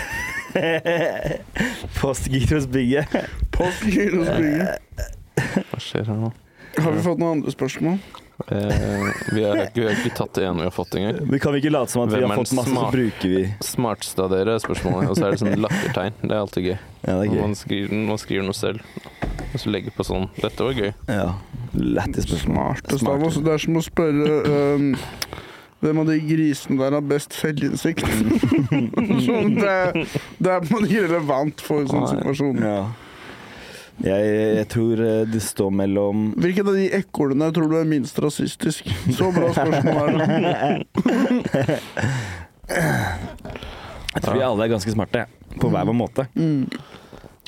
Postgirosbygget. 2.00 3.20
Postgirobygget. 3.52 5.04
Hva 5.36 5.80
skjer 5.82 6.08
her 6.08 6.18
nå? 6.24 6.32
Har 6.80 6.96
vi 6.96 7.04
fått 7.04 7.20
noen 7.20 7.40
andre 7.40 7.52
spørsmål? 7.52 8.00
Eh, 8.48 9.10
vi, 9.34 9.42
har 9.44 9.56
ikke, 9.66 9.80
vi 9.80 9.84
har 9.86 9.98
ikke 9.98 10.12
tatt 10.16 10.32
det 10.38 10.44
ene 10.48 10.62
vi 10.62 10.68
har 10.68 10.74
fått 10.74 10.94
engang. 10.98 11.18
Vi 11.30 11.40
kan 11.42 11.56
ikke 11.58 11.72
late 11.72 11.92
som 11.92 12.02
at 12.06 12.14
vi 12.14 12.22
har 12.22 12.34
fått 12.40 12.54
masse, 12.56 12.72
så 12.74 12.86
bruker 12.94 13.34
vi 13.34 13.42
Smarteste 13.66 14.24
av 14.24 14.30
dere 14.32 14.56
er 14.56 14.62
spørsmålet, 14.64 15.10
og 15.12 15.18
så 15.18 15.26
er 15.28 15.36
det 15.36 15.42
sånn 15.42 15.60
lattertegn. 15.60 16.16
Det 16.22 16.30
er 16.32 16.40
alltid 16.40 16.68
gøy. 16.70 16.76
Ja, 17.04 17.16
det 17.20 17.28
er 17.30 17.40
Man 17.42 17.56
skriver, 17.58 17.94
man 18.10 18.20
skriver 18.22 18.46
noe 18.48 18.56
selv, 18.56 18.80
og 19.50 19.58
så 19.60 19.72
legger 19.74 19.94
på 19.96 20.06
sånn 20.06 20.28
Dette 20.40 20.66
var 20.70 20.78
gøy. 20.80 20.92
Ja. 21.10 21.28
Lættis 21.74 22.26
spørsmål. 22.30 22.80
Smartest. 22.90 23.44
Det 23.46 23.52
er 23.54 23.62
som 23.66 23.78
å 23.78 23.84
spørre 23.84 24.40
um, 24.80 24.88
hvem 25.80 26.00
av 26.02 26.10
de 26.10 26.16
grisene 26.20 26.76
der 26.80 26.96
har 26.98 27.04
best 27.12 27.36
selvinnsikt? 27.38 28.02
sånn, 29.26 29.54
det, 29.56 29.70
er- 29.70 30.18
det 30.40 30.56
er 30.56 30.66
på 30.66 30.80
en 30.80 30.90
relevant 30.90 31.62
for 31.64 31.84
en 31.84 31.92
sånn 31.92 32.08
situasjon. 32.16 32.60
Ja. 32.64 32.80
Jeg, 34.00 34.28
jeg 34.56 34.66
tror 34.72 35.00
eh, 35.04 35.22
det 35.28 35.42
står 35.44 35.70
mellom 35.76 36.30
Hvilken 36.40 36.68
av 36.70 36.76
de 36.78 36.86
ekornene 36.96 37.50
tror 37.52 37.68
du 37.68 37.76
er 37.80 37.88
minst 37.88 38.16
rasistisk? 38.22 38.88
Så 39.12 39.28
bra 39.34 39.50
spørsmål 39.52 40.22
er 40.24 40.40
det. 40.46 41.80
Jeg 44.14 44.22
tror 44.24 44.34
vi 44.38 44.42
alle 44.46 44.64
er 44.64 44.72
ganske 44.72 44.94
smarte, 44.94 45.26
på 45.60 45.68
hver 45.70 45.86
vår 45.86 45.96
måte. 45.96 46.24
Mm. 46.34 46.64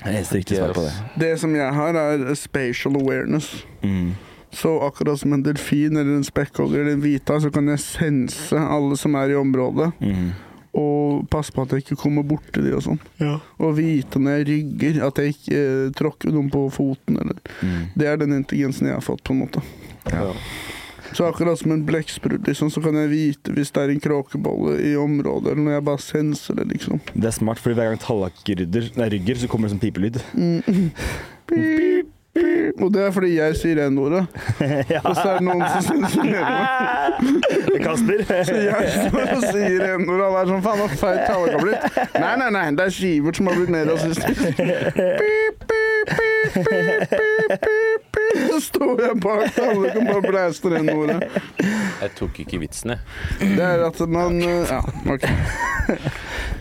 Det 0.03 0.11
er 0.11 0.19
eneste 0.19 0.43
svar 0.57 0.75
på 0.77 0.85
det. 0.85 0.93
Det 1.23 1.33
som 1.41 1.55
jeg 1.57 1.75
har, 1.75 1.97
er 1.99 2.35
spatial 2.39 2.97
awareness. 3.01 3.49
Mm. 3.83 4.13
Så 4.53 4.75
akkurat 4.85 5.21
som 5.21 5.33
en 5.33 5.43
delfin 5.47 5.97
eller 5.97 6.19
en 6.19 6.27
spekkhogger 6.27 6.83
eller 6.83 6.97
en 6.99 7.05
hvita, 7.05 7.39
så 7.41 7.51
kan 7.55 7.71
jeg 7.73 7.81
sense 7.81 8.59
alle 8.61 8.99
som 9.01 9.15
er 9.17 9.33
i 9.33 9.39
området, 9.39 9.93
Mm. 10.03 10.33
Og 10.73 11.25
passe 11.33 11.53
på 11.53 11.65
at 11.65 11.75
jeg 11.75 11.85
ikke 11.85 11.99
kommer 12.01 12.25
borti 12.25 12.63
de 12.65 12.73
og 12.73 12.85
sånn. 12.87 13.01
Og 13.61 13.75
vite 13.77 14.21
når 14.23 14.39
jeg 14.39 14.47
rygger, 14.49 15.01
at 15.05 15.19
jeg 15.21 15.35
ikke 15.35 15.59
eh, 15.59 15.89
tråkker 15.99 16.33
noen 16.33 16.49
på 16.53 16.63
foten. 16.73 17.19
Eller. 17.21 17.41
Mm. 17.61 17.83
Det 17.99 18.09
er 18.09 18.23
den 18.23 18.39
intelligensen 18.39 18.89
jeg 18.89 18.97
har 18.97 19.05
fått, 19.05 19.21
på 19.27 19.37
en 19.37 19.43
måte. 19.45 19.65
Ja. 20.09 20.31
Så 21.13 21.27
akkurat 21.29 21.61
som 21.61 21.75
en 21.75 21.85
blekksprut, 21.85 22.47
liksom, 22.49 22.71
så 22.73 22.81
kan 22.81 22.97
jeg 22.97 23.11
vite 23.11 23.53
hvis 23.53 23.73
det 23.75 23.83
er 23.83 23.93
en 23.93 24.01
kråkebolle 24.01 24.79
i 24.81 24.95
området, 24.97 25.53
eller 25.53 25.67
når 25.67 25.77
jeg 25.77 25.87
bare 25.91 26.05
senser 26.07 26.57
det, 26.57 26.67
liksom. 26.73 27.03
Det 27.13 27.29
er 27.29 27.37
smart, 27.37 27.61
fordi 27.61 27.77
hver 27.77 27.93
gang 27.93 28.01
Tallak 28.01 28.41
rydder, 28.49 28.89
nei, 28.97 29.11
rygger, 29.13 29.43
så 29.43 29.51
kommer 29.53 29.69
det 29.69 29.77
sånn 29.77 29.85
pipelyd. 29.85 30.23
Mm. 30.33 30.89
pip. 31.53 32.19
Og 32.33 32.89
det 32.95 33.03
er 33.05 33.11
fordi 33.13 33.31
jeg 33.37 33.57
sier 33.61 33.79
N-ordet. 33.93 34.23
Og 35.05 35.17
så 35.19 35.25
er 35.29 35.35
det 35.37 35.45
noen 35.45 35.65
som 35.69 35.83
sensurerer 35.85 36.47
meg. 36.49 37.83
Kasper? 37.85 38.23
Så 38.49 38.55
jeg 38.57 38.93
står 38.95 39.33
og 39.35 39.45
sier 39.51 39.85
N-ordet, 39.99 40.29
og 40.31 40.39
er 40.41 40.49
sånn 40.49 40.65
Faen, 40.65 40.81
så 40.81 40.97
feil 41.03 41.21
tale 41.29 41.53
har 41.53 41.67
blitt. 41.67 42.01
Nei, 42.17 42.33
nei, 42.41 42.49
nei, 42.57 42.65
det 42.79 42.87
er 42.89 42.95
Skivert 42.97 43.37
som 43.39 43.51
har 43.51 43.59
blitt 43.61 43.73
mer 43.75 43.91
rasistisk. 43.91 44.33
Pip, 44.57 45.67
pip, 45.69 46.15
pip, 46.17 46.57
pip, 46.57 47.13
pip, 47.13 47.69
pip, 47.69 48.09
pip. 48.17 48.43
Så 48.49 48.61
står 48.71 49.05
jeg 49.05 49.21
bak 49.23 49.61
alle 49.61 49.93
og 49.93 50.03
bare 50.09 50.25
blæster 50.25 50.79
N-ordet. 50.81 51.21
Jeg 51.61 52.15
tok 52.19 52.43
ikke 52.47 52.63
vitsen, 52.65 52.97
jeg. 52.97 53.55
Det 53.59 53.67
er 53.67 53.85
at 53.91 54.01
man 54.09 54.41
eh, 54.41 54.73
Ja, 54.73 54.81
OK. 55.13 55.29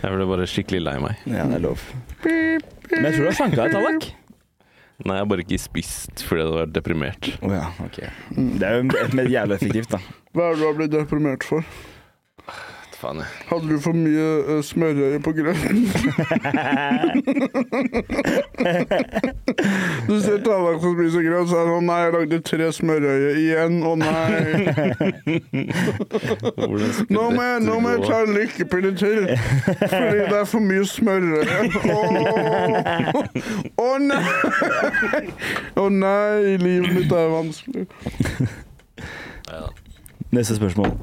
Jeg 0.01 0.15
ble 0.17 0.27
bare 0.35 0.49
skikkelig 0.49 0.83
lei 0.89 0.97
meg. 1.07 1.23
Ja, 1.31 1.47
det 1.47 1.61
er 1.61 1.69
lov. 1.69 1.85
Men 2.25 3.07
jeg 3.07 3.13
tror 3.15 3.23
du 3.23 3.29
har 3.31 3.39
slanka 3.39 3.63
deg, 3.63 3.77
Tallak. 3.77 4.11
Nei, 5.01 5.15
jeg 5.17 5.23
har 5.23 5.29
bare 5.31 5.45
ikke 5.45 5.57
spist 5.61 6.21
fordi 6.27 6.43
jeg 6.43 6.53
var 6.53 6.73
deprimert. 6.75 7.31
Oh, 7.41 7.53
ja, 7.55 7.69
ok. 7.83 8.01
Det 8.35 8.67
er 8.67 8.77
jo 8.81 9.25
jævlig 9.35 9.57
effektivt, 9.57 9.95
da. 9.95 10.01
Hva 10.35 10.49
er 10.49 10.53
det 10.53 10.61
du 10.61 10.67
har 10.67 10.77
blitt 10.77 10.93
deprimert 10.93 11.47
for? 11.47 11.65
Faen. 13.01 13.21
Hadde 13.49 13.69
du 13.69 13.79
for 13.81 13.97
mye 13.97 14.25
uh, 14.45 14.63
smørøye 14.63 15.19
på 15.25 15.31
grøten? 15.33 15.77
du 20.07 20.21
ser 20.21 20.37
Tallak 20.45 20.81
som 20.81 20.93
spiser 20.93 21.21
grøt, 21.25 21.49
så 21.49 21.55
er 21.57 21.65
det 21.65 21.71
sånn 21.73 21.87
Nei, 21.89 21.97
jeg 22.03 22.13
lagde 22.13 22.39
tre 22.45 22.67
smørøye 22.77 23.31
igjen. 23.41 23.75
Å 23.81 23.95
nei. 23.97 24.41
Nå 27.09 27.23
må 27.33 27.41
jeg, 27.47 27.57
nå 27.65 27.79
må 27.81 27.87
jeg 27.95 28.01
ta 28.05 28.17
en 28.21 28.33
lykkepille 28.37 28.91
til. 29.01 29.19
Fordi 29.81 30.19
det 30.19 30.37
er 30.37 30.45
for 30.53 30.61
mye 30.61 30.85
smørøye. 30.93 31.57
Å 33.81 33.87
oh, 33.87 33.97
nei! 33.97 34.21
Å 35.73 35.89
nei, 35.89 36.57
livet 36.61 36.93
mitt 36.99 37.11
er 37.17 37.33
vanskelig. 37.33 37.89
Ja. 39.49 39.65
Neste 40.31 40.55
spørsmål. 40.61 40.93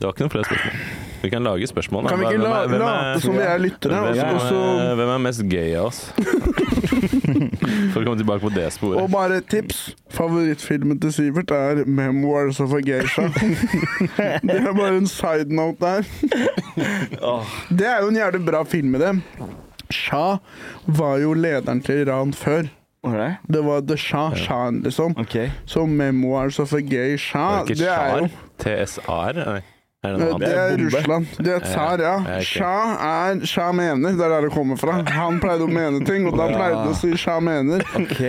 Det 0.00 0.06
var 0.08 0.12
ikke 0.14 0.24
noen 0.24 0.32
flere 0.32 0.44
spørsmål. 0.48 0.76
Vi 1.20 1.28
kan 1.28 1.42
lage 1.44 1.66
spørsmål. 1.68 2.06
Kan 2.08 2.18
vi 2.18 2.24
ikke 2.24 2.38
Hvem 2.40 2.46
la, 2.48 2.62
er- 2.62 2.68
hvem 2.72 2.80
er- 2.80 2.86
late 3.12 3.20
som 3.20 3.34
vi 3.36 3.42
er 3.44 3.58
lyttere? 3.60 3.98
Hvem, 4.00 4.34
Og 4.34 4.40
så- 4.40 4.54
og 4.56 4.80
er- 4.80 4.94
hvem 4.96 5.08
er 5.14 5.18
mest 5.18 5.42
gay 5.50 5.74
av 5.76 5.86
oss? 5.90 5.98
For 7.92 8.00
å 8.00 8.04
komme 8.06 8.16
tilbake 8.20 8.40
på 8.40 8.50
det 8.54 8.66
sporet. 8.72 9.00
Og 9.02 9.10
bare 9.12 9.36
et 9.42 9.48
tips. 9.52 9.94
Favorittfilmen 10.10 10.98
til 11.02 11.12
Sivert 11.12 11.50
er 11.50 11.84
'Memoirs 11.84 12.60
of 12.60 12.72
a 12.72 12.80
Geisha'. 12.80 13.28
Det 14.46 14.56
er 14.56 14.72
bare 14.72 14.96
en 14.96 15.06
side 15.06 15.52
note 15.52 15.78
der. 15.80 16.02
Det 17.68 17.86
er 17.86 18.00
jo 18.00 18.08
en 18.08 18.16
jævlig 18.16 18.44
bra 18.46 18.62
film 18.64 18.88
med 18.90 19.00
det. 19.00 19.22
Shah 19.90 20.38
var 20.86 21.16
jo 21.18 21.34
lederen 21.34 21.82
til 21.84 22.06
Iran 22.06 22.32
før. 22.32 22.68
Det 23.50 23.64
var 23.64 23.80
The 23.80 23.96
Shah, 23.96 24.34
Shahen, 24.36 24.82
liksom. 24.82 25.14
Så 25.66 25.84
'Memoirs 25.86 26.58
of 26.60 26.72
a 26.72 26.80
Gay 26.80 27.16
Shah', 27.16 27.66
det 27.66 27.70
ikke 27.70 27.80
det 27.84 27.88
er 27.88 28.18
jo 28.18 28.28
Shar? 28.28 28.86
TSR? 28.86 29.44
Nei. 29.52 29.60
Er 30.02 30.14
det 30.16 30.18
det 30.40 30.48
er 30.48 30.70
bombe. 30.70 30.96
Russland. 30.96 31.26
Det 31.44 31.52
er 31.54 31.58
tsar, 31.60 32.00
ja. 32.00 32.12
Ja. 32.24 32.40
Shah 32.40 32.92
er 33.04 33.42
Shah 33.44 33.74
mener. 33.74 34.14
Det 34.16 34.24
er 34.24 34.28
der 34.32 34.40
det 34.46 34.52
kommer 34.54 34.76
fra. 34.80 34.94
Han 35.12 35.36
pleide 35.42 35.66
å 35.66 35.68
mene 35.68 36.00
ting, 36.08 36.24
og 36.24 36.38
da 36.40 36.46
pleide 36.48 36.78
han 36.78 36.88
å 36.88 36.96
si 36.96 37.10
Shah 37.20 37.36
mener. 37.44 37.84
Ok. 38.00 38.22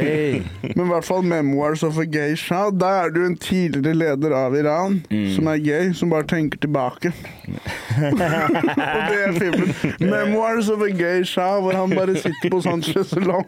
Men 0.75 0.83
i 0.83 0.89
hvert 0.89 1.07
fall 1.07 1.23
'Memoirs 1.23 1.83
of 1.87 1.97
a 1.97 2.05
Gay 2.05 2.35
Shah'. 2.35 2.77
Da 2.77 3.05
er 3.05 3.09
du 3.15 3.23
en 3.25 3.37
tidligere 3.37 3.95
leder 3.95 4.35
av 4.35 4.55
Iran 4.59 4.99
som 5.35 5.47
er 5.47 5.57
gay, 5.63 5.93
som 5.93 6.09
bare 6.11 6.27
tenker 6.27 6.59
tilbake. 6.59 7.13
og 8.03 8.17
det 8.19 9.19
er 9.23 9.31
filmen. 9.39 9.71
'Memoirs 9.99 10.69
of 10.69 10.81
a 10.81 10.89
Gay 10.91 11.23
Shah', 11.23 11.61
hvor 11.61 11.71
han 11.71 11.89
bare 11.95 12.15
sitter 12.19 12.49
på 12.51 12.59
sånn 12.61 12.83
sjeselong 12.83 13.47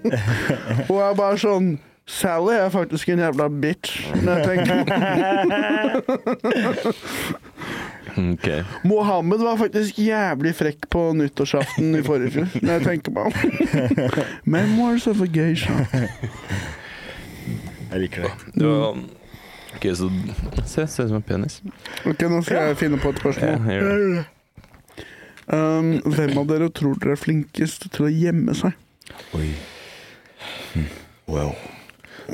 og 0.90 1.02
er 1.02 1.14
bare 1.16 1.38
sånn 1.38 1.76
Sally 2.06 2.58
er 2.60 2.70
faktisk 2.70 3.10
en 3.14 3.20
jævla 3.24 3.46
bitch, 3.48 4.12
når 4.24 4.38
jeg 4.38 4.44
tenker 4.68 4.84
Ok. 8.14 8.48
Mohammed 8.86 9.42
var 9.46 9.58
faktisk 9.58 9.98
jævlig 10.04 10.54
frekk 10.58 10.88
på 10.94 11.08
nyttårsaften 11.18 11.96
i 11.98 12.04
forrige 12.06 12.36
fjor, 12.38 12.54
når 12.62 12.78
jeg 12.78 12.86
tenker 12.88 13.16
meg 13.16 13.26
om. 13.26 13.34
Memoirs 14.56 15.08
of 15.10 15.24
a 15.24 15.30
geisha. 15.30 15.74
Jeg 17.90 18.06
liker 18.06 18.28
det. 18.28 18.34
Du, 18.58 18.70
Ok, 19.76 19.88
så 19.98 20.12
Se, 20.66 20.88
ser 20.88 21.04
ut 21.04 21.10
som 21.10 21.16
en 21.16 21.26
penis. 21.26 21.62
Ok, 22.06 22.22
nå 22.30 22.42
skal 22.46 22.70
jeg 22.70 22.78
finne 22.80 23.00
på 23.02 23.10
et 23.10 23.22
spørsmål. 23.22 23.70
Ja. 23.74 24.24
Um, 25.54 25.96
hvem 26.08 26.38
av 26.40 26.48
dere 26.48 26.70
tror 26.72 27.00
dere 27.02 27.18
er 27.18 27.20
flinkest 27.20 27.90
til 27.92 28.08
å 28.08 28.12
gjemme 28.12 28.54
seg? 28.56 28.78
Oi. 29.36 29.50
Hm. 30.74 30.86
Wow. 31.28 31.56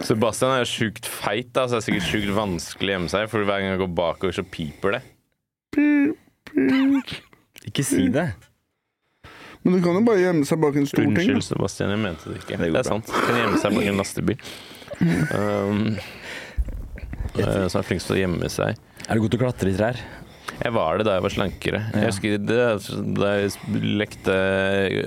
Sebastian 0.05 0.53
er 0.53 0.61
jo 0.61 0.69
sjukt 0.69 1.07
feit, 1.09 1.49
da, 1.55 1.65
så 1.65 1.77
det 1.77 1.81
er 1.81 1.87
sikkert 1.87 2.09
sjukt 2.11 2.35
vanskelig 2.35 2.91
å 2.91 2.97
gjemme 2.97 3.13
seg. 3.15 3.31
For 3.31 3.47
hver 3.47 3.63
gang 3.63 3.73
jeg 3.73 3.81
går 3.81 3.95
bakover, 3.97 4.35
så 4.35 4.45
piper 4.45 4.99
det. 4.99 5.01
Ikke 7.69 7.85
si 7.85 8.07
det. 8.13 8.29
Men 9.61 9.75
du 9.75 9.81
kan 9.83 9.97
jo 9.97 10.03
bare 10.07 10.21
gjemme 10.23 10.47
seg 10.47 10.61
bak 10.63 10.77
en 10.79 10.87
stor 10.87 11.03
ting. 11.03 11.15
Unnskyld. 11.17 11.43
Sebastian, 11.45 11.91
jeg 11.93 12.01
mente 12.01 12.31
det 12.31 12.39
ikke. 12.41 12.57
Det 12.57 12.69
Det, 12.71 12.79
er 12.79 12.87
sant. 12.87 13.09
Du 13.09 13.19
Kan 13.27 13.41
gjemme 13.41 13.59
seg 13.59 13.75
bak 13.75 13.89
en 13.91 13.99
lastebil. 13.99 14.37
Um, 14.99 15.83
uh, 17.35 17.67
som 17.67 17.81
er 17.81 17.85
flinkest 17.87 18.09
til 18.09 18.17
å 18.17 18.21
gjemme 18.23 18.49
seg. 18.51 18.79
Er 19.05 19.15
du 19.15 19.23
god 19.25 19.35
til 19.35 19.39
å 19.39 19.43
klatre 19.43 19.71
i 19.71 19.75
trær? 19.75 20.01
Jeg 20.59 20.73
var 20.75 20.99
det 20.99 21.05
da 21.07 21.15
jeg 21.15 21.23
var 21.23 21.33
slankere. 21.33 21.79
Ja. 21.93 21.99
Jeg 22.01 22.11
husker 22.11 22.39
det, 22.43 22.63
Da 23.19 23.29
jeg 23.37 23.83
lekte 24.01 24.33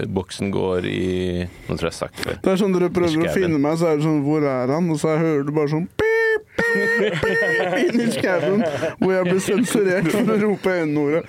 Boksen 0.08 0.52
går 0.54 0.86
i 0.88 1.02
Nå 1.44 1.76
tror 1.76 1.90
jeg 1.90 1.90
jeg 1.90 1.90
har 1.90 1.98
sagt 1.98 2.16
det 2.16 2.24
før. 2.24 2.38
Det 2.44 2.52
er 2.52 2.60
sånn 2.62 2.76
dere 2.76 2.92
prøver 2.94 3.26
å 3.26 3.34
finne 3.34 3.60
meg, 3.60 3.76
så 3.80 3.90
er 3.90 4.00
det 4.00 4.06
sånn 4.06 4.22
Hvor 4.24 4.46
er 4.48 4.72
han? 4.72 4.88
Og 4.92 5.00
så 5.02 5.16
hører 5.18 5.44
du 5.44 5.52
bare 5.52 5.72
sånn 5.74 5.88
pip, 5.90 6.21
pip, 6.58 7.24
i 7.92 8.06
skauen, 8.14 8.62
hvor 9.00 9.12
jeg 9.14 9.26
ble 9.28 9.38
sensurert 9.44 10.08
for 10.12 10.32
å 10.34 10.36
rope 10.42 10.74
N-ordet. 10.86 11.22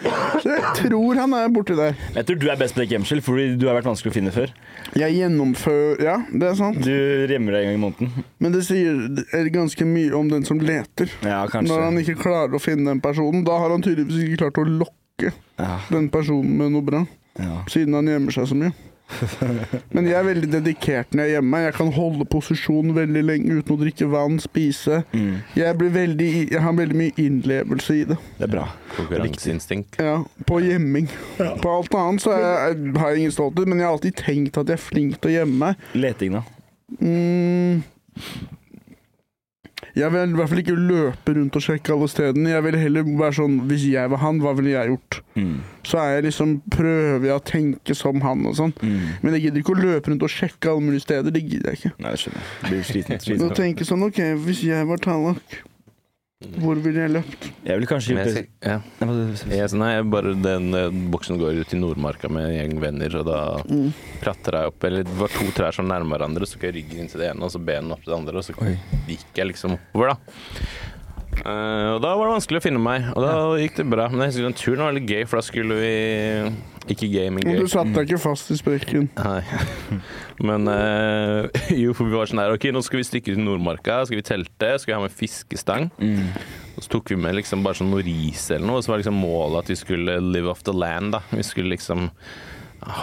Så 0.44 0.52
jeg 0.54 0.64
tror 0.82 1.20
han 1.22 1.36
er 1.38 1.52
borti 1.54 1.76
der. 1.78 1.98
Jeg 2.16 2.28
tror 2.30 2.40
du 2.44 2.48
er 2.54 2.60
best 2.62 2.78
på 2.78 2.86
gjemsel, 2.88 3.22
fordi 3.26 3.48
du 3.60 3.66
har 3.70 3.78
vært 3.80 3.90
vanskelig 3.92 4.14
å 4.14 4.18
finne 4.18 4.34
før. 4.36 4.54
Jeg 5.00 5.18
gjennomfører 5.18 6.04
Ja, 6.04 6.16
det 6.32 6.50
er 6.52 6.56
sant. 6.60 6.82
Du 6.86 6.92
gjemmer 7.30 7.56
deg 7.58 7.66
en 7.66 7.72
gang 7.72 7.80
i 7.80 7.84
måneden. 7.84 8.26
Men 8.44 8.56
det 8.56 8.64
sier 8.68 9.04
er 9.40 9.50
ganske 9.54 9.88
mye 9.90 10.14
om 10.18 10.30
den 10.32 10.46
som 10.48 10.62
leter. 10.64 11.12
Ja, 11.26 11.44
Når 11.48 11.86
han 11.90 12.00
ikke 12.04 12.18
klarer 12.22 12.56
å 12.58 12.62
finne 12.64 12.90
den 12.94 13.02
personen, 13.04 13.44
da 13.48 13.58
har 13.62 13.74
han 13.74 13.84
tydeligvis 13.86 14.28
ikke 14.30 14.46
klart 14.46 14.62
å 14.64 14.68
lokke 14.70 15.34
Ja, 15.60 15.78
den 15.94 16.10
personen 16.14 16.58
med 16.58 16.74
noe 16.74 16.86
bra. 16.86 17.04
ja. 17.40 17.62
Siden 17.72 17.94
han 17.98 18.08
gjemmer 18.10 18.34
seg 18.36 18.48
så 18.50 18.58
mye. 18.58 18.74
Men 19.94 20.08
jeg 20.08 20.16
er 20.18 20.26
veldig 20.26 20.50
dedikert 20.52 21.14
når 21.14 21.28
jeg 21.28 21.36
gjemmer 21.36 21.52
meg. 21.54 21.66
Jeg 21.68 21.76
kan 21.78 21.92
holde 21.96 22.28
posisjon 22.30 22.94
veldig 22.96 23.24
lenge 23.26 23.58
uten 23.60 23.76
å 23.76 23.80
drikke 23.84 24.08
vann, 24.12 24.40
spise. 24.44 25.02
Mm. 25.14 25.36
Jeg, 25.60 25.78
blir 25.80 25.94
veldig, 25.96 26.32
jeg 26.54 26.64
har 26.66 26.78
veldig 26.78 27.00
mye 27.04 27.16
innlevelse 27.22 27.98
i 28.00 28.06
det. 28.10 28.18
Det 28.40 28.48
er 28.48 28.54
bra. 28.56 28.66
Konkurranseinstinkt. 28.98 30.00
Ja, 30.02 30.18
På 30.50 30.60
gjemming. 30.64 31.10
På 31.38 31.78
alt 31.78 31.96
annet 32.00 32.26
så 32.26 32.34
er 32.36 32.44
jeg, 32.46 32.96
har 32.98 33.14
jeg 33.14 33.24
ingen 33.26 33.36
stolthet, 33.36 33.70
men 33.70 33.82
jeg 33.82 33.90
har 33.90 33.98
alltid 33.98 34.20
tenkt 34.24 34.60
at 34.62 34.74
jeg 34.74 34.80
er 34.80 34.86
flink 34.88 35.22
til 35.22 35.34
å 35.34 35.38
gjemme 35.40 35.60
meg. 35.68 35.88
Leting, 35.98 36.40
da. 36.40 36.44
Mm. 37.00 37.84
Jeg 39.94 40.10
vil 40.10 40.32
i 40.32 40.38
hvert 40.40 40.50
fall 40.50 40.62
ikke 40.64 40.76
løpe 40.78 41.36
rundt 41.38 41.58
og 41.60 41.64
sjekke 41.64 41.94
alle 41.94 42.08
stedene. 42.10 42.50
Jeg 42.50 42.66
vil 42.66 42.78
heller 42.82 43.06
være 43.20 43.36
sånn 43.38 43.60
Hvis 43.70 43.84
jeg 43.92 44.10
var 44.10 44.24
han, 44.24 44.40
hva 44.42 44.56
ville 44.58 44.74
jeg 44.74 44.90
gjort? 44.94 45.20
Mm. 45.38 45.60
Så 45.86 46.00
er 46.02 46.16
jeg 46.16 46.26
liksom 46.30 46.56
prøver 46.74 47.28
jeg 47.30 47.36
å 47.36 47.44
tenke 47.46 47.98
som 47.98 48.24
han 48.26 48.48
og 48.50 48.58
sånn. 48.58 48.74
Mm. 48.82 49.04
Men 49.22 49.38
jeg 49.38 49.48
gidder 49.48 49.62
ikke 49.62 49.76
å 49.76 49.84
løpe 49.84 50.14
rundt 50.14 50.26
og 50.26 50.34
sjekke 50.34 50.72
alle 50.72 50.88
mulige 50.88 51.06
steder. 51.06 51.36
Det 51.36 51.44
gidder 51.46 51.74
jeg 51.74 51.82
ikke. 51.82 51.94
Nei, 52.00 52.16
det 52.16 52.24
skjønner 52.24 52.42
jeg. 52.42 52.50
Det 52.64 52.72
Blir 52.74 52.90
sliten. 52.90 53.22
Nå 53.44 53.52
tenker 53.52 53.62
tenke 53.64 53.88
sånn 53.88 54.08
OK, 54.08 54.20
hvis 54.48 54.64
jeg 54.66 54.90
var 54.90 55.02
Tallak, 55.04 55.60
hvor 56.62 56.80
ville 56.84 57.06
jeg 57.06 57.12
løpt? 57.16 57.48
Jeg 57.66 57.80
ville 57.80 57.90
kanskje 57.90 58.14
gjort 58.16 58.30
det 58.36 58.44
ja. 58.68 58.78
Jeg, 59.54 59.70
nei, 59.80 59.92
bare 60.14 60.34
den 60.38 60.70
uh, 60.76 60.88
boksen 61.14 61.40
går 61.42 61.62
ut 61.64 61.74
i 61.74 61.80
Nordmarka 61.80 62.30
med 62.32 62.50
en 62.50 62.56
gjeng 62.58 62.80
venner, 62.84 63.20
og 63.22 63.26
da 63.30 63.40
Mm. 63.64 63.92
klatra 64.22 64.64
jeg 64.64 64.74
opp 64.74 64.84
Eller 64.84 65.04
det 65.08 65.16
var 65.18 65.32
to 65.32 65.46
trær 65.56 65.76
som 65.76 65.88
nærma 65.88 66.18
hverandre, 66.18 66.46
så 66.46 66.58
gikk 66.58 66.68
jeg 66.68 66.76
ryggen 66.78 67.04
inn 67.04 67.12
til 67.12 67.22
det 67.24 67.30
ene, 67.32 67.44
og 67.46 67.52
så 67.54 67.62
benen 67.64 67.94
opp 67.96 68.04
til 68.04 68.12
det 68.14 68.20
andre, 68.20 68.38
og 68.38 68.44
så 68.44 68.56
gikk 69.08 69.40
jeg 69.40 69.50
liksom 69.54 69.78
oppover, 69.78 70.14
da. 70.14 70.64
Eh, 71.42 71.88
og 71.96 72.00
da 72.04 72.12
var 72.18 72.30
det 72.30 72.36
vanskelig 72.36 72.62
å 72.62 72.64
finne 72.64 72.82
meg, 72.84 73.10
og 73.14 73.26
da 73.26 73.34
gikk 73.60 73.80
det 73.80 73.88
bra. 73.90 74.06
Men 74.12 74.26
jeg 74.26 74.34
husker 74.34 74.48
den 74.48 74.56
turen 74.60 74.86
var 74.86 74.96
litt 74.96 75.10
gøy, 75.10 75.24
for 75.30 75.40
da 75.40 75.46
skulle 75.48 75.80
vi 75.80 75.94
Ikke 76.94 77.08
gaming 77.08 77.48
gøy. 77.48 77.62
du 77.64 77.72
satte 77.72 77.94
deg 77.96 78.12
ikke 78.12 78.22
fast 78.24 78.52
i 78.54 78.58
sprekken. 78.60 79.10
Nei. 79.18 79.42
Men 80.48 80.68
uh, 80.68 81.48
jo, 81.84 81.94
for 81.96 82.10
vi 82.10 82.18
var 82.18 82.28
sånn 82.28 82.42
her 82.42 82.56
Ok, 82.56 82.66
nå 82.74 82.82
skal 82.84 83.00
vi 83.00 83.08
stikke 83.08 83.34
ut 83.34 83.40
i 83.40 83.46
Nordmarka, 83.46 84.02
skal 84.10 84.20
vi 84.20 84.26
telte, 84.28 84.74
skal 84.82 84.94
vi 84.94 84.98
ha 84.98 85.04
med 85.06 85.16
fiskestang. 85.16 85.92
Mm. 86.02 86.34
Og 86.74 86.82
så 86.86 86.96
tok 86.96 87.14
vi 87.14 87.20
med 87.22 87.38
liksom 87.40 87.64
bare 87.66 87.80
sånn 87.80 87.94
noe 87.94 88.04
ris 88.06 88.50
eller 88.52 88.68
noe, 88.68 88.82
og 88.82 88.86
så 88.86 88.94
var 88.94 89.04
liksom 89.04 89.22
målet 89.22 89.64
at 89.64 89.72
vi 89.74 89.80
skulle 89.80 90.18
live 90.26 90.52
off 90.52 90.66
the 90.68 90.76
land, 90.76 91.16
da. 91.16 91.24
Vi 91.32 91.46
skulle 91.46 91.76
liksom 91.76 92.10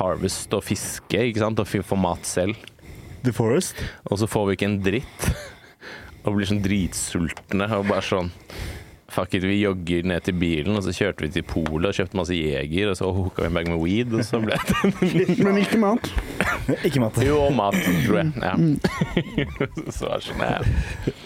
harvest 0.01 0.53
og 0.53 0.67
fiske, 0.67 1.23
ikke 1.31 1.41
sant, 1.41 1.63
og 1.63 1.87
få 1.89 1.97
mat 1.97 2.27
selv. 2.29 2.59
The 3.25 3.33
Forest. 3.33 3.81
Og 4.11 4.21
så 4.21 4.29
får 4.29 4.47
vi 4.49 4.57
ikke 4.57 4.69
en 4.69 4.81
dritt. 4.85 5.31
Og 6.25 6.37
blir 6.37 6.49
sånn 6.49 6.63
dritsultne 6.65 7.69
og 7.79 7.89
bare 7.89 8.05
sånn 8.05 8.31
Fuck 9.11 9.33
it, 9.35 9.43
vi 9.43 9.57
jogger 9.59 10.05
ned 10.07 10.23
til 10.23 10.37
bilen, 10.39 10.77
og 10.79 10.85
så 10.87 10.93
kjørte 10.95 11.25
vi 11.25 11.33
til 11.35 11.43
polet 11.43 11.89
og 11.89 11.97
kjøpte 11.97 12.19
masse 12.21 12.37
Jeger, 12.37 12.93
og 12.93 12.95
så 12.95 13.09
hooka 13.11 13.43
vi 13.43 13.49
en 13.49 13.57
bag 13.59 13.71
med 13.73 13.81
weed, 13.83 14.13
og 14.15 14.23
så 14.23 14.39
ble 14.39 14.55
det 14.55 15.41
Men 15.49 15.59
ikke 15.59 15.81
mat. 15.83 16.07
Ikke 16.87 17.03
mat. 17.03 17.19
Jo, 17.27 17.41
og 17.49 17.57
mat, 17.59 17.75
tror 18.05 18.21
jeg. 18.21 18.31
Ja. 18.39 18.53
så 19.97 20.13
var 20.13 20.23
det 20.23 20.29
sånn, 20.29 20.45
ja. 20.47 20.61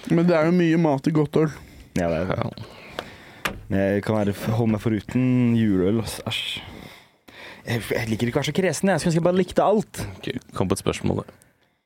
Men 0.09 0.31
det 0.31 0.39
er 0.39 0.49
jo 0.49 0.57
mye 0.57 0.81
mat 0.81 1.11
i 1.11 1.15
godt 1.19 1.37
øl. 1.43 1.53
Ja, 2.01 2.09
det 2.09 2.23
er 2.23 2.33
det. 2.33 2.65
jeg 3.77 4.07
kan 4.09 4.16
være, 4.23 4.39
holde 4.57 4.73
meg 4.79 4.85
foruten 4.87 5.29
juleøl. 5.61 6.01
Æsj. 6.25 6.41
Jeg, 7.65 7.85
jeg 7.85 8.09
liker 8.11 8.29
ikke 8.33 8.41
å 8.41 8.43
være 8.43 8.49
så 8.49 8.57
kresen. 8.57 8.91
Jeg 8.95 9.01
skulle 9.01 9.12
ønske 9.12 9.21
jeg 9.21 9.29
bare 9.29 9.43
likte 9.43 9.65
alt. 9.65 10.05
Ok, 10.16 10.33
Kom 10.57 10.73
på 10.73 10.77
et 10.77 10.85
spørsmål, 10.85 11.21
da. 11.21 11.41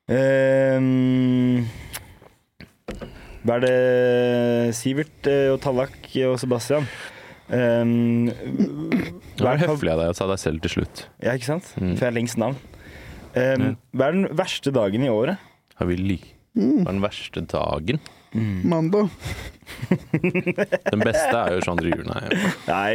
Ehm, 0.08 1.66
hva 3.44 3.58
er 3.58 3.62
det 3.64 4.74
Sivert 4.76 5.30
eh, 5.30 5.48
og 5.52 5.62
Tallak 5.64 6.10
og 6.28 6.36
Sebastian 6.42 6.88
Um, 7.48 8.28
hva 9.38 9.54
er 9.54 9.62
er, 9.62 9.70
høflig 9.70 9.88
av 9.88 10.02
deg 10.02 10.10
å 10.12 10.16
ta 10.18 10.26
deg 10.28 10.40
selv 10.42 10.60
til 10.66 10.72
slutt. 10.74 11.06
ja, 11.24 11.32
ikke 11.32 11.48
sant? 11.48 11.70
Mm. 11.80 11.94
For 11.94 12.04
jeg 12.04 12.10
har 12.10 12.16
lengst 12.18 12.36
navn. 12.36 12.58
Um, 13.32 13.70
Hva 13.96 14.10
er 14.10 14.18
den 14.18 14.26
verste 14.36 14.72
dagen 14.74 15.06
i 15.06 15.08
året? 15.08 15.40
Har 15.80 15.88
vi 15.88 15.96
ly... 15.96 16.18
Mm. 16.58 16.82
Hva 16.82 16.90
er 16.90 16.92
den 16.98 17.04
verste 17.06 17.44
dagen? 17.48 18.02
Mandag. 18.68 19.08
Den 20.92 21.00
beste 21.00 21.32
er 21.32 21.54
jo 21.56 21.60
22. 21.64 21.88
juli. 21.88 22.04
Nei. 22.08 22.24
Nei 22.68 22.92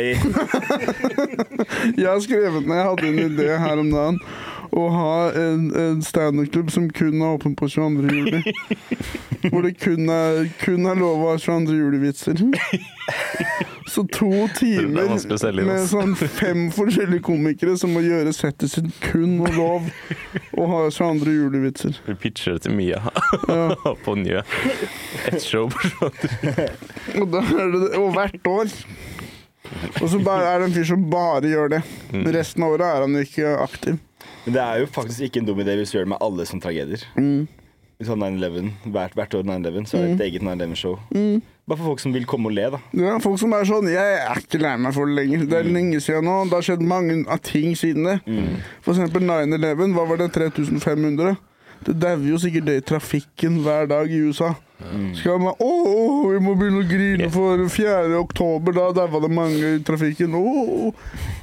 Jeg 2.01 2.05
har 2.05 2.21
skrevet 2.21 2.67
ned, 2.67 2.75
jeg 2.77 2.87
hadde 2.89 3.07
en 3.09 3.21
idé 3.23 3.47
her 3.63 3.81
om 3.81 3.89
dagen, 3.89 4.19
å 4.73 4.87
ha 4.89 5.15
en, 5.37 5.67
en 5.77 6.01
standup-klubb 6.05 6.71
som 6.73 6.89
kun 6.89 7.21
er 7.21 7.35
åpen 7.35 7.55
på 7.55 7.69
22. 7.69 8.09
juli. 8.09 8.53
Hvor 9.51 9.65
det 9.65 9.73
kun 9.81 10.09
er, 10.09 10.47
kun 10.61 10.87
er 10.89 10.97
lov 10.97 11.21
å 11.21 11.33
ha 11.33 11.37
22. 11.41 11.75
juli-vitser. 11.77 12.39
Så 13.91 14.05
to 14.15 14.29
er 14.31 14.53
timer 14.55 15.11
med 15.67 15.83
sånn 15.91 16.15
fem 16.17 16.69
forskjellige 16.73 17.25
komikere 17.27 17.75
som 17.77 17.91
må 17.93 18.01
gjøre 18.05 18.31
settet 18.33 18.71
sitt 18.71 18.89
kun 19.03 19.35
og 19.43 19.51
lov 19.57 19.89
å 20.57 20.67
ha 20.71 20.81
22. 20.87 21.35
juli-vitser. 21.35 21.99
Vi 22.07 22.15
pitcher 22.25 22.57
det 22.57 22.65
til 22.67 22.77
Mia 22.79 23.01
Ja. 23.49 23.75
på 24.05 24.15
Njø. 24.17 24.41
Ett 25.29 25.43
show 25.43 25.69
på 25.69 25.91
22. 25.99 26.69
Og, 27.21 27.27
det, 27.35 27.43
og 27.99 28.09
hvert 28.15 28.49
år. 28.49 28.73
Og 30.01 30.07
så 30.09 30.19
er 30.19 30.59
det 30.61 30.65
en 30.67 30.73
fyr 30.75 30.87
som 30.87 31.05
bare 31.11 31.51
gjør 31.51 31.75
det. 31.75 31.83
Mm. 32.13 32.25
Resten 32.35 32.65
av 32.65 32.75
året 32.75 32.87
er 32.87 33.05
han 33.05 33.21
ikke 33.21 33.53
aktiv. 33.63 34.01
Men 34.45 34.55
det 34.57 34.61
er 34.63 34.79
jo 34.83 34.87
faktisk 34.91 35.27
ikke 35.27 35.41
en 35.41 35.47
dum 35.47 35.59
idé 35.63 35.75
hvis 35.79 35.93
du 35.93 35.97
gjør 35.97 36.07
det 36.07 36.13
med 36.15 36.23
alle 36.25 36.45
som 36.49 36.61
tragedier. 36.63 37.05
Mm. 37.15 37.45
Sånn 38.03 38.19
9-11, 38.19 38.71
hvert, 38.91 39.13
hvert 39.15 39.35
år 39.37 39.45
9-11, 39.47 39.85
så 39.87 39.97
er 39.99 40.07
det 40.09 40.15
et 40.17 40.23
eget 40.25 40.43
9-11-show. 40.43 40.97
Mm. 41.15 41.37
Bare 41.69 41.79
for 41.79 41.93
folk 41.93 42.01
som 42.03 42.11
vil 42.11 42.25
komme 42.27 42.49
og 42.49 42.55
le, 42.57 42.65
da. 42.73 42.79
Ja, 42.99 43.13
folk 43.23 43.39
som 43.39 43.53
er 43.55 43.63
sånn 43.69 43.87
Jeg 43.87 44.17
er 44.19 44.41
ikke 44.41 44.59
lei 44.59 44.73
meg 44.83 44.95
for 44.97 45.07
det 45.07 45.15
lenger. 45.21 45.45
Det 45.47 45.59
er 45.61 45.69
lenge 45.69 46.01
siden 46.03 46.27
nå. 46.27 46.35
Det 46.49 46.57
har 46.57 46.65
skjedd 46.67 46.83
mange 46.83 47.21
av 47.31 47.39
ting 47.45 47.77
siden 47.79 48.09
det. 48.09 48.17
For 48.83 48.91
eksempel 48.97 49.23
9-11. 49.29 49.95
Hva 49.95 50.07
var 50.09 50.19
det? 50.19 50.27
3500? 50.35 51.37
Det 51.83 51.95
dauer 51.99 52.27
jo 52.29 52.39
sikkert 52.41 52.67
det 52.69 52.77
i 52.79 52.85
trafikken 52.93 53.59
hver 53.65 53.89
dag 53.91 54.11
i 54.11 54.21
USA. 54.27 54.53
Skal 55.15 55.39
man 55.39 55.55
Å, 55.63 55.69
vi 56.27 56.39
må 56.43 56.55
begynne 56.59 56.81
å 56.83 56.87
grine 56.87 57.29
for 57.31 57.61
4. 57.71 58.13
oktober. 58.19 58.75
Da 58.75 58.87
daua 58.99 59.21
det 59.23 59.31
mange 59.31 59.73
i 59.77 59.81
trafikken. 59.85 60.35
Å, 60.35 60.93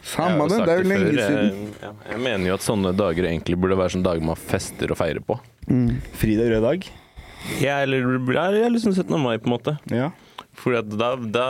samme 0.06 0.48
det. 0.50 0.62
Det 0.66 0.74
er 0.74 0.82
jo 0.82 0.88
lenge 0.90 1.10
før, 1.10 1.20
siden. 1.20 1.60
Jeg, 1.80 1.94
jeg 2.12 2.22
mener 2.26 2.50
jo 2.50 2.56
at 2.58 2.66
sånne 2.66 2.94
dager 2.96 3.28
egentlig 3.30 3.60
burde 3.60 3.78
være 3.80 3.96
sånne 3.96 4.08
dager 4.10 4.26
man 4.32 4.40
fester 4.40 4.92
og 4.92 5.00
feirer 5.00 5.24
på. 5.24 5.38
Fridag 6.20 6.52
rød 6.54 6.66
dag. 6.68 6.90
Ja, 7.60 7.78
eller, 7.80 8.18
det 8.28 8.64
er 8.66 8.72
liksom 8.72 8.92
17. 8.92 9.16
mai, 9.20 9.38
på 9.40 9.48
en 9.48 9.56
måte. 9.56 9.76
Ja. 9.92 10.10
Fordi 10.60 10.82
at 10.82 10.98
da, 11.00 11.14
da 11.16 11.46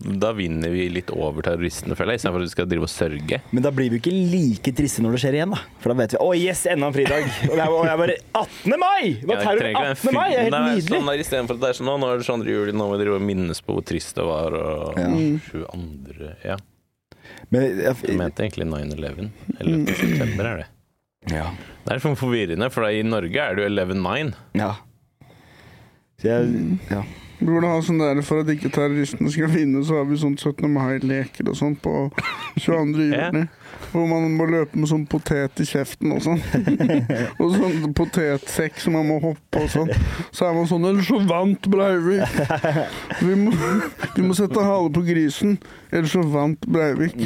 da 0.00 0.30
vinner 0.32 0.70
vi 0.72 0.86
litt 0.88 1.10
over 1.12 1.44
terroristene, 1.44 1.92
føler 1.98 2.14
jeg, 2.14 2.20
istedenfor 2.22 2.40
at 2.40 2.48
vi 2.48 2.52
skal 2.54 2.68
drive 2.70 2.86
og 2.86 2.90
sørge. 2.92 3.38
Men 3.52 3.64
da 3.66 3.70
blir 3.76 3.90
vi 3.92 3.98
ikke 4.00 4.12
like 4.32 4.72
triste 4.78 5.02
når 5.04 5.16
det 5.16 5.20
skjer 5.24 5.36
igjen, 5.36 5.52
da. 5.52 5.58
For 5.82 5.92
da 5.92 5.96
vet 5.98 6.14
vi 6.16 6.20
Å, 6.24 6.28
yes, 6.40 6.62
enda 6.72 6.88
en 6.88 6.96
fridag! 6.96 7.26
Og 7.50 7.52
det 7.52 7.64
er, 7.66 7.74
og 7.74 8.00
bare 8.00 8.16
18. 8.40 8.76
mai! 8.80 9.02
Hva 9.28 9.36
tar 9.42 9.60
terror? 9.60 9.66
den 9.66 9.76
18. 9.92 10.16
mai 10.16 10.28
Det 10.30 10.38
er 10.38 10.42
helt 10.46 10.56
Nei, 10.56 10.62
nydelig! 10.70 10.88
Sånn 10.94 11.10
der, 11.12 11.22
Istedenfor 11.26 11.58
at 11.58 11.62
det 11.66 11.70
er 11.74 11.78
sånn 11.80 11.90
nå, 11.90 11.98
nå 12.00 12.10
er 12.14 12.22
det 12.22 12.26
22. 12.30 12.50
juli, 12.56 12.72
nå 12.80 12.88
må 12.88 12.96
vi 12.96 13.02
drive 13.04 13.20
og 13.20 13.26
minnes 13.28 13.60
på 13.66 13.76
hvor 13.76 13.86
trist 13.92 14.16
det 14.16 14.26
var, 14.30 14.56
og 14.56 15.00
Ja. 15.00 15.08
22. 15.52 16.34
Ja. 16.48 16.58
Men, 17.52 17.62
Jeg 17.84 17.96
jeg, 18.08 18.16
mente 18.18 18.44
egentlig 18.46 18.66
9-11. 18.72 19.30
11. 19.60 19.94
september 20.00 20.48
er 20.54 20.62
det. 20.64 20.68
ja. 21.36 21.48
Det 21.84 21.92
er 21.92 22.00
litt 22.00 22.18
forvirrende, 22.20 22.70
for 22.72 22.88
i 22.88 23.02
Norge 23.04 23.36
er 23.44 23.56
det 23.58 23.64
jo 23.66 23.70
11-9. 23.74 24.34
ja. 24.60 24.72
Så 26.20 26.28
jeg 26.28 26.78
Ja. 26.90 27.04
Vi 27.40 27.46
burde 27.48 27.70
ha 27.70 27.78
sånn 27.80 28.00
der 28.02 28.20
For 28.26 28.42
at 28.42 28.50
ikke 28.52 28.68
terroristene 28.74 29.30
skal 29.32 29.48
vinne, 29.52 29.80
så 29.86 30.00
har 30.00 30.08
vi 30.10 30.18
sånn 30.20 30.36
17. 30.36 30.68
mai-leker 30.68 31.48
og 31.48 31.56
sånn 31.56 31.76
på 31.80 31.94
22. 32.60 33.08
Ja. 33.08 33.30
juni. 33.30 33.46
Hvor 33.90 34.06
man 34.06 34.26
må 34.36 34.46
løpe 34.50 34.78
med 34.78 34.90
sånn 34.90 35.06
potet 35.10 35.62
i 35.62 35.66
kjeften 35.66 36.12
og 36.14 36.20
sånn. 36.22 36.38
og 37.40 37.56
sånn 37.56 37.94
potetsekk 37.96 38.78
som 38.84 38.98
man 38.98 39.08
må 39.08 39.18
hoppe 39.24 39.64
og 39.64 39.72
sånn. 39.72 39.90
Så 40.30 40.46
er 40.46 40.54
man 40.58 40.68
sånn 40.70 40.86
Ellers 40.90 41.08
så 41.08 41.20
vant 41.26 41.70
Breivik. 41.72 42.38
Vi 43.24 43.34
må, 43.40 43.54
vi 44.14 44.26
må 44.26 44.36
sette 44.36 44.62
hale 44.64 44.92
på 44.94 45.02
grisen, 45.08 45.56
ellers 45.90 46.14
så 46.14 46.24
vant 46.28 46.68
Breivik. 46.70 47.16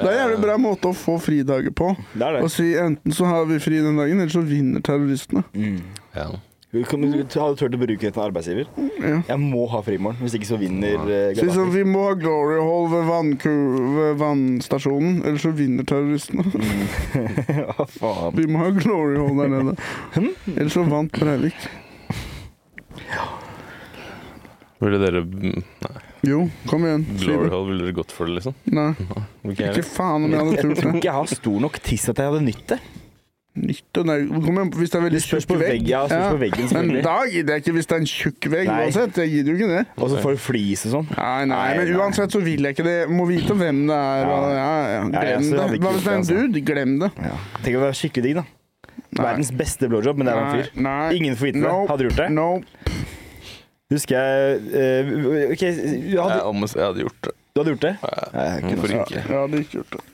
Det 0.00 0.08
er 0.08 0.14
en 0.14 0.20
jævlig 0.22 0.38
bra 0.40 0.56
måte 0.60 0.88
å 0.88 0.96
få 0.96 1.18
fridager 1.20 1.74
på. 1.76 1.92
Det 2.16 2.24
er 2.24 2.40
Å 2.40 2.48
si 2.50 2.70
enten 2.80 3.12
så 3.12 3.28
har 3.28 3.44
vi 3.50 3.58
fri 3.60 3.82
den 3.84 3.98
dagen, 4.00 4.22
eller 4.22 4.32
så 4.32 4.40
vinner 4.46 4.80
terroristene. 4.84 5.44
Mm. 5.52 5.82
Ja. 6.16 6.30
Du 6.72 6.84
kan- 6.86 7.00
du 7.02 7.24
turt 7.26 7.58
å 7.58 7.78
bruke 7.80 7.98
det 7.98 8.12
til 8.14 8.22
en 8.22 8.28
arbeidsgiver? 8.30 8.68
Ja. 9.02 9.16
Jeg 9.26 9.38
må 9.42 9.64
ha 9.72 9.80
frimorgen, 9.82 10.20
hvis 10.22 10.36
ikke 10.38 10.46
så 10.52 10.58
vinner 10.60 10.92
ja. 10.92 10.98
Så 11.34 11.42
liksom, 11.42 11.64
Gaddafi. 11.66 11.72
vi 11.80 11.82
må 11.90 12.04
ha 12.06 12.12
glory 12.14 12.60
hall 12.62 12.86
ved, 12.92 13.08
vannku- 13.08 13.96
ved 13.96 14.18
vannstasjonen, 14.20 15.16
ellers 15.26 15.42
så 15.42 15.50
vinner 15.52 15.82
terroristene. 15.82 16.44
Hva 17.74 17.86
faen? 17.90 18.36
Vi 18.38 18.46
må 18.46 18.62
ha 18.62 18.70
glory 18.76 19.18
hall 19.18 19.34
der 19.42 19.50
nede. 19.56 19.74
Ellers 20.54 20.72
så 20.78 20.86
vant 20.86 21.10
Breivik. 21.18 21.58
Ville 24.80 24.96
dere 25.02 25.20
Nei, 25.26 25.98
Jo, 26.24 26.44
kom 26.70 26.84
igjen. 26.86 27.02
Glory. 27.20 27.50
Hall, 27.52 27.66
ville 27.68 27.84
dere 27.84 27.96
gått 27.98 28.12
for 28.14 28.28
det, 28.30 28.38
liksom? 28.38 28.54
Nei, 28.72 28.92
Ikke 29.50 29.66
jeg 29.66 29.74
ikke 29.82 29.88
faen 29.90 30.24
om 30.24 30.30
jeg 30.30 30.40
hadde 30.40 30.56
Jeg 30.56 30.64
tror 30.80 30.94
ikke 30.94 31.08
jeg 31.10 31.16
har 31.18 31.26
stor 31.34 31.60
nok 31.66 31.78
tiss 31.84 32.08
at 32.12 32.20
jeg 32.22 32.30
hadde 32.30 32.44
nytt 32.46 32.66
det. 32.76 32.78
Nytte, 33.58 34.04
og 34.04 34.44
Kom 34.44 34.58
hvis 34.78 34.92
det 34.92 34.98
er 35.00 35.02
veldig 35.08 35.20
tjukk 35.24 35.48
vegg. 35.58 35.62
vegg, 35.64 35.88
ja, 35.90 36.04
på 36.06 36.36
veggen, 36.38 36.68
Men 36.70 37.02
da 37.02 37.16
gidder 37.26 37.56
jeg 37.56 37.62
ikke 37.64 37.72
hvis 37.74 37.88
det 37.90 37.96
er 37.96 38.00
en 38.00 38.06
tjukk 38.06 38.46
vegg 38.52 38.68
Nei. 38.70 38.76
uansett. 38.84 39.16
Jeg 39.18 39.30
gidder 39.32 39.50
jo 39.50 39.56
ikke 39.58 39.70
det. 39.72 39.80
Og 39.98 40.10
så 40.12 40.20
får 40.22 40.36
du 40.36 40.40
flis 40.44 40.84
og 40.86 40.92
sånn. 40.94 41.08
Nei, 41.16 41.44
nei, 41.44 41.56
Nei, 41.56 41.72
men 41.80 41.90
nei. 41.90 41.96
uansett 41.98 42.30
så 42.36 42.40
vil 42.44 42.62
jeg 42.68 42.76
ikke 42.76 42.86
det. 42.86 42.94
Må 43.10 43.26
vite 43.26 43.56
hvem 43.58 43.82
det 43.90 43.96
er. 43.98 44.30
Og, 44.30 44.46
ja, 44.54 44.70
ja, 44.70 44.94
Ja, 44.94 45.02
glem 45.10 45.50
ja, 45.50 45.66
det. 45.66 45.80
Hva 45.82 45.92
hvis 45.96 46.06
det 46.06 46.12
er 46.12 46.14
en 46.14 46.22
altså. 46.22 46.38
dude? 46.46 46.62
Glem 46.70 46.94
det. 47.02 47.10
Ja. 47.26 47.34
Tenk 47.64 47.76
å 47.80 47.82
være 47.88 47.98
skikkelig 47.98 48.26
digg, 48.28 48.38
da. 48.38 48.46
Nei. 49.10 49.24
Verdens 49.26 49.50
beste 49.58 49.88
blowjob, 49.90 50.16
men 50.22 50.30
det 50.30 50.36
er 50.36 50.44
en 50.46 50.54
fyr. 50.54 50.70
nei. 50.86 51.10
Ingen 51.18 51.34
får 51.36 51.50
vite 51.50 51.58
det. 51.58 51.66
Nope. 51.66 51.88
Hadde 51.90 51.98
du 51.98 52.08
gjort 52.08 52.22
det? 52.22 52.30
Nope. 52.38 52.64
Husker 53.90 54.14
jeg 54.14 54.60
uh, 54.70 55.50
OK, 55.50 55.58
du 55.58 55.66
Jeg, 55.66 56.20
hadde, 56.22 56.42
om, 56.46 56.62
jeg 56.62 56.84
hadde 56.86 57.02
gjort 57.02 57.22
det. 57.26 57.32
du 57.50 57.60
hadde 57.64 57.72
gjort 57.74 57.82
det? 57.88 57.94
Ja, 57.98 58.44
jeg 58.54 58.62
Hvorfor 58.70 58.94
ikke? 58.94 59.14
jeg 59.18 59.26
hadde 59.34 59.62
ikke 59.64 59.76
gjort 59.80 59.96
det. 59.96 60.04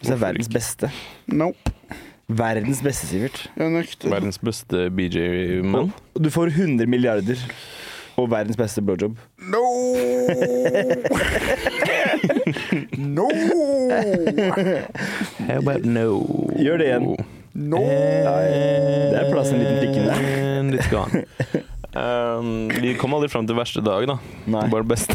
Hvis 0.00 0.08
det 0.10 0.16
er 0.16 0.22
verdens 0.26 0.50
beste. 0.52 0.90
Nope. 1.30 1.70
Verdens 2.28 2.80
beste, 2.84 3.06
Sivert. 3.10 3.42
Jeg 3.58 3.72
nekter. 3.74 4.08
Verdens 4.12 4.38
beste 4.40 4.86
BJ-mann. 4.96 5.92
Du 6.16 6.30
får 6.32 6.54
100 6.54 6.88
milliarder 6.88 7.40
og 8.16 8.30
verdens 8.30 8.56
beste 8.56 8.82
blowjob. 8.84 9.18
No! 9.50 9.62
no! 13.18 13.28
How 15.48 15.58
about 15.58 15.84
no? 15.84 16.22
Gjør 16.56 16.80
det 16.80 16.88
igjen. 16.88 17.08
No! 17.54 17.82
Det 17.84 19.20
er 19.20 19.28
plass 19.30 19.52
til 19.52 19.58
en 19.58 19.64
liten 19.64 19.78
prikk 19.82 19.98
inni 19.98 20.08
der. 20.08 20.20
And 20.58 20.78
it's 20.78 20.88
gone. 20.90 21.24
Um, 21.94 22.70
vi 22.82 22.96
kom 22.98 23.14
aldri 23.14 23.28
fram 23.30 23.46
til 23.46 23.58
verste 23.58 23.84
dag, 23.84 24.08
da. 24.10 24.16
Nei. 24.50 24.64
Bare 24.72 24.86
beste. 24.94 25.14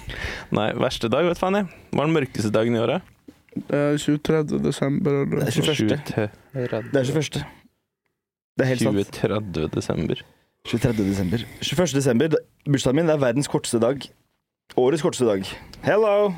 Nei, 0.56 0.72
verste 0.80 1.08
dag, 1.12 1.24
vet 1.30 1.40
faen 1.40 1.60
jeg. 1.60 1.70
Var 1.94 2.08
den 2.08 2.16
mørkeste 2.16 2.50
dagen 2.52 2.74
i 2.76 2.82
året? 2.82 3.06
Det 3.54 3.74
er 3.76 3.96
23. 3.98 4.58
desember. 4.64 5.10
Det 5.24 5.32
Eller? 5.32 5.46
er 5.46 5.50
21. 5.50 5.74
20. 5.74 5.88
Det 5.88 5.96
er 6.14 6.28
21. 7.04 7.44
Det 8.58 8.64
er 8.64 8.68
helt 8.70 8.80
sant. 8.82 8.94
20. 9.56 9.68
desember. 9.74 10.22
23. 10.68 10.92
desember. 11.08 11.38
21. 11.62 11.86
desember, 11.96 12.28
da- 12.28 12.44
bursdagen 12.70 12.96
min, 12.96 13.06
det 13.08 13.14
er 13.14 13.18
verdens 13.26 13.48
korteste 13.48 13.80
dag. 13.80 13.98
Årets 14.76 15.02
korteste 15.02 15.26
dag. 15.26 15.42
Hello! 15.82 16.32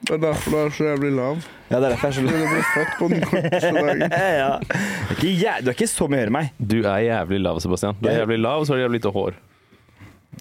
Det 0.00 0.10
er 0.10 0.16
derfor 0.22 0.50
du 0.50 0.56
er 0.56 0.70
så 0.72 0.84
jævlig 0.84 1.10
lav. 1.12 1.36
Ja, 1.70 1.76
det 1.76 1.84
er 1.84 1.88
derfor 1.92 2.06
jeg 2.08 2.10
er 2.10 2.12
så 2.12 2.22
lav. 2.22 2.32
du 2.32 2.38
ble 2.48 2.62
født 2.74 2.92
på 2.98 3.08
den 3.12 3.20
korteste 3.20 3.72
dagen. 3.76 4.00
ja. 4.00 4.54
Er 4.56 5.60
du 5.60 5.68
er 5.68 5.74
ikke 5.76 5.86
så 5.92 6.06
mye 6.08 6.16
høyere 6.22 6.26
enn 6.30 6.32
meg. 6.38 6.46
Du 6.72 6.78
er 6.82 6.98
jævlig 7.04 7.40
lav, 7.44 7.60
Sebastian. 7.60 7.94
Du 8.00 8.08
er 8.08 8.16
jævlig 8.22 8.38
lav, 8.40 8.58
og 8.60 8.66
så 8.66 8.72
har 8.72 8.76
du 8.80 8.82
jævlig 8.86 8.98
lite 9.02 9.12
hår. 9.12 9.32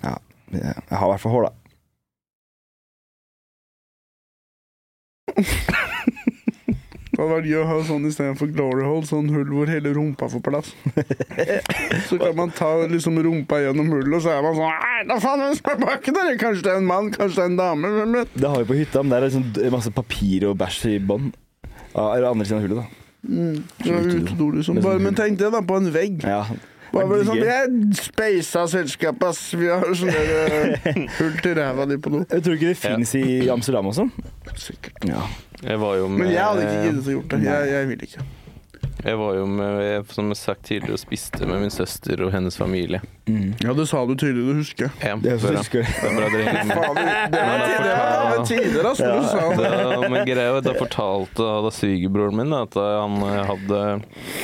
Ja, 0.03 0.15
jeg 0.53 0.73
har 0.97 1.05
i 1.05 1.11
hvert 1.11 1.19
fall 1.25 1.31
hår, 1.35 1.49
da. 1.49 1.53
Det 7.19 7.25
hadde 7.25 7.35
vært 7.35 7.47
gøy 7.49 7.57
å 7.59 7.63
ha 7.67 7.77
sånn 7.83 8.05
istedenfor 8.07 8.51
glory 8.55 8.83
hole, 8.87 9.03
sånn 9.03 9.25
hull 9.33 9.49
hvor 9.51 9.67
hele 9.67 9.91
rumpa 9.91 10.29
får 10.31 10.39
plass. 10.45 10.69
Så 12.07 12.15
kan 12.21 12.31
man 12.37 12.53
ta 12.55 12.69
liksom 12.87 13.19
rumpa 13.25 13.57
gjennom 13.59 13.89
hullet, 13.91 14.13
og 14.15 14.23
så 14.23 14.37
er 14.37 14.45
man 14.45 14.55
sånn 14.55 14.69
Nei, 14.69 15.01
da 15.09 15.17
faen, 15.19 15.43
hvem 15.43 15.57
som 15.57 15.67
er 15.73 15.81
baki 15.81 16.13
der? 16.15 16.29
Kanskje 16.39 16.63
det 16.69 16.71
er 16.71 16.79
en 16.79 16.87
mann, 16.87 17.09
kanskje 17.11 17.41
det 17.41 17.43
er 17.43 17.51
en 17.51 17.59
dame? 17.59 17.91
Hvem 17.97 18.15
vet? 18.21 18.31
Det 18.39 18.53
har 18.53 18.63
vi 18.63 18.69
på 18.69 18.79
hytta, 18.79 19.03
men 19.03 19.11
der 19.11 19.25
er 19.27 19.33
liksom 19.33 19.75
masse 19.75 19.91
papir 19.99 20.47
og 20.47 20.55
bæsj 20.63 20.79
i 20.93 20.95
bånn. 21.11 21.27
Ja, 21.67 22.05
eller 22.05 22.29
andre 22.29 22.47
siden 22.47 22.61
av 22.61 22.69
hullet, 22.69 22.79
da. 22.79 23.05
Mm. 23.27 23.55
er 23.83 24.09
utedo, 24.15 24.49
liksom. 24.55 24.79
Med 24.79 24.85
sånn 24.85 24.85
Bare, 24.87 25.03
men 25.03 25.19
tenk 25.19 25.43
det, 25.43 25.51
da, 25.51 25.59
på 25.59 25.81
en 25.81 25.91
vegg. 25.91 26.23
Ja. 26.23 26.45
Bare, 26.89 27.05
bare 27.11 27.25
sånn, 27.27 27.37
Gøy. 27.37 27.43
Vi 27.45 27.53
er 27.53 27.99
speisa 27.99 28.63
selskap, 28.71 29.21
ass. 29.29 29.43
Vi 29.53 29.69
har 29.69 29.85
sånn 29.97 30.09
der 30.13 30.31
eh, 30.89 30.99
hull 31.19 31.37
til 31.43 31.55
ræva 31.59 31.85
di 31.89 31.99
på 32.01 32.13
do. 32.15 32.23
Jeg 32.25 32.45
tror 32.45 32.57
ikke 32.57 32.71
det 32.73 32.79
fins 32.81 33.13
i 33.19 33.25
Amsterdam 33.53 33.91
også. 33.91 34.07
Sikkert. 34.57 34.97
Ja. 35.09 35.21
Jeg 35.61 35.79
var 35.81 35.97
jo 35.99 36.07
med 36.07 36.23
Men 36.23 36.33
jeg 36.33 36.43
hadde 36.45 36.65
ikke 36.65 36.83
giddet 36.87 37.09
å 37.09 37.17
gjort 37.17 37.33
det. 37.35 37.41
Jeg, 37.45 37.71
jeg 37.75 37.89
vil 37.91 38.05
ikke. 38.09 38.27
Jeg 38.99 39.15
var 39.15 39.35
jo 39.37 39.45
med, 39.47 40.09
som 40.11 40.27
jeg 40.27 40.37
sagt 40.39 40.65
tidligere, 40.67 40.97
og 40.97 40.99
spiste 40.99 41.47
med 41.47 41.61
min 41.63 41.71
søster 41.71 42.19
og 42.25 42.33
hennes 42.33 42.57
familie. 42.59 42.99
Mm. 43.29 43.53
Ja, 43.63 43.71
det 43.77 43.85
sa 43.87 44.01
du 44.09 44.11
tydelig, 44.19 44.43
du 44.49 44.59
husker. 44.59 44.91
Ja, 44.99 45.13
Det 45.15 45.31
er 45.37 45.39
så 45.39 45.53
bra. 45.53 45.61
husker 45.61 45.85
jeg. 45.85 45.93
Det 46.03 46.31
dere 46.33 46.43
henger 46.49 46.65
med. 46.67 46.99
Var 48.33 48.45
tider, 48.49 48.89
ass, 48.91 48.99
når 48.99 49.15
du 49.15 49.29
sa 49.29 49.45
det. 49.55 49.71
Da, 49.71 50.09
men 50.09 50.27
greia 50.27 50.59
Da 50.65 50.75
fortalte 50.75 51.47
da 51.65 51.71
svigerbroren 51.73 52.39
min 52.41 52.55
at 52.57 52.75
han 52.75 53.17
eh, 53.23 53.41
hadde 53.53 53.81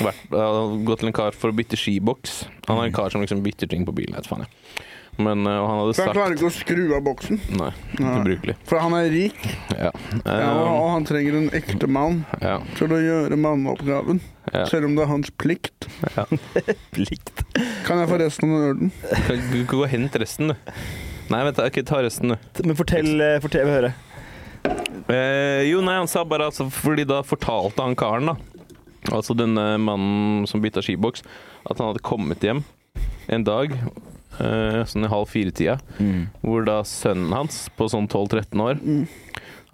vært, 0.06 0.23
hadde 0.32 0.65
gått 0.88 1.03
til 1.03 1.11
en 1.11 1.18
kar 1.19 1.36
for 1.36 1.52
å 1.52 1.57
bytte 1.60 1.80
skiboks. 1.80 2.45
Han 2.69 2.80
er 2.80 2.90
en 2.90 2.95
kar 2.95 3.11
som 3.11 3.23
liksom 3.26 3.44
bytter 3.45 3.72
ting 3.72 3.84
på 3.88 3.95
bilen. 3.95 4.15
Vet 4.15 4.30
faen 4.32 4.45
jeg. 4.45 4.86
Men 5.18 5.46
uh, 5.48 5.54
han 5.64 5.78
hadde 5.80 5.94
For 5.96 6.02
han 6.04 6.10
sagt 6.10 6.18
klarer 6.18 6.34
ikke 6.36 6.48
å 6.50 6.54
skru 6.54 6.82
av 6.98 7.04
boksen. 7.06 7.38
Nei, 7.56 7.70
Nei. 8.02 8.14
ubrukelig. 8.20 8.56
For 8.68 8.82
han 8.84 8.96
er 8.98 9.06
rik, 9.14 9.38
Ja. 9.72 9.92
ja, 10.26 10.50
og 10.52 10.68
og 10.76 10.90
han 10.92 11.06
trenger 11.08 11.38
en 11.40 11.50
ekte 11.56 11.88
mann 11.88 12.18
ja, 12.42 12.58
til 12.76 12.92
å 12.92 13.00
gjøre 13.00 13.38
manneoppgaven. 13.40 14.20
ja, 14.52 14.66
Selv 14.68 14.90
om 14.90 14.96
det 14.98 15.06
er 15.06 15.12
hans 15.14 15.32
plikt. 15.40 15.88
ja. 16.18 16.26
Plikt. 16.96 17.46
Kan 17.88 18.02
jeg 18.04 18.10
få 18.12 18.20
resten 18.20 18.52
av 18.52 18.60
den 18.60 18.70
ølen? 18.74 18.92
Kan 19.30 19.46
du 19.54 19.60
gå 19.72 19.80
og 19.86 19.90
hente 19.94 20.20
resten, 20.20 20.52
du? 20.52 20.82
Nei, 21.32 21.40
vent, 21.48 21.56
da, 21.58 21.70
ikke 21.72 21.86
ta 21.88 22.02
resten, 22.06 22.36
du. 22.36 22.64
Men 22.68 22.76
fortell, 22.78 23.14
eh, 23.24 23.40
fortell, 23.42 23.66
vi 23.66 23.78
høre. 23.80 23.94
Eh, 25.10 25.64
jo, 25.70 25.80
nei, 25.86 25.96
han 26.00 26.08
sa 26.10 26.24
bare 26.26 26.48
altså 26.50 26.66
Fordi 26.74 27.04
da 27.06 27.20
fortalte 27.26 27.84
han 27.86 27.96
karen, 27.98 28.32
da. 28.34 28.36
Altså 29.14 29.36
denne 29.38 29.76
mannen 29.82 30.48
som 30.50 30.62
bytta 30.64 30.82
skiboks, 30.82 31.22
at 31.70 31.78
han 31.78 31.92
hadde 31.92 32.02
kommet 32.06 32.42
hjem 32.46 32.64
en 33.30 33.44
dag, 33.46 33.74
sånn 34.38 35.06
i 35.06 35.12
halv 35.12 35.30
fire-tida, 35.32 35.78
hvor 36.41 36.66
da 36.68 36.82
sønnen 36.88 37.32
hans, 37.34 37.66
på 37.78 37.88
sånn 37.91 38.07
12-13 38.12 38.62
år, 38.66 38.82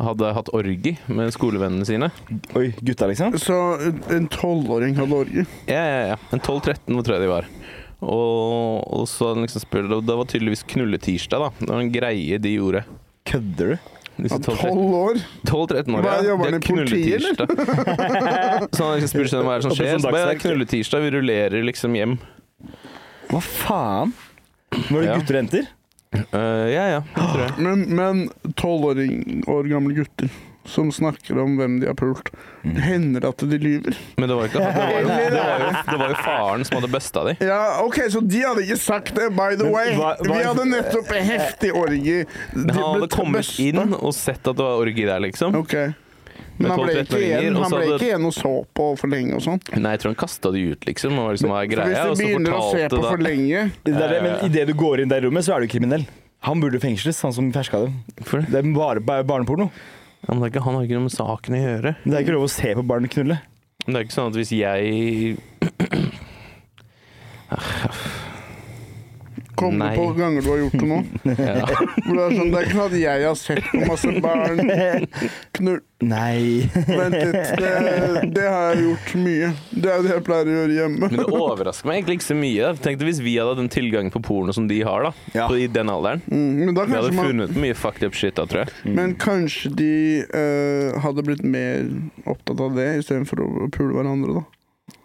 hadde 0.01 0.31
hatt 0.33 0.49
orgi 0.57 0.95
med 1.13 1.29
skolevennene 1.35 1.85
sine. 1.85 2.07
Oi, 2.57 2.71
gutta, 2.81 3.05
liksom? 3.11 3.35
Så 3.37 3.57
en- 3.85 4.01
en 4.09 4.27
tolvåring 4.33 4.95
hadde 4.97 5.13
orgi? 5.13 5.45
Ja, 5.69 5.83
ja, 5.85 6.01
ja. 6.13 6.17
En 6.33 6.39
12-13 6.41 7.03
tror 7.03 7.15
jeg 7.17 7.21
de 7.21 7.29
var. 7.29 7.45
Og, 8.01 8.81
og 8.97 9.03
så 9.07 9.27
hadde 9.29 9.35
han 9.41 9.45
liksom 9.45 9.61
spurt 9.61 9.91
og 9.93 10.05
Det 10.07 10.15
var 10.17 10.25
tydeligvis 10.25 10.63
knulletirsdag, 10.65 11.39
da. 11.43 11.49
Det 11.59 11.69
var 11.69 11.81
en 11.83 11.91
greie 11.93 12.39
de 12.41 12.55
gjorde. 12.57 12.81
Kødder 13.29 13.75
du? 13.75 13.77
12-13 14.21 14.57
Tolv 14.57 14.95
år? 14.97 15.19
12-13 15.45 15.95
år, 15.97 16.01
Hva, 16.05 16.15
ja. 16.17 16.25
jobber 16.31 16.45
De 16.45 16.51
han 16.51 16.57
i 16.57 16.65
politiet, 16.65 17.21
eller? 17.21 17.35
Så 18.75 18.83
han 18.85 18.97
liksom 18.97 19.11
spurte 19.13 19.29
seg 19.35 19.45
hva 19.45 19.53
er 19.53 19.61
det 19.61 19.65
som 19.69 19.77
skjer. 19.77 19.93
sånn 19.95 20.03
Så 20.03 20.11
bare, 20.13 20.25
det 20.31 20.35
er 20.35 20.41
knulletirsdag, 20.43 21.05
vi 21.05 21.13
rullerer 21.15 21.63
liksom 21.69 21.95
hjem. 21.97 22.17
Hva 23.31 23.39
faen? 23.45 24.11
Var 24.71 25.01
det 25.01 25.07
Ja. 25.07 25.15
gutter 25.19 25.35
og 25.35 25.41
jenter? 25.43 25.67
Uh, 26.11 26.67
ja, 26.71 26.85
ja, 26.91 27.01
det 27.15 27.25
tror 27.31 27.41
jeg. 27.45 27.51
Men, 27.63 27.83
men 27.95 28.53
tolv 28.59 28.89
år 29.47 29.67
gamle 29.71 29.93
gutter 29.95 30.27
som 30.67 30.91
snakker 30.93 31.39
om 31.41 31.55
hvem 31.57 31.79
de 31.81 31.87
har 31.89 31.95
pult. 31.97 32.27
Hender 32.63 33.23
det 33.23 33.29
at 33.31 33.43
de 33.49 33.57
lyver? 33.57 33.95
Men 34.19 34.29
det 34.29 34.35
var, 34.37 34.45
ikke, 34.49 34.59
det, 34.59 34.75
var 34.75 34.91
jo, 34.91 35.07
det, 35.07 35.31
var 35.33 35.63
jo, 35.63 35.71
det 35.87 35.97
var 36.03 36.11
jo 36.13 36.17
faren 36.21 36.65
som 36.67 36.77
hadde 36.77 36.91
busta 36.93 37.23
de. 37.29 37.33
Ja, 37.47 37.61
ok, 37.81 37.97
så 38.13 38.21
de 38.21 38.43
hadde 38.43 38.65
ikke 38.67 38.77
sagt 38.83 39.15
det, 39.17 39.29
by 39.33 39.55
the 39.55 39.63
Men 39.65 39.73
way. 39.73 39.95
hva- 39.97 40.13
hva- 40.19 40.35
Vi 40.35 40.43
hadde 40.45 40.67
nettopp 40.69 41.11
en 41.17 41.25
heftig 41.31 41.71
orgie. 41.73 42.25
Men 42.53 42.69
han 42.75 42.83
hadde 42.99 43.09
kommet 43.15 43.41
besta. 43.47 43.63
inn 43.71 43.95
og 43.97 44.13
sett 44.13 44.43
at 44.51 44.55
det 44.59 44.67
var 44.67 44.83
orgi 44.83 45.07
der, 45.09 45.19
liksom. 45.25 45.55
Ok. 45.63 45.73
Men 46.61 46.73
han 46.73 46.81
ble 46.81 47.03
ikke 47.03 47.21
igjen, 47.21 47.57
han 47.57 47.73
ble 47.73 47.83
ikke 47.89 48.07
igjen 48.07 48.27
og 48.29 48.33
så 48.37 48.53
på 48.77 48.87
for 48.99 49.11
lenge 49.11 49.37
og 49.37 49.43
sånn. 49.45 49.61
Nei, 49.75 49.93
jeg 49.95 50.03
tror 50.03 50.13
han 50.13 50.19
kasta 50.23 50.53
de 50.55 50.63
ut, 50.71 50.89
liksom. 50.89 51.19
Og 51.21 51.31
liksom, 51.35 51.53
var 51.53 51.69
greia? 51.71 51.91
hvis 51.91 52.01
Og 52.01 52.15
du 52.15 52.21
så 52.21 52.27
begynner 52.27 52.57
å 52.57 52.59
se 52.71 52.89
på 52.93 53.01
for 53.05 53.25
lenge 53.25 53.63
Det 53.87 53.95
er 53.95 54.17
ja. 54.17 54.25
men 54.25 54.45
idet 54.49 54.67
du 54.69 54.75
går 54.77 55.03
inn 55.03 55.11
det 55.11 55.21
rommet, 55.25 55.47
så 55.47 55.57
er 55.57 55.65
du 55.65 55.71
kriminell. 55.71 56.05
Han 56.47 56.61
burde 56.63 56.81
fengsles, 56.81 57.19
han 57.21 57.33
som 57.35 57.49
ferska 57.53 57.83
dem. 57.83 57.99
Det? 58.17 58.45
Det 58.49 58.61
er 58.61 58.71
bare 58.73 59.23
barneporno. 59.27 59.69
Ja, 60.21 60.33
men 60.33 60.41
det 60.41 60.47
er 60.47 60.51
ikke, 60.55 60.65
han 60.65 60.77
har 60.77 60.83
ikke 60.85 60.97
noe 60.97 61.07
med 61.07 61.13
saken 61.13 61.57
å 61.57 61.61
gjøre. 61.61 61.95
Det 62.05 62.13
er 62.13 62.25
ikke 62.25 62.37
lov 62.37 62.45
å 62.45 62.53
se 62.53 62.69
på 62.77 62.83
barn 62.85 63.07
knulle. 63.09 63.37
Men 63.85 63.93
det 63.93 63.99
er 63.99 64.05
ikke 64.05 64.17
sånn 64.17 64.29
at 64.29 64.37
hvis 64.37 64.53
jeg 64.53 64.81
Kom 69.61 69.77
Nei. 69.77 69.93
på 69.93 70.07
ganger 70.17 70.41
du 70.41 70.49
har 70.49 70.59
gjort 70.63 70.79
det 70.81 70.89
nå? 70.89 70.99
ja. 71.29 71.35
Det 71.37 72.17
er 72.17 72.35
sånn, 72.35 72.49
det 72.49 72.57
er 72.57 72.65
ikke 72.65 72.77
sånn 72.79 72.87
at 72.87 72.97
jeg 72.97 73.25
har 73.27 73.37
sett 73.37 73.67
på 73.69 73.85
masse 73.85 74.13
barn 74.25 74.61
knull... 75.59 75.81
Nei. 76.01 76.65
Vent 76.87 77.13
litt, 77.13 77.51
det, 77.61 77.71
det 78.33 78.45
har 78.47 78.71
jeg 78.71 78.85
gjort 78.87 79.11
mye. 79.21 79.49
Det 79.69 79.91
er 79.91 79.99
jo 79.99 80.05
det 80.07 80.13
jeg 80.15 80.23
pleier 80.25 80.47
å 80.49 80.55
gjøre 80.55 80.77
hjemme. 80.79 81.09
Men 81.11 81.19
det 81.19 81.27
overrasker 81.29 81.89
meg 81.89 81.99
egentlig 81.99 82.15
ikke 82.17 82.25
så 82.25 82.37
mye. 82.39 82.71
Tenk 82.81 82.97
deg 82.97 83.09
hvis 83.11 83.21
vi 83.21 83.35
hadde 83.37 83.59
den 83.59 83.69
tilgangen 83.69 84.13
på 84.13 84.23
porno 84.25 84.55
som 84.57 84.65
de 84.71 84.79
har, 84.87 85.05
da. 85.05 85.11
Ja. 85.37 85.45
På, 85.45 85.59
I 85.61 85.67
den 85.69 85.91
alderen. 85.93 86.23
Mm, 86.25 86.47
men, 86.57 86.73
da 86.77 86.87
Vi 86.89 86.97
hadde 86.97 87.13
man, 87.19 87.29
funnet 87.29 87.53
mye 87.53 87.77
fucked 87.77 88.07
up 88.07 88.17
shit 88.17 88.33
da, 88.39 88.47
tror 88.49 88.63
jeg. 88.63 88.95
men 88.97 89.13
kanskje 89.21 89.69
de 89.77 89.93
uh, 90.33 90.97
hadde 91.05 91.27
blitt 91.27 91.45
mer 91.45 91.85
opptatt 92.25 92.65
av 92.65 92.73
det 92.81 92.89
istedenfor 93.03 93.45
å 93.45 93.69
pule 93.69 93.93
hverandre, 93.99 94.41
da. 94.41 94.60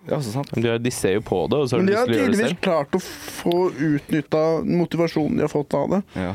Det 0.06 0.22
så 0.22 0.32
sant. 0.36 0.52
Men 0.54 0.62
de, 0.62 0.74
de 0.78 0.90
ser 0.94 1.16
jo 1.16 1.22
på 1.26 1.40
det, 1.50 1.58
og 1.58 1.68
så 1.68 1.76
har 1.76 1.82
Men 1.82 1.90
de 1.90 1.92
de 1.92 1.98
har 1.98 2.06
lyst 2.06 2.12
til 2.12 2.14
å 2.14 2.20
gjøre 2.20 2.30
det 2.30 2.36
tydeligvis 2.36 2.62
klart 2.62 2.94
å 2.94 3.00
få 3.02 3.56
utnytta 3.90 4.42
motivasjonen 4.82 5.40
de 5.40 5.46
har 5.46 5.52
fått 5.52 5.74
av 5.74 5.96
det. 5.96 6.02
Ja. 6.14 6.34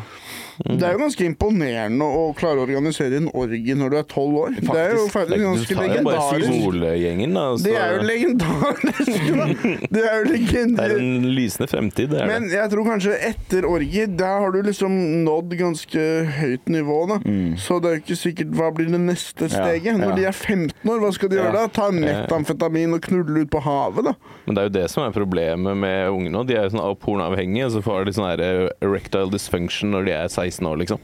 Det 0.62 0.84
er 0.84 0.96
jo 0.96 1.02
ganske 1.02 1.26
imponerende 1.26 2.06
å 2.06 2.24
klare 2.38 2.62
å 2.62 2.66
organisere 2.68 3.18
en 3.22 3.30
orgie 3.38 3.76
når 3.78 3.94
du 3.94 3.98
er 4.02 4.08
tolv 4.12 4.38
år. 4.44 4.58
Det 4.60 4.78
er 4.82 4.94
jo 4.98 5.06
faktisk 5.12 5.44
ganske 5.46 5.78
legendarisk. 5.80 6.52
og 6.68 7.64
Det 7.64 7.76
er 7.78 7.96
jo 7.96 8.02
legendarisk! 8.08 9.10
Det 9.92 10.02
er 10.08 10.22
jo 10.22 10.32
det 10.32 10.80
er 10.82 10.94
en 10.96 11.26
lysende 11.36 11.68
fremtid, 11.70 12.10
det 12.12 12.22
er 12.22 12.28
Men 12.30 12.46
det. 12.48 12.56
jeg 12.58 12.72
tror 12.72 12.86
kanskje 12.88 13.16
etter 13.32 13.66
orgie, 13.68 14.06
der 14.08 14.40
har 14.44 14.54
du 14.54 14.62
liksom 14.66 14.94
nådd 15.26 15.56
ganske 15.60 16.04
høyt 16.40 16.70
nivå, 16.72 16.98
da. 17.10 17.18
Så 17.62 17.80
det 17.82 17.90
er 17.92 17.98
jo 17.98 18.02
ikke 18.04 18.18
sikkert 18.20 18.54
Hva 18.58 18.70
blir 18.76 18.90
det 18.92 19.00
neste 19.04 19.50
steget? 19.52 19.98
Når 20.00 20.14
ja. 20.14 20.18
de 20.20 20.26
er 20.30 20.36
15 20.38 20.92
år, 20.92 21.02
hva 21.04 21.12
skal 21.16 21.32
de 21.32 21.40
gjøre 21.40 21.54
da? 21.58 21.66
Ta 21.74 21.90
metamfetamin 21.96 22.96
og 22.98 23.04
knulle 23.06 23.44
ut 23.46 23.52
på 23.54 23.62
havet, 23.66 24.10
da? 24.12 24.16
Men 24.46 24.58
det 24.58 24.64
er 24.64 24.70
jo 24.70 24.76
det 24.80 24.86
som 24.94 25.04
er 25.06 25.16
problemet 25.16 25.78
med 25.78 26.10
unge 26.12 26.32
nå. 26.34 26.44
De 26.48 26.58
er 26.58 26.66
jo 26.68 26.74
sånn 26.76 26.84
av- 26.84 26.98
pornoavhengige, 27.02 27.68
og 27.70 27.76
så 27.76 27.84
får 27.86 28.08
de 28.10 28.16
sånn 28.18 28.30
erectile 28.32 29.30
dysfunction 29.34 29.94
når 29.96 30.08
de 30.08 30.16
er 30.18 30.28
16 30.32 30.41
år, 30.42 30.76
liksom. 30.82 31.00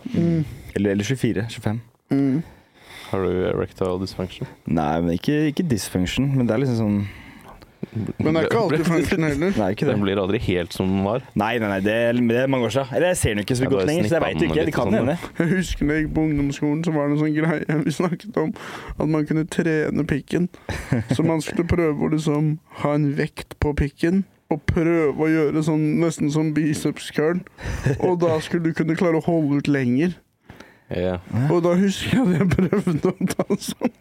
Eller, 0.76 0.92
eller 0.92 1.04
24. 1.04 1.46
25. 1.50 1.82
Mm. 2.12 2.42
Har 3.10 3.24
du 3.24 3.46
erectile 3.48 4.00
dysfunction? 4.02 4.48
Nei, 4.66 5.02
men 5.02 5.16
ikke, 5.16 5.48
ikke 5.54 5.64
dysfunction, 5.70 6.28
men 6.36 6.48
det 6.48 6.56
er 6.58 6.64
liksom 6.66 6.78
sånn 6.82 7.00
Men 8.20 8.34
det 8.36 8.42
er 8.42 8.48
ikke 8.50 8.60
alltid 8.60 8.84
function 8.88 9.24
heller. 9.24 9.54
Nei, 9.62 9.68
ikke 9.72 9.86
det. 9.88 9.94
Den 9.94 10.04
blir 10.04 10.20
aldri 10.20 10.42
helt 10.44 10.76
som 10.76 10.90
den 10.92 11.06
var. 11.06 11.24
Nei, 11.40 11.54
nei, 11.62 11.70
nei, 11.72 11.80
det 11.86 11.96
det 12.18 12.40
er 12.42 12.52
mange 12.52 12.68
år 12.68 12.74
siden. 12.76 12.92
Eller 12.98 13.14
jeg 13.14 13.20
ser 13.22 13.36
den 13.38 13.46
ikke 13.46 13.58
så 13.60 13.68
Ja, 13.68 13.72
godt 13.72 13.88
lenger, 13.88 14.10
så 14.10 14.18
jeg 14.18 14.24
vet 14.26 14.42
veit 14.42 14.48
ikke. 14.50 14.66
Det 14.68 14.74
kan 14.76 14.92
sånn, 14.92 14.98
hende. 14.98 15.18
Jeg 15.40 15.52
husker 15.54 15.88
da 15.88 15.98
jeg 15.98 16.04
gikk 16.06 16.16
på 16.18 16.26
ungdomsskolen, 16.28 16.82
så 16.84 16.96
var 16.98 17.08
det 17.08 17.16
en 17.16 17.22
sånn 17.24 17.36
greie 17.38 17.78
vi 17.86 17.94
snakket 17.96 18.42
om. 18.44 18.56
At 18.98 19.14
man 19.14 19.28
kunne 19.30 19.46
trene 19.56 20.08
pikken. 20.10 20.50
Så 21.14 21.24
man 21.28 21.44
skulle 21.46 21.68
prøve 21.70 22.10
å 22.10 22.12
liksom 22.18 22.58
ha 22.82 22.96
en 22.98 23.12
vekt 23.20 23.56
på 23.64 23.72
pikken. 23.78 24.26
Og 24.54 24.62
prøve 24.70 25.26
å 25.26 25.28
gjøre 25.28 25.64
sånn 25.66 25.84
nesten 26.00 26.32
som 26.32 26.54
biceps 26.56 27.10
curl. 27.16 27.42
Og 28.00 28.20
da 28.24 28.38
skulle 28.44 28.70
du 28.70 28.78
kunne 28.78 28.96
klare 29.00 29.20
å 29.20 29.26
holde 29.26 29.60
ut 29.60 29.72
lenger. 29.72 30.16
Ja. 30.88 31.18
Og 31.52 31.60
da 31.66 31.74
husker 31.76 32.14
jeg 32.16 32.24
at 32.24 32.36
jeg 32.38 32.48
prøvde 32.54 33.12
å 33.12 33.28
ta 33.34 33.56
sånn 33.60 33.96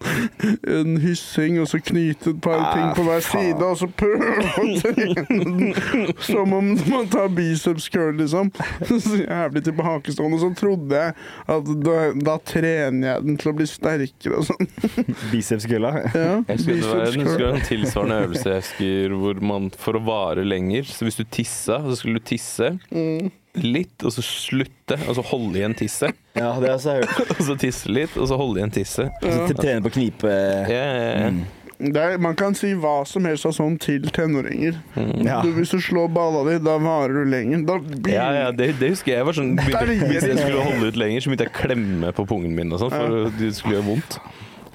en 0.71 0.93
hyssing, 1.03 1.57
og 1.59 1.67
så 1.71 1.81
knyte 1.83 2.31
et 2.31 2.41
par 2.45 2.61
ting 2.77 2.93
på 2.95 3.07
hver 3.09 3.25
side, 3.27 3.59
og 3.67 3.75
så 3.81 3.89
prøve 3.91 4.29
å 4.31 4.67
trene 4.85 5.25
den 5.27 5.73
som 6.29 6.53
om 6.55 6.69
man 6.93 7.09
tar 7.11 7.27
biceps 7.35 7.89
curl, 7.91 8.15
liksom. 8.21 8.53
Så 8.87 9.19
jævlig 9.19 9.65
tilbakestående. 9.67 10.39
Så 10.45 10.51
trodde 10.59 11.01
jeg 11.01 11.17
at 11.57 11.71
da, 11.83 11.97
da 12.31 12.37
trener 12.47 13.09
jeg 13.11 13.25
den 13.27 13.41
til 13.43 13.51
å 13.51 13.57
bli 13.59 13.67
sterkere 13.71 14.39
og 14.41 14.47
sånn. 14.53 14.71
Bicepskølla. 15.33 15.93
Ja, 16.15 16.29
Jeg 16.47 16.61
husker 16.61 16.79
det 16.79 16.87
var 16.87 17.03
biceps 17.03 17.17
jeg 17.17 17.25
husker 17.25 17.43
curl. 17.43 17.49
en 17.59 17.67
tilsvarende 17.71 18.21
øvelse 18.27 18.53
jeg 18.55 18.63
husker 18.63 19.17
hvor 19.25 19.43
man 19.53 19.69
for 19.81 19.99
å 19.99 20.05
vare 20.07 20.45
lenger 20.47 20.87
Så 20.89 21.07
hvis 21.09 21.19
du 21.19 21.25
tissa, 21.35 21.81
så 21.83 21.99
skulle 21.99 22.21
du 22.23 22.27
tisse 22.31 22.73
Mm. 22.91 23.31
Litt, 23.63 24.05
og 24.05 24.13
så 24.15 24.25
slutte, 24.25 24.99
og 25.09 25.17
så 25.19 25.25
holde 25.31 25.61
igjen 25.61 25.77
tisset. 25.79 26.17
Ja, 26.37 26.53
det 26.61 26.73
har 26.73 26.81
jeg 26.83 27.07
hørt. 27.07 27.31
Og 27.39 27.45
så 27.49 27.55
tisse 27.61 27.93
litt, 27.93 28.17
og 28.21 28.27
så 28.29 28.37
holde 28.37 28.61
igjen 28.61 28.73
tisset. 28.75 29.23
Så 29.25 29.55
Trene 29.57 29.81
på 29.85 29.89
å 29.89 29.95
knipe. 29.95 30.33
Ja, 30.69 30.83
ja, 30.83 31.07
ja. 31.25 31.31
Mm. 31.33 31.45
Det 31.77 32.01
er, 32.01 32.15
man 32.25 32.33
kan 32.37 32.55
si 32.57 32.71
hva 32.81 33.03
som 33.05 33.27
helst 33.29 33.45
av 33.49 33.53
sånn 33.53 33.75
til 33.81 34.07
tenåringer. 34.17 34.79
Ja. 35.21 35.43
Du, 35.45 35.51
hvis 35.59 35.75
du 35.75 35.81
slår 35.85 36.09
balla 36.13 36.41
di, 36.49 36.55
da 36.65 36.79
varer 36.81 37.19
du 37.21 37.29
lenger. 37.29 37.67
Da 37.69 37.77
blir 37.85 38.15
Ja, 38.15 38.31
ja, 38.33 38.47
det, 38.57 38.71
det 38.81 38.95
husker 38.95 39.13
jeg. 39.13 39.21
jeg 39.21 39.29
var 39.29 39.37
sånn, 39.37 39.53
begynte, 39.59 40.09
Hvis 40.09 40.25
jeg 40.25 40.39
skulle 40.41 40.65
holde 40.71 40.89
ut 40.89 41.01
lenger, 41.01 41.21
så 41.25 41.33
begynte 41.33 41.49
jeg 41.49 41.53
å 41.53 41.59
klemme 41.59 42.13
på 42.17 42.25
pungen 42.33 42.57
min, 42.57 42.73
og 42.73 42.81
sånt, 42.81 42.97
for 42.97 43.29
det 43.37 43.53
skulle 43.59 43.77
gjøre 43.77 43.89
vondt. 43.91 44.19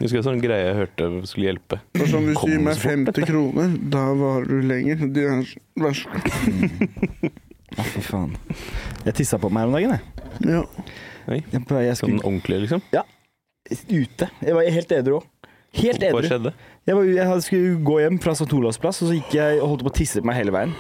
Jeg 0.02 0.08
husker 0.08 0.22
en 0.22 0.26
sånn 0.26 0.42
greie 0.42 0.66
jeg 0.66 0.78
hørte 0.80 1.08
skulle 1.30 1.50
hjelpe. 1.52 1.78
Det 1.94 2.06
er 2.06 2.10
sånn, 2.10 2.30
hvis 2.30 2.42
du 2.42 2.54
gir 2.54 2.62
meg 2.66 2.78
så 2.78 2.90
50 2.90 3.28
kroner, 3.30 3.74
da 3.94 4.06
varer 4.18 4.50
du 4.50 4.70
lenger. 4.70 5.04
De 5.14 5.26
er, 5.30 5.44
vær 5.82 5.98
så 5.98 6.10
god. 6.16 7.42
Å, 7.80 7.86
fy 7.88 8.02
faen. 8.04 8.34
Jeg 9.06 9.14
tissa 9.22 9.40
på 9.42 9.50
meg 9.54 9.64
her 9.64 9.72
om 9.72 9.76
dagen, 9.78 9.96
jeg. 9.96 10.02
Ja. 10.50 10.64
Jeg, 11.32 11.44
jeg 11.54 11.64
Sånn 11.64 11.96
skulle 11.96 12.24
ordentlig, 12.26 12.62
liksom. 12.66 12.82
Ja. 12.92 13.04
ute. 13.72 14.28
Jeg 14.44 14.56
var 14.58 14.72
helt 14.76 14.92
edru 14.98 15.20
òg. 15.22 15.28
Helt 15.80 16.02
Hva 16.04 16.10
edru. 16.20 16.28
skjedde? 16.28 16.52
Jeg, 16.84 16.96
var, 16.98 17.04
jeg 17.08 17.28
hadde- 17.30 17.44
skulle 17.46 17.76
gå 17.88 18.00
hjem 18.02 18.18
fra 18.20 18.34
St. 18.36 18.50
Olavs 18.58 18.78
plass, 18.82 19.00
og 19.06 19.08
så 19.12 19.16
gikk 19.16 19.38
jeg 19.38 19.62
og 19.62 19.70
holdt 19.72 19.86
på 19.88 19.94
å 19.94 20.00
tisse 20.02 20.20
på 20.20 20.28
meg 20.28 20.36
hele 20.42 20.52
veien. 20.52 20.74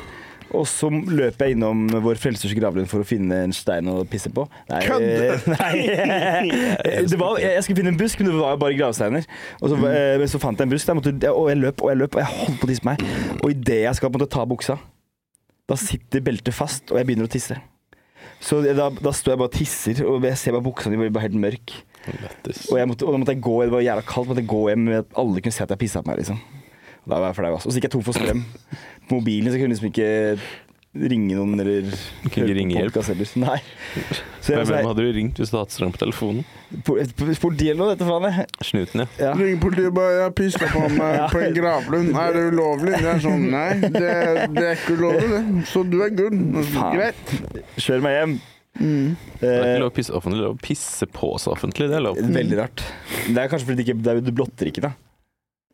Og 0.51 0.65
så 0.67 0.89
løp 0.91 1.39
jeg 1.39 1.53
innom 1.55 1.85
vår 2.03 2.17
frelsers 2.19 2.51
gravlund 2.57 2.89
for 2.91 2.99
å 2.99 3.07
finne 3.07 3.37
en 3.45 3.53
stein 3.55 3.87
å 3.87 4.01
pisse 4.03 4.27
på. 4.35 4.43
Nei, 4.67 4.81
nei. 5.53 6.49
Det 7.07 7.15
var, 7.21 7.37
jeg, 7.39 7.53
jeg 7.55 7.63
skulle 7.63 7.79
finne 7.79 7.93
en 7.93 7.99
busk, 8.01 8.19
men 8.19 8.33
det 8.33 8.35
var 8.41 8.57
bare 8.59 8.75
gravsteiner. 8.75 9.29
Og 9.61 9.71
så, 9.71 9.77
eh, 9.87 10.17
men 10.19 10.27
så 10.27 10.41
fant 10.43 10.59
jeg 10.59 10.67
en 10.67 10.73
busk, 10.73 10.89
der 10.89 10.97
måtte, 10.99 11.13
og 11.31 11.47
jeg 11.53 11.61
løp 11.61 11.85
og 11.85 11.93
jeg 11.93 12.01
løp, 12.03 12.17
og 12.19 12.23
jeg 12.25 12.33
holdt 12.35 12.59
på 12.59 12.67
å 12.67 12.71
tisse 12.73 12.83
på 12.83 12.91
meg. 12.91 13.05
Og 13.39 13.47
idet 13.55 13.79
jeg 13.85 13.95
skal 14.01 14.11
på 14.11 14.19
en 14.19 14.25
måte 14.25 14.33
ta 14.35 14.43
buksa, 14.51 14.75
da 15.71 15.77
sitter 15.79 16.23
beltet 16.25 16.55
fast, 16.55 16.91
og 16.91 16.99
jeg 16.99 17.07
begynner 17.07 17.29
å 17.29 17.31
tisse. 17.31 17.55
Så 18.41 18.59
da, 18.65 18.89
da 18.89 19.13
står 19.13 19.35
jeg 19.35 19.39
bare 19.39 19.51
og 19.51 19.55
tisser, 19.55 20.01
og 20.03 20.25
jeg 20.25 20.39
ser 20.41 20.55
bare 20.55 20.65
buksa 20.65 20.91
mi 20.91 21.07
bare 21.07 21.27
helt 21.27 21.37
mørk. 21.39 21.75
Lættis. 22.09 22.63
Og, 22.71 22.79
jeg 22.79 22.89
måtte, 22.89 23.05
og 23.05 23.13
da 23.13 23.21
måtte 23.21 23.35
jeg 23.35 23.43
gå, 23.45 23.53
det 23.63 23.73
var 23.75 23.83
jævla 23.85 24.05
kaldt, 24.09 24.31
måtte 24.31 24.41
jeg 24.41 24.49
gå 24.49 24.61
hjem 24.71 24.83
med 24.87 24.97
at 25.03 25.19
alle 25.21 25.43
kunne 25.43 25.55
se 25.55 25.63
at 25.63 25.73
jeg 25.75 25.81
pissa 25.83 26.01
på 26.01 26.09
meg. 26.11 26.23
liksom. 26.23 26.41
Og 27.03 27.13
Da 27.13 27.19
var 27.21 27.29
jeg 27.29 27.37
flau. 27.37 27.53
altså. 27.53 27.69
Og 27.69 27.73
så 27.73 27.77
gikk 27.79 27.87
jeg 27.89 27.93
tom 27.95 28.05
for 28.07 28.17
strøm. 28.17 28.43
På 29.07 29.19
mobilen 29.19 29.51
så 29.51 29.57
kunne 29.59 29.69
jeg 29.69 29.75
liksom 29.75 29.91
ikke 29.91 30.09
ringe 30.91 31.35
noen 31.37 31.55
eller 31.63 31.85
ikke 32.27 32.43
ringe 32.51 32.75
hjelp? 32.75 32.97
Nei. 33.39 33.59
Så 34.43 34.51
jeg, 34.51 34.57
hvem 34.57 34.65
så 34.67 34.79
hadde 34.89 35.05
du 35.05 35.11
ringt 35.15 35.37
hvis 35.39 35.51
du 35.51 35.55
hadde 35.55 35.63
hatt 35.69 35.75
strøm 35.75 35.93
på 35.95 36.01
telefonen? 36.01 36.43
Politiet 36.83 37.71
eller 37.71 37.79
noe, 37.79 37.89
dette 37.93 38.07
faen. 38.09 38.27
jeg. 38.27 38.47
Snuten, 38.67 39.03
ja. 39.03 39.07
Ja. 39.21 39.31
Ring 39.39 39.59
politiet 39.63 39.93
bare 39.95 40.17
'Jeg 40.25 40.35
pissa 40.35 40.67
på 40.71 40.83
meg 40.99 41.15
Ja. 41.15 41.27
på 41.31 41.39
en 41.45 41.53
gravlund'. 41.55 42.11
Er 42.19 42.33
det 42.35 42.43
ulovlig? 42.53 42.93
Det 42.99 43.11
er 43.13 43.19
sånn 43.23 43.45
Nei, 43.51 43.73
det, 43.79 44.13
det 44.55 44.65
er 44.67 44.75
ikke 44.75 44.97
ulovlig, 44.99 45.29
det. 45.31 45.67
Så 45.71 45.83
du 45.89 46.01
er 46.03 46.09
good. 46.09 46.39
Greit. 46.95 47.35
Kjør 47.77 48.01
meg 48.03 48.17
hjem. 48.19 48.39
Mm. 48.79 49.15
Det 49.39 49.47
er 49.47 49.61
Eh, 49.61 49.69
ikke 49.75 49.79
lov 49.83 49.89
å 49.91 49.95
pisse 49.95 50.13
offentlig, 50.15 50.37
det 50.39 50.43
er 50.43 50.47
lov 50.51 50.55
å 50.59 50.61
pisse 50.63 51.07
på 51.11 51.31
seg 51.43 51.51
offentlig. 51.55 51.87
Det 51.91 51.97
er 51.97 52.03
lov. 52.05 52.15
veldig 52.17 52.57
rart. 52.59 52.83
Det 53.27 53.37
er 53.37 53.47
kanskje 53.51 53.67
fordi 53.67 53.75
det 53.79 53.87
ikke, 53.87 53.97
det 54.03 54.11
er, 54.11 54.21
du 54.23 54.31
blotter 54.31 54.67
ikke, 54.71 54.81
da. 54.85 54.91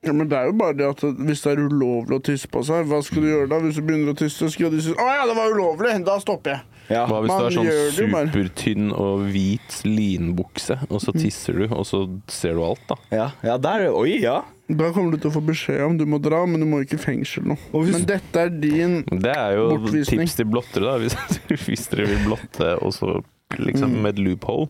Ja, 0.05 0.13
men 0.13 0.29
det 0.29 0.37
er 0.37 0.45
jo 0.45 0.53
bare 0.53 0.73
det 0.77 0.85
at 0.87 1.01
hvis 1.01 1.41
det 1.41 1.51
er 1.57 1.63
ulovlig 1.67 2.19
å 2.19 2.23
tisse 2.23 2.47
på 2.47 2.61
seg, 2.63 2.85
hva 2.87 2.99
skal 3.03 3.21
du 3.23 3.27
gjøre 3.31 3.49
da? 3.49 3.57
Hvis 3.59 3.75
du 3.75 3.81
begynner 3.81 4.13
å 4.13 4.17
tisse, 4.17 4.49
skal 4.53 4.69
de 4.71 4.81
si 4.81 4.91
'Å 4.93 5.07
ja, 5.15 5.25
det 5.25 5.35
var 5.35 5.49
ulovlig', 5.51 6.03
da 6.05 6.19
stopper 6.19 6.51
jeg. 6.51 6.61
Ja. 6.89 7.05
Hva 7.07 7.19
hvis 7.21 7.27
Man 7.27 7.39
du 7.39 7.43
har 7.43 7.51
sånn 7.51 7.91
supertynn 8.31 8.91
og 8.95 9.25
hvit 9.33 9.81
linbukse, 9.83 10.77
og 10.89 11.01
så 11.03 11.11
tisser 11.17 11.53
du, 11.59 11.65
og 11.73 11.83
så 11.85 12.05
ser 12.31 12.53
du 12.55 12.63
alt, 12.63 12.79
da? 12.87 12.95
Ja, 13.11 13.31
ja 13.43 13.57
der 13.57 13.89
Oi, 13.91 14.19
ja. 14.21 14.41
Da 14.69 14.91
kommer 14.91 15.11
du 15.11 15.17
til 15.17 15.31
å 15.31 15.33
få 15.33 15.41
beskjed 15.47 15.81
om 15.85 15.97
du 15.97 16.05
må 16.05 16.19
dra, 16.21 16.45
men 16.45 16.59
du 16.59 16.65
må 16.67 16.81
ikke 16.83 16.95
i 16.99 17.03
fengsel 17.03 17.43
nå. 17.47 17.57
Hvis- 17.73 17.91
Men 17.97 18.05
dette 18.05 18.35
er 18.45 18.49
din 18.49 19.03
bortvisning. 19.03 19.21
Det 19.23 19.35
er 19.35 19.51
jo 19.55 19.67
Bortvisning. 19.77 20.19
tips 20.21 20.35
til 20.35 20.45
blottere, 20.45 20.83
da. 20.83 20.97
Hvis, 21.01 21.65
hvis 21.67 21.87
dere 21.89 22.07
vil 22.07 22.23
blotte, 22.27 22.81
og 22.83 22.91
så 22.93 23.23
liksom 23.57 23.89
Mm. 23.95 24.01
med 24.01 24.13
et 24.19 24.23
loophole. 24.25 24.67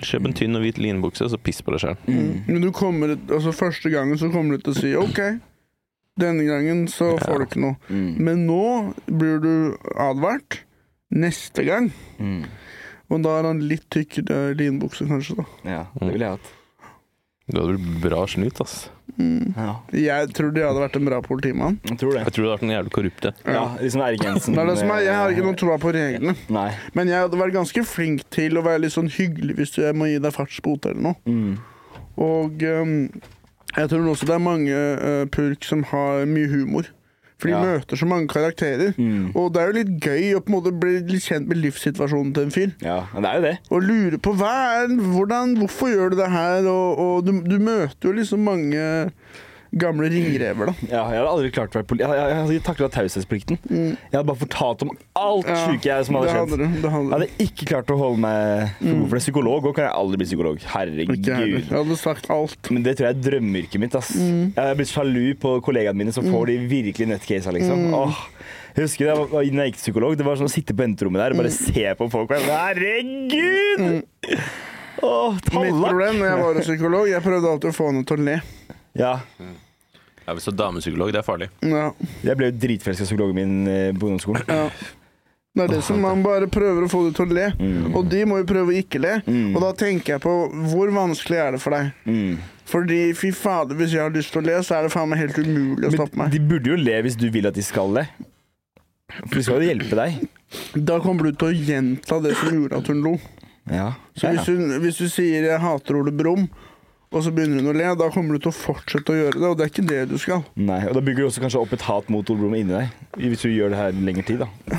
Kjøp 0.00 0.28
en 0.28 0.36
tynn 0.36 0.58
og 0.58 0.64
hvit 0.64 0.80
linbukse, 0.80 1.26
og 1.26 1.32
så 1.32 1.38
piss 1.40 1.62
på 1.64 1.74
deg 1.74 1.84
sjøl. 1.84 2.00
Men 2.06 2.60
du 2.64 2.70
kommer, 2.76 3.16
altså 3.30 3.54
første 3.56 3.92
gangen 3.92 4.18
så 4.20 4.30
kommer 4.32 4.56
du 4.56 4.64
til 4.66 4.74
å 4.74 4.78
si 4.78 4.92
OK, 4.98 5.20
denne 6.20 6.44
gangen 6.48 6.86
så 6.90 7.14
får 7.20 7.38
du 7.38 7.46
ikke 7.48 7.62
noe. 7.64 7.76
Mm. 7.88 8.10
Men 8.20 8.46
nå 8.48 8.64
blir 9.06 9.40
du 9.42 9.54
advart. 9.96 10.62
Neste 11.10 11.64
gang. 11.66 11.88
Mm. 12.22 12.44
Og 13.10 13.22
da 13.24 13.32
har 13.40 13.48
han 13.48 13.64
litt 13.66 13.88
tykkere 13.90 14.52
linbukse, 14.54 15.08
kanskje. 15.10 15.40
da. 15.40 15.46
Ja, 15.66 15.80
det 15.98 16.12
ville 16.12 16.28
jeg 16.28 16.38
hatt. 16.38 16.52
Du 17.50 17.58
hadde 17.60 17.76
blitt 17.76 18.00
bra 18.04 18.24
snut, 18.30 18.60
ass. 18.62 18.88
Ja, 19.20 19.72
Jeg 19.92 20.30
tror 20.36 20.52
de 20.54 20.62
hadde 20.64 20.80
vært 20.80 20.96
en 20.96 21.08
bra 21.08 21.18
politimann. 21.24 21.78
jeg 21.88 21.98
tror 22.00 22.14
det. 22.14 22.22
Jeg 22.24 22.34
tror 22.36 22.44
du 22.44 22.48
hadde 22.48 22.54
vært 22.60 22.68
en 22.68 22.74
jævlig 22.76 22.92
korrupt 22.94 23.26
en. 23.28 23.40
Ja, 23.44 23.64
liksom 23.80 24.04
Ergensen. 24.06 24.54
Det 24.56 24.62
er 24.62 24.70
det 24.70 24.76
som 24.78 24.92
er, 24.94 25.02
jeg 25.04 25.16
har 25.18 25.34
ikke 25.34 25.44
noe 25.48 25.58
tro 25.60 25.74
på 25.82 25.92
reglene. 25.96 26.36
Nei. 26.48 26.68
Men 26.94 27.10
jeg 27.12 27.24
hadde 27.26 27.40
vært 27.42 27.56
ganske 27.58 27.84
flink 27.84 28.22
til 28.32 28.56
å 28.56 28.64
være 28.64 28.84
litt 28.86 28.94
sånn 28.94 29.10
hyggelig 29.12 29.58
hvis 29.58 29.76
jeg 29.82 29.98
må 29.98 30.08
gi 30.08 30.22
deg 30.22 30.32
fartsbot 30.36 30.88
eller 30.90 31.02
noe. 31.10 31.18
Mm. 31.26 31.58
Og 32.20 32.64
um, 32.64 32.94
jeg 33.76 33.90
tror 33.92 34.08
også 34.14 34.26
det 34.30 34.34
er 34.36 34.42
mange 34.46 34.78
uh, 35.02 35.26
purk 35.30 35.66
som 35.66 35.84
har 35.92 36.24
mye 36.30 36.48
humor. 36.50 36.88
For 37.40 37.48
de 37.48 37.54
Ja. 37.56 37.60
møter 37.64 37.96
så 37.96 38.06
mange 38.06 38.28
karakterer. 38.28 38.92
Mm. 39.00 39.30
Og 39.34 39.52
det 39.54 39.62
er 39.62 39.66
jo 39.70 39.76
litt 39.78 39.92
gøy 40.04 40.34
å 40.36 40.42
på 40.44 40.52
en 40.52 40.56
måte 40.58 40.72
bli 40.76 40.98
litt 41.08 41.24
kjent 41.24 41.48
med 41.48 41.56
livssituasjonen 41.62 42.34
til 42.36 42.42
en 42.46 42.52
fyr. 42.54 42.74
Ja, 42.84 42.98
det 43.16 43.24
er 43.30 43.38
jo 43.40 43.44
det. 43.48 43.54
Og 43.70 43.82
lure 43.88 44.18
på 44.20 44.34
hva 44.36 44.52
er, 44.82 44.92
hvordan, 44.92 45.56
hvorfor 45.62 45.88
gjør 45.94 46.10
du 46.12 46.16
det 46.20 46.30
her? 46.30 46.68
Og, 46.68 46.98
og 47.06 47.24
du, 47.26 47.32
du 47.48 47.56
møter 47.58 48.10
jo 48.10 48.12
liksom 48.20 48.44
mange 48.44 48.84
gamle 49.72 50.08
ringrever, 50.10 50.66
da. 50.66 50.74
Ja, 50.90 51.02
jeg 51.12 51.20
hadde 51.20 51.30
aldri 51.30 51.50
klart 51.54 51.74
å 51.74 51.78
være 51.78 51.86
politi... 51.90 52.02
Jeg, 52.02 52.16
jeg, 52.18 52.30
jeg 52.30 52.38
hadde 52.40 52.62
takla 52.66 52.88
taushetsplikten. 52.96 53.58
Jeg 53.70 54.14
hadde 54.16 54.24
bare 54.30 54.40
fortalt 54.40 54.82
om 54.86 54.90
alt 55.20 55.46
Ja, 55.50 55.58
sjuke 55.68 55.86
jeg 55.92 56.06
som 56.08 56.16
hadde 56.18 56.26
det 56.26 56.34
skjedd. 56.34 56.50
hadde 56.50 56.58
du. 56.58 56.64
Det 56.66 56.82
Jeg 56.82 56.94
hadde 56.96 57.12
hadde 57.14 57.28
ikke 57.46 57.68
klart 57.70 57.92
å 57.94 57.98
holde 58.00 58.22
meg 58.24 58.72
for 58.80 58.90
god 58.90 59.04
for 59.12 59.14
det. 59.20 59.22
Psykolog 59.26 59.68
òg 59.70 59.76
kan 59.78 59.86
jeg 59.86 59.94
aldri 60.00 60.20
bli 60.22 60.28
psykolog. 60.30 60.64
Herregud. 60.74 61.30
Jeg 61.30 61.68
hadde 61.70 61.98
sagt 62.00 62.30
alt. 62.34 62.70
Men 62.74 62.82
det 62.88 62.96
tror 62.98 63.10
jeg 63.10 63.18
er 63.18 63.22
drømmeyrket 63.28 63.84
mitt. 63.84 63.94
ass. 64.00 64.10
Jeg 64.18 64.58
er 64.64 64.74
blitt 64.80 64.90
sjalu 64.90 65.22
på 65.42 65.54
kollegaene 65.68 66.02
mine 66.02 66.12
som 66.16 66.26
får 66.26 66.50
de 66.50 66.58
virkelig 66.70 67.10
nutcasa, 67.12 67.54
liksom. 67.54 67.86
Åh, 67.94 68.24
jeg 68.74 68.86
husker 68.86 69.06
det, 69.06 69.12
jeg 69.14 69.18
var, 69.32 69.42
jeg 69.46 69.70
gikk 69.72 69.78
psykolog, 69.80 70.12
det 70.18 70.26
var 70.26 70.38
sånn 70.38 70.46
å 70.50 70.52
sitte 70.52 70.74
på 70.74 70.82
venterommet 70.84 71.18
der 71.22 71.34
og 71.34 71.40
bare 71.42 71.50
se 71.54 71.86
på 71.98 72.06
folk. 72.12 72.30
og 72.30 72.38
jeg, 72.38 72.50
Herregud! 72.50 74.04
Åh, 75.02 75.32
Mitt 75.34 75.48
problem 75.80 76.18
når 76.20 76.26
jeg 76.28 76.40
var 76.44 76.58
psykolog, 76.60 77.06
jeg 77.08 77.22
prøvde 77.24 77.50
alltid 77.54 77.70
å 77.72 77.76
få 77.76 77.86
henne 77.90 78.04
til 78.06 78.20
å 78.20 78.26
le. 78.26 78.36
Ja, 78.98 79.20
Ja, 80.26 80.34
Hvis 80.36 80.44
du 80.44 80.50
er 80.52 80.56
damepsykolog, 80.60 81.10
det 81.12 81.18
er 81.22 81.26
farlig. 81.26 81.48
Ja, 81.64 81.90
jeg 82.22 82.36
ble 82.38 82.50
jo 82.50 82.58
dritforelska 82.62 83.02
i 83.02 83.08
psykologen 83.08 83.34
min 83.34 83.68
eh, 83.68 83.92
på 83.96 84.06
ungdomsskolen. 84.10 84.44
ja. 84.48 84.70
Det 85.50 85.64
er 85.64 85.72
det 85.72 85.80
som 85.82 85.98
man 85.98 86.20
bare 86.22 86.46
prøver 86.46 86.84
å 86.86 86.88
få 86.88 87.00
det 87.08 87.16
til 87.16 87.26
å 87.26 87.34
le. 87.34 87.48
Mm. 87.58 87.88
Og 87.98 88.04
de 88.06 88.20
må 88.30 88.36
jo 88.38 88.44
prøve 88.46 88.70
å 88.70 88.76
ikke 88.78 89.00
le. 89.02 89.16
Mm. 89.26 89.56
Og 89.56 89.64
da 89.64 89.70
tenker 89.80 90.14
jeg 90.14 90.22
på 90.22 90.34
hvor 90.70 90.92
vanskelig 90.94 91.40
er 91.42 91.56
det 91.56 91.60
for 91.64 91.74
deg? 91.74 91.88
Mm. 92.06 92.36
Fordi 92.70 92.98
fy 93.18 93.32
fader, 93.34 93.74
hvis 93.80 93.96
jeg 93.96 94.04
har 94.04 94.14
lyst 94.14 94.30
til 94.30 94.44
å 94.44 94.46
le, 94.46 94.60
så 94.62 94.76
er 94.76 94.86
det 94.86 94.92
faen 94.94 95.10
meg 95.10 95.18
helt 95.24 95.40
umulig 95.42 95.88
å 95.88 95.92
stoppe 95.96 96.14
Men 96.14 96.28
meg. 96.28 96.36
de 96.36 96.42
burde 96.52 96.70
jo 96.70 96.78
le 96.78 97.00
hvis 97.02 97.18
du 97.18 97.26
vil 97.34 97.50
at 97.50 97.58
de 97.58 97.64
skal 97.66 97.90
le. 97.98 98.06
For 99.26 99.34
de 99.40 99.42
skal 99.48 99.58
jo 99.58 99.72
hjelpe 99.72 99.98
deg. 99.98 100.22
Da 100.86 101.00
kommer 101.02 101.26
du 101.26 101.32
til 101.34 101.50
å 101.50 101.66
gjenta 101.72 102.20
det 102.22 102.36
som 102.38 102.54
gjorde 102.54 102.78
at 102.78 102.92
hun 102.94 103.02
lo. 103.08 103.16
Ja. 103.74 103.88
Så 104.14 104.30
ja, 104.30 104.36
hvis, 104.38 104.46
hun, 104.54 104.76
hvis 104.86 105.02
du 105.02 105.08
sier 105.10 105.50
'jeg 105.50 105.60
hater 105.66 105.98
Ole 105.98 106.14
Brumm', 106.14 106.46
og 107.10 107.24
så 107.26 107.32
begynner 107.34 107.58
hun 107.58 107.72
å 107.72 107.74
le, 107.74 107.88
da 107.98 108.06
kommer 108.14 108.36
du 108.36 108.44
til 108.44 108.52
å 108.52 108.54
fortsette 108.54 109.10
å 109.10 109.16
gjøre 109.18 109.38
det, 109.40 109.48
og 109.48 109.56
det 109.58 109.64
er 109.64 109.72
ikke 109.72 109.86
det 109.88 110.00
du 110.12 110.16
skal. 110.22 110.44
Nei, 110.54 110.78
og 110.86 110.94
Da 110.94 111.02
bygger 111.02 111.24
du 111.24 111.28
også 111.30 111.42
kanskje 111.42 111.62
opp 111.64 111.72
et 111.74 111.86
hat 111.88 112.10
mot 112.12 112.30
Ole 112.30 112.44
Brumm 112.44 112.54
inni 112.58 112.76
deg. 112.76 112.92
Hvis 113.18 113.42
du 113.42 113.50
gjør 113.50 113.74
det 113.74 113.80
her 113.80 113.98
lengre 113.98 114.26
tid, 114.28 114.44
da. 114.44 114.78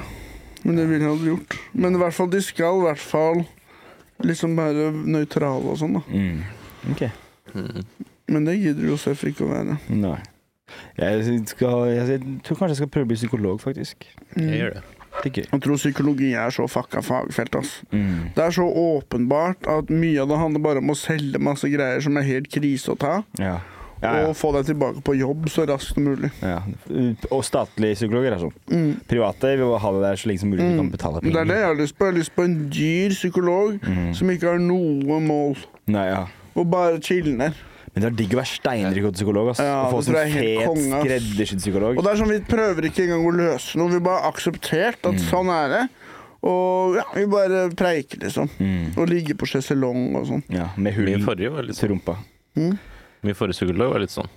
Men 0.64 0.78
det 0.78 0.86
ville 0.88 1.03
jeg 1.03 1.12
aldri 1.12 1.32
gjort. 1.34 1.58
Men 1.74 1.98
i 1.98 2.02
hvert 2.03 2.16
fall, 2.16 2.30
de 2.32 2.41
skal 2.45 2.80
i 2.80 2.86
hvert 2.86 3.03
fall 3.03 3.44
liksom 4.24 4.56
være 4.56 4.91
nøytrale 4.95 5.74
og 5.74 5.80
sånn, 5.82 5.98
da. 5.99 6.03
Mm. 6.08 6.94
Ok. 6.94 7.03
Men 8.32 8.48
det 8.48 8.60
gidder 8.62 8.88
Josef 8.94 9.26
ikke 9.28 9.48
å 9.48 9.52
være. 9.52 9.78
Nei. 9.91 10.20
Jeg, 10.95 11.41
skal, 11.52 11.90
jeg 11.91 12.22
tror 12.45 12.62
kanskje 12.62 12.72
jeg 12.78 12.82
skal 12.84 12.91
prøve 12.95 13.10
å 13.10 13.12
bli 13.12 13.20
psykolog, 13.20 13.60
faktisk. 13.60 14.08
Jeg 14.38 14.62
gjør 14.62 14.78
det. 14.80 15.01
Det 15.23 15.31
er 15.31 15.41
gøy. 15.41 15.48
Jeg 15.52 15.61
tror 15.61 15.76
psykologi 15.77 16.31
er 16.34 16.49
så 16.56 16.68
fucka 16.69 17.02
fagfelt, 17.06 17.56
ass. 17.56 17.81
Mm. 17.91 18.31
Det 18.35 18.43
er 18.45 18.52
så 18.52 18.65
åpenbart 18.65 19.68
at 19.69 19.89
mye 19.93 20.22
av 20.23 20.27
det 20.31 20.38
handler 20.41 20.60
bare 20.65 20.77
om 20.81 20.89
å 20.93 20.98
selge 20.98 21.39
masse 21.39 21.69
greier 21.69 22.02
som 22.02 22.18
er 22.18 22.27
helt 22.27 22.49
krise 22.52 22.91
å 22.95 22.98
ta, 22.98 23.22
Ja. 23.39 23.60
Ja, 24.02 24.15
ja. 24.18 24.27
og 24.31 24.34
få 24.34 24.49
deg 24.56 24.65
tilbake 24.65 25.03
på 25.06 25.14
jobb 25.14 25.43
så 25.53 25.61
raskt 25.69 25.93
som 25.93 26.03
mulig. 26.07 26.31
ja. 26.41 26.64
Og 27.30 27.43
statlige 27.45 27.93
psykologer 27.99 28.34
er 28.34 28.39
sånn. 28.41 28.56
Mm. 28.72 28.95
Private 29.07 29.52
vil 29.60 29.76
ha 29.77 29.91
det 29.93 30.02
der 30.02 30.15
så 30.18 30.27
lenge 30.31 30.39
som 30.41 30.49
mulig. 30.49 30.65
Du 30.72 30.77
kan 30.80 30.89
betale 30.89 31.22
Det 31.22 31.35
er 31.38 31.45
det 31.45 31.57
jeg 31.60 31.68
har 31.68 31.76
lyst 31.77 31.98
på. 31.99 32.06
Jeg 32.07 32.14
har 32.14 32.18
lyst 32.18 32.34
på 32.35 32.43
en 32.48 32.56
dyr 32.73 33.10
psykolog 33.14 33.77
Mm. 33.85 34.15
som 34.18 34.27
ikke 34.34 34.48
har 34.49 34.57
noe 34.57 35.19
mål, 35.22 35.56
Nei, 35.85 36.07
ja. 36.10 36.26
og 36.56 36.72
bare 36.72 36.98
chiller. 36.99 37.53
Men 37.93 38.03
det 38.03 38.07
er 38.07 38.15
digg 38.22 38.34
å 38.35 38.39
være 38.39 38.47
steinrik 38.47 39.07
psykolog. 39.13 39.49
Ass. 39.51 39.59
Ja, 39.59 39.81
å 39.84 39.91
få 39.91 39.99
sånn 40.05 40.15
fet, 40.31 40.77
skreddersydd 40.85 41.59
psykolog. 41.59 41.97
Og 41.99 42.05
det 42.05 42.11
er 42.13 42.19
sånn, 42.22 42.30
Vi 42.31 42.39
prøver 42.47 42.88
ikke 42.88 43.03
engang 43.03 43.26
å 43.27 43.34
løse 43.35 43.76
noe, 43.81 43.91
vi 43.91 43.99
bare 43.99 44.22
har 44.23 44.31
akseptert 44.31 45.03
at 45.03 45.18
Mm. 45.18 45.26
sånn 45.27 45.49
er 45.51 45.68
det. 45.76 45.81
Og 46.43 46.95
ja, 46.95 47.03
vi 47.13 47.26
bare 47.30 47.69
preiker, 47.76 48.18
liksom. 48.23 48.47
Mm. 48.59 48.97
Og 48.97 49.09
ligger 49.09 49.35
på 49.35 49.45
sjeselong 49.45 50.15
og 50.15 50.26
sånn. 50.26 50.43
Ja, 50.49 50.69
med 50.77 50.93
hull 50.95 51.05
Min 51.05 51.26
forrige 51.26 51.51
var 51.51 51.63
litt 51.63 51.76
sånn. 51.76 51.89
rumpa. 51.99 52.15
Min 52.55 53.35
forrige 53.35 53.59
psykolog 53.59 53.91
var 53.93 53.99
litt 53.99 54.09
sånn. 54.15 54.30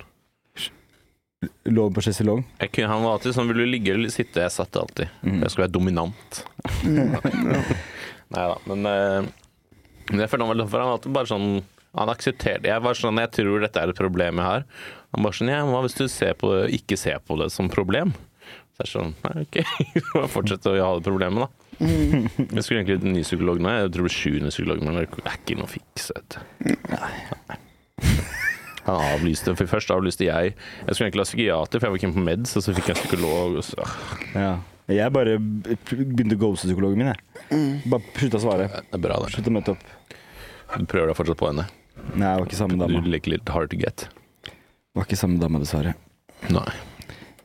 Lå 1.65 1.89
på 1.93 2.01
sjeselong. 2.01 2.43
Han 2.59 3.03
var 3.03 3.17
alltid 3.19 3.33
sånn 3.35 3.47
Vil 3.47 3.57
du 3.57 3.65
ligge 3.65 3.93
eller 3.93 4.09
sitte? 4.09 4.41
Jeg 4.41 4.51
satt 4.51 4.71
alltid. 4.75 5.09
Mm. 5.23 5.41
Jeg 5.41 5.49
skulle 5.51 5.67
være 5.67 5.75
dominant. 5.77 6.43
Nei 8.33 8.45
da, 8.49 8.55
men 8.67 8.85
eh, 8.89 9.27
men 10.11 10.21
jeg 10.21 10.29
føler 10.29 10.45
han 10.45 10.51
var 10.51 10.59
litt 10.59 10.69
for 10.69 10.81
han 10.81 10.89
var 10.89 10.97
alltid 10.99 11.13
bare 11.15 11.29
sånn 11.29 11.63
Han 11.95 12.09
aksepterte 12.11 12.67
Jeg 12.67 12.83
var 12.83 12.97
sånn 12.99 13.19
Jeg 13.21 13.31
tror 13.37 13.61
dette 13.63 13.79
er 13.81 13.91
et 13.93 13.97
problem 13.99 14.41
jeg 14.41 14.45
har. 14.49 14.65
Han 15.15 15.23
bare 15.27 15.37
sånn 15.37 15.51
Ja, 15.53 15.61
hva 15.69 15.81
hvis 15.85 15.95
du 15.99 16.05
ser 16.11 16.33
på, 16.39 16.51
ikke 16.75 16.97
ser 16.99 17.21
på 17.23 17.37
det 17.39 17.49
som 17.55 17.69
problem? 17.71 18.11
Så 18.75 18.83
jeg 18.83 18.87
er 18.87 18.91
sånn 18.91 19.13
Nei, 19.23 19.45
OK. 19.45 19.59
Bare 20.17 20.31
Fortsett 20.33 20.67
å 20.67 20.75
ha 20.75 20.89
det 20.97 21.05
problemet, 21.07 21.45
da. 21.45 21.51
Jeg 21.79 22.63
skulle 22.63 22.81
egentlig 22.81 22.99
til 23.01 23.09
en 23.11 23.15
ny 23.17 23.23
psykolog 23.23 23.59
nå. 23.63 23.71
Jeg 23.79 23.89
tror 23.91 24.03
det 24.03 24.07
blir 24.09 24.15
sjuende 24.15 24.51
psykolog, 24.51 24.83
men 24.83 24.95
det 24.99 25.05
er 25.23 25.39
ikke 25.39 25.57
noe 25.59 25.67
fiks. 25.71 26.09
vet 26.15 26.35
du. 26.35 26.69
Han 28.85 28.99
avlyste, 29.15 29.55
for 29.57 29.67
Først 29.71 29.91
avlyste 29.95 30.27
jeg. 30.27 30.53
Jeg 30.85 30.95
skulle 30.95 31.07
egentlig 31.09 31.23
ha 31.23 31.29
psykiater, 31.31 31.81
for 31.81 31.87
jeg 31.87 31.95
var 31.95 32.01
ikke 32.03 32.11
på 32.15 32.25
meds, 32.27 32.53
og 32.59 32.63
så 32.67 32.75
fikk 32.77 32.91
jeg 32.91 32.99
psykolog. 33.01 33.57
Og 33.59 33.65
så, 33.65 33.87
Ja. 34.35 34.53
Jeg 34.85 35.09
bare 35.15 35.39
begynte 35.41 36.35
å 36.37 36.41
ghoste 36.43 36.67
psykologen 36.69 36.99
min. 37.01 37.07
Jeg. 37.09 37.81
Bare 37.89 38.05
slutta 38.19 38.37
å 38.37 38.43
svare. 38.43 38.67
det 38.69 38.83
er 38.93 39.01
bra, 39.01 39.15
det. 39.23 39.31
Slutta 39.33 39.49
å 39.49 39.55
møte 39.55 39.73
opp. 39.73 39.87
Du 40.75 40.85
prøver 40.85 41.09
deg 41.09 41.17
fortsatt 41.17 41.39
på 41.41 41.49
henne. 41.49 41.65
Nei, 42.13 42.29
det 42.29 42.35
var 42.39 42.45
ikke 42.45 42.59
samme 42.59 42.87
Du 42.91 43.09
liker 43.09 43.33
litt 43.33 43.49
hard 43.49 43.71
to 43.73 43.79
get. 43.81 44.05
Det 44.45 44.95
var 45.01 45.07
ikke 45.07 45.17
samme 45.19 45.39
dama, 45.41 45.59
dessverre. 45.63 45.95
Nei. 46.53 46.67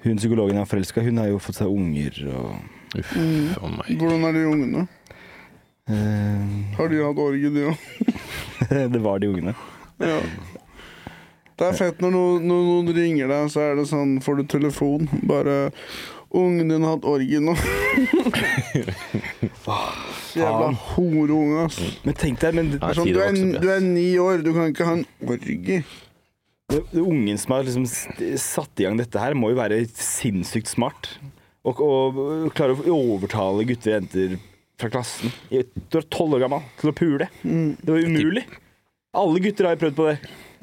Hun 0.04 0.16
psykologen 0.20 0.56
jeg 0.56 0.62
var 0.64 0.70
forelska 0.70 1.02
hun 1.04 1.18
har 1.20 1.28
jo 1.32 1.40
fått 1.42 1.58
seg 1.60 1.68
unger 1.72 2.20
og 2.34 2.96
Uff 2.98 3.10
a 3.16 3.68
meg. 3.70 3.90
Hvordan 4.00 4.24
er 4.26 4.32
de 4.34 4.44
ungene? 4.50 4.80
eh, 5.86 6.76
Har 6.78 6.88
de 6.90 7.02
hatt 7.04 7.20
orgie, 7.22 7.50
de 7.54 7.66
òg? 7.70 7.84
Det 8.94 9.00
var 9.04 9.18
de 9.22 9.28
ungene. 9.30 9.54
Ja. 10.02 10.16
Det 11.60 11.66
er 11.68 11.76
fett 11.76 12.00
når 12.00 12.14
noen, 12.14 12.46
når 12.48 12.62
noen 12.66 12.90
ringer 12.96 13.28
deg, 13.30 13.50
så 13.52 13.60
er 13.66 13.74
det 13.76 13.84
sånn 13.90 14.16
Får 14.24 14.38
du 14.40 14.44
telefon? 14.48 15.06
Bare 15.28 15.70
'Ungen 16.31 16.69
din 16.69 16.82
har 16.86 16.94
hatt 16.94 17.07
orgie 17.11 17.40
nå'. 17.43 17.57
Jævla 20.39 20.69
horeunge, 20.93 21.65
ass. 21.65 21.81
Men 22.07 22.15
tenk 22.15 22.39
deg, 22.43 22.55
men 22.55 22.70
det, 22.70 22.78
er 22.78 22.94
sånn, 22.94 23.11
du, 23.11 23.19
er, 23.24 23.35
du 23.35 23.66
er 23.66 23.82
ni 23.82 24.15
år, 24.23 24.44
du 24.47 24.52
kan 24.55 24.70
ikke 24.70 24.86
ha 24.86 24.94
en 25.01 25.07
orgie. 25.27 25.82
det, 26.70 26.85
det 26.93 27.02
ungen 27.02 27.40
som 27.40 27.57
har 27.57 27.66
liksom 27.66 27.86
satt 28.39 28.78
i 28.78 28.86
gang 28.86 29.01
dette 29.01 29.19
her, 29.19 29.35
må 29.35 29.51
jo 29.51 29.59
være 29.59 29.82
sinnssykt 29.90 30.70
smart. 30.70 31.11
Og, 31.66 31.82
og, 31.82 32.20
klare 32.57 32.78
å 32.78 32.94
overtale 32.94 33.66
gutter 33.69 33.90
og 33.90 33.98
jenter 33.98 34.39
fra 34.81 34.89
klassen 34.89 35.28
Du 35.51 35.98
er 35.98 36.07
tolv 36.09 36.39
år 36.39 36.47
gammel 36.47 36.62
til 36.81 36.89
å 36.89 36.94
pule. 36.97 37.27
Det 37.43 37.90
var 37.90 38.07
umulig. 38.07 38.47
Alle 39.19 39.43
gutter 39.43 39.66
har 39.66 39.74
jo 39.74 39.82
prøvd 39.82 39.98
på 39.98 40.07
det. 40.09 40.16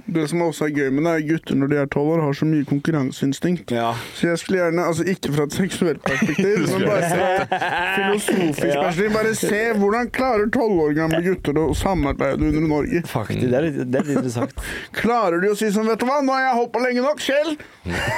Det 0.08 0.24
som 0.32 0.42
også 0.46 0.66
er 0.70 0.72
gøy 0.78 0.90
med 0.96 1.04
det, 1.04 1.12
er 1.18 1.26
gutter 1.28 1.58
når 1.60 1.68
de 1.72 1.78
er 1.82 1.90
tolv 1.92 2.14
år, 2.16 2.22
har 2.24 2.36
så 2.40 2.46
mye 2.48 2.64
konkurranseinstinkt. 2.70 3.72
Ja. 3.76 3.90
Så 4.16 4.30
jeg 4.30 4.40
skulle 4.40 4.62
gjerne, 4.62 4.86
altså 4.88 5.04
ikke 5.12 5.34
fra 5.36 5.44
et 5.50 5.56
seksuelt 5.58 6.00
perspektiv, 6.06 6.64
men 6.72 6.86
bare 6.88 7.10
fra 7.12 7.60
filosofisk 7.98 8.64
Ja. 8.70 8.84
perspektiv. 8.86 9.14
Bare 9.18 9.34
se 9.36 9.60
hvordan 9.82 10.12
klarer 10.16 10.48
tolv 10.56 10.80
år 10.86 10.96
gamle 10.98 11.20
gutter 11.26 11.60
å 11.60 11.66
samarbeide 11.76 12.48
under 12.52 12.68
Norge. 12.72 13.04
Faktisk, 13.12 13.50
det 13.52 13.60
er, 13.60 13.68
litt- 13.68 13.92
det 13.92 14.00
er 14.02 14.08
litt 14.08 14.18
interessant. 14.22 14.64
Klarer 15.02 15.44
de 15.44 15.52
å 15.52 15.58
si 15.60 15.72
sånn, 15.76 15.90
vet 15.92 16.00
du 16.00 16.08
hva, 16.10 16.22
nå 16.24 16.36
har 16.38 16.48
jeg 16.48 16.72
på 16.78 16.86
lenge 16.86 17.04
nok, 17.04 17.22
Kjell. 17.28 17.54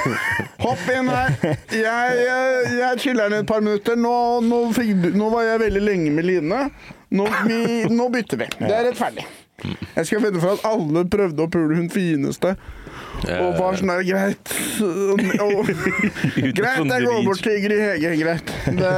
Hopp 0.64 0.86
inn 0.94 1.10
her. 1.10 1.34
Jeg, 1.74 2.22
jeg, 2.22 2.64
jeg 2.78 3.02
chiller'n 3.04 3.34
i 3.34 3.42
et 3.42 3.50
par 3.50 3.62
minutter. 3.66 3.98
Nå, 3.98 4.14
nå, 4.46 4.62
fikk, 4.76 4.94
nå 5.16 5.30
var 5.34 5.46
jeg 5.48 5.62
veldig 5.66 5.84
lenge 5.90 6.14
med 6.14 6.28
Line. 6.30 6.62
Nå, 7.10 7.26
vi, 7.48 7.60
nå 7.90 8.06
bytter 8.14 8.38
vi. 8.44 8.50
Det 8.60 8.70
er 8.70 8.84
rettferdig. 8.92 9.24
Jeg 9.96 10.06
skal 10.08 10.22
vedde 10.24 10.42
for 10.42 10.56
at 10.56 10.66
alle 10.68 11.04
prøvde 11.10 11.44
å 11.44 11.50
pule 11.52 11.78
hun 11.78 11.90
fineste. 11.92 12.54
Og 13.20 13.58
var 13.58 13.76
sånn 13.76 13.90
der, 13.90 14.02
greit. 14.06 14.52
Og, 14.80 15.20
greit, 16.56 16.88
jeg 16.88 17.04
går 17.04 17.22
bort 17.26 17.42
til 17.44 17.58
Ingrid 17.58 17.82
Hege. 17.84 18.12
Greit. 18.22 18.52
Det, 18.78 18.92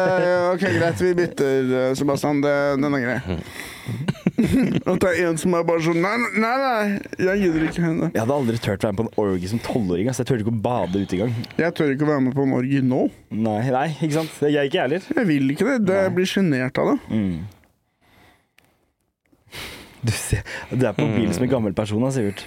ok, 0.53 0.65
greit, 0.79 1.03
vi 1.03 1.13
bytter, 1.19 1.73
eh, 1.81 1.95
Sebastian. 1.99 2.43
Det, 2.45 2.55
den 2.83 2.99
er 2.99 3.07
grei. 3.07 3.39
At 4.93 5.03
det 5.03 5.11
er 5.11 5.29
en 5.29 5.39
som 5.41 5.55
er 5.59 5.65
bare 5.67 5.83
sånn 5.83 5.99
Nei, 6.03 6.13
nei, 6.39 6.53
nei, 6.63 6.83
jeg 7.19 7.41
gidder 7.43 7.65
ikke 7.67 7.83
henne. 7.83 8.11
Jeg 8.15 8.23
hadde 8.23 8.37
aldri 8.37 8.61
turt 8.63 8.85
være 8.87 8.95
med 8.95 9.01
på 9.01 9.07
en 9.09 9.25
orgie 9.25 9.51
som 9.51 9.63
tolvåring. 9.65 10.11
Altså. 10.11 10.23
Jeg 10.23 10.31
tør 10.31 10.45
ikke 10.45 10.55
å 10.55 10.61
bade 10.69 11.03
ute 11.03 11.19
engang. 11.19 11.35
Jeg 11.59 11.77
tør 11.79 11.97
ikke 11.97 12.07
å 12.07 12.13
være 12.13 12.27
med 12.29 12.37
på 12.37 12.47
en 12.47 12.55
orgie 12.59 12.85
nå. 12.87 13.03
Nei, 13.35 13.59
nei, 13.75 13.89
ikke 13.99 14.21
sant? 14.21 14.39
Jeg 14.47 14.71
ikke 14.71 14.85
heller. 14.85 15.11
Jeg 15.19 15.29
vil 15.29 15.57
ikke 15.57 15.69
det. 15.73 15.81
det 15.91 15.99
jeg 16.05 16.15
blir 16.21 16.31
sjenert 16.31 16.83
av 16.83 16.93
det. 16.93 16.97
Mm. 17.11 17.62
Du, 20.03 20.11
ser, 20.11 20.43
du 20.71 20.83
er 20.87 20.95
på 20.97 21.07
bil 21.15 21.31
som 21.35 21.45
en 21.47 21.53
gammel 21.53 21.75
person, 21.79 22.03
da, 22.03 22.11
Sivert. 22.15 22.43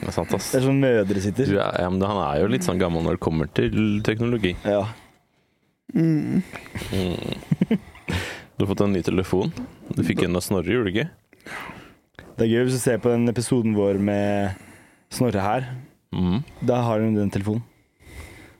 Det 0.00 0.10
er 0.10 0.14
sant, 0.16 0.32
ass. 0.36 0.50
Det 0.52 0.60
er 0.60 0.66
sånn 0.66 0.80
mødre 0.80 1.22
sitter. 1.24 1.48
Du 1.48 1.58
er, 1.58 1.76
ja, 1.80 1.88
men 1.92 2.04
han 2.04 2.20
er 2.24 2.40
jo 2.42 2.48
litt 2.52 2.64
sånn 2.66 2.80
gammel 2.80 3.04
når 3.04 3.16
det 3.18 3.22
kommer 3.24 3.50
til 3.56 4.00
teknologi. 4.04 4.52
Ja. 4.64 4.82
Mm. 5.96 6.42
Mm. 6.92 7.78
Du 8.56 8.64
har 8.64 8.70
fått 8.72 8.82
en 8.84 8.94
ny 8.96 9.02
telefon. 9.04 9.52
Du 9.92 10.02
fikk 10.04 10.24
en 10.26 10.36
av 10.36 10.44
Snorre, 10.44 10.72
gjorde 10.72 10.88
du 10.88 10.94
ikke? 10.94 11.08
Det 12.36 12.44
er 12.44 12.52
gøy 12.52 12.66
hvis 12.66 12.76
du 12.76 12.82
ser 12.82 13.00
på 13.00 13.12
den 13.12 13.28
episoden 13.32 13.76
vår 13.76 14.00
med 14.00 14.56
Snorre 15.12 15.44
her. 15.44 15.68
Mm. 16.16 16.40
Da 16.68 16.80
har 16.84 17.04
hun 17.04 17.16
den 17.16 17.32
telefonen. 17.32 17.64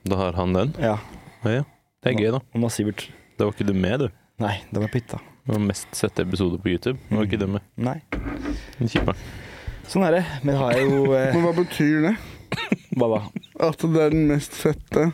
Da 0.07 0.21
har 0.21 0.37
han 0.37 0.53
den. 0.55 0.73
Ja. 0.81 0.95
Ja, 1.43 1.59
ja. 1.59 1.65
Det 2.01 2.13
er 2.13 2.21
gøy, 2.21 2.29
da. 2.37 2.41
Og 2.53 2.61
nå 2.63 2.69
Sivert. 2.73 3.07
Da 3.37 3.45
var 3.45 3.57
ikke 3.57 3.67
du 3.69 3.73
med, 3.77 4.05
du. 4.05 4.21
Nei, 4.41 4.55
det 4.69 4.81
var 4.81 4.93
pytta. 4.93 5.21
Det 5.47 5.53
var 5.55 5.61
mest 5.63 5.87
sette 5.95 6.21
episode 6.27 6.57
på 6.59 6.67
YouTube. 6.73 6.99
Det 7.07 7.15
var 7.15 7.23
ikke 7.23 7.37
det 7.39 7.47
med. 7.47 7.63
Nei. 7.79 8.01
Kjipa. 8.83 9.13
Sånn 9.87 10.03
er 10.03 10.17
det. 10.17 10.23
Men 10.43 10.57
jeg 10.57 10.59
har 10.59 10.79
jo 10.81 11.13
eh, 11.15 11.29
Men 11.31 11.45
hva 11.45 11.53
betyr 11.55 12.01
det? 12.03 12.11
Hva 12.99 13.07
da? 13.13 13.19
At 13.69 13.85
det 13.87 14.01
er 14.03 14.11
den 14.11 14.25
mest 14.27 14.57
fette, 14.59 15.05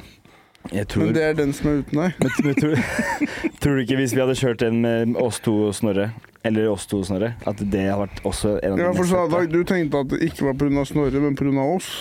Jeg 0.71 0.87
tror 0.89 1.05
men 1.05 1.13
det 1.19 1.23
er 1.27 1.35
den 1.37 1.53
som 1.53 1.69
er 1.69 1.83
uten 1.83 1.99
deg? 2.01 2.17
Men, 2.23 2.33
men 2.47 2.57
tror, 2.57 2.73
tror 3.61 3.77
du 3.77 3.83
ikke 3.83 3.99
hvis 3.99 4.15
vi 4.15 4.23
hadde 4.23 4.37
kjørt 4.39 4.65
en 4.65 4.79
med 4.81 5.13
oss 5.21 5.37
to 5.45 5.53
og 5.67 5.75
Snorre, 5.77 6.07
eller 6.47 6.71
oss 6.71 6.87
to 6.89 7.03
og 7.03 7.05
Snorre, 7.11 7.33
at 7.45 7.61
det 7.61 7.83
hadde 7.85 7.99
vært 8.01 8.23
også 8.25 8.55
en 8.63 8.73
av 8.73 8.81
de 8.81 8.85
Ja, 8.87 8.89
for 8.95 9.03
mest 9.03 9.13
Sadak, 9.13 9.37
fette? 9.45 9.53
du 9.53 9.69
tenkte 9.69 10.01
at 10.01 10.11
det 10.15 10.21
ikke 10.31 10.47
var 10.49 10.57
pga. 10.63 10.87
Snorre, 10.89 11.21
men 11.27 11.37
pga. 11.37 11.67
oss. 11.67 11.91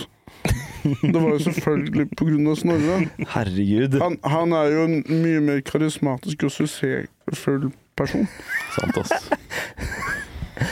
Det 1.03 1.13
var 1.19 1.29
jo 1.35 1.39
selvfølgelig 1.51 2.07
pga. 2.17 2.57
Snorre. 2.63 2.97
Herregud. 3.35 3.99
Han, 4.01 4.17
han 4.25 4.57
er 4.63 4.73
jo 4.73 4.89
en 4.89 4.97
mye 5.21 5.45
mer 5.51 5.61
karismatisk 5.69 6.47
og 6.49 6.55
suksessfull 6.57 7.69
person. 7.95 8.27
Sant, 8.75 8.97
ass. 8.97 9.29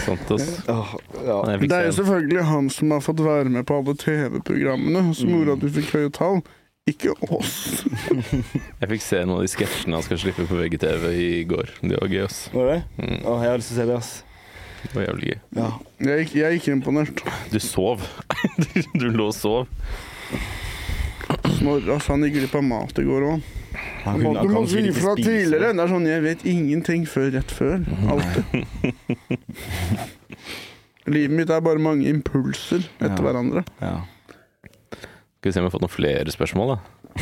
Sant, 0.05 0.31
ass. 0.31 0.47
Ja. 0.67 1.41
Det 1.61 1.71
er 1.75 1.85
jo 1.89 1.93
selvfølgelig 1.99 2.43
han 2.47 2.69
som 2.73 2.91
har 2.95 3.03
fått 3.05 3.21
være 3.25 3.49
med 3.53 3.65
på 3.69 3.77
alle 3.81 3.95
TV-programmene 3.97 5.13
som 5.17 5.29
Mm. 5.29 5.35
gjorde 5.37 5.53
at 5.57 5.63
du 5.65 5.69
fikk 5.81 5.91
høye 5.97 6.11
tall. 6.13 6.41
Ikke 6.89 7.13
oss. 7.29 7.83
Jeg 8.09 8.89
fikk 8.89 9.03
se 9.05 9.19
noen 9.21 9.37
av 9.37 9.43
de 9.45 9.51
sketsjene 9.53 9.93
han 9.99 10.03
skal 10.05 10.17
slippe 10.17 10.47
på 10.49 10.57
VGTV 10.57 11.03
i 11.13 11.43
går. 11.45 11.69
Det 11.81 11.99
var 12.01 12.09
gøy, 12.09 12.23
ass. 12.25 12.39
Var 12.53 12.71
det? 12.71 12.79
Mm, 12.97 13.19
Åh, 13.29 13.43
jeg 13.45 13.51
har 13.51 13.61
lyst 13.61 13.69
til 13.69 13.77
å 13.77 13.81
se 13.81 13.85
det, 13.91 13.97
ass. 14.01 14.11
det 14.81 14.95
var 14.97 15.05
jævlig 15.05 15.29
gøy. 15.29 15.39
Ja. 15.61 15.69
Jeg, 16.09 16.29
jeg 16.33 16.45
er 16.47 16.57
ikke 16.57 16.73
imponert. 16.73 17.21
Du 17.53 17.59
sov. 17.61 18.01
Du 18.97 19.07
lå 19.13 19.27
og 19.29 19.35
sov. 19.37 19.67
Snorre, 21.59 21.95
ass. 21.99 22.07
han 22.09 22.25
gikk 22.25 22.39
glipp 22.39 22.55
av 22.57 22.63
mat 22.65 22.97
i 23.01 23.05
går 23.05 23.27
òg. 23.35 23.49
Han 24.03 24.21
kunne- 24.21 24.41
du 24.41 24.53
må 24.53 24.63
si 24.67 24.81
ifra 24.89 25.15
tidligere. 25.15 25.73
Det 25.73 25.79
er 25.83 25.87
sånn, 25.91 26.07
Jeg 26.07 26.21
vet 26.23 26.45
ingenting 26.45 27.05
før 27.07 27.31
rett 27.37 27.51
før. 27.51 27.83
Alltid. 28.09 28.65
Livet 31.11 31.33
mitt 31.35 31.49
er 31.49 31.61
bare 31.65 31.79
mange 31.81 32.05
impulser 32.09 32.83
etter 32.99 33.17
Ja. 33.17 33.23
hverandre. 33.25 33.63
Ja. 33.81 34.01
Skal 35.41 35.49
vi 35.49 35.51
se 35.51 35.59
om 35.59 35.65
vi 35.65 35.69
har 35.69 35.73
fått 35.73 35.81
noen 35.81 35.95
flere 35.95 36.31
spørsmål, 36.31 36.75
da. 36.75 37.21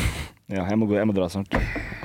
Ja, 0.50 0.64
jeg 0.66 0.78
må, 0.82 0.88
gå, 0.90 0.96
jeg 0.98 1.06
må 1.06 1.14
dra 1.14 1.28
snart. 1.30 1.54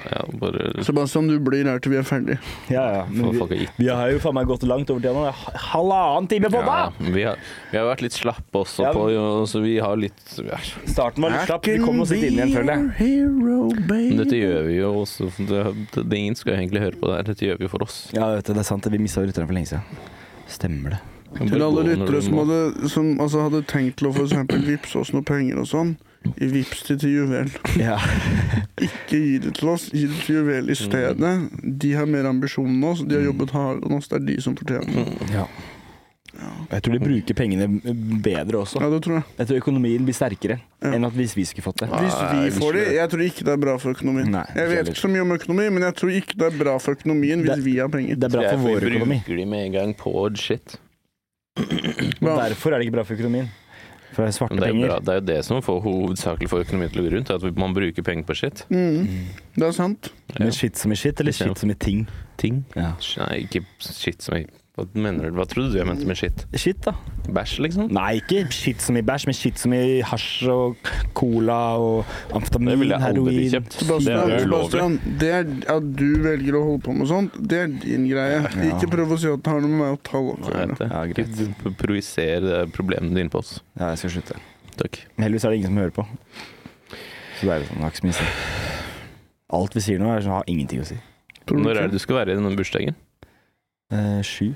Ja, 0.05 0.21
bare 0.37 0.83
Sebastian, 0.85 1.31
du 1.33 1.39
blir 1.41 1.65
her 1.65 1.79
til 1.81 1.95
vi 1.95 1.97
er 1.97 2.05
ferdig. 2.05 2.35
Ja, 2.69 2.83
ja. 2.93 3.05
Men 3.09 3.33
for 3.39 3.49
vi, 3.49 3.63
gitt. 3.63 3.79
vi 3.81 3.87
har 3.89 4.11
jo 4.13 4.19
faen 4.21 4.37
meg 4.37 4.51
gått 4.51 4.67
langt 4.69 4.91
over 4.93 5.01
tida 5.01 5.15
nå. 5.17 5.23
Det 5.25 5.31
er 5.33 5.39
ha- 5.39 5.63
halvannen 5.71 6.29
time 6.29 6.51
på 6.53 6.61
Ja, 6.61 6.67
da! 6.69 7.09
vi 7.17 7.23
har, 7.25 7.41
vi 7.71 7.79
har 7.81 7.87
vært 7.89 8.05
litt 8.05 8.19
slappe 8.19 8.61
også 8.61 8.85
Ja, 8.85 8.93
på, 8.93 9.07
jo, 9.15 9.23
så 9.49 9.63
vi 9.65 9.79
har 9.81 9.97
litt 9.97 10.21
ja. 10.45 10.59
Starten 10.85 11.25
var 11.25 11.33
litt 11.39 11.49
slapp. 11.49 11.65
Vi 11.73 11.79
kom 11.81 12.05
oss 12.05 12.13
litt 12.13 12.27
inn 12.29 12.37
igjen, 12.37 12.53
føler 12.53 12.75
jeg. 12.77 12.93
hero, 13.01 13.59
Men 13.89 14.21
dette 14.21 14.37
gjør 14.43 14.69
vi 14.69 14.77
jo 14.83 14.93
også 15.07 15.31
det, 15.41 15.65
det, 15.97 16.05
det, 16.05 16.21
Ingen 16.21 16.37
skal 16.37 16.53
jo 16.53 16.59
egentlig 16.61 16.85
høre 16.85 17.01
på 17.01 17.09
det 17.09 17.17
her. 17.23 17.29
Dette 17.33 17.49
gjør 17.49 17.63
vi 17.63 17.69
jo 17.71 17.73
for 17.73 17.89
oss. 17.89 17.99
Ja, 18.13 18.29
vet 18.37 18.45
du, 18.45 18.53
det 18.53 18.61
er 18.67 18.69
sant. 18.75 18.93
Vi 18.93 19.01
mista 19.01 19.25
lytterne 19.25 19.49
for 19.49 19.57
lenge 19.57 19.73
siden. 19.73 20.05
Stemmer 20.53 20.99
det. 20.99 21.03
Til 21.49 21.65
alle 21.65 21.83
lyttere 21.89 22.21
som, 22.23 22.37
hadde, 22.45 22.89
som 22.93 23.09
altså 23.25 23.49
hadde 23.49 23.65
tenkt 23.67 23.97
til 23.99 24.13
å 24.13 24.13
for 24.15 24.29
eksempel 24.29 24.61
vippse 24.69 25.01
oss 25.01 25.11
noe 25.17 25.25
penger 25.27 25.65
og 25.65 25.67
sånn, 25.67 25.97
vips 26.39 26.83
det 26.89 26.99
til 27.01 27.11
Juvel. 27.19 27.51
Ja. 27.81 27.99
Ikke 28.87 29.19
gi 29.21 29.39
det 29.45 29.55
til 29.59 29.69
oss, 29.75 29.91
gi 29.95 30.07
det 30.11 30.23
til 30.25 30.41
Juvel 30.41 30.71
i 30.71 30.75
stedet. 30.79 31.35
De 31.63 31.93
har 31.95 32.07
mer 32.11 32.27
ambisjon 32.31 32.69
enn 32.73 32.85
oss, 32.91 33.05
de 33.07 33.15
har 33.21 33.27
jobbet 33.29 33.51
hardere 33.55 33.87
enn 33.89 33.97
oss, 33.99 34.09
det 34.09 34.21
er 34.23 34.27
de 34.33 34.41
som 34.45 34.57
fortjener 34.59 35.05
det. 35.05 35.31
ja. 35.37 35.47
Jeg 36.67 36.83
tror 36.83 36.97
de 36.97 36.99
bruker 36.99 37.37
pengene 37.39 37.67
bedre 38.25 38.59
også. 38.65 38.81
Ja, 38.83 38.89
det 38.91 38.99
tror 39.05 39.21
jeg. 39.21 39.25
Jeg 39.39 39.47
tror 39.47 39.59
økonomien 39.61 40.03
blir 40.09 40.17
sterkere 40.19 40.57
Ja. 40.83 40.91
enn 40.97 41.07
at 41.07 41.15
hvis 41.15 41.37
vi 41.39 41.45
skulle 41.47 41.63
fått 41.63 41.79
det. 41.85 41.87
Hvis 41.93 42.17
vi 42.33 42.49
får 42.57 42.73
det, 42.75 42.83
jeg 42.97 43.11
tror 43.13 43.23
ikke 43.23 43.45
det 43.47 43.53
er 43.53 43.61
bra 43.63 43.75
for 43.79 43.95
økonomien. 43.95 44.33
Nei, 44.35 44.43
Jeg 44.57 44.69
vet 44.73 44.91
ikke 44.91 44.99
så 45.05 45.11
mye 45.13 45.23
om 45.23 45.31
økonomi, 45.37 45.69
men 45.77 45.87
jeg 45.87 45.95
tror 46.01 46.11
ikke 46.11 46.35
det 46.41 46.49
er 46.49 46.59
bra 46.59 46.75
for 46.83 46.99
økonomien 46.99 47.45
hvis 47.45 47.55
Det- 47.55 47.65
vi 47.69 47.77
har 47.79 47.89
penger. 47.89 48.17
Det 48.19 48.25
er 48.27 48.35
bra 48.35 48.51
for 48.51 48.65
vår 48.65 48.75
vår 48.75 48.81
vi 48.81 48.97
økonomi. 48.97 49.21
bruker 49.23 49.37
de 49.37 49.45
med 49.47 49.67
en 49.67 49.73
gang 49.79 49.95
på 49.95 50.37
shit. 50.37 50.77
Derfor 51.55 52.73
er 52.75 52.79
det 52.79 52.87
ikke 52.89 52.97
bra 52.99 53.05
for 53.07 53.15
økonomien. 53.15 53.49
For 54.15 54.23
det 54.23 54.31
er 54.31 54.37
svarte 54.37 54.59
det 54.61 54.69
er, 54.69 54.73
penger. 54.73 54.99
det 55.03 55.15
er 55.15 55.21
jo 55.21 55.27
det 55.27 55.39
som 55.47 55.63
får 55.65 55.81
hovedsakelig 55.85 56.51
får 56.53 56.67
økonomien 56.69 56.93
til 56.93 57.03
å 57.03 57.07
gå 57.07 57.15
rundt, 57.17 57.33
at 57.35 57.59
man 57.59 57.75
bruker 57.75 58.07
penger 58.07 58.29
på 58.29 58.37
shit. 58.39 58.63
Mm, 58.71 59.09
det 59.57 59.67
er 59.67 59.75
sant. 59.75 60.13
Men 60.39 60.55
shit 60.55 60.79
som 60.79 60.95
i 60.95 60.99
shit, 60.99 61.19
eller 61.21 61.35
shit 61.35 61.59
som 61.59 61.73
i 61.73 61.79
ting? 61.79 62.05
Ting. 62.39 62.63
Ja. 62.79 62.93
Nei, 63.25 63.45
ikke 63.49 63.65
shit 63.83 64.23
som 64.23 64.39
jeg 64.39 64.53
Hva 64.75 64.83
mener 64.99 65.29
du? 65.31 65.37
Hva 65.39 65.45
trodde 65.47 65.71
du 65.71 65.77
jeg 65.79 65.87
mente 65.87 66.03
med 66.09 66.17
shit? 66.19 66.41
Shit, 66.59 66.81
da. 66.83 66.97
Bæsj, 67.31 67.61
liksom? 67.63 67.93
Nei, 67.95 68.17
ikke 68.19 68.41
shit 68.51 68.81
som 68.83 68.97
i 68.99 69.03
bæsj, 69.07 69.29
men 69.31 69.37
shit 69.39 69.61
som 69.63 69.71
i 69.77 70.01
hasj 70.03 70.49
og 70.51 70.89
cola 71.15 71.59
og 71.79 72.11
amfetamin, 72.35 72.73
heroin 72.73 72.75
Det 72.75 72.81
ville 72.81 72.97
jeg 72.97 73.07
aldri 73.07 73.35
heroin. 73.37 73.53
kjøpt. 73.53 73.77
Det 73.79 74.17
er 74.17 74.49
ulovlig. 74.49 74.73
Sebastian 74.73 74.97
det 75.23 75.31
er 75.37 75.77
at 75.77 75.87
du 76.01 76.09
velger 76.25 76.59
å 76.59 76.65
holde 76.67 76.83
på 76.89 76.97
med 76.99 77.07
sånt, 77.13 77.39
det 77.39 77.61
er 77.61 77.71
din 77.85 78.09
greie. 78.11 78.41
Ikke 78.73 78.91
prøv 78.97 79.15
å 79.15 79.21
si 79.23 79.31
at 79.31 79.45
det 79.47 79.55
har 79.55 79.63
noe 79.63 79.71
med 79.77 79.81
meg 79.85 79.95
og 79.95 80.03
tall 80.11 80.33
å 80.33 80.37
ta 80.43 80.51
gjøre. 80.51 80.67
vet 80.75 80.83
det. 80.83 80.91
Ja, 80.91 81.05
greit. 81.15 81.45
Ikke 81.47 81.75
Projiser 81.85 82.51
problemene 82.75 83.15
dine 83.15 83.31
på 83.31 83.45
oss. 83.45 83.55
Ja, 83.79 83.93
jeg 83.95 84.03
skal 84.03 84.17
slutte. 84.19 84.41
Takk. 84.75 85.05
Men 85.15 85.29
heldigvis 85.29 85.47
er 85.47 85.55
det 85.55 85.63
ingen 85.63 85.71
som 85.71 85.83
hører 85.85 85.95
på. 86.03 86.09
Så 87.39 87.47
det 87.47 87.55
er 87.61 87.69
sånn, 87.71 87.79
det 87.79 87.87
har 87.87 87.95
ikke 87.95 88.03
så 88.03 88.11
mye 88.11 88.19
å 88.19 88.21
si. 88.21 88.29
Alt 89.55 89.79
vi 89.79 89.87
sier 89.87 90.03
nå, 90.03 90.11
er 90.11 90.27
sånn, 90.27 90.35
har 90.41 90.51
ingenting 90.51 90.83
å 90.83 90.91
si. 90.91 90.99
Når 91.47 91.77
er 91.79 91.87
det 91.87 91.95
du 91.95 92.03
skal 92.03 92.19
være 92.25 92.35
i 92.35 92.39
denne 92.43 92.57
bursdagen? 92.59 92.99
Eh, 93.93 94.23
sju. 94.25 94.55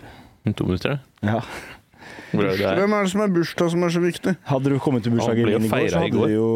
To 0.57 0.65
minutter? 0.65 0.99
Ja. 1.23 1.43
Hvor 2.33 2.45
er 2.49 2.57
det? 2.57 2.71
Hvem 2.79 2.93
er 2.97 3.05
det 3.05 3.11
som 3.13 3.21
er 3.21 3.29
bursdag 3.35 3.71
som 3.75 3.83
er 3.85 3.93
så 3.93 4.01
viktig? 4.01 4.33
Hadde 4.49 4.71
du 4.73 4.79
kommet 4.81 5.05
til 5.05 5.13
bursdagen 5.13 5.45
min 5.45 5.67
i 5.67 5.69
går, 5.69 5.89
så 5.93 6.01
hadde 6.01 6.23
du 6.25 6.33
jo 6.33 6.49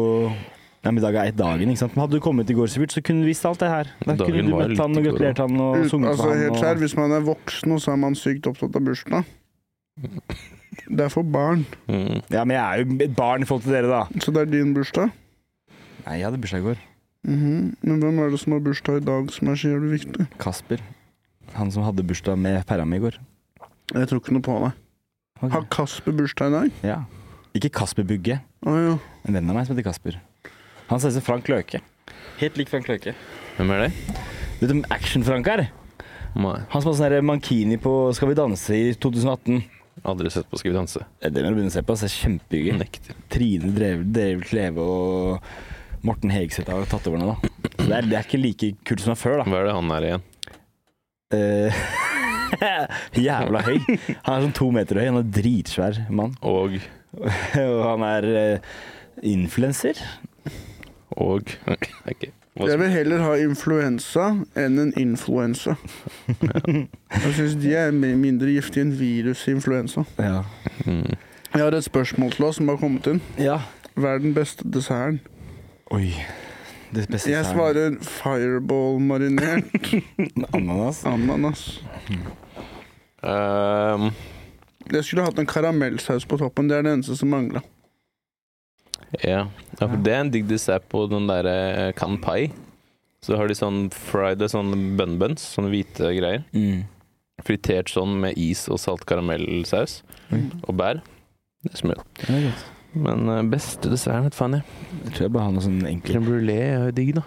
Ja, 0.83 0.91
men 0.91 0.97
i 0.97 1.03
dag 1.05 1.15
er 1.15 1.29
ett 1.31 1.37
dagen, 1.39 1.69
ikke 1.69 1.79
sant. 1.79 1.93
Men 1.95 2.01
hadde 2.03 2.17
du 2.17 2.23
kommet 2.25 2.49
i 2.49 2.55
går, 2.57 2.67
Sivert, 2.67 2.91
så 2.91 2.99
kunne 3.05 3.21
du 3.23 3.29
visst 3.29 3.45
alt 3.47 3.59
det 3.61 3.69
her. 3.69 3.91
Da 4.03 4.15
Dagen 4.17 4.25
kunne 4.25 4.41
du 4.49 4.55
møtt 4.57 4.81
han 4.81 4.97
og 4.97 5.05
gratulert 5.05 5.37
han 5.39 5.61
og 5.63 5.77
Ut, 5.77 5.89
sunget 5.93 6.09
altså, 6.09 6.23
for 6.23 6.33
han. 6.33 6.41
helt 6.41 6.63
Og... 6.65 6.81
Hvis 6.81 6.95
man 6.97 7.11
er 7.15 7.19
voksen, 7.23 7.71
og 7.71 7.79
så 7.85 7.91
er 7.93 8.01
man 8.01 8.15
sykt 8.19 8.49
opptatt 8.51 8.75
av 8.75 8.83
bursdag. 8.89 9.23
Det 10.89 11.05
er 11.05 11.09
for 11.13 11.21
barn, 11.23 11.65
Mm. 11.87 12.17
Ja, 12.33 12.43
men 12.43 12.57
jeg 12.57 12.63
er 12.65 12.81
jo 12.81 12.97
et 13.05 13.15
barn 13.15 13.43
i 13.43 13.45
forhold 13.45 13.63
til 13.63 13.75
dere, 13.77 13.87
da. 13.87 14.19
så 14.19 14.31
det 14.33 14.41
er 14.41 14.49
din 14.51 14.73
bursdag. 14.73 15.11
Nei, 16.07 16.15
jeg 16.17 16.25
hadde 16.25 16.39
bursdag 16.41 16.59
i 16.59 16.65
går. 16.65 16.81
Mhm. 17.29 17.75
Men 17.85 17.99
hvem 18.01 18.19
er 18.19 18.29
det 18.33 18.39
som 18.41 18.51
har 18.57 18.59
bursdag 18.65 18.97
i 18.99 19.05
dag 19.05 19.29
som 19.31 19.47
er 19.47 19.55
så 19.61 19.69
jævlig 19.69 19.91
viktig? 20.01 20.25
Kasper. 20.41 20.81
Han 21.57 21.71
som 21.71 21.83
hadde 21.85 22.05
bursdag 22.07 22.37
med 22.39 22.63
pæra 22.69 22.85
mi 22.87 22.97
i 22.97 23.03
går. 23.03 23.17
Jeg 23.93 24.07
tror 24.09 24.21
ikke 24.21 24.33
noe 24.35 24.45
på 24.45 24.55
det. 24.63 24.71
Okay. 25.39 25.51
Har 25.53 25.65
Kasper 25.73 26.15
bursdag 26.15 26.49
i 26.49 26.55
dag? 26.55 26.77
Ja. 26.87 26.99
Ikke 27.53 27.69
Kasper 27.69 28.05
Bugge, 28.07 28.39
Oh, 28.65 28.77
ja. 28.79 28.93
en 29.27 29.35
venn 29.35 29.49
av 29.51 29.57
meg 29.57 29.67
som 29.67 29.75
heter 29.75 29.85
Kasper. 29.89 30.15
Han 30.89 30.99
ser 30.99 31.11
ut 31.11 31.17
som 31.19 31.25
Frank 31.25 31.49
Løke. 31.51 31.81
Helt 32.39 32.57
lik 32.57 32.69
Frank 32.71 32.87
Løke. 32.87 33.13
Hvem 33.57 33.71
er 33.75 33.83
det? 33.85 33.91
Vet 34.61 34.69
du 34.69 34.73
hvem 34.73 34.85
Action-Frank 34.89 35.49
er? 35.51 35.65
Nei, 36.33 36.55
Han 36.71 36.81
som 36.81 36.89
har 36.89 36.97
sånn 36.97 37.27
mankini 37.27 37.75
på 37.77 37.91
Skal 38.17 38.31
vi 38.31 38.37
danse 38.39 38.73
i 38.73 38.93
2018. 38.95 39.59
aldri 40.09 40.31
sett 40.33 40.49
på 40.49 40.57
Skal 40.57 40.71
vi 40.71 40.77
danse. 40.79 41.03
Det 41.21 41.29
er 41.29 41.35
det 41.35 41.43
begynne 41.53 41.69
å 41.69 41.75
se 41.75 41.83
på. 41.85 41.93
Det 41.93 42.07
er 42.07 42.15
kjempehyggelig. 42.15 42.79
Nekter. 42.79 43.19
Trine 43.29 43.69
Drevel, 43.75 44.07
Leve 44.15 44.41
Kleve 44.47 44.79
og 44.81 45.43
Morten 46.03 46.33
Hegseth 46.33 46.71
har 46.71 46.87
tatt 46.89 47.05
over 47.07 47.21
nå, 47.21 47.35
da. 47.35 47.51
Det 47.83 47.91
er, 47.93 48.07
det 48.09 48.17
er 48.17 48.25
ikke 48.25 48.41
like 48.41 48.71
kult 48.83 49.03
som 49.03 49.13
det 49.13 49.17
var 49.17 49.21
før, 49.21 49.37
da. 49.43 49.45
Hva 49.51 49.59
er 49.61 49.69
det 49.69 49.75
han 49.77 49.91
er 49.95 50.07
igjen? 50.09 50.25
Eh, 51.33 51.81
jævla 53.27 53.61
høy. 53.65 53.79
Han 54.23 54.35
er 54.37 54.45
sånn 54.45 54.53
to 54.57 54.69
meter 54.75 54.99
høy. 55.01 55.07
Han 55.09 55.21
er 55.23 55.31
dritsvær 55.39 56.03
mann. 56.13 56.35
Og 56.45 56.77
Og 57.13 57.81
han 57.85 58.05
er 58.07 58.27
uh, 58.33 58.71
influenser. 59.21 59.99
Og 61.17 61.51
Ok. 61.73 61.89
Hva 62.53 62.67
Jeg 62.69 62.77
vil 62.83 62.91
heller 62.93 63.21
ha 63.25 63.31
influensa 63.41 64.27
enn 64.61 64.75
en 64.77 64.91
influensa. 65.01 65.73
Jeg 66.53 67.31
syns 67.37 67.55
de 67.61 67.71
er 67.73 67.89
mi- 67.97 68.13
mindre 68.17 68.51
giftige 68.53 68.85
enn 68.85 68.91
virusinfluensa. 68.99 70.03
Ja. 70.21 70.43
Mm. 70.85 71.07
Jeg 71.53 71.61
har 71.63 71.73
et 71.77 71.85
spørsmål 71.85 72.31
til 72.35 72.45
oss 72.45 72.59
som 72.61 72.69
har 72.69 72.77
kommet 72.81 73.09
inn. 73.09 73.21
ja. 73.41 73.57
Hva 73.93 74.15
er 74.15 74.23
den 74.23 74.33
beste 74.33 74.65
desserten? 74.73 75.19
Oi. 75.93 76.07
Det 76.93 77.07
beste 77.09 77.31
Jeg 77.31 77.45
svarer 77.49 77.95
fireball-marinert 78.05 79.87
ananas. 80.55 81.03
ananas. 81.09 81.63
Um, 83.23 84.09
Jeg 84.91 85.05
skulle 85.07 85.23
hatt 85.25 85.39
en 85.39 85.47
karamellsaus 85.49 86.25
på 86.27 86.37
toppen. 86.41 86.67
Det 86.69 86.77
er 86.77 86.85
det 86.85 86.93
eneste 86.97 87.15
som 87.17 87.31
mangla. 87.33 87.61
ja. 89.23 89.45
ja, 89.79 89.87
for 89.87 89.97
det 90.03 90.13
er 90.13 90.21
en 90.25 90.31
digg 90.33 90.47
dessert 90.49 90.85
på 90.91 91.05
den 91.11 91.27
derre 91.29 91.91
kanpai. 91.97 92.51
Så 93.23 93.37
har 93.39 93.47
de 93.47 93.55
sånn 93.55 93.85
fried 93.95 94.43
sånn 94.51 94.73
bun 94.99 95.13
buns, 95.21 95.45
sånne 95.55 95.69
hvite 95.71 96.09
greier. 96.17 96.43
Mm. 96.51 96.83
Fritert 97.47 97.89
sånn 97.93 98.17
med 98.21 98.37
is 98.37 98.65
og 98.69 98.77
salt 98.83 99.05
karamellsaus 99.09 100.01
og 100.67 100.73
bær. 100.79 100.99
Det 101.63 101.71
er 101.71 101.79
smør. 101.79 102.01
Det 102.19 102.29
er 102.35 102.43
godt. 102.49 102.65
Men 102.93 103.29
eh, 103.29 103.43
beste 103.49 103.89
desserten, 103.91 104.27
vet 104.27 104.37
faen 104.37 104.57
jeg. 104.59 104.65
Jeg 105.03 105.13
tror 105.15 105.25
jeg 105.25 105.33
bare 105.35 105.47
har 105.47 105.53
noe 105.55 105.65
sånn 105.65 105.79
enkelt 105.89 106.11
Crème 106.11 106.27
brulée 106.27 106.65
er 106.69 106.87
jo 106.87 106.95
digg, 106.99 107.13
da. 107.17 107.23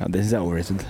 Ja, 0.00 0.08
det 0.10 0.24
syns 0.24 0.32
jeg 0.34 0.40
er 0.40 0.46
overrated. 0.48 0.86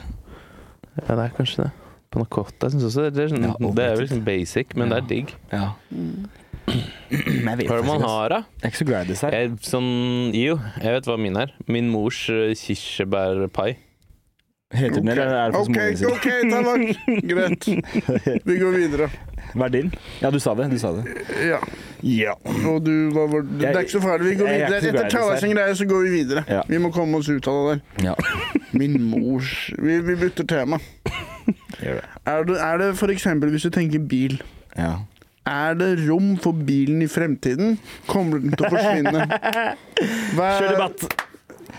Ja, 0.95 1.09
det 1.11 1.25
er 1.27 1.35
kanskje 1.37 1.67
det. 1.67 1.73
Panna 2.15 2.29
cotta 2.31 2.71
syns 2.71 2.87
også 2.87 3.09
det 3.11 3.25
er, 3.25 3.33
sånn, 3.33 3.45
Ja, 3.49 3.55
det 3.59 3.85
er 3.85 3.97
vel 3.99 4.05
liksom 4.07 4.25
basic, 4.27 4.75
men 4.79 4.93
det 4.93 5.01
er 5.03 5.09
digg. 5.11 5.35
Ja. 5.53 5.73
Men 6.65 7.51
jeg 7.61 7.69
Hva 7.69 7.77
er 7.77 7.83
det 7.83 7.89
man 7.89 8.05
har, 8.07 8.33
da? 8.33 8.39
Jeg 8.61 8.65
er 8.65 8.73
ikke 8.73 8.81
så 8.81 8.89
glad 8.89 9.05
i 9.05 9.13
dessert. 9.13 9.37
Jeg, 9.37 9.57
sånn, 9.67 9.91
jo, 10.33 10.57
jeg 10.81 10.97
vet 10.97 11.11
hva 11.11 11.19
min 11.21 11.41
er. 11.43 11.53
Min 11.69 11.91
mors 11.93 12.23
eh, 12.33 12.55
kirsebærpai. 12.57 13.75
Heter 14.75 14.97
den, 14.97 15.11
eller 15.13 15.29
er 15.29 15.53
det 15.53 15.61
for 15.61 15.69
OK, 15.69 16.15
ok, 16.17 16.29
Tallak. 16.51 16.81
Greit. 17.31 17.69
Vi 18.49 18.57
går 18.59 18.79
videre. 18.81 19.11
Din? 19.73 19.93
Ja, 20.23 20.31
du 20.31 20.39
sa 20.43 20.55
det. 20.59 20.71
Du 20.71 20.79
sa 20.79 20.93
det. 20.97 21.05
Ja. 21.47 21.61
Ja. 22.05 22.35
Og 22.69 22.83
du, 22.85 22.93
hva 23.15 23.25
var 23.31 23.47
Det 23.49 23.71
er 23.71 23.79
ikke 23.81 23.95
så 23.97 24.03
farlig. 24.03 24.35
Vi 24.35 24.41
går 24.43 24.51
Jeg 24.51 24.61
er 24.61 24.75
videre. 24.75 25.07
Etter 25.07 25.09
Tallak 25.15 25.41
sin 25.41 25.61
så 25.79 25.87
går 25.89 26.03
vi 26.05 26.11
videre. 26.19 26.45
Ja. 26.49 26.63
Vi 26.69 26.79
må 26.79 26.91
komme 26.93 27.19
oss 27.19 27.29
ut 27.29 27.49
av 27.49 27.61
det 27.61 27.79
der. 27.79 28.11
ja. 28.11 28.15
Min 28.75 28.99
mors 29.07 29.71
Vi, 29.79 30.01
vi 30.03 30.17
bytter 30.19 30.45
tema. 30.51 30.81
Gjør 31.85 32.01
det. 32.01 32.05
Er 32.27 32.45
det, 32.49 32.57
er 32.61 32.79
det 32.83 33.11
eksempel 33.15 33.51
hvis 33.55 33.67
du 33.67 33.71
tenker 33.71 33.99
bil 33.99 34.41
Ja. 34.77 35.05
Er 35.47 35.75
det 35.77 36.09
rom 36.09 36.37
for 36.41 36.57
bilen 36.57 37.03
i 37.05 37.07
fremtiden? 37.07 37.77
Kommer 38.09 38.41
den 38.41 38.57
til 38.57 38.65
å 38.65 38.71
forsvinne? 38.73 39.27
Hva 40.37 40.51
Kjør 40.59 40.71
debatt! 40.73 41.25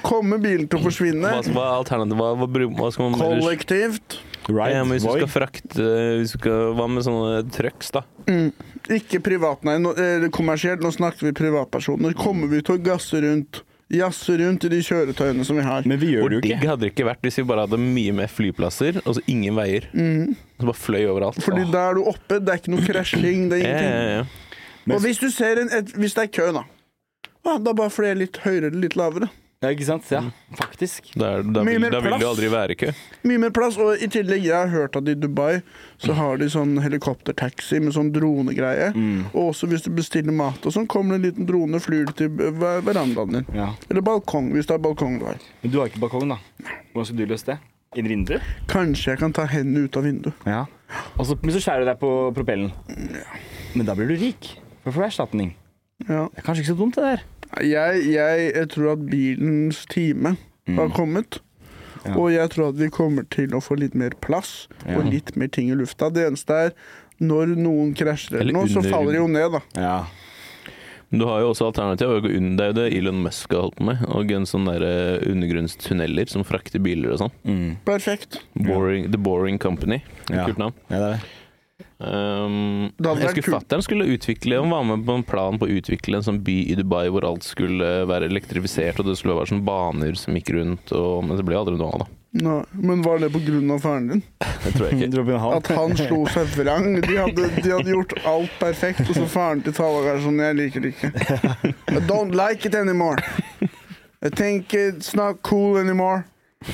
kommer 0.06 0.38
bilen 0.38 0.68
til 0.70 0.78
å 0.78 0.84
forsvinne? 0.86 1.32
Hva, 1.34 1.42
hva 1.56 1.64
er 1.66 1.80
alternativet? 1.80 2.20
Hva, 2.22 2.46
hva, 2.46 2.68
hva 2.78 2.92
skal 2.94 3.10
man 3.10 3.16
ellers 3.18 3.42
Kollektivt? 3.42 4.20
Right, 4.48 4.76
ja, 4.76 4.84
hvis 4.86 5.02
Hvis 5.02 5.06
du 5.06 5.26
skal 5.26 5.32
frakte 5.32 5.86
hvis 6.20 6.32
du 6.36 6.38
skal, 6.38 6.74
Hva 6.78 6.86
med 6.92 7.04
sånne 7.08 7.40
trucks, 7.52 7.90
da? 7.96 8.04
Mm. 8.30 8.52
Ikke 8.94 9.20
privat, 9.26 9.64
nei. 9.66 9.78
Nå, 9.82 9.96
eh, 9.98 10.28
kommersielt. 10.30 10.84
Nå 10.86 10.92
snakker 10.94 11.26
vi 11.30 11.32
privatpersoner. 11.34 12.14
Kommer 12.20 12.48
vi 12.52 12.62
til 12.62 12.78
å 12.78 12.84
gasse 12.86 13.22
rundt? 13.26 13.64
Jazze 13.94 14.34
rundt 14.42 14.64
i 14.66 14.70
de 14.70 14.80
kjøretøyene 14.82 15.46
som 15.46 15.58
vi 15.60 15.64
har? 15.66 15.84
Men 15.86 16.00
vi 16.02 16.08
gjør 16.16 16.24
Hvor 16.26 16.30
det 16.34 16.38
jo 16.40 16.42
digg 16.48 16.64
hadde 16.66 16.82
det 16.82 16.88
ikke 16.96 17.06
vært 17.06 17.22
hvis 17.22 17.36
vi 17.38 17.44
bare 17.46 17.66
hadde 17.68 17.78
mye 17.78 18.14
mer 18.18 18.28
flyplasser 18.34 18.98
og 19.06 19.14
så 19.18 19.22
ingen 19.30 19.54
veier? 19.58 19.86
Så 19.94 20.66
bare 20.66 20.80
fløy 20.80 21.04
overalt. 21.06 21.38
Fordi 21.38 21.62
Fordi 21.62 21.72
da 21.72 21.84
er 21.92 21.94
du 22.00 22.02
oppe, 22.10 22.40
det 22.42 22.50
er 22.50 22.62
ikke 22.64 22.74
noe 22.74 22.86
krasjing. 22.86 23.44
Det 23.50 23.60
er 23.60 23.66
ingenting. 23.66 23.94
ja, 23.94 24.18
ja. 24.18 24.26
Men- 24.86 24.96
Og 24.98 25.02
hvis 25.06 25.20
du 25.22 25.30
ser 25.34 25.62
en, 25.62 25.70
et, 25.74 25.94
hvis 25.98 26.14
det 26.18 26.24
er 26.24 26.32
kø, 26.34 26.52
da. 26.54 26.64
Ja, 27.46 27.58
da 27.58 27.74
bare 27.74 27.90
fløy 27.94 28.08
jeg 28.10 28.18
litt 28.18 28.38
høyere 28.42 28.70
eller 28.72 28.82
litt 28.82 28.96
lavere. 28.98 29.30
Ja, 29.66 29.72
ikke 29.74 29.86
sant? 29.88 30.06
Ja, 30.14 30.20
faktisk. 30.60 31.08
Da, 31.18 31.32
er, 31.40 31.46
da, 31.50 31.64
Mye 31.66 31.80
vil, 31.80 31.82
mer 31.88 31.94
da 31.96 32.00
vil 32.04 32.12
det 32.14 32.20
plass. 32.20 32.30
aldri 32.30 32.50
være 32.54 32.76
kø. 32.78 32.92
Mye 33.26 33.42
mer 33.42 33.54
plass, 33.56 33.78
og 33.82 33.98
i 33.98 34.10
tillegg, 34.14 34.44
jeg 34.46 34.54
har 34.54 34.70
hørt 34.70 34.96
at 35.00 35.10
i 35.10 35.16
Dubai 35.18 35.62
så 35.98 36.14
har 36.20 36.38
de 36.38 36.48
sånn 36.54 36.78
helikoptertaxi 36.84 37.80
med 37.82 37.96
sånn 37.98 38.12
dronegreie. 38.14 38.92
Mm. 38.94 39.24
Og 39.34 39.50
også 39.50 39.70
hvis 39.72 39.88
du 39.88 39.92
bestiller 39.98 40.36
mat 40.36 40.62
og 40.70 40.76
sånn, 40.76 40.86
kommer 40.92 41.16
det 41.16 41.22
en 41.24 41.26
liten 41.32 41.50
drone 41.50 41.80
og 41.80 41.86
flyr 41.88 42.14
til 42.20 42.30
ver- 42.38 42.84
verandaen 42.86 43.40
din. 43.40 43.50
Ja. 43.58 43.72
Eller 43.90 44.06
balkong, 44.06 44.52
hvis 44.54 44.70
det 44.70 44.78
er 44.78 44.84
balkong 44.86 45.18
du 45.24 45.26
har. 45.32 45.42
Men 45.64 45.74
du 45.74 45.80
har 45.82 45.90
ikke 45.90 46.04
balkong, 46.06 46.30
da. 46.36 46.40
Hvordan 46.94 47.10
skal 47.10 47.18
du 47.24 47.26
løse 47.34 47.50
det? 47.50 47.58
Inn 47.96 48.06
i 48.10 48.12
vinduet? 48.12 48.44
Kanskje 48.68 49.14
jeg 49.14 49.20
kan 49.22 49.32
ta 49.34 49.46
hendene 49.48 49.86
ut 49.88 49.96
av 49.98 50.04
vinduet. 50.04 50.46
Ja. 50.46 50.66
Og 51.18 51.26
så, 51.30 51.38
men 51.42 51.56
så 51.56 51.62
skjærer 51.64 51.86
du 51.86 51.90
deg 51.94 52.00
på 52.02 52.10
propellen. 52.36 52.74
Men 53.74 53.88
da 53.88 53.96
blir 53.98 54.12
du 54.12 54.18
rik. 54.20 54.50
For 54.84 54.92
å 54.92 54.98
få 55.00 55.06
erstatning. 55.08 55.54
Ja. 56.10 56.26
Det 56.28 56.42
er 56.42 56.46
kanskje 56.46 56.66
ikke 56.66 56.74
så 56.74 56.80
dumt, 56.82 56.98
det 57.00 57.06
der. 57.08 57.24
Jeg, 57.64 58.04
jeg, 58.12 58.52
jeg 58.56 58.70
tror 58.74 58.92
at 58.96 59.06
bilens 59.10 59.86
time 59.92 60.36
har 60.76 60.90
kommet. 60.96 61.40
Ja. 62.06 62.14
Og 62.20 62.30
jeg 62.34 62.50
tror 62.54 62.70
at 62.74 62.78
vi 62.78 62.90
kommer 62.94 63.26
til 63.34 63.56
å 63.58 63.62
få 63.64 63.78
litt 63.80 63.96
mer 63.98 64.14
plass 64.22 64.68
Ja. 64.86 65.00
og 65.00 65.08
litt 65.10 65.36
mer 65.40 65.48
ting 65.50 65.72
i 65.72 65.78
lufta. 65.78 66.12
Det 66.14 66.28
eneste 66.28 66.54
er 66.68 66.74
når 67.24 67.56
noen 67.56 67.94
krasjer 67.98 68.36
eller 68.36 68.44
Eller 68.50 68.54
noe, 68.60 68.68
så 68.70 68.84
faller 68.86 69.16
de 69.16 69.22
jo 69.24 69.28
ned, 69.32 69.56
da. 69.56 69.62
Ja. 69.80 69.98
Men 71.10 71.22
du 71.22 71.26
har 71.30 71.40
jo 71.42 71.52
også 71.54 71.68
alternativet. 71.70 72.26
Det 72.28 72.64
er 72.66 72.72
jo 72.74 72.78
det 72.78 72.86
Elon 72.98 73.22
Musk 73.24 73.54
har 73.54 73.62
holdt 73.68 73.78
på 73.80 73.86
med. 73.88 74.02
Og 74.10 74.32
en 74.36 74.46
sånn 74.50 74.66
der 74.68 74.84
eh, 74.86 75.24
undergrunnstunneler 75.32 76.28
som 76.30 76.44
frakter 76.46 76.82
biler 76.84 77.14
og 77.14 77.22
sånn. 77.24 77.34
Mm. 77.46 77.72
Perfekt. 77.88 78.40
Boring, 78.58 79.10
The 79.14 79.22
Boring 79.22 79.58
Company. 79.62 80.02
Ja. 80.30 80.46
Kult 80.50 80.60
navn. 80.62 80.74
ja, 80.90 80.98
det 80.98 81.06
er 81.06 81.18
det. 81.18 81.34
Um, 82.00 82.92
jeg 83.04 83.16
skulle 83.20 83.42
kult. 83.42 83.54
Fatteren 83.54 83.84
skulle 83.84 84.06
utvikle 84.08 84.62
Han 84.62 84.70
var 84.72 84.84
med 84.88 85.02
på 85.08 85.12
en 85.16 85.24
plan 85.28 85.58
på 85.60 85.68
å 85.68 85.74
utvikle 85.76 86.22
en 86.22 86.24
sånn 86.24 86.38
by 86.44 86.56
i 86.72 86.76
Dubai 86.80 87.10
hvor 87.12 87.28
alt 87.28 87.44
skulle 87.44 87.90
være 88.08 88.30
elektrifisert, 88.32 89.00
og 89.00 89.10
det 89.10 89.16
skulle 89.20 89.36
være 89.36 89.52
sånn 89.52 89.66
baner 89.68 90.16
som 90.20 90.36
gikk 90.40 90.54
rundt, 90.56 90.94
og, 90.96 91.26
men 91.26 91.40
det 91.40 91.44
ble 91.48 91.58
aldri 91.60 91.76
noe 91.80 91.98
av, 91.98 92.06
da. 92.06 92.22
Nei, 92.36 92.58
men 92.84 93.04
var 93.04 93.20
det 93.24 93.30
av 93.32 93.80
faren 93.80 94.08
din? 94.12 94.24
Det 94.64 94.74
tror 94.76 94.90
jeg 94.90 95.08
ikke. 95.08 95.40
At 95.56 95.72
han 95.72 95.96
slo 96.00 96.22
seg 96.32 96.52
vrang? 96.60 97.00
De 97.00 97.16
hadde, 97.16 97.50
de 97.64 97.72
hadde 97.72 97.94
gjort 97.94 98.16
alt 98.28 98.56
perfekt, 98.60 99.04
og 99.08 99.16
så 99.16 99.28
faren 99.32 99.64
til 99.64 99.76
Tallak 99.76 100.10
er 100.12 100.24
sånn 100.24 100.40
Jeg 100.44 100.60
liker 100.60 100.84
det 100.84 100.94
ikke. 100.96 101.12
I 101.96 102.04
don't 102.08 102.36
like 102.36 102.68
it 102.68 102.76
anymore. 102.76 103.20
I 104.20 104.32
think 104.32 104.74
it's 104.74 105.16
not 105.16 105.44
cool 105.48 105.80
anymore. 105.80 106.26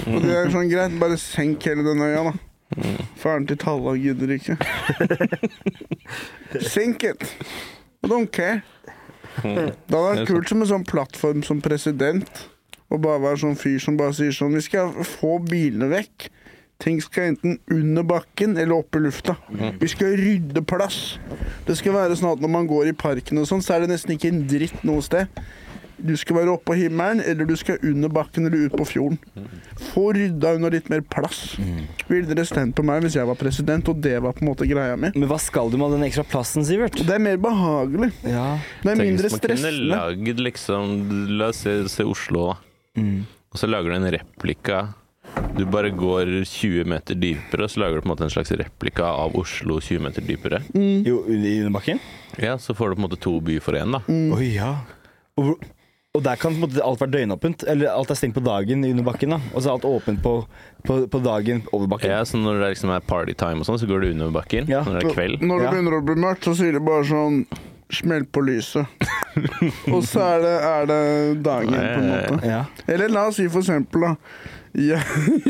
Og 0.07 0.21
det 0.23 0.33
er 0.33 0.49
sånn 0.53 0.69
greit, 0.71 0.97
bare 1.01 1.17
senk 1.21 1.65
hele 1.69 1.85
den 1.85 2.01
øya, 2.05 2.31
da. 2.31 2.37
Faren 3.19 3.47
til 3.49 3.59
Talla 3.61 3.95
gidder 3.99 4.35
ikke. 4.37 4.57
Sink 6.73 7.03
it. 7.03 7.25
I 8.03 8.07
don't 8.09 8.31
care. 8.31 8.61
Det 9.41 9.73
hadde 9.91 10.01
vært 10.05 10.27
kult 10.29 10.49
som 10.51 10.63
en 10.63 10.71
sånn 10.71 10.87
plattform 10.87 11.43
som 11.45 11.61
president. 11.63 12.45
Og 12.91 12.99
bare 13.03 13.21
være 13.23 13.41
sånn 13.45 13.57
fyr 13.59 13.79
som 13.79 13.95
bare 13.99 14.11
sier 14.17 14.33
sånn 14.35 14.57
Vi 14.57 14.63
skal 14.65 14.91
få 15.07 15.37
bilene 15.47 15.87
vekk. 15.91 16.27
Ting 16.81 16.97
skal 17.03 17.29
enten 17.31 17.59
under 17.71 18.03
bakken 18.09 18.55
eller 18.57 18.81
opp 18.81 18.97
i 18.97 19.03
lufta. 19.03 19.35
Vi 19.79 19.87
skal 19.91 20.15
rydde 20.17 20.63
plass. 20.65 21.19
Det 21.67 21.75
skal 21.77 21.93
være 21.93 22.17
sånn 22.17 22.33
at 22.33 22.41
når 22.41 22.51
man 22.55 22.67
går 22.69 22.89
i 22.89 22.95
parken 22.97 23.37
og 23.37 23.45
sånn, 23.47 23.61
så 23.61 23.75
er 23.75 23.85
det 23.85 23.91
nesten 23.93 24.15
ikke 24.15 24.31
en 24.33 24.41
dritt 24.49 24.81
noe 24.87 25.03
sted. 25.05 25.29
Du 26.01 26.13
skal 26.17 26.35
være 26.39 26.53
oppe 26.55 26.71
på 26.71 26.75
himmelen, 26.79 27.21
eller 27.21 27.45
du 27.45 27.53
skal 27.59 27.77
under 27.85 28.09
bakken 28.13 28.47
eller 28.49 28.67
ut 28.67 28.75
på 28.77 28.85
fjorden. 28.89 29.19
Få 29.91 30.07
rydda 30.17 30.55
unna 30.57 30.71
litt 30.73 30.89
mer 30.89 31.01
plass. 31.05 31.55
Ville 32.09 32.27
dere 32.31 32.45
stemt 32.49 32.75
på 32.77 32.85
meg 32.87 33.03
hvis 33.05 33.15
jeg 33.19 33.27
var 33.29 33.37
president, 33.39 33.87
og 33.91 33.99
det 34.03 34.15
var 34.23 34.33
på 34.37 34.43
en 34.45 34.49
måte 34.51 34.67
greia 34.69 34.95
mi? 34.99 35.11
Men 35.15 35.27
hva 35.29 35.37
skal 35.41 35.69
du 35.71 35.77
med 35.77 35.87
all 35.89 35.97
den 35.99 36.07
ekstra 36.09 36.25
plassen, 36.27 36.65
Sivert? 36.67 36.97
Det 37.05 37.17
er 37.17 37.21
mer 37.21 37.37
behagelig. 37.41 38.11
Ja. 38.25 38.57
Det 38.81 38.91
er 38.91 38.95
Tenk 38.95 39.05
mindre 39.05 39.29
hvis 39.29 39.37
man 39.37 39.43
kunne 39.45 39.59
stressende. 39.59 39.91
lagd 39.93 40.41
liksom 40.47 40.97
La 41.37 41.51
oss 41.53 41.61
se, 41.65 41.77
se 41.91 42.03
Oslo, 42.07 42.47
da. 42.51 42.57
Mm. 43.01 43.21
Og 43.51 43.59
så 43.61 43.67
lager 43.69 43.91
du 43.93 43.97
en 43.99 44.11
replika. 44.17 44.81
Du 45.55 45.63
bare 45.71 45.91
går 45.95 46.27
20 46.47 46.87
meter 46.91 47.15
dypere, 47.15 47.63
og 47.67 47.71
så 47.71 47.79
lager 47.83 47.99
du 47.99 48.03
på 48.03 48.09
en 48.09 48.11
måte 48.15 48.25
en 48.27 48.31
slags 48.33 48.51
replika 48.59 49.05
av 49.15 49.35
Oslo 49.39 49.77
20 49.79 50.01
meter 50.03 50.25
dypere. 50.27 50.59
Jo, 50.75 51.21
under 51.27 51.53
under 51.61 51.75
bakken? 51.77 52.01
Ja, 52.39 52.57
Så 52.59 52.73
får 52.75 52.89
du 52.91 52.95
på 52.97 53.01
en 53.03 53.05
måte 53.09 53.19
to 53.19 53.37
by 53.43 53.59
for 53.63 53.77
én, 53.79 53.91
da. 53.95 54.01
Oi, 54.35 54.49
ja. 54.57 54.73
Og, 55.39 55.61
og 56.11 56.23
der 56.25 56.35
kan 56.35 56.51
på 56.51 56.57
en 56.59 56.63
måte 56.65 56.83
alt 56.83 56.99
være 56.99 57.13
døgnåpent? 57.13 57.63
Eller 57.71 57.87
alt 57.93 58.09
er 58.11 58.17
stengt 58.19 58.35
på 58.35 58.41
dagen 58.43 58.83
under 58.83 59.05
bakken? 59.07 59.31
da 59.31 59.37
Og 59.55 59.61
så 59.63 59.69
er 59.69 59.77
alt 59.77 59.85
åpent 59.87 60.19
på, 60.23 60.33
på, 60.83 60.97
på 61.07 61.19
dagen 61.23 61.61
over 61.71 61.87
bakken? 61.87 62.11
Ja, 62.11 62.25
så 62.27 62.37
Når 62.37 62.59
det 62.59 62.71
liksom 62.73 62.91
er 62.91 63.05
partytime 63.07 63.63
og 63.63 63.67
sånn, 63.69 63.79
så 63.79 63.87
går 63.87 64.03
du 64.03 64.07
under 64.11 64.33
bakken. 64.35 64.67
Ja. 64.67 64.81
Når 64.83 64.97
det 64.99 65.03
er 65.05 65.15
kveld. 65.15 65.45
Når 65.45 65.61
det 65.61 65.69
Ja. 65.69 65.71
begynner 65.71 65.95
å 65.95 66.01
bli 66.09 66.15
mørkt, 66.19 66.43
så 66.43 66.55
sier 66.59 66.75
de 66.75 66.83
bare 66.83 67.07
sånn 67.07 67.45
Smell 67.91 68.23
på 68.23 68.39
lyset. 68.47 68.87
og 69.95 70.03
så 70.07 70.21
er 70.23 70.37
det, 70.45 70.51
er 70.63 70.85
det 70.87 70.99
dagen, 71.43 71.73
på 71.75 71.99
en 71.99 72.05
måte. 72.07 72.37
Ja. 72.47 72.61
Eller 72.87 73.11
la 73.11 73.25
oss 73.27 73.35
si 73.35 73.49
for 73.51 73.59
eksempel, 73.59 74.05
da. 74.05 74.13
Jeg, 74.79 75.03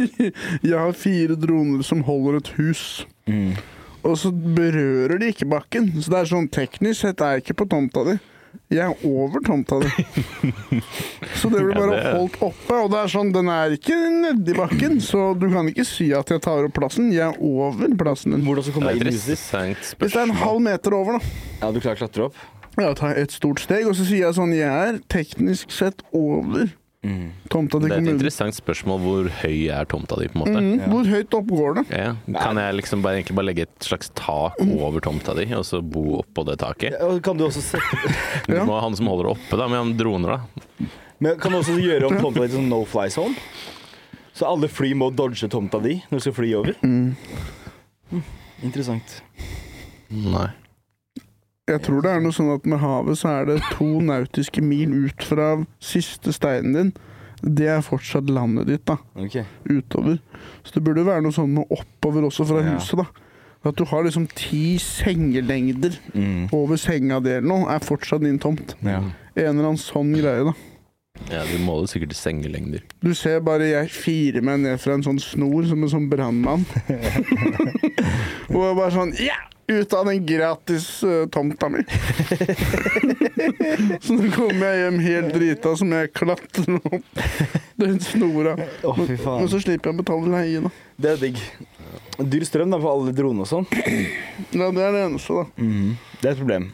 jeg 0.71 0.73
har 0.73 0.97
fire 0.97 1.37
droner 1.37 1.85
som 1.85 2.01
holder 2.07 2.39
et 2.39 2.49
hus. 2.57 3.05
Mm. 3.29 3.53
Og 4.01 4.17
så 4.17 4.31
berører 4.33 5.21
de 5.21 5.29
ikke 5.29 5.45
bakken. 5.53 5.91
Så 6.01 6.09
det 6.09 6.17
er 6.23 6.31
sånn 6.33 6.49
teknisk 6.49 7.03
sett 7.05 7.21
er 7.21 7.37
jeg 7.37 7.45
ikke 7.45 7.59
på 7.61 7.69
tomta 7.75 8.07
di. 8.09 8.17
Jeg 8.71 8.85
er 8.87 9.05
over 9.07 9.41
tomta 9.43 9.79
di. 9.83 9.89
Så 11.35 11.49
det 11.51 11.59
blir 11.59 11.73
Ja, 11.73 11.79
bare 11.79 11.95
det- 11.97 12.13
holdt 12.15 12.37
oppe. 12.41 12.73
Og 12.83 12.89
det 12.91 12.99
er 13.01 13.11
sånn, 13.11 13.31
den 13.33 13.49
er 13.51 13.75
ikke 13.75 13.97
nedi 14.21 14.53
bakken, 14.55 14.99
så 15.03 15.33
du 15.37 15.49
kan 15.51 15.67
ikke 15.67 15.85
si 15.85 16.11
at 16.13 16.29
jeg 16.31 16.41
tar 16.41 16.63
opp 16.67 16.73
plassen. 16.73 17.11
Jeg 17.11 17.33
er 17.33 17.37
over 17.41 17.87
plassen 17.99 18.31
din. 18.31 18.45
Hvordan 18.45 18.63
skal 18.63 18.73
du 18.73 18.79
komme 18.79 18.93
deg 18.93 19.01
inn 19.07 19.13
Hvis 19.13 20.13
det 20.13 20.15
er 20.15 20.23
en 20.29 20.35
halv 20.43 20.61
meter 20.61 20.93
over, 20.95 21.19
da. 21.19 21.25
Ja, 21.61 21.71
du 21.71 21.79
klarer 21.83 21.99
å 21.99 22.03
klatre 22.07 22.25
opp? 22.29 22.35
Ja, 22.79 22.93
tar 22.95 23.17
et 23.19 23.31
stort 23.35 23.59
steg, 23.59 23.85
og 23.85 23.93
så 23.99 24.05
sier 24.07 24.27
jeg 24.29 24.35
sånn 24.37 24.53
Jeg 24.55 24.71
er 24.71 24.99
teknisk 25.11 25.71
sett 25.75 26.01
over 26.13 26.71
Mm. 27.01 27.31
tomta 27.49 27.79
til 27.79 27.89
Det 27.89 27.95
er 27.95 28.03
et 28.03 28.09
interessant 28.11 28.53
spørsmål 28.53 28.99
hvor 29.01 29.29
høy 29.41 29.55
er 29.73 29.87
tomta 29.89 30.19
di, 30.21 30.27
på 30.29 30.37
en 30.37 30.41
måte. 30.43 30.59
Mm, 30.61 30.73
Ja. 30.83 30.89
Hvor 30.91 31.07
høyt 31.09 31.33
opp 31.33 31.47
går 31.49 31.73
det? 31.79 31.83
Ja. 31.97 32.11
Kan 32.37 32.59
jeg 32.61 32.75
liksom 32.77 33.01
bare, 33.01 33.17
egentlig 33.17 33.35
bare 33.39 33.47
legge 33.47 33.65
et 33.65 33.87
slags 33.87 34.11
tak 34.13 34.59
over 34.61 35.01
tomta 35.01 35.33
di, 35.33 35.47
og 35.57 35.65
så 35.65 35.81
bo 35.81 36.19
oppå 36.19 36.45
det 36.45 36.59
taket? 36.61 36.93
Ja, 36.93 37.09
kan 37.25 37.37
du 37.41 37.47
også 37.47 37.63
sette 37.65 38.13
Du 38.47 38.53
må 38.69 38.75
ha 38.77 38.83
han 38.85 38.95
som 38.95 39.09
holder 39.09 39.31
det 39.31 39.33
oppe, 39.33 39.57
da, 39.57 39.67
med 39.67 39.81
han 39.81 39.95
droner, 39.97 40.37
da. 40.37 40.85
Men 41.21 41.39
kan 41.41 41.51
du 41.51 41.57
også 41.63 41.79
gjøre 41.81 42.05
om 42.11 42.17
tomta 42.21 42.45
di 42.45 42.53
til 42.53 42.69
no 42.69 42.83
fly 42.85 43.09
zone? 43.09 43.33
Så 44.37 44.45
alle 44.47 44.69
fly 44.69 44.93
må 44.93 45.09
dodge 45.13 45.49
tomta 45.49 45.81
di 45.81 45.97
når 46.09 46.21
du 46.21 46.23
skal 46.27 46.37
fly 46.37 46.53
over? 46.61 46.77
Mm. 46.85 48.21
Interessant. 48.61 49.21
Nei. 50.11 50.49
Jeg 51.71 51.81
tror 51.85 52.01
det 52.03 52.11
er 52.11 52.21
noe 52.23 52.35
sånn 52.35 52.51
at 52.55 52.65
med 52.67 52.79
havet 52.81 53.17
så 53.21 53.31
er 53.41 53.45
det 53.51 53.59
to 53.77 53.87
nautiske 54.03 54.61
mil 54.65 54.91
ut 55.07 55.23
fra 55.23 55.53
siste 55.79 56.33
steinen 56.35 56.73
din. 56.77 56.91
Det 57.41 57.67
er 57.73 57.81
fortsatt 57.81 58.29
landet 58.29 58.67
ditt, 58.69 58.83
da. 58.85 58.97
Okay. 59.17 59.45
Utover. 59.65 60.19
Så 60.63 60.75
det 60.75 60.83
burde 60.85 61.05
være 61.07 61.23
noe 61.25 61.33
sånn 61.33 61.53
med 61.55 61.71
oppover 61.73 62.27
også 62.27 62.45
fra 62.45 62.61
Ja. 62.61 62.75
huset, 62.75 62.97
da. 63.01 63.07
At 63.63 63.75
du 63.77 63.83
har 63.85 64.03
liksom 64.03 64.27
ti 64.35 64.77
sengelengder 64.81 65.95
Mm. 66.13 66.49
over 66.53 66.75
senga 66.77 67.19
di 67.21 67.29
eller 67.29 67.47
noe, 67.47 67.69
er 67.69 67.79
fortsatt 67.79 68.21
din 68.21 68.39
tomt. 68.39 68.75
Ja. 68.83 68.99
En 69.35 69.57
eller 69.57 69.69
annen 69.71 69.77
sånn 69.77 70.13
greie, 70.13 70.43
da. 70.45 70.53
Ja, 71.29 71.43
Du 71.45 71.57
måler 71.59 71.85
sikkert 71.87 72.11
i 72.11 72.15
sengelengder. 72.17 72.81
Du 73.03 73.13
ser 73.13 73.39
bare 73.41 73.67
jeg 73.69 73.89
firer 73.89 74.41
meg 74.41 74.59
ned 74.61 74.79
fra 74.79 74.93
en 74.93 75.03
sånn 75.03 75.19
snor 75.19 75.67
som 75.69 75.83
en 75.83 75.89
sånn 75.89 76.09
brannmann. 76.09 76.65
og 78.49 78.61
jeg 78.61 78.75
bare 78.77 78.91
sånn 78.95 79.13
Ja! 79.21 79.37
Ut 79.71 79.93
av 79.95 80.03
den 80.09 80.25
gratis 80.27 80.85
uh, 81.07 81.23
tomta 81.31 81.69
mi. 81.71 81.79
så 84.03 84.11
nå 84.17 84.25
kommer 84.35 84.65
jeg 84.67 84.77
hjem 84.81 84.97
helt 85.05 85.29
drita 85.35 85.71
som 85.79 85.93
jeg 85.95 86.09
klatrer 86.17 86.75
opp 86.81 87.21
den 87.79 87.95
snora. 88.03 88.53
Oh, 88.83 88.97
Men 88.99 89.15
faen. 89.21 89.47
så 89.51 89.57
slipper 89.63 89.85
jeg 89.91 89.95
å 89.95 89.99
betale 90.01 90.27
leie, 90.33 90.59
da. 90.65 90.69
Det 91.01 91.09
er 91.13 91.17
digg. 91.23 91.37
Dyr 92.21 92.43
strøm 92.45 92.69
da 92.73 92.77
for 92.83 92.89
alle 92.97 93.11
droner 93.15 93.43
og 93.45 93.49
sånn. 93.49 93.65
Ja, 94.51 94.67
det 94.75 94.83
er 94.83 94.91
det 94.97 95.01
eneste, 95.07 95.31
da. 95.39 95.43
Mhm. 95.63 95.89
Det 96.21 96.27
er 96.27 96.33
et 96.35 96.41
problem. 96.43 96.65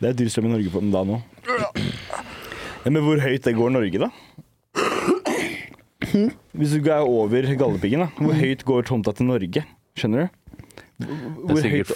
Det 0.00 0.06
er 0.08 0.14
dyr 0.22 0.30
strøm 0.32 0.48
i 0.48 0.54
Norge 0.56 0.70
på 0.72 0.80
den 0.82 0.92
da 0.94 1.00
nå. 1.06 1.16
Ja, 1.50 1.68
men 2.88 3.00
hvor 3.04 3.18
høyt 3.20 3.44
det 3.44 3.52
går 3.58 3.68
Norge, 3.76 3.98
da? 4.06 4.10
Hvis 6.56 6.72
du 6.74 6.80
er 6.90 7.04
over 7.04 7.42
Galdhøpiggen, 7.54 8.00
da. 8.06 8.08
Hvor 8.16 8.34
høyt 8.40 8.64
går 8.66 8.80
tomta 8.88 9.10
til 9.14 9.26
Norge? 9.28 9.60
Skjønner 9.98 10.18
du? 10.24 10.28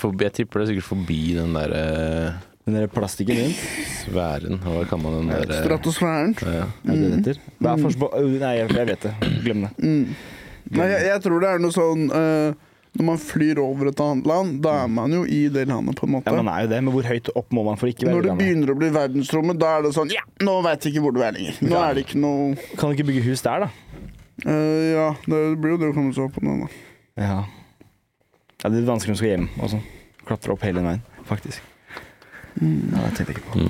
Forbi, 0.00 0.24
jeg 0.28 0.32
tipper 0.40 0.60
det 0.60 0.66
er 0.66 0.72
sikkert 0.74 0.88
forbi 0.88 1.20
den 1.36 1.54
der 1.56 1.74
eh, 1.78 2.42
Den 2.64 2.78
der 2.78 2.86
plastikken 2.88 3.36
din? 3.36 3.54
sfæren. 4.04 4.60
Hva 4.64 4.84
kaller 4.88 5.02
man 5.04 5.16
den 5.20 5.32
der 5.34 5.50
eh, 5.50 5.62
Stratosfæren. 5.64 6.36
ja. 6.40 6.66
Er 6.88 6.94
det 6.94 7.08
det 7.10 7.18
heter? 7.18 7.42
Er 7.64 7.82
på 8.00 8.10
Nei, 8.40 8.54
jeg, 8.60 8.70
jeg 8.76 8.86
vet 8.92 9.02
det. 9.08 9.14
Glem 9.44 9.66
det. 9.66 9.72
Mm. 9.78 10.14
Nei, 10.74 10.86
jeg, 10.94 11.02
jeg 11.10 11.22
tror 11.26 11.42
det 11.44 11.50
er 11.52 11.60
noe 11.60 11.74
sånn 11.76 12.06
uh, 12.08 12.54
Når 12.96 13.04
man 13.10 13.18
flyr 13.20 13.58
over 13.60 13.90
et 13.90 14.00
annet 14.00 14.28
land, 14.30 14.54
da 14.64 14.78
er 14.84 14.88
man 14.88 15.12
jo 15.12 15.24
i 15.28 15.42
det 15.52 15.66
landet, 15.68 15.98
på 15.98 16.06
en 16.08 16.12
måte. 16.14 16.30
Ja, 16.32 16.40
Man 16.40 16.48
er 16.54 16.62
jo 16.64 16.70
det, 16.72 16.78
men 16.86 16.94
hvor 16.94 17.08
høyt 17.10 17.28
opp 17.36 17.52
må 17.52 17.64
man 17.66 17.76
for 17.80 17.90
ikke 17.90 18.06
Når 18.06 18.14
være 18.14 18.22
det 18.22 18.24
i 18.24 18.30
landet? 18.30 18.44
begynner 18.46 18.72
å 18.72 18.76
bli 18.80 18.88
verdensrommet, 18.94 19.58
da 19.60 19.72
er 19.76 19.84
det 19.88 19.92
sånn 19.98 20.12
Ja, 20.14 20.22
nå 20.46 20.54
veit 20.64 20.86
jeg 20.86 20.94
ikke 20.94 21.02
hvor 21.04 21.16
du 21.16 21.20
er 21.26 21.34
lenger. 21.36 21.58
Nå 21.68 21.80
er 21.82 21.98
det 21.98 22.06
ikke 22.06 22.20
noe 22.22 22.54
Kan 22.78 22.88
du 22.88 22.96
ikke 22.96 23.08
bygge 23.10 23.26
hus 23.28 23.42
der, 23.44 23.66
da? 23.66 23.68
Uh, 24.46 24.88
Ja, 24.94 25.08
det 25.26 25.42
blir 25.60 25.74
jo 25.76 25.80
det 25.84 25.90
å 25.92 25.96
komme 25.98 26.14
seg 26.16 26.24
opp 26.30 26.38
på 26.38 26.46
den, 26.46 26.64
da. 26.64 26.70
Ja. 27.20 27.36
Ja 28.64 28.70
det 28.72 28.80
er 28.80 28.88
vanskelig 28.88 29.12
når 29.12 29.18
du 29.18 29.22
skal 29.22 29.32
hjem 29.34 29.46
og 29.60 29.70
sånn. 29.74 29.84
Klatre 30.24 30.54
opp 30.56 30.64
hele 30.64 30.80
veien, 30.84 31.02
faktisk. 31.28 31.60
Ja, 32.56 33.04
det 33.04 33.12
tenkte 33.18 33.34
jeg 33.34 33.42
ikke 33.42 33.52
på. 33.52 33.68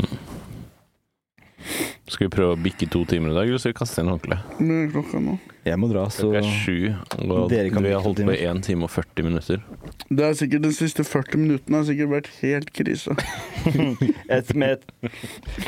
Skal 2.05 2.29
vi 2.29 2.35
prøve 2.35 2.53
å 2.53 2.61
bikke 2.61 2.87
to 2.93 3.01
timer 3.09 3.33
i 3.33 3.35
dag, 3.35 3.49
eller 3.49 3.59
skal 3.63 3.73
vi 3.73 3.77
kaste 3.79 4.03
inn 4.05 4.11
håndkleet? 4.13 4.51
Det 4.61 4.75
klokka 4.93 5.21
nå. 5.25 5.39
Jeg 5.65 5.81
må 5.81 5.89
dra, 5.89 6.03
så 6.13 6.29
Klokka 6.29 6.43
er 6.43 6.51
sju, 6.61 6.75
og 7.25 7.47
Dere 7.49 7.71
kan 7.73 7.81
vi 7.81 7.89
bikke 7.89 7.95
har 7.97 8.03
to 8.05 8.11
holdt 8.11 8.19
på 8.21 8.27
timer. 8.27 8.37
i 8.37 8.51
1 8.51 8.61
time 8.67 8.85
og 8.85 8.93
40 8.93 9.25
minutter. 9.25 9.63
Det 10.11 10.27
er 10.27 10.37
sikkert 10.37 10.67
De 10.67 10.73
siste 10.77 11.07
40 11.09 11.41
minuttene 11.41 11.81
har 11.81 11.87
sikkert 11.89 12.13
vært 12.13 12.29
helt 12.43 12.71
krise. 12.77 13.17
et, 14.37 14.53
med 14.55 14.77
et, 14.77 14.85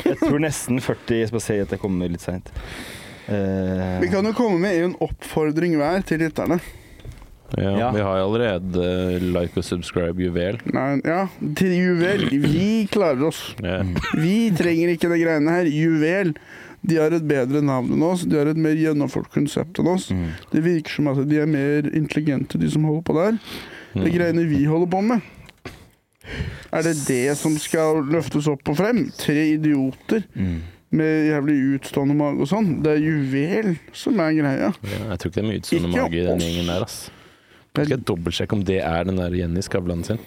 Jeg 0.05 0.19
tror 0.21 0.37
nesten 0.45 0.77
40 0.85 1.17
Jeg 1.23 1.31
skal 1.33 1.43
si 1.47 1.57
at 1.65 1.73
jeg 1.73 1.81
kommer 1.81 2.13
litt 2.13 2.23
seint. 2.23 2.53
Uh, 3.27 3.97
Vi 4.05 4.13
kan 4.13 4.23
jo 4.29 4.35
komme 4.37 4.61
med 4.61 4.77
en 4.85 4.93
oppfordring 5.03 5.73
hver 5.81 6.05
til 6.07 6.21
lytterne. 6.21 6.61
Ja, 7.55 7.71
Ja. 7.79 7.91
Vi 7.95 8.01
har 8.03 8.17
allerede 8.19 8.83
eh, 9.15 9.23
like 9.23 9.55
og 9.57 9.63
subscribe 9.63 10.19
juvel. 10.19 10.57
Nei, 10.75 10.99
ja, 11.07 11.27
til 11.55 11.71
Juvel. 11.77 12.25
Vi 12.43 12.87
klarer 12.91 13.23
oss. 13.29 13.53
Yeah. 13.63 13.85
Vi 14.19 14.49
trenger 14.57 14.91
ikke 14.91 15.07
de 15.13 15.21
greiene 15.23 15.53
her. 15.55 15.69
Juvel. 15.71 16.33
De 16.87 16.99
har 16.99 17.11
et 17.15 17.23
bedre 17.27 17.61
navn 17.63 17.89
enn 17.95 18.03
oss. 18.03 18.25
De 18.27 18.35
har 18.37 18.47
et 18.51 18.59
mer 18.59 18.75
gjennomført 18.75 19.31
konsept 19.33 19.79
enn 19.79 19.87
oss. 19.93 20.09
mm. 20.11 20.27
Det 20.51 20.61
virker 20.65 20.91
som 20.99 21.07
at 21.13 21.23
de 21.29 21.39
er 21.39 21.47
mer 21.49 21.87
intelligente, 21.95 22.59
de 22.59 22.69
som 22.71 22.83
holder 22.83 23.01
på 23.07 23.15
der. 23.17 23.39
De 23.97 24.11
greiene 24.13 24.43
vi 24.47 24.65
holder 24.67 24.91
på 24.91 25.01
med. 25.07 25.21
Er 26.75 26.83
det 26.83 26.97
det 27.07 27.37
som 27.39 27.55
skal 27.57 28.03
løftes 28.11 28.47
opp 28.51 28.67
og 28.69 28.75
frem? 28.77 29.05
Tre 29.17 29.37
idioter 29.55 30.23
Mm. 30.35 30.57
med 30.91 31.27
jævlig 31.31 31.55
utstående 31.79 32.15
mage 32.15 32.43
og 32.43 32.47
sånn. 32.47 32.81
Det 32.83 32.91
er 32.97 33.01
juvel 33.03 33.77
som 33.95 34.19
er 34.19 34.31
greia. 34.35 34.69
Ja, 34.83 34.99
jeg 35.11 35.19
tror 35.19 35.31
ikke 35.31 35.35
det 35.39 35.43
er 35.43 35.49
mye 35.49 35.61
utstående 35.63 35.91
mage 35.95 36.19
i 36.19 36.25
den 36.27 36.39
gjengen 36.43 36.67
der. 36.67 36.83
ass. 36.83 37.09
Jeg 37.77 37.91
skal 37.91 38.09
dobbeltsjekke 38.13 38.57
om 38.57 38.65
det 38.67 38.81
er 38.81 39.07
den 39.07 39.21
der 39.21 39.37
Jenny 39.37 39.63
Skavlan 39.65 40.03
sin. 40.07 40.19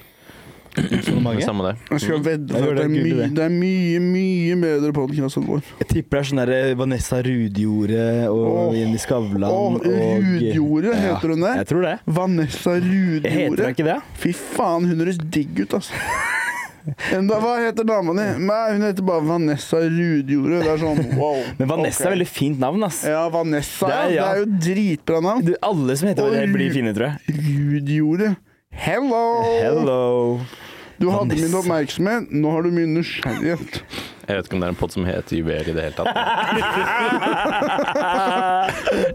Det 0.77 1.03
samme 1.43 1.65
det. 1.67 1.77
Jeg 1.91 2.01
skal 2.01 2.21
vedde 2.25 2.55
på 2.55 2.59
at 2.71 2.77
det 2.77 2.85
er, 2.85 2.89
mye, 2.89 3.27
det. 3.35 3.45
er 3.45 3.51
mye, 3.51 4.01
mye 4.05 4.59
bedre 4.61 4.93
podkast 4.95 5.41
enn 5.41 5.49
vår. 5.49 5.65
Jeg 5.81 5.89
tipper 5.91 6.17
det 6.17 6.21
er 6.21 6.29
sånn 6.29 6.43
der 6.45 6.75
Vanessa 6.79 7.19
Rudjorde 7.27 8.05
og 8.31 8.47
oh, 8.47 8.77
Jenny 8.79 9.01
Skavlan 9.03 9.51
oh, 9.51 9.81
og 9.81 9.89
Rudjorde, 9.89 10.95
Ja, 10.95 11.01
heter 11.09 11.35
hun 11.35 11.43
det? 11.43 11.55
Jeg 11.59 11.71
tror 11.73 11.87
det. 11.89 11.97
Vanessa 12.21 12.77
Heter 12.79 13.65
hun 13.65 13.73
ikke 13.73 13.89
det? 13.91 13.99
Fy 14.23 14.35
faen, 14.37 14.87
hun 14.93 15.03
høres 15.03 15.19
digg 15.19 15.65
ut, 15.65 15.81
altså. 15.81 15.99
Enda, 17.13 17.39
hva 17.43 17.57
heter 17.61 17.85
dama 17.87 18.15
di? 18.17 18.27
Nei, 18.47 18.61
hun 18.75 18.85
heter 18.87 19.05
bare 19.07 19.25
Vanessa 19.27 19.81
Rudjordet. 19.85 20.63
Det 20.65 20.71
er 20.73 20.81
sånn 20.81 21.03
wow. 21.19 21.41
Men 21.59 21.69
Vanessa 21.75 22.03
okay. 22.03 22.09
er 22.09 22.15
veldig 22.17 22.29
fint 22.31 22.63
navn, 22.63 22.87
ass. 22.87 23.03
Ja, 23.09 23.27
Vanessa. 23.33 23.91
Det 23.91 23.99
er- 23.99 24.09
Det 24.11 24.17
ja. 24.17 24.29
er, 24.31 24.41
jo 24.41 24.63
dritbra 24.69 25.21
navn. 25.27 25.45
Du, 25.45 25.55
alle 25.63 25.97
som 26.01 26.09
heter 26.11 26.31
det, 26.35 26.47
blir 26.55 26.73
fine, 26.75 26.95
tror 26.97 27.11
jeg. 27.11 27.39
Rudjordet. 27.41 28.35
Hello! 28.71 29.25
Hello. 29.61 30.41
Du 31.01 31.09
hadde 31.09 31.35
min 31.35 31.55
oppmerksomhet, 31.57 32.29
nå 32.31 32.51
har 32.53 32.63
du 32.63 32.71
min 32.75 32.95
nysgjerrighet. 32.99 33.83
Jeg 34.31 34.37
vet 34.37 34.47
ikke 34.47 34.55
om 34.55 34.61
det 34.63 34.67
er 34.69 34.73
en 34.75 34.77
pod 34.79 34.93
som 34.95 35.07
heter 35.09 35.37
Juvel 35.41 35.69
i 35.73 35.73
det 35.75 35.85
hele 35.89 35.97
tatt. 35.97 36.15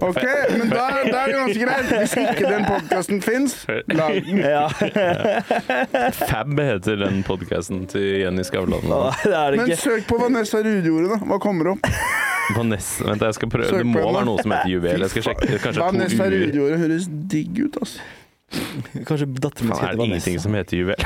Ok, 0.04 0.24
men 0.58 0.72
da, 0.72 0.88
da 1.06 1.22
er 1.22 1.30
det 1.30 1.36
ganske 1.38 1.62
greit. 1.62 1.92
Hvis 2.02 2.16
ikke 2.20 2.50
den 2.50 2.66
podkasten 2.68 3.22
fins, 3.24 3.54
lag 3.96 4.18
den. 4.26 4.42
Ja, 4.44 4.66
Fab 6.20 6.52
heter 6.60 7.00
den 7.06 7.22
podkasten 7.28 7.86
til 7.92 8.26
Jenny 8.26 8.44
Skavlan. 8.44 8.84
det 8.90 9.32
det 9.32 9.62
Men 9.62 9.78
søk 9.80 10.04
på 10.10 10.20
Vanessa 10.20 10.60
Rudjordet, 10.66 11.14
da. 11.14 11.22
Hva 11.32 11.40
kommer 11.40 11.72
opp? 11.78 11.88
Vanessa, 12.58 13.08
vent, 13.08 13.24
jeg 13.30 13.40
skal 13.40 13.56
prøve. 13.56 13.72
Det 13.72 13.88
må 13.88 14.04
være 14.04 14.28
noe 14.28 14.44
som 14.44 14.52
heter 14.58 14.74
Juvel. 14.74 15.08
Jeg 15.08 15.16
skal 15.16 15.30
sjekke. 15.30 15.64
Kanskje 15.64 15.86
Vanessa 15.86 16.24
to 16.26 16.30
uer. 16.34 16.48
Rudjorde 16.50 16.84
høres 16.84 17.10
digg 17.32 17.64
ut, 17.64 17.80
altså. 17.86 18.25
Kanskje 19.06 19.26
datteren 19.42 19.70
min 19.70 19.76
Faen, 19.76 19.78
skal 19.78 19.88
er 19.88 19.92
hete 19.92 19.98
det 19.98 20.08
ingenting 20.10 20.40
som 20.44 20.54
heter 20.58 20.78
Juvel? 20.78 21.00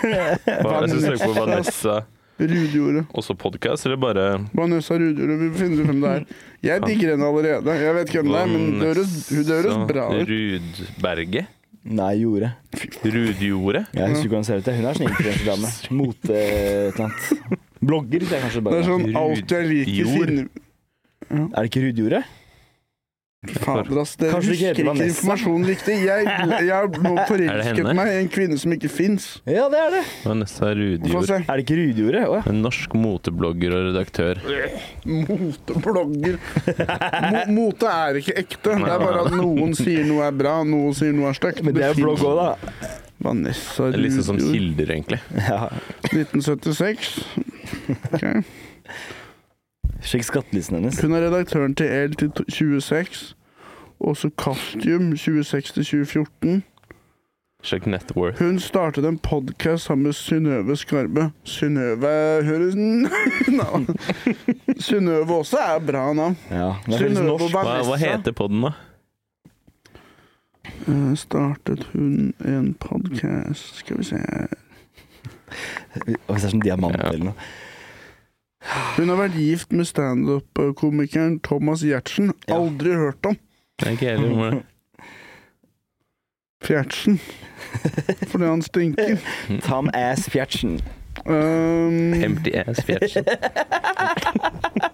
Er 0.00 0.80
det 0.80 0.90
som 0.90 1.00
søker 1.04 1.26
på 1.26 1.34
Vanessa 1.36 1.94
Rudjordet. 2.40 3.04
også 3.12 3.34
podkast, 3.36 3.84
eller 3.84 3.98
bare 4.00 4.26
Vanessa 4.56 4.96
Rudjordet. 4.96 5.36
vi 5.42 5.48
finner 5.58 5.82
ut 5.82 5.90
hvem 5.90 6.00
det 6.00 6.10
er. 6.10 6.22
Jeg 6.64 6.84
digger 6.86 7.10
henne 7.12 7.26
allerede. 7.28 7.74
Jeg 7.82 7.96
vet 7.96 8.08
ikke 8.12 8.22
hvem 8.22 8.32
det 8.32 8.40
er, 8.40 8.46
men 8.52 8.60
hun 8.64 8.80
høres 8.86 9.12
bra 9.90 10.06
ut. 10.14 10.30
Rudberget? 10.30 11.50
Nei, 11.84 12.12
Jorde. 12.20 12.52
Rudjordet? 13.04 13.86
Jeg 13.96 14.08
husker 14.12 14.24
ikke 14.24 14.32
hvordan 14.32 14.40
hun 14.40 14.48
ser 14.48 14.60
ut. 14.60 14.72
Hun 14.76 14.88
er 14.88 15.00
sånn 15.00 15.10
influensedame. 15.10 15.72
Mote 16.00 16.40
et 16.40 16.96
eller 16.96 17.06
annet. 17.06 17.60
Blogger, 17.80 18.24
det 18.24 18.36
er 18.36 18.42
kanskje 18.44 18.60
Det 18.68 18.76
er 18.78 18.88
sånn 18.88 19.06
alt 19.16 19.54
jeg 19.56 19.68
liker 19.70 20.10
finner 20.12 20.42
ja. 20.44 21.44
Er 21.54 21.62
det 21.62 21.68
ikke 21.70 21.82
Rudjorde? 21.86 22.20
Fader, 23.40 23.96
ass. 24.02 24.16
Kanskje 24.20 24.52
det 24.52 24.52
husker 24.52 24.74
ikke 24.76 24.84
Vanessa? 24.84 25.06
informasjonen 25.08 25.62
riktig. 25.70 25.94
Jeg, 26.04 26.24
jeg 26.28 26.74
har 26.76 26.88
nå 26.92 27.12
forelsket 27.30 27.78
henne? 27.80 27.94
meg 27.96 28.10
i 28.12 28.16
en 28.20 28.26
kvinne 28.34 28.58
som 28.60 28.74
ikke 28.76 28.90
fins. 28.92 29.28
Ja, 29.48 29.64
det 29.72 29.78
er 29.80 29.94
det. 29.94 30.02
Vanessa 30.28 30.66
Få 30.66 30.74
Rudjord. 30.76 31.24
se. 31.30 31.38
Er 31.40 31.56
det 31.56 31.64
ikke 31.64 31.78
Rudjordet? 31.78 32.24
Å 32.28 32.34
ja. 32.36 32.42
En 32.52 32.60
norsk 32.60 32.98
moteblogger 33.00 33.72
og 33.78 33.86
redaktør. 33.88 34.42
Moteblogger. 35.08 36.36
Mo 37.32 37.40
mote 37.62 37.88
er 37.94 38.20
ikke 38.20 38.36
ekte. 38.44 38.76
Det 38.76 38.92
er 38.92 39.04
bare 39.06 39.24
at 39.24 39.32
noen 39.40 39.72
sier 39.78 40.04
noe 40.10 40.28
er 40.28 40.36
bra, 40.36 40.58
noen 40.68 40.92
sier 41.00 41.16
noe 41.16 41.32
er 41.32 41.40
stygt. 41.40 41.64
Men 41.64 41.78
det 41.80 41.86
er 41.88 41.94
jo 41.96 42.10
blogg 42.10 42.26
òg, 42.34 42.42
da. 42.44 42.90
Vanessa 43.24 43.88
Det 43.88 43.96
er 44.02 44.04
Litt 44.04 44.18
sånn 44.18 44.28
som 44.34 44.36
Rudjord. 44.36 44.52
kilder, 44.58 44.92
egentlig. 44.98 45.22
Ja. 45.48 45.62
1976. 46.12 47.16
Ok. 48.12 48.28
Sjekk 50.02 50.24
skattelisten 50.24 50.78
hennes. 50.80 51.00
Hun 51.02 51.12
er 51.14 51.26
redaktøren 51.28 51.74
til 51.76 51.86
El 51.86 52.14
til 52.16 52.30
26. 52.48 53.34
Også 54.00 54.30
Costume 54.36 55.16
26 55.16 55.62
til 55.74 55.84
2014. 55.84 56.62
Sjekk 57.62 57.86
net 57.92 58.12
worth. 58.16 58.40
Hun 58.40 58.56
startet 58.58 59.04
en 59.04 59.18
podkast 59.20 59.84
sammen 59.90 60.06
med 60.08 60.12
Synnøve 60.16 60.76
Skarbe. 60.80 61.26
Synnøve 61.44 62.08
høres 62.48 62.74
navn. 63.60 63.88
Synnøve 64.80 65.34
også 65.42 65.56
er 65.60 65.78
bra 65.84 66.06
navn. 66.16 66.38
Ja, 66.50 66.70
det 66.86 66.94
er 66.94 66.98
Synnøve 67.04 67.26
norsk. 67.34 67.52
Hva, 67.52 67.82
hva 67.90 67.98
heter 68.00 68.32
podden, 68.32 68.64
da? 68.64 68.72
Eh, 70.88 71.12
startet 71.16 71.84
hun 71.92 72.32
en 72.44 72.72
podkast 72.80 73.76
Skal 73.80 73.98
vi 73.98 74.04
se 74.04 74.18
Hvis 75.92 76.04
det 76.04 76.36
er 76.36 76.46
sånn 76.52 76.62
diamant 76.64 76.96
Ja. 76.96 77.10
eller 77.12 77.30
noe. 77.32 77.50
Hun 78.96 79.08
har 79.08 79.16
vært 79.16 79.34
gift 79.40 79.72
med 79.72 79.84
standup-komikeren 79.88 81.38
Thomas 81.40 81.80
Giertsen. 81.82 82.32
Ja. 82.48 82.58
Aldri 82.60 82.92
hørt 82.94 83.26
om. 83.26 83.36
Ikke 83.86 84.06
heller 84.12 84.34
hvor- 84.34 84.62
Fjertsen. 86.62 87.20
Fordi 88.28 88.44
han 88.44 88.62
stinker. 88.62 89.16
Tom 89.68 89.88
Ass 89.94 90.28
Fjertsen. 90.30 90.80
Um, 91.26 92.14
Empty 92.14 92.50
ass 92.54 92.80
fjertsen. 92.86 93.24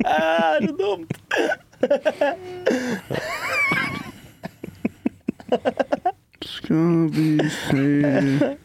Er 0.06 0.60
det 0.60 0.72
dumt? 0.80 1.12
skal 6.42 7.10
vi 7.12 7.38
se 7.48 8.56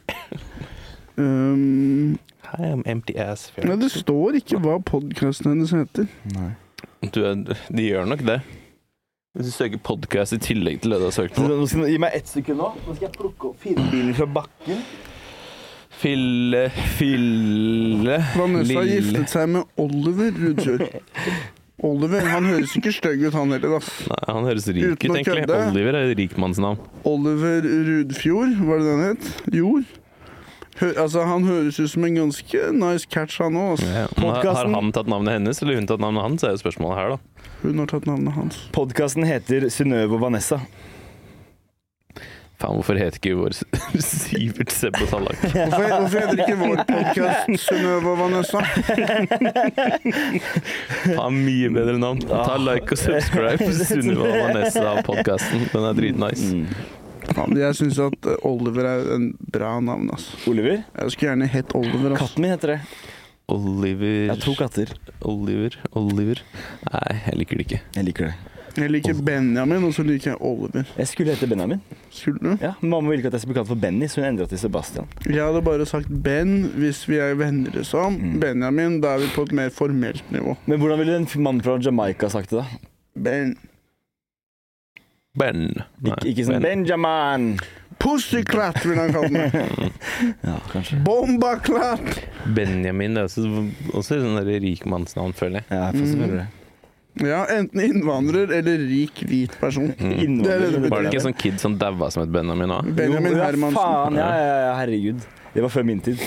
um, 1.18 2.18
I 2.58 2.66
am 2.68 2.82
empty 2.86 3.16
ass. 3.16 3.50
Nei, 3.64 3.78
det 3.80 3.92
står 3.94 4.36
ikke 4.42 4.60
hva 4.64 4.80
podkasten 4.84 5.54
hennes 5.54 5.72
heter. 5.76 6.10
Nei. 6.36 6.50
Du, 7.14 7.22
de 7.24 7.86
gjør 7.86 8.10
nok 8.12 8.26
det. 8.28 8.42
Hvis 9.38 9.48
du 9.48 9.54
søker 9.56 9.80
podkast 9.88 10.36
i 10.36 10.42
tillegg 10.44 10.82
til 10.84 10.92
det 10.92 11.00
du 11.00 11.06
har 11.08 11.16
søkt 11.16 11.38
på. 11.38 11.46
Nå 11.48 11.64
skal, 11.72 11.86
gi 11.88 12.02
meg 12.04 12.18
ett 12.18 12.28
sekund 12.28 12.60
nå. 12.60 12.74
Nå 12.84 12.98
skal 12.98 13.08
jeg 13.08 13.16
plukke 13.16 13.54
opp 13.54 13.62
firmabilen 13.64 14.12
fra 14.18 14.28
bakken. 14.42 14.82
Fille, 16.02 16.66
fille 16.98 18.16
Vanessa 18.34 18.78
har 18.80 18.88
giftet 18.90 19.30
seg 19.32 19.50
med 19.54 19.82
Oliver 19.82 20.32
Rudfjord. 20.36 20.86
Oliver, 21.88 22.26
han 22.30 22.46
høres 22.46 22.74
ikke 22.78 22.92
stygg 22.94 23.24
ut, 23.28 23.34
han 23.34 23.54
heller. 23.56 23.78
ass. 23.80 23.90
Nei, 24.10 24.20
han 24.28 24.46
høres 24.50 24.68
rik 24.70 24.84
Uten 24.86 24.98
ut, 24.98 25.16
å 25.16 25.18
egentlig. 25.18 25.46
kødde. 25.48 25.60
Oliver 25.72 25.98
er 25.98 26.10
et 26.12 26.18
rikmannsnavn. 26.20 26.84
Oliver 27.10 27.66
Rudfjord, 27.88 28.54
var 28.68 28.82
det 28.84 28.92
den 28.92 29.04
het? 29.08 29.30
Jord? 29.62 29.88
Altså, 30.80 31.26
han 31.28 31.44
høres 31.46 31.80
ut 31.82 31.92
som 31.92 32.06
en 32.08 32.16
ganske 32.16 32.62
nice 32.74 33.10
catch, 33.12 33.42
han 33.44 33.58
òg. 33.60 33.84
Ja. 33.84 34.08
Har, 34.18 34.46
har 34.46 34.70
han 34.72 34.94
tatt 34.96 35.10
navnet 35.12 35.38
hennes, 35.40 35.62
eller 35.62 35.78
hun 35.78 35.90
tatt 35.90 36.02
navnet 36.02 36.24
hans, 36.26 36.46
er 36.48 36.56
jo 36.56 36.62
spørsmålet 36.64 36.98
her, 36.98 37.18
da. 37.18 37.50
Hun 37.62 37.84
har 37.84 37.92
tatt 37.92 38.08
navnet 38.10 38.34
hans. 38.38 38.62
Podkasten 38.74 39.28
heter 39.28 39.68
Synnøve 39.74 40.18
og 40.18 40.24
Vanessa. 40.24 40.62
Faen, 42.62 42.78
hvorfor 42.78 42.98
heter 43.00 43.18
ikke 43.18 43.34
vår 43.40 43.56
Sivert 44.06 44.74
Sebbo 44.74 45.08
Tallak? 45.10 45.40
Hvorfor, 45.56 45.86
hvorfor 45.96 46.20
heter 46.20 46.42
ikke 46.44 46.58
vår 46.60 46.84
podkast 46.90 47.64
Synnøve 47.64 48.12
og 48.12 48.20
Vanessa? 48.22 48.62
Faen, 51.18 51.40
mye 51.42 51.72
bedre 51.74 51.98
navn. 52.02 52.22
Ta 52.30 52.58
like 52.62 52.94
og 52.94 53.02
subscribe. 53.02 53.72
Synnøve 53.82 54.30
og 54.30 54.38
Vanessa-podkasten. 54.46 55.66
Den 55.74 55.88
er 55.90 55.98
dritnice. 55.98 56.52
Mm. 56.54 57.00
Faen, 57.38 57.58
jeg 57.60 57.78
syns 57.80 58.00
at 58.04 58.30
eh, 58.30 58.46
Oliver 58.48 58.88
er 58.90 59.10
en 59.16 59.32
bra 59.54 59.74
navn. 59.84 60.12
Altså. 60.14 60.38
Oliver? 60.52 60.84
Jeg 60.84 61.16
skulle 61.16 61.32
gjerne 61.32 61.50
hett 61.52 61.76
Oliver. 61.78 62.14
Altså. 62.14 62.28
Katten 62.28 62.46
min 62.46 62.54
heter 62.56 62.76
det. 62.76 62.80
Oliver 63.52 64.08
Jeg 64.08 64.32
har 64.32 64.42
to 64.46 64.56
katter. 64.56 64.94
Oliver 65.28 65.76
Oliver 65.98 66.40
Nei, 66.88 67.20
jeg 67.26 67.38
liker 67.42 67.60
det 67.60 67.68
ikke. 67.68 67.82
Jeg 67.98 68.08
liker 68.08 68.30
det. 68.30 68.34
Jeg 68.80 68.88
liker 68.88 69.18
Benjamin, 69.28 69.84
og 69.84 69.92
så 69.92 70.04
liker 70.08 70.32
jeg 70.32 70.38
Oliver. 70.48 70.86
Jeg 70.96 71.10
skulle 71.12 71.34
hete 71.34 71.48
Benjamin. 71.52 71.82
Skulle 72.10 72.40
du? 72.40 72.54
Ja, 72.62 72.72
Mamma 72.80 73.10
ville 73.12 73.20
ikke 73.20 73.32
at 73.34 73.36
jeg 73.36 73.44
skulle 73.44 73.58
bli 73.58 73.60
kalt 73.60 73.72
for 73.74 73.82
Benny, 73.82 74.08
så 74.08 74.22
hun 74.22 74.30
endra 74.30 74.48
til 74.48 74.62
Sebastian. 74.62 75.10
Jeg 75.28 75.44
hadde 75.44 75.64
bare 75.66 75.88
sagt 75.90 76.08
Ben 76.24 76.54
hvis 76.80 77.02
vi 77.10 77.20
er 77.20 77.36
venner, 77.40 77.74
liksom. 77.76 78.16
Mm. 78.16 78.38
Benjamin, 78.40 79.02
da 79.04 79.18
er 79.18 79.26
vi 79.26 79.34
på 79.36 79.44
et 79.50 79.52
mer 79.60 79.74
formelt 79.76 80.24
nivå. 80.32 80.56
Men 80.72 80.80
hvordan 80.80 81.04
ville 81.04 81.20
en 81.20 81.28
mann 81.44 81.60
fra 81.66 81.76
Jamaica 81.84 82.32
sagt 82.32 82.56
det, 82.56 82.64
da? 82.64 82.88
Ben. 83.20 83.58
Ben. 85.38 85.70
Nei, 86.04 86.16
Ik 86.26 86.34
ikke 86.34 86.48
sånn 86.50 86.60
Ben. 86.64 86.82
Benjamin! 86.84 87.52
Pussyclat, 88.02 88.80
vil 88.84 88.98
han 88.98 89.12
kalle 89.14 89.30
meg. 89.38 89.54
Ja, 90.42 90.56
kanskje. 90.72 90.98
Bombaclat. 91.06 92.08
Benjamin 92.56 93.14
det 93.16 93.22
er 93.24 93.30
også, 93.30 93.46
også 93.94 94.18
et 94.18 94.26
der 94.42 94.58
rikmannsnavn, 94.64 95.36
føler 95.38 95.62
jeg. 95.62 95.70
Ja, 95.70 95.92
jeg 95.94 96.10
får 96.18 96.34
det. 96.40 96.48
Ja, 97.22 97.42
enten 97.52 97.82
innvandrer 97.84 98.52
eller 98.56 98.82
rik, 98.88 99.22
hvit 99.28 99.54
person. 99.60 99.92
Mm. 100.00 100.40
Det 100.42 100.54
er 100.54 100.64
det 100.64 100.72
det 100.78 100.90
Var 100.90 101.04
det 101.04 101.12
ikke 101.12 101.20
en 101.20 101.26
sånn 101.28 101.38
kid 101.44 101.60
som 101.62 101.76
daua 101.80 102.08
som 102.14 102.24
het 102.24 102.32
Benjamin 102.34 102.72
òg? 102.72 102.90
Benjamin 102.98 103.36
Jo, 103.36 103.42
ja, 103.42 103.50
Hermansen. 103.50 103.78
Faen, 103.82 104.18
ja, 104.22 104.30
ja, 104.40 104.58
ja, 104.66 104.74
herregud. 104.80 105.26
Det 105.52 105.66
var 105.66 105.74
før 105.74 105.88
min 105.92 106.00
tid. 106.04 106.24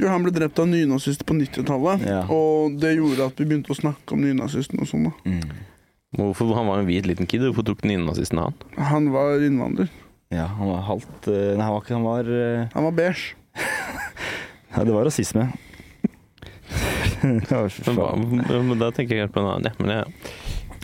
Jo, 0.00 0.08
han 0.12 0.24
ble 0.24 0.32
drept 0.34 0.58
av 0.60 0.68
nynazister 0.68 1.24
på 1.28 1.36
90-tallet. 1.36 2.04
Ja. 2.08 2.22
Og 2.32 2.76
det 2.80 2.96
gjorde 2.96 3.28
at 3.30 3.38
vi 3.40 3.48
begynte 3.48 3.72
å 3.72 3.78
snakke 3.78 4.16
om 4.16 4.24
nynazistene 4.24 4.84
og 4.84 4.90
sånn. 4.90 5.08
da. 5.10 5.14
Mm. 5.28 5.75
Hvorfor 6.16 6.54
Han 6.56 6.68
var 6.70 6.80
en 6.80 6.88
hvit 6.88 7.06
liten 7.08 7.28
kid, 7.28 7.44
hvorfor 7.44 7.66
tok 7.68 7.82
den 7.84 7.92
nynazisten 7.92 8.40
han? 8.40 8.56
Han 8.90 9.10
var 9.12 9.42
innvandrer. 9.44 9.90
Ja, 10.32 10.48
han 10.58 10.68
var 10.72 10.80
halvt 10.88 11.28
eh, 11.30 11.52
Nei, 11.54 11.62
han 11.62 11.74
var 11.76 11.84
ikke 11.84 11.94
Han 11.94 12.06
var 12.06 12.30
eh, 12.34 12.64
Han 12.74 12.88
var 12.88 12.96
beige. 12.96 13.36
Ja, 14.76 14.82
det 14.84 14.92
var 14.92 15.06
rasisme. 15.08 15.46
Men, 17.22 18.42
men 18.68 18.78
da 18.78 18.90
tenker 18.92 19.16
jeg 19.16 19.30
på 19.32 19.40
en 19.40 19.46
annen, 19.48 19.70
ja. 19.70 19.72
Men 19.80 19.92
jeg, 19.94 20.34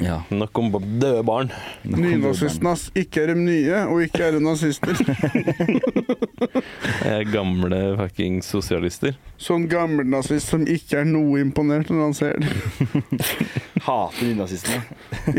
Ja. 0.00 0.22
nok 0.30 0.58
om 0.58 0.70
døde 1.00 1.22
barn. 1.26 1.50
Nynazistene. 1.84 2.72
Ikke 2.96 3.22
er 3.24 3.32
de 3.34 3.36
nye, 3.40 3.82
og 3.90 4.02
ikke 4.06 4.24
er 4.28 4.36
de 4.38 4.40
nazister. 4.44 4.96
Er 7.06 7.24
gamle 7.26 7.78
fucking 7.98 8.40
sosialister. 8.46 9.16
Sånn 9.42 9.64
gammelnazist 9.70 10.50
som 10.52 10.64
ikke 10.70 11.00
er 11.02 11.06
noe 11.08 11.40
imponert 11.42 11.90
når 11.90 12.02
han 12.04 12.14
ser 12.16 12.38
det. 12.42 12.50
Hater 13.86 14.28
nynazistene. 14.28 14.82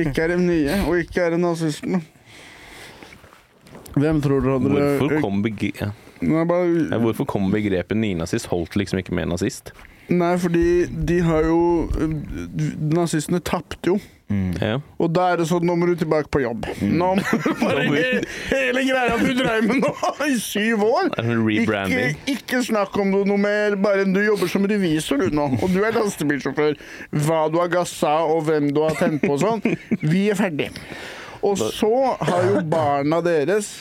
Ikke 0.04 0.26
er 0.26 0.34
de 0.36 0.40
nye, 0.44 0.78
og 0.88 1.00
ikke 1.02 1.24
er 1.28 1.36
de 1.36 1.40
nazistene. 1.44 2.02
Hvem 3.94 4.22
tror 4.26 4.42
dere 4.44 4.58
hadde 4.58 4.74
Hvorfor 4.74 5.20
kom, 5.22 5.42
begre 5.46 5.72
ja. 5.80 5.90
Nei, 6.24 6.44
bare, 6.50 6.68
Ja, 6.90 6.98
hvorfor 7.04 7.28
kom 7.30 7.50
begrepet 7.54 8.00
nynazist? 8.00 8.48
Holdt 8.52 8.78
liksom 8.80 9.02
ikke 9.04 9.16
med 9.16 9.32
nazist? 9.34 9.74
nei, 10.14 10.34
fordi 10.38 10.86
de 11.08 11.22
har 11.24 11.46
jo 11.48 11.60
Nazistene 12.94 13.40
tapte 13.40 13.94
jo. 13.94 14.00
Mm. 14.34 14.54
Ja. 14.58 14.78
Og 14.98 15.12
da 15.14 15.28
er 15.34 15.42
det 15.44 15.46
sånn, 15.50 15.66
nå 15.68 15.76
må 15.78 15.88
du 15.92 15.94
tilbake 16.00 16.32
på 16.34 16.42
jobb. 16.42 16.66
Nå 16.82 17.10
må 17.20 17.40
du 17.44 17.50
bare 17.62 17.84
he- 17.94 18.24
Hele 18.50 18.84
greia 18.88 19.18
du 19.22 19.30
dreiv 19.38 19.68
med 19.70 19.84
nå 19.84 19.92
i 20.26 20.34
syv 20.42 20.82
år. 20.88 21.12
Ikke, 21.54 22.34
ikke 22.34 22.64
snakk 22.66 22.98
om 23.04 23.14
det 23.14 23.24
noe 23.30 23.42
mer, 23.44 23.78
bare 23.84 24.08
du 24.10 24.20
jobber 24.24 24.50
som 24.52 24.66
revisor 24.70 25.22
du 25.22 25.38
nå. 25.38 25.46
Og 25.62 25.70
du 25.74 25.80
er 25.86 25.94
lastebilsjåfør. 26.00 26.78
Hva 27.28 27.44
du 27.54 27.60
har 27.62 27.70
gassa 27.74 28.16
og 28.26 28.46
hvem 28.50 28.72
du 28.74 28.82
har 28.88 28.98
tent 29.00 29.22
på 29.24 29.36
og 29.38 29.42
sånn. 29.46 29.64
Vi 30.02 30.26
er 30.34 30.40
ferdig. 30.40 30.72
Og 31.44 31.60
så 31.60 31.94
har 32.24 32.46
jo 32.50 32.62
barna 32.72 33.22
deres 33.26 33.74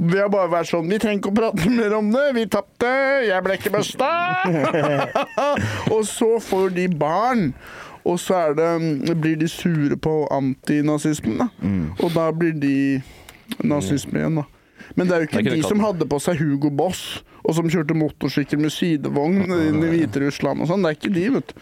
vi 0.00 0.16
har 0.16 0.30
bare 0.32 0.48
vært 0.48 0.68
sånn 0.70 0.86
Vi 0.88 0.96
trenger 0.96 1.18
ikke 1.20 1.28
å 1.28 1.34
prate 1.36 1.68
mer 1.68 1.92
om 1.98 2.06
det. 2.08 2.22
Vi 2.32 2.46
tapte. 2.48 2.88
Jeg 3.26 3.44
ble 3.44 3.56
ikke 3.58 3.72
busta. 3.74 4.06
og 5.94 6.00
så 6.08 6.30
får 6.40 6.70
de 6.78 6.86
barn. 7.02 7.50
Og 8.04 8.20
så 8.20 8.40
det, 8.56 9.16
blir 9.20 9.36
de 9.36 9.48
sure 9.48 9.96
på 9.96 10.14
antinazismen, 10.32 11.38
da. 11.42 11.48
Og 12.00 12.14
da 12.14 12.30
blir 12.32 12.56
de 12.56 13.02
nazisme 13.66 14.22
igjen, 14.22 14.40
da. 14.40 14.46
Men 14.96 15.06
det 15.06 15.14
er 15.14 15.22
jo 15.22 15.28
ikke 15.28 15.42
ikke 15.44 15.56
de 15.58 15.66
som 15.68 15.82
hadde 15.84 16.06
på 16.10 16.18
seg 16.22 16.40
Hugo 16.40 16.70
Boss, 16.74 17.22
og 17.44 17.54
som 17.56 17.68
kjørte 17.70 17.94
motorsykkel 17.96 18.60
med 18.60 18.72
sidevogn 18.74 19.44
inn 19.54 19.82
i 19.84 19.90
Hviterussland 19.92 20.64
og 20.64 20.70
sånn. 20.70 20.82
Det 20.84 20.90
er 20.90 20.98
ikke 20.98 21.12
de, 21.14 21.26
vet 21.36 21.52
du. 21.52 21.60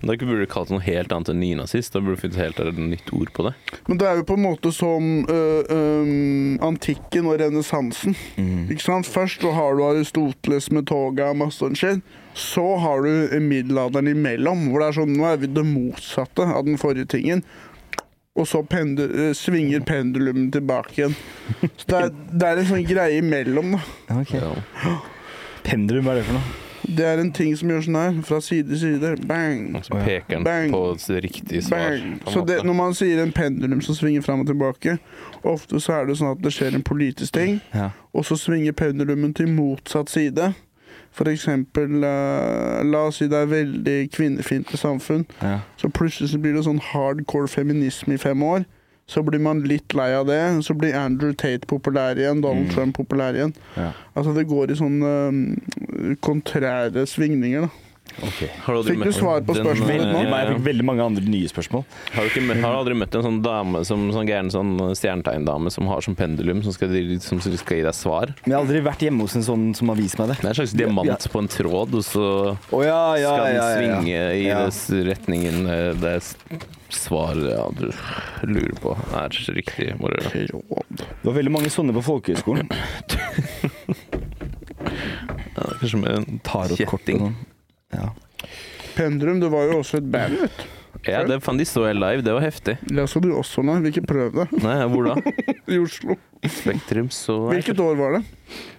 Da 0.00 0.16
burde 0.16 0.44
du 0.44 0.48
kalt 0.50 0.68
det 0.68 0.76
noe 0.76 0.84
helt 0.84 1.12
annet 1.14 1.30
enn 1.32 1.40
nynazist. 1.40 1.94
Da 1.94 2.02
burde 2.02 2.18
du 2.18 2.22
funnet 2.24 2.40
helt 2.40 2.60
et 2.60 2.80
nytt 2.80 3.12
ord 3.16 3.32
på 3.36 3.46
det. 3.48 3.54
Men 3.88 4.00
det 4.00 4.08
er 4.08 4.20
jo 4.20 4.26
på 4.28 4.36
en 4.36 4.44
måte 4.44 4.72
som 4.74 5.08
øh, 5.32 5.62
øhm, 5.72 6.58
antikken 6.64 7.30
og 7.30 7.40
renessansen. 7.40 8.16
Mm. 8.36 8.66
Ikke 8.74 8.84
sant? 8.84 9.08
Først 9.08 9.44
så 9.44 9.54
har 9.56 9.76
du 9.76 9.84
Aristoteles 9.86 10.70
med 10.74 10.88
toga 10.90 11.30
og 11.32 11.40
masse 11.44 11.62
sånn 11.62 11.78
shit. 11.78 12.04
Så 12.36 12.64
har 12.82 13.06
du 13.06 13.38
middelalderen 13.40 14.10
imellom, 14.12 14.66
hvor 14.68 14.82
det 14.82 14.90
er 14.90 14.98
sånn 14.98 15.14
Nå 15.16 15.24
er 15.30 15.40
vi 15.40 15.48
det 15.48 15.64
motsatte 15.64 16.44
av 16.44 16.66
den 16.68 16.76
forrige 16.80 17.08
tingen. 17.16 17.42
Og 18.36 18.44
så 18.50 18.60
pendel, 18.68 19.08
øh, 19.08 19.32
svinger 19.36 19.80
pendulumen 19.88 20.50
tilbake 20.52 20.92
igjen. 20.98 21.16
Så 21.80 21.88
det 21.88 22.02
er, 22.02 22.12
det 22.12 22.50
er 22.50 22.60
en 22.60 22.70
sånn 22.74 22.84
greie 22.84 23.22
imellom, 23.22 23.78
da. 23.78 24.20
Okay. 24.20 24.44
Ja. 24.44 25.00
Pendulum, 25.64 26.04
hva 26.04 26.18
er 26.18 26.20
det 26.20 26.28
for 26.28 26.36
noe? 26.36 26.65
Det 26.86 27.04
er 27.04 27.18
en 27.18 27.32
ting 27.34 27.56
som 27.58 27.70
gjør 27.72 27.82
sånn 27.82 27.96
her, 27.98 28.18
fra 28.22 28.38
side 28.40 28.68
til 28.70 28.78
side. 28.78 29.14
Bang! 29.26 29.74
Og 29.74 29.84
så 29.84 29.96
peker 30.04 30.36
den 30.36 30.44
Bang. 30.46 30.70
på 30.70 30.82
riktig 31.24 31.64
svar. 31.66 31.96
Bang. 31.96 32.20
Så 32.30 32.44
det, 32.46 32.60
når 32.64 32.76
man 32.78 32.94
sier 32.94 33.22
en 33.22 33.32
pendulum 33.34 33.80
som 33.82 33.94
svinger 33.98 34.22
fram 34.22 34.40
og 34.44 34.46
tilbake, 34.46 34.98
ofte 35.42 35.80
så 35.82 35.92
er 36.00 36.06
det 36.06 36.18
sånn 36.20 36.36
at 36.36 36.44
det 36.44 36.52
skjer 36.54 36.74
en 36.78 36.82
politisk 36.86 37.32
ting, 37.34 37.60
Ja. 37.74 37.90
og 38.14 38.24
så 38.24 38.36
svinger 38.38 38.72
pendulumen 38.72 39.34
til 39.34 39.48
motsatt 39.48 40.08
side. 40.10 40.54
For 41.16 41.24
eksempel, 41.32 42.04
eh, 42.04 42.84
la 42.84 43.06
oss 43.08 43.16
si 43.22 43.26
det 43.26 43.38
er 43.40 43.46
veldig 43.46 44.10
kvinnefiendtlig 44.12 44.78
samfunn, 44.78 45.26
ja. 45.42 45.60
så 45.76 45.88
plutselig 45.88 46.30
så 46.30 46.38
blir 46.38 46.54
det 46.54 46.64
sånn 46.66 46.80
hardcore 46.92 47.48
feminisme 47.48 48.14
i 48.14 48.20
fem 48.20 48.42
år. 48.42 48.64
Så 49.08 49.22
blir 49.22 49.38
man 49.38 49.60
litt 49.62 49.94
lei 49.94 50.08
av 50.18 50.26
det. 50.26 50.40
Så 50.66 50.74
blir 50.74 50.94
Andrew 50.98 51.32
Tate 51.38 51.66
populær 51.70 52.18
igjen, 52.18 52.40
Donald 52.42 52.66
Mm. 52.66 52.74
Trump 52.74 52.96
populær 52.98 53.34
igjen. 53.38 53.54
ja. 53.76 53.92
Altså 54.16 54.34
det 54.34 54.46
går 54.50 54.70
i 54.72 54.76
sånne 54.80 55.10
eh, 55.30 56.16
kontrære 56.20 57.06
svingninger, 57.06 57.68
da. 57.68 57.68
Okay. 58.22 58.48
Du 58.66 58.86
Fikk 58.86 59.02
du 59.04 59.12
svar 59.12 59.42
på 59.44 59.52
spørsmålet 59.52 59.90
Veldig, 59.90 60.12
nå? 60.14 60.20
jeg 60.24 60.48
fikk 60.54 60.62
veldig 60.64 60.84
mange 60.88 61.02
andre 61.04 61.24
nye 61.26 61.48
spørsmål. 61.50 61.82
Har 62.14 62.22
du, 62.24 62.30
ikke 62.30 62.44
møtt, 62.46 62.60
har 62.64 62.72
du 62.72 62.78
aldri 62.78 62.94
møtt 62.96 63.16
en 63.18 63.24
sånn 63.26 63.40
dame 63.44 63.82
som 63.84 64.06
sånn 64.14 64.30
gæren 64.30 64.48
sånn 64.54 64.70
stjernetegndame 64.96 65.72
som 65.74 65.90
har 65.90 66.00
sånn 66.06 66.16
pendulum 66.16 66.62
som 66.64 66.72
skal, 66.72 66.94
som 67.20 67.42
skal 67.44 67.76
gi 67.76 67.82
deg 67.84 67.98
svar? 67.98 68.32
Men 68.46 68.54
jeg 68.54 68.56
har 68.56 68.62
aldri 68.64 68.80
vært 68.86 69.04
hjemme 69.04 69.26
hos 69.26 69.36
en 69.36 69.44
sånn 69.44 69.66
som 69.76 69.92
har 69.92 70.00
vist 70.00 70.16
meg 70.22 70.32
det. 70.32 70.38
Det 70.40 70.46
er 70.48 70.54
en 70.54 70.58
slags 70.62 70.76
diamant 70.80 71.28
på 71.34 71.42
en 71.44 71.50
tråd, 71.58 71.98
og 71.98 72.06
så 72.06 72.24
oh, 72.56 72.82
ja, 72.86 73.02
ja, 73.20 73.34
skal 73.34 73.44
den 73.44 73.58
ja, 73.58 73.60
ja, 73.60 73.68
ja. 73.68 73.76
svinge 73.76 74.24
i 74.32 74.46
Ja. 74.48 74.64
retningen 75.12 75.66
eh, 75.66 75.92
det 76.00 76.16
svaret 76.94 77.50
ja, 77.50 77.64
du 77.78 77.90
lurer 78.46 78.76
på 78.82 78.94
er 79.16 79.36
riktig. 79.56 79.88
Må. 80.00 80.10
Det 80.90 81.06
var 81.24 81.36
veldig 81.38 81.52
mange 81.54 81.70
sånne 81.72 81.94
på 81.96 82.04
folkehøyskolen. 82.06 82.70
ja, 85.56 85.66
kanskje 85.80 86.00
med 86.02 86.40
Tarotkort 86.46 87.12
og 87.14 87.22
sånn. 87.26 87.36
Ja. 87.94 88.10
Pendrum, 88.96 89.40
det 89.42 89.50
var 89.52 89.68
jo 89.68 89.80
også 89.82 90.00
et 90.00 90.10
band, 90.12 90.40
vet 90.40 90.56
du. 90.62 90.72
Ja, 91.06 91.20
det 91.26 91.38
fant 91.44 91.60
de 91.60 91.66
så 91.68 91.84
jeg 91.86 91.98
live. 91.98 92.24
Det 92.26 92.32
var 92.34 92.42
heftig. 92.42 92.76
Det 92.82 93.04
så 93.10 93.20
du 93.22 93.28
også 93.36 93.62
nå. 93.66 93.76
Vil 93.84 93.92
ikke 93.92 94.08
prøve 94.08 94.46
det. 94.46 94.62
Nei, 94.64 94.78
hvor 94.90 95.06
da? 95.06 95.34
I 95.72 95.78
Oslo. 95.78 96.16
Spektrum 96.42 97.10
så 97.14 97.36
Hvilket 97.52 97.80
år 97.82 97.94
var 97.98 98.18
det? 98.18 98.24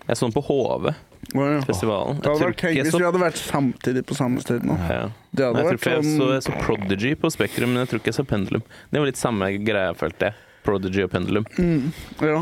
jeg 0.08 0.18
så 0.18 0.28
den 0.28 0.36
på 0.36 0.44
HV. 0.48 0.90
Ja. 1.34 1.62
festivalen. 1.68 2.20
Det 2.22 2.30
hadde 2.32 2.46
vært 2.48 2.58
tenkt 2.62 2.82
hvis 2.88 2.96
vi 2.98 3.04
hadde 3.06 3.20
vært 3.22 3.38
samtidig 3.42 4.04
på 4.08 4.16
samme 4.16 4.42
sted 4.42 4.64
nå. 4.64 4.78
ja. 4.90 5.10
Det 5.38 5.46
hadde 5.46 5.60
jeg 5.62 5.68
jeg, 5.68 5.68
tror 5.68 5.72
vært 5.72 5.82
ikke 5.82 5.96
jeg, 5.96 6.04
så, 6.04 6.18
sånn 6.18 6.34
jeg 6.34 6.44
så 6.48 6.54
Prodigy 6.66 7.12
på 7.22 7.32
Spektrum, 7.34 7.74
men 7.74 7.84
jeg 7.84 7.90
tror 7.92 8.00
ikke 8.02 8.12
jeg 8.14 8.18
så 8.20 8.24
Pendulum. 8.26 8.64
Det 8.92 9.00
var 9.02 9.06
litt 9.12 9.20
samme 9.20 9.50
greia, 9.68 9.94
følte 10.00 10.30
jeg. 10.32 10.34
Prodigy 10.64 11.04
og 11.04 11.12
Pendulum. 11.12 11.46
mm, 11.58 11.92
Ja. 12.22 12.40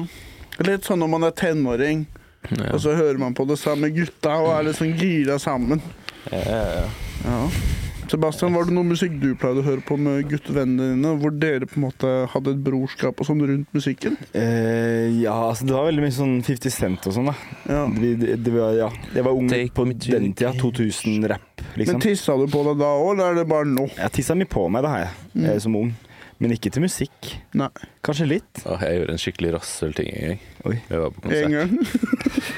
Litt 0.64 0.86
sånn 0.88 1.00
når 1.04 1.10
man 1.12 1.24
er 1.28 1.32
tenåring, 1.36 2.06
Ja. 2.52 2.70
og 2.74 2.80
så 2.80 2.94
hører 2.96 3.18
man 3.20 3.34
på 3.34 3.48
det 3.50 3.58
samme 3.60 3.90
gutta 3.92 4.36
og 4.40 4.52
er 4.60 4.64
litt 4.70 4.78
sånn 4.78 4.94
gira 4.98 5.40
sammen. 5.42 5.82
Ja, 6.32 6.40
ja, 6.46 6.90
ja. 7.26 7.50
Sebastian, 8.12 8.54
var 8.56 8.66
det 8.68 8.74
noe 8.76 8.86
musikk 8.88 9.16
du 9.22 9.32
pleide 9.40 9.62
å 9.62 9.66
høre 9.66 9.82
på 9.86 9.98
med 10.00 10.28
guttevennene 10.30 10.92
dine, 10.94 11.12
hvor 11.22 11.34
dere 11.42 11.68
på 11.70 11.80
en 11.80 11.86
måte 11.88 12.12
hadde 12.34 12.54
et 12.56 12.62
brorskap 12.66 13.20
og 13.24 13.28
sånn 13.28 13.42
rundt 13.48 13.72
musikken? 13.76 14.16
Eh, 14.38 15.10
ja, 15.22 15.34
altså 15.50 15.66
det 15.68 15.74
var 15.76 15.88
veldig 15.90 16.06
mye 16.06 16.16
sånn 16.16 16.36
50 16.46 16.74
Cent 16.76 17.08
og 17.10 17.16
sånn, 17.18 17.32
da. 17.32 17.36
Ja. 17.72 17.84
Vi, 17.92 18.14
det, 18.22 18.38
det 18.46 18.54
var, 18.56 18.74
ja. 18.78 18.90
Jeg 19.16 19.26
var 19.28 19.36
ung 19.38 19.50
Take 19.52 19.74
på 19.76 19.88
den 19.90 20.34
tida. 20.36 20.54
2000-rapp, 20.62 21.66
Men 21.66 21.82
liksom. 21.84 22.02
tissa 22.06 22.38
du 22.40 22.46
på 22.52 22.64
deg 22.70 22.82
da 22.84 22.94
òg, 23.00 23.14
eller 23.16 23.32
er 23.34 23.42
det 23.42 23.48
bare 23.52 23.70
nå? 23.70 23.88
Jeg 23.98 24.16
tissa 24.22 24.36
mye 24.38 24.50
på 24.54 24.68
meg, 24.70 24.86
det 24.86 24.94
har 24.96 25.06
jeg, 25.08 25.14
Mm. 25.36 25.46
eh, 25.52 25.58
som 25.60 25.76
ung. 25.76 25.90
Men 26.40 26.52
ikke 26.52 26.68
til 26.72 26.84
musikk. 26.84 27.30
Nei. 27.56 27.70
Kanskje 28.04 28.26
litt. 28.28 28.62
Åh, 28.68 28.82
jeg 28.84 28.98
gjorde 29.00 29.14
en 29.16 29.22
skikkelig 29.24 29.52
rasshølting 29.56 30.10
en 30.12 30.26
gang. 30.28 30.40
Oi. 30.68 30.76
Jeg 30.90 31.00
var 31.00 31.14
på 31.16 31.22
konsert. 31.24 31.46
konsert. 31.48 31.70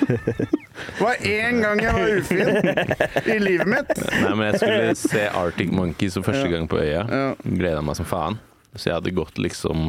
gang. 0.07 0.47
Det 0.97 1.03
var 1.03 1.23
én 1.27 1.61
gang 1.63 1.81
jeg 1.83 1.93
var 1.93 2.17
ufin 2.17 3.33
i 3.35 3.39
livet 3.41 3.71
mitt. 3.71 3.93
Nei, 4.21 4.33
men 4.33 4.45
jeg 4.51 4.61
skulle 4.61 4.95
se 5.01 5.25
Arctic 5.29 5.71
Monkeys 5.73 6.17
for 6.19 6.29
første 6.31 6.51
gang 6.53 6.69
på 6.71 6.81
øya. 6.81 7.05
Gleda 7.43 7.81
meg 7.85 7.99
som 7.99 8.07
faen. 8.09 8.39
Så 8.77 8.91
jeg 8.91 8.97
hadde 8.99 9.13
gått 9.17 9.39
liksom 9.41 9.87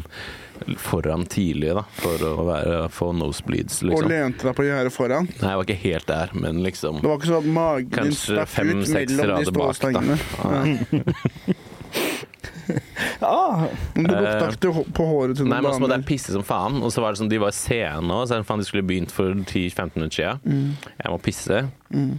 foran 0.80 1.26
tidlig 1.28 1.74
da, 1.76 1.84
for 2.00 2.22
å 2.24 2.46
være, 2.48 2.78
få 2.92 3.10
nosebleeds, 3.16 3.82
Og 3.84 3.90
liksom. 3.92 4.10
lente 4.10 4.48
deg 4.48 4.56
på 4.58 4.66
gjerdet 4.66 4.94
foran. 4.94 5.28
Nei, 5.38 5.52
jeg 5.52 5.60
var 5.60 5.68
ikke 5.68 5.82
helt 5.84 6.08
der, 6.08 6.34
men 6.34 6.62
liksom 6.64 7.02
Det 7.02 7.10
var 7.10 7.20
ikke 7.20 7.30
sånn 7.30 7.42
at 7.42 7.50
magen 7.58 8.08
din 8.08 8.16
stakk 8.16 8.56
ut 8.58 9.14
mellom 9.20 9.44
de 9.44 9.52
da. 9.98 10.18
Ja. 10.42 11.54
Ah, 13.24 13.66
Men 13.96 14.04
du 14.06 14.14
Eh, 14.14 14.22
lukta 14.22 14.48
ikke 14.52 14.60
til 14.62 14.72
hå- 14.76 14.86
på 14.94 15.06
håret 15.08 15.36
til 15.40 15.46
Nei, 15.48 15.56
noen 15.58 15.62
men 15.64 15.70
også 15.72 15.82
måtte 15.82 15.94
damer. 15.96 16.04
jeg 16.04 16.10
pisse 16.12 16.32
som 16.36 16.44
faen. 16.46 16.80
Og 16.82 16.92
så 16.94 17.02
var 17.02 17.12
det 17.14 17.20
sånn, 17.22 17.30
de 17.32 17.38
var 17.42 17.54
sene 17.56 18.18
òg, 18.18 18.26
så 18.30 18.38
faen 18.46 18.62
de 18.62 18.66
skulle 18.68 18.86
begynt 18.86 19.10
for 19.14 19.32
10-15 19.34 19.96
minutter 19.96 20.16
siden. 20.18 20.42
Mm. 20.44 20.92
Jeg 21.02 21.12
må 21.14 21.18
pisse. 21.22 21.62
Mm. 21.94 22.12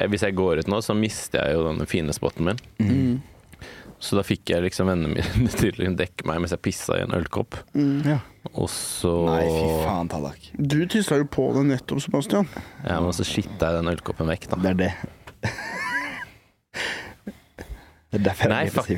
Eh, 0.00 0.06
Hvis 0.08 0.22
jeg 0.24 0.34
går 0.38 0.62
ut 0.62 0.70
nå, 0.72 0.78
så 0.82 0.96
mister 0.96 1.44
jeg 1.44 1.58
jo 1.58 1.66
denne 1.68 1.86
fine 1.90 2.14
spotten 2.16 2.48
min. 2.48 2.62
Mm. 2.80 3.20
Så 4.00 4.16
da 4.16 4.22
fikk 4.24 4.48
jeg 4.48 4.62
liksom 4.64 4.88
vennene 4.88 5.12
mine 5.12 5.50
til 5.60 5.76
å 5.76 5.90
dekke 5.98 6.24
meg 6.24 6.38
mens 6.40 6.54
jeg 6.56 6.62
pissa 6.64 6.96
i 6.96 7.02
en 7.04 7.12
ølkopp. 7.18 7.58
Mm. 7.76 7.98
ja. 8.08 8.18
Og 8.56 8.70
så 8.72 9.10
Nei, 9.26 9.42
fy 9.44 9.66
faen, 9.84 10.08
Tallak. 10.08 10.46
Du 10.56 10.78
tissa 10.88 11.18
jo 11.20 11.26
på 11.28 11.50
det 11.58 11.66
nettopp, 11.68 12.00
Sebastian. 12.00 12.48
Ja, 12.86 12.96
men 13.04 13.12
så 13.12 13.26
skitta 13.28 13.68
jeg 13.68 13.82
den 13.82 13.92
ølkoppen 13.92 14.30
vekk, 14.32 14.48
da. 14.54 14.56
Det 14.64 14.70
er 14.72 14.80
det. 14.86 14.92
Det 18.10 18.18
er 18.18 18.22
derfor 18.24 18.50
Nei, 18.50 18.64
er 18.66 18.96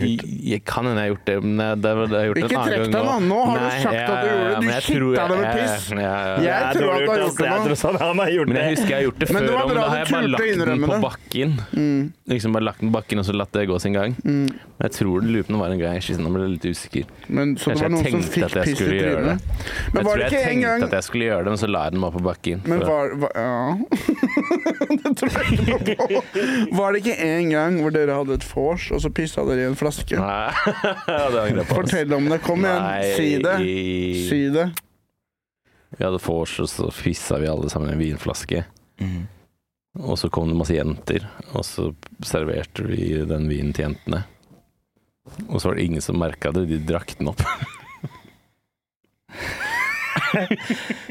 jeg, 0.48 0.60
kan 0.64 0.86
hende 0.88 1.02
jeg 1.02 1.04
har 1.04 1.08
gjort 1.12 1.26
det, 1.28 1.34
men 1.44 1.58
det, 1.60 1.80
det, 1.84 2.04
det 2.08 2.16
har 2.16 2.28
gjort 2.30 2.38
Ikke 2.40 2.46
en 2.48 2.60
annen 2.62 2.70
trekk 2.72 2.94
deg 2.94 3.02
nå. 3.04 3.16
Nå 3.28 3.40
har 3.44 3.58
du 3.60 3.66
sagt 3.82 3.98
at 4.00 4.22
du 4.22 4.28
gjorde 4.30 4.46
det. 4.46 4.54
Du 4.56 4.64
men 4.64 4.78
skitta 4.86 5.26
deg 5.28 5.42
med 5.42 5.48
piss. 5.52 5.88
Jeg, 5.92 5.98
jeg, 6.00 6.46
ja. 6.46 6.54
Jeg 6.56 6.78
tror 6.78 6.92
at 6.92 7.02
du 7.02 7.10
har 7.12 7.20
gjort 7.20 7.42
det 7.42 7.50
nå. 7.50 7.58
Jeg 7.68 7.76
tror 7.82 7.98
han 8.00 8.22
har 8.22 8.30
gjort 8.32 8.52
Men 8.52 8.58
jeg 8.62 8.70
husker 8.72 8.88
jeg 8.88 8.96
har 8.96 9.04
gjort 9.04 9.20
det 9.20 9.28
Men 9.28 9.36
før, 9.36 9.44
det 9.44 9.52
var 9.52 9.60
og 9.66 9.72
bra 9.72 9.82
da 9.82 9.90
har 9.92 10.00
jeg 10.00 10.08
bare 10.14 10.30
lagt 10.32 10.62
den 10.62 10.86
på 10.86 10.98
bakken. 11.04 11.52
Mm. 11.76 12.00
Liksom 12.32 12.56
bare 12.56 12.66
lagt 12.70 12.80
den 12.80 12.88
på 12.88 12.96
bakken 12.96 13.20
og 13.20 13.28
så 13.28 13.34
latt 13.36 13.52
det 13.52 13.66
gå 13.68 13.78
sin 13.84 13.98
gang. 13.98 14.16
Mm. 14.24 14.48
Men 14.48 14.86
jeg 14.86 14.96
tror 14.96 15.26
det 15.26 15.36
lupen 15.36 15.60
var 15.60 15.76
en 15.76 15.84
greie. 15.84 16.00
Jeg 16.00 16.06
synes 16.08 16.22
Nå 16.22 16.32
ble 16.32 16.46
jeg 16.46 16.54
litt 16.54 16.66
usikker. 16.72 17.12
Men 17.28 17.54
så 17.60 17.76
det 17.76 17.84
var 17.84 17.92
noen 17.92 18.08
som 18.16 18.24
fikk 18.24 18.48
piss 18.48 18.72
i 18.72 18.76
skulle 18.80 19.12
trynet. 19.12 19.44
Men 19.92 20.00
jeg 20.00 20.08
var 20.08 20.08
tror 20.08 20.24
det 20.24 20.24
jeg 20.24 20.32
ikke 20.32 20.40
en 20.40 20.48
tenkte 20.48 20.72
gang 20.72 20.88
at 20.88 20.96
jeg 20.96 21.08
skulle 21.10 21.28
gjøre 21.28 21.44
det, 21.44 21.52
men 21.52 21.60
så 21.60 21.68
la 21.68 21.84
jeg 21.84 21.98
den 21.98 22.08
bare 22.08 22.16
på 22.16 22.24
bakken. 22.30 22.64
Men 22.72 22.86
var, 22.88 23.14
var 23.26 23.36
Ja. 23.42 23.76
det 25.02 25.14
tror 25.20 25.36
jeg 25.36 25.52
ikke 25.52 25.68
noe 25.68 25.96
på. 26.00 26.24
Var 26.80 26.96
det 26.96 27.04
ikke 27.04 27.16
en 27.28 27.52
gang 27.52 27.80
hvor 27.84 27.92
dere 27.92 28.16
hadde 28.22 28.40
et 28.40 28.48
vors, 28.54 28.88
og 29.02 29.08
så 29.08 29.12
pissa 29.18 29.42
dere 29.48 29.64
i 29.66 29.68
en 29.72 29.76
flaske? 29.78 30.14
Nei, 30.14 30.52
det 31.34 31.42
angrer 31.42 31.60
jeg 31.64 31.68
på. 31.68 31.74
Fortell 31.82 32.14
om 32.16 32.30
det. 32.30 32.38
Kom 32.46 32.62
igjen, 32.62 32.86
Nei, 32.86 33.12
si 33.18 33.28
det. 33.42 33.56
i- 33.66 34.24
Si 34.30 34.40
det. 34.54 34.68
Vi 35.98 36.04
hadde 36.06 36.22
vors, 36.24 36.54
og 36.62 36.70
så 36.72 36.86
pissa 37.02 37.36
vi 37.42 37.50
alle 37.50 37.68
sammen 37.68 37.90
i 37.90 37.96
en 37.98 38.00
vinflaske. 38.00 38.62
Mm. 39.02 39.26
Og 40.06 40.14
så 40.16 40.30
kom 40.32 40.48
det 40.48 40.56
masse 40.56 40.72
jenter, 40.78 41.26
og 41.52 41.66
så 41.68 41.90
serverte 42.24 42.86
vi 42.88 43.10
den 43.28 43.44
vinen 43.50 43.74
til 43.76 43.90
jentene. 43.90 44.22
Og 45.50 45.58
så 45.60 45.68
var 45.68 45.76
det 45.76 45.84
ingen 45.90 46.00
som 46.04 46.16
merka 46.22 46.48
det, 46.56 46.64
de 46.70 46.78
drakk 46.88 47.12
den 47.18 47.28
opp. 47.34 47.42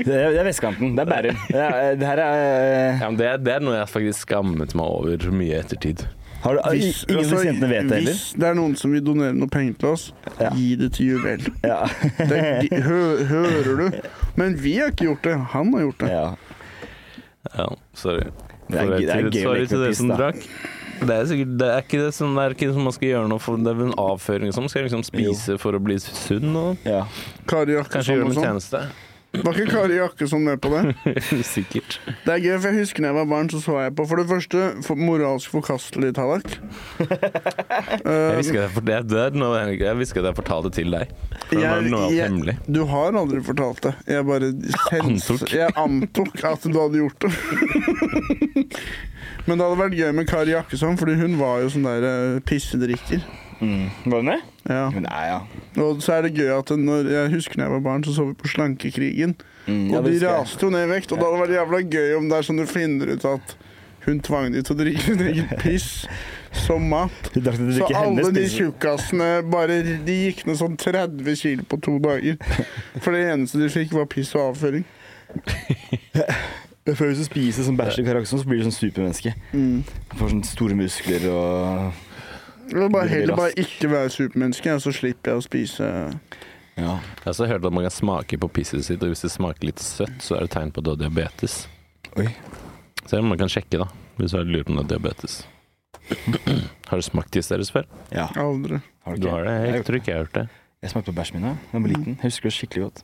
Det 0.01 0.13
er, 0.17 0.31
det 0.33 0.39
er 0.41 0.47
vestkanten. 0.47 0.95
Det 0.97 1.03
er 1.03 1.09
Bærum. 1.09 1.37
Det, 1.51 1.61
er- 1.61 1.95
det 1.99 2.07
her 2.09 2.19
er 2.23 2.97
Ja, 3.01 3.09
men 3.09 3.17
det, 3.19 3.29
det 3.45 3.53
er 3.53 3.63
noe 3.63 3.75
jeg 3.77 3.89
faktisk 3.91 4.23
skammet 4.25 4.73
meg 4.77 4.85
over 4.85 5.27
mye 5.33 5.51
i 5.53 5.59
ettertid. 5.59 6.03
Har 6.43 6.57
du, 6.57 6.61
Hvis, 6.73 7.03
Ingen 7.07 7.17
altså, 7.19 7.35
disse 7.35 7.45
jentene 7.47 7.69
vet 7.71 7.89
det 7.89 7.97
heller? 7.99 8.11
hvis 8.11 8.23
det 8.41 8.47
er 8.49 8.55
noen 8.57 8.75
som 8.79 8.91
vil 8.95 9.03
donere 9.05 9.33
noe 9.37 9.47
penger 9.53 9.73
til 9.81 9.89
oss, 9.93 10.05
Ja. 10.39 10.49
gi 10.57 10.75
det 10.75 10.91
til 10.97 11.11
Juvel. 11.13 11.47
Ja. 11.71 11.81
Det, 12.17 12.69
de- 12.69 12.81
hø, 12.81 13.01
hører 13.29 13.81
du? 13.81 13.99
Men 14.39 14.55
vi 14.57 14.77
har 14.79 14.89
ikke 14.93 15.05
gjort 15.11 15.23
det. 15.27 15.35
Han 15.55 15.73
har 15.73 15.81
gjort 15.87 15.99
det. 16.05 16.09
ja. 16.09 16.25
Ja, 17.57 17.65
sorry. 17.97 18.27
Det 18.69 18.77
er, 18.79 18.85
Sorry 18.85 18.99
det 19.01 19.09
er 19.09 19.29
til- 19.31 19.41
sorry 19.43 19.65
til 19.67 19.81
dere 19.81 19.95
som 19.97 20.09
drakk. 20.13 20.43
Det 21.01 21.09
er, 21.09 21.25
sikkert, 21.25 21.53
det 21.57 21.67
er 21.73 21.79
ikke 21.81 21.99
det 22.05 22.11
som, 22.13 22.35
det 22.37 22.43
er 22.45 22.53
ikke 22.53 22.67
som 22.75 22.83
man 22.85 22.93
skal 22.93 23.07
gjøre 23.09 23.29
noe 23.31 23.41
for 23.41 23.57
Det 23.57 23.71
er 23.73 23.79
en 23.87 23.93
avføring 23.97 24.51
som 24.53 24.67
skal 24.69 24.83
liksom 24.85 25.01
spise 25.03 25.55
for 25.57 25.73
å 25.73 25.79
bli 25.81 25.95
sunn 25.97 26.53
og 26.55 26.77
Ja. 26.85 26.99
Kari 27.49 27.73
kanskje 27.73 27.79
Jakkesson 27.81 28.19
gjøre 28.19 28.27
og 28.29 28.37
tjeneste 28.45 28.81
sånn. 28.83 28.91
Var 29.31 29.55
ikke 29.55 29.71
Kari 29.71 29.95
Jakkesson 29.95 30.41
med 30.43 30.59
på 30.59 30.67
det? 30.73 31.13
Sikkert. 31.47 31.99
Det 32.25 32.33
er 32.33 32.41
gøy, 32.43 32.55
for 32.59 32.67
jeg 32.67 32.81
husker 32.83 33.05
da 33.05 33.11
jeg 33.13 33.15
var 33.15 33.29
barn, 33.31 33.47
så 33.53 33.61
så 33.63 33.77
jeg 33.85 33.93
på 33.95 34.03
For 34.09 34.19
det 34.19 34.25
første, 34.27 34.63
for 34.83 34.99
moralsk 34.99 35.53
forkastelig, 35.53 36.09
Tallak. 36.17 36.43
Jeg 38.01 38.37
visste 38.37 38.53
ikke 38.57 38.65
at 38.97 39.13
jeg, 39.15 39.33
noe, 39.39 39.55
jeg, 39.61 39.79
jeg 39.81 39.97
visste 39.99 40.19
at 40.21 40.27
jeg 40.31 40.35
fortalte 40.37 40.69
det 40.69 40.75
til 40.81 40.91
deg. 40.93 41.13
For 41.47 41.55
det 41.55 41.69
var 41.71 41.87
noe 41.93 42.09
jeg- 42.11 42.27
hemmelig. 42.27 42.55
du 42.67 42.81
har 42.91 43.15
aldri 43.21 43.39
fortalt 43.45 43.81
det. 43.87 43.93
Jeg 44.11 44.25
bare 44.27 44.51
Antok. 45.01 45.45
Jeg 45.55 45.73
antok 45.79 46.43
at 46.51 46.67
du 46.67 46.77
hadde 46.79 47.01
gjort 47.01 47.25
det. 47.25 47.31
Men 49.47 49.57
det 49.57 49.63
hadde 49.65 49.79
vært 49.79 49.95
gøy 49.97 50.11
med 50.17 50.27
Kari 50.29 50.53
Jakkesson, 50.55 50.97
Fordi 50.99 51.15
hun 51.19 51.37
var 51.39 51.61
jo 51.63 51.71
sånn 51.73 51.87
der 51.87 52.05
eh, 52.11 52.39
pissedrikker. 52.47 53.23
Mm. 53.61 53.87
Var 54.09 54.21
hun 54.23 54.29
det? 54.31 54.39
Ja. 54.69 54.83
Nei, 54.89 55.23
ja. 55.29 55.39
Og 55.85 56.01
så 56.01 56.15
er 56.17 56.27
det 56.27 56.33
gøy 56.37 56.51
at 56.57 56.71
når 56.77 57.09
jeg 57.13 57.33
husker 57.35 57.59
da 57.61 57.67
jeg 57.67 57.75
var 57.77 57.83
barn, 57.85 58.03
så 58.05 58.13
så 58.15 58.25
vi 58.27 58.33
på 58.37 58.49
Slankekrigen. 58.49 59.35
Mm, 59.67 59.91
Og 59.93 60.05
de 60.09 60.17
raste 60.25 60.65
jo 60.65 60.71
ned 60.73 60.87
i 60.87 60.91
vekt. 60.95 61.11
Og 61.13 61.21
da 61.21 61.29
hadde 61.29 61.49
det 61.53 61.59
jævla 61.59 61.81
gøy 61.85 62.15
om 62.17 62.29
det 62.31 62.37
er 62.39 62.47
sånn 62.47 62.61
du 62.61 62.65
finner 62.69 63.13
ut 63.13 63.25
at 63.29 63.55
hun 64.07 64.17
tvang 64.25 64.49
de 64.55 64.63
til 64.65 64.73
å 64.73 64.79
drikke 64.79 65.03
sin 65.11 65.21
egen 65.29 65.51
piss 65.61 65.89
som 66.65 66.83
mat. 66.89 67.29
Så 67.31 67.85
alle 67.95 68.31
de 68.35 68.47
tjukkasene 68.49 69.27
bare 69.47 69.77
De 70.03 70.15
gikk 70.25 70.41
ned 70.49 70.57
sånn 70.59 70.73
30 70.81 71.37
kilo 71.39 71.67
på 71.69 71.77
to 71.85 71.99
dager. 72.01 72.41
For 72.97 73.13
det 73.13 73.27
eneste 73.29 73.61
de 73.61 73.69
fikk, 73.71 73.93
var 73.95 74.09
piss 74.11 74.33
og 74.35 74.49
avføring. 74.51 74.83
Føler 76.91 77.11
Hvis 77.13 77.19
du 77.21 77.27
spiser 77.29 77.63
som 77.63 77.77
bachelor 77.77 78.03
i 78.03 78.09
karakson, 78.09 78.41
så 78.41 78.47
blir 78.49 78.57
du 78.59 78.65
sånn 78.65 78.73
supermenneske. 78.73 79.35
Mm. 79.53 79.83
Får 80.17 80.31
sånne 80.33 80.49
store 80.49 80.77
muskler 80.79 81.27
og 81.29 82.07
Jeg 82.71 82.79
vil 82.79 82.91
bare 82.93 83.07
heller 83.11 83.35
bare 83.35 83.51
ikke 83.59 83.89
være 83.91 84.09
supermenneske, 84.13 84.77
så 84.79 84.93
slipper 84.95 85.33
jeg 85.33 85.41
å 85.41 85.43
spise 85.45 85.87
Ja. 86.77 86.93
Jeg 86.95 87.23
har 87.25 87.33
også 87.33 87.47
hørt 87.49 87.65
at 87.67 87.73
man 87.75 87.83
kan 87.83 87.91
smake 87.93 88.37
på 88.39 88.47
pisset 88.55 88.85
sitt, 88.87 89.01
og 89.03 89.11
hvis 89.11 89.21
det 89.25 89.31
smaker 89.33 89.67
litt 89.67 89.81
søtt, 89.83 90.21
så 90.23 90.37
er 90.37 90.45
det 90.47 90.53
tegn 90.55 90.71
på 90.71 90.79
at 90.79 90.87
du 90.87 90.91
har 90.93 91.01
diabetes. 91.01 91.65
Oi. 92.17 92.29
Se 93.05 93.19
om 93.19 93.27
man 93.27 93.37
kan 93.41 93.51
sjekke, 93.51 93.77
da, 93.81 93.89
hvis 94.17 94.31
du 94.31 94.37
har 94.39 94.47
lurt 94.47 94.65
på 94.69 94.71
om 94.71 94.79
du 94.79 94.83
har 94.85 94.89
diabetes. 94.93 95.41
har 96.89 96.97
du 96.97 97.03
smakt 97.05 97.31
tiss 97.35 97.51
deres 97.51 97.69
før? 97.75 97.85
ja. 98.11 98.29
aldri. 98.39 98.79
Har 99.05 99.17
Du 99.17 99.27
har 99.29 99.43
det? 99.43 99.53
Jeg, 99.65 99.73
Jeg 99.75 99.85
tror 99.85 99.95
ikke 99.99 100.11
jeg 100.11 100.17
har 100.17 100.25
hørt 100.25 100.35
det. 100.39 100.47
jeg 100.81 100.91
smakte 100.93 101.11
på 101.11 101.17
bæsjen 101.19 101.39
min 101.39 101.47
da 101.49 101.55
jeg 101.73 101.81
var 101.83 101.89
liten. 101.91 102.15
Jeg 102.21 102.29
husker 102.31 102.49
det 102.49 102.53
skikkelig 102.55 102.83
godt. 102.87 103.03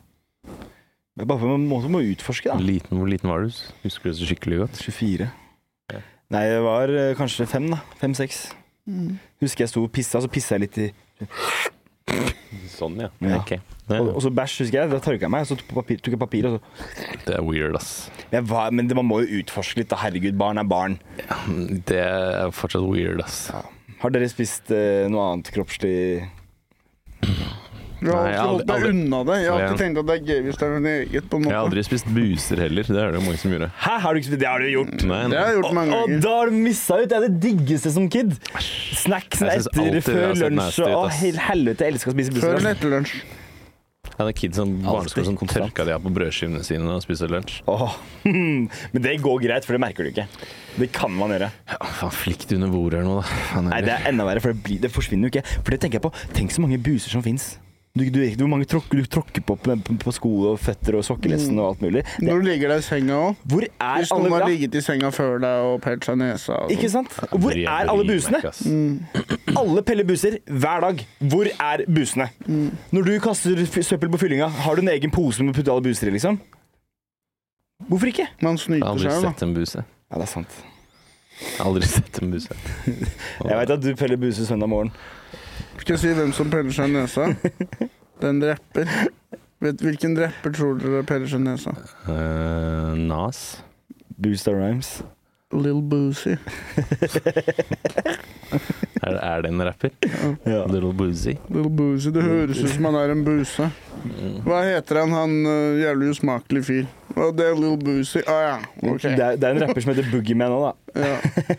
Det 1.18 1.26
er 1.26 1.30
bare 1.31 1.39
på 1.41 1.49
en 1.56 1.68
måte 1.68 1.89
må 1.89 2.02
utforske, 2.06 2.49
da. 2.53 2.57
Liten, 2.61 2.98
hvor 2.98 3.10
liten 3.10 3.30
var 3.30 3.41
du? 3.41 3.49
Husker 3.84 4.03
du 4.07 4.10
det 4.14 4.19
så 4.19 4.27
skikkelig 4.30 4.60
godt? 4.64 4.77
24. 4.85 5.30
Ja. 5.94 6.02
Nei, 6.35 6.44
jeg 6.45 6.61
var 6.64 6.94
eh, 6.94 7.15
kanskje 7.18 7.48
fem, 7.49 7.65
da. 7.73 7.80
Fem-seks. 7.98 8.44
Husker 9.43 9.65
jeg 9.65 9.72
sto 9.73 9.84
og 9.84 9.91
pissa, 9.93 10.22
så 10.23 10.30
pissa 10.31 10.55
jeg 10.55 10.68
litt 10.68 10.80
i 10.85 10.91
Sånn, 12.72 12.95
ja. 13.01 13.09
Ja. 13.23 13.39
Okay. 13.41 13.59
Og, 13.89 14.14
og 14.14 14.22
så 14.23 14.30
bæsj, 14.31 14.61
husker 14.64 14.77
jeg. 14.80 14.91
Da 14.91 14.99
tørka 15.03 15.26
jeg 15.26 15.34
meg, 15.34 15.43
og 15.43 15.49
så 15.49 15.57
tok, 15.59 15.72
papir, 15.76 15.99
tok 16.03 16.14
jeg 16.15 16.22
papir, 16.22 16.47
og 16.47 16.57
så 16.57 17.18
det 17.26 17.35
er 17.35 17.43
weird, 17.43 17.76
ass. 17.80 18.09
var, 18.31 18.72
Men 18.76 18.88
det, 18.88 18.95
man 18.97 19.07
må 19.07 19.22
jo 19.23 19.41
utforske 19.41 19.81
litt, 19.81 19.89
da. 19.91 19.99
Herregud, 20.03 20.38
barn 20.39 20.61
er 20.61 20.68
barn. 20.68 20.97
Det 21.89 21.99
er 21.99 22.53
fortsatt 22.55 22.85
weird, 22.88 23.23
ass. 23.26 23.47
Har 24.01 24.14
dere 24.14 24.30
spist 24.30 24.72
eh, 24.76 25.07
noe 25.11 25.31
annet 25.34 25.51
kroppslig 25.55 25.97
Jeg 27.97 28.13
har 28.13 28.27
Nei, 28.27 28.33
alltid 28.37 28.51
holdt 28.51 28.67
meg 28.69 28.83
unna 28.91 29.19
det. 29.25 29.37
Jeg 29.41 29.49
har 29.49 29.63
alltid 29.65 29.79
tenkt 29.81 29.99
at 30.01 30.07
det 30.09 30.15
er 30.17 30.27
gøy 30.27 30.41
hvis 30.45 30.59
det 30.59 30.67
er 30.67 30.73
noe 30.75 30.91
eget. 30.97 31.29
på 31.31 31.39
en 31.39 31.47
Jeg 31.47 31.55
har 31.55 31.63
aldri 31.65 31.83
spist 31.87 32.11
buser 32.13 32.61
heller. 32.61 32.91
Det 32.91 33.01
er 33.01 33.15
det 33.15 33.21
jo 33.21 33.23
mange 33.25 33.41
som 33.41 33.55
gjorde. 33.55 33.69
Hæ, 33.85 33.95
har 34.03 34.13
du 34.13 34.19
ikke 34.21 34.29
spist 34.29 34.43
det? 34.43 34.51
har 34.51 34.61
du 34.61 34.69
gjort! 34.69 34.93
Nei, 35.09 35.21
Det 35.31 35.39
har 35.39 35.49
jeg 35.49 35.57
gjort 35.57 35.73
mange 35.79 35.95
ganger. 35.95 36.13
Og 36.19 36.27
da 36.27 36.35
har 36.37 36.51
du 36.51 36.59
missa 36.67 36.99
ut! 37.01 37.07
Det 37.09 37.17
er 37.17 37.25
det 37.25 37.41
diggeste 37.47 37.95
som 37.97 38.05
kid. 38.13 38.37
Snacksen 39.01 39.49
etter, 39.55 39.99
før 40.05 40.37
lunsj 40.43 40.79
og 40.85 40.93
Å, 40.93 41.01
helvete, 41.49 41.87
jeg 41.87 41.97
elsker 41.97 42.13
å 42.13 42.17
spise 42.17 42.37
buser. 42.37 42.45
Før 42.47 42.61
eller 42.61 42.77
etter 42.77 42.93
lunsj. 42.93 43.17
Ja, 44.17 44.25
det 44.25 44.31
er 44.31 44.37
kids 44.39 44.57
som 44.57 44.71
barneskole 44.81 45.27
som 45.27 45.35
tørka 45.37 45.83
de 45.85 45.93
av 45.93 46.01
på 46.01 46.09
brødskivene 46.13 46.63
sine 46.65 46.89
og 46.89 47.03
spiste 47.05 47.27
lunsj. 47.29 47.59
Åh. 47.69 47.97
Men 48.93 49.03
det 49.03 49.19
går 49.21 49.43
greit, 49.43 49.67
for 49.67 49.77
det 49.77 49.81
merker 49.83 50.07
du 50.07 50.09
ikke. 50.13 50.25
Det 50.77 50.89
kan 50.95 51.13
man 51.13 51.33
gjøre. 51.35 51.51
Ja, 51.69 51.77
faen, 51.99 52.13
flikk 52.13 52.47
det 52.49 52.57
under 52.57 52.73
bordet 52.73 53.03
eller 53.03 53.19
noe, 53.19 53.25
da. 53.53 53.61
Nei, 53.67 53.83
det 53.85 53.93
er 53.93 54.09
enda 54.09 54.25
verre, 54.25 54.41
for 54.41 54.53
det, 54.53 54.63
blir, 54.65 54.81
det 54.81 54.93
forsvinner 54.93 55.29
jo 55.29 55.35
ikke. 55.35 55.45
For 55.59 55.73
det 55.75 55.81
tenker 55.83 55.99
jeg 55.99 56.05
på. 56.07 56.13
Tenk 56.33 56.53
så 56.55 56.65
mange 56.65 56.81
buser 56.81 57.13
som 57.13 57.25
fins. 57.25 57.55
Du, 57.97 58.03
du, 58.13 58.19
hvor 58.37 58.49
mange 58.51 58.67
tråk, 58.69 58.87
du 58.93 59.05
tråkker 59.09 59.41
på 59.47 59.55
på, 59.57 59.75
på 60.03 60.13
sko 60.13 60.31
og 60.51 60.59
føtter 60.61 60.97
og 60.99 61.05
sokkelesten 61.07 61.57
og 61.57 61.71
alt 61.71 61.81
mulig. 61.81 62.03
Det, 62.05 62.27
Når 62.27 62.41
du 62.43 62.47
ligger 62.47 62.73
der 62.75 62.83
i 62.83 62.85
senga 62.85 63.17
òg. 63.31 63.39
Hvis 63.49 64.11
noen 64.13 64.35
har 64.35 64.45
ligget 64.47 64.75
i 64.77 64.83
senga 64.85 65.09
før 65.15 65.39
deg 65.41 65.65
og 65.71 65.79
pelt 65.85 66.05
seg 66.05 66.19
nesa 66.21 66.59
og 66.65 66.73
Ikke 66.75 66.89
sant? 66.93 67.15
Og 67.31 67.39
Hvor 67.41 67.57
er 67.57 67.89
alle 67.93 68.05
busene? 68.07 68.41
ikke. 68.43 69.57
Alle 69.61 69.81
peller 69.81 70.05
buser 70.05 70.35
hver 70.45 70.83
dag. 70.83 70.99
Hvor 71.31 71.47
er 71.49 71.81
busene? 71.89 72.27
Når 72.93 73.07
du 73.07 73.13
kaster 73.23 73.63
søppel 73.81 74.11
på 74.13 74.19
fyllinga, 74.21 74.47
har 74.67 74.75
du 74.77 74.83
en 74.83 74.91
egen 74.93 75.11
pose 75.13 75.41
med 75.41 75.55
å 75.55 75.57
putte 75.57 75.73
alle 75.73 75.81
buser 75.87 76.11
i, 76.11 76.13
liksom? 76.13 76.37
Hvorfor 77.87 78.11
ikke? 78.11 78.27
Man 78.43 78.57
Jeg 78.57 78.65
snyter 78.67 78.85
har 78.85 78.93
aldri 78.93 79.09
seg, 79.09 79.23
da. 79.23 79.31
sett 79.31 79.45
en 79.47 79.53
buse. 79.55 79.83
Ja, 80.11 80.19
det 80.19 80.25
er 80.27 80.31
sant. 80.31 80.57
Jeg 81.37 81.57
har 81.59 81.67
aldri 81.71 81.89
sett 81.89 82.19
en 82.21 82.31
buse. 82.33 82.55
Jeg 83.49 83.57
veit 83.61 83.73
at 83.77 83.83
du 83.83 83.89
peller 83.99 84.17
buser 84.21 84.47
søndag 84.49 84.69
morgen. 84.71 84.91
Skal 85.77 85.93
jeg 85.95 85.99
si 86.03 86.13
hvem 86.17 86.34
som 86.35 86.49
peller 86.51 86.75
seg 86.75 86.91
i 86.91 86.95
nesa? 86.97 87.27
Den 88.23 88.41
rapper. 88.43 88.89
Vet 89.63 89.81
Hvilken 89.81 90.17
rapper 90.19 90.53
tror 90.53 90.79
dere 90.81 91.03
peller 91.07 91.29
seg 91.29 91.43
i 91.43 91.47
nesa? 91.47 91.75
Uh, 92.07 92.97
Nas. 92.97 93.63
Booster 94.17 94.57
Rhymes. 94.57 94.97
Lill 95.55 95.81
Boozy. 95.81 96.35
Er, 99.07 99.13
er 99.13 99.41
det 99.41 99.49
en 99.51 99.63
rapper? 99.63 99.89
Ja. 100.45 100.65
Little 100.65 100.93
Boozy. 100.93 101.35
Little 101.49 101.69
Boozy. 101.69 102.09
Det 102.09 102.23
høres 102.23 102.63
ut 102.63 102.69
som 102.69 102.88
han 102.89 102.95
er 102.99 103.13
en 103.13 103.23
buse. 103.25 103.67
Hva 104.45 104.61
heter 104.65 105.01
han, 105.03 105.13
han 105.15 105.35
uh, 105.45 105.77
jævlig 105.79 106.09
usmakelig 106.15 106.63
fyr? 106.67 106.88
Å, 107.13 107.29
det 107.35 107.45
er 107.47 107.59
Little 107.59 107.77
Boozy. 107.81 108.23
Å 108.23 108.38
ja, 108.43 108.55
ok. 108.81 109.03
Det, 109.05 109.13
er, 109.13 109.38
det 109.38 109.49
er 109.49 109.55
en 109.55 109.63
rapper 109.65 109.85
som 109.85 109.93
heter 109.93 110.09
Boogieman 110.11 110.55
òg, 110.55 110.65
da. 110.67 111.07
Ja. 111.07 111.17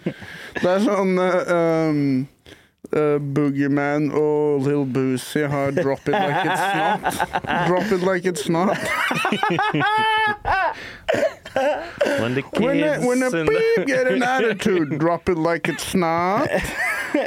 Det 0.62 0.70
er 0.73 0.81
sånn 0.83 1.15
uh, 1.20 1.53
um, 1.55 2.03
uh, 2.93 3.19
Boogeyman 3.35 4.10
og 4.15 4.60
Lil 4.66 4.85
Boosie 4.94 5.47
har 5.48 5.70
Drop 5.82 6.09
It 6.09 6.15
Like 6.15 6.44
It's 6.48 6.77
Not. 6.77 7.01
Drop 7.69 7.93
It 7.93 8.02
Like 8.12 8.28
It's 8.28 8.48
Not. 8.48 8.78
When 12.20 12.35
the 12.35 12.43
kids 12.43 12.60
When 12.60 12.82
a, 12.82 13.01
when 13.01 13.23
a 13.23 13.31
the- 13.31 13.85
get 13.86 14.06
an 14.06 14.23
attitude, 14.23 14.98
drop 14.98 15.28
it 15.28 15.39
like 15.39 15.69
it's 15.69 15.94
not. 15.94 16.48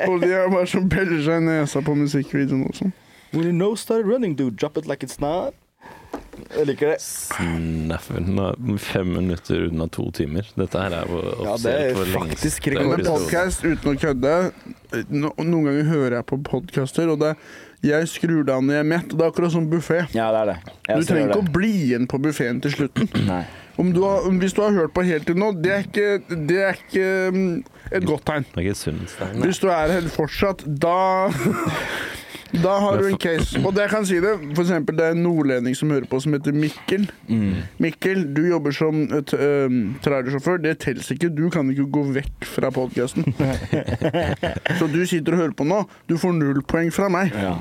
Og 0.07 0.21
de 0.21 0.33
er 0.33 0.49
bare 0.49 0.67
som 0.67 0.89
peller 0.89 1.23
seg 1.25 1.41
i 1.41 1.45
nesa 1.45 1.81
på 1.81 1.93
musikkvideoen 1.97 2.67
også. 2.69 2.91
When 3.33 3.43
your 3.43 3.53
nose 3.53 3.81
started 3.81 4.05
running, 4.05 4.35
dude, 4.37 4.55
drop 4.55 4.77
it 4.77 4.85
like 4.87 5.03
it's 5.03 5.19
not. 5.21 5.53
Jeg 6.51 6.67
liker 6.67 6.91
det. 6.91 6.97
Snaffen. 7.03 8.77
Fem 8.81 9.07
minutter 9.13 9.67
unna 9.69 9.87
to 9.87 10.09
timer. 10.15 10.47
Dette 10.57 10.81
her 10.83 10.95
er 10.99 11.11
jo 11.11 11.21
Ja, 11.45 11.55
det 11.63 11.73
er 11.73 11.95
for 11.95 12.11
faktisk 12.17 12.67
Det 12.67 12.75
er 12.75 12.83
Men 12.83 12.99
episode. 12.99 13.19
podcast, 13.23 13.63
uten 13.63 13.91
å 13.91 13.95
kødde 14.01 14.33
no, 15.09 15.31
Noen 15.37 15.69
ganger 15.69 15.87
hører 15.87 16.17
jeg 16.19 16.27
på 16.31 16.41
podcaster, 16.43 17.11
og 17.13 17.21
det, 17.23 17.35
jeg 17.85 18.09
skrur 18.11 18.43
det 18.43 18.53
av 18.53 18.65
når 18.65 18.77
jeg 18.77 18.83
er 18.83 18.89
mett. 18.91 19.07
og 19.13 19.17
Det 19.17 19.25
er 19.25 19.31
akkurat 19.31 19.55
som 19.55 19.69
buffé. 19.71 20.01
Ja, 20.17 20.27
det 20.35 20.41
er 20.43 20.51
det. 20.51 20.57
Du 20.91 21.07
trenger 21.07 21.31
ikke 21.31 21.45
å 21.45 21.53
bli 21.55 21.71
igjen 21.87 22.07
på 22.11 22.19
buffeen 22.21 22.61
til 22.63 22.75
slutten. 22.75 23.11
Nei. 23.31 23.43
Om 23.79 23.93
du 23.95 24.01
har, 24.03 24.27
om, 24.27 24.35
hvis 24.37 24.53
du 24.53 24.61
har 24.61 24.73
hørt 24.75 24.91
på 24.93 25.05
helt 25.07 25.25
til 25.25 25.37
nå, 25.39 25.53
det 25.63 25.71
er 25.71 25.85
ikke, 25.87 26.09
det 26.49 26.57
er 26.59 26.75
ikke 26.77 27.05
mm, 27.33 27.45
et 27.95 28.05
godt 28.05 28.25
tegn. 28.27 28.45
Det 28.51 28.59
er 28.59 28.67
ikke 28.67 28.91
nei. 28.91 29.45
Hvis 29.47 29.61
du 29.63 29.69
er 29.71 29.93
her 29.95 30.09
fortsatt, 30.11 30.65
da 30.67 31.31
Da 32.51 32.73
har 32.83 32.97
du 32.97 33.07
en 33.07 33.17
case. 33.17 33.59
Og 33.63 33.73
det 33.75 33.85
jeg 33.85 33.91
kan 33.93 34.05
si 34.07 34.17
det, 34.23 34.31
for 34.55 34.63
eksempel 34.65 34.97
det 34.97 35.05
er 35.05 35.15
en 35.15 35.23
nordlending 35.23 35.75
som 35.77 35.91
hører 35.93 36.07
på 36.09 36.19
som 36.23 36.33
heter 36.35 36.55
Mikkel. 36.55 37.05
Mm. 37.29 37.61
Mikkel, 37.81 38.25
du 38.35 38.41
jobber 38.49 38.75
som 38.75 39.03
um, 39.07 39.77
trailersjåfør. 40.03 40.59
Det 40.65 40.77
teller 40.83 41.11
ikke. 41.15 41.29
Du 41.35 41.45
kan 41.53 41.69
ikke 41.71 41.87
gå 41.91 42.03
vekk 42.17 42.47
fra 42.55 42.71
podkasten. 42.75 43.27
Så 44.79 44.89
du 44.91 44.99
sitter 45.05 45.37
og 45.37 45.43
hører 45.45 45.55
på 45.55 45.67
nå. 45.67 45.83
Du 46.09 46.17
får 46.19 46.35
null 46.37 46.63
poeng 46.67 46.91
fra 46.93 47.07
meg. 47.13 47.31
Ja. 47.35 47.55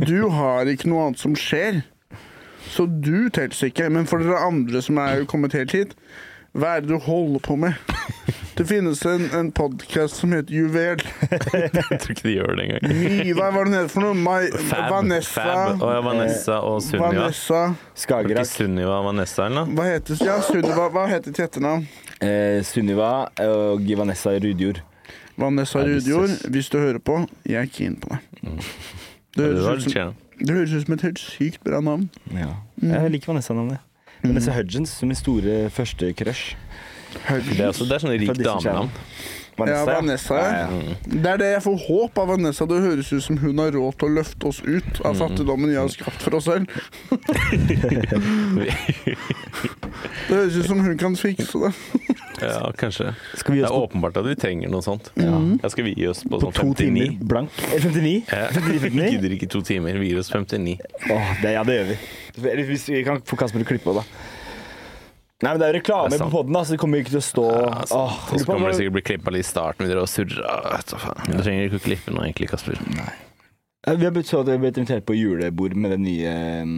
Du 0.00 0.28
har 0.32 0.68
ikke 0.72 0.88
noe 0.92 1.10
annet 1.10 1.20
som 1.20 1.36
skjer. 1.36 1.82
Så 2.72 2.88
du 2.88 3.28
teller 3.28 3.68
ikke. 3.68 3.90
Men 3.92 4.08
for 4.08 4.24
dere 4.24 4.46
andre 4.48 4.82
som 4.84 5.00
er 5.02 5.26
kommet 5.28 5.56
helt 5.56 5.76
hit, 5.76 5.96
hva 6.56 6.76
er 6.76 6.84
det 6.84 6.94
du 6.94 6.98
holder 7.04 7.42
på 7.44 7.58
med? 7.60 7.76
Det 8.56 8.64
finnes 8.64 9.06
en, 9.06 9.30
en 9.34 9.52
podkast 9.52 10.16
som 10.16 10.32
heter 10.32 10.54
Juvel. 10.54 11.02
Jeg 11.52 11.72
tror 12.00 12.12
ikke 12.14 12.24
de 12.24 12.30
gjør 12.32 12.54
det 12.56 12.64
engang. 12.64 13.34
Hva 13.36 13.50
var 13.52 13.68
den 13.68 13.76
het 13.76 13.90
for 13.92 14.00
noe? 14.06 14.16
My, 14.16 14.46
Fab. 14.70 14.86
Vanessa. 14.94 15.42
Fab. 15.44 15.82
Oh, 15.84 15.90
ja, 15.92 15.98
Vanessa 16.00 16.56
og 16.64 16.78
Sunniva. 16.86 17.10
Vanessa. 17.12 17.60
Det 17.74 18.04
Skagerrak. 18.06 18.48
Sunniva 18.48 18.94
og 18.96 19.10
Vanessa 19.10 19.44
eller 19.44 19.66
noe? 19.66 19.76
Hva 19.76 19.88
heter 19.90 20.22
Ja, 20.24 20.38
Sunniva. 20.46 20.88
Hva 20.94 21.04
heter 21.10 21.36
til 21.36 21.44
etternavn? 21.44 21.84
Eh, 22.24 22.62
Sunniva 22.64 23.10
og 23.44 23.92
Vanessa 24.00 24.32
Rudjord. 24.40 24.80
Vanessa 25.36 25.84
Rudjord. 25.84 26.32
Hvis 26.56 26.72
du 26.72 26.78
hører 26.80 27.02
på, 27.04 27.18
jeg 27.44 27.60
er 27.60 27.68
keen 27.76 28.00
på 28.00 28.14
deg. 28.14 28.24
Det 29.36 29.50
Ja, 29.50 29.52
det 29.52 29.66
høres, 29.66 29.84
ut 29.84 29.92
som, 29.92 30.16
det 30.40 30.56
høres 30.62 30.72
ut 30.72 30.86
som 30.88 30.96
et 30.96 31.04
helt 31.10 31.20
sykt 31.20 31.60
bra 31.66 31.84
navn. 31.84 32.08
Ja. 32.32 32.54
Jeg 32.80 33.12
liker 33.18 33.34
Vanessa-navnet. 33.34 33.84
Vanessa 34.24 34.56
Hudgens 34.56 34.96
som 34.96 35.12
min 35.12 35.18
store 35.20 35.66
første 35.76 36.08
crush. 36.16 36.56
Det 37.14 37.58
er, 37.58 37.68
også, 37.70 37.86
det 37.88 37.96
er 37.96 38.04
sånn 38.04 38.16
rikt 38.18 38.42
damenavn. 38.42 38.90
Ja, 39.56 39.84
Vanessa, 39.88 40.36
ja. 40.36 40.66
ja. 40.68 40.94
Det 41.06 41.30
er 41.30 41.38
det 41.40 41.46
jeg 41.54 41.62
får 41.64 41.76
håp 41.86 42.18
av 42.20 42.28
Vanessa. 42.34 42.66
Det 42.68 42.76
høres 42.82 43.08
ut 43.12 43.24
som 43.24 43.38
hun 43.40 43.62
har 43.62 43.70
råd 43.72 43.96
til 43.96 44.10
å 44.10 44.14
løfte 44.18 44.50
oss 44.50 44.58
ut 44.66 45.00
av 45.00 45.16
fattigdommen 45.16 45.72
jeg 45.72 45.80
har 45.80 45.92
skapt 45.94 46.26
for 46.26 46.36
oss 46.36 46.44
selv. 46.50 46.68
Det 50.26 50.34
høres 50.34 50.56
ut 50.58 50.66
som 50.68 50.80
hun 50.84 50.96
kan 51.00 51.16
fikse 51.18 51.60
det. 51.62 51.72
Ja, 52.42 52.68
kanskje. 52.76 53.14
Skal 53.40 53.54
vi 53.54 53.62
Det 53.62 53.68
er 53.70 53.72
på, 53.72 53.82
åpenbart 53.86 54.18
at 54.20 54.26
vi 54.28 54.34
trenger 54.36 54.68
noe 54.72 54.84
sånt. 54.84 55.08
Ja. 55.16 55.38
Ja, 55.62 55.70
skal 55.72 55.86
vi 55.88 55.94
gi 55.96 56.08
oss 56.10 56.20
på 56.26 56.34
på 56.36 56.42
sånn 56.42 56.56
to 56.56 56.66
59? 56.74 56.76
timer 56.82 57.28
blank? 57.32 57.60
Eh, 57.70 57.80
59? 57.80 58.14
Ja. 58.28 58.48
59, 58.52 58.72
Vi 58.74 58.90
59? 58.90 59.10
gidder 59.14 59.36
ikke 59.38 59.48
to 59.56 59.62
timer. 59.64 60.00
Vi 60.02 60.10
gir 60.10 60.20
oss 60.20 60.28
59. 60.34 60.76
Åh, 61.08 61.30
det, 61.42 61.54
ja, 61.56 61.64
det 61.64 61.78
gjør 61.78 61.88
vi. 61.94 61.96
Hvis 62.68 62.88
vi 62.92 63.04
kan 63.06 63.22
få 63.24 63.38
Kasper 63.40 63.62
til 63.62 63.68
å 63.68 63.70
klippe 63.72 63.94
òg, 63.94 64.02
da. 64.02 64.35
Nei, 65.44 65.50
men 65.50 65.60
Det 65.60 65.66
er 65.66 65.74
jo 65.74 65.80
reklame 65.82 66.18
på 66.18 66.30
poden, 66.32 66.56
så 66.64 66.72
det 66.72 66.80
kommer 66.80 67.02
ikke 67.02 67.12
til 67.12 67.20
å 67.20 67.26
stå 67.26 67.44
Ja, 67.52 67.72
sant. 67.84 67.96
Åh, 67.98 68.20
så 68.32 68.46
kommer 68.48 68.70
det 68.72 68.78
sikkert 68.78 68.94
bli 68.96 69.04
klippa 69.04 69.34
litt 69.34 69.44
i 69.44 69.48
starten. 69.48 69.84
Vi 69.84 69.92
drar 69.92 70.06
og 70.06 70.08
surrer. 70.08 70.84
du 71.28 71.36
trenger 71.42 71.66
ikke 71.68 71.80
å 71.82 71.84
klippe 71.90 72.14
noe, 72.14 72.24
egentlig, 72.24 72.48
Kasper. 72.54 72.80
Nei. 72.96 73.12
Vi 73.86 74.06
har 74.08 74.14
blitt 74.16 74.30
så 74.30 74.40
vi 74.42 74.54
har 74.54 74.62
blitt 74.62 74.80
invitert 74.80 75.04
på 75.06 75.14
julebord 75.14 75.76
med 75.78 75.92
den 75.94 76.06
nye 76.08 76.32
um, 76.64 76.72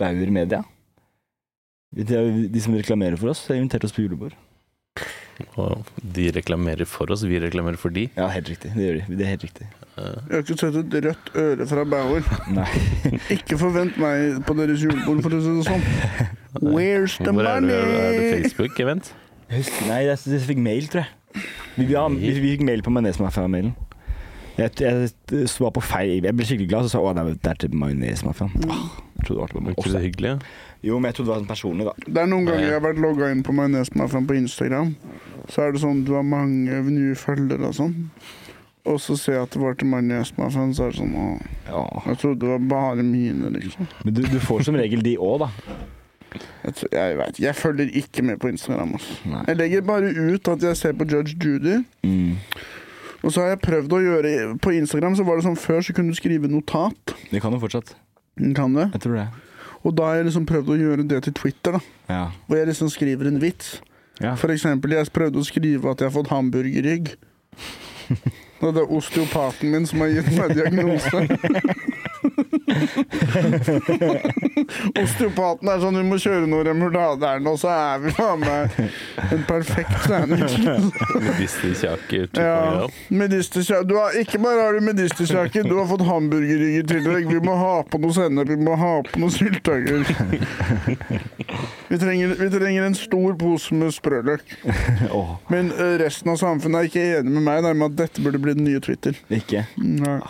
Bauer 0.00 0.34
Media. 0.34 0.64
De, 1.94 2.04
de 2.50 2.62
som 2.62 2.74
reklamerer 2.74 3.16
for 3.18 3.32
oss, 3.32 3.46
har 3.48 3.58
invitert 3.58 3.86
oss 3.86 3.94
på 3.94 4.04
julebord. 4.04 4.34
Og 5.60 5.86
de 6.16 6.30
reklamerer 6.34 6.88
for 6.88 7.10
oss, 7.12 7.22
vi 7.28 7.38
reklamerer 7.42 7.78
for 7.80 7.92
de. 7.94 8.06
Ja, 8.16 8.28
helt 8.32 8.48
riktig. 8.52 8.72
Det 8.76 8.86
gjør 8.86 8.98
de. 9.00 9.16
Det 9.18 9.26
er 9.26 9.32
helt 9.34 9.46
riktig. 9.48 9.68
Jeg 10.00 10.32
har 10.32 10.44
ikke 10.44 10.56
sett 10.56 10.76
et 10.80 10.94
rødt 11.04 11.30
øre 11.42 11.66
fra 11.68 11.84
Bauer. 11.84 12.28
Nei. 12.56 12.68
Ikke 13.36 13.58
forvent 13.60 13.98
meg 14.00 14.38
på 14.46 14.54
deres 14.56 14.80
julebord, 14.80 15.20
for 15.26 15.36
å 15.36 15.40
si 15.44 15.56
det 15.58 15.66
sånn. 15.66 15.84
Where's 16.62 17.18
the 17.20 17.34
Hvor 17.36 17.48
er 17.50 17.66
det, 17.66 17.76
er 17.76 18.16
det? 18.16 18.30
Facebook-event? 18.38 19.10
Jeg 19.50 19.64
husker, 19.64 19.88
nei, 19.90 19.98
jeg, 20.06 20.22
jeg 20.30 20.42
fikk 20.46 20.62
mail, 20.62 20.88
tror 20.92 21.04
jeg. 21.04 21.44
Vi, 21.76 21.86
vi, 21.90 22.32
vi 22.40 22.52
fikk 22.54 22.64
mail 22.66 22.84
på 22.86 22.94
Majones-mafiaen-mailen. 22.94 23.74
Jeg, 24.60 24.72
jeg, 24.82 25.10
jeg 25.32 25.48
var 25.64 25.70
på 25.76 25.82
feil 25.84 26.24
Jeg 26.26 26.34
ble 26.36 26.44
skikkelig 26.48 26.68
glad, 26.70 26.86
så 26.86 26.92
sa 26.92 26.98
jeg 27.00 27.06
å, 27.08 27.14
det 27.16 27.22
er- 27.24 27.38
det 27.44 27.50
er 27.54 27.60
til 27.64 27.76
majonesmafiaen. 27.80 28.52
Jeg 28.60 29.26
trodde 29.26 29.36
det 29.36 29.40
var 29.40 29.52
til 29.52 29.72
ikke 29.74 29.92
det 29.94 30.02
hyggelig? 30.06 30.30
ja? 30.34 30.38
Jo, 30.82 30.98
men 30.98 31.10
jeg 31.10 31.14
trodde 31.18 31.28
det 31.28 31.34
var 31.34 31.40
sånn 31.42 31.50
personlig, 31.52 31.84
da. 31.90 31.94
Det 32.06 32.20
er 32.22 32.28
noen 32.30 32.46
ganger 32.48 32.64
jeg 32.66 32.72
har 32.78 32.84
vært 32.86 33.00
logga 33.04 33.30
inn 33.34 33.42
på 33.44 33.52
Majonesmafiaen 33.52 34.26
på 34.30 34.36
Instagram. 34.38 34.94
Så 35.52 35.62
er 35.66 35.72
det 35.74 35.82
sånn 35.82 36.04
du 36.08 36.14
har 36.16 36.24
mange 36.24 36.78
nye 36.88 37.14
følgere 37.20 37.68
og 37.68 37.74
sånn. 37.76 37.94
Og 38.88 38.96
så 39.04 39.12
ser 39.20 39.34
jeg 39.36 39.42
at 39.44 39.50
det 39.52 39.60
var 39.60 39.74
til 39.76 39.90
Majonesmafiaen, 39.92 40.72
så 40.74 40.86
er 40.86 40.94
det 40.94 41.00
sånn 41.02 41.12
å, 41.20 41.26
Ja. 41.68 41.84
Jeg 42.06 42.16
trodde 42.22 42.40
det 42.40 42.48
var 42.54 42.64
bare 42.72 43.02
mine, 43.04 43.50
liksom. 43.58 43.86
Men 44.04 44.14
du, 44.16 44.22
du 44.22 44.38
får 44.40 44.64
som 44.64 44.74
regel 44.80 45.02
de 45.04 45.16
òg, 45.20 45.44
da. 45.44 45.50
Jeg, 46.64 46.74
tror- 46.78 46.92
jeg 46.94 47.16
vet 47.18 47.38
Jeg 47.42 47.54
følger 47.58 47.90
ikke 48.00 48.22
med 48.24 48.38
på 48.40 48.48
Instagram. 48.48 48.92
Altså. 48.96 49.14
Nei. 49.28 49.44
Jeg 49.48 49.56
legger 49.60 49.80
bare 49.82 50.12
ut 50.16 50.48
at 50.48 50.62
jeg 50.62 50.76
ser 50.80 50.92
på 50.96 51.04
Judge 51.10 51.36
Judy. 51.44 51.82
Mm. 53.20 53.26
Og 53.26 53.34
så 53.34 53.42
har 53.44 53.52
jeg 53.52 53.60
prøvd 53.60 53.92
å 53.92 54.00
gjøre 54.00 54.30
På 54.64 54.72
Instagram 54.72 55.16
så 55.18 55.24
var 55.28 55.36
det 55.36 55.44
sånn 55.44 55.58
før 55.60 55.82
så 55.84 55.92
kunne 55.96 56.14
du 56.14 56.16
skrive 56.16 56.48
notat. 56.48 57.14
Det 57.30 57.42
kan 57.44 57.52
du 57.52 57.60
fortsatt. 57.60 57.92
Kan 58.56 58.74
det? 58.78 58.88
Jeg 58.96 59.04
tror 59.04 59.18
det. 59.20 59.28
Og 59.84 59.94
da 59.96 60.10
har 60.10 60.20
jeg 60.20 60.28
liksom 60.30 60.46
prøvd 60.48 60.72
å 60.72 60.78
gjøre 60.80 61.06
det 61.08 61.22
til 61.24 61.34
Twitter, 61.36 61.76
da. 61.76 61.80
Ja. 62.08 62.24
Hvor 62.48 62.60
jeg 62.60 62.68
liksom 62.68 62.90
skriver 62.92 63.28
en 63.30 63.40
vits. 63.40 63.78
ja. 64.20 64.34
For 64.36 64.52
eksempel, 64.52 64.92
jeg 64.96 65.12
prøvde 65.12 65.40
å 65.40 65.46
skrive 65.46 65.92
at 65.92 66.00
jeg 66.00 66.10
har 66.10 66.16
fått 66.16 66.32
hamburgerrygg. 66.32 67.14
Og 68.60 68.74
det 68.76 68.82
er 68.82 68.92
osteopaten 68.92 69.70
min 69.72 69.86
som 69.88 70.02
har 70.04 70.12
gitt 70.12 70.28
meg 70.36 70.52
diagnose. 70.56 71.22
Osteopaten 75.00 75.68
er 75.70 75.78
sånn, 75.82 75.98
vi 76.00 76.04
må 76.06 76.16
kjøre 76.20 76.46
noe 76.50 76.64
remoulader 76.66 77.40
nå, 77.42 77.52
så 77.60 77.68
er 77.72 77.98
vi 78.04 78.10
faen 78.16 78.40
meg 78.42 78.56
en 79.30 79.42
perfekt 79.48 79.96
sandwich. 80.06 80.56
Medisterkjaker 81.28 82.24
Ja, 82.36 82.88
2.0. 83.10 83.84
Du 83.88 83.94
har, 83.96 84.08
ikke 84.20 84.38
bare 84.42 84.60
har 84.66 84.72
du 84.76 84.80
medisterkjaker, 84.84 85.62
du 85.68 85.74
har 85.78 85.86
fått 85.90 86.04
hamburgerrygg 86.06 86.74
i 86.80 86.82
tillegg. 86.86 87.24
Vi 87.30 87.40
må 87.44 87.54
ha 87.58 87.74
på 87.88 87.96
noe 88.02 88.14
sennep, 88.16 88.48
vi 88.50 88.58
må 88.60 88.72
ha 88.80 88.92
på 89.06 89.16
noe 89.22 89.32
sylteagurk. 89.34 90.08
Vi 91.90 91.96
vi 92.40 92.50
trenger 92.50 92.82
en 92.82 92.94
stor 92.94 93.34
pose 93.40 93.74
med 93.74 93.94
sprøløk. 93.94 94.44
Men 95.52 95.72
resten 96.00 96.30
av 96.32 96.36
samfunnet 96.42 96.78
er 96.80 96.84
ikke 96.90 97.06
enig 97.20 97.32
med 97.38 97.42
meg 97.46 97.56
i 97.64 97.66
at 97.86 97.96
dette 97.98 98.18
burde 98.24 98.38
bli 98.42 98.52
den 98.58 98.66
nye 98.68 98.80
Twitter. 98.84 99.14
ikke. 99.30 99.60
Nei. 99.76 100.20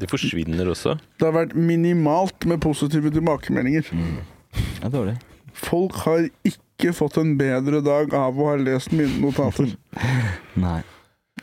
De 0.00 0.08
forsvinner 0.08 0.70
også. 0.72 0.96
Det 1.20 1.26
har 1.28 1.34
vært 1.36 1.56
minimalt 1.56 2.46
med 2.48 2.62
positive 2.64 3.12
tilbakemeldinger. 3.12 3.90
Det 3.90 4.86
er 4.86 4.94
dårlig. 4.94 5.16
Folk 5.60 5.98
har 6.06 6.24
ikke 6.46 6.94
fått 6.96 7.18
en 7.20 7.34
bedre 7.40 7.82
dag 7.84 8.14
av 8.16 8.38
å 8.40 8.48
ha 8.52 8.56
lest 8.60 8.94
mine 8.96 9.20
notater. 9.20 9.74
Nei. 10.64 10.80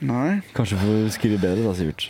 Nei. 0.02 0.40
Kanskje 0.58 0.80
får 0.82 1.08
skrive 1.16 1.42
bedre 1.42 1.66
da, 1.66 1.76
Sivert. 1.78 2.10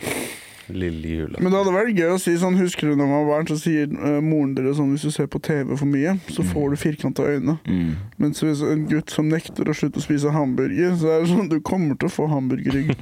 Lille 0.68 1.14
jula. 1.14 1.40
Men 1.40 1.52
det 1.52 1.60
hadde 1.60 1.74
vært 1.74 1.98
gøy 1.98 2.12
å 2.14 2.20
si 2.20 2.34
sånn, 2.40 2.58
husker 2.60 2.90
du 2.90 2.96
når 2.96 3.08
man 3.08 3.22
var 3.24 3.28
barn, 3.32 3.48
så 3.50 3.56
sier 3.60 3.88
uh, 3.92 4.18
moren 4.24 4.54
deres 4.56 4.78
sånn 4.78 4.90
hvis 4.94 5.06
du 5.08 5.12
ser 5.14 5.28
på 5.30 5.40
TV 5.44 5.72
for 5.74 5.88
mye, 5.88 6.16
så 6.34 6.44
får 6.46 6.74
du 6.74 6.80
firkanta 6.80 7.26
øyne. 7.28 7.56
Mm. 7.68 7.94
Mens 8.20 8.42
hvis 8.44 8.62
en 8.66 8.84
gutt 8.90 9.12
som 9.14 9.30
nekter 9.30 9.68
å 9.68 9.76
slutte 9.76 10.02
å 10.02 10.04
spise 10.04 10.32
hamburger, 10.34 10.92
så 11.00 11.14
er 11.14 11.24
det 11.24 11.30
sånn 11.32 11.50
du 11.52 11.58
kommer 11.64 11.98
til 11.98 12.10
å 12.10 12.12
få 12.12 12.28
hamburgerrygg. 12.32 12.92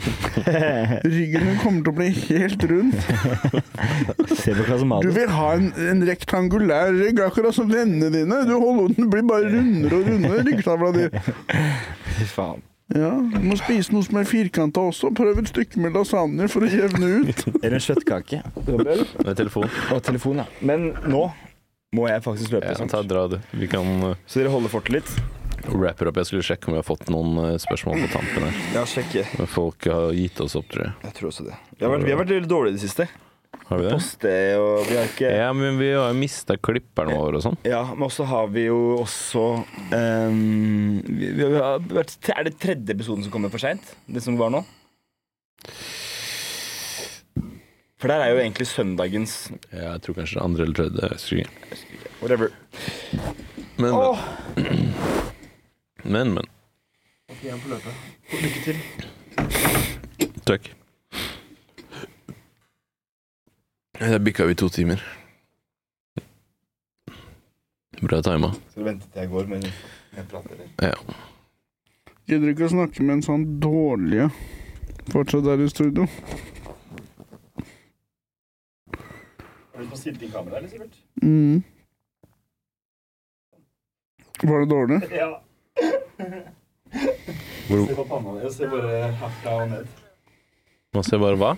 Ryggen 1.16 1.50
din 1.50 1.60
kommer 1.62 1.82
til 1.82 1.92
å 1.92 1.96
bli 1.96 2.10
helt 2.20 2.68
rund. 2.70 2.94
Se 4.42 4.54
på 4.54 5.00
Du 5.02 5.10
vil 5.16 5.34
ha 5.34 5.50
en, 5.56 5.72
en 5.90 6.06
rektangulær 6.06 6.94
rygg, 6.94 7.20
akkurat 7.24 7.56
som 7.56 7.70
vennene 7.72 8.12
dine. 8.14 8.44
Du 8.46 8.54
holder, 8.54 8.94
den 8.96 9.10
blir 9.12 9.26
bare 9.26 9.50
rundere 9.52 10.00
og 10.00 10.08
rundere, 10.10 10.46
ryggtavla 10.46 10.94
di. 10.96 11.10
Fy 12.16 12.30
faen. 12.30 12.64
Ja, 12.94 13.10
du 13.18 13.40
må 13.42 13.56
spise 13.58 13.90
noe 13.90 14.06
som 14.06 14.20
er 14.20 14.28
firkanta 14.28 14.84
også. 14.92 15.10
Prøv 15.16 15.40
et 15.42 15.50
stykke 15.50 15.80
med 15.82 15.96
lasagne 15.96 16.46
for 16.50 16.62
å 16.62 16.70
jevne 16.70 17.08
ut. 17.26 17.42
Eller 17.64 17.80
en 17.80 17.82
kjøttkake. 17.82 18.44
Med 18.68 19.32
telefon. 19.38 19.66
Og 19.90 20.04
telefon, 20.06 20.44
ja. 20.44 20.46
Men 20.62 20.92
nå 21.10 21.24
må 21.96 22.06
jeg 22.10 22.22
faktisk 22.22 22.54
løpe. 22.54 22.70
Ja, 22.70 22.78
sant? 22.78 22.94
ta 22.94 23.02
dra 23.02 23.26
du. 23.32 23.40
Vi 23.58 23.66
kan 23.70 23.88
uh, 24.04 24.14
Så 24.28 24.42
dere 24.42 24.54
holder 24.54 24.72
fortet 24.72 25.00
litt? 25.00 25.18
wrapper 25.66 26.06
opp. 26.06 26.20
Jeg 26.20 26.28
skulle 26.28 26.46
sjekke 26.46 26.68
om 26.68 26.76
vi 26.76 26.78
har 26.78 26.86
fått 26.86 27.08
noen 27.10 27.38
uh, 27.40 27.52
spørsmål 27.58 28.04
på 28.04 28.10
tampen 28.14 28.46
her. 28.46 28.58
Ja, 28.76 28.84
sjekke. 28.86 29.24
Men 29.40 29.50
folk 29.50 29.88
har 29.90 30.14
gitt 30.14 30.38
oss 30.44 30.54
opp, 30.58 30.68
tror 30.70 30.86
jeg. 30.86 30.96
Jeg 31.08 31.16
tror 31.18 31.30
også 31.32 31.46
det. 31.48 31.56
Vi 31.74 31.86
har 31.86 31.94
vært, 31.94 32.06
vi 32.06 32.14
har 32.14 32.20
vært 32.20 32.34
veldig 32.36 32.50
dårlige 32.52 32.76
i 32.76 32.78
det 32.78 32.84
siste. 32.86 33.08
Har 33.66 33.80
vi 33.80 33.86
det? 33.88 33.92
Poste 33.96 34.32
og 34.60 34.86
Bjarke. 34.86 35.30
Ja, 35.40 35.48
men 35.56 35.78
vi 35.80 35.88
har 35.90 36.12
jo 36.12 36.18
mista 36.18 36.54
klipperne 36.60 37.16
våre 37.18 37.40
og 37.40 37.44
sånn. 37.48 37.58
Ja, 37.66 37.82
men 37.92 38.06
også 38.06 38.26
har 38.30 38.46
vi 38.54 38.68
jo 38.68 38.78
også 39.00 39.44
um, 39.90 41.00
vi, 41.02 41.32
vi 41.34 41.48
har 41.56 41.82
vært, 41.90 42.14
Er 42.36 42.46
det 42.46 42.56
tredje 42.62 42.94
episoden 42.94 43.26
som 43.26 43.34
kommer 43.34 43.50
for 43.50 43.62
seint? 43.62 43.96
Det 44.06 44.22
som 44.22 44.38
var 44.38 44.54
nå? 44.54 44.62
For 47.96 48.12
der 48.12 48.22
er 48.22 48.34
jo 48.34 48.40
egentlig 48.42 48.68
søndagens 48.68 49.36
Ja, 49.72 49.96
jeg 49.96 50.02
tror 50.04 50.18
kanskje 50.20 50.38
det 50.38 50.44
andre 50.44 50.66
eller 50.66 50.76
tredje. 50.76 51.02
Jeg 51.02 51.10
husker 51.16 51.36
ikke. 51.40 51.52
Whatever. 52.20 52.48
Men, 53.76 53.92
Åh! 53.92 54.18
men, 56.04 56.34
men. 56.36 56.46
Lykke 57.42 58.64
til. 58.64 58.76
Takk. 60.46 60.76
Der 64.00 64.18
bikka 64.18 64.44
vi 64.46 64.54
to 64.54 64.68
timer. 64.68 65.02
Bra 68.02 68.22
tima. 68.22 68.52
Skal 68.70 68.82
du 68.82 68.88
vente 68.90 69.06
til 69.12 69.22
jeg 69.22 69.30
går 69.32 69.46
men 69.48 69.62
jeg 69.64 70.26
prater 70.30 70.58
litt. 70.58 70.82
Ja. 70.84 70.92
Gidder 72.28 72.52
ikke 72.52 72.66
å 72.66 72.72
snakke 72.74 73.04
med 73.06 73.14
en 73.18 73.22
sånn 73.24 73.46
dårlige 73.62 74.26
fortsatt 75.12 75.46
der 75.46 75.62
i 75.64 75.68
studio. 75.70 76.04
Har 78.90 79.80
du 79.80 79.88
fått 79.92 80.02
stilt 80.02 80.22
inn 80.26 80.32
kamera, 80.34 80.58
eller, 80.60 80.68
Sivert? 80.72 80.98
Mm. 81.22 81.62
Var 84.42 84.64
det 84.64 84.70
dårlig? 84.74 85.00
Ja. 85.22 85.30
Hvor, 87.66 87.82
Se 87.86 87.94
på 87.98 88.04
panna 88.08 88.32
di, 88.36 88.44
og 88.46 88.52
se 88.54 88.68
bare 88.70 88.98
herfra 89.20 89.54
og 89.62 89.70
ned. 89.72 89.88
man 90.96 91.04
ser 91.04 91.18
bare 91.20 91.36
hva? 91.40 91.50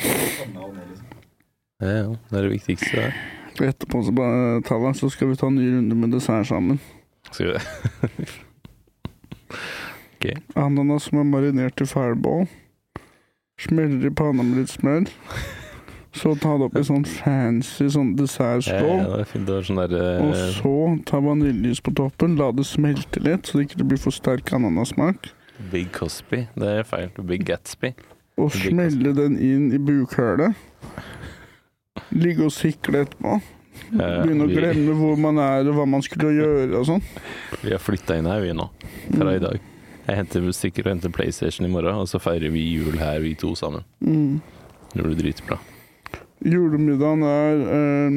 Panna 0.00 0.62
og 0.64 0.76
ned, 0.76 0.86
liksom. 0.92 1.11
Ja, 1.82 1.90
ja. 1.90 2.08
Det 2.30 2.38
er 2.38 2.46
det 2.46 2.52
viktigste. 2.52 3.04
Det. 3.58 3.68
Etterpå 3.72 4.04
så, 4.06 4.14
bare, 4.14 4.62
Talla, 4.64 4.94
så 4.94 5.10
skal 5.10 5.32
vi 5.32 5.36
ta 5.36 5.50
en 5.50 5.58
ny 5.58 5.66
runde 5.74 5.98
med 5.98 6.14
dessert 6.14 6.46
sammen. 6.48 6.78
Skal 7.30 7.46
vi 7.46 7.52
det? 7.58 7.62
Ananas 10.54 11.08
som 11.08 11.18
er 11.18 11.26
marinert 11.26 11.82
i 11.82 11.86
fireball. 11.90 12.46
Smeller 13.60 14.06
i 14.06 14.14
panna 14.14 14.46
med 14.46 14.62
litt 14.62 14.70
smør. 14.70 15.10
Så 16.14 16.34
ta 16.36 16.54
det 16.60 16.68
opp 16.68 16.74
i 16.76 16.84
sånn 16.84 17.06
fancy 17.08 17.86
sånn 17.90 18.12
Ja, 18.20 18.58
ja, 18.68 19.22
er 19.22 19.46
var 19.48 19.64
sånn 19.64 19.80
der 19.80 20.20
Og 20.20 20.34
så 20.58 20.74
ta 21.08 21.22
vaniljeis 21.24 21.80
på 21.80 21.94
toppen. 21.96 22.36
La 22.36 22.50
det 22.52 22.66
smelte 22.68 23.22
litt, 23.24 23.48
så 23.48 23.58
det 23.58 23.70
ikke 23.70 23.88
blir 23.88 24.00
for 24.02 24.12
sterk 24.12 24.52
ananassmak. 24.52 25.32
Big 25.72 25.90
Cosby. 25.92 26.46
Det 26.54 26.68
er 26.68 26.84
feil. 26.84 27.08
Big 27.24 27.46
Gatsby. 27.48 27.94
Og 28.36 28.52
blir 28.52 28.70
smelle 28.72 29.14
den 29.16 29.38
inn 29.40 29.70
i 29.72 29.80
bukhølet. 29.80 30.54
Ligge 32.16 32.46
og 32.46 32.54
sikle 32.54 33.04
etterpå. 33.04 33.40
Ja, 33.92 34.22
Begynne 34.22 34.46
å 34.46 34.52
glemme 34.52 34.94
hvor 34.96 35.18
man 35.20 35.40
er 35.42 35.68
og 35.68 35.76
hva 35.76 35.84
man 35.88 36.04
skulle 36.04 36.32
gjøre 36.36 36.78
og 36.78 36.86
sånn. 36.88 37.04
Vi 37.62 37.72
har 37.72 37.82
flytta 37.82 38.16
inn 38.20 38.28
her, 38.28 38.40
vi 38.44 38.54
nå. 38.56 38.68
Fra 39.10 39.34
i 39.34 39.42
dag. 39.42 39.60
Jeg 40.06 40.18
henter 40.18 40.48
stikker 40.56 40.86
og 40.86 40.96
henter 40.96 41.12
PlayStation 41.14 41.68
i 41.68 41.72
morgen, 41.72 42.00
og 42.02 42.08
så 42.10 42.20
feirer 42.22 42.52
vi 42.52 42.64
jul 42.64 42.96
her, 43.00 43.20
vi 43.22 43.34
to 43.38 43.52
sammen. 43.58 43.84
Mm. 44.04 44.40
Det 44.92 45.04
blir 45.04 45.18
dritbra. 45.20 45.60
Julemiddagen 46.42 47.22
er 47.22 47.60
eh, 47.76 48.16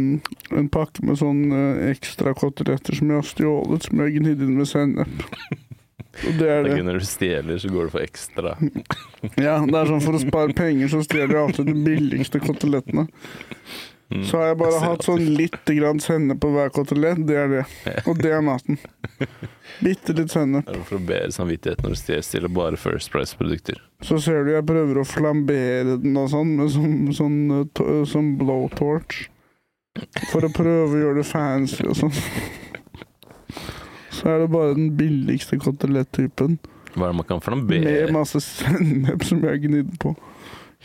en 0.58 0.70
pakke 0.74 1.06
med 1.06 1.20
sånn 1.22 1.44
eh, 1.54 1.92
ekstra 1.92 2.34
koteletter 2.38 2.98
som 2.98 3.12
jeg 3.12 3.22
har 3.22 3.28
stjålet, 3.30 3.86
som 3.86 4.02
jeg 4.02 4.08
har 4.08 4.16
gnidd 4.18 4.42
inn 4.48 4.58
med 4.58 4.72
sennep. 4.72 5.28
Det 6.22 6.48
er 6.48 6.64
Det 6.64 6.84
når 6.86 7.02
du 7.02 7.08
stjeler, 7.08 7.58
så 7.60 7.72
går 7.72 7.90
du 7.90 7.96
for 7.98 8.06
ekstra. 8.06 8.56
Ja, 9.42 9.58
det 9.66 9.76
er 9.80 9.90
sånn 9.90 10.04
For 10.06 10.16
å 10.16 10.22
spare 10.22 10.54
penger 10.56 10.92
så 10.92 11.02
stjeler 11.04 11.34
jeg 11.34 11.42
alltid 11.42 11.70
de 11.72 11.76
billigste 11.86 12.40
kotelettene. 12.44 13.08
Mm. 14.14 14.22
Så 14.30 14.38
har 14.38 14.52
jeg 14.52 14.58
bare 14.60 14.74
Jeg 14.76 14.84
hatt 14.84 15.06
sånn 15.08 15.24
litt 15.40 15.72
grann 15.80 16.00
sennep 16.04 16.40
på 16.44 16.52
hver 16.54 16.70
kotelett. 16.74 17.24
Det 17.26 17.38
er 17.42 17.50
det. 17.50 17.64
Og 18.10 18.20
det 18.22 18.36
er 18.38 18.44
maten. 18.46 18.78
Bitte 19.82 20.14
litt 20.14 20.34
sennep. 20.34 20.68
Det 20.70 20.78
er 20.78 20.84
for 20.86 21.00
å 21.00 21.08
bedre 21.10 21.34
samvittighet 21.34 21.82
når 21.82 21.96
du 21.96 22.22
stjeler 22.28 22.54
bare 22.54 22.80
First 22.80 23.12
Price-produkter. 23.14 23.82
Så 24.06 24.20
ser 24.22 24.46
du 24.46 24.54
jeg 24.54 24.68
prøver 24.68 25.02
å 25.02 25.08
flambere 25.10 25.98
den 26.04 26.20
og 26.22 26.30
sånn, 26.34 26.54
med 26.60 26.70
sånn, 26.76 27.00
sånn, 27.18 27.40
eh, 27.66 28.04
sånn 28.12 28.36
blowtorch. 28.40 29.26
For 30.30 30.44
å 30.44 30.52
prøve 30.54 30.92
å 30.92 31.02
gjøre 31.02 31.24
det 31.24 31.28
fancy 31.30 31.88
og 31.88 31.98
sånn. 31.98 32.14
Så 34.16 34.32
er 34.32 34.44
det 34.44 34.52
bare 34.54 34.76
den 34.78 34.94
billigste 34.98 35.60
kotelettypen. 35.60 36.58
Hva 36.96 37.10
er 37.10 37.12
det 37.12 37.20
man 37.20 37.28
kan 37.28 37.66
Med 37.68 38.14
masse 38.16 38.40
sennep 38.40 39.24
som 39.28 39.44
jeg 39.44 39.50
har 39.52 39.62
gnidd 39.64 40.00
på. 40.00 40.16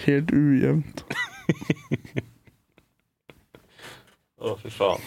Helt 0.07 0.33
ujevnt. 0.35 1.05
Å, 4.41 4.55
fy 4.57 4.71
faen. 4.73 5.03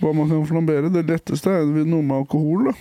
Hva 0.00 0.14
man 0.16 0.30
kan 0.30 0.46
flambere. 0.48 0.88
Det 0.92 1.04
letteste 1.06 1.52
er 1.52 1.68
noe 1.84 2.02
med 2.02 2.22
alkohol, 2.22 2.70
da. 2.70 2.74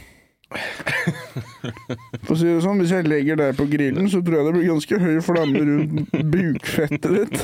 For 2.25 2.33
å 2.33 2.37
si 2.39 2.47
det 2.47 2.61
sånn, 2.63 2.79
Hvis 2.81 2.93
jeg 2.95 3.05
legger 3.05 3.37
deg 3.37 3.57
på 3.59 3.67
grillen, 3.69 4.07
så 4.09 4.23
tror 4.25 4.39
jeg 4.39 4.47
det 4.47 4.53
blir 4.55 4.69
ganske 4.71 5.01
høy 5.03 5.19
flamme 5.21 5.61
rundt 5.67 6.15
bukfettet 6.33 7.11
ditt. 7.13 7.43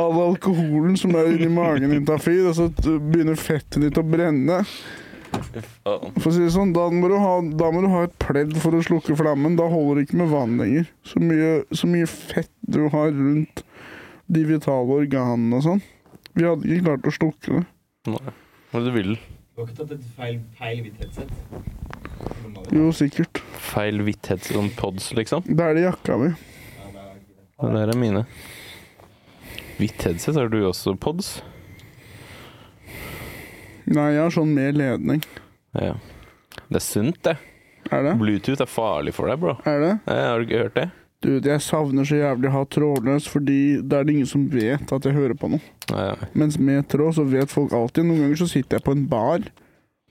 All 0.00 0.16
alkoholen 0.22 0.96
som 0.98 1.14
er 1.18 1.30
inni 1.34 1.50
magen 1.52 1.92
din, 1.92 2.06
tar 2.08 2.22
fyr, 2.22 2.48
og 2.50 2.56
så 2.56 2.70
begynner 2.80 3.38
fettet 3.38 3.82
ditt 3.84 4.00
å 4.00 4.06
brenne. 4.06 4.62
For 5.30 6.28
å 6.30 6.34
si 6.34 6.42
det 6.42 6.52
sånn, 6.54 6.74
da 6.76 6.86
må, 6.92 7.08
du 7.10 7.16
ha, 7.20 7.32
da 7.60 7.70
må 7.74 7.82
du 7.84 7.88
ha 7.92 8.04
et 8.06 8.14
pledd 8.22 8.54
for 8.62 8.76
å 8.76 8.82
slukke 8.84 9.16
flammen. 9.18 9.56
Da 9.58 9.66
holder 9.70 10.00
det 10.00 10.08
ikke 10.08 10.20
med 10.22 10.30
vann 10.32 10.56
lenger. 10.60 10.90
Så 11.06 11.22
mye, 11.22 11.50
så 11.74 11.90
mye 11.90 12.08
fett 12.10 12.52
du 12.70 12.84
har 12.92 13.10
rundt 13.14 13.64
de 14.30 14.44
vitale 14.46 15.00
organene 15.02 15.58
og 15.58 15.66
sånn. 15.66 15.82
Vi 16.38 16.46
hadde 16.46 16.68
ikke 16.68 16.86
klart 16.86 17.10
å 17.10 17.14
slukke 17.16 17.58
det. 17.58 17.64
Nei. 18.10 18.36
Hva 18.70 18.78
er 18.78 18.84
det 18.84 18.92
du 18.92 18.96
vil? 18.96 19.16
Du 19.18 19.62
har 19.62 19.68
ikke 19.68 19.80
tatt 19.82 19.94
et 19.96 20.08
feil, 20.16 20.36
feil 20.58 20.82
hvitt 20.84 21.02
headset? 21.02 21.32
Jo, 22.70 22.90
sikkert. 22.94 23.40
Feil 23.70 24.02
hvithet 24.06 24.46
som 24.46 24.70
pods, 24.78 25.10
liksom? 25.18 25.42
Det 25.48 25.66
er 25.66 25.76
det 25.76 25.86
jakka 25.88 26.18
mi. 26.20 26.30
Det 27.60 27.80
er 27.82 27.98
mine. 27.98 28.22
Hvitt 29.80 30.06
headset, 30.06 30.38
har 30.38 30.48
du 30.52 30.60
også 30.68 30.94
pods? 31.00 31.40
Nei, 33.90 34.10
jeg 34.14 34.22
har 34.22 34.34
sånn 34.34 34.52
med 34.54 34.78
ledning. 34.78 35.22
Ja. 35.74 35.96
Det 36.70 36.78
er 36.78 36.84
sunt, 36.84 37.18
det. 37.26 37.36
Er 37.90 38.04
det? 38.06 38.14
Bluetooth 38.20 38.62
er 38.62 38.70
farlig 38.70 39.14
for 39.16 39.30
deg, 39.30 39.40
bro. 39.42 39.56
Er 39.66 39.80
det? 39.82 39.92
Ja, 40.06 40.26
har 40.30 40.38
du 40.38 40.46
ikke 40.46 40.64
hørt 40.64 40.76
det? 40.78 40.86
Du, 41.20 41.28
jeg 41.36 41.60
savner 41.60 42.06
så 42.08 42.16
jævlig 42.16 42.48
å 42.48 42.54
ha 42.54 42.62
trådløs, 42.72 43.26
fordi 43.28 43.58
da 43.84 43.98
er 44.00 44.06
det 44.08 44.14
ingen 44.14 44.30
som 44.30 44.46
vet 44.52 44.94
at 44.94 45.04
jeg 45.08 45.16
hører 45.16 45.36
på 45.36 45.50
noe. 45.52 45.60
Ja, 45.90 46.14
ja. 46.14 46.30
Mens 46.38 46.56
med 46.56 46.86
tråd 46.92 47.18
så 47.18 47.26
vet 47.28 47.52
folk 47.52 47.74
alltid. 47.76 48.06
Noen 48.08 48.24
ganger 48.24 48.40
så 48.40 48.48
sitter 48.48 48.78
jeg 48.78 48.86
på 48.86 48.94
en 48.96 49.04
bar 49.10 49.44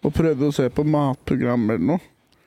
og 0.06 0.14
prøver 0.16 0.50
å 0.52 0.56
se 0.56 0.68
på 0.70 0.86
matprogram 0.86 1.66
eller 1.72 1.88
noe. 1.96 2.04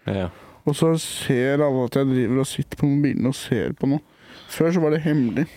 Ja. 0.07 0.29
Og 0.63 0.77
så 0.79 0.93
ser 1.01 1.65
alle 1.65 1.89
at 1.89 1.99
jeg 1.99 2.11
driver 2.13 2.45
og 2.45 2.51
sitter 2.53 2.79
på 2.79 2.91
mobilen 2.93 3.27
og 3.33 3.35
ser 3.35 3.75
på 3.79 3.89
noe. 3.91 4.05
Før 4.53 4.77
så 4.77 4.85
var 4.85 4.95
det 4.95 5.03
hemmelig. 5.09 5.49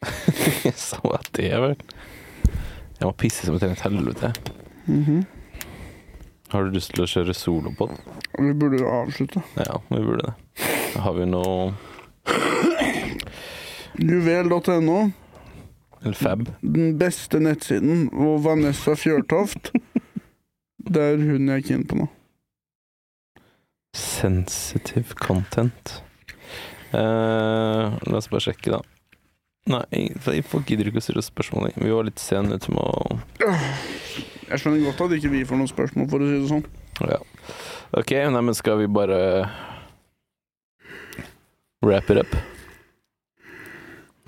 Så 0.80 1.00
at 1.12 1.28
det 1.36 1.50
vel. 1.60 1.74
Jeg 3.00 3.08
må 3.08 3.12
pisse 3.16 3.46
som 3.46 3.54
et 3.56 3.80
helvete. 3.80 4.32
-hmm. 4.86 5.24
Har 6.50 6.62
du 6.62 6.70
lyst 6.70 6.92
til 6.94 7.04
å 7.04 7.06
kjøre 7.06 7.34
solopod? 7.34 7.90
Vi 8.38 8.52
burde 8.52 8.80
jo 8.80 8.88
avslutte. 8.90 9.42
Ja, 9.56 9.78
vi 9.88 10.00
burde 10.02 10.22
det. 10.26 10.34
Har 10.96 11.12
vi 11.12 11.26
noe 11.26 11.74
Juvel.no, 14.00 15.10
Eller 16.02 16.14
fab? 16.14 16.48
den 16.60 16.98
beste 16.98 17.40
nettsiden, 17.40 18.08
og 18.12 18.44
Vanessa 18.44 18.94
Fjørtoft. 18.94 19.72
Det 20.94 21.02
er 21.02 21.16
hun 21.16 21.48
jeg 21.48 21.56
er 21.56 21.66
keen 21.68 21.86
på 21.86 21.96
nå. 22.00 22.06
Sensitive 23.94 25.14
content. 25.20 26.02
Eh, 26.92 27.98
la 28.10 28.16
oss 28.16 28.30
bare 28.32 28.40
sjekke, 28.48 28.72
da. 28.72 28.80
Nei, 29.68 30.06
folk 30.48 30.64
gidder 30.70 30.88
ikke 30.88 31.02
å 31.02 31.04
stille 31.04 31.22
spørsmål. 31.22 31.74
Vi 31.76 31.92
var 31.92 32.06
litt 32.08 32.22
sene 32.22 32.56
ute 32.56 32.72
med 32.72 32.80
å 32.80 33.18
Jeg 34.48 34.62
skjønner 34.62 34.86
godt 34.88 35.02
at 35.04 35.16
ikke 35.18 35.32
vi 35.34 35.44
får 35.46 35.60
noen 35.60 35.70
spørsmål, 35.70 36.08
for 36.10 36.24
å 36.24 36.30
si 36.30 36.38
det 36.40 36.48
sånn. 36.50 36.64
Ja. 37.10 37.20
Ok, 38.00 38.14
nei, 38.32 38.42
men 38.46 38.56
skal 38.56 38.80
vi 38.80 38.88
bare 38.90 39.20
wrap 41.84 42.10
it 42.10 42.22
up? 42.24 42.34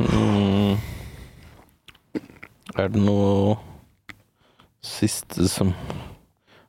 Mm. 0.02 0.78
Er 2.78 2.88
det 2.92 3.02
noe 3.02 3.58
siste 4.82 5.48
som 5.50 5.74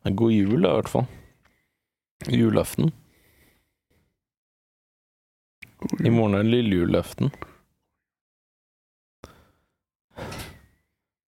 Nei, 0.04 0.12
God 0.20 0.34
jul, 0.36 0.58
da, 0.60 0.74
i 0.74 0.80
hvert 0.82 0.92
fall. 0.92 1.06
Julaften. 2.28 2.92
I 6.04 6.12
morgen 6.12 6.36
er 6.36 6.44
det 6.44 6.52
lille 6.52 6.82
julaften. 6.82 7.32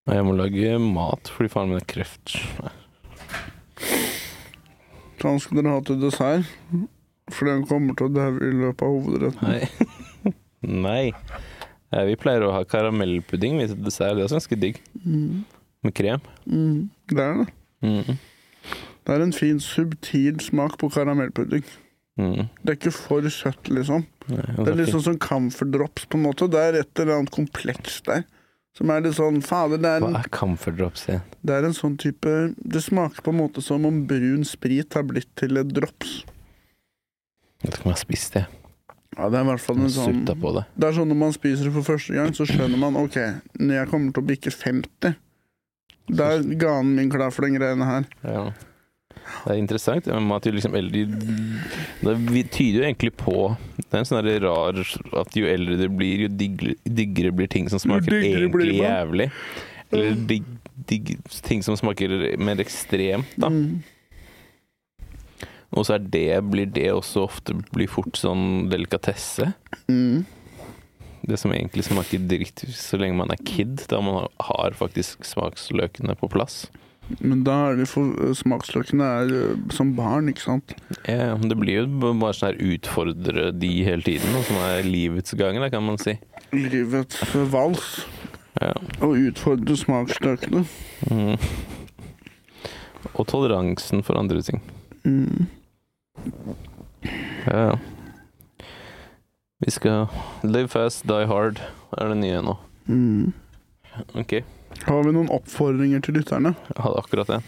Og 0.05 0.13
jeg 0.13 0.25
må 0.27 0.35
lage 0.37 0.75
mat 0.81 1.31
fordi 1.33 1.49
faren 1.49 1.71
min 1.71 1.79
har 1.79 1.87
kreft. 1.89 2.35
Så 5.15 5.31
han 5.31 5.39
skal 5.41 5.57
dere 5.57 5.73
ha 5.73 5.81
til 5.85 5.97
dessert, 6.03 6.51
fordi 7.33 7.55
han 7.55 7.65
kommer 7.65 7.97
til 7.97 8.11
å 8.11 8.13
daue 8.13 8.45
i 8.45 8.53
løpet 8.59 8.85
av 8.85 8.93
hovedretten. 8.99 9.47
Nei. 10.85 10.85
Nei. 10.85 12.05
Vi 12.05 12.17
pleier 12.19 12.45
å 12.45 12.51
ha 12.53 12.61
karamellpudding 12.67 13.57
til 13.63 13.77
dessert. 13.85 14.17
Det 14.19 14.27
er 14.27 14.35
ganske 14.35 14.59
digg. 14.59 14.77
Mm. 15.01 15.45
Med 15.85 15.95
krem. 15.97 16.21
Mm. 16.45 16.91
Det 17.09 17.25
er 17.25 17.41
det. 17.41 17.47
Mm. 17.85 18.19
Det 19.05 19.15
er 19.15 19.23
en 19.25 19.33
fin, 19.37 19.59
subtil 19.61 20.39
smak 20.43 20.77
på 20.81 20.89
karamellpudding. 20.93 21.65
Mm. 22.19 22.47
Det 22.61 22.71
er 22.71 22.77
ikke 22.77 22.93
for 22.95 23.25
søtt, 23.33 23.69
liksom. 23.73 24.05
Nei, 24.29 24.45
Det 24.57 24.69
er 24.71 24.79
litt 24.79 24.93
sånn 24.93 25.05
som 25.09 25.19
camphor 25.21 25.69
drops, 25.73 26.07
på 26.09 26.19
en 26.19 26.25
måte. 26.25 26.49
Det 26.51 26.61
er 26.61 26.79
et 26.81 27.01
eller 27.01 27.19
annet 27.19 27.33
kompleks 27.33 28.01
der. 28.07 28.25
Som 28.75 28.91
er 28.91 29.05
litt 29.05 29.15
sånn 29.15 29.39
Fader, 29.45 29.79
det 29.79 29.87
er, 29.87 30.03
en 30.03 30.15
Hva 30.17 30.23
er 30.25 30.31
comfort 30.35 30.75
drops 30.75 31.05
igjen? 31.07 31.23
det 31.47 31.55
er 31.55 31.67
en 31.69 31.75
sånn 31.77 31.95
type 32.01 32.31
Det 32.59 32.81
smaker 32.83 33.23
på 33.23 33.31
en 33.31 33.39
måte 33.39 33.63
som 33.63 33.85
om 33.87 34.01
brun 34.09 34.43
sprit 34.47 34.97
har 34.97 35.05
blitt 35.07 35.29
til 35.39 35.55
et 35.61 35.71
drops. 35.71 36.17
Jeg 37.63 37.69
vet 37.69 37.77
ikke 37.77 37.87
om 37.87 37.93
jeg 37.93 37.95
har 37.95 38.03
spist 38.03 38.35
det. 38.35 38.45
Ja, 39.15 39.29
det 39.31 39.39
er 39.39 39.45
i 39.45 39.47
hvert 39.47 39.63
fall 39.63 39.79
en 39.79 39.93
sånn 39.95 40.25
det. 40.27 40.35
Det 40.75 40.87
er 40.89 40.95
sånn 40.97 41.07
når 41.07 41.19
man 41.21 41.35
spiser 41.35 41.69
det 41.69 41.73
for 41.77 41.87
første 41.87 42.17
gang, 42.17 42.33
så 42.35 42.43
skjønner 42.49 42.81
man 42.81 42.97
OK, 42.99 43.15
når 43.61 43.77
jeg 43.79 43.91
kommer 43.93 44.11
til 44.11 44.25
å 44.25 44.27
bikke 44.27 44.51
50 44.51 45.15
Da 46.19 46.27
er 46.35 46.43
ganen 46.59 46.97
min 46.99 47.09
klar 47.13 47.31
for 47.33 47.47
den 47.47 47.55
greiene 47.55 47.87
her. 47.87 48.09
Ja. 48.27 48.49
Det 49.45 49.53
er 49.53 49.59
interessant 49.61 50.05
liksom 50.05 50.75
eldre 50.77 51.05
Det 52.01 52.43
tyder 52.53 52.79
jo 52.79 52.85
egentlig 52.85 53.13
på 53.17 53.57
Det 53.77 53.87
er 53.91 54.03
en 54.03 54.07
sånn 54.09 54.27
rar 54.43 54.79
at 55.21 55.35
jo 55.37 55.47
eldre 55.49 55.77
du 55.79 55.87
blir, 55.89 56.25
jo 56.25 56.29
diggere, 56.29 56.75
diggere 56.85 57.31
blir 57.35 57.49
ting 57.51 57.69
som 57.69 57.81
smaker 57.81 58.19
egentlig 58.21 58.77
jævlig. 58.79 59.31
Eller 59.91 60.15
digg, 60.29 60.45
digg, 60.89 61.11
ting 61.45 61.61
som 61.63 61.77
smaker 61.77 62.37
mer 62.41 62.61
ekstremt, 62.63 63.35
da. 63.37 63.49
Mm. 63.49 63.83
Og 65.75 65.85
så 65.87 65.97
er 65.97 66.05
det, 66.07 66.29
blir 66.51 66.69
det 66.71 66.87
også 66.93 67.25
ofte 67.27 67.55
blir 67.73 67.89
fort 67.91 68.15
sånn 68.19 68.69
delikatesse. 68.71 69.51
Mm. 69.91 70.23
Det 71.25 71.39
som 71.41 71.51
egentlig 71.55 71.85
smaker 71.87 72.21
dritt 72.29 72.63
så 72.75 72.99
lenge 73.01 73.17
man 73.17 73.33
er 73.33 73.41
kid, 73.43 73.81
da 73.89 73.99
man 74.01 74.21
har- 74.23 74.31
har 74.51 74.71
faktisk 74.77 75.25
smaksløkene 75.25 76.15
på 76.19 76.29
plass. 76.29 76.67
Men 77.19 77.43
da 77.45 77.55
er 77.69 77.79
det 77.79 77.85
for 77.91 78.33
smaksløkene 78.37 79.07
er 79.19 79.33
eh, 79.37 79.57
som 79.73 79.93
barn, 79.97 80.29
ikke 80.31 80.45
sant? 80.45 80.73
Ja, 81.05 81.35
det 81.37 81.57
blir 81.59 81.83
jo 81.83 82.11
bare 82.17 82.33
sånn 82.33 82.53
her 82.53 82.75
utfordre 82.75 83.51
de 83.53 83.71
hele 83.85 84.05
tiden, 84.05 84.33
som 84.47 84.59
er 84.65 84.87
livets 84.87 85.35
gang, 85.37 85.59
da, 85.61 85.69
kan 85.73 85.85
man 85.85 86.01
si. 86.01 86.17
Livets 86.55 87.21
vals. 87.53 88.05
Ja. 88.61 88.71
Og 89.03 89.19
utfordre 89.19 89.77
smaksløkene. 89.77 90.63
Mm. 91.11 91.35
Og 93.13 93.25
toleransen 93.29 94.01
for 94.05 94.17
andre 94.17 94.41
ting. 94.45 94.63
Mm. 95.05 95.45
Ja, 97.45 97.59
ja. 97.69 97.75
Vi 99.63 99.71
skal 99.71 100.07
live 100.43 100.67
fast, 100.67 101.05
die 101.07 101.27
hard, 101.29 101.61
er 101.95 102.11
det 102.11 102.17
nye 102.19 102.41
nå. 102.43 102.57
Mm. 102.89 103.33
Ok, 104.19 104.41
Har 104.85 105.03
vi 105.07 105.13
noen 105.15 105.29
oppfordringer 105.33 106.01
til 106.05 106.19
lytterne? 106.19 106.51
jeg 106.69 106.81
hadde 106.83 106.99
akkurat 107.01 107.31
en. 107.39 107.47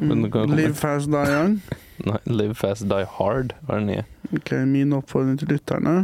Men 0.00 0.22
det 0.24 0.32
kan 0.32 0.46
komme. 0.48 0.56
Live 0.58 0.74
fast, 0.78 1.10
die 1.12 1.22
young. 1.32 1.58
Nei, 2.08 2.18
live 2.26 2.54
fast, 2.58 2.86
die 2.90 3.04
hard, 3.18 3.54
er 3.68 3.78
den 3.80 3.88
nye. 3.90 4.04
Ok, 4.32 4.52
min 4.68 4.92
oppfordring 4.96 5.38
til 5.40 5.52
lytterne. 5.52 5.94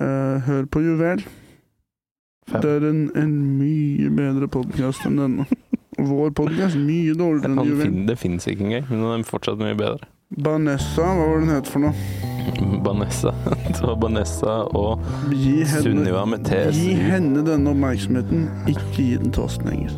Eh, 0.00 0.36
hør 0.46 0.66
på 0.70 0.82
Juvel. 0.84 1.22
Fem. 2.50 2.60
Det 2.62 2.72
er 2.78 2.84
en, 2.90 3.00
en 3.18 3.32
mye 3.58 4.10
bedre 4.14 4.48
podkast 4.52 5.06
enn 5.08 5.18
denne. 5.18 5.46
Vår 6.10 6.30
podkast 6.36 6.76
mye 6.78 7.14
dårligere 7.16 7.48
enn 7.50 7.58
Han 7.62 7.70
Juvel. 7.70 7.86
fin, 7.88 8.02
det 8.10 8.18
fins 8.20 8.46
ikke 8.50 8.66
engang, 8.68 8.84
men 8.90 9.02
den 9.06 9.14
er 9.24 9.26
fortsatt 9.30 9.62
mye 9.62 9.78
bedre. 9.78 10.10
Banessa, 10.34 11.04
hva 11.06 11.22
var 11.22 11.38
den 11.38 11.52
het 11.54 11.68
for 11.70 11.84
noe? 11.84 11.92
Banessa. 12.86 13.30
Det 13.70 13.78
var 13.78 13.94
Banessa 14.02 14.54
og 14.74 15.04
Sunniva 15.78 16.24
med 16.26 16.42
TSU. 16.48 16.80
gi 16.80 16.96
henne 16.98 17.44
denne 17.46 17.70
oppmerksomheten, 17.70 18.48
ikke 18.66 18.88
gi 18.96 19.12
den 19.20 19.30
til 19.30 19.44
oss 19.46 19.60
lenger. 19.62 19.94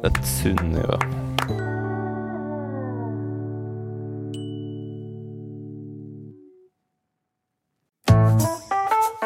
Det 0.00 0.08
er 0.08 0.24
Sunniva. 0.24 0.96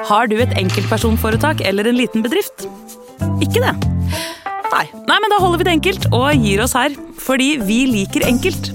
Har 0.06 0.26
du 0.30 0.36
et 0.38 0.58
enkeltpersonforetak 0.58 1.62
eller 1.66 1.86
en 1.86 1.98
liten 1.98 2.26
bedrift? 2.26 2.66
Ikke 3.42 3.62
det? 3.62 3.72
Nei. 4.74 4.84
Nei, 5.06 5.18
men 5.22 5.30
da 5.32 5.38
holder 5.42 5.62
vi 5.62 5.66
det 5.70 5.76
enkelt 5.78 6.10
og 6.10 6.34
gir 6.34 6.62
oss 6.66 6.74
her. 6.78 6.94
Fordi 7.22 7.56
vi 7.62 7.84
liker 7.90 8.26
enkelt. 8.26 8.74